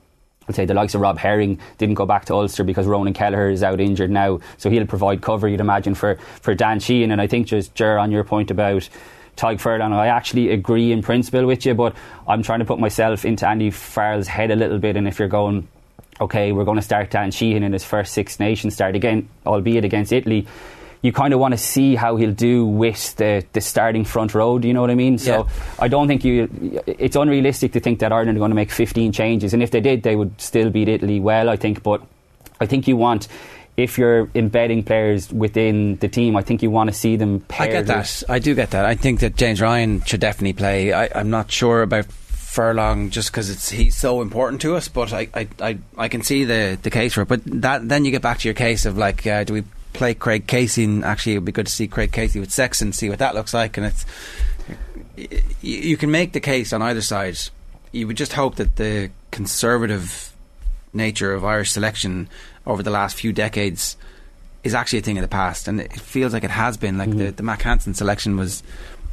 I'd 0.49 0.55
say 0.55 0.65
the 0.65 0.73
likes 0.73 0.95
of 0.95 1.03
Rob 1.03 1.19
Herring 1.19 1.61
didn't 1.77 1.97
go 1.97 2.07
back 2.07 2.25
to 2.25 2.35
Ulster 2.35 2.65
because 2.65 2.87
Ronan 2.87 3.13
Kelleher 3.13 3.51
is 3.51 3.63
out 3.63 3.81
injured 3.81 4.11
now, 4.11 4.41
so 4.57 4.71
he'll 4.71 4.87
provide 4.87 5.21
cover. 5.21 5.47
You'd 5.47 5.61
imagine 5.61 5.95
for 5.95 6.15
for 6.41 6.55
Dan 6.55 6.81
Sheehan, 6.81 7.11
and 7.11 7.21
I 7.21 7.27
think 7.27 7.49
just 7.49 7.75
Ger 7.75 7.99
on 7.99 8.11
your 8.11 8.25
point 8.25 8.51
about 8.51 8.89
Tadhg 9.37 9.61
Furlong, 9.61 9.93
I 9.93 10.07
actually 10.07 10.51
agree 10.51 10.91
in 10.91 11.03
principle 11.03 11.45
with 11.45 11.67
you, 11.67 11.75
but 11.75 11.95
I'm 12.27 12.43
trying 12.43 12.61
to 12.61 12.65
put 12.65 12.79
myself 12.81 13.27
into 13.27 13.47
Andy 13.47 13.71
Farrell's 13.71 14.27
head 14.27 14.51
a 14.51 14.57
little 14.57 14.79
bit. 14.79 14.97
And 14.97 15.07
if 15.07 15.19
you're 15.19 15.29
going, 15.29 15.69
okay, 16.21 16.53
we're 16.53 16.65
going 16.65 16.77
to 16.77 16.83
start 16.83 17.11
Dan 17.11 17.31
Sheehan 17.31 17.63
in 17.63 17.73
his 17.73 17.85
first 17.85 18.13
Six 18.13 18.41
Nations 18.41 18.75
start 18.75 18.95
again, 18.97 19.29
albeit 19.47 19.85
against 19.85 20.13
Italy. 20.13 20.47
You 21.01 21.13
kind 21.13 21.33
of 21.33 21.39
want 21.39 21.53
to 21.53 21.59
see 21.59 21.95
how 21.95 22.17
he'll 22.17 22.33
do 22.33 22.67
with 22.67 23.15
the, 23.17 23.45
the 23.53 23.61
starting 23.61 24.05
front 24.05 24.35
row. 24.35 24.59
Do 24.59 24.67
you 24.67 24.75
know 24.75 24.81
what 24.81 24.91
I 24.91 24.97
mean? 24.97 25.17
So 25.19 25.45
Yeah. 25.45 25.53
I 25.79 25.87
don't 25.87 26.09
think 26.09 26.25
you. 26.25 26.83
It's 26.87 27.15
unrealistic 27.15 27.73
to 27.73 27.81
think 27.81 28.01
that 28.01 28.13
Ireland 28.13 28.37
are 28.37 28.41
going 28.41 28.51
to 28.51 28.57
make 28.57 28.73
15 28.73 29.13
changes, 29.13 29.55
and 29.55 29.63
if 29.63 29.71
they 29.71 29.81
did, 29.81 30.03
they 30.03 30.17
would 30.17 30.41
still 30.41 30.71
beat 30.71 30.89
Italy 30.89 31.21
well. 31.21 31.49
I 31.49 31.57
think, 31.57 31.83
but 31.83 32.03
I 32.61 32.67
think 32.67 32.89
you 32.89 32.97
want. 32.97 33.29
If 33.77 33.97
you're 33.97 34.29
embedding 34.35 34.83
players 34.83 35.33
within 35.33 35.99
the 35.99 36.09
team, 36.09 36.35
I 36.35 36.43
think 36.43 36.65
you 36.65 36.71
want 36.73 36.91
to 36.91 36.93
see 36.95 37.15
them 37.15 37.45
I 37.61 37.69
get 37.69 37.87
that. 37.87 38.23
I 38.29 38.41
do 38.41 38.57
get 38.57 38.73
that. 38.73 38.85
I 38.85 38.97
think 38.97 39.21
that 39.21 39.37
James 39.37 39.61
Ryan 39.61 40.03
should 40.03 40.19
definitely 40.19 40.55
play. 40.55 40.93
I, 40.93 41.09
I'm 41.15 41.31
not 41.31 41.49
sure 41.53 41.83
about 41.83 42.07
Furlong 42.59 43.11
just 43.11 43.31
because 43.31 43.51
it's 43.51 43.69
he's 43.69 43.97
so 43.97 44.21
important 44.21 44.61
to 44.63 44.75
us, 44.75 44.89
but 44.89 45.13
I, 45.13 45.29
I, 45.33 45.49
I, 45.61 45.79
I 45.97 46.09
can 46.09 46.23
see 46.23 46.43
the, 46.43 46.77
the 46.83 46.91
case 46.91 47.15
for 47.15 47.23
it. 47.23 47.29
But 47.29 47.45
that 47.45 47.89
then 47.89 48.05
you 48.05 48.11
get 48.11 48.21
back 48.21 48.41
to 48.41 48.49
your 48.49 48.55
case 48.55 48.85
of 48.85 48.99
like, 48.99 49.25
uh, 49.29 49.45
do 49.45 49.53
we 49.53 49.63
play 49.93 50.13
Craig 50.13 50.49
Casey? 50.49 50.83
And 50.83 51.05
actually, 51.05 51.35
it 51.35 51.39
would 51.39 51.45
be 51.45 51.53
good 51.53 51.67
to 51.67 51.73
see 51.73 51.87
Craig 51.87 52.11
Casey 52.11 52.41
with 52.41 52.51
Sexton, 52.51 52.93
see 52.93 53.09
what 53.09 53.21
that 53.21 53.37
looks 53.37 53.55
like. 53.55 53.77
And 53.77 53.87
it's 53.87 54.05
you, 55.17 55.39
you 55.61 55.97
can 55.97 56.11
make 56.11 56.33
the 56.33 56.41
case 56.41 56.73
on 56.73 56.83
either 56.83 57.01
side. 57.01 57.39
You 57.93 58.09
would 58.09 58.17
just 58.17 58.33
hope 58.33 58.57
that 58.57 58.75
the 58.75 59.13
conservative 59.31 60.35
nature 60.93 61.33
of 61.35 61.45
Irish 61.45 61.71
selection 61.71 62.29
over 62.67 62.83
the 62.83 62.91
last 62.91 63.15
few 63.15 63.33
decades 63.33 63.97
is 64.65 64.75
actually 64.75 64.99
a 64.99 65.03
thing 65.03 65.17
of 65.17 65.23
the 65.23 65.29
past, 65.29 65.69
and 65.69 65.81
it 65.81 65.93
feels 65.93 66.33
like 66.33 66.43
it 66.43 66.51
has 66.51 66.77
been. 66.77 66.99
Like 66.99 67.17
the 67.17 67.31
the 67.31 67.45
Mack 67.45 67.63
Hansen 67.63 67.95
selection 67.95 68.37
was 68.37 68.65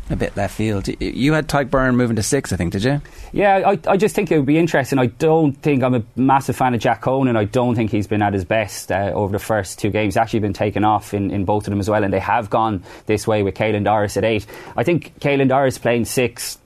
a 0.10 0.15
bit 0.15 0.38
left 0.38 0.56
field. 0.56 0.88
You 1.02 1.34
had 1.34 1.48
Tadhg 1.48 1.69
Beirne 1.69 1.95
moving 1.95 2.15
to 2.15 2.23
six, 2.23 2.53
I 2.53 2.57
think, 2.57 2.73
did 2.73 2.84
you? 2.84 3.02
Yeah, 3.34 3.61
I, 3.65 3.80
I 3.88 3.98
just 3.98 4.15
think 4.15 4.32
it 4.32 4.38
would 4.38 4.45
be 4.45 4.57
interesting. 4.57 4.99
I 4.99 5.07
don't 5.07 5.53
think 5.53 5.84
I'm 5.84 5.95
a 5.95 6.03
massive 6.15 6.56
fan 6.56 6.73
of 6.76 6.80
Jack 6.80 7.02
Conan. 7.02 7.36
I 7.36 7.45
don't 7.45 7.76
think 7.76 7.90
he's 7.90 8.06
been 8.06 8.22
at 8.22 8.34
his 8.34 8.45
best 8.45 8.91
uh, 8.91 9.11
over 9.15 9.32
the 9.32 9.40
first 9.40 9.80
two 9.80 9.90
games. 9.90 10.14
He's 10.14 10.18
actually 10.18 10.41
been 10.41 10.53
taken 10.53 10.84
off 10.84 11.14
in, 11.14 11.32
in 11.32 11.44
both 11.45 11.65
of 11.65 11.72
them 11.72 11.80
as 11.80 11.90
well, 11.90 12.03
and 12.03 12.14
they 12.14 12.19
have 12.19 12.49
gone 12.49 12.84
this 13.07 13.26
way 13.26 13.41
with 13.41 13.56
Caelan 13.56 13.84
Doris 13.84 14.15
at 14.15 14.23
eight. 14.23 14.45
I 14.77 14.84
think 14.84 15.19
Caelan 15.19 15.49
Doris 15.49 15.77
playing 15.80 16.06
six 16.06 16.60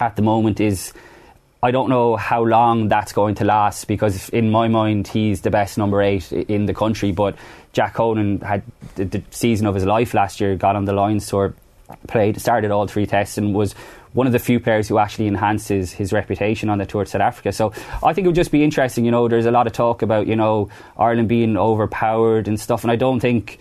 at 0.00 0.16
the 0.16 0.22
moment 0.22 0.60
is. 0.60 0.92
I 1.62 1.70
don't 1.70 1.88
know 1.88 2.14
how 2.16 2.42
long 2.44 2.88
that's 2.88 3.14
going 3.14 3.36
to 3.36 3.44
last 3.44 3.88
because, 3.88 4.28
in 4.28 4.50
my 4.50 4.68
mind, 4.68 5.08
he's 5.08 5.40
the 5.40 5.50
best 5.50 5.78
number 5.78 6.02
eight 6.02 6.30
in 6.30 6.66
the 6.66 6.74
country. 6.74 7.10
But 7.10 7.36
Jack 7.72 7.94
Conan 7.94 8.40
had 8.40 8.64
the, 8.96 9.06
the 9.06 9.22
season 9.30 9.66
of 9.66 9.74
his 9.74 9.86
life 9.86 10.12
last 10.12 10.42
year, 10.42 10.56
got 10.56 10.76
on 10.76 10.84
the 10.84 10.92
Lions 10.92 11.26
tour, 11.26 11.54
played, 12.06 12.40
started 12.40 12.70
all 12.70 12.86
three 12.86 13.06
tests, 13.06 13.38
and 13.38 13.54
was 13.54 13.74
one 14.12 14.26
of 14.26 14.32
the 14.32 14.38
few 14.38 14.60
players 14.60 14.88
who 14.88 14.98
actually 14.98 15.26
enhanced 15.26 15.68
his, 15.68 15.92
his 15.92 16.12
reputation 16.12 16.70
on 16.70 16.78
the 16.78 16.86
tour 16.86 17.04
to 17.04 17.10
South 17.10 17.20
Africa. 17.20 17.52
So 17.52 17.72
I 18.02 18.12
think 18.12 18.24
it 18.24 18.28
would 18.28 18.36
just 18.36 18.52
be 18.52 18.62
interesting. 18.62 19.04
You 19.04 19.10
know, 19.10 19.28
there's 19.28 19.46
a 19.46 19.50
lot 19.50 19.66
of 19.66 19.72
talk 19.72 20.02
about 20.02 20.26
you 20.26 20.36
know 20.36 20.70
Ireland 20.96 21.28
being 21.28 21.56
overpowered 21.56 22.48
and 22.48 22.58
stuff, 22.58 22.84
and 22.84 22.90
I 22.90 22.96
don't 22.96 23.20
think 23.20 23.58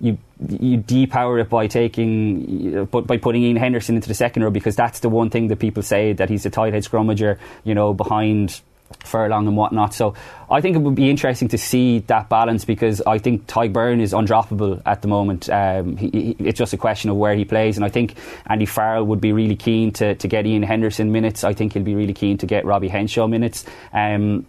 you 0.00 0.18
you 0.48 0.78
depower 0.78 1.40
it 1.40 1.48
by 1.48 1.66
taking 1.66 2.84
but 2.86 3.06
by 3.06 3.16
putting 3.16 3.44
Iain 3.44 3.56
Henderson 3.56 3.94
into 3.96 4.08
the 4.08 4.14
second 4.14 4.42
row 4.42 4.50
because 4.50 4.76
that's 4.76 5.00
the 5.00 5.08
one 5.08 5.30
thing 5.30 5.48
that 5.48 5.58
people 5.58 5.82
say 5.82 6.12
that 6.12 6.28
he's 6.28 6.44
a 6.44 6.50
tight 6.50 6.74
head 6.74 6.84
scrummager, 6.84 7.38
you 7.64 7.74
know, 7.74 7.94
behind 7.94 8.60
Furlong 9.04 9.46
and 9.46 9.56
whatnot. 9.56 9.94
So 9.94 10.14
I 10.50 10.60
think 10.60 10.76
it 10.76 10.80
would 10.80 10.94
be 10.94 11.10
interesting 11.10 11.48
to 11.48 11.58
see 11.58 12.00
that 12.00 12.28
balance 12.28 12.64
because 12.64 13.00
I 13.02 13.18
think 13.18 13.46
Tadhg 13.46 13.72
Beirne 13.72 14.00
is 14.00 14.12
undroppable 14.12 14.82
at 14.86 15.02
the 15.02 15.08
moment. 15.08 15.48
Um, 15.50 15.96
he, 15.96 16.10
he, 16.10 16.36
it's 16.38 16.58
just 16.58 16.72
a 16.72 16.76
question 16.76 17.10
of 17.10 17.16
where 17.16 17.34
he 17.34 17.44
plays, 17.44 17.76
and 17.76 17.84
I 17.84 17.88
think 17.88 18.16
Andy 18.46 18.66
Farrell 18.66 19.04
would 19.06 19.20
be 19.20 19.32
really 19.32 19.56
keen 19.56 19.92
to, 19.92 20.14
to 20.14 20.28
get 20.28 20.46
Iain 20.46 20.62
Henderson 20.62 21.12
minutes. 21.12 21.44
I 21.44 21.54
think 21.54 21.72
he'll 21.72 21.82
be 21.82 21.94
really 21.94 22.14
keen 22.14 22.38
to 22.38 22.46
get 22.46 22.64
Robbie 22.64 22.88
Henshaw 22.88 23.26
minutes. 23.26 23.64
Um, 23.92 24.46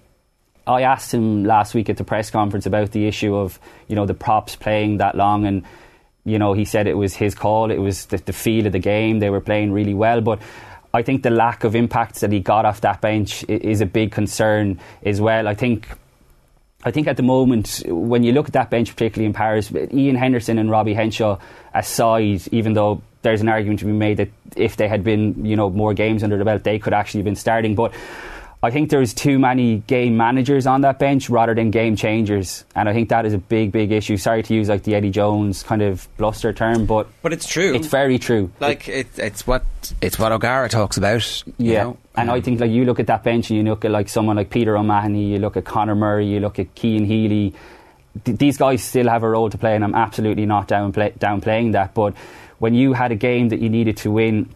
I 0.67 0.81
asked 0.81 1.13
him 1.13 1.43
last 1.45 1.75
week 1.75 1.89
at 1.89 1.97
the 1.97 2.03
press 2.03 2.31
conference 2.31 2.65
about 2.65 2.91
the 2.91 3.07
issue 3.07 3.35
of 3.35 3.59
you 3.87 3.95
know 3.95 4.05
the 4.05 4.13
props 4.13 4.55
playing 4.55 4.97
that 4.97 5.15
long, 5.15 5.45
and 5.45 5.63
you 6.23 6.39
know 6.39 6.53
he 6.53 6.65
said 6.65 6.87
it 6.87 6.97
was 6.97 7.13
his 7.13 7.35
call. 7.35 7.71
It 7.71 7.77
was 7.77 8.07
the, 8.07 8.17
the 8.17 8.33
feel 8.33 8.65
of 8.65 8.71
the 8.71 8.79
game. 8.79 9.19
They 9.19 9.29
were 9.29 9.41
playing 9.41 9.71
really 9.71 9.93
well, 9.93 10.21
but. 10.21 10.39
I 10.95 11.03
think 11.03 11.23
the 11.23 11.29
lack 11.29 11.65
of 11.65 11.75
impacts 11.75 12.21
that 12.21 12.31
he 12.31 12.39
got 12.39 12.65
off 12.65 12.81
that 12.81 13.01
bench 13.01 13.43
is 13.49 13.81
a 13.81 13.85
big 13.85 14.11
concern 14.11 14.79
as 15.03 15.19
well. 15.19 15.47
I 15.47 15.53
think 15.53 15.89
I 16.85 16.91
think 16.91 17.07
at 17.07 17.17
the 17.17 17.23
moment, 17.23 17.83
when 17.87 18.23
you 18.23 18.31
look 18.31 18.47
at 18.47 18.53
that 18.53 18.69
bench, 18.69 18.91
particularly 18.91 19.25
in 19.25 19.33
Paris, 19.33 19.73
Iain 19.73 20.15
Henderson 20.15 20.59
and 20.59 20.69
Robbie 20.69 20.93
Henshaw 20.93 21.39
aside, 21.73 22.43
even 22.51 22.73
though 22.73 23.01
there's 23.23 23.41
an 23.41 23.49
argument 23.49 23.79
to 23.79 23.85
be 23.85 23.91
made 23.91 24.17
that 24.17 24.29
if 24.55 24.77
they 24.77 24.87
had 24.87 25.03
been, 25.03 25.43
you 25.43 25.55
know, 25.55 25.69
more 25.69 25.95
games 25.95 26.23
under 26.23 26.37
the 26.37 26.45
belt, 26.45 26.63
they 26.63 26.77
could 26.77 26.93
actually 26.93 27.21
have 27.21 27.25
been 27.25 27.35
starting. 27.35 27.73
But 27.73 27.91
I 28.65 28.71
think 28.71 28.89
there's 28.89 29.13
too 29.13 29.39
many 29.39 29.77
game 29.87 30.17
managers 30.17 30.67
on 30.67 30.81
that 30.81 30.99
bench 30.99 31.29
rather 31.29 31.53
than 31.53 31.71
game 31.71 31.95
changers, 31.95 32.65
and 32.75 32.89
I 32.89 32.93
think 32.93 33.09
that 33.09 33.25
is 33.25 33.33
a 33.33 33.37
big, 33.37 33.71
big 33.71 33.91
issue. 33.91 34.17
Sorry 34.17 34.43
to 34.43 34.53
use 34.53 34.67
like 34.67 34.83
the 34.83 34.95
Eddie 34.95 35.11
Jones 35.11 35.63
kind 35.63 35.81
of 35.81 36.07
bluster 36.17 36.51
term, 36.51 36.85
but 36.85 37.07
but 37.21 37.31
it's 37.31 37.47
true. 37.47 37.73
It's 37.75 37.87
very 37.87 38.19
true. 38.19 38.51
Like 38.59 38.87
it, 38.89 39.07
it's 39.17 39.45
what 39.47 39.63
it's 40.01 40.19
what 40.19 40.31
O'Gara 40.31 40.67
talks 40.67 40.97
about. 40.97 41.43
you 41.45 41.53
Yeah, 41.73 41.83
know? 41.83 41.97
and 42.15 42.29
I 42.29 42.41
think 42.41 42.59
like 42.59 42.71
you 42.71 42.83
look 42.85 42.99
at 42.99 43.07
that 43.07 43.23
bench 43.23 43.49
and 43.49 43.57
you 43.57 43.63
look 43.63 43.85
at 43.85 43.91
like 43.91 44.09
someone 44.09 44.35
like 44.35 44.49
Peter 44.49 44.75
O'Mahony, 44.77 45.25
you 45.25 45.39
look 45.39 45.55
at 45.55 45.63
Conor 45.65 45.95
Murray, 45.95 46.25
you 46.27 46.39
look 46.39 46.59
at 46.59 46.67
Cian 46.77 47.05
Healy. 47.05 47.53
Th- 48.25 48.37
these 48.37 48.57
guys 48.57 48.83
still 48.83 49.07
have 49.09 49.23
a 49.23 49.29
role 49.29 49.49
to 49.49 49.57
play, 49.57 49.75
and 49.75 49.83
I'm 49.83 49.95
absolutely 49.95 50.45
not 50.45 50.67
downplay- 50.67 51.17
downplaying 51.19 51.73
that. 51.73 51.93
But 51.93 52.13
when 52.59 52.73
you 52.73 52.93
had 52.93 53.11
a 53.11 53.15
game 53.15 53.49
that 53.49 53.59
you 53.59 53.69
needed 53.69 53.97
to 53.97 54.11
win, 54.11 54.49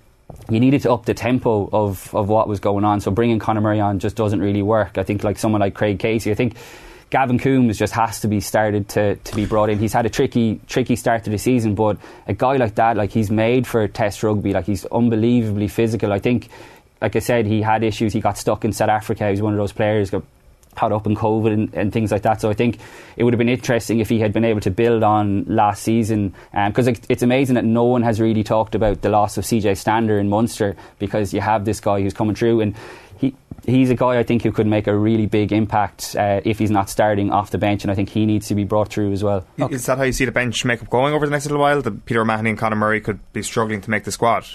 you 0.50 0.60
needed 0.60 0.82
to 0.84 0.92
up 0.92 1.06
the 1.06 1.14
tempo 1.14 1.70
of, 1.72 2.14
of 2.14 2.30
what 2.30 2.48
was 2.48 2.60
going 2.60 2.86
on. 2.86 3.02
So 3.02 3.12
bringing 3.12 3.40
Conor 3.40 3.62
Murray 3.62 3.80
on 3.80 4.00
just 4.00 4.16
doesn't 4.16 4.40
really 4.40 4.62
work. 4.62 4.98
I 4.98 5.04
think 5.04 5.24
like 5.24 5.38
someone 5.38 5.62
like 5.62 5.74
Craig 5.74 6.00
Casey, 6.00 6.32
I 6.32 6.36
think. 6.36 6.56
Gavin 7.10 7.40
Coombes 7.40 7.78
just 7.78 7.94
has 7.94 8.20
to 8.22 8.28
be 8.28 8.40
started 8.40 8.88
to, 8.90 9.16
to 9.16 9.36
be 9.36 9.48
brought 9.48 9.72
in. 9.72 9.80
He's 9.80 9.94
had 9.94 10.06
a 10.06 10.10
tricky 10.10 10.62
tricky 10.68 10.96
start 10.96 11.24
to 11.24 11.32
the 11.32 11.40
season, 11.40 11.74
but 11.74 11.98
a 12.28 12.36
guy 12.36 12.58
like 12.58 12.76
that, 12.76 12.98
like 12.98 13.10
he's 13.10 13.32
made 13.32 13.66
for 13.66 13.88
Test 13.88 14.22
rugby. 14.22 14.54
Like 14.54 14.66
he's 14.66 14.86
unbelievably 14.86 15.70
physical. 15.70 16.14
I 16.14 16.20
think, 16.20 16.50
like 17.02 17.16
I 17.16 17.20
said, 17.20 17.48
he 17.48 17.64
had 17.64 17.84
issues. 17.84 18.14
He 18.14 18.22
got 18.22 18.38
stuck 18.38 18.64
in 18.64 18.74
South 18.74 18.90
Africa. 18.90 19.26
He 19.26 19.32
was 19.32 19.42
one 19.42 19.54
of 19.54 19.58
those 19.58 19.72
players 19.72 20.12
got 20.12 20.24
caught 20.80 20.94
up 20.94 21.06
in 21.06 21.16
COVID 21.16 21.52
and, 21.52 21.74
and 21.74 21.92
things 21.92 22.12
like 22.12 22.22
that. 22.22 22.40
So 22.40 22.50
I 22.50 22.54
think 22.54 22.80
it 23.18 23.24
would 23.24 23.34
have 23.34 23.38
been 23.38 23.50
interesting 23.50 24.00
if 24.00 24.08
he 24.08 24.20
had 24.20 24.32
been 24.32 24.46
able 24.46 24.62
to 24.62 24.72
build 24.72 25.04
on 25.04 25.44
last 25.46 25.84
season. 25.84 26.34
Because 26.54 26.88
it, 26.88 27.06
it's 27.10 27.22
amazing 27.22 27.56
that 27.56 27.66
no 27.66 27.84
one 27.84 28.02
has 28.04 28.22
really 28.22 28.44
talked 28.44 28.76
about 28.76 29.02
the 29.02 29.10
loss 29.10 29.38
of 29.38 29.44
CJ 29.44 29.76
Stander 29.78 30.18
in 30.18 30.30
Munster 30.30 30.78
because 30.98 31.34
you 31.34 31.42
have 31.42 31.66
this 31.66 31.82
guy 31.82 32.02
who's 32.02 32.14
coming 32.14 32.36
through 32.36 32.62
and 32.62 32.76
he. 33.18 33.36
He's 33.66 33.90
a 33.90 33.96
guy 33.96 34.18
I 34.18 34.24
think 34.24 34.42
who 34.42 34.54
could 34.54 34.66
make 34.66 34.88
a 34.88 34.98
really 34.98 35.26
big 35.26 35.52
impact 35.52 36.16
uh, 36.18 36.40
if 36.46 36.58
he's 36.58 36.72
not 36.72 36.90
starting 36.90 37.30
off 37.30 37.52
the 37.52 37.58
bench, 37.58 37.84
and 37.84 37.92
I 37.92 37.94
think 37.94 38.10
he 38.10 38.26
needs 38.26 38.48
to 38.48 38.56
be 38.56 38.64
brought 38.64 38.88
through 38.88 39.12
as 39.12 39.22
well. 39.22 39.46
Is 39.70 39.86
that 39.86 39.98
how 39.98 40.06
you 40.06 40.14
see 40.14 40.26
the 40.26 40.32
bench 40.32 40.64
makeup 40.64 40.90
going 40.90 41.14
over 41.14 41.26
the 41.26 41.32
next 41.32 41.46
little 41.46 41.60
while? 41.60 41.82
That 41.82 42.06
Peter 42.06 42.22
O'Mahony 42.22 42.52
and 42.52 42.58
Conor 42.58 42.78
Murray 42.78 43.02
could 43.02 43.20
be 43.34 43.44
struggling 43.44 43.82
to 43.82 43.90
make 43.92 44.06
the 44.06 44.14
squad. 44.14 44.46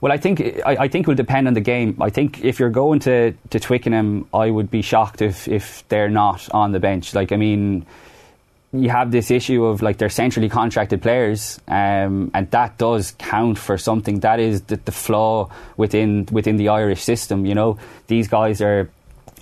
Well, 0.00 0.12
I 0.12 0.16
think 0.16 0.40
I, 0.64 0.76
I 0.80 0.88
think 0.88 1.04
it 1.04 1.08
will 1.08 1.14
depend 1.14 1.48
on 1.48 1.54
the 1.54 1.60
game. 1.60 1.96
I 2.00 2.10
think 2.10 2.44
if 2.44 2.60
you're 2.60 2.70
going 2.70 3.00
to, 3.00 3.32
to 3.50 3.60
Twickenham, 3.60 4.28
I 4.32 4.50
would 4.50 4.70
be 4.70 4.82
shocked 4.82 5.22
if, 5.22 5.48
if 5.48 5.86
they're 5.88 6.10
not 6.10 6.48
on 6.50 6.72
the 6.72 6.80
bench. 6.80 7.14
Like, 7.14 7.32
I 7.32 7.36
mean, 7.36 7.86
you 8.72 8.90
have 8.90 9.10
this 9.10 9.30
issue 9.30 9.64
of 9.64 9.80
like 9.82 9.98
they're 9.98 10.10
centrally 10.10 10.48
contracted 10.48 11.00
players, 11.00 11.58
um, 11.68 12.30
and 12.34 12.50
that 12.50 12.76
does 12.78 13.14
count 13.18 13.58
for 13.58 13.78
something. 13.78 14.20
That 14.20 14.40
is 14.40 14.62
the, 14.62 14.76
the 14.76 14.92
flaw 14.92 15.50
within 15.76 16.28
within 16.30 16.56
the 16.56 16.68
Irish 16.68 17.02
system. 17.02 17.46
You 17.46 17.54
know, 17.54 17.78
these 18.06 18.28
guys 18.28 18.60
are 18.60 18.90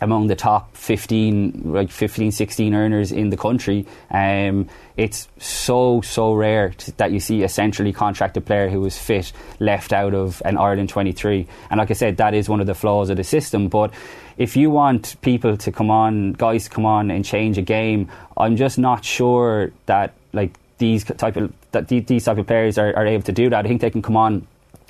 among 0.01 0.27
the 0.27 0.37
top 0.37 0.77
15 0.77 1.63
like 1.65 1.91
15 1.91 2.33
16 2.33 2.75
earners 2.75 3.13
in 3.13 3.31
the 3.31 3.37
country. 3.37 3.87
Um, 4.11 4.69
it's 4.97 5.29
so 5.39 6.01
so 6.01 6.33
rare 6.35 6.73
that 6.97 7.13
you 7.13 7.21
see 7.21 7.43
a 7.43 7.49
centrally 7.49 7.93
contracted 7.93 8.47
player 8.47 8.69
who 8.69 8.85
is 8.87 8.99
fit 8.99 9.33
left 9.61 9.93
out 9.93 10.15
of 10.15 10.43
an 10.45 10.57
Ireland 10.57 10.89
23 10.89 11.47
and 11.71 11.79
like 11.79 11.91
I 11.91 11.95
said 11.95 12.17
that 12.19 12.35
is 12.35 12.49
one 12.49 12.61
of 12.61 12.67
the 12.67 12.75
flaws 12.75 13.11
of 13.11 13.17
the 13.17 13.25
system. 13.25 13.69
But 13.69 13.93
if 14.39 14.57
you 14.57 14.71
want 14.71 15.21
people 15.23 15.57
to 15.57 15.73
come 15.73 15.91
on 15.91 16.33
guys 16.33 16.65
to 16.65 16.71
come 16.71 16.87
on 16.87 17.11
and 17.11 17.25
change 17.25 17.59
a 17.59 17.63
game 17.63 18.11
I'm 18.37 18.57
just 18.57 18.79
not 18.79 19.05
sure 19.05 19.73
that 19.87 20.13
like 20.33 20.53
these 20.79 21.05
type 21.05 21.37
of 21.37 21.53
that 21.73 21.89
these 21.89 22.25
type 22.25 22.39
of 22.39 22.47
players 22.47 22.79
are, 22.79 22.95
are 22.97 23.07
able 23.07 23.23
to 23.25 23.33
do 23.33 23.51
that. 23.51 23.65
I 23.65 23.69
think 23.69 23.81
they 23.81 23.91
can 23.91 24.03
come 24.03 24.17
on 24.17 24.47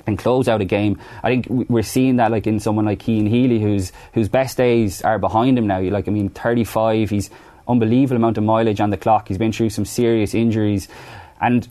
and 0.07 0.17
close 0.17 0.47
out 0.47 0.61
a 0.61 0.65
game. 0.65 0.99
I 1.21 1.29
think 1.29 1.47
we're 1.69 1.83
seeing 1.83 2.15
that 2.15 2.31
like 2.31 2.47
in 2.47 2.59
someone 2.59 2.85
like 2.85 3.03
Cian 3.03 3.27
Healy, 3.27 3.59
whose 3.59 3.91
whose 4.13 4.29
best 4.29 4.57
days 4.57 5.01
are 5.03 5.19
behind 5.19 5.57
him 5.57 5.67
now. 5.67 5.81
Like, 5.81 6.07
I 6.07 6.11
mean, 6.11 6.29
35. 6.29 7.09
He's 7.09 7.29
unbelievable 7.67 8.15
amount 8.15 8.37
of 8.37 8.43
mileage 8.43 8.79
on 8.79 8.89
the 8.89 8.97
clock. 8.97 9.27
He's 9.27 9.37
been 9.37 9.51
through 9.51 9.69
some 9.69 9.85
serious 9.85 10.33
injuries, 10.33 10.87
and. 11.39 11.67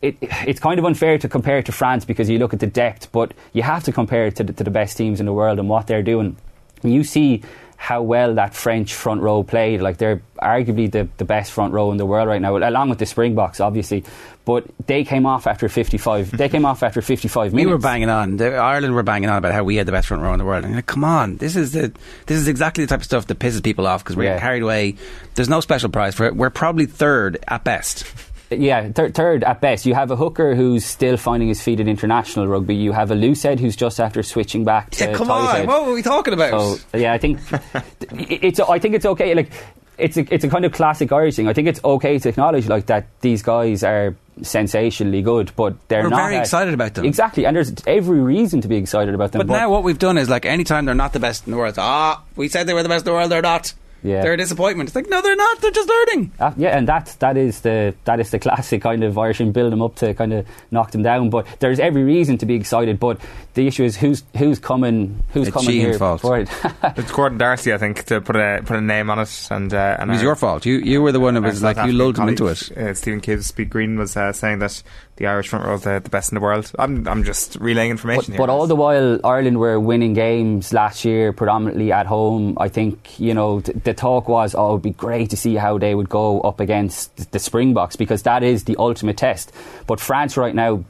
It, 0.00 0.16
it's 0.20 0.60
kind 0.60 0.78
of 0.78 0.84
unfair 0.84 1.18
to 1.18 1.28
compare 1.28 1.58
it 1.58 1.66
to 1.66 1.72
France 1.72 2.04
because 2.04 2.30
you 2.30 2.38
look 2.38 2.54
at 2.54 2.60
the 2.60 2.68
depth, 2.68 3.10
but 3.10 3.34
you 3.52 3.64
have 3.64 3.82
to 3.82 3.90
compare 3.90 4.28
it 4.28 4.36
to 4.36 4.44
the, 4.44 4.52
to 4.52 4.62
the 4.62 4.70
best 4.70 4.96
teams 4.96 5.18
in 5.18 5.26
the 5.26 5.32
world 5.32 5.58
and 5.58 5.68
what 5.68 5.88
they're 5.88 6.04
doing. 6.04 6.36
You 6.84 7.02
see 7.02 7.42
how 7.80 8.02
well 8.02 8.34
that 8.34 8.54
French 8.54 8.92
front 8.92 9.22
row 9.22 9.44
played. 9.44 9.80
Like 9.80 9.98
they're 9.98 10.20
arguably 10.42 10.90
the, 10.90 11.08
the 11.16 11.24
best 11.24 11.52
front 11.52 11.72
row 11.72 11.92
in 11.92 11.96
the 11.96 12.04
world 12.04 12.26
right 12.28 12.42
now, 12.42 12.56
along 12.56 12.90
with 12.90 12.98
the 12.98 13.06
Springboks, 13.06 13.60
obviously. 13.60 14.02
But 14.44 14.64
they 14.86 15.04
came 15.04 15.26
off 15.26 15.46
after 15.46 15.68
55. 15.68 16.30
they 16.36 16.48
came 16.48 16.64
off 16.64 16.82
after 16.82 17.00
55 17.00 17.52
We 17.52 17.58
minutes. 17.58 17.70
were 17.70 17.78
banging 17.78 18.08
on. 18.08 18.36
The, 18.38 18.56
Ireland 18.56 18.94
were 18.94 19.04
banging 19.04 19.30
on 19.30 19.38
about 19.38 19.52
how 19.52 19.62
we 19.62 19.76
had 19.76 19.86
the 19.86 19.92
best 19.92 20.08
front 20.08 20.22
row 20.24 20.32
in 20.32 20.38
the 20.38 20.44
world. 20.44 20.64
And 20.64 20.74
like, 20.74 20.86
come 20.86 21.04
on, 21.04 21.36
this 21.36 21.54
is 21.54 21.72
the 21.72 21.92
this 22.26 22.38
is 22.38 22.48
exactly 22.48 22.84
the 22.84 22.88
type 22.88 23.00
of 23.00 23.04
stuff 23.04 23.26
that 23.28 23.38
pisses 23.38 23.62
people 23.62 23.86
off 23.86 24.02
because 24.02 24.16
we're 24.16 24.24
Yeah. 24.24 24.40
carried 24.40 24.62
away. 24.64 24.96
There's 25.36 25.48
no 25.48 25.60
special 25.60 25.88
prize 25.88 26.16
for 26.16 26.26
it. 26.26 26.34
We're 26.34 26.50
probably 26.50 26.86
third 26.86 27.38
at 27.46 27.62
best. 27.62 28.04
Yeah, 28.50 28.90
thir- 28.92 29.10
third 29.10 29.44
at 29.44 29.60
best. 29.60 29.84
You 29.86 29.94
have 29.94 30.10
a 30.10 30.16
hooker 30.16 30.54
who's 30.54 30.84
still 30.84 31.16
finding 31.16 31.48
his 31.48 31.62
feet 31.62 31.80
in 31.80 31.88
international 31.88 32.46
rugby. 32.48 32.74
You 32.74 32.92
have 32.92 33.10
a 33.10 33.14
loose 33.14 33.42
loosehead 33.42 33.60
who's 33.60 33.76
just 33.76 34.00
after 34.00 34.22
switching 34.22 34.64
back 34.64 34.90
to 34.92 35.04
Yeah, 35.04 35.12
come 35.14 35.30
on, 35.30 35.54
head. 35.54 35.66
what 35.68 35.86
were 35.86 35.92
we 35.92 36.02
talking 36.02 36.32
about? 36.34 36.78
So 36.78 36.98
yeah, 36.98 37.12
I 37.12 37.18
think 37.18 37.40
it's. 38.12 38.58
I 38.60 38.78
think 38.78 38.94
it's 38.94 39.04
okay. 39.06 39.34
Like 39.34 39.50
it's 39.98 40.16
a 40.16 40.32
it's 40.34 40.44
a 40.44 40.48
kind 40.48 40.64
of 40.64 40.72
classic 40.72 41.12
Irish 41.12 41.36
thing. 41.36 41.48
I 41.48 41.52
think 41.52 41.68
it's 41.68 41.80
okay 41.84 42.18
to 42.18 42.28
acknowledge 42.28 42.66
like 42.68 42.86
that 42.86 43.06
these 43.20 43.42
guys 43.42 43.84
are 43.84 44.14
sensationally 44.42 45.20
good, 45.22 45.52
but 45.56 45.74
they're 45.88 46.04
We're 46.04 46.10
not 46.10 46.16
very 46.16 46.36
at- 46.36 46.42
excited 46.42 46.72
about 46.72 46.94
them. 46.94 47.04
Exactly, 47.04 47.44
and 47.44 47.54
there's 47.56 47.72
every 47.86 48.20
reason 48.20 48.60
to 48.62 48.68
be 48.68 48.76
excited 48.76 49.14
about 49.14 49.32
them. 49.32 49.46
But 49.46 49.52
now 49.52 49.70
what 49.70 49.82
we've 49.82 49.98
done 49.98 50.16
is 50.16 50.28
like 50.30 50.46
anytime 50.46 50.84
they're 50.84 50.94
not 50.94 51.12
the 51.12 51.20
best 51.20 51.46
in 51.46 51.50
the 51.52 51.58
world, 51.58 51.74
ah, 51.78 52.22
we 52.36 52.48
said 52.48 52.66
they 52.66 52.74
were 52.74 52.82
the 52.82 52.88
best 52.88 53.02
in 53.04 53.10
the 53.12 53.12
world, 53.12 53.30
they're 53.30 53.42
not. 53.42 53.72
Yeah. 54.02 54.22
They're 54.22 54.34
a 54.34 54.36
disappointment. 54.36 54.88
It's 54.88 54.94
like, 54.96 55.08
no, 55.08 55.20
they're 55.20 55.34
not. 55.36 55.60
They're 55.60 55.70
just 55.72 55.88
learning. 55.88 56.32
Uh, 56.38 56.52
yeah, 56.56 56.76
and 56.76 56.86
that 56.86 57.16
that 57.18 57.36
is 57.36 57.60
the 57.62 57.94
that 58.04 58.20
is 58.20 58.30
the 58.30 58.38
classic 58.46 58.82
kind 58.82 59.02
of 59.02 59.18
Irish 59.18 59.40
and 59.40 59.52
build 59.52 59.72
them 59.72 59.82
up 59.82 59.96
to 59.96 60.14
kind 60.14 60.32
of 60.32 60.46
knock 60.70 60.92
them 60.92 61.02
down. 61.02 61.30
But 61.30 61.46
there's 61.58 61.80
every 61.80 62.04
reason 62.04 62.38
to 62.38 62.46
be 62.46 62.54
excited. 62.54 63.00
But 63.00 63.20
the 63.54 63.66
issue 63.66 63.82
is 63.84 63.96
who's 63.96 64.22
who's 64.36 64.58
coming 64.60 65.22
who's 65.32 65.48
It's 65.48 65.54
coming 65.54 65.70
Sheehan's 65.70 65.90
here 65.90 65.98
fault. 65.98 66.20
for 66.20 66.38
it. 66.38 66.48
It's 66.96 67.10
Gordon 67.10 67.38
Darcy, 67.38 67.72
I 67.74 67.78
think, 67.78 68.04
to 68.04 68.20
put 68.20 68.36
a 68.36 68.62
put 68.64 68.76
a 68.76 68.80
name 68.80 69.10
on 69.10 69.18
it. 69.18 69.48
And 69.50 69.72
uh, 69.74 69.96
and 69.98 70.10
It 70.10 70.12
was 70.14 70.20
our- 70.20 70.26
your 70.26 70.36
fault. 70.36 70.64
You 70.64 70.76
you 70.78 71.02
were 71.02 71.10
the 71.12 71.20
one 71.20 71.34
who 71.34 71.42
was 71.42 71.62
like 71.62 71.76
you 71.76 71.80
African 71.82 71.98
lulled 71.98 72.16
them 72.16 72.28
into 72.28 72.46
it. 72.46 72.70
Uh, 72.76 72.94
Stephen 72.94 73.20
Kibbs, 73.20 73.54
Pete 73.54 73.68
Green 73.70 73.98
was 73.98 74.16
uh, 74.16 74.32
saying 74.32 74.60
that 74.60 74.80
the 75.18 75.26
Irish 75.26 75.48
front 75.48 75.64
row 75.66 75.74
is 75.74 75.82
the, 75.82 76.00
the 76.02 76.10
best 76.10 76.32
in 76.32 76.36
the 76.36 76.40
world. 76.40 76.72
I'm 76.78 77.06
I'm 77.06 77.22
just 77.24 77.56
relaying 77.60 77.90
information 77.90 78.32
But, 78.32 78.32
here. 78.32 78.38
but 78.38 78.48
all 78.50 78.66
the 78.66 78.76
while, 78.76 79.20
Ireland 79.24 79.58
were 79.58 79.78
winning 79.78 80.14
games 80.14 80.72
last 80.72 81.04
year, 81.04 81.32
predominantly 81.32 81.92
at 81.92 82.06
home. 82.06 82.56
I 82.58 82.68
think 82.68 83.18
you 83.20 83.34
know 83.34 83.60
th- 83.60 83.76
the 83.84 83.94
talk 83.94 84.28
was, 84.28 84.54
oh, 84.56 84.70
it'd 84.70 84.82
be 84.82 84.90
great 84.90 85.30
to 85.30 85.36
see 85.36 85.54
how 85.56 85.76
they 85.78 85.94
would 85.94 86.08
go 86.08 86.40
up 86.40 86.60
against 86.60 87.30
the 87.32 87.38
Springboks 87.38 87.96
because 87.96 88.22
that 88.22 88.42
is 88.42 88.64
the 88.64 88.76
ultimate 88.78 89.16
test. 89.18 89.52
But 89.86 90.00
France 90.00 90.36
right 90.36 90.54
now 90.54 90.84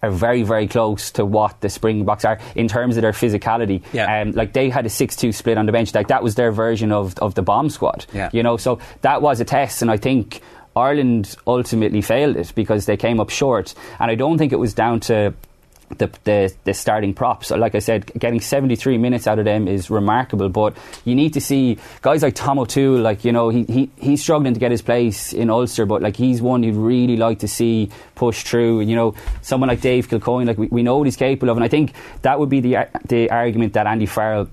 are 0.00 0.10
very, 0.12 0.44
very 0.44 0.68
close 0.68 1.10
to 1.10 1.24
what 1.24 1.60
the 1.60 1.68
Springboks 1.68 2.24
are 2.24 2.38
in 2.54 2.68
terms 2.68 2.96
of 2.96 3.02
their 3.02 3.10
physicality. 3.10 3.82
Yeah. 3.92 4.20
Um, 4.22 4.30
like 4.30 4.52
they 4.52 4.70
had 4.70 4.86
a 4.86 4.88
six-two 4.88 5.32
split 5.32 5.58
on 5.58 5.66
the 5.66 5.72
bench. 5.72 5.92
Like 5.92 6.06
that 6.08 6.22
was 6.22 6.36
their 6.36 6.52
version 6.52 6.92
of 6.92 7.18
of 7.18 7.34
the 7.34 7.42
bomb 7.42 7.68
squad. 7.70 8.06
Yeah. 8.12 8.30
You 8.32 8.42
know, 8.44 8.56
so 8.56 8.78
that 9.02 9.22
was 9.22 9.40
a 9.40 9.44
test, 9.44 9.82
and 9.82 9.90
I 9.90 9.96
think. 9.96 10.40
Ireland 10.78 11.36
ultimately 11.46 12.02
failed 12.02 12.36
it 12.36 12.52
because 12.54 12.86
they 12.86 12.96
came 12.96 13.20
up 13.20 13.30
short, 13.30 13.74
and 13.98 14.10
I 14.10 14.14
don't 14.14 14.38
think 14.38 14.52
it 14.52 14.58
was 14.58 14.74
down 14.74 15.00
to 15.00 15.34
the, 15.96 16.10
the 16.24 16.54
the 16.64 16.74
starting 16.74 17.14
props. 17.14 17.50
Like 17.50 17.74
I 17.74 17.78
said, 17.78 18.06
getting 18.18 18.40
73 18.40 18.98
minutes 18.98 19.26
out 19.26 19.38
of 19.38 19.44
them 19.44 19.66
is 19.68 19.90
remarkable. 19.90 20.48
But 20.48 20.76
you 21.04 21.14
need 21.14 21.34
to 21.34 21.40
see 21.40 21.78
guys 22.02 22.22
like 22.22 22.34
Tom 22.34 22.58
O'Toole. 22.58 23.00
Like 23.00 23.24
you 23.24 23.32
know, 23.32 23.48
he, 23.48 23.64
he 23.64 23.90
he's 23.98 24.22
struggling 24.22 24.54
to 24.54 24.60
get 24.60 24.70
his 24.70 24.82
place 24.82 25.32
in 25.32 25.50
Ulster, 25.50 25.86
but 25.86 26.02
like 26.02 26.16
he's 26.16 26.42
one 26.42 26.62
you'd 26.62 26.76
really 26.76 27.16
like 27.16 27.40
to 27.40 27.48
see 27.48 27.90
push 28.14 28.42
through. 28.42 28.80
And 28.80 28.90
you 28.90 28.96
know, 28.96 29.14
someone 29.42 29.68
like 29.68 29.80
Dave 29.80 30.08
Kilcoyne, 30.08 30.46
like 30.46 30.58
we, 30.58 30.68
we 30.68 30.82
know 30.82 30.98
what 30.98 31.06
he's 31.06 31.16
capable 31.16 31.50
of, 31.50 31.56
and 31.56 31.64
I 31.64 31.68
think 31.68 31.92
that 32.22 32.38
would 32.38 32.50
be 32.50 32.60
the 32.60 32.88
the 33.06 33.30
argument 33.30 33.72
that 33.74 33.86
Andy 33.86 34.06
Farrell 34.06 34.48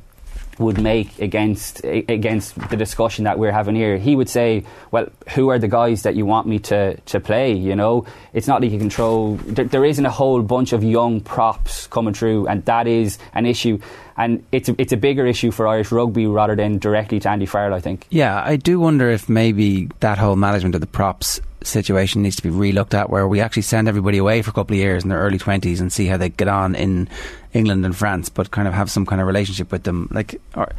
would 0.60 0.82
make 0.82 1.20
against 1.20 1.84
against 1.84 2.56
the 2.70 2.78
discussion 2.78 3.26
that 3.26 3.38
we're 3.38 3.52
having 3.52 3.76
here. 3.76 3.98
He 3.98 4.16
would 4.16 4.30
say, 4.30 4.64
"Well, 4.92 5.08
who 5.30 5.50
are 5.50 5.60
the 5.60 5.68
guys 5.68 6.04
that 6.04 6.16
you 6.16 6.26
want 6.26 6.48
me 6.48 6.60
to, 6.60 6.96
to 6.96 7.20
play?" 7.20 7.54
You 7.54 7.76
know, 7.76 8.06
it's 8.34 8.48
not 8.48 8.62
like 8.62 8.72
you 8.72 8.80
control. 8.80 9.36
There, 9.36 9.66
there 9.66 9.86
isn't 9.86 10.06
a 10.06 10.12
whole 10.12 10.42
bunch 10.42 10.74
of 10.74 10.84
young 10.84 11.22
props 11.22 11.88
coming 11.88 12.14
through, 12.14 12.48
and 12.48 12.64
that 12.66 12.88
is 12.88 13.18
an 13.34 13.46
issue. 13.46 13.80
And 14.18 14.46
it's 14.54 14.70
a, 14.70 14.76
it's 14.78 14.94
a 14.94 14.98
bigger 14.98 15.26
issue 15.26 15.52
for 15.52 15.68
Irish 15.68 15.92
rugby 15.92 16.26
rather 16.26 16.56
than 16.56 16.78
directly 16.80 17.20
to 17.20 17.30
Andy 17.30 17.46
Farrell. 17.46 17.74
I 17.74 17.82
think. 17.82 18.08
Yeah, 18.10 18.42
I 18.44 18.56
do 18.56 18.80
wonder 18.80 19.10
if 19.10 19.28
maybe 19.28 19.90
that 20.00 20.18
whole 20.18 20.38
management 20.38 20.76
of 20.76 20.82
the 20.82 20.88
props 20.88 21.42
situation 21.66 22.22
needs 22.22 22.36
to 22.36 22.44
be 22.44 22.50
relooked 22.50 22.94
at, 22.94 23.10
where 23.10 23.28
we 23.28 23.42
actually 23.42 23.64
send 23.64 23.88
everybody 23.88 24.18
away 24.18 24.42
for 24.42 24.52
a 24.52 24.54
couple 24.54 24.76
of 24.76 24.80
years 24.80 25.04
in 25.04 25.10
their 25.10 25.20
early 25.20 25.38
twenties 25.38 25.82
and 25.82 25.92
see 25.92 26.08
how 26.08 26.18
they 26.18 26.30
get 26.30 26.48
on 26.48 26.76
in 26.76 27.10
England 27.54 27.86
and 27.86 27.96
France, 27.96 28.30
but 28.30 28.52
kind 28.52 28.68
of 28.68 28.74
have 28.74 28.90
some 28.90 29.06
kind 29.06 29.22
of 29.22 29.28
relationship 29.28 29.72
with 29.72 29.84
them. 29.84 30.08
Like, 30.12 30.40
or, 30.56 30.72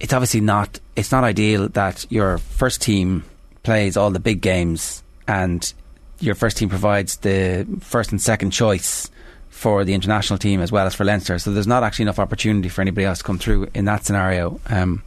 it's 0.00 0.12
obviously 0.12 0.40
not. 0.40 0.80
It's 0.96 1.12
not 1.12 1.24
ideal 1.24 1.68
that 1.70 2.06
your 2.10 2.38
first 2.38 2.82
team 2.82 3.24
plays 3.62 3.96
all 3.96 4.10
the 4.10 4.20
big 4.20 4.40
games 4.40 5.02
and 5.28 5.72
your 6.18 6.34
first 6.34 6.56
team 6.56 6.68
provides 6.68 7.16
the 7.18 7.66
first 7.80 8.10
and 8.10 8.20
second 8.20 8.50
choice 8.50 9.10
for 9.50 9.84
the 9.84 9.94
international 9.94 10.38
team 10.38 10.60
as 10.60 10.72
well 10.72 10.86
as 10.86 10.94
for 10.94 11.04
Leinster. 11.04 11.38
So 11.38 11.52
there's 11.52 11.66
not 11.66 11.84
actually 11.84 12.04
enough 12.04 12.18
opportunity 12.18 12.68
for 12.68 12.80
anybody 12.80 13.04
else 13.04 13.18
to 13.18 13.24
come 13.24 13.38
through 13.38 13.68
in 13.74 13.84
that 13.84 14.04
scenario. 14.04 14.60
Um, 14.68 15.02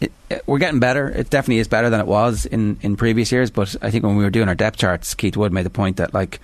it, 0.00 0.12
it, 0.28 0.42
we're 0.46 0.58
getting 0.58 0.80
better. 0.80 1.08
It 1.08 1.30
definitely 1.30 1.58
is 1.58 1.68
better 1.68 1.90
than 1.90 2.00
it 2.00 2.06
was 2.06 2.46
in, 2.46 2.78
in 2.82 2.96
previous 2.96 3.30
years. 3.30 3.50
But 3.50 3.76
I 3.82 3.90
think 3.90 4.04
when 4.04 4.16
we 4.16 4.24
were 4.24 4.30
doing 4.30 4.48
our 4.48 4.54
depth 4.54 4.78
charts, 4.78 5.14
Keith 5.14 5.36
Wood 5.36 5.52
made 5.52 5.66
the 5.66 5.70
point 5.70 5.98
that 5.98 6.14
like 6.14 6.40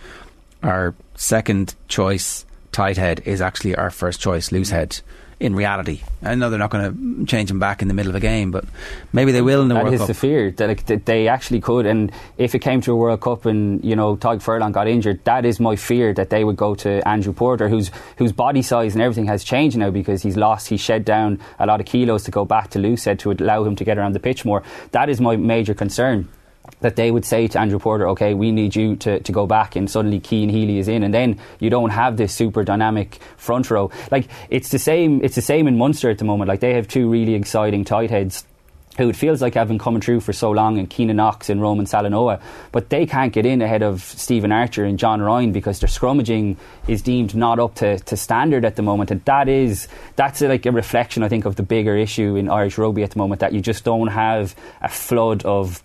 our 0.62 0.94
second 1.14 1.74
choice 1.88 2.44
tight 2.72 2.96
head 2.96 3.22
is 3.24 3.40
actually 3.40 3.74
our 3.74 3.90
first 3.90 4.20
choice 4.20 4.52
loose 4.52 4.70
head. 4.70 5.00
In 5.38 5.54
reality, 5.54 6.00
I 6.22 6.34
know 6.34 6.48
they're 6.48 6.58
not 6.58 6.70
going 6.70 7.18
to 7.20 7.26
change 7.26 7.50
him 7.50 7.58
back 7.58 7.82
in 7.82 7.88
the 7.88 7.94
middle 7.94 8.08
of 8.08 8.16
a 8.16 8.20
game, 8.20 8.50
but 8.50 8.64
maybe 9.12 9.32
they 9.32 9.42
will 9.42 9.60
in 9.60 9.68
the 9.68 9.74
That 9.74 9.84
World 9.84 9.94
is 9.94 10.00
Cup. 10.00 10.08
the 10.08 10.14
fear 10.14 10.50
that, 10.52 10.86
that 10.86 11.04
they 11.04 11.28
actually 11.28 11.60
could. 11.60 11.84
And 11.84 12.10
if 12.38 12.54
it 12.54 12.60
came 12.60 12.80
to 12.80 12.92
a 12.92 12.96
World 12.96 13.20
Cup 13.20 13.44
and 13.44 13.84
you 13.84 13.94
know 13.94 14.16
Tadhg 14.16 14.40
Furlong 14.40 14.72
got 14.72 14.88
injured, 14.88 15.22
that 15.24 15.44
is 15.44 15.60
my 15.60 15.76
fear 15.76 16.14
that 16.14 16.30
they 16.30 16.42
would 16.42 16.56
go 16.56 16.74
to 16.76 17.06
Andrew 17.06 17.34
Porter, 17.34 17.68
whose 17.68 17.90
whose 18.16 18.32
body 18.32 18.62
size 18.62 18.94
and 18.94 19.02
everything 19.02 19.26
has 19.26 19.44
changed 19.44 19.76
now 19.76 19.90
because 19.90 20.22
he's 20.22 20.38
lost, 20.38 20.68
he's 20.68 20.80
shed 20.80 21.04
down 21.04 21.38
a 21.58 21.66
lot 21.66 21.80
of 21.80 21.86
kilos 21.86 22.24
to 22.24 22.30
go 22.30 22.46
back 22.46 22.70
to 22.70 22.78
Loosehead 22.78 23.18
to 23.18 23.32
allow 23.32 23.62
him 23.62 23.76
to 23.76 23.84
get 23.84 23.98
around 23.98 24.14
the 24.14 24.20
pitch 24.20 24.46
more. 24.46 24.62
That 24.92 25.10
is 25.10 25.20
my 25.20 25.36
major 25.36 25.74
concern. 25.74 26.28
That 26.80 26.96
they 26.96 27.10
would 27.10 27.24
say 27.24 27.48
to 27.48 27.58
Andrew 27.58 27.78
Porter, 27.78 28.08
okay, 28.10 28.34
we 28.34 28.52
need 28.52 28.76
you 28.76 28.96
to, 28.96 29.18
to 29.20 29.32
go 29.32 29.46
back, 29.46 29.76
and 29.76 29.90
suddenly 29.90 30.20
Cian 30.20 30.50
Healy 30.50 30.78
is 30.78 30.88
in, 30.88 31.02
and 31.02 31.12
then 31.12 31.38
you 31.58 31.70
don't 31.70 31.90
have 31.90 32.18
this 32.18 32.34
super 32.34 32.64
dynamic 32.64 33.18
front 33.38 33.70
row. 33.70 33.90
Like 34.10 34.28
it's 34.50 34.68
the 34.68 34.78
same. 34.78 35.24
It's 35.24 35.34
the 35.34 35.42
same 35.42 35.66
in 35.68 35.78
Munster 35.78 36.10
at 36.10 36.18
the 36.18 36.24
moment. 36.24 36.48
Like 36.48 36.60
they 36.60 36.74
have 36.74 36.86
two 36.86 37.08
really 37.08 37.34
exciting 37.34 37.84
tight 37.84 38.10
heads 38.10 38.44
who 38.96 39.10
it 39.10 39.16
feels 39.16 39.42
like 39.42 39.54
have 39.54 39.68
been 39.68 39.78
coming 39.78 40.00
through 40.00 40.20
for 40.20 40.32
so 40.32 40.50
long, 40.50 40.78
and 40.78 40.88
Keenan 40.88 41.16
Knox 41.16 41.50
and 41.50 41.60
Roman 41.60 41.86
Salanoa, 41.86 42.40
but 42.72 42.88
they 42.88 43.06
can't 43.06 43.32
get 43.32 43.44
in 43.44 43.60
ahead 43.62 43.82
of 43.82 44.02
Stephen 44.02 44.52
Archer 44.52 44.84
and 44.84 44.98
John 44.98 45.20
Ryan 45.20 45.52
because 45.52 45.80
their 45.80 45.88
scrummaging 45.88 46.56
is 46.88 47.02
deemed 47.02 47.34
not 47.34 47.58
up 47.58 47.74
to, 47.76 47.98
to 47.98 48.16
standard 48.16 48.64
at 48.64 48.76
the 48.76 48.82
moment, 48.82 49.10
and 49.10 49.24
that 49.24 49.48
is 49.48 49.88
that's 50.16 50.40
like 50.40 50.66
a 50.66 50.72
reflection, 50.72 51.22
I 51.22 51.28
think, 51.28 51.44
of 51.44 51.56
the 51.56 51.62
bigger 51.62 51.96
issue 51.96 52.36
in 52.36 52.48
Irish 52.48 52.78
rugby 52.78 53.02
at 53.02 53.10
the 53.10 53.18
moment 53.18 53.40
that 53.40 53.52
you 53.52 53.60
just 53.60 53.84
don't 53.84 54.08
have 54.08 54.54
a 54.80 54.88
flood 54.88 55.44
of 55.44 55.82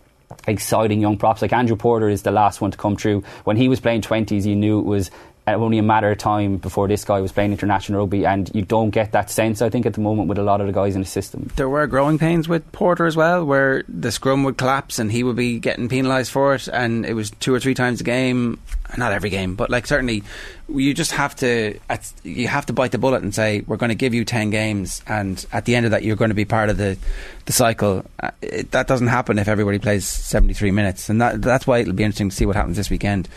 exciting 0.48 1.02
young 1.02 1.18
props. 1.18 1.42
Like 1.42 1.54
Andrew 1.54 1.76
Porter 1.76 2.10
is 2.10 2.24
the 2.24 2.32
last 2.32 2.62
one 2.62 2.72
to 2.72 2.78
come 2.78 2.96
through. 2.96 3.24
When 3.44 3.58
he 3.58 3.68
was 3.68 3.80
playing 3.80 4.02
twenties, 4.02 4.46
you 4.46 4.56
knew 4.56 4.80
it 4.80 4.86
was 4.86 5.12
only 5.56 5.78
a 5.78 5.84
matter 5.84 6.12
of 6.12 6.18
time 6.18 6.58
before 6.58 6.88
this 6.88 7.04
guy 7.04 7.22
was 7.22 7.32
playing 7.32 7.52
international 7.52 8.02
rugby, 8.02 8.26
and 8.26 8.50
you 8.54 8.62
don't 8.62 8.90
get 8.90 9.12
that 9.12 9.30
sense. 9.30 9.62
I 9.62 9.70
think 9.70 9.86
at 9.86 9.94
the 9.94 10.02
moment 10.02 10.30
with 10.30 10.38
a 10.38 10.44
lot 10.44 10.62
of 10.62 10.68
the 10.68 10.74
guys 10.74 10.96
in 10.96 11.02
the 11.02 11.08
system. 11.08 11.50
there 11.56 11.70
were 11.70 11.88
growing 11.88 12.18
pains 12.18 12.48
with 12.48 12.70
Porter 12.72 13.06
as 13.06 13.16
well, 13.16 13.46
where 13.46 13.84
the 13.88 14.12
scrum 14.12 14.44
would 14.44 14.58
collapse 14.58 15.00
and 15.00 15.12
he 15.12 15.24
would 15.24 15.36
be 15.36 15.60
getting 15.60 15.90
penalised 15.90 16.32
for 16.32 16.56
it, 16.56 16.68
and 16.68 17.06
it 17.06 17.14
was 17.14 17.32
two 17.32 17.54
or 17.54 17.60
three 17.60 17.74
times 17.74 18.02
a 18.02 18.04
game. 18.04 18.60
Not 18.98 19.14
every 19.14 19.30
game, 19.30 19.56
but 19.56 19.70
like 19.70 19.88
certainly, 19.88 20.22
you 20.68 20.94
just 20.94 21.14
have 21.14 21.34
to 21.38 21.80
you 22.24 22.50
have 22.50 22.66
to 22.66 22.74
bite 22.74 22.92
the 22.92 22.98
bullet 22.98 23.24
and 23.24 23.34
say 23.34 23.64
we're 23.66 23.78
going 23.78 23.90
to 23.90 23.96
give 23.96 24.14
you 24.14 24.26
ten 24.26 24.50
games, 24.50 25.02
and 25.08 25.46
at 25.54 25.64
the 25.64 25.76
end 25.76 25.86
of 25.86 25.92
that, 25.92 26.04
you're 26.04 26.18
going 26.18 26.30
to 26.30 26.36
be 26.36 26.44
part 26.44 26.70
of 26.70 26.76
the 26.78 26.98
the 27.46 27.54
cycle. 27.54 28.04
Uh, 28.20 28.32
it, 28.42 28.72
that 28.72 28.88
doesn't 28.88 29.08
happen 29.08 29.40
if 29.40 29.48
everybody 29.48 29.80
plays 29.80 30.06
seventy 30.06 30.54
three 30.54 30.72
minutes, 30.72 31.10
and 31.10 31.22
that 31.22 31.42
that's 31.42 31.66
why 31.66 31.80
it'll 31.80 31.94
be 31.94 32.04
interesting 32.04 32.30
to 32.30 32.36
see 32.36 32.46
what 32.46 32.58
happens 32.58 32.76
this 32.76 32.90
weekend. 32.90 33.30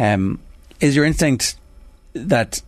Um, 0.00 0.40
is 0.80 0.96
your 0.96 1.04
instinct 1.04 1.56
that 2.14 2.62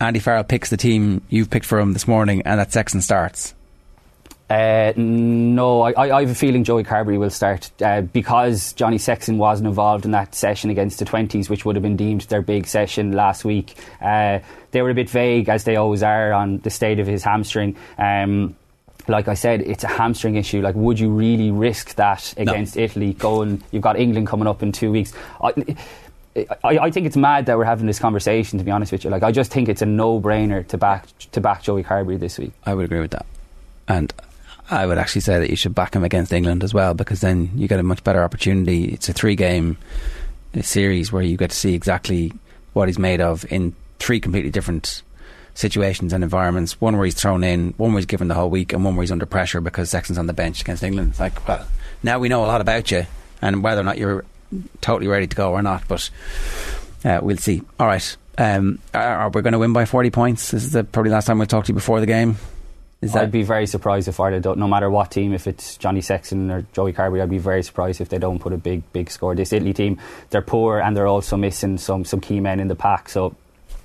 Andy 0.00 0.20
Farrell 0.20 0.44
picks 0.44 0.70
the 0.70 0.76
team 0.76 1.22
you've 1.28 1.50
picked 1.50 1.66
for 1.66 1.78
him 1.78 1.92
this 1.92 2.06
morning, 2.06 2.42
and 2.42 2.60
that 2.60 2.72
Sexton 2.72 3.00
starts? 3.00 3.54
Uh, 4.50 4.92
no, 4.96 5.80
I, 5.80 6.16
I, 6.16 6.20
have 6.20 6.30
a 6.30 6.34
feeling 6.34 6.64
Joey 6.64 6.84
Carbery 6.84 7.18
will 7.18 7.30
start 7.30 7.70
uh, 7.82 8.02
because 8.02 8.74
Johnny 8.74 8.98
Sexton 8.98 9.38
wasn't 9.38 9.68
involved 9.68 10.04
in 10.04 10.10
that 10.10 10.34
session 10.34 10.68
against 10.68 10.98
the 10.98 11.06
20s, 11.06 11.48
which 11.48 11.64
would 11.64 11.76
have 11.76 11.82
been 11.82 11.96
deemed 11.96 12.20
their 12.22 12.42
big 12.42 12.66
session 12.66 13.12
last 13.12 13.44
week. 13.44 13.74
Uh, 14.02 14.40
they 14.72 14.82
were 14.82 14.90
a 14.90 14.94
bit 14.94 15.08
vague, 15.08 15.48
as 15.48 15.64
they 15.64 15.76
always 15.76 16.02
are, 16.02 16.34
on 16.34 16.58
the 16.58 16.68
state 16.68 17.00
of 17.00 17.06
his 17.06 17.24
hamstring. 17.24 17.74
Um, 17.96 18.54
like 19.08 19.28
I 19.28 19.34
said, 19.34 19.62
it's 19.62 19.84
a 19.84 19.88
hamstring 19.88 20.36
issue. 20.36 20.60
Like, 20.60 20.74
would 20.74 20.98
you 20.98 21.10
really 21.10 21.50
risk 21.50 21.94
that 21.94 22.34
against 22.36 22.76
Italy? 22.76 23.14
Going, 23.14 23.62
you've 23.70 23.82
got 23.82 23.98
England 23.98 24.26
coming 24.26 24.46
up 24.46 24.62
in 24.62 24.72
two 24.72 24.90
weeks. 24.90 25.12
I, 25.42 25.52
I, 26.36 26.48
I 26.64 26.90
think 26.90 27.06
it's 27.06 27.16
mad 27.16 27.46
that 27.46 27.56
we're 27.56 27.64
having 27.64 27.86
this 27.86 27.98
conversation. 27.98 28.58
To 28.58 28.64
be 28.64 28.70
honest 28.70 28.92
with 28.92 29.04
you, 29.04 29.10
like 29.10 29.22
I 29.22 29.32
just 29.32 29.52
think 29.52 29.68
it's 29.68 29.82
a 29.82 29.86
no-brainer 29.86 30.66
to 30.68 30.78
back 30.78 31.06
to 31.32 31.40
back 31.40 31.62
Joey 31.62 31.84
Carbery 31.84 32.18
this 32.18 32.38
week. 32.38 32.52
I 32.64 32.74
would 32.74 32.84
agree 32.84 33.00
with 33.00 33.12
that. 33.12 33.26
And 33.86 34.12
I 34.70 34.86
would 34.86 34.98
actually 34.98 35.20
say 35.20 35.38
that 35.38 35.50
you 35.50 35.56
should 35.56 35.74
back 35.74 35.94
him 35.94 36.04
against 36.04 36.32
England 36.32 36.64
as 36.64 36.72
well 36.72 36.94
because 36.94 37.20
then 37.20 37.50
you 37.54 37.68
get 37.68 37.78
a 37.78 37.82
much 37.82 38.02
better 38.02 38.22
opportunity. 38.22 38.86
It's 38.86 39.08
a 39.08 39.12
three 39.12 39.36
game 39.36 39.76
series 40.60 41.12
where 41.12 41.22
you 41.22 41.36
get 41.36 41.50
to 41.50 41.56
see 41.56 41.74
exactly 41.74 42.32
what 42.72 42.88
he's 42.88 42.98
made 42.98 43.20
of 43.20 43.44
in 43.52 43.74
three 43.98 44.20
completely 44.20 44.50
different 44.50 45.02
situations 45.54 46.12
and 46.12 46.24
environments. 46.24 46.80
One 46.80 46.96
where 46.96 47.04
he's 47.04 47.14
thrown 47.14 47.44
in, 47.44 47.74
one 47.76 47.92
where 47.92 48.00
he's 48.00 48.06
given 48.06 48.28
the 48.28 48.34
whole 48.34 48.50
week, 48.50 48.72
and 48.72 48.84
one 48.84 48.96
where 48.96 49.02
he's 49.02 49.12
under 49.12 49.26
pressure 49.26 49.60
because 49.60 49.90
Sexton's 49.90 50.18
on 50.18 50.26
the 50.26 50.32
bench 50.32 50.62
against 50.62 50.82
England. 50.82 51.10
It's 51.10 51.20
like, 51.20 51.46
well, 51.46 51.66
now 52.02 52.18
we 52.18 52.28
know 52.28 52.44
a 52.44 52.46
lot 52.46 52.60
about 52.60 52.90
you 52.90 53.06
and 53.40 53.62
whether 53.62 53.80
or 53.80 53.84
not 53.84 53.98
you're 53.98 54.24
totally 54.80 55.08
ready 55.08 55.26
to 55.26 55.36
go 55.36 55.52
or 55.52 55.62
not, 55.62 55.86
but 55.88 56.10
uh, 57.04 57.20
we'll 57.22 57.36
see. 57.36 57.62
All 57.78 57.86
right. 57.86 58.16
Um, 58.36 58.80
are, 58.92 59.16
are 59.16 59.28
we 59.30 59.42
going 59.42 59.52
to 59.52 59.58
win 59.58 59.72
by 59.72 59.84
40 59.84 60.10
points? 60.10 60.50
This 60.50 60.64
is 60.64 60.72
the 60.72 60.84
probably 60.84 61.10
the 61.10 61.14
last 61.14 61.26
time 61.26 61.38
we'll 61.38 61.46
talk 61.46 61.66
to 61.66 61.68
you 61.68 61.74
before 61.74 62.00
the 62.00 62.06
game. 62.06 62.36
Is 63.00 63.12
that 63.12 63.24
I'd 63.24 63.32
be 63.32 63.42
very 63.42 63.66
surprised 63.66 64.08
if 64.08 64.18
Ireland 64.18 64.44
don't, 64.44 64.58
no 64.58 64.66
matter 64.66 64.88
what 64.88 65.10
team, 65.10 65.34
if 65.34 65.46
it's 65.46 65.76
Johnny 65.76 66.00
Sexton 66.00 66.50
or 66.50 66.64
Joey 66.72 66.94
Carbery, 66.94 67.20
I'd 67.20 67.28
be 67.28 67.36
very 67.36 67.62
surprised 67.62 68.00
if 68.00 68.08
they 68.08 68.16
don't 68.16 68.38
put 68.38 68.54
a 68.54 68.56
big, 68.56 68.90
big 68.94 69.10
score. 69.10 69.34
This 69.34 69.52
Italy 69.52 69.74
team, 69.74 70.00
they're 70.30 70.40
poor 70.40 70.80
and 70.80 70.96
they're 70.96 71.06
also 71.06 71.36
missing 71.36 71.76
some, 71.76 72.06
some 72.06 72.20
key 72.20 72.40
men 72.40 72.60
in 72.60 72.68
the 72.68 72.74
pack. 72.74 73.10
So 73.10 73.36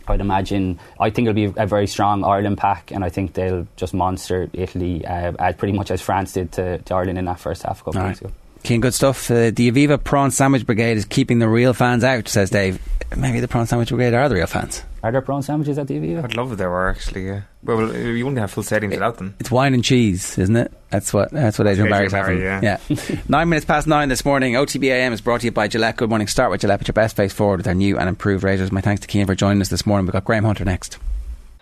I'd 0.07 0.21
imagine, 0.21 0.79
I 0.99 1.09
think 1.09 1.27
it'll 1.27 1.35
be 1.35 1.53
a 1.61 1.67
very 1.67 1.85
strong 1.87 2.23
Ireland 2.23 2.57
pack, 2.57 2.91
and 2.91 3.03
I 3.03 3.09
think 3.09 3.33
they'll 3.33 3.67
just 3.75 3.93
monster 3.93 4.49
Italy 4.53 5.05
uh, 5.05 5.33
as 5.37 5.55
pretty 5.55 5.73
much 5.73 5.91
as 5.91 6.01
France 6.01 6.33
did 6.33 6.53
to, 6.53 6.77
to 6.79 6.95
Ireland 6.95 7.19
in 7.19 7.25
that 7.25 7.39
first 7.39 7.63
half 7.63 7.81
a 7.81 7.83
couple 7.83 7.99
of 7.99 8.07
right. 8.07 8.21
ago. 8.21 8.31
Cian, 8.63 8.81
good 8.81 8.93
stuff. 8.93 9.29
Uh, 9.31 9.51
the 9.51 9.71
Aviva 9.71 10.03
Prawn 10.03 10.31
Sandwich 10.31 10.65
Brigade 10.65 10.97
is 10.97 11.05
keeping 11.05 11.39
the 11.39 11.47
real 11.49 11.73
fans 11.73 12.03
out, 12.03 12.27
says 12.27 12.49
Dave. 12.49 12.79
Maybe 13.15 13.39
the 13.39 13.47
Prawn 13.47 13.65
Sandwich 13.65 13.89
Brigade 13.89 14.13
are 14.13 14.29
the 14.29 14.35
real 14.35 14.47
fans. 14.47 14.83
Are 15.01 15.11
there 15.11 15.21
prawn 15.21 15.41
sandwiches 15.41 15.77
at 15.77 15.87
the 15.87 15.95
Aviva? 15.95 16.25
I'd 16.25 16.35
love 16.35 16.51
if 16.51 16.57
there 16.57 16.69
were 16.69 16.89
actually. 16.89 17.25
Yeah. 17.25 17.41
Well, 17.63 17.95
you 17.95 18.25
wouldn't 18.25 18.39
have 18.39 18.51
full 18.51 18.63
stadiums 18.63 18.91
without 18.91 19.17
them. 19.17 19.35
It's 19.39 19.49
wine 19.49 19.73
and 19.73 19.83
cheese, 19.83 20.37
isn't 20.37 20.55
it? 20.55 20.73
That's 20.89 21.13
what 21.13 21.31
that's 21.31 21.57
what 21.57 21.67
Adrian 21.67 21.87
Adrian 21.87 22.09
Barry's 22.11 22.11
having. 22.11 22.39
Barry, 22.39 22.63
yeah. 22.63 23.21
nine 23.29 23.47
minutes 23.47 23.65
past 23.65 23.87
nine 23.87 24.09
this 24.09 24.25
morning. 24.25 24.53
OTBAM 24.53 25.13
is 25.13 25.21
brought 25.21 25.41
to 25.41 25.47
you 25.47 25.51
by 25.51 25.67
Gillette. 25.67 25.95
Good 25.95 26.09
morning. 26.09 26.27
Start 26.27 26.51
with 26.51 26.61
Gillette. 26.61 26.79
Put 26.79 26.89
your 26.89 26.93
best 26.93 27.15
face 27.15 27.31
forward 27.31 27.57
with 27.57 27.67
our 27.67 27.73
new 27.73 27.97
and 27.97 28.09
improved 28.09 28.43
razors. 28.43 28.71
My 28.71 28.81
thanks 28.81 29.05
to 29.05 29.11
Cian 29.11 29.25
for 29.25 29.35
joining 29.35 29.61
us 29.61 29.69
this 29.69 29.85
morning. 29.85 30.05
We've 30.05 30.13
got 30.13 30.25
Graham 30.25 30.43
Hunter 30.43 30.65
next. 30.65 30.97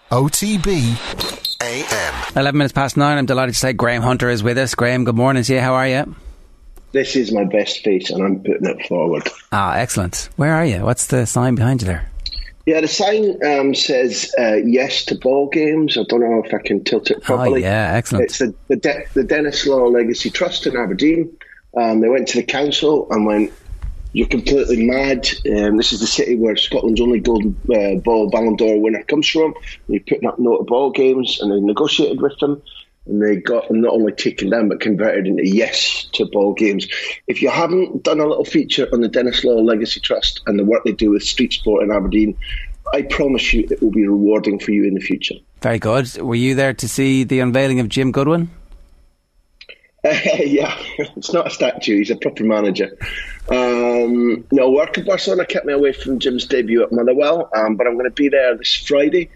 OTB 0.10 0.98
AM. 1.62 2.34
11 2.36 2.58
minutes 2.58 2.74
past 2.74 2.98
nine. 2.98 3.18
I'm 3.18 3.26
delighted 3.26 3.54
to 3.54 3.60
say 3.60 3.74
Graham 3.74 4.02
Hunter 4.02 4.30
is 4.30 4.42
with 4.42 4.58
us. 4.58 4.74
Graham, 4.74 5.04
good 5.04 5.16
morning 5.16 5.44
to 5.44 5.54
you. 5.54 5.60
How 5.60 5.74
are 5.74 5.88
you? 5.88 6.16
This 6.98 7.16
is 7.16 7.32
my 7.32 7.44
best 7.44 7.84
face, 7.84 8.10
and 8.10 8.24
I'm 8.24 8.40
putting 8.40 8.66
it 8.66 8.88
forward. 8.88 9.30
Ah, 9.52 9.76
excellent. 9.76 10.30
Where 10.36 10.52
are 10.56 10.66
you? 10.66 10.80
What's 10.80 11.06
the 11.06 11.28
sign 11.28 11.54
behind 11.54 11.84
you 11.84 11.88
there? 11.88 12.10
Yeah, 12.66 12.82
the 12.82 12.88
sign 12.88 13.38
um, 13.46 13.76
says 13.76 14.34
uh, 14.40 14.56
yes 14.56 15.06
to 15.06 15.16
ball 15.16 15.48
games. 15.48 15.96
I 15.96 16.06
don't 16.10 16.22
know 16.22 16.44
if 16.44 16.52
I 16.52 16.58
can 16.58 16.84
tilt 16.84 17.12
it 17.12 17.22
properly. 17.22 17.64
Oh, 17.64 17.68
yeah, 17.68 17.94
excellent. 17.94 18.26
It's 18.26 18.40
the, 18.40 18.56
the, 18.68 18.78
De- 18.78 19.06
the 19.14 19.24
Denis 19.24 19.68
Law 19.68 19.86
Legacy 19.86 20.32
Trust 20.32 20.66
in 20.66 20.76
Aberdeen. 20.76 21.38
Um, 21.80 22.02
they 22.02 22.10
went 22.10 22.30
to 22.30 22.40
the 22.40 22.46
council 22.48 23.08
and 23.12 23.28
went, 23.28 23.54
You're 24.14 24.28
completely 24.28 24.84
mad. 24.84 25.30
Um, 25.46 25.78
this 25.78 25.94
is 25.94 26.00
the 26.00 26.08
city 26.08 26.36
where 26.36 26.56
Scotland's 26.56 27.00
only 27.00 27.20
golden 27.20 27.56
uh, 27.72 28.02
ball 28.02 28.32
Ballon 28.32 28.56
d'Or 28.56 28.82
winner 28.82 29.04
comes 29.04 29.30
from. 29.30 29.54
And 29.54 29.56
you're 29.88 30.00
putting 30.00 30.28
up 30.28 30.40
no 30.40 30.58
to 30.58 30.64
ball 30.64 30.90
games, 30.90 31.40
and 31.42 31.52
they 31.52 31.60
negotiated 31.60 32.22
with 32.22 32.40
them. 32.40 32.64
And 33.08 33.22
they 33.22 33.38
got 33.38 33.72
not 33.72 33.94
only 33.94 34.12
taken 34.12 34.50
down 34.50 34.70
but 34.70 34.82
converted 34.82 35.28
into 35.28 35.48
yes 35.48 36.08
to 36.14 36.26
ball 36.26 36.54
games. 36.54 36.88
If 37.28 37.42
you 37.42 37.50
haven't 37.50 38.04
done 38.04 38.20
a 38.20 38.26
little 38.26 38.46
feature 38.46 38.88
on 38.92 39.02
the 39.02 39.08
Denis 39.08 39.44
Law 39.44 39.56
Legacy 39.56 40.00
Trust 40.00 40.42
and 40.46 40.60
the 40.60 40.66
work 40.66 40.84
they 40.84 40.92
do 40.92 41.12
with 41.12 41.24
street 41.24 41.54
sport 41.54 41.84
in 41.84 41.92
Aberdeen, 41.92 42.38
I 42.94 43.04
promise 43.04 43.54
you 43.54 43.68
it 43.70 43.82
will 43.82 43.92
be 43.92 44.08
rewarding 44.08 44.60
for 44.60 44.72
you 44.72 44.86
in 44.86 44.94
the 44.94 45.02
future. 45.02 45.36
Very 45.62 45.80
good. 45.80 46.16
Were 46.18 46.36
you 46.36 46.56
there 46.56 46.74
to 46.74 46.88
see 46.88 47.24
the 47.24 47.40
unveiling 47.40 47.80
of 47.80 47.90
Jim 47.90 48.12
Goodwin? 48.12 48.50
Uh, 50.04 50.10
yeah, 50.40 50.78
it's 50.98 51.34
not 51.34 51.48
a 51.48 51.50
statue. 51.50 51.98
He's 51.98 52.12
a 52.12 52.16
proper 52.16 52.44
manager. 52.44 52.98
Um, 53.50 54.46
no, 54.52 54.70
work 54.72 54.98
in 54.98 55.06
Barcelona 55.06 55.46
kept 55.46 55.66
me 55.66 55.74
away 55.74 55.94
from 55.94 56.20
Jim's 56.20 56.46
debut 56.46 56.84
at 56.84 56.92
Motherwell, 56.92 57.50
um, 57.56 57.76
but 57.76 57.88
I'm 57.88 57.94
going 57.94 58.06
to 58.06 58.12
be 58.12 58.30
there 58.30 58.56
this 58.58 58.74
Friday 58.76 59.30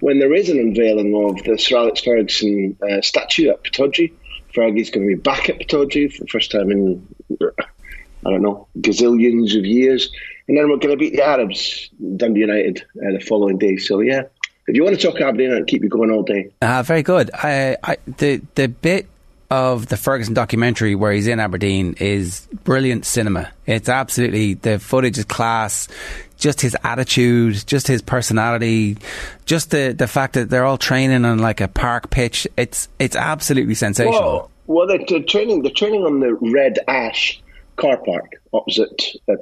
when 0.00 0.18
there 0.18 0.34
is 0.34 0.48
an 0.48 0.58
unveiling 0.58 1.14
of 1.14 1.42
the 1.44 1.58
Sir 1.58 1.76
Alex 1.78 2.00
Ferguson 2.00 2.76
uh, 2.88 3.00
statue 3.00 3.50
at 3.50 3.62
Pittodrie. 3.64 4.12
Fergie's 4.54 4.90
going 4.90 5.08
to 5.08 5.14
be 5.14 5.20
back 5.20 5.48
at 5.48 5.58
Pittodrie 5.58 6.12
for 6.12 6.24
the 6.24 6.28
first 6.28 6.50
time 6.50 6.70
in, 6.70 7.06
I 7.40 8.30
don't 8.30 8.42
know, 8.42 8.66
gazillions 8.78 9.56
of 9.56 9.64
years. 9.66 10.10
And 10.48 10.56
then 10.56 10.68
we're 10.68 10.78
going 10.78 10.94
to 10.94 10.96
beat 10.96 11.12
the 11.12 11.22
Arabs, 11.22 11.90
Dundee 12.16 12.40
United, 12.40 12.84
uh, 12.96 13.12
the 13.12 13.20
following 13.20 13.58
day. 13.58 13.76
So, 13.76 14.00
yeah, 14.00 14.22
if 14.66 14.76
you 14.76 14.84
want 14.84 14.98
to 14.98 15.02
talk 15.02 15.20
Aberdeen, 15.20 15.52
I'll 15.52 15.64
keep 15.64 15.82
you 15.82 15.88
going 15.88 16.10
all 16.10 16.22
day. 16.22 16.50
Ah, 16.62 16.82
very 16.82 17.02
good. 17.02 17.30
I, 17.34 17.76
I, 17.82 17.96
the 18.18 18.40
the 18.54 18.68
bit 18.68 19.06
of 19.50 19.86
the 19.86 19.96
Ferguson 19.96 20.34
documentary 20.34 20.94
where 20.94 21.12
he's 21.12 21.26
in 21.26 21.40
Aberdeen 21.40 21.94
is 21.98 22.46
brilliant 22.64 23.06
cinema. 23.06 23.50
It's 23.66 23.88
absolutely 23.88 24.54
the 24.54 24.78
footage 24.78 25.18
is 25.18 25.24
class. 25.24 25.88
Just 26.36 26.60
his 26.60 26.76
attitude, 26.84 27.66
just 27.66 27.88
his 27.88 28.00
personality, 28.00 28.98
just 29.44 29.70
the 29.70 29.92
the 29.92 30.06
fact 30.06 30.34
that 30.34 30.50
they're 30.50 30.64
all 30.64 30.78
training 30.78 31.24
on 31.24 31.38
like 31.38 31.60
a 31.60 31.66
park 31.66 32.10
pitch. 32.10 32.46
It's 32.56 32.88
it's 32.98 33.16
absolutely 33.16 33.74
sensational. 33.74 34.20
Well, 34.20 34.50
well 34.66 34.86
they're, 34.86 35.04
they're 35.08 35.22
training. 35.22 35.62
They're 35.62 35.72
training 35.72 36.04
on 36.04 36.20
the 36.20 36.34
Red 36.34 36.78
Ash 36.86 37.42
car 37.74 37.96
park 37.96 38.34
opposite 38.52 39.02
uh, 39.28 39.34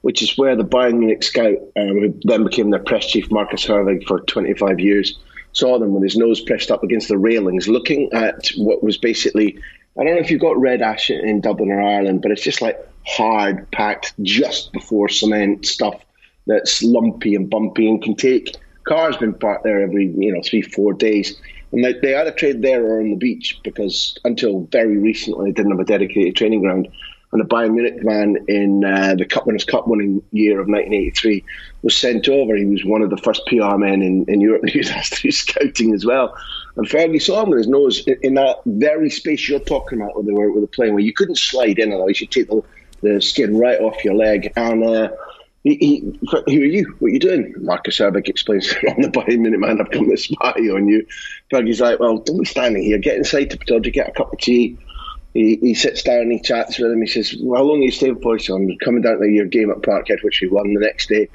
which 0.00 0.22
is 0.22 0.36
where 0.36 0.56
the 0.56 0.64
Bayern 0.64 0.98
Munich 0.98 1.22
scout, 1.22 1.56
um, 1.76 1.88
who 1.88 2.20
then 2.24 2.44
became 2.44 2.70
their 2.70 2.82
press 2.82 3.06
chief, 3.06 3.30
Markus 3.30 3.64
Hörwick, 3.64 4.06
for 4.06 4.20
25 4.20 4.80
years, 4.80 5.18
saw 5.54 5.78
them 5.78 5.94
with 5.94 6.02
his 6.02 6.16
nose 6.16 6.40
pressed 6.40 6.70
up 6.70 6.84
against 6.84 7.08
the 7.08 7.18
railings, 7.18 7.68
looking 7.68 8.12
at 8.12 8.48
what 8.56 8.82
was 8.82 8.98
basically. 8.98 9.58
I 9.98 10.02
don't 10.02 10.14
know 10.14 10.20
if 10.20 10.30
you've 10.30 10.40
got 10.40 10.60
red 10.60 10.82
ash 10.82 11.08
in, 11.08 11.26
in 11.26 11.40
Dublin 11.40 11.70
or 11.70 11.80
Ireland, 11.80 12.20
but 12.20 12.32
it's 12.32 12.42
just 12.42 12.60
like 12.60 12.76
hard 13.06 13.70
packed 13.70 14.12
just 14.22 14.72
before 14.72 15.08
cement 15.08 15.64
stuff 15.66 16.04
that's 16.46 16.82
lumpy 16.82 17.34
and 17.34 17.48
bumpy 17.48 17.88
and 17.88 18.02
can 18.02 18.16
take 18.16 18.56
cars 18.84 19.16
been 19.16 19.34
parked 19.34 19.64
there 19.64 19.82
every 19.82 20.06
you 20.16 20.32
know 20.32 20.40
three 20.44 20.62
four 20.62 20.92
days 20.92 21.38
and 21.72 21.84
they, 21.84 21.92
they 21.94 22.14
either 22.14 22.30
trade 22.30 22.62
there 22.62 22.84
or 22.84 23.00
on 23.00 23.10
the 23.10 23.16
beach 23.16 23.58
because 23.64 24.16
until 24.24 24.60
very 24.70 24.96
recently 24.96 25.50
they 25.50 25.54
didn't 25.54 25.72
have 25.72 25.80
a 25.80 25.84
dedicated 25.84 26.36
training 26.36 26.60
ground 26.60 26.88
and 27.34 27.42
a 27.42 27.44
Bayern 27.44 27.74
Munich 27.74 28.02
man 28.04 28.44
in 28.46 28.84
uh, 28.84 29.16
the 29.16 29.24
Cup 29.24 29.44
Winners' 29.44 29.64
Cup 29.64 29.88
winning 29.88 30.22
year 30.30 30.60
of 30.60 30.68
1983 30.68 31.44
was 31.82 31.96
sent 31.96 32.28
over. 32.28 32.54
He 32.54 32.64
was 32.64 32.84
one 32.84 33.02
of 33.02 33.10
the 33.10 33.16
first 33.16 33.44
PR 33.46 33.76
men 33.76 34.02
in, 34.02 34.24
in 34.28 34.40
Europe 34.40 34.62
he 34.68 34.78
was 34.78 34.88
asked 34.88 35.14
to 35.14 35.22
do 35.22 35.32
scouting 35.32 35.92
as 35.92 36.06
well. 36.06 36.32
And 36.76 36.88
Fergie 36.88 37.20
saw 37.20 37.42
him 37.42 37.50
with 37.50 37.58
his 37.58 37.66
nose 37.66 38.06
in, 38.06 38.18
in 38.22 38.34
that 38.34 38.58
very 38.64 39.10
space 39.10 39.48
you're 39.48 39.58
talking 39.58 40.00
about 40.00 40.14
where 40.14 40.24
they 40.24 40.32
were, 40.32 40.52
where 40.52 40.60
they 40.60 40.68
playing, 40.68 40.94
where 40.94 41.02
you 41.02 41.12
couldn't 41.12 41.36
slide 41.36 41.80
in, 41.80 41.92
otherwise 41.92 42.20
you 42.20 42.28
take 42.28 42.46
the, 42.46 42.62
the 43.02 43.20
skin 43.20 43.58
right 43.58 43.80
off 43.80 44.04
your 44.04 44.14
leg. 44.14 44.52
And 44.54 44.84
uh, 44.84 45.10
he, 45.64 45.74
he, 45.74 46.18
who 46.30 46.38
are 46.38 46.48
you? 46.50 46.94
What 47.00 47.08
are 47.08 47.14
you 47.14 47.18
doing? 47.18 47.52
Markus 47.58 47.98
Hörwick 47.98 48.28
explains, 48.28 48.72
I'm 48.88 49.02
the 49.02 49.08
Bayern 49.08 49.40
Munich 49.40 49.58
man, 49.58 49.80
I've 49.80 49.90
come 49.90 50.08
to 50.08 50.16
spy 50.16 50.52
on 50.52 50.86
you. 50.86 51.04
Fergie's 51.52 51.80
like, 51.80 51.98
well, 51.98 52.18
don't 52.18 52.38
be 52.38 52.44
standing 52.44 52.84
here. 52.84 52.98
Get 52.98 53.16
inside 53.16 53.50
to 53.50 53.58
Pittodrie, 53.58 53.92
get 53.92 54.10
a 54.10 54.12
cup 54.12 54.32
of 54.32 54.38
tea. 54.38 54.78
He, 55.34 55.56
he 55.56 55.74
sits 55.74 56.02
down 56.02 56.20
and 56.20 56.32
he 56.32 56.40
chats 56.40 56.78
with 56.78 56.92
him. 56.92 57.02
He 57.02 57.08
says, 57.08 57.34
well, 57.40 57.60
how 57.60 57.64
long 57.68 57.80
are 57.80 57.84
you 57.84 57.90
staying 57.90 58.20
for? 58.20 58.38
Said, 58.38 58.54
I'm 58.54 58.78
coming 58.78 59.02
down 59.02 59.18
to 59.18 59.28
your 59.28 59.46
game 59.46 59.70
at 59.70 59.78
Parkhead, 59.78 60.22
which 60.22 60.40
we 60.40 60.48
won 60.48 60.72
the 60.72 60.80
next 60.80 61.08
day. 61.08 61.28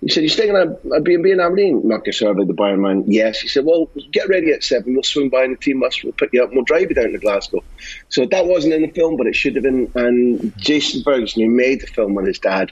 He 0.00 0.10
said, 0.10 0.22
You're 0.22 0.30
staying 0.30 0.54
at 0.54 0.68
a 0.94 1.00
B&B 1.00 1.30
in 1.30 1.40
Aberdeen? 1.40 1.80
Markus 1.88 2.20
Hörwick, 2.20 2.46
the 2.46 2.52
Bayern 2.52 2.80
man. 2.80 3.04
Yes. 3.06 3.40
He 3.40 3.48
said, 3.48 3.64
well, 3.64 3.88
get 4.12 4.28
ready 4.28 4.50
at 4.50 4.62
7. 4.62 4.92
We'll 4.92 5.02
swing 5.02 5.30
by 5.30 5.44
in 5.44 5.52
the 5.52 5.56
team 5.56 5.80
bus. 5.80 6.02
We'll 6.02 6.12
pick 6.12 6.30
you 6.32 6.42
up 6.42 6.50
and 6.50 6.56
we'll 6.56 6.64
drive 6.64 6.90
you 6.90 6.94
down 6.94 7.12
to 7.12 7.18
Glasgow. 7.18 7.64
So 8.10 8.26
that 8.26 8.44
wasn't 8.44 8.74
in 8.74 8.82
the 8.82 8.90
film, 8.90 9.16
but 9.16 9.26
it 9.26 9.34
should 9.34 9.54
have 9.54 9.62
been. 9.62 9.90
And 9.94 10.52
Jason 10.58 11.02
Ferguson, 11.02 11.42
who 11.42 11.48
made 11.48 11.80
the 11.80 11.86
film 11.86 12.14
with 12.14 12.26
his 12.26 12.38
dad, 12.38 12.70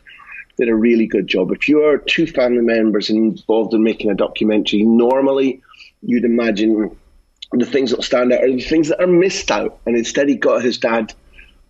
did 0.58 0.68
a 0.68 0.74
really 0.74 1.06
good 1.06 1.26
job. 1.26 1.50
If 1.52 1.68
you 1.68 1.82
are 1.82 1.96
two 1.96 2.26
family 2.26 2.60
members 2.60 3.08
involved 3.08 3.72
in 3.72 3.82
making 3.82 4.10
a 4.10 4.14
documentary, 4.14 4.82
normally 4.82 5.62
you'd 6.02 6.24
imagine 6.24 6.94
the 7.60 7.66
things 7.66 7.90
that 7.90 8.02
stand 8.02 8.32
out 8.32 8.42
are 8.42 8.50
the 8.50 8.60
things 8.60 8.88
that 8.88 9.00
are 9.00 9.06
missed 9.06 9.50
out. 9.50 9.78
And 9.86 9.96
instead, 9.96 10.28
he 10.28 10.36
got 10.36 10.62
his 10.62 10.78
dad 10.78 11.14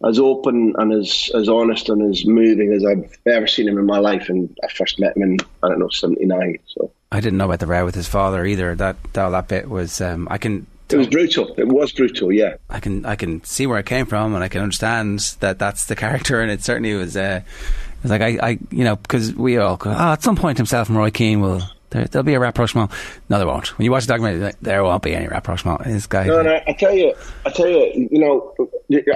as 0.04 0.18
open 0.18 0.74
and 0.78 0.92
as, 0.92 1.30
as 1.34 1.48
honest 1.48 1.88
and 1.88 2.10
as 2.10 2.24
moving 2.24 2.72
as 2.72 2.84
I've 2.84 3.16
ever 3.26 3.46
seen 3.46 3.68
him 3.68 3.78
in 3.78 3.86
my 3.86 3.98
life. 3.98 4.28
And 4.28 4.56
I 4.64 4.68
first 4.68 4.98
met 4.98 5.16
him 5.16 5.22
in, 5.22 5.38
I 5.62 5.68
don't 5.68 5.78
know, 5.78 5.88
79. 5.88 6.58
So 6.66 6.92
I 7.10 7.20
didn't 7.20 7.38
know 7.38 7.44
about 7.44 7.60
the 7.60 7.66
row 7.66 7.84
with 7.84 7.94
his 7.94 8.08
father 8.08 8.44
either. 8.44 8.74
That 8.74 8.96
that, 9.12 9.28
that 9.28 9.48
bit 9.48 9.68
was 9.68 10.00
um, 10.00 10.26
I 10.30 10.38
can. 10.38 10.66
It 10.88 10.96
was 10.96 11.08
brutal. 11.08 11.54
It 11.56 11.68
was 11.68 11.92
brutal. 11.92 12.32
Yeah, 12.32 12.56
I 12.68 12.80
can 12.80 13.06
I 13.06 13.16
can 13.16 13.42
see 13.44 13.66
where 13.66 13.78
it 13.78 13.86
came 13.86 14.06
from, 14.06 14.34
and 14.34 14.44
I 14.44 14.48
can 14.48 14.62
understand 14.62 15.20
that 15.40 15.58
that's 15.58 15.86
the 15.86 15.96
character, 15.96 16.40
and 16.40 16.50
it 16.50 16.62
certainly 16.62 16.94
was. 16.94 17.16
Uh, 17.16 17.42
it 17.44 18.02
was 18.02 18.10
like 18.10 18.20
I, 18.20 18.38
I 18.42 18.58
you 18.70 18.84
know, 18.84 18.96
because 18.96 19.32
we 19.34 19.58
all 19.58 19.76
go, 19.76 19.90
oh, 19.90 20.12
at 20.12 20.22
some 20.22 20.36
point 20.36 20.58
himself 20.58 20.88
and 20.88 20.98
Roy 20.98 21.10
Keane 21.10 21.40
will 21.40 21.62
there, 21.92 22.08
will 22.12 22.22
be 22.22 22.34
a 22.34 22.40
rapprochement. 22.40 22.90
No, 23.28 23.38
there 23.38 23.46
won't. 23.46 23.76
When 23.78 23.84
you 23.84 23.90
watch 23.90 24.06
the 24.06 24.12
documentary, 24.14 24.42
like, 24.42 24.60
there 24.60 24.82
won't 24.82 25.02
be 25.02 25.14
any 25.14 25.28
rapprochement. 25.28 25.84
This 25.84 26.06
guy. 26.06 26.26
No, 26.26 26.42
no. 26.42 26.60
I 26.66 26.72
tell 26.72 26.94
you, 26.94 27.14
I 27.46 27.50
tell 27.50 27.68
you, 27.68 28.08
you 28.10 28.18
know, 28.18 28.54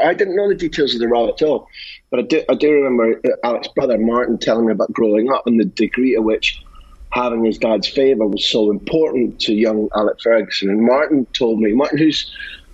I 0.03 0.15
didn't 0.15 0.37
know 0.37 0.49
the 0.49 0.55
details 0.55 0.95
of 0.95 1.01
the 1.01 1.09
row 1.09 1.29
at 1.29 1.43
all, 1.43 1.69
but 2.11 2.21
I 2.21 2.23
do, 2.23 2.43
I 2.49 2.55
do 2.55 2.71
remember 2.73 3.21
Alex's 3.45 3.73
brother 3.73 3.99
Martin 3.99 4.39
telling 4.39 4.67
me 4.67 4.73
about 4.73 4.93
growing 4.93 5.33
up 5.33 5.47
and 5.47 5.59
the 5.59 5.65
degree 5.65 6.15
to 6.15 6.21
which 6.21 6.63
having 7.11 7.45
his 7.45 7.59
dad's 7.59 7.89
favour 7.89 8.27
was 8.27 8.45
so 8.47 8.71
important 8.71 9.41
to 9.41 9.55
young 9.55 9.89
Alec 9.97 10.21
Ferguson. 10.23 10.69
And 10.69 10.83
Martin 10.83 11.27
told 11.33 11.61
me, 11.61 11.73
Martin, 11.73 11.99
who's 11.99 12.31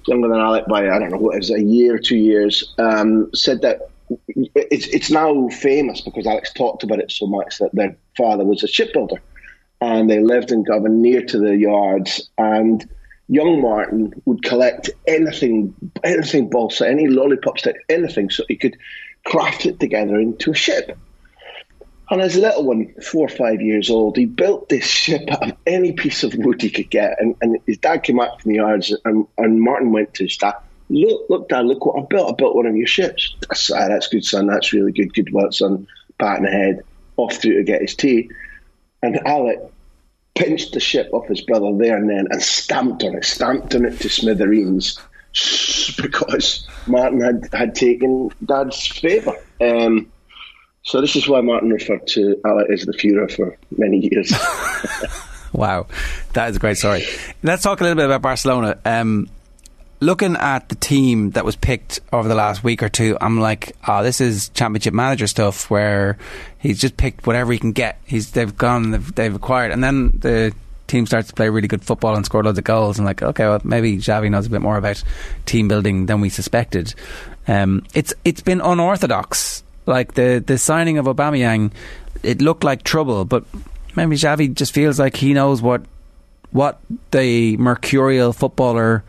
younger 0.07 0.29
than 0.29 0.41
Alec 0.41 0.67
by 0.67 0.89
I 0.89 0.99
don't 0.99 1.11
know 1.11 1.19
what 1.19 1.37
it 1.37 1.39
was, 1.39 1.51
a 1.51 1.63
year, 1.63 1.95
or 1.95 1.99
two 1.99 2.17
years, 2.17 2.75
um, 2.79 3.31
said 3.35 3.63
that 3.63 3.91
it's 4.27 4.89
it's 4.89 5.11
now 5.11 5.49
famous 5.49 6.01
because 6.01 6.27
Alex 6.27 6.53
talked 6.53 6.83
about 6.83 6.99
it 6.99 7.11
so 7.11 7.27
much 7.27 7.59
that 7.59 7.71
their 7.73 7.97
father 8.17 8.45
was 8.45 8.63
a 8.63 8.67
shipbuilder 8.67 9.23
and 9.83 10.09
they 10.09 10.21
lived 10.21 10.53
in 10.53 10.63
Govan 10.63 11.03
near 11.03 11.23
to 11.23 11.39
the 11.39 11.57
yards. 11.57 12.31
And 12.39 12.89
young 13.27 13.61
Martin 13.61 14.15
would 14.27 14.45
collect 14.45 14.91
anything, 15.09 15.75
anything 16.05 16.49
balsa, 16.49 16.89
any 16.89 17.09
lollipop 17.09 17.59
stick, 17.59 17.77
anything, 17.89 18.31
so 18.31 18.45
he 18.47 18.57
could 18.57 18.77
craft 19.27 19.67
it 19.67 19.81
together 19.81 20.21
into 20.21 20.53
a 20.53 20.55
ship. 20.55 20.97
And 22.11 22.23
as 22.23 22.37
a 22.37 22.43
little 22.43 22.65
one, 22.65 22.95
four 23.03 23.27
or 23.27 23.29
five 23.29 23.61
years 23.61 23.91
old, 23.91 24.17
he 24.17 24.25
built 24.27 24.69
this 24.69 24.85
ship 24.87 25.29
out 25.29 25.51
of 25.51 25.57
any 25.67 25.93
piece 25.93 26.23
of 26.23 26.33
wood 26.37 26.63
he 26.63 26.71
could 26.71 26.91
get. 26.91 27.21
And, 27.21 27.35
and 27.41 27.59
his 27.67 27.79
dad 27.79 28.05
came 28.05 28.21
out 28.21 28.41
from 28.41 28.51
the 28.51 28.59
yards, 28.59 28.95
and, 29.05 29.27
and 29.37 29.61
Martin 29.61 29.91
went 29.91 30.15
to 30.15 30.25
his 30.25 30.37
dad. 30.37 30.55
Look, 30.91 31.23
look, 31.29 31.49
Dad, 31.49 31.65
look 31.65 31.87
what 31.87 32.01
I 32.01 32.07
built. 32.07 32.31
I 32.31 32.35
built 32.37 32.55
one 32.55 32.67
of 32.67 32.77
your 32.77 32.87
ships. 32.87 33.35
That's, 33.41 33.71
ah, 33.71 33.89
that's 33.89 34.09
good, 34.09 34.25
son. 34.25 34.47
That's 34.47 34.73
really 34.73 34.93
good. 34.93 35.15
Good 35.15 35.33
work, 35.33 35.55
son. 35.55 35.89
Pat 36.19 36.39
in 36.39 36.45
the 36.45 36.51
head. 36.51 36.83
Off 37.17 37.37
through 37.37 37.57
to 37.57 37.65
get 37.65 37.81
his 37.81 37.97
tea. 37.97 38.29
And 39.03 39.19
Alec 39.27 39.72
pinched 40.35 40.73
the 40.73 40.81
ship 40.81 41.11
off 41.13 41.27
his 41.29 41.41
brother 41.43 41.71
there 41.77 41.97
and 41.97 42.09
then 42.09 42.27
and 42.31 42.43
stamped 42.43 43.05
on 43.05 43.15
it, 43.15 43.25
stamped 43.25 43.75
on 43.75 43.85
it 43.85 44.01
to 44.01 44.09
smithereens 44.09 44.99
because 46.01 46.67
Martin 46.87 47.21
had, 47.21 47.49
had 47.53 47.75
taken 47.75 48.31
Dad's 48.45 48.87
favour. 48.87 49.37
Um, 49.61 50.11
So 50.85 51.01
this 51.01 51.15
is 51.15 51.29
why 51.29 51.41
Martin 51.41 51.71
referred 51.71 52.07
to 52.09 52.41
Ala 52.45 52.65
as 52.73 52.83
the 52.83 52.93
Führer 52.93 53.31
for 53.31 53.57
many 53.77 54.09
years. 54.11 54.33
Wow, 55.53 55.87
that 56.33 56.49
is 56.49 56.57
a 56.57 56.59
great 56.59 56.79
story. 56.79 57.05
Let's 57.43 57.63
talk 57.63 57.81
a 57.81 57.85
little 57.85 57.97
bit 57.97 58.07
about 58.07 58.23
Barcelona. 58.23 58.79
Um, 58.85 59.29
looking 60.03 60.37
at 60.37 60.69
the 60.69 60.75
team 60.75 61.31
that 61.31 61.45
was 61.45 61.57
picked 61.57 62.01
over 62.13 62.29
the 62.29 62.35
last 62.35 62.65
week 62.65 62.83
or 62.83 62.89
two, 62.89 63.17
I'm 63.21 63.41
like, 63.41 63.77
oh, 63.87 64.03
this 64.03 64.21
is 64.21 64.49
championship 64.51 64.93
manager 64.93 65.27
stuff 65.27 65.71
where 65.71 66.19
he's 66.59 66.81
just 66.81 66.97
picked 66.97 67.27
whatever 67.27 67.53
he 67.53 67.59
can 67.59 67.73
get. 67.73 68.01
He's 68.05 68.33
they've 68.33 68.55
gone, 68.55 68.91
they've, 68.91 69.15
they've 69.15 69.35
acquired, 69.35 69.71
and 69.71 69.83
then 69.83 70.11
the 70.19 70.53
team 70.89 71.07
starts 71.07 71.29
to 71.29 71.35
play 71.35 71.49
really 71.49 71.69
good 71.69 71.83
football 71.83 72.17
and 72.17 72.25
score 72.25 72.43
loads 72.43 72.59
of 72.59 72.65
goals. 72.65 72.99
And 72.99 73.07
like, 73.07 73.23
okay, 73.23 73.45
well, 73.45 73.61
maybe 73.65 73.97
Xavi 73.97 74.31
knows 74.31 74.47
a 74.47 74.51
bit 74.51 74.61
more 74.61 74.77
about 74.77 75.03
team 75.47 75.69
building 75.69 76.07
than 76.07 76.21
we 76.21 76.29
suspected. 76.29 76.95
Um, 77.47 77.85
it's 77.95 78.13
it's 78.25 78.43
been 78.43 78.61
unorthodox. 78.61 79.63
Like 79.87 80.15
the 80.15 80.43
the 80.45 80.59
signing 80.59 80.99
of 80.99 81.07
Aubameyang, 81.07 81.73
it 82.23 82.43
looked 82.43 82.65
like 82.65 82.83
trouble, 82.83 83.25
but 83.25 83.45
maybe 83.95 84.17
Xavi 84.17 84.53
just 84.53 84.73
feels 84.73 84.99
like 84.99 85.17
he 85.17 85.33
knows 85.33 85.63
what 85.63 85.83
what 86.51 86.81
the 87.11 87.57
mercurial 87.57 88.33
footballer, 88.33 89.03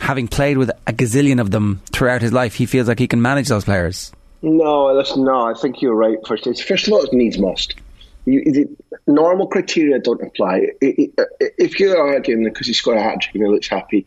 having 0.00 0.28
played 0.28 0.58
with 0.58 0.70
a 0.86 0.92
gazillion 0.92 1.40
of 1.40 1.50
them 1.50 1.80
throughout 1.92 2.22
his 2.22 2.32
life, 2.32 2.54
he 2.54 2.66
feels 2.66 2.88
like 2.88 2.98
he 2.98 3.08
can 3.08 3.22
manage 3.22 3.48
those 3.48 3.64
players. 3.64 4.12
No, 4.42 4.92
listen, 4.92 5.24
no, 5.24 5.46
I 5.46 5.54
think 5.54 5.80
you're 5.80 5.94
right. 5.94 6.18
First, 6.26 6.44
first 6.64 6.86
of 6.86 6.92
all, 6.92 7.02
it 7.02 7.12
needs 7.12 7.38
must. 7.38 7.74
You, 8.26 8.42
the 8.44 8.76
normal 9.06 9.46
criteria 9.46 9.98
don't 9.98 10.22
apply. 10.22 10.68
If 10.80 11.80
you're 11.80 11.98
arguing 11.98 12.44
because 12.44 12.66
he 12.66 12.74
scored 12.74 12.98
a 12.98 13.02
hat 13.02 13.22
trick 13.22 13.34
and 13.34 13.44
he 13.44 13.50
looks 13.50 13.68
happy, 13.68 14.06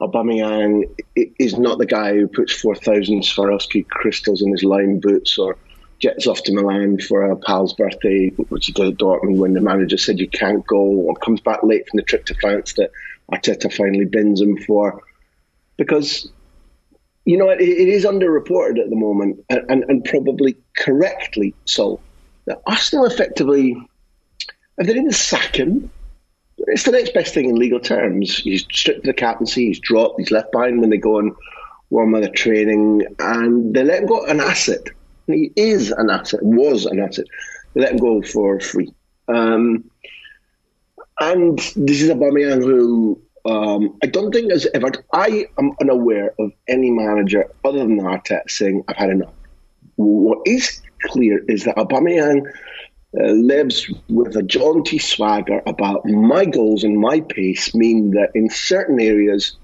Aubameyang 0.00 0.84
is 1.14 1.58
not 1.58 1.78
the 1.78 1.86
guy 1.86 2.14
who 2.14 2.28
puts 2.28 2.52
four 2.52 2.74
thousands 2.74 3.32
Swarovski 3.32 3.86
crystals 3.88 4.42
in 4.42 4.50
his 4.52 4.62
line 4.62 5.00
boots 5.00 5.38
or 5.38 5.56
jets 5.98 6.26
off 6.26 6.42
to 6.42 6.52
Milan 6.52 6.98
for 6.98 7.30
a 7.30 7.36
pal's 7.36 7.72
birthday, 7.72 8.28
which 8.28 8.66
he 8.66 8.72
did 8.72 8.88
at 8.88 8.98
Dortmund 8.98 9.38
when 9.38 9.54
the 9.54 9.62
manager 9.62 9.96
said 9.96 10.18
you 10.18 10.28
can't 10.28 10.66
go, 10.66 10.76
or 10.76 11.14
comes 11.14 11.40
back 11.40 11.62
late 11.62 11.88
from 11.88 11.96
the 11.96 12.02
trip 12.02 12.26
to 12.26 12.34
France 12.34 12.74
that 12.74 12.90
Arteta 13.32 13.72
finally 13.72 14.04
bins 14.04 14.40
him 14.40 14.58
for. 14.58 15.02
Because, 15.76 16.28
you 17.24 17.36
know, 17.36 17.48
it, 17.50 17.60
it 17.60 17.88
is 17.88 18.04
underreported 18.04 18.80
at 18.80 18.90
the 18.90 18.96
moment, 18.96 19.44
and, 19.50 19.62
and, 19.68 19.84
and 19.88 20.04
probably 20.04 20.56
correctly 20.76 21.54
so, 21.64 22.00
that 22.46 22.62
Arsenal 22.66 23.04
effectively, 23.06 23.76
if 24.78 24.86
they 24.86 24.94
didn't 24.94 25.14
sack 25.14 25.56
him, 25.56 25.90
it's 26.58 26.84
the 26.84 26.92
next 26.92 27.12
best 27.12 27.34
thing 27.34 27.48
in 27.48 27.56
legal 27.56 27.80
terms. 27.80 28.38
He's 28.38 28.62
stripped 28.62 29.04
the 29.04 29.12
captaincy, 29.12 29.66
he's 29.66 29.80
dropped, 29.80 30.18
he's 30.18 30.30
left 30.30 30.52
behind 30.52 30.80
when 30.80 30.90
they 30.90 30.96
go 30.96 31.18
on 31.18 31.34
warm 31.90 32.12
weather 32.12 32.30
training, 32.30 33.02
and 33.18 33.74
they 33.74 33.84
let 33.84 34.02
him 34.02 34.08
go 34.08 34.24
an 34.26 34.40
asset. 34.40 34.88
He 35.26 35.52
is 35.56 35.90
an 35.90 36.10
asset, 36.10 36.42
was 36.42 36.86
an 36.86 37.00
asset. 37.00 37.26
They 37.74 37.82
let 37.82 37.92
him 37.92 37.98
go 37.98 38.22
for 38.22 38.60
free. 38.60 38.92
Um, 39.28 39.90
and 41.20 41.58
this 41.58 42.02
is 42.02 42.08
a 42.08 42.14
Aubameyang 42.14 42.62
who 42.62 43.20
um, 43.46 43.96
I 44.02 44.06
don't 44.06 44.32
think 44.32 44.50
has 44.50 44.66
ever. 44.74 44.90
I 45.12 45.46
am 45.58 45.72
unaware 45.80 46.34
of 46.38 46.52
any 46.68 46.90
manager 46.90 47.46
other 47.64 47.78
than 47.78 48.00
Arteta 48.00 48.48
saying 48.48 48.84
I've 48.88 48.96
had 48.96 49.10
enough. 49.10 49.34
What 49.96 50.38
is 50.46 50.80
clear 51.04 51.42
is 51.48 51.64
that 51.64 51.76
Aubameyang 51.76 52.46
uh, 53.18 53.30
lives 53.30 53.90
with 54.08 54.36
a 54.36 54.42
jaunty 54.42 54.98
swagger 54.98 55.62
about 55.66 56.04
my 56.04 56.44
goals 56.44 56.82
and 56.84 56.98
my 56.98 57.20
pace 57.20 57.74
mean 57.74 58.10
that 58.10 58.30
in 58.34 58.50
certain 58.50 59.00
areas 59.00 59.56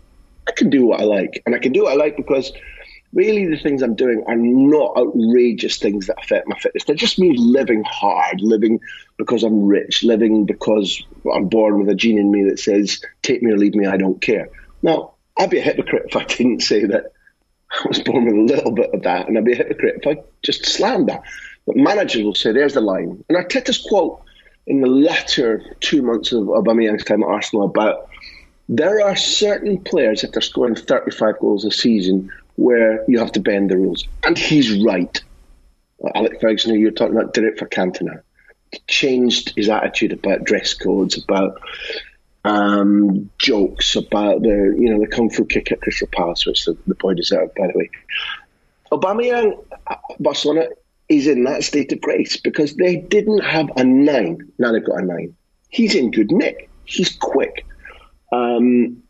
I 0.49 0.53
can 0.53 0.71
do 0.71 0.87
what 0.87 1.01
I 1.01 1.05
like, 1.05 1.43
and 1.45 1.55
I 1.55 1.59
can 1.59 1.73
do 1.73 1.85
what 1.85 1.93
I 1.93 1.97
like 1.97 2.17
because 2.17 2.53
really 3.13 3.47
the 3.47 3.59
things 3.59 3.83
I'm 3.83 3.95
doing 3.95 4.25
are 4.27 4.37
not 4.37 4.97
outrageous 4.97 5.79
things 5.79 6.07
that 6.07 6.19
affect 6.23 6.49
my 6.49 6.59
fitness. 6.59 6.85
They're 6.85 6.97
just 6.97 7.19
me 7.19 7.37
living 7.37 7.85
hard, 7.85 8.41
living 8.41 8.81
because 9.19 9.43
I'm 9.43 9.65
rich, 9.65 10.03
living 10.03 10.47
because 10.47 11.03
I'm 11.33 11.49
born 11.49 11.79
with 11.79 11.89
a 11.89 11.95
gene 11.95 12.19
in 12.19 12.31
me 12.31 12.45
that 12.45 12.59
says, 12.59 13.03
take 13.23 13.43
me 13.43 13.53
or 13.53 13.59
leave 13.59 13.75
me, 13.75 13.87
I 13.87 13.97
don't 13.97 14.21
care. 14.21 14.49
Now, 14.83 15.13
I'd 15.39 15.51
be 15.51 15.59
a 15.59 15.63
hypocrite 15.63 16.07
if 16.07 16.17
I 16.17 16.25
didn't 16.25 16.61
say 16.61 16.85
that 16.87 17.13
I 17.85 17.89
was 17.89 18.01
born 18.01 18.25
with 18.25 18.35
a 18.35 18.55
little 18.55 18.73
bit 18.73 18.95
of 18.95 19.03
that, 19.03 19.29
and 19.29 19.37
I'd 19.37 19.45
be 19.45 19.53
a 19.53 19.57
hypocrite 19.57 20.03
if 20.03 20.07
I 20.07 20.23
just 20.43 20.67
slammed 20.67 21.09
that. 21.09 21.23
But 21.67 21.77
managers 21.77 22.25
will 22.25 22.35
say, 22.35 22.53
there's 22.53 22.75
the 22.75 22.81
line. 22.81 23.25
And 23.29 23.39
Arteta's 23.39 23.79
quote 23.79 24.23
in 24.67 24.81
the 24.81 24.89
latter 24.89 25.63
two 25.81 26.03
months 26.03 26.33
of 26.33 26.45
Aubameyang's 26.45 27.05
time 27.05 27.23
at 27.23 27.29
Arsenal 27.29 27.67
about 27.67 28.09
there 28.69 29.01
are 29.01 29.17
certain 29.17 29.83
players, 29.83 30.25
if 30.25 30.33
they're 30.33 30.43
scoring 30.43 30.75
35 30.75 31.39
goals 31.41 31.65
a 31.65 31.71
season, 31.71 32.31
where 32.57 33.05
you 33.09 33.19
have 33.19 33.33
to 33.33 33.41
bend 33.41 33.71
the 33.71 33.77
rules. 33.77 34.07
And 34.25 34.37
he's 34.37 34.83
right. 34.85 35.23
Alex 36.15 36.37
Ferguson, 36.41 36.79
you're 36.79 36.91
talking 36.91 37.17
about, 37.17 37.35
did 37.35 37.45
it 37.45 37.59
for 37.59 37.67
Cantona. 37.67 38.23
He 38.71 38.81
changed 38.89 39.53
his 39.57 39.69
attitude 39.69 40.13
about 40.13 40.45
dress 40.45 40.75
codes, 40.75 41.23
about 41.23 41.61
um, 42.45 43.31
jokes, 43.39 43.95
about 43.95 44.43
the 44.43 44.75
you 44.79 44.91
know 44.91 45.01
the 45.01 45.07
kung 45.07 45.31
fu 45.31 45.45
kick 45.45 45.71
at 45.71 45.81
Crystal 45.81 46.09
Palace, 46.11 46.47
which 46.47 46.65
the, 46.65 46.77
the 46.87 46.95
boy 46.95 47.15
deserved, 47.15 47.55
by 47.55 47.69
the 47.69 47.79
way. 47.79 47.91
Aubameyang, 48.91 49.65
Barcelona 50.19 50.69
is 51.09 51.27
in 51.27 51.45
that 51.45 51.63
state 51.63 51.93
of 51.93 52.01
grace 52.01 52.37
because 52.39 52.75
they 52.75 52.97
didn't 52.97 53.41
have 53.41 53.71
a 53.77 53.85
nine. 53.85 54.51
Now 54.59 54.73
they've 54.73 54.85
got 54.85 55.03
a 55.03 55.05
nine. 55.05 55.37
He's 55.69 55.95
in 55.95 56.11
good 56.11 56.33
nick. 56.33 56.69
He's 56.85 57.15
quick. 57.17 57.65
Um, 58.33 59.02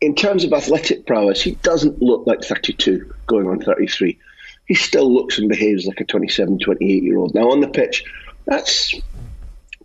in 0.00 0.14
terms 0.14 0.44
of 0.44 0.52
athletic 0.52 1.06
prowess, 1.06 1.42
he 1.42 1.52
doesn't 1.56 2.00
look 2.00 2.26
like 2.26 2.42
32 2.42 3.12
going 3.26 3.46
on 3.46 3.60
33. 3.60 4.18
He 4.66 4.74
still 4.74 5.12
looks 5.12 5.38
and 5.38 5.48
behaves 5.48 5.86
like 5.86 6.00
a 6.00 6.04
27, 6.04 6.58
28 6.58 7.02
year 7.02 7.18
old. 7.18 7.34
Now, 7.34 7.50
on 7.50 7.60
the 7.60 7.68
pitch, 7.68 8.04
that's 8.46 8.94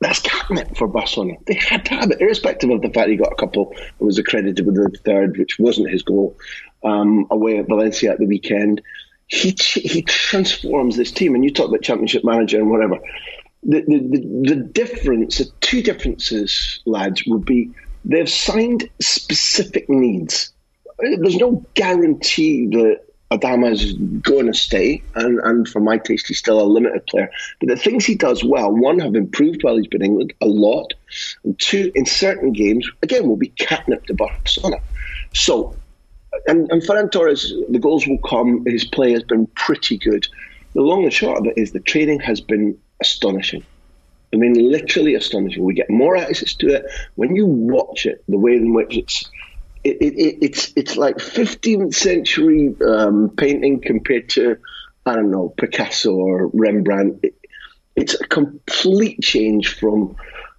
that's 0.02 0.20
catnip 0.20 0.78
for 0.78 0.88
Barcelona. 0.88 1.36
They 1.46 1.56
had 1.56 1.86
to 1.86 1.96
have 1.96 2.12
it, 2.12 2.22
irrespective 2.22 2.70
of 2.70 2.82
the 2.82 2.90
fact 2.90 3.10
he 3.10 3.16
got 3.16 3.32
a 3.32 3.36
couple 3.36 3.74
and 3.78 4.06
was 4.06 4.18
accredited 4.18 4.66
with 4.66 4.76
the 4.76 4.98
third, 5.00 5.38
which 5.38 5.58
wasn't 5.58 5.90
his 5.90 6.04
goal, 6.04 6.38
um, 6.84 7.28
away 7.32 7.58
at 7.58 7.68
Valencia 7.68 8.12
at 8.12 8.20
the 8.20 8.26
weekend. 8.26 8.82
He 9.28 9.56
he 9.74 10.04
transforms 10.04 10.98
this 10.98 11.12
team, 11.12 11.34
and 11.34 11.44
you 11.44 11.52
talk 11.52 11.70
about 11.70 11.82
championship 11.82 12.24
manager 12.24 12.60
and 12.60 12.70
whatever. 12.70 13.00
The, 13.64 13.82
the, 13.82 13.98
the, 13.98 14.54
the 14.54 14.56
difference, 14.56 15.40
the 15.40 15.46
two 15.62 15.82
differences, 15.82 16.82
lads, 16.86 17.24
would 17.26 17.46
be 17.46 17.72
they've 18.06 18.30
signed 18.30 18.90
specific 19.02 19.90
needs. 19.90 20.52
There's 21.00 21.38
no 21.38 21.66
guarantee 21.74 22.68
that 22.68 23.02
Adama 23.32 23.72
is 23.72 23.94
going 24.22 24.46
to 24.46 24.54
stay, 24.54 25.04
and, 25.16 25.40
and 25.40 25.68
for 25.68 25.80
my 25.80 25.98
taste, 25.98 26.28
he's 26.28 26.38
still 26.38 26.62
a 26.62 26.64
limited 26.64 27.06
player. 27.08 27.30
But 27.60 27.70
the 27.70 27.76
things 27.76 28.06
he 28.06 28.16
does 28.16 28.44
well, 28.44 28.72
one, 28.72 29.00
have 29.00 29.16
improved 29.16 29.64
while 29.64 29.76
he's 29.76 29.88
been 29.88 30.02
in 30.02 30.12
England 30.12 30.34
a 30.42 30.46
lot, 30.46 30.94
and 31.44 31.58
two, 31.60 31.92
in 31.96 32.06
certain 32.06 32.54
games, 32.54 32.90
again, 33.02 33.28
will 33.28 33.36
be 33.36 33.50
catnip 33.50 34.06
to 34.06 34.14
Barcelona. 34.14 34.78
So, 35.34 35.76
and, 36.48 36.72
and 36.72 36.82
Ferran 36.84 37.12
Torres, 37.12 37.54
the 37.70 37.80
goals 37.80 38.08
will 38.08 38.20
come. 38.20 38.64
His 38.66 38.86
play 38.86 39.12
has 39.14 39.24
been 39.24 39.48
pretty 39.56 39.98
good. 39.98 40.28
The 40.76 40.82
long 40.82 41.04
and 41.04 41.14
short 41.14 41.40
of 41.40 41.46
it 41.48 41.58
is 41.58 41.72
the 41.72 41.80
training 41.80 42.20
has 42.20 42.42
been 42.42 42.78
astonishing. 43.02 43.66
I 44.36 44.38
mean, 44.38 44.70
literally 44.70 45.16
astonishing. 45.16 45.64
We 45.64 45.74
get 45.74 45.90
more 45.90 46.18
access 46.18 46.54
to 46.56 46.68
it 46.68 46.86
when 47.16 47.36
you 47.36 47.46
watch 47.46 48.06
it. 48.06 48.24
The 48.28 48.38
way 48.38 48.54
in 48.54 48.74
which 48.74 48.98
it's 48.98 49.30
it, 49.86 49.98
it, 50.02 50.38
it's 50.42 50.74
it's 50.76 50.98
like 50.98 51.18
15th 51.18 51.94
century 51.94 52.76
um, 52.86 53.32
painting 53.38 53.80
compared 53.82 54.30
to 54.30 54.58
I 55.06 55.16
don't 55.16 55.32
know 55.32 55.54
Picasso 55.58 56.14
or 56.14 56.48
Rembrandt. 56.48 57.20
It, 57.24 57.36
it's 57.96 58.20
a 58.20 58.28
complete 58.28 59.22
change 59.22 59.74
from 59.74 60.18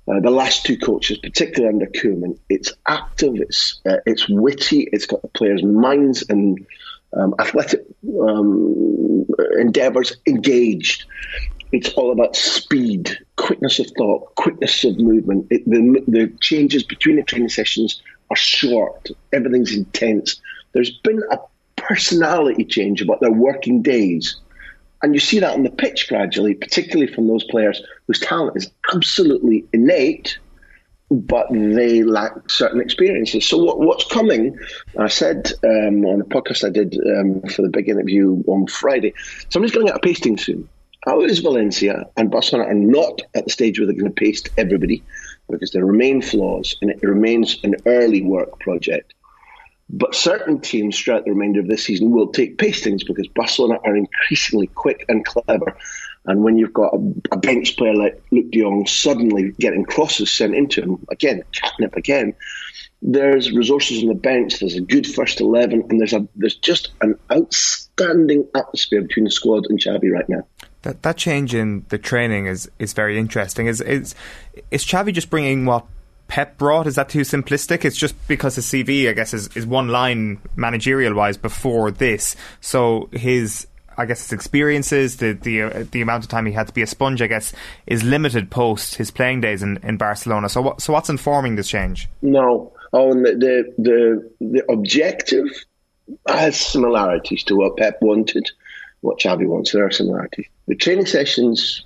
uh, 0.09 0.21
the 0.21 0.31
last 0.31 0.65
two 0.65 0.79
coaches, 0.79 1.19
particularly 1.19 1.75
under 1.75 1.87
Koeman. 1.87 2.39
It's 2.49 2.73
active, 2.87 3.35
it's 3.37 3.81
uh, 3.85 3.99
it's 4.07 4.27
witty, 4.27 4.89
it's 4.91 5.05
got 5.05 5.21
the 5.21 5.29
players' 5.29 5.63
minds 5.63 6.25
and 6.31 6.65
um, 7.13 7.35
athletic 7.39 7.85
um, 8.21 9.27
endeavours 9.59 10.17
engaged. 10.27 11.05
It's 11.77 11.93
all 11.93 12.11
about 12.11 12.35
speed, 12.35 13.19
quickness 13.37 13.79
of 13.81 13.89
thought, 13.99 14.35
quickness 14.35 14.83
of 14.85 14.99
movement. 14.99 15.49
It, 15.51 15.67
the, 15.67 16.03
the 16.09 16.33
changes 16.41 16.85
between 16.85 17.17
the 17.17 17.23
training 17.23 17.51
sessions 17.51 18.01
are 18.31 18.37
short. 18.37 19.11
Everything's 19.31 19.77
intense. 19.77 20.41
There's 20.73 20.97
been 21.01 21.23
a 21.31 21.39
personality 21.77 22.65
change 22.65 23.03
about 23.03 23.21
their 23.21 23.31
working 23.31 23.83
days. 23.83 24.41
And 25.03 25.13
you 25.13 25.21
see 25.21 25.41
that 25.41 25.53
on 25.53 25.65
the 25.65 25.71
pitch 25.71 26.09
gradually, 26.09 26.55
particularly 26.55 27.13
from 27.13 27.29
those 27.29 27.45
players 27.45 27.83
whose 28.07 28.21
talent 28.21 28.57
is 28.57 28.71
absolutely 28.95 29.67
innate, 29.75 30.39
but 31.11 31.49
they 31.53 32.03
lack 32.03 32.49
certain 32.49 32.81
experiences. 32.81 33.47
So 33.47 33.59
what, 33.59 33.79
what's 33.81 34.07
coming? 34.07 34.59
I 34.99 35.09
said 35.09 35.53
um, 35.63 36.07
on 36.07 36.23
a 36.23 36.25
podcast 36.25 36.67
I 36.67 36.71
did 36.71 36.99
um, 37.07 37.43
for 37.43 37.61
the 37.61 37.69
big 37.69 37.91
interview 37.91 38.43
on 38.47 38.67
Friday. 38.67 39.13
Somebody's 39.51 39.75
going 39.75 39.87
to 39.87 39.93
get 39.93 39.99
a 39.99 40.01
pasting 40.01 40.39
soon. 40.39 40.71
How 41.07 41.23
is 41.23 41.39
Valencia 41.39 42.07
and 42.17 42.33
Barcelona 42.33 42.69
are 42.69 42.75
not 42.75 43.23
at 43.35 43.45
the 43.45 43.51
stage 43.51 43.79
where 43.79 43.87
they're 43.87 43.95
going 43.95 44.13
to 44.13 44.21
paste 44.21 44.49
everybody 44.57 45.05
because 45.49 45.71
there 45.71 45.85
remain 45.85 46.21
flaws 46.21 46.77
and 46.83 46.91
it 46.91 47.01
remains 47.03 47.59
an 47.63 47.77
early 47.87 48.23
work 48.23 48.59
project. 48.59 49.15
But 49.89 50.17
certain 50.17 50.61
teams 50.61 50.99
throughout 50.99 51.25
the 51.25 51.31
remainder 51.31 51.61
of 51.61 51.69
this 51.69 51.85
season 51.85 52.11
will 52.11 52.33
take 52.33 52.59
pastings 52.59 53.05
because 53.05 53.29
Barcelona 53.29 53.79
are 53.85 53.97
increasingly 53.97 54.67
quick 54.67 55.05
and 55.09 55.25
clever 55.25 55.77
And 56.27 56.43
when 56.43 56.59
you've 56.59 56.73
got 56.73 56.93
a, 56.93 57.15
a 57.31 57.37
bench 57.37 57.77
player 57.77 57.95
like 57.95 58.21
Luuk 58.33 58.51
de 58.51 58.61
Jong 58.61 58.87
suddenly 58.87 59.53
getting 59.61 59.85
crosses 59.85 60.31
sent 60.31 60.57
into 60.57 60.83
him, 60.83 61.07
again, 61.09 61.45
catnip 61.53 61.95
again, 61.97 62.35
there's 63.01 63.53
resources 63.53 64.03
on 64.03 64.09
the 64.09 64.15
bench, 64.15 64.59
there's 64.59 64.75
a 64.75 64.81
good 64.81 65.07
first 65.07 65.41
11, 65.41 65.87
and 65.89 66.01
there's 66.01 66.15
a 66.15 66.27
there's 66.35 66.57
just 66.57 66.91
an 67.01 67.17
outstanding 67.31 68.49
atmosphere 68.57 69.03
between 69.03 69.25
the 69.25 69.31
squad 69.31 69.67
and 69.69 69.79
Xavi 69.79 70.11
right 70.11 70.29
now. 70.29 70.45
That 70.87 71.03
that 71.03 71.17
change 71.17 71.53
in 71.53 71.85
the 71.89 71.99
training 71.99 72.47
is, 72.47 72.71
is 72.79 72.93
very 72.93 73.19
interesting. 73.19 73.67
Is 73.67 73.81
is 73.81 74.15
is 74.71 74.85
Xavi 74.85 75.13
just 75.13 75.31
bringing 75.31 75.65
what 75.65 75.85
Pep 76.29 76.57
brought? 76.59 76.87
Is 76.87 76.95
that 76.95 77.09
too 77.09 77.23
simplistic? 77.23 77.85
It's 77.85 77.97
just 77.97 78.15
because 78.29 78.55
his 78.55 78.67
CV, 78.67 79.09
I 79.09 79.13
guess, 79.13 79.35
is, 79.35 79.49
is 79.57 79.67
one 79.67 79.89
line 79.89 80.41
managerial 80.55 81.13
wise 81.13 81.37
before 81.37 81.91
this. 81.91 82.37
So 82.61 83.09
his 83.11 83.67
I 83.99 84.07
guess 84.07 84.23
his 84.23 84.33
experiences, 84.33 85.17
the 85.17 85.33
the 85.33 85.63
uh, 85.63 85.85
the 85.91 86.03
amount 86.03 86.23
of 86.23 86.31
time 86.31 86.47
he 86.47 86.53
had 86.53 86.69
to 86.69 86.73
be 86.73 86.83
a 86.83 86.87
sponge, 86.87 87.21
I 87.21 87.27
guess, 87.27 87.53
is 87.89 88.05
limited 88.05 88.49
post 88.49 88.95
his 88.95 89.11
playing 89.11 89.41
days 89.41 89.65
in, 89.65 89.79
in 89.83 89.97
Barcelona. 89.97 90.49
So 90.49 90.63
what 90.63 90.81
so 90.81 90.93
what's 90.93 91.11
informing 91.11 91.57
this 91.57 91.67
change? 91.67 92.09
No, 92.23 92.73
oh, 92.93 93.11
and 93.11 93.27
the 93.27 93.33
the 93.33 93.75
the, 93.79 94.31
the 94.41 94.73
objective 94.73 95.49
has 96.29 96.57
similarities 96.57 97.43
to 97.43 97.57
what 97.57 97.77
Pep 97.77 97.99
wanted, 98.01 98.49
what 99.07 99.19
Xavi 99.21 99.47
wants. 99.47 99.73
There 99.73 99.87
are 99.87 99.91
similarities. 99.91 100.47
The 100.67 100.75
training 100.75 101.07
sessions 101.07 101.85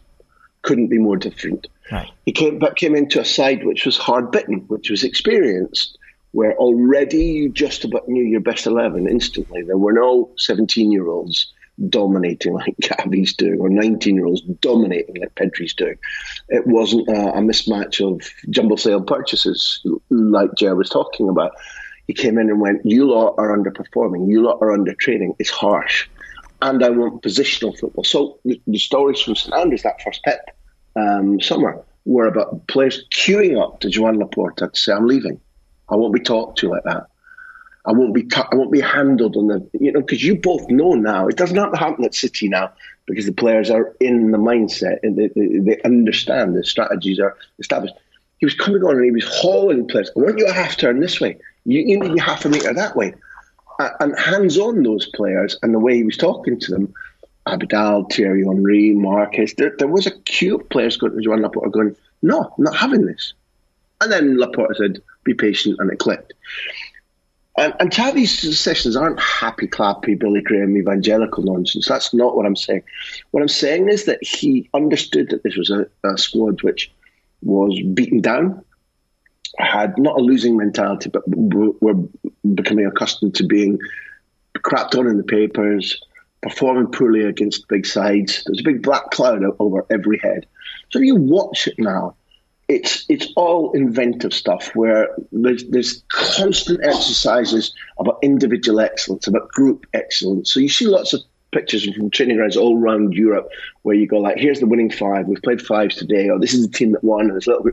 couldn't 0.63 0.89
be 0.89 0.99
more 0.99 1.17
different. 1.17 1.67
Right. 1.93 2.11
He 2.25 2.33
came 2.33 2.59
but 2.59 2.77
came 2.77 2.95
into 2.95 3.21
a 3.21 3.25
side 3.25 3.65
which 3.65 3.87
was 3.87 3.97
hard 3.97 4.31
bitten, 4.31 4.65
which 4.69 4.91
was 4.91 5.05
experienced, 5.05 5.99
where 6.33 6.55
already 6.57 7.25
you 7.25 7.49
just 7.49 7.85
about 7.85 8.09
knew 8.09 8.25
your 8.25 8.41
best 8.41 8.67
eleven 8.67 9.09
instantly. 9.09 9.63
There 9.63 9.79
were 9.79 9.93
no 9.93 10.31
seventeen 10.37 10.93
year 10.93 11.09
olds 11.09 11.53
dominating 11.89 12.53
like 12.53 12.77
Gavi's 12.83 13.35
doing, 13.35 13.59
or 13.61 13.71
19 13.71 14.15
year 14.15 14.27
olds 14.27 14.43
dominating 14.43 15.21
like 15.21 15.35
Pedri's 15.35 15.75
doing. 15.75 15.97
It 16.49 16.67
wasn't 16.67 17.09
a, 17.09 17.33
a 17.33 17.41
mismatch 17.41 18.07
of 18.07 18.29
jumble 18.51 18.77
sale 18.77 19.03
purchases 19.03 19.85
like 20.11 20.55
Jer 20.57 20.75
was 20.75 20.91
talking 20.91 21.29
about. 21.29 21.53
He 22.07 22.15
came 22.15 22.39
in 22.39 22.51
and 22.51 22.61
went, 22.61 22.85
You 22.85 23.09
lot 23.11 23.37
are 23.39 23.57
underperforming, 23.57 24.29
you 24.29 24.43
lot 24.43 24.59
are 24.61 24.73
under 24.73 24.95
training, 24.95 25.37
it's 25.39 25.51
harsh. 25.51 26.09
And 26.63 26.85
I 26.85 26.91
want 26.91 27.23
positional 27.23 27.79
football. 27.79 28.05
So 28.05 28.39
the, 28.45 28.61
the 28.67 28.79
stories 28.79 29.21
from 29.21 29.35
St 29.35 29.55
Andrews, 29.55 29.83
that 29.83 30.03
first 30.03 30.23
Pep 30.23 30.57
um, 30.97 31.41
summer, 31.41 31.83
were 32.05 32.27
about 32.27 32.67
players 32.67 33.05
queuing 33.11 33.61
up 33.63 33.81
to 33.81 33.89
Joan 33.89 34.19
Laporta 34.19 34.73
to 34.73 34.79
say, 34.79 34.93
I'm 34.93 35.07
leaving. 35.07 35.41
I 35.89 35.97
won't 35.97 36.15
be 36.15 36.21
talked 36.21 36.59
to 36.59 36.69
like 36.69 36.85
that. 36.85 37.07
I 37.87 37.93
won't 37.93 38.15
be 38.15 38.29
I 38.35 38.55
won't 38.55 38.71
be 38.71 38.81
handled 38.81 39.37
on 39.37 39.47
the 39.47 39.69
you 39.81 39.91
know 39.91 40.01
because 40.01 40.23
you 40.23 40.37
both 40.37 40.69
know 40.69 40.93
now 40.93 41.29
it 41.29 41.37
doesn't 41.37 41.57
have 41.57 41.73
to 41.73 41.79
happen 41.79 42.05
at 42.05 42.15
City 42.15 42.49
now 42.49 42.73
because 43.07 43.27
the 43.27 43.33
players 43.33 43.71
are 43.71 43.95
in 44.01 44.31
the 44.31 44.39
mindset 44.39 44.99
and 45.03 45.17
they, 45.17 45.29
they, 45.29 45.59
they 45.59 45.83
understand 45.83 46.55
the 46.55 46.63
strategies 46.63 47.19
are 47.19 47.37
established. 47.59 47.95
He 48.39 48.47
was 48.47 48.55
coming 48.55 48.83
on 48.83 48.97
and 48.97 49.05
he 49.05 49.11
was 49.11 49.27
hauling 49.27 49.89
players. 49.89 50.11
I 50.17 50.21
want 50.21 50.39
you 50.39 50.47
a 50.47 50.53
half 50.53 50.77
turn 50.77 51.01
this 51.01 51.21
way. 51.21 51.39
You, 51.65 51.81
you 51.81 51.99
need 51.99 52.19
half 52.21 52.45
a 52.45 52.49
metre 52.49 52.73
that 52.73 52.95
way. 52.95 53.15
And 54.01 54.19
hands 54.19 54.59
on 54.59 54.83
those 54.83 55.07
players 55.07 55.57
and 55.63 55.73
the 55.73 55.79
way 55.79 55.97
he 55.97 56.05
was 56.05 56.17
talking 56.17 56.61
to 56.61 56.71
them, 56.71 56.95
Abidal, 57.47 58.13
Thierry 58.13 58.45
Henry, 58.45 58.95
Márquez, 58.95 59.57
there, 59.57 59.75
there 59.79 59.89
was 59.89 60.07
a 60.07 60.11
queue 60.11 60.57
of 60.57 60.69
players 60.69 60.99
going 60.99 61.17
to 61.17 61.23
Joan 61.23 61.41
Laporta 61.41 61.73
going, 61.73 61.97
no, 62.23 62.43
I'm 62.43 62.65
not 62.65 62.77
having 62.77 63.07
this. 63.07 63.33
And 64.01 64.13
then 64.13 64.37
Laporta 64.37 64.77
said, 64.77 65.03
be 65.25 65.35
patient, 65.35 65.77
and 65.79 65.91
it 65.91 65.99
clicked. 65.99 66.35
And, 67.57 67.75
and 67.81 67.91
Xavi's 67.91 68.59
sessions 68.59 68.97
aren't 68.97 69.21
happy, 69.21 69.67
clappy, 69.67 70.19
Billy 70.19 70.41
Graham 70.43 70.77
evangelical 70.77 71.43
nonsense. 71.43 71.89
That's 71.89 72.15
not 72.15 72.37
what 72.37 72.47
I'm 72.47 72.57
saying. 72.57 72.83
What 73.31 73.43
I'm 73.43 73.49
saying 73.49 73.89
is 73.89 74.05
that 74.05 74.23
he 74.23 74.69
understood 74.75 75.31
that 75.31 75.43
this 75.43 75.57
was 75.57 75.71
a, 75.71 75.87
a 76.05 76.17
squad 76.17 76.63
which 76.63 76.93
was 77.43 77.81
beaten 77.95 78.21
down, 78.21 78.65
had 79.61 79.99
not 79.99 80.19
a 80.19 80.23
losing 80.23 80.57
mentality, 80.57 81.11
but 81.11 81.23
were 81.27 81.95
becoming 82.55 82.87
accustomed 82.87 83.35
to 83.37 83.45
being 83.45 83.79
crapped 84.59 84.99
on 84.99 85.07
in 85.07 85.17
the 85.17 85.25
papers, 85.25 86.01
performing 86.43 86.87
poorly 86.87 87.25
against 87.25 87.69
big 87.69 87.87
sides. 87.87 88.43
There's 88.45 88.61
a 88.61 88.65
big 88.65 88.83
black 88.83 89.11
cloud 89.11 89.43
over 89.59 89.85
every 89.91 90.19
head. 90.19 90.47
So 90.91 90.99
if 90.99 91.05
you 91.05 91.17
watch 91.17 91.69
it 91.69 91.75
now, 91.79 92.15
it's 92.69 93.05
it's 93.09 93.27
all 93.35 93.73
inventive 93.73 94.33
stuff 94.33 94.71
where 94.77 95.09
there's 95.33 95.65
there's 95.71 96.05
constant 96.13 96.85
exercises 96.85 97.75
about 97.99 98.19
individual 98.23 98.81
excellence, 98.81 99.27
about 99.27 99.49
group 99.49 99.87
excellence. 99.93 100.53
So 100.53 100.61
you 100.61 100.69
see 100.69 100.87
lots 100.87 101.13
of 101.13 101.21
pictures 101.53 101.85
from 101.85 102.11
training 102.11 102.37
grounds 102.37 102.57
all 102.57 102.79
around 102.79 103.15
Europe 103.15 103.49
where 103.83 103.97
you 103.97 104.07
go 104.07 104.19
like, 104.19 104.39
here's 104.39 104.61
the 104.61 104.67
winning 104.67 104.91
five. 104.91 105.27
We've 105.27 105.43
played 105.43 105.61
fives 105.61 105.97
today, 105.97 106.29
or 106.29 106.39
this 106.39 106.55
is 106.55 106.67
the 106.67 106.73
team 106.73 106.93
that 106.93 107.03
won. 107.03 107.27
And 107.27 107.37
it's 107.37 107.49
a 107.49 107.51
little. 107.51 107.71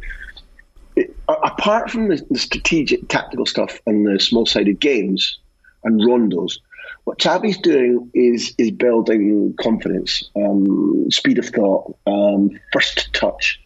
Apart 1.28 1.92
from 1.92 2.10
the, 2.10 2.26
the 2.30 2.40
strategic, 2.40 3.08
tactical 3.08 3.46
stuff 3.46 3.80
and 3.86 4.06
the 4.06 4.20
small-sided 4.20 4.80
games 4.80 5.38
and 5.84 6.00
rondos, 6.02 6.60
what 7.04 7.20
Xavi's 7.20 7.58
doing 7.58 8.10
is 8.14 8.54
is 8.58 8.72
building 8.72 9.56
confidence, 9.60 10.24
um, 10.36 11.10
speed 11.10 11.38
of 11.38 11.46
thought, 11.48 11.98
um, 12.06 12.60
first 12.74 13.14
touch 13.14 13.60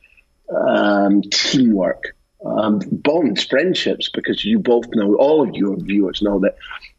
um, 0.55 1.21
teamwork, 1.31 2.15
um, 2.45 2.79
bonds, 2.91 3.43
friendships, 3.43 4.09
because 4.09 4.43
you 4.43 4.59
both 4.59 4.85
know, 4.93 5.15
all 5.15 5.47
of 5.47 5.55
your 5.55 5.75
viewers 5.77 6.21
know 6.21 6.39
that 6.39 6.55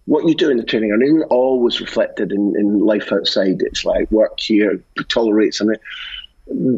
what 0.07 0.27
you 0.27 0.35
do 0.35 0.51
in 0.51 0.57
the 0.57 0.65
training 0.65 0.89
ground 0.89 1.05
isn't 1.05 1.23
always 1.25 1.81
reflected 1.81 2.33
in, 2.33 2.55
in 2.57 2.81
life 2.81 3.13
outside. 3.13 3.61
It's 3.61 3.85
like 3.85 4.11
work 4.11 4.39
here, 4.41 4.83
tolerate 5.09 5.55
something. 5.55 5.79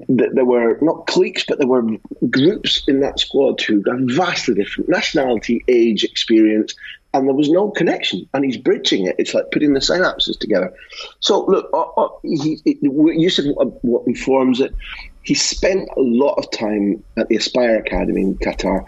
There 0.09 0.45
were 0.45 0.79
not 0.81 1.07
cliques, 1.07 1.45
but 1.45 1.59
there 1.59 1.69
were 1.69 1.85
groups 2.31 2.83
in 2.87 3.01
that 3.01 3.21
squad 3.21 3.61
who 3.61 3.83
are 3.89 3.99
vastly 4.01 4.55
different 4.55 4.89
nationality, 4.89 5.65
age, 5.69 6.05
experience, 6.05 6.75
and 7.13 7.27
there 7.29 7.35
was 7.35 7.51
no 7.51 7.71
connection. 7.71 8.29
And 8.35 8.45
he's 8.45 8.57
bridging 8.57 9.07
it. 9.07 9.17
It's 9.19 9.35
like 9.35 9.51
putting 9.53 9.75
the 9.75 9.81
synapses 9.81 10.39
together. 10.39 10.73
So, 11.21 11.45
look, 11.47 11.71
uh, 11.73 11.83
uh, 11.83 12.09
he, 12.23 12.61
you 12.65 13.31
said 13.31 13.47
what 13.55 14.07
informs 14.07 14.61
it 14.61 14.75
he 15.25 15.35
spent 15.35 15.89
a 15.97 16.01
lot 16.01 16.35
of 16.35 16.51
time 16.51 17.03
at 17.17 17.29
the 17.29 17.37
Aspire 17.37 17.79
Academy 17.79 18.21
in 18.21 18.35
Qatar 18.37 18.85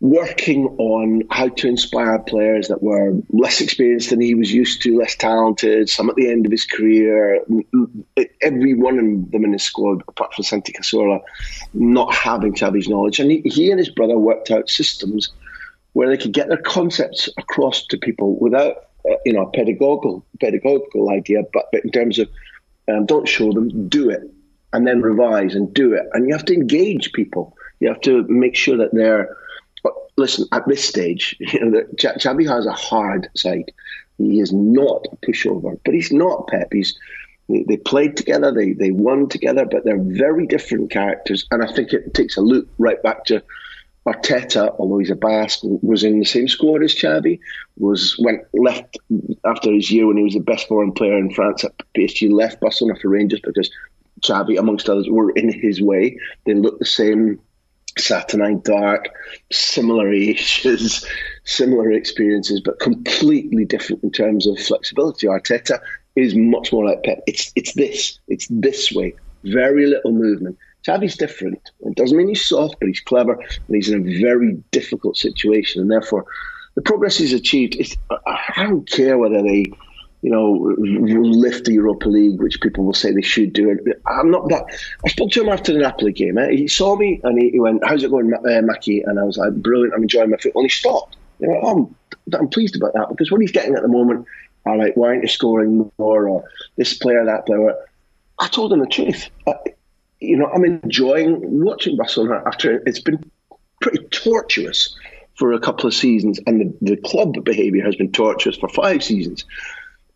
working 0.00 0.66
on 0.78 1.22
how 1.28 1.48
to 1.48 1.66
inspire 1.66 2.20
players 2.20 2.68
that 2.68 2.82
were 2.82 3.14
less 3.30 3.60
experienced 3.60 4.10
than 4.10 4.20
he 4.20 4.34
was 4.34 4.52
used 4.52 4.82
to, 4.82 4.96
less 4.96 5.16
talented, 5.16 5.88
some 5.88 6.08
at 6.08 6.14
the 6.14 6.30
end 6.30 6.46
of 6.46 6.52
his 6.52 6.64
career. 6.64 7.44
Every 8.40 8.74
one 8.74 8.98
of 8.98 9.30
them 9.32 9.44
in 9.44 9.52
his 9.52 9.64
squad, 9.64 10.02
apart 10.06 10.34
from 10.34 10.44
Santi 10.44 10.72
Cazorla, 10.72 11.20
not 11.74 12.14
having 12.14 12.54
Xavi's 12.54 12.88
knowledge. 12.88 13.18
And 13.18 13.30
he, 13.30 13.42
he 13.44 13.70
and 13.70 13.78
his 13.78 13.88
brother 13.88 14.16
worked 14.16 14.52
out 14.52 14.70
systems 14.70 15.30
where 15.94 16.08
they 16.08 16.16
could 16.16 16.32
get 16.32 16.48
their 16.48 16.58
concepts 16.58 17.28
across 17.36 17.86
to 17.86 17.98
people 17.98 18.38
without, 18.38 18.76
uh, 19.10 19.16
you 19.24 19.32
know, 19.32 19.46
a 19.46 19.50
pedagogical, 19.50 20.24
pedagogical 20.38 21.10
idea, 21.10 21.42
but, 21.52 21.66
but 21.72 21.84
in 21.84 21.90
terms 21.90 22.20
of 22.20 22.28
um, 22.88 23.04
don't 23.04 23.28
show 23.28 23.52
them, 23.52 23.88
do 23.88 24.10
it 24.10 24.22
and 24.72 24.86
then 24.86 25.00
revise 25.00 25.54
and 25.54 25.72
do 25.72 25.94
it. 25.94 26.06
And 26.12 26.28
you 26.28 26.34
have 26.34 26.44
to 26.46 26.54
engage 26.54 27.12
people. 27.12 27.56
You 27.80 27.88
have 27.88 28.00
to 28.02 28.24
make 28.28 28.54
sure 28.54 28.76
that 28.76 28.90
they're. 28.92 29.36
Listen, 30.18 30.46
at 30.52 30.66
this 30.68 30.84
stage, 30.84 31.36
you 31.40 31.64
know, 31.64 31.82
Xavi 31.96 32.46
has 32.46 32.66
a 32.66 32.72
hard 32.72 33.28
side. 33.36 33.72
He 34.18 34.40
is 34.40 34.52
not 34.52 35.06
a 35.12 35.16
pushover, 35.24 35.78
but 35.84 35.94
he's 35.94 36.12
not 36.12 36.48
Pep. 36.48 36.68
He's 36.72 36.98
they, 37.48 37.62
they 37.62 37.76
played 37.78 38.16
together, 38.16 38.52
they 38.52 38.72
they 38.72 38.90
won 38.90 39.28
together, 39.28 39.64
but 39.64 39.84
they're 39.84 40.02
very 40.02 40.46
different 40.46 40.90
characters. 40.90 41.46
And 41.50 41.62
I 41.62 41.72
think 41.72 41.92
it 41.92 42.12
takes 42.14 42.36
a 42.36 42.42
loop 42.42 42.68
right 42.78 43.02
back 43.02 43.24
to 43.26 43.42
Arteta, 44.06 44.74
although 44.78 44.98
he's 44.98 45.10
a 45.10 45.16
Basque, 45.16 45.60
was 45.62 46.02
in 46.02 46.18
the 46.18 46.24
same 46.24 46.48
squad 46.48 46.82
as 46.82 46.94
Xavi. 46.94 47.38
Was 47.78 48.16
went 48.18 48.42
left 48.52 48.98
after 49.44 49.72
his 49.72 49.90
year 49.90 50.06
when 50.06 50.16
he 50.16 50.24
was 50.24 50.34
the 50.34 50.40
best 50.40 50.66
foreign 50.66 50.92
player 50.92 51.16
in 51.16 51.32
France 51.32 51.64
at 51.64 51.72
PSG. 51.96 52.30
Left 52.30 52.60
Barcelona 52.60 52.98
for 52.98 53.08
Rangers 53.08 53.40
because 53.42 53.70
Xavi, 54.24 54.58
amongst 54.58 54.88
others, 54.88 55.08
were 55.08 55.30
in 55.30 55.52
his 55.52 55.80
way. 55.80 56.18
They 56.44 56.54
looked 56.54 56.80
the 56.80 56.86
same, 56.86 57.40
saturnine 57.98 58.60
dark, 58.60 59.08
similar 59.52 60.12
ages, 60.12 61.06
similar 61.44 61.92
experiences, 61.92 62.60
but 62.60 62.78
completely 62.80 63.64
different 63.64 64.02
in 64.02 64.10
terms 64.10 64.46
of 64.46 64.58
flexibility. 64.58 65.26
Arteta 65.26 65.78
is 66.16 66.34
much 66.34 66.72
more 66.72 66.84
like 66.84 67.02
Pep. 67.04 67.22
It's 67.26 67.52
it's 67.56 67.72
this. 67.74 68.18
It's 68.28 68.46
this 68.50 68.92
way. 68.92 69.14
Very 69.44 69.86
little 69.86 70.12
movement. 70.12 70.58
Xavi's 70.84 71.16
different. 71.16 71.70
It 71.80 71.96
doesn't 71.96 72.16
mean 72.16 72.28
he's 72.28 72.46
soft, 72.46 72.76
but 72.80 72.88
he's 72.88 73.00
clever, 73.00 73.34
and 73.34 73.74
he's 73.76 73.90
in 73.90 74.00
a 74.00 74.20
very 74.20 74.62
difficult 74.70 75.16
situation, 75.16 75.82
and 75.82 75.90
therefore 75.90 76.24
the 76.74 76.82
progress 76.82 77.18
he's 77.18 77.32
achieved. 77.32 77.76
Is, 77.76 77.96
I 78.10 78.64
don't 78.64 78.88
care 78.88 79.18
whether 79.18 79.42
they 79.42 79.66
you 80.22 80.30
know, 80.30 80.74
lift 80.80 81.66
the 81.66 81.74
Europa 81.74 82.08
League, 82.08 82.40
which 82.40 82.60
people 82.60 82.84
will 82.84 82.94
say 82.94 83.12
they 83.12 83.22
should 83.22 83.52
do. 83.52 83.78
I'm 84.06 84.30
not 84.30 84.48
that. 84.48 84.64
I 85.04 85.08
spoke 85.08 85.30
to 85.32 85.42
him 85.42 85.48
after 85.48 85.72
the 85.72 85.78
Napoli 85.78 86.12
game. 86.12 86.38
Eh? 86.38 86.50
He 86.50 86.68
saw 86.68 86.96
me 86.96 87.20
and 87.22 87.40
he, 87.40 87.50
he 87.50 87.60
went, 87.60 87.84
"How's 87.86 88.02
it 88.02 88.10
going, 88.10 88.32
uh, 88.34 88.62
Mackie?" 88.62 89.02
And 89.02 89.20
I 89.20 89.22
was 89.22 89.36
like, 89.36 89.52
"Brilliant. 89.54 89.94
I'm 89.94 90.02
enjoying 90.02 90.30
my 90.30 90.36
football." 90.36 90.62
And 90.62 90.70
he 90.70 90.74
stopped. 90.74 91.16
You 91.38 91.48
know, 91.48 91.60
oh, 91.62 91.96
I'm, 92.32 92.40
I'm 92.40 92.48
pleased 92.48 92.74
about 92.74 92.94
that 92.94 93.08
because 93.10 93.30
what 93.30 93.40
he's 93.40 93.52
getting 93.52 93.76
at 93.76 93.82
the 93.82 93.88
moment 93.88 94.26
are 94.66 94.76
like, 94.76 94.96
"Why 94.96 95.08
aren't 95.08 95.22
you 95.22 95.28
scoring 95.28 95.90
more?" 95.98 96.28
or 96.28 96.44
"This 96.76 96.94
player, 96.94 97.24
that 97.24 97.46
player." 97.46 97.76
I 98.40 98.48
told 98.48 98.72
him 98.72 98.80
the 98.80 98.86
truth. 98.86 99.30
Uh, 99.46 99.54
you 100.20 100.36
know, 100.36 100.46
I'm 100.46 100.64
enjoying 100.64 101.62
watching 101.62 101.96
Barcelona 101.96 102.42
after 102.44 102.82
it's 102.86 103.00
been 103.00 103.30
pretty 103.80 104.04
tortuous 104.08 104.96
for 105.36 105.52
a 105.52 105.60
couple 105.60 105.86
of 105.86 105.94
seasons, 105.94 106.40
and 106.46 106.60
the, 106.60 106.94
the 106.94 106.96
club 106.96 107.44
behaviour 107.44 107.84
has 107.84 107.94
been 107.94 108.10
tortuous 108.10 108.56
for 108.56 108.68
five 108.68 109.04
seasons. 109.04 109.44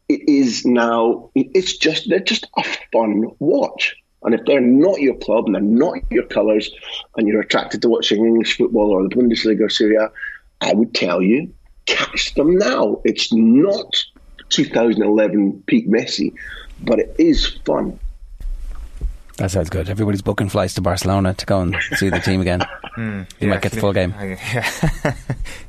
It 0.09 0.29
is 0.29 0.65
now, 0.65 1.31
it's 1.35 1.77
just, 1.77 2.09
they're 2.09 2.21
just 2.21 2.47
a 2.57 2.65
fun 2.93 3.31
watch. 3.39 3.97
And 4.25 4.35
if 4.35 4.45
they're 4.47 4.61
not 4.61 5.01
your 5.01 5.17
club 5.17 5.47
and 5.47 5.55
they're 5.55 5.63
not 5.63 5.99
your 6.11 6.25
colours, 6.25 6.71
and 7.17 7.27
you're 7.27 7.41
attracted 7.41 7.83
to 7.83 7.89
watching 7.89 8.25
English 8.25 8.57
football 8.57 8.91
or 8.91 9.03
the 9.03 9.15
Bundesliga 9.15 9.63
or 9.63 9.69
Serie 9.69 9.97
A, 9.97 10.11
I 10.61 10.73
would 10.75 10.95
tell 10.95 11.21
you, 11.21 11.53
catch 11.87 12.35
them 12.35 12.57
now. 12.57 13.01
It's 13.05 13.33
not 13.33 14.05
2011 14.51 15.65
peak 15.67 15.89
Messi, 15.89 16.33
but 16.81 17.01
it 17.01 17.17
is 17.19 17.47
fun. 17.65 17.99
That 19.39 19.51
sounds 19.51 19.71
good. 19.71 19.89
Everybody's 19.89 20.23
booking 20.23 20.51
flights 20.51 20.75
to 20.75 20.83
Barcelona 20.83 21.35
to 21.35 21.47
go 21.47 21.63
and 21.63 21.77
see 21.97 22.11
the 22.11 22.21
team 22.21 22.41
again. 22.41 22.63
Mm, 22.93 23.27
you 23.41 23.49
might 23.49 23.63
get 23.63 23.73
the 23.73 23.81
full 23.81 23.95
game. 23.95 24.13
Yeah, 24.21 24.69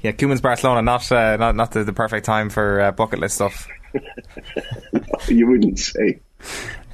yeah. 0.01 0.11
Koeman's 0.11 0.41
Barcelona, 0.41 0.81
not 0.81 1.09
uh, 1.09 1.37
not 1.37 1.55
not 1.55 1.71
the, 1.71 1.85
the, 1.85 1.93
perfect 1.93 2.25
time 2.25 2.49
for 2.49 2.81
uh, 2.81 2.91
bucket 2.91 3.19
list 3.19 3.35
stuff. 3.35 3.65
you 5.27 5.47
wouldn't 5.47 5.79
say. 5.79 6.19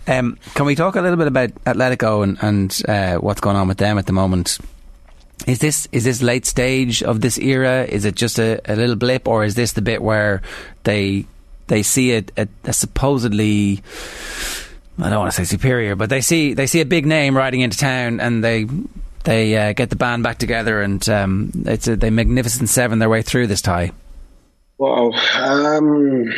Um, 0.07 0.37
can 0.55 0.65
we 0.65 0.75
talk 0.75 0.95
a 0.95 1.01
little 1.01 1.17
bit 1.17 1.27
about 1.27 1.49
Atletico 1.65 2.23
and, 2.23 2.37
and 2.41 2.81
uh, 2.87 3.19
what's 3.19 3.41
going 3.41 3.55
on 3.55 3.67
with 3.67 3.77
them 3.77 3.97
at 3.97 4.05
the 4.05 4.13
moment? 4.13 4.57
Is 5.47 5.59
this 5.59 5.87
is 5.91 6.03
this 6.03 6.21
late 6.21 6.45
stage 6.45 7.01
of 7.01 7.21
this 7.21 7.37
era? 7.37 7.85
Is 7.85 8.05
it 8.05 8.15
just 8.15 8.39
a, 8.39 8.59
a 8.65 8.75
little 8.75 8.95
blip, 8.95 9.27
or 9.27 9.43
is 9.43 9.55
this 9.55 9.73
the 9.73 9.81
bit 9.81 10.01
where 10.01 10.41
they 10.83 11.25
they 11.67 11.83
see 11.83 12.11
it 12.11 12.31
a, 12.37 12.47
a 12.65 12.73
supposedly 12.73 13.81
I 15.01 15.09
don't 15.09 15.19
want 15.19 15.31
to 15.31 15.37
say 15.37 15.45
superior, 15.45 15.95
but 15.95 16.09
they 16.09 16.21
see 16.21 16.53
they 16.53 16.67
see 16.67 16.81
a 16.81 16.85
big 16.85 17.05
name 17.05 17.37
riding 17.37 17.61
into 17.61 17.77
town, 17.77 18.19
and 18.19 18.43
they 18.43 18.65
they 19.23 19.55
uh, 19.55 19.73
get 19.73 19.89
the 19.89 19.95
band 19.95 20.23
back 20.23 20.39
together, 20.39 20.81
and 20.81 21.07
um, 21.07 21.51
it's 21.65 21.87
a, 21.87 21.95
they 21.95 22.09
magnificent 22.09 22.67
seven 22.69 22.99
their 22.99 23.09
way 23.09 23.21
through 23.21 23.47
this 23.47 23.61
tie. 23.61 23.91
Well, 24.79 25.13
um, 25.13 26.31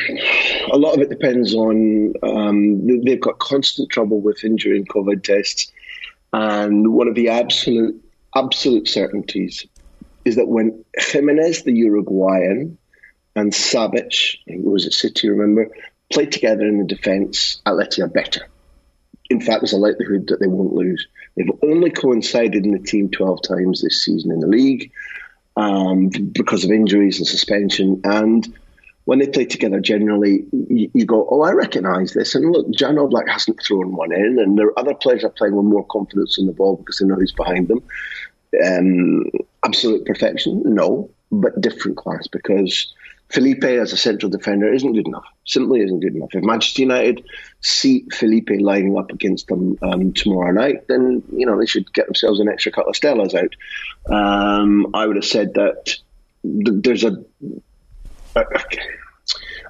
a 0.71 0.75
lot 0.75 0.95
of 0.95 1.01
it 1.01 1.11
depends 1.11 1.53
on 1.53 2.13
um, 2.23 3.03
they've 3.03 3.21
got 3.21 3.37
constant 3.37 3.91
trouble 3.91 4.19
with 4.19 4.43
injury 4.43 4.77
and 4.77 4.89
COVID 4.89 5.23
tests, 5.23 5.71
and 6.33 6.91
one 6.91 7.07
of 7.07 7.13
the 7.13 7.29
absolute 7.29 8.03
absolute 8.35 8.87
certainties 8.87 9.67
is 10.25 10.37
that 10.37 10.47
when 10.47 10.83
Giménez, 10.99 11.63
the 11.63 11.71
Uruguayan, 11.71 12.79
and 13.35 13.51
Savic, 13.51 14.37
who 14.47 14.71
was 14.71 14.87
at 14.87 14.93
City, 14.93 15.29
remember, 15.29 15.69
played 16.11 16.31
together 16.31 16.65
in 16.65 16.79
the 16.79 16.85
defence, 16.85 17.61
Atleti 17.67 18.03
are 18.03 18.07
better. 18.07 18.47
In 19.29 19.39
fact, 19.39 19.61
there's 19.61 19.73
a 19.73 19.77
likelihood 19.77 20.29
that 20.29 20.39
they 20.39 20.47
won't 20.47 20.73
lose. 20.73 21.07
They've 21.35 21.51
only 21.61 21.91
coincided 21.91 22.65
in 22.65 22.71
the 22.71 22.79
team 22.79 23.11
12 23.11 23.43
times 23.47 23.83
this 23.83 24.03
season 24.03 24.31
in 24.31 24.39
the 24.39 24.47
league 24.47 24.91
um, 25.55 26.09
because 26.09 26.63
of 26.63 26.71
injuries 26.71 27.19
and 27.19 27.27
suspension. 27.27 28.01
And 28.03 28.47
when 29.05 29.19
they 29.19 29.27
play 29.27 29.45
together, 29.45 29.79
generally, 29.79 30.45
you, 30.51 30.91
you 30.93 31.05
go, 31.05 31.27
Oh, 31.29 31.41
I 31.41 31.51
recognise 31.51 32.13
this. 32.13 32.35
And 32.35 32.51
look, 32.51 32.69
Jan 32.71 32.95
Oblak 32.95 33.29
hasn't 33.29 33.61
thrown 33.61 33.95
one 33.95 34.13
in, 34.13 34.39
and 34.39 34.57
there 34.57 34.67
are 34.67 34.79
other 34.79 34.93
players 34.93 35.23
are 35.23 35.29
playing 35.29 35.55
with 35.55 35.65
more 35.65 35.85
confidence 35.85 36.37
in 36.37 36.45
the 36.45 36.53
ball 36.53 36.77
because 36.77 36.97
they 36.99 37.05
know 37.05 37.15
who's 37.15 37.31
behind 37.31 37.67
them. 37.67 37.83
Um, 38.65 39.25
absolute 39.65 40.05
perfection? 40.05 40.61
No, 40.65 41.09
but 41.31 41.59
different 41.61 41.97
class 41.97 42.27
because 42.27 42.93
Felipe 43.29 43.63
as 43.63 43.93
a 43.93 43.97
central 43.97 44.29
defender 44.29 44.71
isn't 44.71 44.93
good 44.93 45.07
enough. 45.07 45.25
Simply 45.45 45.81
isn't 45.81 46.01
good 46.01 46.15
enough. 46.15 46.33
If 46.33 46.43
Manchester 46.43 46.81
United 46.81 47.23
see 47.61 48.05
Felipe 48.11 48.49
lining 48.59 48.97
up 48.97 49.11
against 49.11 49.47
them 49.47 49.77
um, 49.81 50.13
tomorrow 50.13 50.51
night, 50.51 50.87
then 50.87 51.23
you 51.31 51.45
know 51.45 51.57
they 51.57 51.65
should 51.65 51.91
get 51.93 52.07
themselves 52.07 52.39
an 52.39 52.49
extra 52.49 52.71
couple 52.71 52.89
of 52.89 52.95
Stellas 52.95 53.35
out. 53.35 53.55
Um, 54.13 54.87
I 54.93 55.05
would 55.05 55.15
have 55.15 55.25
said 55.25 55.53
that 55.53 55.95
there's 56.43 57.03
a, 57.03 57.23
a, 58.35 58.43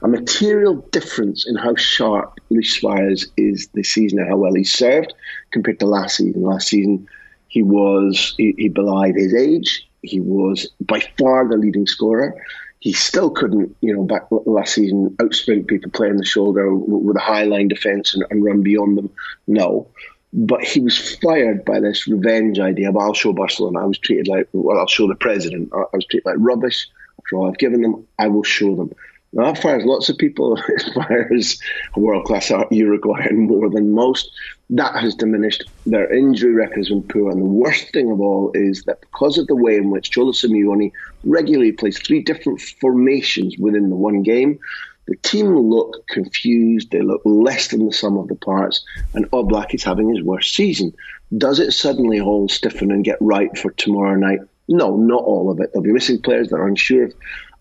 a 0.03 0.07
material 0.07 0.76
difference 0.91 1.45
in 1.47 1.55
how 1.55 1.76
sharp 1.76 2.39
Luis 2.49 2.80
Suarez 2.80 3.27
is 3.35 3.68
this 3.73 3.89
season 3.89 4.19
and 4.19 4.30
how 4.30 4.38
well 4.38 4.53
he's 4.53 4.73
served 4.73 5.13
compared 5.51 5.80
to 5.80 5.85
last 5.85 6.18
season. 6.18 6.41
Last 6.41 6.69
season, 6.69 7.07
he 7.49 7.61
was 7.61 8.34
he, 8.38 8.55
he 8.57 8.69
belied 8.69 9.15
his 9.15 9.34
age. 9.34 9.88
He 10.01 10.19
was 10.19 10.68
by 10.80 11.01
far 11.19 11.47
the 11.47 11.57
leading 11.57 11.85
scorer 11.85 12.41
he 12.81 12.93
still 12.93 13.29
couldn't, 13.29 13.75
you 13.81 13.95
know, 13.95 14.03
back 14.03 14.23
last 14.31 14.73
season, 14.73 15.15
outsprint 15.19 15.67
people 15.67 15.91
playing 15.91 16.17
the 16.17 16.25
shoulder 16.25 16.73
with 16.73 17.15
a 17.15 17.19
high 17.19 17.43
line 17.43 17.67
defence 17.67 18.15
and, 18.15 18.25
and, 18.31 18.43
run 18.43 18.63
beyond 18.63 18.97
them. 18.97 19.09
No. 19.45 19.87
But 20.33 20.63
he 20.63 20.79
was 20.79 21.15
fired 21.17 21.63
by 21.63 21.79
this 21.79 22.07
revenge 22.07 22.59
idea 22.59 22.89
of 22.89 22.97
I'll 22.97 23.13
show 23.13 23.33
Barcelona. 23.33 23.83
I 23.83 23.85
was 23.85 23.99
treated 23.99 24.27
like, 24.27 24.47
well, 24.51 24.79
I'll 24.79 24.87
show 24.87 25.07
the 25.07 25.13
president. 25.13 25.71
I 25.71 25.85
was 25.93 26.05
treated 26.05 26.25
like 26.25 26.37
rubbish. 26.39 26.87
After 27.19 27.35
all 27.35 27.49
I've 27.49 27.59
given 27.59 27.83
them, 27.83 28.07
I 28.17 28.27
will 28.29 28.43
show 28.43 28.75
them. 28.75 28.91
Now, 29.33 29.45
that 29.45 29.61
fires 29.61 29.85
lots 29.85 30.09
of 30.09 30.17
people. 30.17 30.57
It 30.67 30.93
fires 30.93 31.59
world 31.95 32.25
class 32.25 32.49
Uruguayan 32.49 33.47
more 33.47 33.69
than 33.69 33.93
most. 33.93 34.29
That 34.69 34.95
has 34.95 35.15
diminished. 35.15 35.63
Their 35.85 36.13
injury 36.13 36.53
record 36.53 36.77
has 36.77 36.89
been 36.89 37.03
poor. 37.03 37.31
And 37.31 37.41
the 37.41 37.45
worst 37.45 37.93
thing 37.93 38.11
of 38.11 38.19
all 38.19 38.51
is 38.53 38.83
that 38.83 39.01
because 39.01 39.37
of 39.37 39.47
the 39.47 39.55
way 39.55 39.77
in 39.77 39.89
which 39.89 40.11
Cholo 40.11 40.31
Simeone 40.33 40.91
regularly 41.23 41.71
plays 41.71 41.99
three 41.99 42.21
different 42.21 42.59
formations 42.59 43.57
within 43.57 43.89
the 43.89 43.95
one 43.95 44.21
game, 44.21 44.59
the 45.07 45.15
team 45.17 45.57
look 45.57 46.07
confused. 46.07 46.91
They 46.91 47.01
look 47.01 47.21
less 47.23 47.69
than 47.69 47.85
the 47.85 47.93
sum 47.93 48.17
of 48.17 48.27
the 48.27 48.35
parts. 48.35 48.83
And 49.13 49.29
Oblak 49.31 49.73
is 49.73 49.83
having 49.83 50.13
his 50.13 50.23
worst 50.23 50.53
season. 50.55 50.93
Does 51.37 51.59
it 51.59 51.71
suddenly 51.71 52.19
all 52.19 52.49
stiffen 52.49 52.91
and 52.91 53.05
get 53.05 53.17
right 53.21 53.57
for 53.57 53.71
tomorrow 53.71 54.15
night? 54.15 54.39
No, 54.67 54.95
not 54.95 55.23
all 55.23 55.49
of 55.49 55.59
it. 55.59 55.71
They'll 55.73 55.83
be 55.83 55.91
missing 55.91 56.21
players 56.21 56.49
that 56.49 56.57
are 56.57 56.67
unsure 56.67 57.09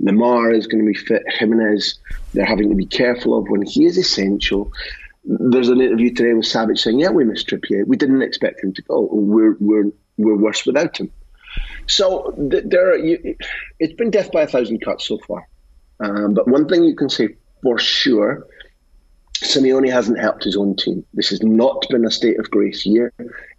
Neymar 0.03 0.57
is 0.57 0.67
going 0.67 0.85
to 0.85 0.91
be 0.91 0.97
fit. 0.97 1.23
Giménez, 1.39 1.99
they're 2.33 2.45
having 2.45 2.71
to 2.71 2.75
be 2.75 2.87
careful 2.87 3.37
of 3.39 3.49
when 3.49 3.63
he 3.63 3.85
is 3.85 3.99
essential. 3.99 4.73
There's 5.25 5.69
an 5.69 5.81
interview 5.81 6.15
today 6.15 6.33
with 6.33 6.47
Savic 6.47 6.79
saying, 6.79 7.01
"Yeah, 7.01 7.11
we 7.11 7.25
missed 7.25 7.49
Trippier. 7.49 7.87
We 7.87 7.97
didn't 7.97 8.23
expect 8.23 8.65
him 8.65 8.73
to 8.75 8.83
go. 8.83 9.09
We're 9.13 9.57
we're 9.61 9.93
we're 10.17 10.37
worse 10.37 10.65
without 10.65 10.99
him." 10.99 11.11
So 11.87 12.33
there, 12.39 12.97
you, 12.97 13.37
it's 13.79 13.95
been 13.95 14.11
death 14.11 14.33
by 14.33 14.43
a 14.43 14.47
thousand 14.47 14.81
cuts 14.81 15.07
so 15.07 15.19
far. 15.27 15.47
Um, 16.03 16.35
but 16.35 16.49
one 16.49 16.69
thing 16.69 16.85
you 16.85 16.97
can 16.97 17.11
say 17.11 17.37
for 17.63 17.79
sure, 17.79 18.47
Simeone 19.35 19.91
hasn't 19.91 20.19
helped 20.19 20.45
his 20.45 20.57
own 20.57 20.77
team. 20.77 21.05
This 21.15 21.31
has 21.31 21.43
not 21.43 21.87
been 21.91 22.07
a 22.07 22.11
state 22.11 22.39
of 22.39 22.51
grace 22.51 22.87
year. 22.87 23.13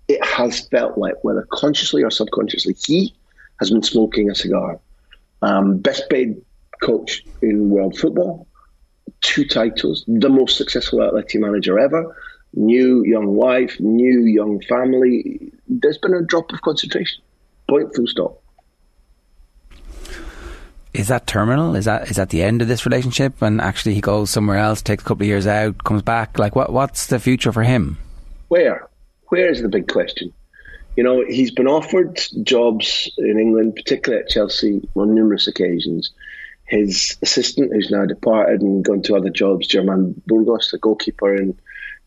It 0.07 0.23
has 0.23 0.67
felt 0.69 0.97
like, 0.97 1.23
whether 1.23 1.47
consciously 1.51 2.03
or 2.03 2.09
subconsciously, 2.09 2.75
he 2.85 3.13
has 3.59 3.69
been 3.69 3.83
smoking 3.83 4.29
a 4.29 4.35
cigar. 4.35 4.79
Um, 5.41 5.79
best 5.79 6.09
paid 6.09 6.41
coach 6.81 7.23
in 7.41 7.69
world 7.69 7.97
football, 7.97 8.47
two 9.21 9.45
titles, 9.45 10.03
the 10.07 10.29
most 10.29 10.57
successful 10.57 10.99
Atleti 10.99 11.39
manager 11.39 11.79
ever, 11.79 12.15
new 12.53 13.03
young 13.05 13.27
wife, 13.27 13.79
new 13.79 14.21
young 14.21 14.61
family. 14.61 15.51
There's 15.67 15.97
been 15.97 16.13
a 16.13 16.21
drop 16.21 16.51
of 16.51 16.61
concentration. 16.61 17.23
Point 17.67 17.95
full 17.95 18.07
stop. 18.07 18.41
Is 20.93 21.07
that 21.07 21.25
terminal? 21.25 21.75
Is 21.75 21.85
that 21.85 22.09
is 22.09 22.17
that 22.17 22.29
the 22.29 22.43
end 22.43 22.61
of 22.61 22.67
this 22.67 22.85
relationship? 22.85 23.41
And 23.41 23.61
actually, 23.61 23.95
he 23.95 24.01
goes 24.01 24.29
somewhere 24.29 24.57
else, 24.57 24.81
takes 24.81 25.03
a 25.03 25.05
couple 25.05 25.23
of 25.23 25.27
years 25.27 25.47
out, 25.47 25.83
comes 25.85 26.01
back. 26.01 26.37
Like, 26.37 26.55
what 26.55 26.73
what's 26.73 27.07
the 27.07 27.19
future 27.19 27.53
for 27.53 27.63
him? 27.63 27.97
Where? 28.49 28.89
Where 29.29 29.49
is 29.49 29.61
the 29.61 29.69
big 29.69 29.87
question? 29.87 30.33
You 30.95 31.03
know, 31.03 31.23
he's 31.25 31.51
been 31.51 31.67
offered 31.67 32.19
jobs 32.43 33.11
in 33.17 33.39
England, 33.39 33.75
particularly 33.75 34.23
at 34.23 34.29
Chelsea, 34.29 34.87
on 34.95 35.15
numerous 35.15 35.47
occasions. 35.47 36.11
His 36.65 37.17
assistant, 37.21 37.71
who's 37.73 37.91
now 37.91 38.05
departed 38.05 38.61
and 38.61 38.83
gone 38.83 39.01
to 39.03 39.15
other 39.15 39.29
jobs, 39.29 39.67
German 39.67 40.21
Burgos, 40.27 40.71
the 40.71 40.77
goalkeeper 40.77 41.35
in 41.35 41.57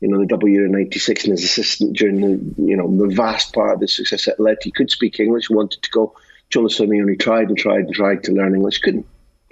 you 0.01 0.09
know 0.09 0.19
the 0.19 0.27
W 0.27 0.65
in 0.65 0.73
'96, 0.73 1.24
and 1.24 1.32
his 1.32 1.44
assistant 1.44 1.97
during 1.97 2.20
the 2.20 2.62
you 2.62 2.77
know 2.77 2.94
the 2.97 3.15
vast 3.15 3.55
part 3.55 3.74
of 3.74 3.81
the 3.81 3.89
success 3.89 4.28
at 4.28 4.40
Let, 4.40 4.62
he 4.62 4.70
could 4.70 4.90
speak 4.90 5.19
English, 5.19 5.48
wanted 5.48 5.82
to 5.82 5.90
go. 5.90 6.15
Cholo 6.51 6.69
Simeone 6.69 7.19
tried 7.19 7.48
and 7.48 7.56
tried 7.56 7.86
and 7.86 7.94
tried 7.94 8.23
to 8.24 8.32
learn 8.32 8.55
English, 8.55 8.78
couldn't 8.78 9.06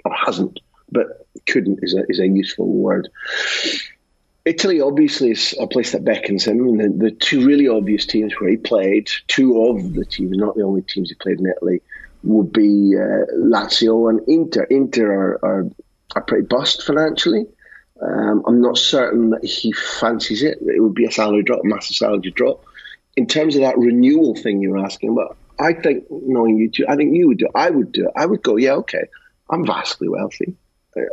or 0.05 0.13
hasn't, 0.13 0.59
but 0.91 1.25
couldn't 1.47 1.79
is 1.81 1.95
a 1.95 2.03
is 2.07 2.19
a 2.19 2.27
useful 2.27 2.67
word. 2.67 3.09
Italy 4.45 4.81
obviously 4.81 5.31
is 5.31 5.55
a 5.59 5.67
place 5.67 5.93
that 5.93 6.03
beckons 6.03 6.45
him, 6.45 6.77
the, 6.77 6.89
the, 6.89 7.11
two 7.11 7.45
really 7.45 7.69
obvious 7.69 8.05
teams 8.05 8.33
where 8.39 8.49
he 8.49 8.57
played, 8.57 9.09
two 9.27 9.63
of 9.63 9.93
the 9.93 10.03
teams, 10.03 10.37
not 10.37 10.55
the 10.55 10.63
only 10.63 10.81
teams 10.81 11.09
he 11.09 11.15
played 11.15 11.39
in 11.39 11.47
Italy, 11.47 11.81
would 12.23 12.51
be 12.51 12.93
uh, 12.97 13.25
Lazio 13.37 14.09
and 14.09 14.27
Inter. 14.27 14.63
Inter 14.63 15.11
are, 15.11 15.45
are, 15.45 15.69
are 16.15 16.21
pretty 16.23 16.45
bust 16.45 16.83
financially. 16.83 17.45
Um, 18.01 18.43
I'm 18.45 18.61
not 18.61 18.77
certain 18.77 19.29
that 19.29 19.45
he 19.45 19.71
fancies 19.71 20.43
it. 20.43 20.57
It 20.61 20.81
would 20.81 20.93
be 20.93 21.05
a 21.05 21.11
salary 21.11 21.43
drop, 21.43 21.61
massive 21.63 21.95
salary 21.95 22.31
drop. 22.31 22.65
In 23.15 23.27
terms 23.27 23.55
of 23.55 23.61
that 23.61 23.77
renewal 23.77 24.35
thing 24.35 24.61
you're 24.61 24.83
asking 24.83 25.11
about, 25.11 25.37
I 25.57 25.73
think 25.73 26.05
knowing 26.09 26.57
you 26.57 26.69
two, 26.69 26.85
I 26.89 26.97
think 26.97 27.15
you 27.15 27.27
would 27.27 27.37
do. 27.37 27.45
It. 27.45 27.51
I 27.55 27.69
would 27.69 27.93
do 27.93 28.07
it. 28.07 28.11
I 28.15 28.25
would 28.25 28.41
go, 28.41 28.57
yeah, 28.57 28.73
okay. 28.73 29.05
I'm 29.49 29.65
vastly 29.65 30.09
wealthy. 30.09 30.55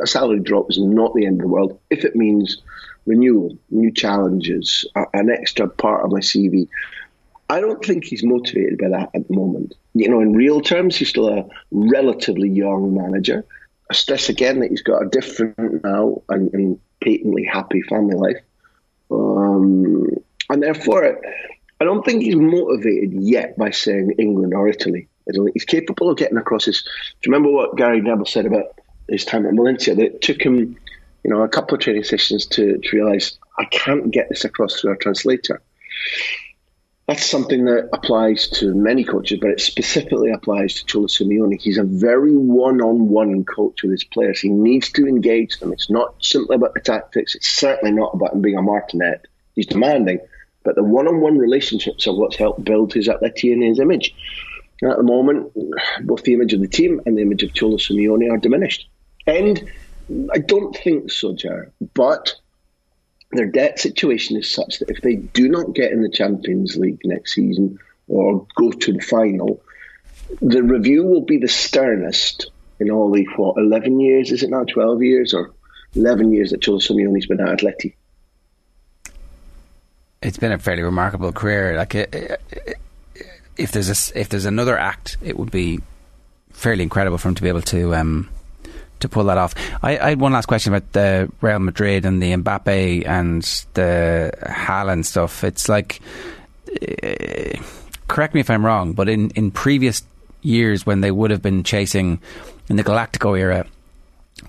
A 0.01 0.07
salary 0.07 0.39
drop 0.39 0.69
is 0.69 0.77
not 0.79 1.13
the 1.13 1.25
end 1.25 1.41
of 1.41 1.47
the 1.47 1.53
world 1.53 1.79
if 1.89 2.05
it 2.05 2.15
means 2.15 2.61
renewal, 3.05 3.57
new 3.69 3.91
challenges, 3.91 4.85
an 5.13 5.29
extra 5.29 5.67
part 5.67 6.05
of 6.05 6.11
my 6.11 6.19
CV. 6.19 6.67
I 7.49 7.59
don't 7.59 7.83
think 7.83 8.05
he's 8.05 8.23
motivated 8.23 8.77
by 8.77 8.89
that 8.89 9.09
at 9.13 9.27
the 9.27 9.33
moment. 9.33 9.73
You 9.93 10.09
know, 10.09 10.21
in 10.21 10.33
real 10.33 10.61
terms, 10.61 10.95
he's 10.95 11.09
still 11.09 11.27
a 11.27 11.45
relatively 11.71 12.49
young 12.49 12.95
manager. 12.95 13.45
I 13.89 13.93
stress 13.93 14.29
again 14.29 14.59
that 14.61 14.69
he's 14.69 14.83
got 14.83 15.03
a 15.03 15.09
different 15.09 15.83
now 15.83 16.21
and, 16.29 16.53
and 16.53 16.79
patently 17.01 17.43
happy 17.43 17.81
family 17.81 18.15
life. 18.15 18.41
Um, 19.09 20.07
and 20.49 20.63
therefore, 20.63 21.19
I 21.81 21.83
don't 21.83 22.05
think 22.05 22.21
he's 22.21 22.35
motivated 22.35 23.13
yet 23.13 23.57
by 23.57 23.71
saying 23.71 24.15
England 24.17 24.53
or 24.53 24.69
Italy. 24.69 25.09
He's 25.53 25.65
capable 25.65 26.09
of 26.09 26.17
getting 26.17 26.37
across 26.37 26.65
his. 26.65 26.83
Do 26.83 26.89
you 27.29 27.33
remember 27.33 27.51
what 27.51 27.75
Gary 27.75 28.01
Neville 28.01 28.25
said 28.25 28.45
about 28.45 28.79
his 29.11 29.25
time 29.25 29.45
at 29.45 29.53
Valencia? 29.53 29.95
That 29.95 30.05
it 30.05 30.21
took 30.21 30.41
him, 30.41 30.77
you 31.23 31.31
know, 31.31 31.41
a 31.41 31.49
couple 31.49 31.75
of 31.75 31.81
training 31.81 32.03
sessions 32.03 32.45
to, 32.47 32.77
to 32.77 32.95
realise 32.95 33.37
I 33.57 33.65
can't 33.65 34.11
get 34.11 34.29
this 34.29 34.45
across 34.45 34.79
through 34.79 34.93
a 34.93 34.97
translator 34.97 35.61
that's 37.11 37.29
something 37.29 37.65
that 37.65 37.89
applies 37.91 38.47
to 38.47 38.73
many 38.73 39.03
coaches, 39.03 39.39
but 39.41 39.49
it 39.49 39.59
specifically 39.59 40.31
applies 40.31 40.75
to 40.75 40.85
Cholo 40.85 41.07
Simeone. 41.07 41.59
He's 41.59 41.77
a 41.77 41.83
very 41.83 42.35
one-on-one 42.37 43.43
coach 43.43 43.83
with 43.83 43.91
his 43.91 44.05
players. 44.05 44.39
He 44.39 44.47
needs 44.47 44.91
to 44.91 45.05
engage 45.05 45.59
them. 45.59 45.73
It's 45.73 45.89
not 45.89 46.15
simply 46.23 46.55
about 46.55 46.73
the 46.73 46.79
tactics. 46.79 47.35
It's 47.35 47.47
certainly 47.47 47.91
not 47.91 48.13
about 48.13 48.33
him 48.33 48.41
being 48.41 48.57
a 48.57 48.61
martinet. 48.61 49.27
He's 49.55 49.65
demanding, 49.65 50.19
but 50.63 50.75
the 50.75 50.83
one-on-one 50.83 51.37
relationships 51.37 52.07
are 52.07 52.13
what's 52.13 52.37
helped 52.37 52.63
build 52.63 52.93
his 52.93 53.09
uh, 53.09 53.17
Atleti 53.17 53.51
and 53.51 53.63
his 53.63 53.79
image. 53.79 54.15
And 54.81 54.91
at 54.91 54.97
the 54.97 55.03
moment, 55.03 55.51
both 56.03 56.23
the 56.23 56.33
image 56.33 56.53
of 56.53 56.61
the 56.61 56.67
team 56.67 57.01
and 57.05 57.17
the 57.17 57.23
image 57.23 57.43
of 57.43 57.53
Cholo 57.53 57.75
Simeone 57.75 58.31
are 58.31 58.37
diminished. 58.37 58.87
And 59.27 59.69
I 60.33 60.39
don't 60.39 60.75
think 60.75 61.11
so, 61.11 61.33
Jar, 61.33 61.71
but 61.93 62.35
their 63.31 63.45
debt 63.45 63.79
situation 63.79 64.37
is 64.37 64.53
such 64.53 64.79
that 64.79 64.89
if 64.89 65.01
they 65.01 65.15
do 65.15 65.47
not 65.47 65.73
get 65.73 65.91
in 65.91 66.01
the 66.01 66.09
Champions 66.09 66.75
League 66.75 66.99
next 67.05 67.33
season 67.33 67.79
or 68.07 68.45
go 68.55 68.71
to 68.71 68.93
the 68.93 68.99
final, 68.99 69.61
the 70.41 70.63
review 70.63 71.03
will 71.03 71.21
be 71.21 71.37
the 71.37 71.47
sternest 71.47 72.51
in 72.79 72.89
all 72.89 73.11
the 73.11 73.27
what 73.35 73.57
eleven 73.57 73.99
years 73.99 74.31
is 74.31 74.43
it 74.43 74.49
now 74.49 74.63
twelve 74.63 75.01
years 75.03 75.33
or 75.33 75.51
eleven 75.95 76.31
years 76.33 76.51
that 76.51 76.61
Cholo 76.61 76.79
Simeone's 76.79 77.27
been 77.27 77.39
at 77.39 77.59
Atleti. 77.59 77.93
It's 80.21 80.37
been 80.37 80.51
a 80.51 80.59
fairly 80.59 80.83
remarkable 80.83 81.31
career. 81.31 81.77
Like 81.77 81.95
if 83.57 83.71
there's 83.71 83.89
a, 83.89 84.19
if 84.19 84.29
there's 84.29 84.45
another 84.45 84.77
act, 84.77 85.17
it 85.21 85.37
would 85.37 85.51
be 85.51 85.79
fairly 86.51 86.83
incredible 86.83 87.17
for 87.17 87.29
him 87.29 87.35
to 87.35 87.41
be 87.41 87.49
able 87.49 87.61
to 87.61 87.95
um, 87.95 88.29
to 89.01 89.09
pull 89.09 89.25
that 89.25 89.37
off. 89.37 89.53
I, 89.83 89.97
I, 89.97 90.09
had 90.09 90.19
one 90.19 90.33
last 90.33 90.45
question 90.45 90.73
about 90.73 90.91
the 90.93 91.31
Real 91.41 91.59
Madrid 91.59 92.05
and 92.05 92.21
the 92.21 92.31
Mbappe 92.31 93.07
and 93.07 93.43
the 93.73 94.31
Haaland 94.43 95.05
stuff. 95.05 95.43
It's 95.43 95.67
like, 95.69 96.01
uh, 96.69 97.61
correct 98.07 98.33
me 98.33 98.39
if 98.39 98.49
I'm 98.49 98.65
wrong, 98.65 98.93
but 98.93 99.09
in, 99.09 99.29
in 99.31 99.51
previous 99.51 100.03
years 100.41 100.85
when 100.85 101.01
they 101.01 101.11
would 101.11 101.31
have 101.31 101.41
been 101.41 101.63
chasing 101.63 102.19
in 102.69 102.75
the 102.75 102.83
Galactico 102.83 103.37
era, 103.37 103.65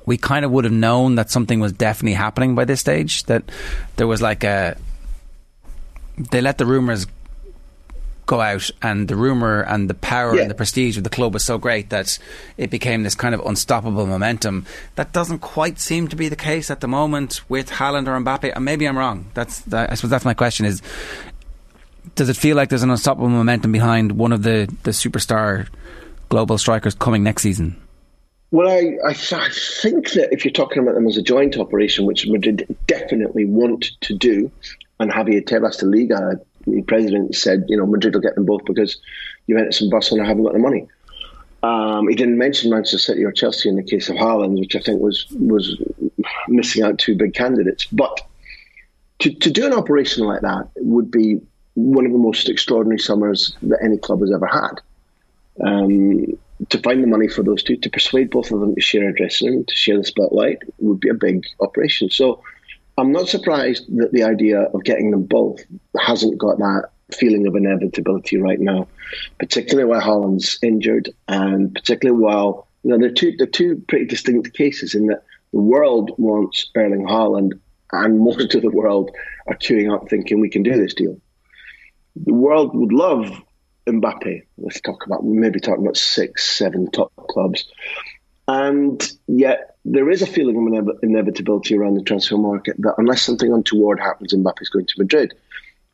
we 0.07 0.17
kind 0.17 0.45
of 0.45 0.51
would 0.51 0.65
have 0.65 0.73
known 0.73 1.17
that 1.17 1.31
something 1.31 1.61
was 1.61 1.73
definitely 1.73 2.15
happening 2.15 2.55
by 2.55 2.65
this 2.65 2.81
stage. 2.81 3.25
That 3.25 3.45
there 3.97 4.07
was 4.07 4.23
like 4.23 4.45
a. 4.45 4.77
They 6.31 6.41
let 6.41 6.59
the 6.59 6.67
rumours 6.67 7.07
go 8.27 8.41
out, 8.41 8.71
and 8.81 9.09
the 9.09 9.17
rumor 9.17 9.63
and 9.63 9.91
the 9.91 9.95
power 9.95 10.35
yeah. 10.35 10.43
and 10.43 10.51
the 10.51 10.55
prestige 10.55 10.97
of 10.97 11.05
the 11.05 11.11
club 11.11 11.35
was 11.35 11.45
so 11.45 11.59
great 11.59 11.91
that 11.91 12.19
it 12.57 12.71
became 12.71 13.03
this 13.03 13.15
kind 13.15 13.35
of 13.35 13.41
unstoppable 13.45 14.07
momentum. 14.07 14.67
That 14.95 15.13
doesn't 15.13 15.41
quite 15.41 15.79
seem 15.79 16.09
to 16.09 16.17
be 16.17 16.29
the 16.29 16.37
case 16.37 16.71
at 16.71 16.81
the 16.81 16.89
moment 16.89 17.41
with 17.49 17.71
Haaland 17.71 18.07
or 18.07 18.19
Mbappe. 18.21 18.53
And 18.55 18.65
maybe 18.65 18.87
I'm 18.87 18.97
wrong. 18.97 19.27
That's 19.35 19.61
that, 19.63 19.91
I 19.91 19.95
suppose 19.95 20.11
that's 20.11 20.25
my 20.25 20.35
question: 20.35 20.67
is 20.67 20.83
does 22.15 22.29
it 22.29 22.37
feel 22.37 22.57
like 22.57 22.69
there's 22.69 22.83
an 22.83 22.91
unstoppable 22.91 23.29
momentum 23.29 23.73
behind 23.73 24.13
one 24.13 24.33
of 24.33 24.43
the 24.43 24.73
the 24.83 24.91
superstar 24.91 25.69
global 26.29 26.59
strikers 26.59 26.95
coming 26.95 27.23
next 27.23 27.43
season? 27.43 27.77
Well, 28.51 28.69
I, 28.69 28.99
I, 29.09 29.13
I, 29.13 29.49
think 29.81 30.13
that 30.13 30.29
if 30.31 30.45
you're 30.45 30.53
talking 30.53 30.83
about 30.83 30.95
them 30.95 31.07
as 31.07 31.17
a 31.17 31.23
joint 31.23 31.57
operation, 31.57 32.05
which 32.05 32.27
Madrid 32.27 32.77
definitely 32.87 33.47
want 33.47 33.93
to 34.03 34.15
do, 34.15 34.51
and 35.01 35.11
Javier 35.11 35.43
Tebas 35.43 35.79
de 35.79 35.87
Liga 35.87 36.39
the 36.67 36.83
president 36.83 37.35
said, 37.35 37.65
you 37.69 37.77
know, 37.77 37.87
Madrid 37.87 38.15
will 38.15 38.21
get 38.21 38.35
them 38.35 38.45
both 38.45 38.65
because 38.65 39.01
Juventus 39.49 39.81
and 39.81 39.91
Barcelona 39.91 40.27
haven't 40.27 40.45
got 40.45 40.53
the 40.53 40.59
money. 40.59 40.89
Um, 41.63 42.09
he 42.09 42.17
didn't 42.17 42.39
mention 42.39 42.71
Manchester 42.71 42.99
City 42.99 43.25
or 43.25 43.31
Chelsea 43.31 43.69
in 43.69 43.77
the 43.77 43.85
case 43.85 44.09
of 44.09 44.17
Haaland, 44.17 44.59
which 44.59 44.75
I 44.75 44.81
think 44.81 45.01
was 45.01 45.27
was 45.31 45.81
missing 46.49 46.83
out 46.83 46.99
two 46.99 47.15
big 47.15 47.35
candidates. 47.35 47.87
But 47.87 48.21
to, 49.21 49.33
to 49.33 49.51
do 49.51 49.67
an 49.67 49.73
operation 49.73 50.25
like 50.25 50.41
that 50.41 50.69
would 50.77 51.11
be 51.11 51.41
one 51.75 52.05
of 52.05 52.13
the 52.13 52.19
most 52.19 52.49
extraordinary 52.49 52.99
summers 52.99 53.57
that 53.63 53.79
any 53.83 53.97
club 53.97 54.21
has 54.21 54.33
ever 54.33 54.47
had. 54.47 54.81
Um, 55.65 56.39
to 56.69 56.79
find 56.79 57.03
the 57.03 57.09
money 57.09 57.29
for 57.29 57.43
those 57.43 57.63
two, 57.63 57.77
to 57.77 57.91
persuade 57.91 58.31
both 58.31 58.51
of 58.51 58.61
them 58.61 58.75
to 58.75 58.81
share 58.81 59.09
a 59.09 59.15
dressing 59.15 59.51
room, 59.51 59.65
to 59.65 59.75
share 59.75 59.99
the 59.99 60.05
spotlight, 60.05 60.59
would 60.79 61.01
be 61.01 61.09
a 61.09 61.15
big 61.15 61.45
operation. 61.61 62.11
So 62.11 62.43
I'm 62.99 63.13
not 63.13 63.29
surprised 63.29 63.85
that 63.97 64.13
the 64.13 64.25
idea 64.25 64.61
of 64.61 64.85
getting 64.85 65.11
them 65.11 65.25
both 65.25 65.61
hasn't 65.99 66.39
got 66.39 66.59
that 66.59 66.91
feeling 67.15 67.47
of 67.47 67.57
inevitability 67.57 68.39
right 68.39 68.61
now, 68.61 68.89
particularly 69.39 69.89
while 69.89 70.01
Haaland's 70.01 70.59
injured, 70.63 71.11
and 71.29 71.75
particularly 71.75 72.21
while 72.21 72.69
you 72.83 72.91
know 72.91 72.99
they're 72.99 73.11
two 73.11 73.35
they're 73.37 73.47
two 73.47 73.83
pretty 73.89 74.07
distinct 74.07 74.55
cases 74.55 74.95
in 74.95 75.07
that 75.07 75.23
the 75.53 75.61
world 75.61 76.13
wants 76.19 76.71
Erling 76.75 77.07
Haaland, 77.07 77.53
and 77.93 78.21
most 78.25 78.55
of 78.55 78.63
the 78.63 78.71
world 78.71 79.11
are 79.47 79.57
queuing 79.57 79.93
up 79.93 80.09
thinking 80.09 80.41
we 80.41 80.51
can 80.51 80.63
do 80.63 80.77
this 80.77 80.95
deal. 80.95 81.19
The 82.17 82.35
world 82.35 82.75
would 82.75 82.93
love 82.93 83.31
Mbappe. 83.87 84.43
Let's 84.59 84.81
talk 84.81 85.07
about 85.07 85.25
maybe 85.25 85.61
talking 85.61 85.85
about 85.85 85.97
six, 85.97 86.57
seven 86.57 86.91
top 86.91 87.13
clubs, 87.17 87.67
and 88.49 89.03
yet 89.27 89.77
there 89.85 90.11
is 90.11 90.23
a 90.23 90.27
feeling 90.27 90.77
of 90.77 90.99
inevitability 91.03 91.77
around 91.77 91.95
the 91.95 92.03
transfer 92.03 92.37
market 92.37 92.77
that 92.79 92.95
unless 92.99 93.23
something 93.23 93.53
untoward 93.53 94.01
happens, 94.01 94.33
Mbappe's 94.33 94.69
going 94.69 94.87
to 94.87 94.95
Madrid. 94.99 95.35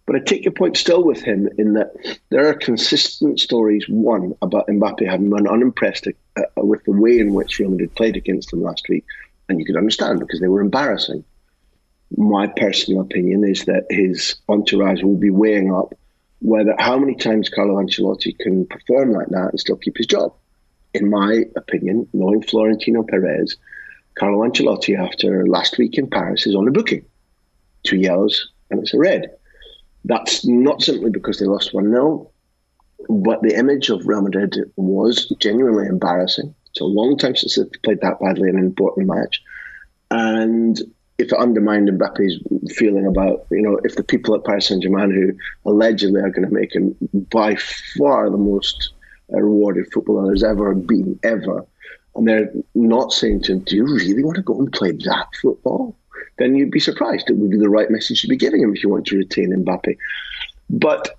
But 0.07 0.17
I 0.17 0.21
take 0.21 0.45
your 0.45 0.53
point 0.53 0.79
still 0.79 1.05
with 1.05 1.21
him 1.21 1.49
in 1.59 1.75
that 1.75 1.93
there 2.31 2.49
are 2.49 2.55
consistent 2.55 3.41
stories, 3.41 3.85
one, 3.89 4.35
about 4.41 4.69
Mbappe 4.69 5.07
having 5.07 5.29
been 5.29 5.47
unimpressed 5.47 6.07
uh, 6.07 6.43
with 6.57 6.83
the 6.85 6.93
way 6.93 7.19
in 7.19 7.35
which 7.35 7.59
Real 7.59 7.71
Madrid 7.71 7.95
played 7.95 8.17
against 8.17 8.51
them 8.51 8.63
last 8.63 8.89
week. 8.89 9.05
And 9.49 9.59
you 9.59 9.67
could 9.67 9.77
understand 9.77 10.21
because 10.21 10.41
they 10.41 10.49
were 10.49 10.63
embarrassing. 10.63 11.25
My 12.17 12.47
personal 12.47 13.03
opinion 13.03 13.45
is 13.45 13.67
that 13.67 13.87
his 13.91 14.37
entourage 14.49 15.03
will 15.03 15.17
be 15.17 15.31
weighing 15.31 15.75
up 15.75 15.95
whether 16.41 16.75
how 16.79 16.99
many 16.99 17.15
times 17.15 17.51
Carlo 17.51 17.75
Ancelotti 17.75 18.39
can 18.39 18.65
perform 18.65 19.13
like 19.13 19.29
that 19.29 19.51
and 19.51 19.61
still 19.61 19.77
keep 19.77 19.99
his 19.99 20.07
job. 20.07 20.33
In 20.99 21.11
my 21.11 21.45
opinion, 21.55 22.09
knowing 22.13 22.43
Florentino 22.43 23.05
Perez, 23.05 23.57
Carlo 24.19 24.43
Ancelotti, 24.43 24.99
after 24.99 25.47
last 25.47 25.79
week 25.79 25.97
in 25.97 26.11
Paris, 26.11 26.47
is 26.47 26.57
on 26.57 26.67
a 26.67 26.73
booking. 26.73 27.05
Two 27.85 27.97
yellows 27.97 28.51
and 28.71 28.81
it's 28.81 28.95
a 28.95 28.99
red. 28.99 29.31
That's 30.05 30.47
not 30.47 30.83
simply 30.83 31.11
because 31.11 31.39
they 31.39 31.47
lost 31.47 31.73
1 31.73 31.91
0, 31.91 32.31
but 33.09 33.43
the 33.43 33.57
image 33.57 33.91
of 33.91 34.07
Real 34.07 34.23
Madrid 34.23 34.57
was 34.77 35.33
genuinely 35.39 35.87
embarrassing. 35.87 36.55
It's 36.71 36.81
a 36.81 36.85
long 36.85 37.17
time 37.17 37.37
since 37.37 37.57
they've 37.57 37.83
played 37.83 38.01
that 38.01 38.21
badly 38.21 38.49
in 38.49 38.59
an 38.59 38.65
important 38.65 39.07
match. 39.07 39.43
And 40.11 40.81
if 41.19 41.33
it 41.33 41.39
undermined 41.39 41.89
Mbappe's 41.89 42.75
feeling 42.75 43.07
about, 43.07 43.47
you 43.51 43.63
know, 43.63 43.79
if 43.85 43.97
the 43.97 44.05
people 44.05 44.35
at 44.35 44.45
Paris 44.45 44.67
Saint 44.67 44.83
Germain 44.83 45.11
who 45.11 45.71
allegedly 45.71 46.21
are 46.21 46.31
going 46.31 46.49
to 46.49 46.55
make 46.55 46.75
him 46.75 46.97
by 47.31 47.57
far 47.97 48.31
the 48.31 48.37
most 48.37 48.93
rewarded 49.37 49.93
footballer 49.93 50.27
there's 50.27 50.45
ever 50.45 50.75
been, 50.75 51.19
ever, 51.23 51.67
and 52.17 52.27
they're 52.27 52.51
not 52.75 53.13
saying 53.13 53.43
to 53.43 53.53
him, 53.53 53.61
Do 53.61 53.77
you 53.77 53.87
really 53.87 54.25
want 54.25 54.37
to 54.37 54.43
go 54.43 54.59
and 54.59 54.73
play 54.73 54.93
that 54.93 55.29
football? 55.41 55.97
Then 56.39 56.55
you'd 56.55 56.71
be 56.71 56.81
surprised. 56.81 57.31
It 57.31 57.37
would 57.37 57.51
be 57.51 57.59
the 57.59 57.69
right 57.69 57.91
message 57.91 58.23
to 58.23 58.29
be 58.29 58.37
giving 58.37 58.63
him 58.63 58.75
if 58.75 58.83
you 58.83 58.89
want 58.89 59.07
to 59.07 59.17
retain 59.17 59.53
Mbappe. 59.65 59.97
But 60.71 61.19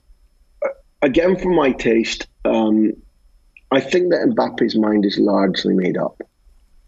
uh, 0.64 0.70
again, 1.02 1.38
for 1.38 1.50
my 1.50 1.72
taste, 1.72 2.28
um, 2.46 2.94
I 3.72 3.80
think 3.80 4.12
that 4.12 4.34
Mbappe's 4.36 4.76
mind 4.76 5.06
is 5.06 5.18
largely 5.18 5.74
made 5.74 5.98
up. 5.98 6.22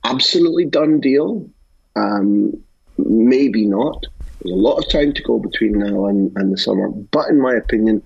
Absolutely 0.03 0.65
done 0.65 0.99
deal. 0.99 1.49
Um, 1.95 2.53
maybe 2.97 3.65
not. 3.65 4.05
There's 4.41 4.53
a 4.53 4.61
lot 4.61 4.77
of 4.77 4.89
time 4.89 5.13
to 5.13 5.21
go 5.23 5.39
between 5.39 5.73
now 5.79 6.07
and, 6.07 6.31
and 6.35 6.51
the 6.51 6.57
summer. 6.57 6.89
But 6.89 7.29
in 7.29 7.39
my 7.39 7.53
opinion, 7.53 8.01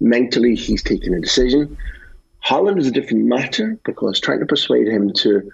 mentally, 0.00 0.54
he's 0.54 0.82
taken 0.82 1.14
a 1.14 1.20
decision. 1.20 1.76
Haaland 2.44 2.78
is 2.78 2.86
a 2.86 2.90
different 2.90 3.24
matter 3.24 3.78
because 3.84 4.20
trying 4.20 4.40
to 4.40 4.46
persuade 4.46 4.88
him 4.88 5.12
to, 5.14 5.50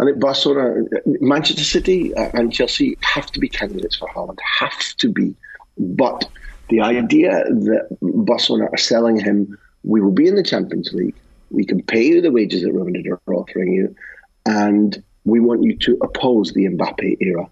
I 0.00 0.04
think 0.04 0.20
Barcelona, 0.20 0.84
Manchester 1.06 1.64
City, 1.64 2.12
and 2.16 2.52
Chelsea 2.52 2.96
have 3.02 3.30
to 3.32 3.40
be 3.40 3.48
candidates 3.48 3.96
for 3.96 4.08
Haaland, 4.08 4.38
have 4.58 4.96
to 4.98 5.08
be. 5.10 5.34
But 5.78 6.28
the 6.68 6.80
idea 6.80 7.30
that 7.30 7.88
Barcelona 8.00 8.68
are 8.72 8.78
selling 8.78 9.18
him, 9.18 9.58
we 9.84 10.00
will 10.00 10.12
be 10.12 10.28
in 10.28 10.34
the 10.34 10.42
Champions 10.42 10.92
League, 10.92 11.16
we 11.50 11.64
can 11.64 11.82
pay 11.82 12.04
you 12.04 12.20
the 12.20 12.30
wages 12.30 12.62
that 12.62 12.72
Real 12.72 12.84
Madrid 12.84 13.06
are 13.08 13.34
offering 13.34 13.72
you, 13.72 13.94
and 14.46 15.02
we 15.24 15.40
want 15.40 15.62
you 15.62 15.76
to 15.76 15.98
oppose 16.00 16.52
the 16.52 16.64
Mbappe 16.66 17.16
era. 17.20 17.48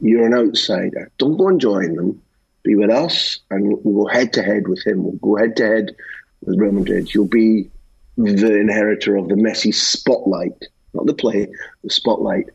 You're 0.00 0.26
an 0.26 0.34
outsider. 0.34 1.10
Don't 1.18 1.36
go 1.36 1.48
and 1.48 1.60
join 1.60 1.94
them. 1.94 2.22
Be 2.62 2.74
with 2.74 2.90
us, 2.90 3.40
and 3.50 3.78
we'll 3.84 4.04
go 4.04 4.10
head 4.10 4.32
to 4.34 4.42
head 4.42 4.66
with 4.66 4.84
him. 4.86 5.04
We'll 5.04 5.12
go 5.12 5.36
head 5.36 5.56
to 5.56 5.66
head 5.66 5.96
with 6.42 6.58
Real 6.58 6.72
Madrid. 6.72 7.12
You'll 7.14 7.26
be 7.26 7.70
the 8.18 8.58
inheritor 8.58 9.16
of 9.16 9.28
the 9.28 9.34
Messi 9.34 9.72
spotlight, 9.72 10.66
not 10.92 11.06
the 11.06 11.14
play, 11.14 11.46
the 11.84 11.90
spotlight. 11.90 12.46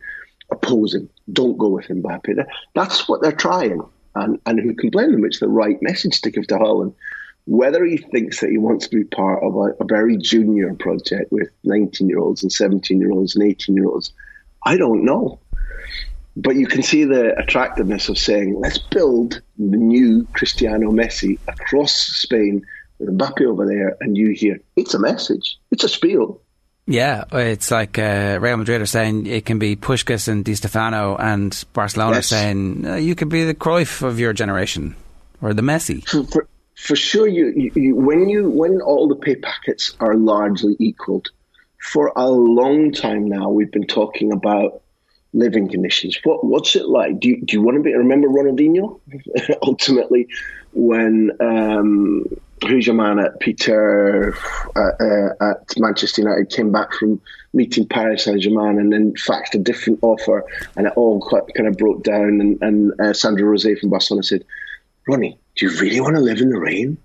Oppose 0.52 0.94
him. 0.94 1.10
Don't 1.32 1.58
go 1.58 1.70
with 1.70 1.88
Mbappe. 1.88 2.46
That's 2.76 3.08
what 3.08 3.22
they're 3.22 3.32
trying. 3.32 3.82
And, 4.14 4.40
and 4.46 4.60
who 4.60 4.76
can 4.76 4.90
blame 4.90 5.12
them? 5.14 5.26
It's 5.26 5.40
the 5.40 5.48
right 5.48 5.82
message 5.82 6.22
to 6.22 6.32
give 6.32 6.46
to 6.48 6.56
Haaland. 6.56 6.94
Whether 7.46 7.84
he 7.86 7.98
thinks 7.98 8.42
that 8.42 8.52
he 8.52 8.58
wants 8.58 8.88
to 8.88 8.96
be 8.96 9.04
part 9.04 9.42
of 9.42 9.56
a, 9.56 9.74
a 9.80 9.86
very 9.86 10.18
junior 10.18 10.74
project 10.76 11.32
with 11.32 11.50
19 11.64 12.08
year 12.08 12.20
olds 12.20 12.44
and 12.44 12.52
17 12.52 13.00
year 13.00 13.12
olds 13.12 13.36
and 13.36 13.44
18 13.44 13.76
year 13.76 13.88
olds, 13.88 14.14
I 14.66 14.78
don't 14.78 15.06
know. 15.06 15.40
But 16.36 16.56
you 16.56 16.68
can 16.68 16.84
see 16.84 17.04
the 17.06 17.38
attractiveness 17.38 18.10
of 18.10 18.18
saying, 18.18 18.60
let's 18.60 18.78
build 18.78 19.42
the 19.58 19.78
new 19.78 20.28
Cristiano 20.34 20.92
Messi 20.92 21.40
across 21.48 21.96
Spain 21.96 22.66
with 23.00 23.18
Mbappe 23.18 23.46
over 23.46 23.66
there 23.66 23.98
and 24.00 24.18
you 24.18 24.32
here. 24.32 24.60
It's 24.76 24.94
a 24.94 25.00
message, 25.00 25.58
it's 25.72 25.84
a 25.84 25.90
spiel. 25.90 26.42
Yeah, 26.86 27.24
it's 27.32 27.72
like 27.72 27.98
uh, 27.98 28.40
Real 28.42 28.58
Madrid 28.58 28.82
are 28.82 28.86
saying 28.86 29.26
it 29.26 29.46
can 29.46 29.58
be 29.58 29.78
Puskas 29.78 30.28
and 30.28 30.44
Di 30.44 30.54
Stefano, 30.56 31.16
and 31.16 31.64
Barcelona 31.72 32.18
Yes. 32.18 32.28
saying 32.28 32.86
uh, 32.86 32.96
you 32.96 33.16
could 33.16 33.30
be 33.30 33.46
the 33.46 33.54
Cruyff 33.56 34.02
of 34.02 34.20
your 34.20 34.34
generation 34.34 34.96
or 35.42 35.54
the 35.54 35.62
Messi. 35.62 36.06
for, 36.06 36.24
for, 36.26 36.48
for 36.76 36.96
sure 36.98 37.26
you, 37.28 37.54
you, 37.56 37.72
you 37.76 37.96
when 37.96 38.28
you 38.28 38.50
when 38.50 38.82
all 38.82 39.08
the 39.08 39.16
pay 39.16 39.36
packets 39.36 39.96
are 40.02 40.16
largely 40.16 40.76
equaled 40.80 41.30
for 41.80 42.12
a 42.18 42.30
long 42.30 42.92
time 42.92 43.28
now 43.30 43.50
we've 43.50 43.72
been 43.72 43.88
talking 43.88 44.34
about 44.34 44.82
living 45.34 45.68
conditions 45.70 46.18
what 46.24 46.44
what's 46.44 46.76
it 46.76 46.88
like 46.88 47.20
do 47.20 47.30
you, 47.30 47.42
do 47.42 47.56
you 47.56 47.62
want 47.62 47.76
to 47.76 47.84
be 47.84 47.94
remember 47.94 48.28
Ronaldinho 48.28 49.00
ultimately 49.64 50.28
when 50.74 51.32
um 51.40 52.26
who's 52.68 52.88
your 52.88 52.96
man 52.96 53.20
at 53.20 53.40
Peter 53.40 54.36
uh, 54.76 55.04
uh, 55.04 55.52
at 55.52 55.74
Manchester 55.78 56.22
United 56.22 56.50
came 56.50 56.72
back 56.72 56.94
from 56.94 57.20
meeting 57.54 57.88
Paris 57.88 58.24
Saint 58.24 58.42
Germain 58.42 58.80
and 58.80 58.94
then 58.94 59.14
faxed 59.14 59.54
a 59.54 59.58
different 59.58 60.00
offer 60.02 60.46
and 60.78 60.88
it 60.88 60.94
all 60.96 61.20
kind 61.56 61.68
of 61.68 61.78
broke 61.78 62.04
down 62.04 62.40
and, 62.40 62.62
and 62.62 63.02
uh, 63.02 63.14
Sandro 63.14 63.48
Rosell 63.48 63.78
from 63.80 63.90
Barcelona 63.90 64.24
said 64.24 64.46
Ronnie, 65.08 65.38
do 65.56 65.66
you 65.66 65.82
really 65.82 66.00
want 66.00 66.16
to 66.16 66.22
live 66.22 66.40
in 66.40 66.50
the 66.50 66.60
rain? 66.60 66.98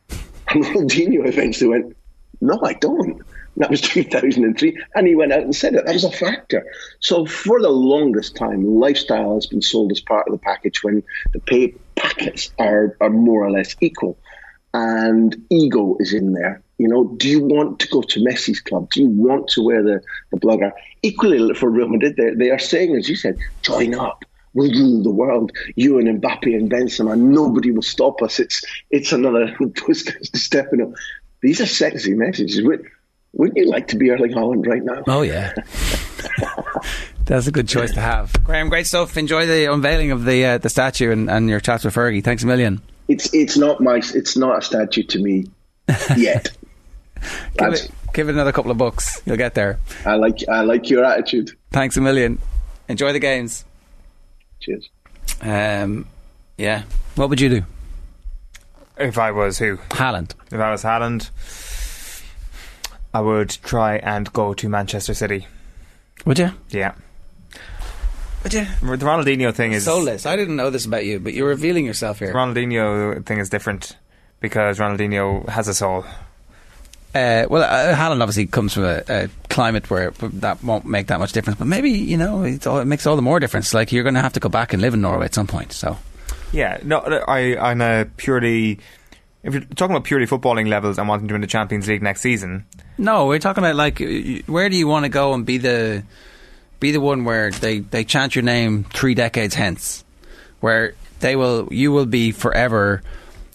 And 0.49 0.65
Ronaldinho 0.65 1.27
eventually 1.27 1.71
went, 1.71 1.97
No, 2.41 2.59
I 2.63 2.75
don't. 2.75 3.23
That 3.59 3.71
was 3.71 3.81
2003. 3.83 4.77
And 4.95 5.07
he 5.07 5.15
went 5.15 5.33
out 5.33 5.43
and 5.43 5.55
said 5.55 5.75
it. 5.75 5.85
That 5.85 5.93
was 5.93 6.05
a 6.05 6.11
factor. 6.11 6.65
So 7.01 7.27
for 7.27 7.61
the 7.61 7.71
longest 7.71 8.37
time, 8.37 8.65
lifestyle 8.65 9.35
has 9.35 9.47
been 9.47 9.63
sold 9.63 9.93
as 9.93 10.01
part 10.01 10.27
of 10.27 10.33
the 10.33 10.39
package 10.39 10.83
when 10.83 11.03
the 11.33 11.41
pay 11.41 11.75
packets 11.97 12.51
are, 12.59 12.97
are 13.01 13.11
more 13.11 13.45
or 13.45 13.51
less 13.51 13.77
equal. 13.81 14.19
And 14.75 15.47
ego 15.51 15.97
is 15.99 16.13
in 16.13 16.33
there. 16.33 16.63
You 16.79 16.87
know, 16.87 17.05
do 17.17 17.29
you 17.29 17.41
want 17.43 17.81
to 17.81 17.89
go 17.89 18.03
to 18.03 18.21
Messi's 18.21 18.61
club? 18.61 18.91
Do 18.91 19.01
you 19.01 19.09
want 19.09 19.49
to 19.49 19.63
wear 19.63 19.83
the, 19.83 20.01
the 20.31 20.39
blogger? 20.39 20.71
Equally 21.03 21.55
for 21.55 21.69
Real 21.69 21.89
Madrid, 21.89 22.15
they, 22.17 22.31
they 22.31 22.51
are 22.51 22.59
saying, 22.59 22.95
as 22.95 23.09
you 23.09 23.17
said, 23.17 23.37
join 23.63 23.95
up. 23.95 24.25
We'll 24.55 24.71
rule 24.71 25.03
the 25.03 25.11
world. 25.11 25.53
You 25.75 25.99
and 25.99 26.23
Mbappe 26.23 26.55
and 26.55 26.71
Benzema, 26.71 27.19
nobody 27.19 27.71
will 27.71 27.83
stop 27.83 28.23
us. 28.23 28.41
It's 28.41 28.65
it's 28.91 29.13
another 29.13 29.57
stepping 30.35 30.83
up. 30.83 30.91
These 31.43 31.61
are 31.61 31.67
sexy 31.67 32.15
messages. 32.15 32.63
Wouldn't 32.63 32.89
wouldn't 33.33 33.57
you 33.59 33.67
like 33.67 33.89
to 33.89 33.97
be 33.97 34.11
Erling 34.11 34.33
Haaland 34.33 34.67
right 34.67 34.83
now? 34.83 35.03
Oh 35.07 35.23
yeah, 35.23 35.55
that's 37.25 37.47
a 37.47 37.53
good 37.53 37.69
choice 37.69 37.93
to 37.93 38.01
have. 38.01 38.33
Graham, 38.45 38.69
great 38.69 38.87
stuff. 38.87 39.17
Enjoy 39.17 39.47
the 39.47 39.73
unveiling 39.73 40.11
of 40.11 40.25
the 40.25 40.45
uh, 40.45 40.59
the 40.59 40.69
statue 40.69 41.11
and, 41.11 41.31
and 41.31 41.49
your 41.49 41.61
chats 41.61 41.85
with 41.85 41.95
Fergie. 41.95 42.23
Thanks 42.23 42.43
a 42.43 42.47
million. 42.47 42.81
It's 43.09 43.33
it's 43.35 43.57
not 43.57 43.81
my 43.81 43.97
it's 44.15 44.37
not 44.37 44.59
a 44.59 44.63
statue 44.63 45.03
to 45.05 45.19
me 45.19 45.47
yet. 46.17 46.51
Give 47.59 47.73
it, 47.73 47.91
give 48.13 48.29
it 48.29 48.33
another 48.33 48.53
couple 48.53 48.71
of 48.71 48.79
books. 48.79 49.21
You'll 49.27 49.37
get 49.37 49.55
there. 49.55 49.79
I 50.05 50.17
like 50.17 50.49
I 50.49 50.61
like 50.63 50.89
your 50.91 51.05
attitude. 51.05 51.51
Thanks 51.71 51.97
a 51.97 52.01
million. 52.01 52.39
Enjoy 52.89 53.13
the 53.13 53.19
games. 53.19 53.65
Cheers. 54.61 54.89
Um, 55.43 56.07
yeah. 56.57 56.85
What 57.17 57.29
would 57.29 57.41
you 57.41 57.49
do? 57.49 57.63
If 58.97 59.19
I 59.19 59.31
was 59.31 59.59
who? 59.59 59.77
Haaland. 59.91 60.33
If 60.51 60.59
I 60.61 60.71
was 60.71 60.83
Haaland, 60.83 61.31
I 63.13 63.21
would 63.21 63.51
try 63.51 63.97
and 63.97 64.31
go 64.33 64.55
to 64.55 64.69
Manchester 64.69 65.15
City. 65.15 65.47
Would 66.27 66.39
you? 66.39 66.51
Yeah. 66.71 66.95
Would 68.43 68.55
you? 68.55 68.65
The 68.81 68.87
Ronaldinho 68.87 69.55
thing 69.55 69.73
is 69.73 69.85
Soulless. 69.85 70.27
I 70.27 70.37
didn't 70.37 70.57
know 70.57 70.71
this 70.71 70.87
about 70.87 71.05
you, 71.05 71.19
but 71.19 71.35
you're 71.35 71.49
revealing 71.49 71.85
yourself 71.85 72.19
here. 72.19 72.29
The 72.29 72.35
Ronaldinho 72.35 73.25
thing 73.25 73.39
is 73.39 73.49
different 73.49 73.97
because 74.41 74.79
Ronaldinho 74.79 75.49
has 75.49 75.69
a 75.69 75.75
soul. 75.75 76.05
Uh, 77.15 77.47
well, 77.49 77.63
uh, 77.63 77.97
Haaland 77.97 78.21
obviously 78.21 78.47
comes 78.47 78.75
from 78.75 78.85
a, 78.85 79.03
a 79.09 79.29
climate 79.49 79.89
where 79.91 80.11
that 80.11 80.63
won't 80.63 80.85
make 80.85 81.09
that 81.09 81.19
much 81.19 81.33
difference. 81.33 81.59
But 81.59 81.67
maybe 81.67 81.91
you 81.91 82.17
know 82.17 82.43
it's 82.43 82.67
all, 82.67 82.79
it 82.79 82.85
makes 82.85 83.07
all 83.07 83.17
the 83.17 83.23
more 83.23 83.41
difference. 83.41 83.75
Like 83.75 83.91
you're 83.91 84.05
going 84.05 84.15
to 84.15 84.21
have 84.21 84.35
to 84.35 84.41
go 84.41 84.49
back 84.49 84.73
and 84.73 84.83
live 84.83 84.95
in 84.95 85.01
Norway 85.01 85.25
at 85.25 85.35
some 85.35 85.47
point. 85.47 85.73
So 85.73 85.97
Yeah, 86.53 86.79
no, 86.83 86.99
I, 86.99 87.57
on 87.57 87.81
a 87.81 88.07
purely, 88.17 88.79
if 89.43 89.53
you're 89.55 89.63
talking 89.63 89.95
about 89.95 90.05
purely 90.05 90.27
footballing 90.27 90.69
levels 90.69 90.99
and 90.99 91.09
wanting 91.09 91.29
to 91.29 91.35
win 91.35 91.41
the 91.41 91.47
Champions 91.47 91.87
League 91.89 92.03
next 92.03 92.21
season, 92.21 92.67
no, 92.99 93.27
we're 93.27 93.39
talking 93.39 93.63
about 93.65 93.77
like 93.77 93.99
where 94.47 94.69
do 94.69 94.77
you 94.77 94.87
want 94.89 95.05
to 95.05 95.09
go 95.09 95.35
and 95.35 95.45
be 95.47 95.59
the 95.59 96.03
be 96.81 96.93
the 96.93 97.01
one 97.01 97.25
where 97.25 97.51
they 97.51 97.81
they 97.81 98.05
chant 98.05 98.35
your 98.35 98.43
name 98.45 98.85
three 98.85 99.15
decades 99.15 99.55
hence, 99.55 100.05
where 100.61 100.95
they 101.21 101.37
will 101.37 101.69
you 101.73 101.93
will 101.93 102.07
be 102.07 102.31
forever 102.33 103.03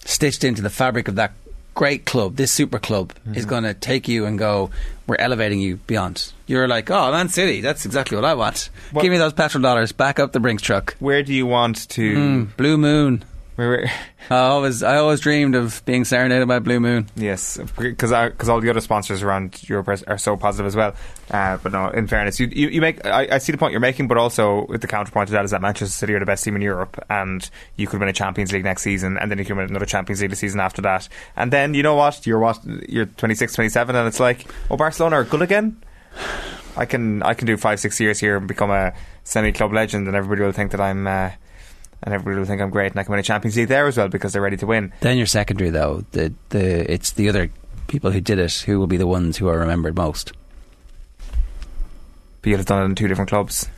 stitched 0.04 0.44
into 0.44 0.62
the 0.62 0.70
fabric 0.70 1.08
of 1.08 1.16
that 1.16 1.32
great 1.74 2.04
club. 2.06 2.36
This 2.36 2.52
super 2.52 2.78
club 2.78 3.12
is 3.34 3.46
going 3.46 3.64
to 3.64 3.74
take 3.74 4.06
you 4.06 4.26
and 4.26 4.38
go. 4.38 4.70
We're 5.06 5.16
elevating 5.18 5.60
you 5.60 5.76
beyond. 5.86 6.32
You're 6.46 6.68
like, 6.68 6.90
oh, 6.90 7.10
Man 7.10 7.28
City. 7.28 7.60
That's 7.60 7.84
exactly 7.84 8.16
what 8.16 8.24
I 8.24 8.34
want. 8.34 8.70
What- 8.92 9.02
Give 9.02 9.10
me 9.10 9.18
those 9.18 9.32
petrol 9.34 9.60
dollars. 9.60 9.92
Back 9.92 10.18
up 10.18 10.32
the 10.32 10.40
Brinks 10.40 10.62
truck. 10.62 10.94
where 10.98 11.22
do 11.22 11.34
you 11.34 11.46
want 11.46 11.88
to? 11.90 12.14
Mm, 12.16 12.56
Blue 12.56 12.78
Moon. 12.78 13.24
Where, 13.56 13.88
I 14.30 14.36
always, 14.36 14.82
I 14.82 14.96
always 14.96 15.20
dreamed 15.20 15.54
of 15.54 15.84
being 15.84 16.04
serenaded 16.04 16.48
by 16.48 16.58
Blue 16.58 16.80
Moon. 16.80 17.08
yes, 17.14 17.58
because 17.76 18.10
because 18.10 18.48
all 18.48 18.60
the 18.60 18.70
other 18.70 18.80
sponsors 18.80 19.22
around 19.22 19.68
Europe 19.68 19.88
are, 19.88 19.98
are 20.08 20.18
so 20.18 20.36
positive 20.36 20.66
as 20.66 20.74
well. 20.74 20.94
Uh, 21.30 21.58
but 21.58 21.72
no, 21.72 21.88
in 21.88 22.06
fairness, 22.06 22.40
you 22.40 22.48
you, 22.48 22.68
you 22.68 22.80
make 22.80 23.04
I, 23.06 23.28
I 23.32 23.38
see 23.38 23.52
the 23.52 23.58
point 23.58 23.72
you're 23.72 23.80
making, 23.80 24.08
but 24.08 24.16
also 24.16 24.66
the 24.66 24.86
counterpoint 24.86 25.28
to 25.28 25.32
that 25.34 25.44
is 25.44 25.52
that 25.52 25.62
Manchester 25.62 25.92
City 25.92 26.14
are 26.14 26.20
the 26.20 26.26
best 26.26 26.42
team 26.42 26.56
in 26.56 26.62
Europe, 26.62 27.02
and 27.08 27.48
you 27.76 27.86
could 27.86 28.00
win 28.00 28.08
a 28.08 28.12
Champions 28.12 28.52
League 28.52 28.64
next 28.64 28.82
season, 28.82 29.18
and 29.18 29.30
then 29.30 29.38
you 29.38 29.44
could 29.44 29.56
win 29.56 29.68
another 29.68 29.86
Champions 29.86 30.20
League 30.20 30.30
the 30.30 30.36
season 30.36 30.58
after 30.58 30.82
that, 30.82 31.08
and 31.36 31.52
then 31.52 31.74
you 31.74 31.82
know 31.82 31.94
what? 31.94 32.26
You're 32.26 32.40
what? 32.40 32.58
You're 32.88 33.06
26, 33.06 33.52
27, 33.52 33.94
and 33.94 34.08
it's 34.08 34.20
like, 34.20 34.46
oh, 34.70 34.76
Barcelona 34.76 35.16
are 35.16 35.24
good 35.24 35.42
again. 35.42 35.80
I 36.76 36.86
can 36.86 37.22
I 37.22 37.34
can 37.34 37.46
do 37.46 37.56
five 37.56 37.78
six 37.78 38.00
years 38.00 38.18
here 38.18 38.36
and 38.36 38.48
become 38.48 38.70
a 38.70 38.94
semi 39.22 39.52
club 39.52 39.72
legend, 39.72 40.08
and 40.08 40.16
everybody 40.16 40.42
will 40.42 40.52
think 40.52 40.72
that 40.72 40.80
I'm. 40.80 41.06
Uh, 41.06 41.30
and 42.04 42.14
everybody 42.14 42.38
will 42.38 42.46
think 42.46 42.60
I'm 42.60 42.70
great, 42.70 42.92
and 42.92 43.00
I 43.00 43.02
can 43.02 43.10
win 43.10 43.20
a 43.20 43.24
Champions 43.24 43.56
League 43.56 43.68
there 43.68 43.86
as 43.86 43.96
well 43.96 44.08
because 44.08 44.32
they're 44.32 44.42
ready 44.42 44.58
to 44.58 44.66
win. 44.66 44.92
Then 45.00 45.16
your 45.16 45.26
secondary, 45.26 45.70
though, 45.70 46.04
the 46.12 46.32
the 46.50 46.92
it's 46.92 47.12
the 47.12 47.28
other 47.28 47.50
people 47.88 48.10
who 48.10 48.20
did 48.20 48.38
it 48.38 48.52
who 48.60 48.78
will 48.78 48.86
be 48.86 48.98
the 48.98 49.06
ones 49.06 49.38
who 49.38 49.48
are 49.48 49.58
remembered 49.58 49.96
most. 49.96 50.32
But 52.42 52.50
you'd 52.50 52.58
have 52.58 52.66
done 52.66 52.82
it 52.82 52.84
in 52.84 52.94
two 52.94 53.08
different 53.08 53.30
clubs. 53.30 53.68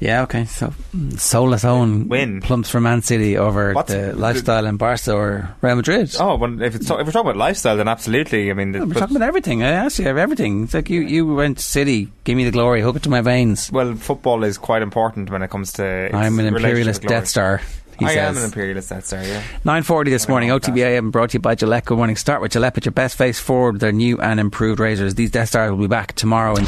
Yeah, 0.00 0.22
okay. 0.22 0.46
So 0.46 0.72
soulless 1.18 1.62
own 1.64 2.08
Win. 2.08 2.40
plumps 2.40 2.70
for 2.70 2.80
Man 2.80 3.02
City 3.02 3.36
over 3.36 3.74
What's- 3.74 3.92
the 3.92 4.14
lifestyle 4.16 4.64
in 4.64 4.78
Barca 4.78 5.12
or 5.12 5.50
Real 5.60 5.76
Madrid. 5.76 6.16
Oh, 6.18 6.36
well, 6.36 6.62
if, 6.62 6.74
it's, 6.74 6.86
if 6.90 6.90
we're 6.90 7.04
talking 7.04 7.20
about 7.20 7.36
lifestyle, 7.36 7.76
then 7.76 7.86
absolutely. 7.86 8.50
I 8.50 8.54
mean, 8.54 8.72
We're 8.72 8.94
talking 8.94 9.16
about 9.16 9.28
everything. 9.28 9.62
I 9.62 9.68
asked 9.72 9.98
you 9.98 10.06
everything. 10.06 10.64
It's 10.64 10.72
like 10.74 10.88
you, 10.88 11.02
you 11.02 11.26
went 11.34 11.58
to 11.58 11.62
City, 11.62 12.10
give 12.24 12.36
me 12.36 12.44
the 12.44 12.50
glory, 12.50 12.80
hook 12.80 12.96
it 12.96 13.02
to 13.02 13.10
my 13.10 13.20
veins. 13.20 13.70
well, 13.70 13.94
football 13.94 14.42
is 14.42 14.56
quite 14.56 14.80
important 14.80 15.30
when 15.30 15.42
it 15.42 15.50
comes 15.50 15.74
to. 15.74 15.84
its 16.06 16.14
I'm 16.14 16.38
an 16.38 16.46
imperialist. 16.46 17.02
Death 17.02 17.28
Star. 17.28 17.60
He 17.98 18.06
I 18.06 18.14
says. 18.14 18.28
am 18.30 18.36
an 18.38 18.44
imperialist 18.44 18.88
Death 18.88 19.04
Star. 19.04 19.22
Yeah. 19.22 19.42
9.40 19.66 20.04
this 20.06 20.26
morning, 20.26 20.48
know 20.48 20.58
OTB 20.58 20.78
AM 20.78 21.10
brought 21.10 21.28
to 21.30 21.34
you 21.34 21.40
by 21.40 21.54
Gillette. 21.54 21.84
Good 21.84 21.98
morning. 21.98 22.16
Start 22.16 22.40
with 22.40 22.52
Gillette. 22.52 22.72
Put 22.72 22.86
your 22.86 22.92
best 22.92 23.18
face 23.18 23.38
forward 23.38 23.72
with 23.72 23.80
their 23.82 23.92
new 23.92 24.18
and 24.18 24.40
improved 24.40 24.80
razors. 24.80 25.14
These 25.14 25.30
Death 25.32 25.50
Stars 25.50 25.70
will 25.72 25.76
be 25.78 25.86
back 25.88 26.14
tomorrow. 26.14 26.56
And 26.56 26.66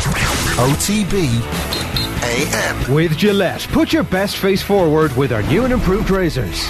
OTB 0.58 2.11
AM. 2.22 2.94
With 2.94 3.16
Gillette, 3.16 3.66
put 3.72 3.92
your 3.92 4.04
best 4.04 4.36
face 4.36 4.62
forward 4.62 5.14
with 5.16 5.32
our 5.32 5.42
new 5.42 5.64
and 5.64 5.72
improved 5.72 6.10
razors. 6.10 6.68